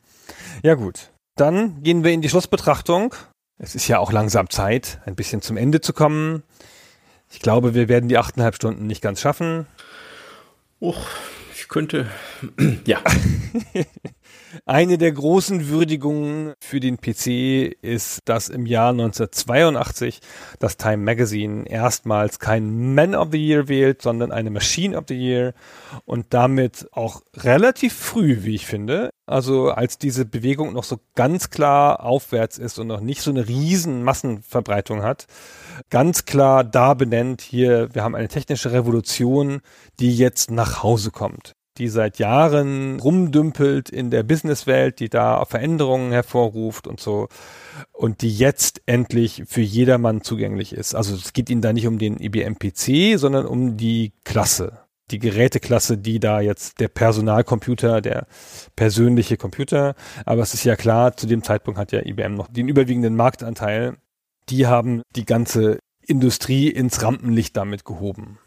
Ja 0.65 0.75
gut. 0.75 1.13
Dann 1.37 1.81
gehen 1.85 2.03
wir 2.03 2.11
in 2.11 2.23
die 2.23 2.29
Schlussbetrachtung. 2.29 3.15
Es 3.57 3.77
ist 3.77 3.87
ja 3.87 4.01
auch 4.01 4.11
langsam 4.11 4.51
Zeit, 4.51 5.01
ein 5.07 5.15
bisschen 5.15 5.43
zum 5.43 5.57
Ende 5.57 5.81
zu 5.81 5.93
kommen. 5.93 6.43
Ich 7.31 7.39
glaube, 7.39 7.75
wir 7.75 7.89
werden 7.89 8.09
die 8.09 8.19
achteinhalb 8.19 8.57
Stunden 8.57 8.89
nicht 8.89 9.01
ganz 9.01 9.21
schaffen. 9.21 9.69
Och, 10.81 11.07
ich 11.67 11.69
könnte, 11.69 12.07
ja. 12.87 13.01
Eine 14.65 14.99
der 14.99 15.11
großen 15.11 15.69
Würdigungen 15.69 16.55
für 16.61 16.79
den 16.79 16.99
PC 16.99 17.75
ist, 17.83 18.21
dass 18.25 18.49
im 18.49 18.67
Jahr 18.67 18.91
1982 18.91 20.21
das 20.61 20.77
Time 20.77 20.99
Magazine 20.99 21.69
erstmals 21.69 22.39
kein 22.39 22.95
Man 22.95 23.17
of 23.17 23.29
the 23.33 23.45
Year 23.45 23.67
wählt, 23.67 24.01
sondern 24.01 24.31
eine 24.31 24.51
Machine 24.51 24.97
of 24.97 25.05
the 25.09 25.17
Year 25.17 25.55
und 26.05 26.27
damit 26.31 26.89
auch 26.93 27.23
relativ 27.35 27.95
früh, 27.95 28.45
wie 28.45 28.55
ich 28.55 28.67
finde. 28.67 29.11
Also 29.27 29.71
als 29.71 29.99
diese 29.99 30.25
Bewegung 30.25 30.73
noch 30.73 30.85
so 30.85 31.01
ganz 31.17 31.51
klar 31.51 32.05
aufwärts 32.05 32.59
ist 32.59 32.79
und 32.79 32.87
noch 32.87 33.01
nicht 33.01 33.23
so 33.23 33.33
eine 33.33 33.49
riesen 33.49 34.05
Massenverbreitung 34.05 35.03
hat, 35.03 35.27
ganz 35.91 36.27
klar 36.27 36.63
da 36.63 36.95
benennt, 36.95 37.43
hier, 37.43 37.93
wir 37.93 38.05
haben 38.05 38.15
eine 38.15 38.29
technische 38.29 38.71
Revolution, 38.71 39.63
die 39.99 40.17
jetzt 40.17 40.53
nach 40.53 40.85
Hause 40.85 41.11
kommt 41.11 41.56
die 41.79 41.89
seit 41.89 42.19
Jahren 42.19 43.01
rumdümpelt 43.01 43.91
in 43.91 44.11
der 44.11 44.23
Businesswelt, 44.23 45.01
die 45.01 45.09
da 45.09 45.45
Veränderungen 45.45 46.13
hervorruft 46.13 46.87
und 46.87 47.01
so 47.01 47.29
und 47.93 48.23
die 48.23 48.35
jetzt 48.35 48.83
endlich 48.87 49.45
für 49.47 49.61
jedermann 49.61 50.23
zugänglich 50.23 50.73
ist. 50.73 50.95
Also 50.95 51.15
es 51.15 51.33
geht 51.33 51.51
ihnen 51.51 51.63
da 51.63 51.73
nicht 51.73 51.87
um 51.87 51.99
den 51.99 52.19
IBM 52.21 52.59
PC, 52.59 53.19
sondern 53.19 53.47
um 53.47 53.77
die 53.77 54.13
Klasse, 54.25 54.81
die 55.11 55.19
Geräteklasse, 55.19 55.99
die 55.99 56.19
da 56.19 56.41
jetzt 56.41 56.81
der 56.81 56.89
Personalcomputer, 56.89 58.01
der 58.01 58.27
persönliche 58.75 59.37
Computer. 59.37 59.95
Aber 60.25 60.43
es 60.43 60.55
ist 60.55 60.65
ja 60.65 60.77
klar, 60.77 61.17
zu 61.17 61.27
dem 61.27 61.43
Zeitpunkt 61.43 61.79
hat 61.79 61.93
ja 61.93 62.05
IBM 62.05 62.35
noch 62.35 62.49
den 62.49 62.69
überwiegenden 62.69 63.17
Marktanteil. 63.17 63.97
Die 64.49 64.67
haben 64.67 65.03
die 65.15 65.25
ganze 65.25 65.79
Industrie 66.07 66.69
ins 66.69 67.03
Rampenlicht 67.03 67.57
damit 67.57 67.85
gehoben. 67.85 68.39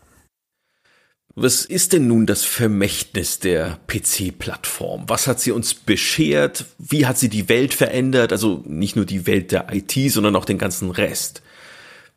Was 1.41 1.63
ist 1.63 1.93
denn 1.93 2.05
nun 2.05 2.25
das 2.25 2.43
Vermächtnis 2.43 3.39
der 3.39 3.79
PC-Plattform? 3.87 5.05
Was 5.07 5.25
hat 5.25 5.39
sie 5.39 5.53
uns 5.53 5.73
beschert? 5.73 6.65
Wie 6.77 7.05
hat 7.05 7.17
sie 7.17 7.29
die 7.29 7.47
Welt 7.47 7.73
verändert? 7.73 8.33
Also 8.33 8.61
nicht 8.65 8.97
nur 8.97 9.05
die 9.05 9.25
Welt 9.25 9.53
der 9.53 9.73
IT, 9.73 9.93
sondern 10.11 10.35
auch 10.35 10.43
den 10.43 10.57
ganzen 10.57 10.91
Rest. 10.91 11.41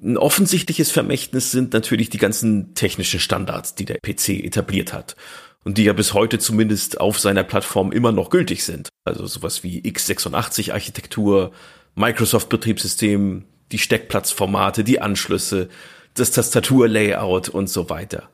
Ein 0.03 0.17
offensichtliches 0.17 0.91
Vermächtnis 0.91 1.53
sind 1.53 1.73
natürlich 1.73 2.11
die 2.11 2.19
ganzen 2.19 2.75
technischen 2.75 3.21
Standards, 3.21 3.77
die 3.77 3.85
der 3.85 3.99
PC 3.99 4.45
etabliert 4.45 4.93
hat. 4.93 5.15
Und 5.63 5.79
die 5.79 5.85
ja 5.85 5.93
bis 5.93 6.15
heute 6.15 6.41
zumindest 6.41 7.01
auf 7.01 7.21
seiner 7.21 7.45
Plattform 7.45 7.93
immer 7.93 8.11
noch 8.11 8.29
gültig 8.29 8.65
sind. 8.65 8.89
Also 9.05 9.25
sowas 9.29 9.63
wie 9.63 9.83
x86-Architektur, 9.83 11.53
Microsoft-Betriebssystem, 11.95 13.45
die 13.71 13.79
Steckplatzformate, 13.79 14.83
die 14.83 15.01
Anschlüsse, 15.01 15.69
das 16.15 16.33
Tastaturlayout 16.33 17.51
und 17.51 17.69
so 17.71 17.89
weiter. 17.89 18.29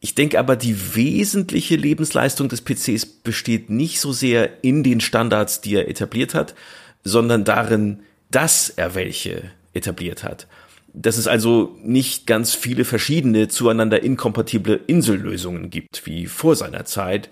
Ich 0.00 0.14
denke 0.14 0.38
aber, 0.38 0.54
die 0.54 0.94
wesentliche 0.94 1.74
Lebensleistung 1.74 2.48
des 2.48 2.62
PCs 2.62 3.04
besteht 3.04 3.68
nicht 3.68 4.00
so 4.00 4.12
sehr 4.12 4.62
in 4.62 4.84
den 4.84 5.00
Standards, 5.00 5.60
die 5.60 5.74
er 5.74 5.88
etabliert 5.88 6.34
hat, 6.34 6.54
sondern 7.02 7.44
darin, 7.44 8.00
dass 8.30 8.70
er 8.70 8.94
welche 8.94 9.50
etabliert 9.72 10.22
hat. 10.22 10.46
Dass 10.92 11.16
es 11.16 11.26
also 11.26 11.76
nicht 11.82 12.26
ganz 12.26 12.54
viele 12.54 12.84
verschiedene 12.84 13.48
zueinander 13.48 14.02
inkompatible 14.02 14.80
Insellösungen 14.86 15.70
gibt, 15.70 16.06
wie 16.06 16.26
vor 16.26 16.54
seiner 16.54 16.84
Zeit, 16.84 17.30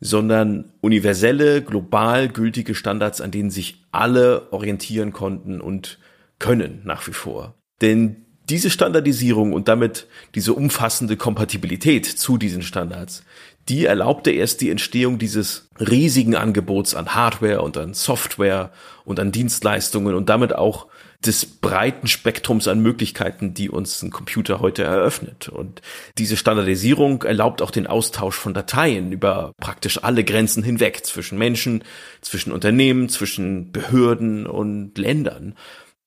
sondern 0.00 0.72
universelle, 0.80 1.62
global 1.62 2.28
gültige 2.28 2.74
Standards, 2.74 3.20
an 3.20 3.30
denen 3.30 3.50
sich 3.50 3.84
alle 3.92 4.52
orientieren 4.52 5.12
konnten 5.12 5.60
und 5.60 5.98
können 6.40 6.80
nach 6.84 7.06
wie 7.06 7.12
vor. 7.12 7.54
Denn 7.80 8.21
diese 8.52 8.68
Standardisierung 8.68 9.54
und 9.54 9.66
damit 9.66 10.06
diese 10.34 10.52
umfassende 10.52 11.16
Kompatibilität 11.16 12.04
zu 12.04 12.36
diesen 12.36 12.60
Standards, 12.60 13.24
die 13.70 13.86
erlaubte 13.86 14.30
erst 14.30 14.60
die 14.60 14.68
Entstehung 14.68 15.18
dieses 15.18 15.68
riesigen 15.80 16.36
Angebots 16.36 16.94
an 16.94 17.14
Hardware 17.14 17.62
und 17.62 17.78
an 17.78 17.94
Software 17.94 18.70
und 19.06 19.18
an 19.18 19.32
Dienstleistungen 19.32 20.14
und 20.14 20.28
damit 20.28 20.54
auch 20.54 20.88
des 21.24 21.46
breiten 21.46 22.08
Spektrums 22.08 22.68
an 22.68 22.82
Möglichkeiten, 22.82 23.54
die 23.54 23.70
uns 23.70 24.02
ein 24.02 24.10
Computer 24.10 24.60
heute 24.60 24.82
eröffnet. 24.82 25.48
Und 25.48 25.80
diese 26.18 26.36
Standardisierung 26.36 27.22
erlaubt 27.22 27.62
auch 27.62 27.70
den 27.70 27.86
Austausch 27.86 28.36
von 28.36 28.52
Dateien 28.52 29.12
über 29.12 29.52
praktisch 29.58 30.02
alle 30.02 30.24
Grenzen 30.24 30.62
hinweg 30.62 31.06
zwischen 31.06 31.38
Menschen, 31.38 31.84
zwischen 32.20 32.52
Unternehmen, 32.52 33.08
zwischen 33.08 33.72
Behörden 33.72 34.46
und 34.46 34.98
Ländern. 34.98 35.54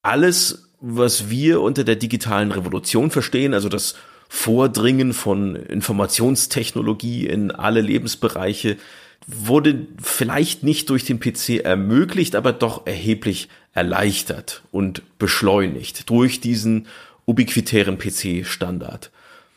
Alles, 0.03 0.64
was 0.87 1.31
wir 1.31 1.61
unter 1.61 1.83
der 1.83 1.95
digitalen 1.95 2.51
Revolution 2.51 3.09
verstehen, 3.09 3.55
also 3.55 3.69
das 3.69 3.95
Vordringen 4.29 5.13
von 5.13 5.55
Informationstechnologie 5.55 7.25
in 7.25 7.49
alle 7.49 7.81
Lebensbereiche, 7.81 8.77
wurde 9.25 9.87
vielleicht 9.99 10.61
nicht 10.61 10.89
durch 10.91 11.03
den 11.03 11.19
PC 11.19 11.61
ermöglicht, 11.63 12.35
aber 12.35 12.53
doch 12.53 12.85
erheblich 12.85 13.49
erleichtert 13.73 14.61
und 14.71 15.01
beschleunigt 15.17 16.07
durch 16.09 16.39
diesen 16.39 16.85
ubiquitären 17.25 17.97
PC-Standard 17.97 19.09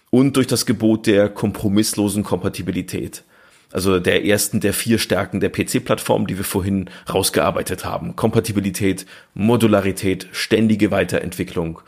und 0.09 0.37
durch 0.37 0.47
das 0.47 0.65
Gebot 0.65 1.07
der 1.07 1.29
kompromisslosen 1.29 2.25
Kompatibilität. 2.25 3.23
Also 3.71 4.01
der 4.01 4.25
ersten 4.25 4.61
der 4.61 4.73
vier 4.73 4.99
Stärken 4.99 5.41
der 5.41 5.51
PC-Plattform, 5.51 6.27
die 6.27 6.39
wir 6.39 6.45
vorhin 6.45 6.89
rausgearbeitet 7.13 7.85
haben. 7.85 8.17
Kompatibilität, 8.17 9.07
Modularität, 9.35 10.29
ständige 10.33 10.91
Weiterentwicklung 10.91 11.81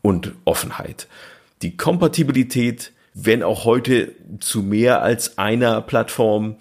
und 0.00 0.32
Offenheit. 0.44 1.06
Die 1.62 1.76
Kompatibilität, 1.76 2.92
wenn 3.14 3.42
auch 3.42 3.64
heute 3.64 4.14
zu 4.40 4.62
mehr 4.62 5.02
als 5.02 5.38
einer 5.38 5.82
Plattform, 5.82 6.56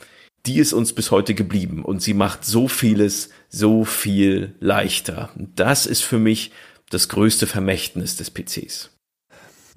die 0.46 0.60
ist 0.60 0.74
uns 0.74 0.94
bis 0.94 1.12
heute 1.12 1.34
geblieben 1.34 1.84
und 1.84 2.02
sie 2.02 2.14
macht 2.14 2.46
so 2.46 2.68
vieles 2.68 3.30
so 3.50 3.86
viel 3.86 4.56
leichter. 4.60 5.30
Das 5.56 5.86
ist 5.86 6.02
für 6.02 6.20
mich 6.20 6.52
das 6.90 7.10
größte 7.10 7.48
Vermächtnis 7.48 8.16
des 8.16 8.32
PCs. 8.32 8.90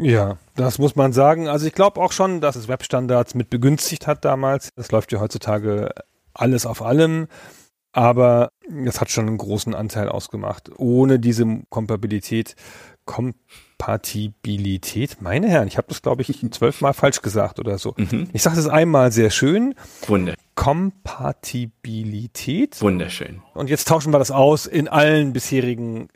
Ja, 0.01 0.39
das 0.57 0.79
muss 0.79 0.97
man 0.97 1.13
sagen. 1.13 1.49
Also 1.49 1.67
ich 1.67 1.75
glaube 1.75 2.01
auch 2.01 2.13
schon, 2.13 2.41
dass 2.41 2.57
es 2.57 2.69
Webstandards 2.69 3.35
mit 3.35 3.51
begünstigt 3.51 4.07
hat 4.07 4.25
damals. 4.25 4.71
Das 4.75 4.91
läuft 4.91 5.13
ja 5.13 5.21
heutzutage 5.21 5.91
alles 6.33 6.65
auf 6.67 6.83
allem. 6.83 7.29
Aber 7.93 8.51
das 8.69 9.01
hat 9.01 9.11
schon 9.11 9.27
einen 9.27 9.39
großen 9.39 9.75
Anteil 9.75 10.09
ausgemacht. 10.09 10.71
Ohne 10.77 11.19
diese 11.19 11.45
Kompatibilität, 11.71 12.55
Kompatibilität, 13.05 15.21
meine 15.21 15.49
Herren, 15.49 15.67
ich 15.67 15.77
habe 15.77 15.89
das, 15.89 16.01
glaube 16.01 16.23
ich, 16.23 16.47
zwölfmal 16.53 16.95
falsch 16.95 17.21
gesagt 17.21 17.59
oder 17.59 17.79
so. 17.79 17.95
Mhm. 17.97 18.29
Ich 18.33 18.43
sage 18.43 18.55
das 18.57 18.69
einmal 18.69 19.11
sehr 19.11 19.31
schön. 19.31 19.75
Wunder. 20.07 20.35
Kompatibilität. 20.55 22.81
Wunderschön. 22.81 23.43
Und 23.55 23.71
jetzt 23.71 23.89
tauschen 23.89 24.13
wir 24.13 24.21
das 24.21 24.31
aus 24.31 24.67
in 24.67 24.87
allen 24.87 25.33
bisherigen 25.33 26.07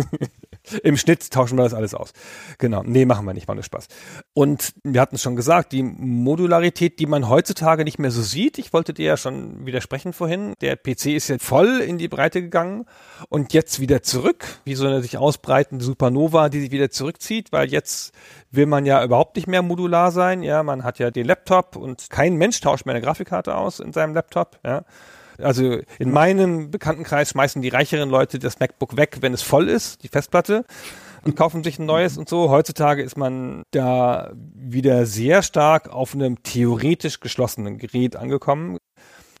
Im 0.82 0.96
Schnitt 0.96 1.30
tauschen 1.30 1.58
wir 1.58 1.64
das 1.64 1.74
alles 1.74 1.94
aus. 1.94 2.12
Genau. 2.58 2.82
Nee, 2.84 3.04
machen 3.04 3.26
wir 3.26 3.34
nicht, 3.34 3.48
war 3.48 3.54
nur 3.54 3.64
Spaß. 3.64 3.86
Und 4.32 4.72
wir 4.84 5.00
hatten 5.00 5.16
es 5.16 5.22
schon 5.22 5.36
gesagt, 5.36 5.72
die 5.72 5.82
Modularität, 5.82 6.98
die 6.98 7.06
man 7.06 7.28
heutzutage 7.28 7.84
nicht 7.84 7.98
mehr 7.98 8.10
so 8.10 8.22
sieht, 8.22 8.58
ich 8.58 8.72
wollte 8.72 8.94
dir 8.94 9.06
ja 9.06 9.16
schon 9.16 9.66
widersprechen 9.66 10.12
vorhin, 10.12 10.54
der 10.60 10.76
PC 10.76 11.06
ist 11.06 11.28
jetzt 11.28 11.44
voll 11.44 11.80
in 11.80 11.98
die 11.98 12.08
Breite 12.08 12.42
gegangen 12.42 12.86
und 13.28 13.52
jetzt 13.52 13.80
wieder 13.80 14.02
zurück, 14.02 14.44
wie 14.64 14.74
so 14.74 14.86
eine 14.86 15.02
sich 15.02 15.18
ausbreitende 15.18 15.84
Supernova, 15.84 16.48
die 16.48 16.60
sich 16.60 16.70
wieder 16.70 16.90
zurückzieht, 16.90 17.52
weil 17.52 17.68
jetzt 17.70 18.12
will 18.50 18.66
man 18.66 18.86
ja 18.86 19.02
überhaupt 19.04 19.36
nicht 19.36 19.46
mehr 19.46 19.62
modular 19.62 20.10
sein. 20.12 20.42
Ja, 20.42 20.62
man 20.62 20.84
hat 20.84 20.98
ja 20.98 21.10
den 21.10 21.26
Laptop 21.26 21.76
und 21.76 22.10
kein 22.10 22.36
Mensch 22.36 22.60
tauscht 22.60 22.86
mehr 22.86 22.94
eine 22.94 23.04
Grafikkarte 23.04 23.54
aus 23.54 23.80
in 23.80 23.92
seinem 23.92 24.14
Laptop. 24.14 24.58
Ja. 24.64 24.84
Also 25.42 25.78
in 25.98 26.10
meinem 26.10 26.70
Bekanntenkreis 26.70 27.30
schmeißen 27.30 27.62
die 27.62 27.68
reicheren 27.68 28.10
Leute 28.10 28.38
das 28.38 28.60
MacBook 28.60 28.96
weg, 28.96 29.18
wenn 29.20 29.34
es 29.34 29.42
voll 29.42 29.68
ist, 29.68 30.02
die 30.02 30.08
Festplatte 30.08 30.64
und 31.22 31.36
kaufen 31.36 31.62
sich 31.62 31.78
ein 31.78 31.86
neues 31.86 32.16
und 32.18 32.28
so. 32.28 32.50
Heutzutage 32.50 33.02
ist 33.02 33.16
man 33.16 33.62
da 33.70 34.32
wieder 34.34 35.06
sehr 35.06 35.42
stark 35.42 35.88
auf 35.90 36.14
einem 36.14 36.42
theoretisch 36.42 37.20
geschlossenen 37.20 37.78
Gerät 37.78 38.16
angekommen 38.16 38.78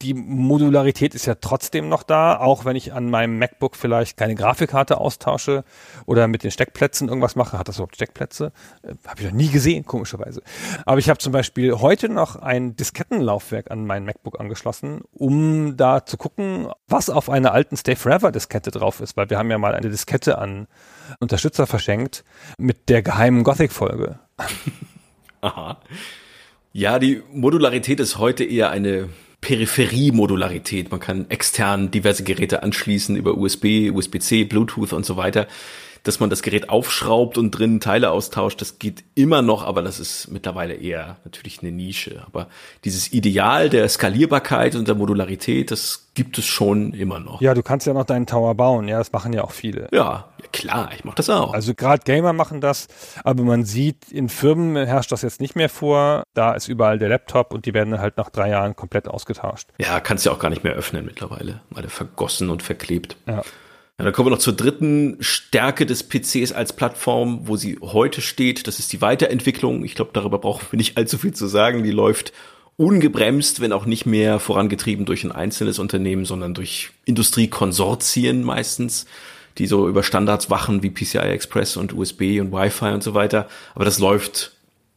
die 0.02 0.14
Modularität 0.14 1.14
ist 1.14 1.26
ja 1.26 1.34
trotzdem 1.34 1.88
noch 1.88 2.02
da, 2.02 2.38
auch 2.38 2.64
wenn 2.64 2.74
ich 2.74 2.94
an 2.94 3.10
meinem 3.10 3.38
MacBook 3.38 3.76
vielleicht 3.76 4.16
keine 4.16 4.34
Grafikkarte 4.34 4.98
austausche 4.98 5.62
oder 6.06 6.26
mit 6.26 6.42
den 6.42 6.50
Steckplätzen 6.50 7.08
irgendwas 7.08 7.36
mache. 7.36 7.58
Hat 7.58 7.68
das 7.68 7.76
überhaupt 7.76 7.96
Steckplätze? 7.96 8.52
Äh, 8.82 8.94
habe 9.06 9.20
ich 9.20 9.26
noch 9.26 9.34
nie 9.34 9.48
gesehen, 9.48 9.84
komischerweise. 9.84 10.42
Aber 10.86 10.98
ich 10.98 11.10
habe 11.10 11.18
zum 11.18 11.32
Beispiel 11.32 11.74
heute 11.74 12.08
noch 12.08 12.36
ein 12.36 12.76
Diskettenlaufwerk 12.76 13.70
an 13.70 13.86
mein 13.86 14.04
MacBook 14.04 14.40
angeschlossen, 14.40 15.02
um 15.12 15.76
da 15.76 16.06
zu 16.06 16.16
gucken, 16.16 16.68
was 16.88 17.10
auf 17.10 17.28
einer 17.28 17.52
alten 17.52 17.76
Stay 17.76 17.94
Forever 17.94 18.32
Diskette 18.32 18.70
drauf 18.70 19.00
ist, 19.00 19.18
weil 19.18 19.28
wir 19.28 19.38
haben 19.38 19.50
ja 19.50 19.58
mal 19.58 19.74
eine 19.74 19.90
Diskette 19.90 20.38
an 20.38 20.66
Unterstützer 21.18 21.66
verschenkt 21.66 22.24
mit 22.56 22.88
der 22.88 23.02
geheimen 23.02 23.44
Gothic-Folge. 23.44 24.18
Aha. 25.42 25.78
Ja, 26.72 26.98
die 26.98 27.22
Modularität 27.32 28.00
ist 28.00 28.18
heute 28.18 28.44
eher 28.44 28.70
eine 28.70 29.10
Peripherie-Modularität. 29.40 30.90
Man 30.90 31.00
kann 31.00 31.30
extern 31.30 31.90
diverse 31.90 32.24
Geräte 32.24 32.62
anschließen 32.62 33.16
über 33.16 33.36
USB, 33.36 33.90
USB-C, 33.92 34.44
Bluetooth 34.44 34.92
und 34.92 35.06
so 35.06 35.16
weiter 35.16 35.46
dass 36.02 36.20
man 36.20 36.30
das 36.30 36.42
Gerät 36.42 36.68
aufschraubt 36.68 37.38
und 37.38 37.50
drinnen 37.50 37.80
Teile 37.80 38.10
austauscht, 38.10 38.60
das 38.60 38.78
geht 38.78 39.04
immer 39.14 39.42
noch, 39.42 39.64
aber 39.64 39.82
das 39.82 40.00
ist 40.00 40.28
mittlerweile 40.30 40.74
eher 40.74 41.18
natürlich 41.24 41.60
eine 41.62 41.72
Nische. 41.72 42.22
Aber 42.26 42.48
dieses 42.84 43.12
Ideal 43.12 43.68
der 43.68 43.88
Skalierbarkeit 43.88 44.74
und 44.74 44.88
der 44.88 44.94
Modularität, 44.94 45.70
das 45.70 46.10
gibt 46.14 46.38
es 46.38 46.46
schon 46.46 46.92
immer 46.92 47.20
noch. 47.20 47.40
Ja, 47.40 47.54
du 47.54 47.62
kannst 47.62 47.86
ja 47.86 47.92
noch 47.92 48.04
deinen 48.04 48.26
Tower 48.26 48.54
bauen, 48.54 48.88
ja, 48.88 48.98
das 48.98 49.12
machen 49.12 49.32
ja 49.32 49.44
auch 49.44 49.52
viele. 49.52 49.88
Ja, 49.92 50.28
klar, 50.52 50.90
ich 50.94 51.04
mache 51.04 51.16
das 51.16 51.30
auch. 51.30 51.52
Also 51.54 51.74
gerade 51.74 52.02
Gamer 52.04 52.32
machen 52.32 52.60
das, 52.60 52.88
aber 53.22 53.42
man 53.42 53.64
sieht, 53.64 54.10
in 54.10 54.28
Firmen 54.28 54.76
herrscht 54.76 55.12
das 55.12 55.22
jetzt 55.22 55.40
nicht 55.40 55.56
mehr 55.56 55.68
vor. 55.68 56.24
Da 56.34 56.52
ist 56.52 56.68
überall 56.68 56.98
der 56.98 57.08
Laptop 57.08 57.52
und 57.52 57.66
die 57.66 57.74
werden 57.74 57.98
halt 57.98 58.16
nach 58.16 58.30
drei 58.30 58.50
Jahren 58.50 58.76
komplett 58.76 59.08
ausgetauscht. 59.08 59.68
Ja, 59.78 60.00
kannst 60.00 60.26
ja 60.26 60.32
auch 60.32 60.38
gar 60.38 60.50
nicht 60.50 60.64
mehr 60.64 60.74
öffnen 60.74 61.04
mittlerweile, 61.04 61.60
weil 61.70 61.82
der 61.82 61.90
vergossen 61.90 62.50
und 62.50 62.62
verklebt. 62.62 63.16
Ja. 63.26 63.42
Ja, 64.00 64.04
dann 64.04 64.14
kommen 64.14 64.28
wir 64.28 64.30
noch 64.30 64.38
zur 64.38 64.54
dritten 64.54 65.18
Stärke 65.20 65.84
des 65.84 66.08
PCs 66.08 66.52
als 66.52 66.72
Plattform, 66.72 67.40
wo 67.42 67.56
sie 67.56 67.78
heute 67.82 68.22
steht. 68.22 68.66
Das 68.66 68.78
ist 68.78 68.94
die 68.94 69.02
Weiterentwicklung. 69.02 69.84
Ich 69.84 69.94
glaube, 69.94 70.12
darüber 70.14 70.38
brauchen 70.38 70.66
wir 70.70 70.78
nicht 70.78 70.96
allzu 70.96 71.18
viel 71.18 71.34
zu 71.34 71.46
sagen. 71.46 71.82
Die 71.82 71.90
läuft 71.90 72.32
ungebremst, 72.78 73.60
wenn 73.60 73.74
auch 73.74 73.84
nicht 73.84 74.06
mehr 74.06 74.40
vorangetrieben 74.40 75.04
durch 75.04 75.22
ein 75.22 75.32
einzelnes 75.32 75.78
Unternehmen, 75.78 76.24
sondern 76.24 76.54
durch 76.54 76.92
Industriekonsortien 77.04 78.42
meistens, 78.42 79.04
die 79.58 79.66
so 79.66 79.86
über 79.86 80.02
Standards 80.02 80.48
wachen 80.48 80.82
wie 80.82 80.88
PCI 80.88 81.18
Express 81.18 81.76
und 81.76 81.92
USB 81.92 82.40
und 82.40 82.52
Wi-Fi 82.52 82.94
und 82.94 83.02
so 83.02 83.12
weiter. 83.12 83.48
Aber 83.74 83.84
das 83.84 83.98
läuft 83.98 84.52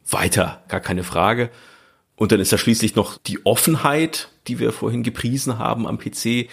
weiter, 0.08 0.62
gar 0.68 0.80
keine 0.80 1.04
Frage. 1.04 1.50
Und 2.16 2.32
dann 2.32 2.40
ist 2.40 2.54
da 2.54 2.56
schließlich 2.56 2.94
noch 2.96 3.18
die 3.18 3.44
Offenheit, 3.44 4.30
die 4.48 4.58
wir 4.58 4.72
vorhin 4.72 5.02
gepriesen 5.02 5.58
haben 5.58 5.86
am 5.86 5.98
PC, 5.98 6.48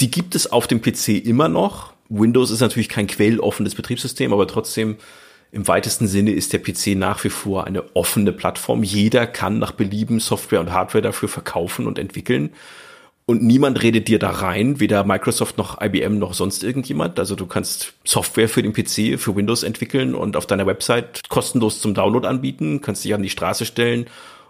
die 0.00 0.10
gibt 0.10 0.34
es 0.34 0.50
auf 0.50 0.66
dem 0.66 0.82
PC 0.82 1.08
immer 1.24 1.48
noch. 1.48 1.92
Windows 2.08 2.50
ist 2.50 2.60
natürlich 2.60 2.88
kein 2.88 3.06
quelloffenes 3.06 3.74
Betriebssystem, 3.74 4.32
aber 4.32 4.46
trotzdem 4.46 4.96
im 5.52 5.68
weitesten 5.68 6.08
Sinne 6.08 6.32
ist 6.32 6.52
der 6.52 6.58
PC 6.58 6.96
nach 6.96 7.22
wie 7.22 7.28
vor 7.30 7.64
eine 7.64 7.84
offene 7.94 8.32
Plattform. 8.32 8.82
Jeder 8.82 9.26
kann 9.26 9.60
nach 9.60 9.70
Belieben 9.70 10.18
Software 10.18 10.60
und 10.60 10.72
Hardware 10.72 11.02
dafür 11.02 11.28
verkaufen 11.28 11.86
und 11.86 11.98
entwickeln. 11.98 12.50
Und 13.26 13.42
niemand 13.42 13.82
redet 13.82 14.08
dir 14.08 14.18
da 14.18 14.30
rein, 14.30 14.80
weder 14.80 15.04
Microsoft 15.04 15.56
noch 15.56 15.80
IBM 15.80 16.18
noch 16.18 16.34
sonst 16.34 16.62
irgendjemand. 16.62 17.18
Also 17.18 17.36
du 17.36 17.46
kannst 17.46 17.94
Software 18.04 18.48
für 18.48 18.62
den 18.62 18.74
PC, 18.74 19.18
für 19.18 19.34
Windows 19.34 19.62
entwickeln 19.62 20.14
und 20.14 20.36
auf 20.36 20.46
deiner 20.46 20.66
Website 20.66 21.20
kostenlos 21.28 21.80
zum 21.80 21.94
Download 21.94 22.26
anbieten, 22.26 22.82
kannst 22.82 23.04
dich 23.04 23.14
an 23.14 23.22
die 23.22 23.30
Straße 23.30 23.64
stellen 23.64 24.06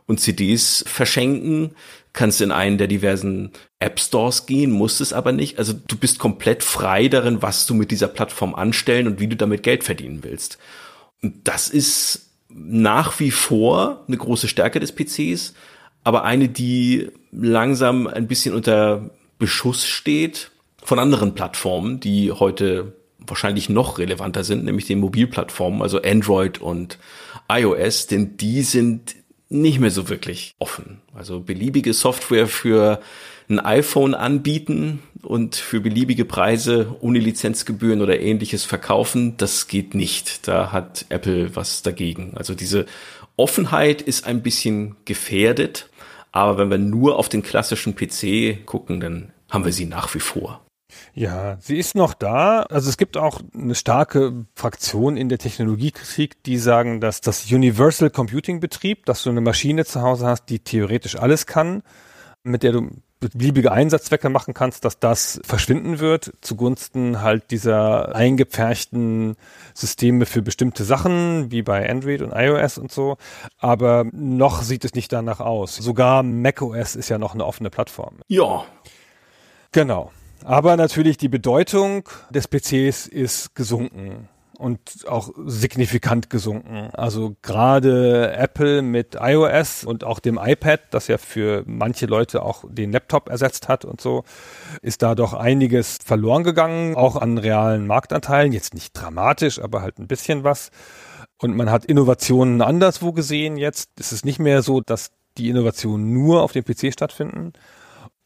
und 0.07 0.21
CDs 0.21 0.85
verschenken, 0.89 1.73
kannst 2.15 2.41
in 2.41 2.53
einen 2.53 2.79
der 2.79 2.87
diversen 2.87 3.51
App 3.81 4.01
Stores 4.01 4.47
gehen, 4.47 4.71
musst 4.71 5.03
es 5.03 5.13
aber 5.13 5.33
nicht. 5.33 5.59
Also 5.59 5.75
du 5.75 5.97
bist 5.97 6.19
komplett 6.19 6.63
frei 6.63 7.09
darin, 7.09 7.43
was 7.43 7.67
du 7.67 7.75
mit 7.75 7.91
dieser 7.91 8.09
Plattform 8.09 8.55
anstellen 8.55 9.07
und 9.07 9.21
wie 9.21 9.27
du 9.27 9.37
damit 9.37 9.63
Geld 9.63 9.85
verdienen 9.85 10.21
willst. 10.23 10.57
Und 11.23 11.47
das 11.47 11.69
ist 11.69 12.31
nach 12.49 13.19
wie 13.19 13.33
vor 13.33 14.05
eine 14.07 14.17
große 14.17 14.49
Stärke 14.49 14.81
des 14.81 14.93
PCs, 14.95 15.55
aber 16.05 16.25
eine, 16.25 16.49
die 16.49 17.11
langsam 17.33 18.07
ein 18.07 18.29
bisschen 18.29 18.55
unter 18.55 19.11
Beschuss 19.39 19.85
steht. 19.85 20.51
von 20.83 20.99
anderen 20.99 21.35
Plattformen, 21.35 21.99
die 21.99 22.31
heute 22.31 22.93
wahrscheinlich 23.19 23.71
noch 23.71 23.99
relevanter 23.99 24.45
sind, 24.45 24.65
nämlich 24.65 24.87
den 24.87 25.01
Mobilplattformen, 25.01 25.81
also 25.81 26.03
Android 26.03 26.61
und 26.61 26.99
iOS, 27.51 28.07
denn 28.07 28.37
die 28.37 28.63
sind 28.63 29.17
nicht 29.55 29.81
mehr 29.81 29.91
so 29.91 30.09
wirklich 30.09 30.55
offen. 30.59 31.01
Also 31.15 31.41
beliebige 31.41 31.95
Software 31.95 32.47
für 32.47 33.01
ein 33.49 33.61
iPhone 33.61 34.15
anbieten 34.15 35.03
und 35.23 35.57
für 35.57 35.81
beliebige 35.81 36.25
Preise 36.25 36.97
ohne 37.01 37.19
Lizenzgebühren 37.19 38.03
oder 38.03 38.21
ähnliches 38.21 38.65
verkaufen, 38.65 39.37
das 39.37 39.69
geht 39.69 39.95
nicht. 39.95 40.49
Da 40.49 40.73
hat 40.73 41.07
Apple 41.09 41.55
was 41.57 41.83
dagegen. 41.83 42.33
Also 42.37 42.55
diese 42.55 42.87
Offenheit 43.37 44.03
ist 44.03 44.27
ein 44.27 44.43
bisschen 44.43 44.97
gefährdet, 45.05 45.89
aber 46.33 46.59
wenn 46.59 46.71
wir 46.71 46.79
nur 46.79 47.19
auf 47.19 47.29
den 47.29 47.43
klassischen 47.43 47.95
PC 47.95 48.67
gucken, 48.67 49.01
dann 49.01 49.33
haben 49.51 49.65
wir 49.65 49.73
sie 49.73 49.87
nach 49.87 50.15
wie 50.15 50.21
vor. 50.21 50.65
Ja, 51.15 51.57
sie 51.61 51.79
ist 51.79 51.95
noch 51.95 52.15
da. 52.15 52.63
Also 52.63 52.89
es 52.89 52.97
gibt 52.97 53.17
auch 53.17 53.41
eine 53.55 53.75
starke 53.75 54.47
Fraktion 54.55 55.17
in 55.17 55.29
der 55.29 55.39
Technologiekritik, 55.39 56.43
die 56.43 56.59
sagen, 56.59 57.01
dass 57.01 57.21
das 57.21 57.51
Universal 57.51 58.11
Computing 58.11 58.61
Betrieb, 58.61 59.07
dass 59.07 59.23
du 59.23 59.31
eine 59.31 59.41
Maschine 59.41 59.85
zu 59.85 60.03
Hause 60.03 60.27
hast, 60.27 60.47
die 60.47 60.59
theoretisch 60.59 61.17
alles 61.17 61.47
kann, 61.47 61.83
mit 62.43 62.63
der 62.63 62.73
du 62.73 62.91
beliebige 63.33 63.73
Einsatzzwecke 63.73 64.29
machen 64.29 64.55
kannst, 64.55 64.85
dass 64.85 64.99
das 64.99 65.41
verschwinden 65.45 65.99
wird 65.99 66.33
zugunsten 66.41 67.23
halt 67.23 67.51
dieser 67.51 68.15
eingepferchten 68.15 69.37
Systeme 69.73 70.27
für 70.27 70.43
bestimmte 70.43 70.85
Sachen, 70.85 71.51
wie 71.51 71.63
bei 71.63 71.89
Android 71.89 72.23
und 72.23 72.33
iOS 72.33 72.79
und 72.79 72.93
so. 72.93 73.17
Aber 73.59 74.05
noch 74.13 74.63
sieht 74.63 74.85
es 74.85 74.95
nicht 74.95 75.13
danach 75.13 75.41
aus. 75.41 75.77
Sogar 75.77 76.23
macOS 76.23 76.97
ist 76.97 77.09
ja 77.09 77.19
noch 77.19 77.35
eine 77.35 77.45
offene 77.47 77.71
Plattform. 77.71 78.17
Ja. 78.29 78.65
Genau. 79.73 80.13
Aber 80.45 80.77
natürlich 80.77 81.17
die 81.17 81.29
Bedeutung 81.29 82.07
des 82.29 82.49
PCs 82.49 83.07
ist 83.07 83.55
gesunken 83.55 84.29
und 84.59 85.07
auch 85.09 85.31
signifikant 85.47 86.29
gesunken. 86.29 86.91
Also 86.93 87.35
gerade 87.41 88.33
Apple 88.35 88.83
mit 88.83 89.17
iOS 89.19 89.85
und 89.85 90.05
auch 90.05 90.21
dem 90.21 90.39
iPad, 90.41 90.81
das 90.91 91.09
ja 91.09 91.17
für 91.17 91.65
manche 91.67 92.07
Leute 92.07 92.43
auch 92.43 92.65
den 92.69 92.93
Laptop 92.93 93.31
ersetzt 93.31 93.69
hat 93.69 93.87
und 93.87 94.03
so, 94.03 94.25
ist 94.83 95.03
da 95.03 95.15
doch 95.15 95.33
einiges 95.33 95.99
verloren 96.05 96.45
gegangen, 96.45 96.95
auch 96.95 97.17
an 97.17 97.39
realen 97.39 97.87
Marktanteilen. 97.87 98.53
Jetzt 98.53 98.75
nicht 98.75 98.93
dramatisch, 98.93 99.61
aber 99.61 99.81
halt 99.81 99.99
ein 99.99 100.07
bisschen 100.07 100.45
was. 100.45 100.71
Und 101.39 101.57
man 101.57 101.71
hat 101.71 101.87
Innovationen 101.87 102.61
anderswo 102.61 103.13
gesehen 103.13 103.57
jetzt. 103.57 103.91
Es 103.99 104.13
ist 104.13 104.25
nicht 104.25 104.39
mehr 104.39 104.63
so, 104.63 104.81
dass 104.83 105.11
die 105.37 105.49
Innovationen 105.49 106.13
nur 106.13 106.43
auf 106.43 106.53
dem 106.53 106.65
PC 106.65 106.93
stattfinden, 106.93 107.55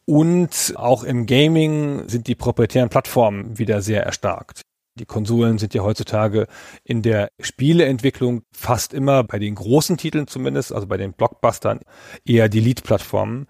und 0.08 0.72
auch 0.76 1.04
im 1.04 1.26
Gaming 1.26 2.08
sind 2.08 2.28
die 2.28 2.34
proprietären 2.34 2.88
Plattformen 2.88 3.58
wieder 3.58 3.82
sehr 3.82 4.04
erstarkt. 4.04 4.62
Die 4.94 5.04
Konsolen 5.04 5.58
sind 5.58 5.74
ja 5.74 5.82
heutzutage 5.82 6.46
in 6.82 7.02
der 7.02 7.28
Spieleentwicklung 7.38 8.40
fast 8.50 8.94
immer 8.94 9.22
bei 9.22 9.38
den 9.38 9.54
großen 9.54 9.98
Titeln 9.98 10.26
zumindest, 10.26 10.72
also 10.72 10.86
bei 10.86 10.96
den 10.96 11.12
Blockbustern, 11.12 11.80
eher 12.24 12.48
die 12.48 12.60
Lead-Plattformen, 12.60 13.48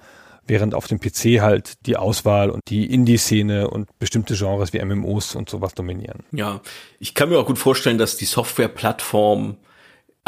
während 0.48 0.74
auf 0.74 0.88
dem 0.88 0.98
PC 0.98 1.40
halt 1.40 1.86
die 1.86 1.96
Auswahl 1.96 2.50
und 2.50 2.62
die 2.66 2.92
Indie-Szene 2.92 3.70
und 3.70 3.96
bestimmte 4.00 4.34
Genres 4.34 4.72
wie 4.72 4.84
MMOs 4.84 5.36
und 5.36 5.48
sowas 5.48 5.74
dominieren. 5.74 6.24
Ja, 6.32 6.60
ich 6.98 7.14
kann 7.14 7.28
mir 7.28 7.38
auch 7.38 7.46
gut 7.46 7.58
vorstellen, 7.58 7.98
dass 7.98 8.16
die 8.16 8.24
Softwareplattform 8.24 9.58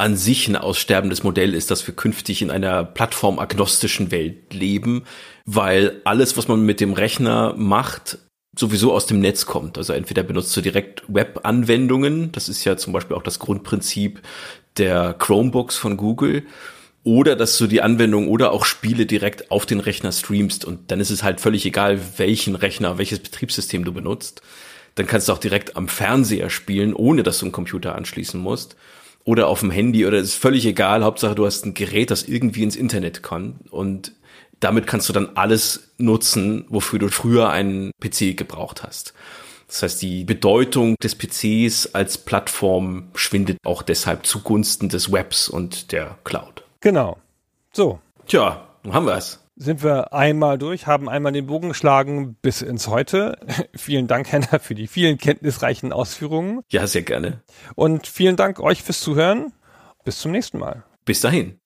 an 0.01 0.17
sich 0.17 0.49
ein 0.49 0.57
aussterbendes 0.57 1.25
Modell 1.25 1.55
ist, 1.55 1.71
dass 1.71 1.87
wir 1.87 1.95
künftig 1.95 2.41
in 2.41 2.51
einer 2.51 2.85
plattformagnostischen 2.85 4.11
Welt 4.11 4.55
leben, 4.55 5.05
weil 5.53 6.01
alles, 6.05 6.37
was 6.37 6.47
man 6.47 6.65
mit 6.65 6.81
dem 6.81 6.93
Rechner 6.93 7.55
macht, 7.57 8.19
sowieso 8.57 8.93
aus 8.93 9.07
dem 9.07 9.19
Netz 9.19 9.47
kommt. 9.47 9.79
Also 9.79 9.93
entweder 9.93 10.23
benutzt 10.23 10.57
du 10.57 10.61
direkt 10.61 11.03
Web-Anwendungen, 11.09 12.31
das 12.31 12.49
ist 12.49 12.65
ja 12.65 12.77
zum 12.77 12.93
Beispiel 12.93 13.17
auch 13.17 13.23
das 13.23 13.41
Grundprinzip 13.41 14.21
der 14.77 15.15
Chromebooks 15.15 15.77
von 15.77 15.97
Google, 15.97 16.45
oder 17.03 17.35
dass 17.35 17.59
du 17.59 17.67
die 17.67 17.83
Anwendung 17.83 18.29
oder 18.29 18.53
auch 18.53 18.65
Spiele 18.65 19.07
direkt 19.07 19.51
auf 19.51 19.67
den 19.67 19.81
Rechner 19.81 20.13
streamst 20.13 20.65
und 20.65 20.91
dann 20.93 21.01
ist 21.01 21.11
es 21.11 21.25
halt 21.25 21.41
völlig 21.41 21.67
egal, 21.67 21.99
welchen 22.19 22.55
Rechner, 22.55 22.99
welches 22.99 23.19
Betriebssystem 23.21 23.85
du 23.85 23.93
benutzt. 23.93 24.43
Dann 24.95 25.07
kannst 25.07 25.29
du 25.29 25.33
auch 25.33 25.39
direkt 25.39 25.77
am 25.77 25.89
Fernseher 25.89 26.51
spielen, 26.51 26.95
ohne 26.95 27.23
dass 27.23 27.39
du 27.39 27.47
einen 27.47 27.53
Computer 27.53 27.97
anschließen 27.97 28.39
musst 28.39 28.77
oder 29.25 29.49
auf 29.49 29.61
dem 29.61 29.71
Handy 29.71 30.07
oder 30.07 30.19
es 30.19 30.29
ist 30.29 30.35
völlig 30.35 30.65
egal. 30.67 31.03
Hauptsache 31.03 31.35
du 31.35 31.47
hast 31.47 31.65
ein 31.65 31.75
Gerät, 31.75 32.11
das 32.11 32.29
irgendwie 32.29 32.63
ins 32.63 32.77
Internet 32.77 33.23
kann 33.23 33.61
und 33.71 34.13
damit 34.61 34.87
kannst 34.87 35.09
du 35.09 35.13
dann 35.13 35.31
alles 35.35 35.93
nutzen, 35.99 36.67
wofür 36.69 36.99
du 36.99 37.09
früher 37.09 37.51
einen 37.51 37.93
PC 38.01 38.37
gebraucht 38.37 38.83
hast. 38.83 39.15
Das 39.67 39.83
heißt, 39.83 40.03
die 40.03 40.25
Bedeutung 40.25 40.97
des 41.03 41.17
PCs 41.17 41.95
als 41.95 42.19
Plattform 42.19 43.09
schwindet 43.15 43.59
auch 43.65 43.83
deshalb 43.83 44.27
zugunsten 44.27 44.89
des 44.89 45.13
Webs 45.13 45.49
und 45.49 45.93
der 45.93 46.19
Cloud. 46.25 46.65
Genau. 46.81 47.19
So. 47.73 48.01
Tja, 48.27 48.67
nun 48.83 48.95
haben 48.95 49.07
wir 49.07 49.17
es 49.17 49.41
sind 49.61 49.83
wir 49.83 50.15
einmal 50.15 50.59
durch, 50.59 50.87
haben 50.87 51.09
einmal 51.09 51.33
den 51.33 51.47
Bogen 51.47 51.69
geschlagen 51.69 52.35
bis 52.41 52.63
ins 52.63 52.89
Heute. 52.89 53.39
vielen 53.77 54.07
Dank, 54.09 54.33
Henna, 54.33 54.59
für 54.59 54.75
die 54.75 54.87
vielen 54.87 55.19
kenntnisreichen 55.19 55.93
Ausführungen. 55.93 56.63
Ja, 56.71 56.87
sehr 56.87 57.03
gerne. 57.03 57.43
Und 57.75 58.07
vielen 58.07 58.37
Dank 58.37 58.59
euch 58.59 58.83
fürs 58.83 59.01
Zuhören. 59.01 59.53
Bis 60.03 60.19
zum 60.19 60.33
nächsten 60.33 60.59
Mal. 60.59 60.83
Bis 61.05 61.21
dahin. 61.21 61.60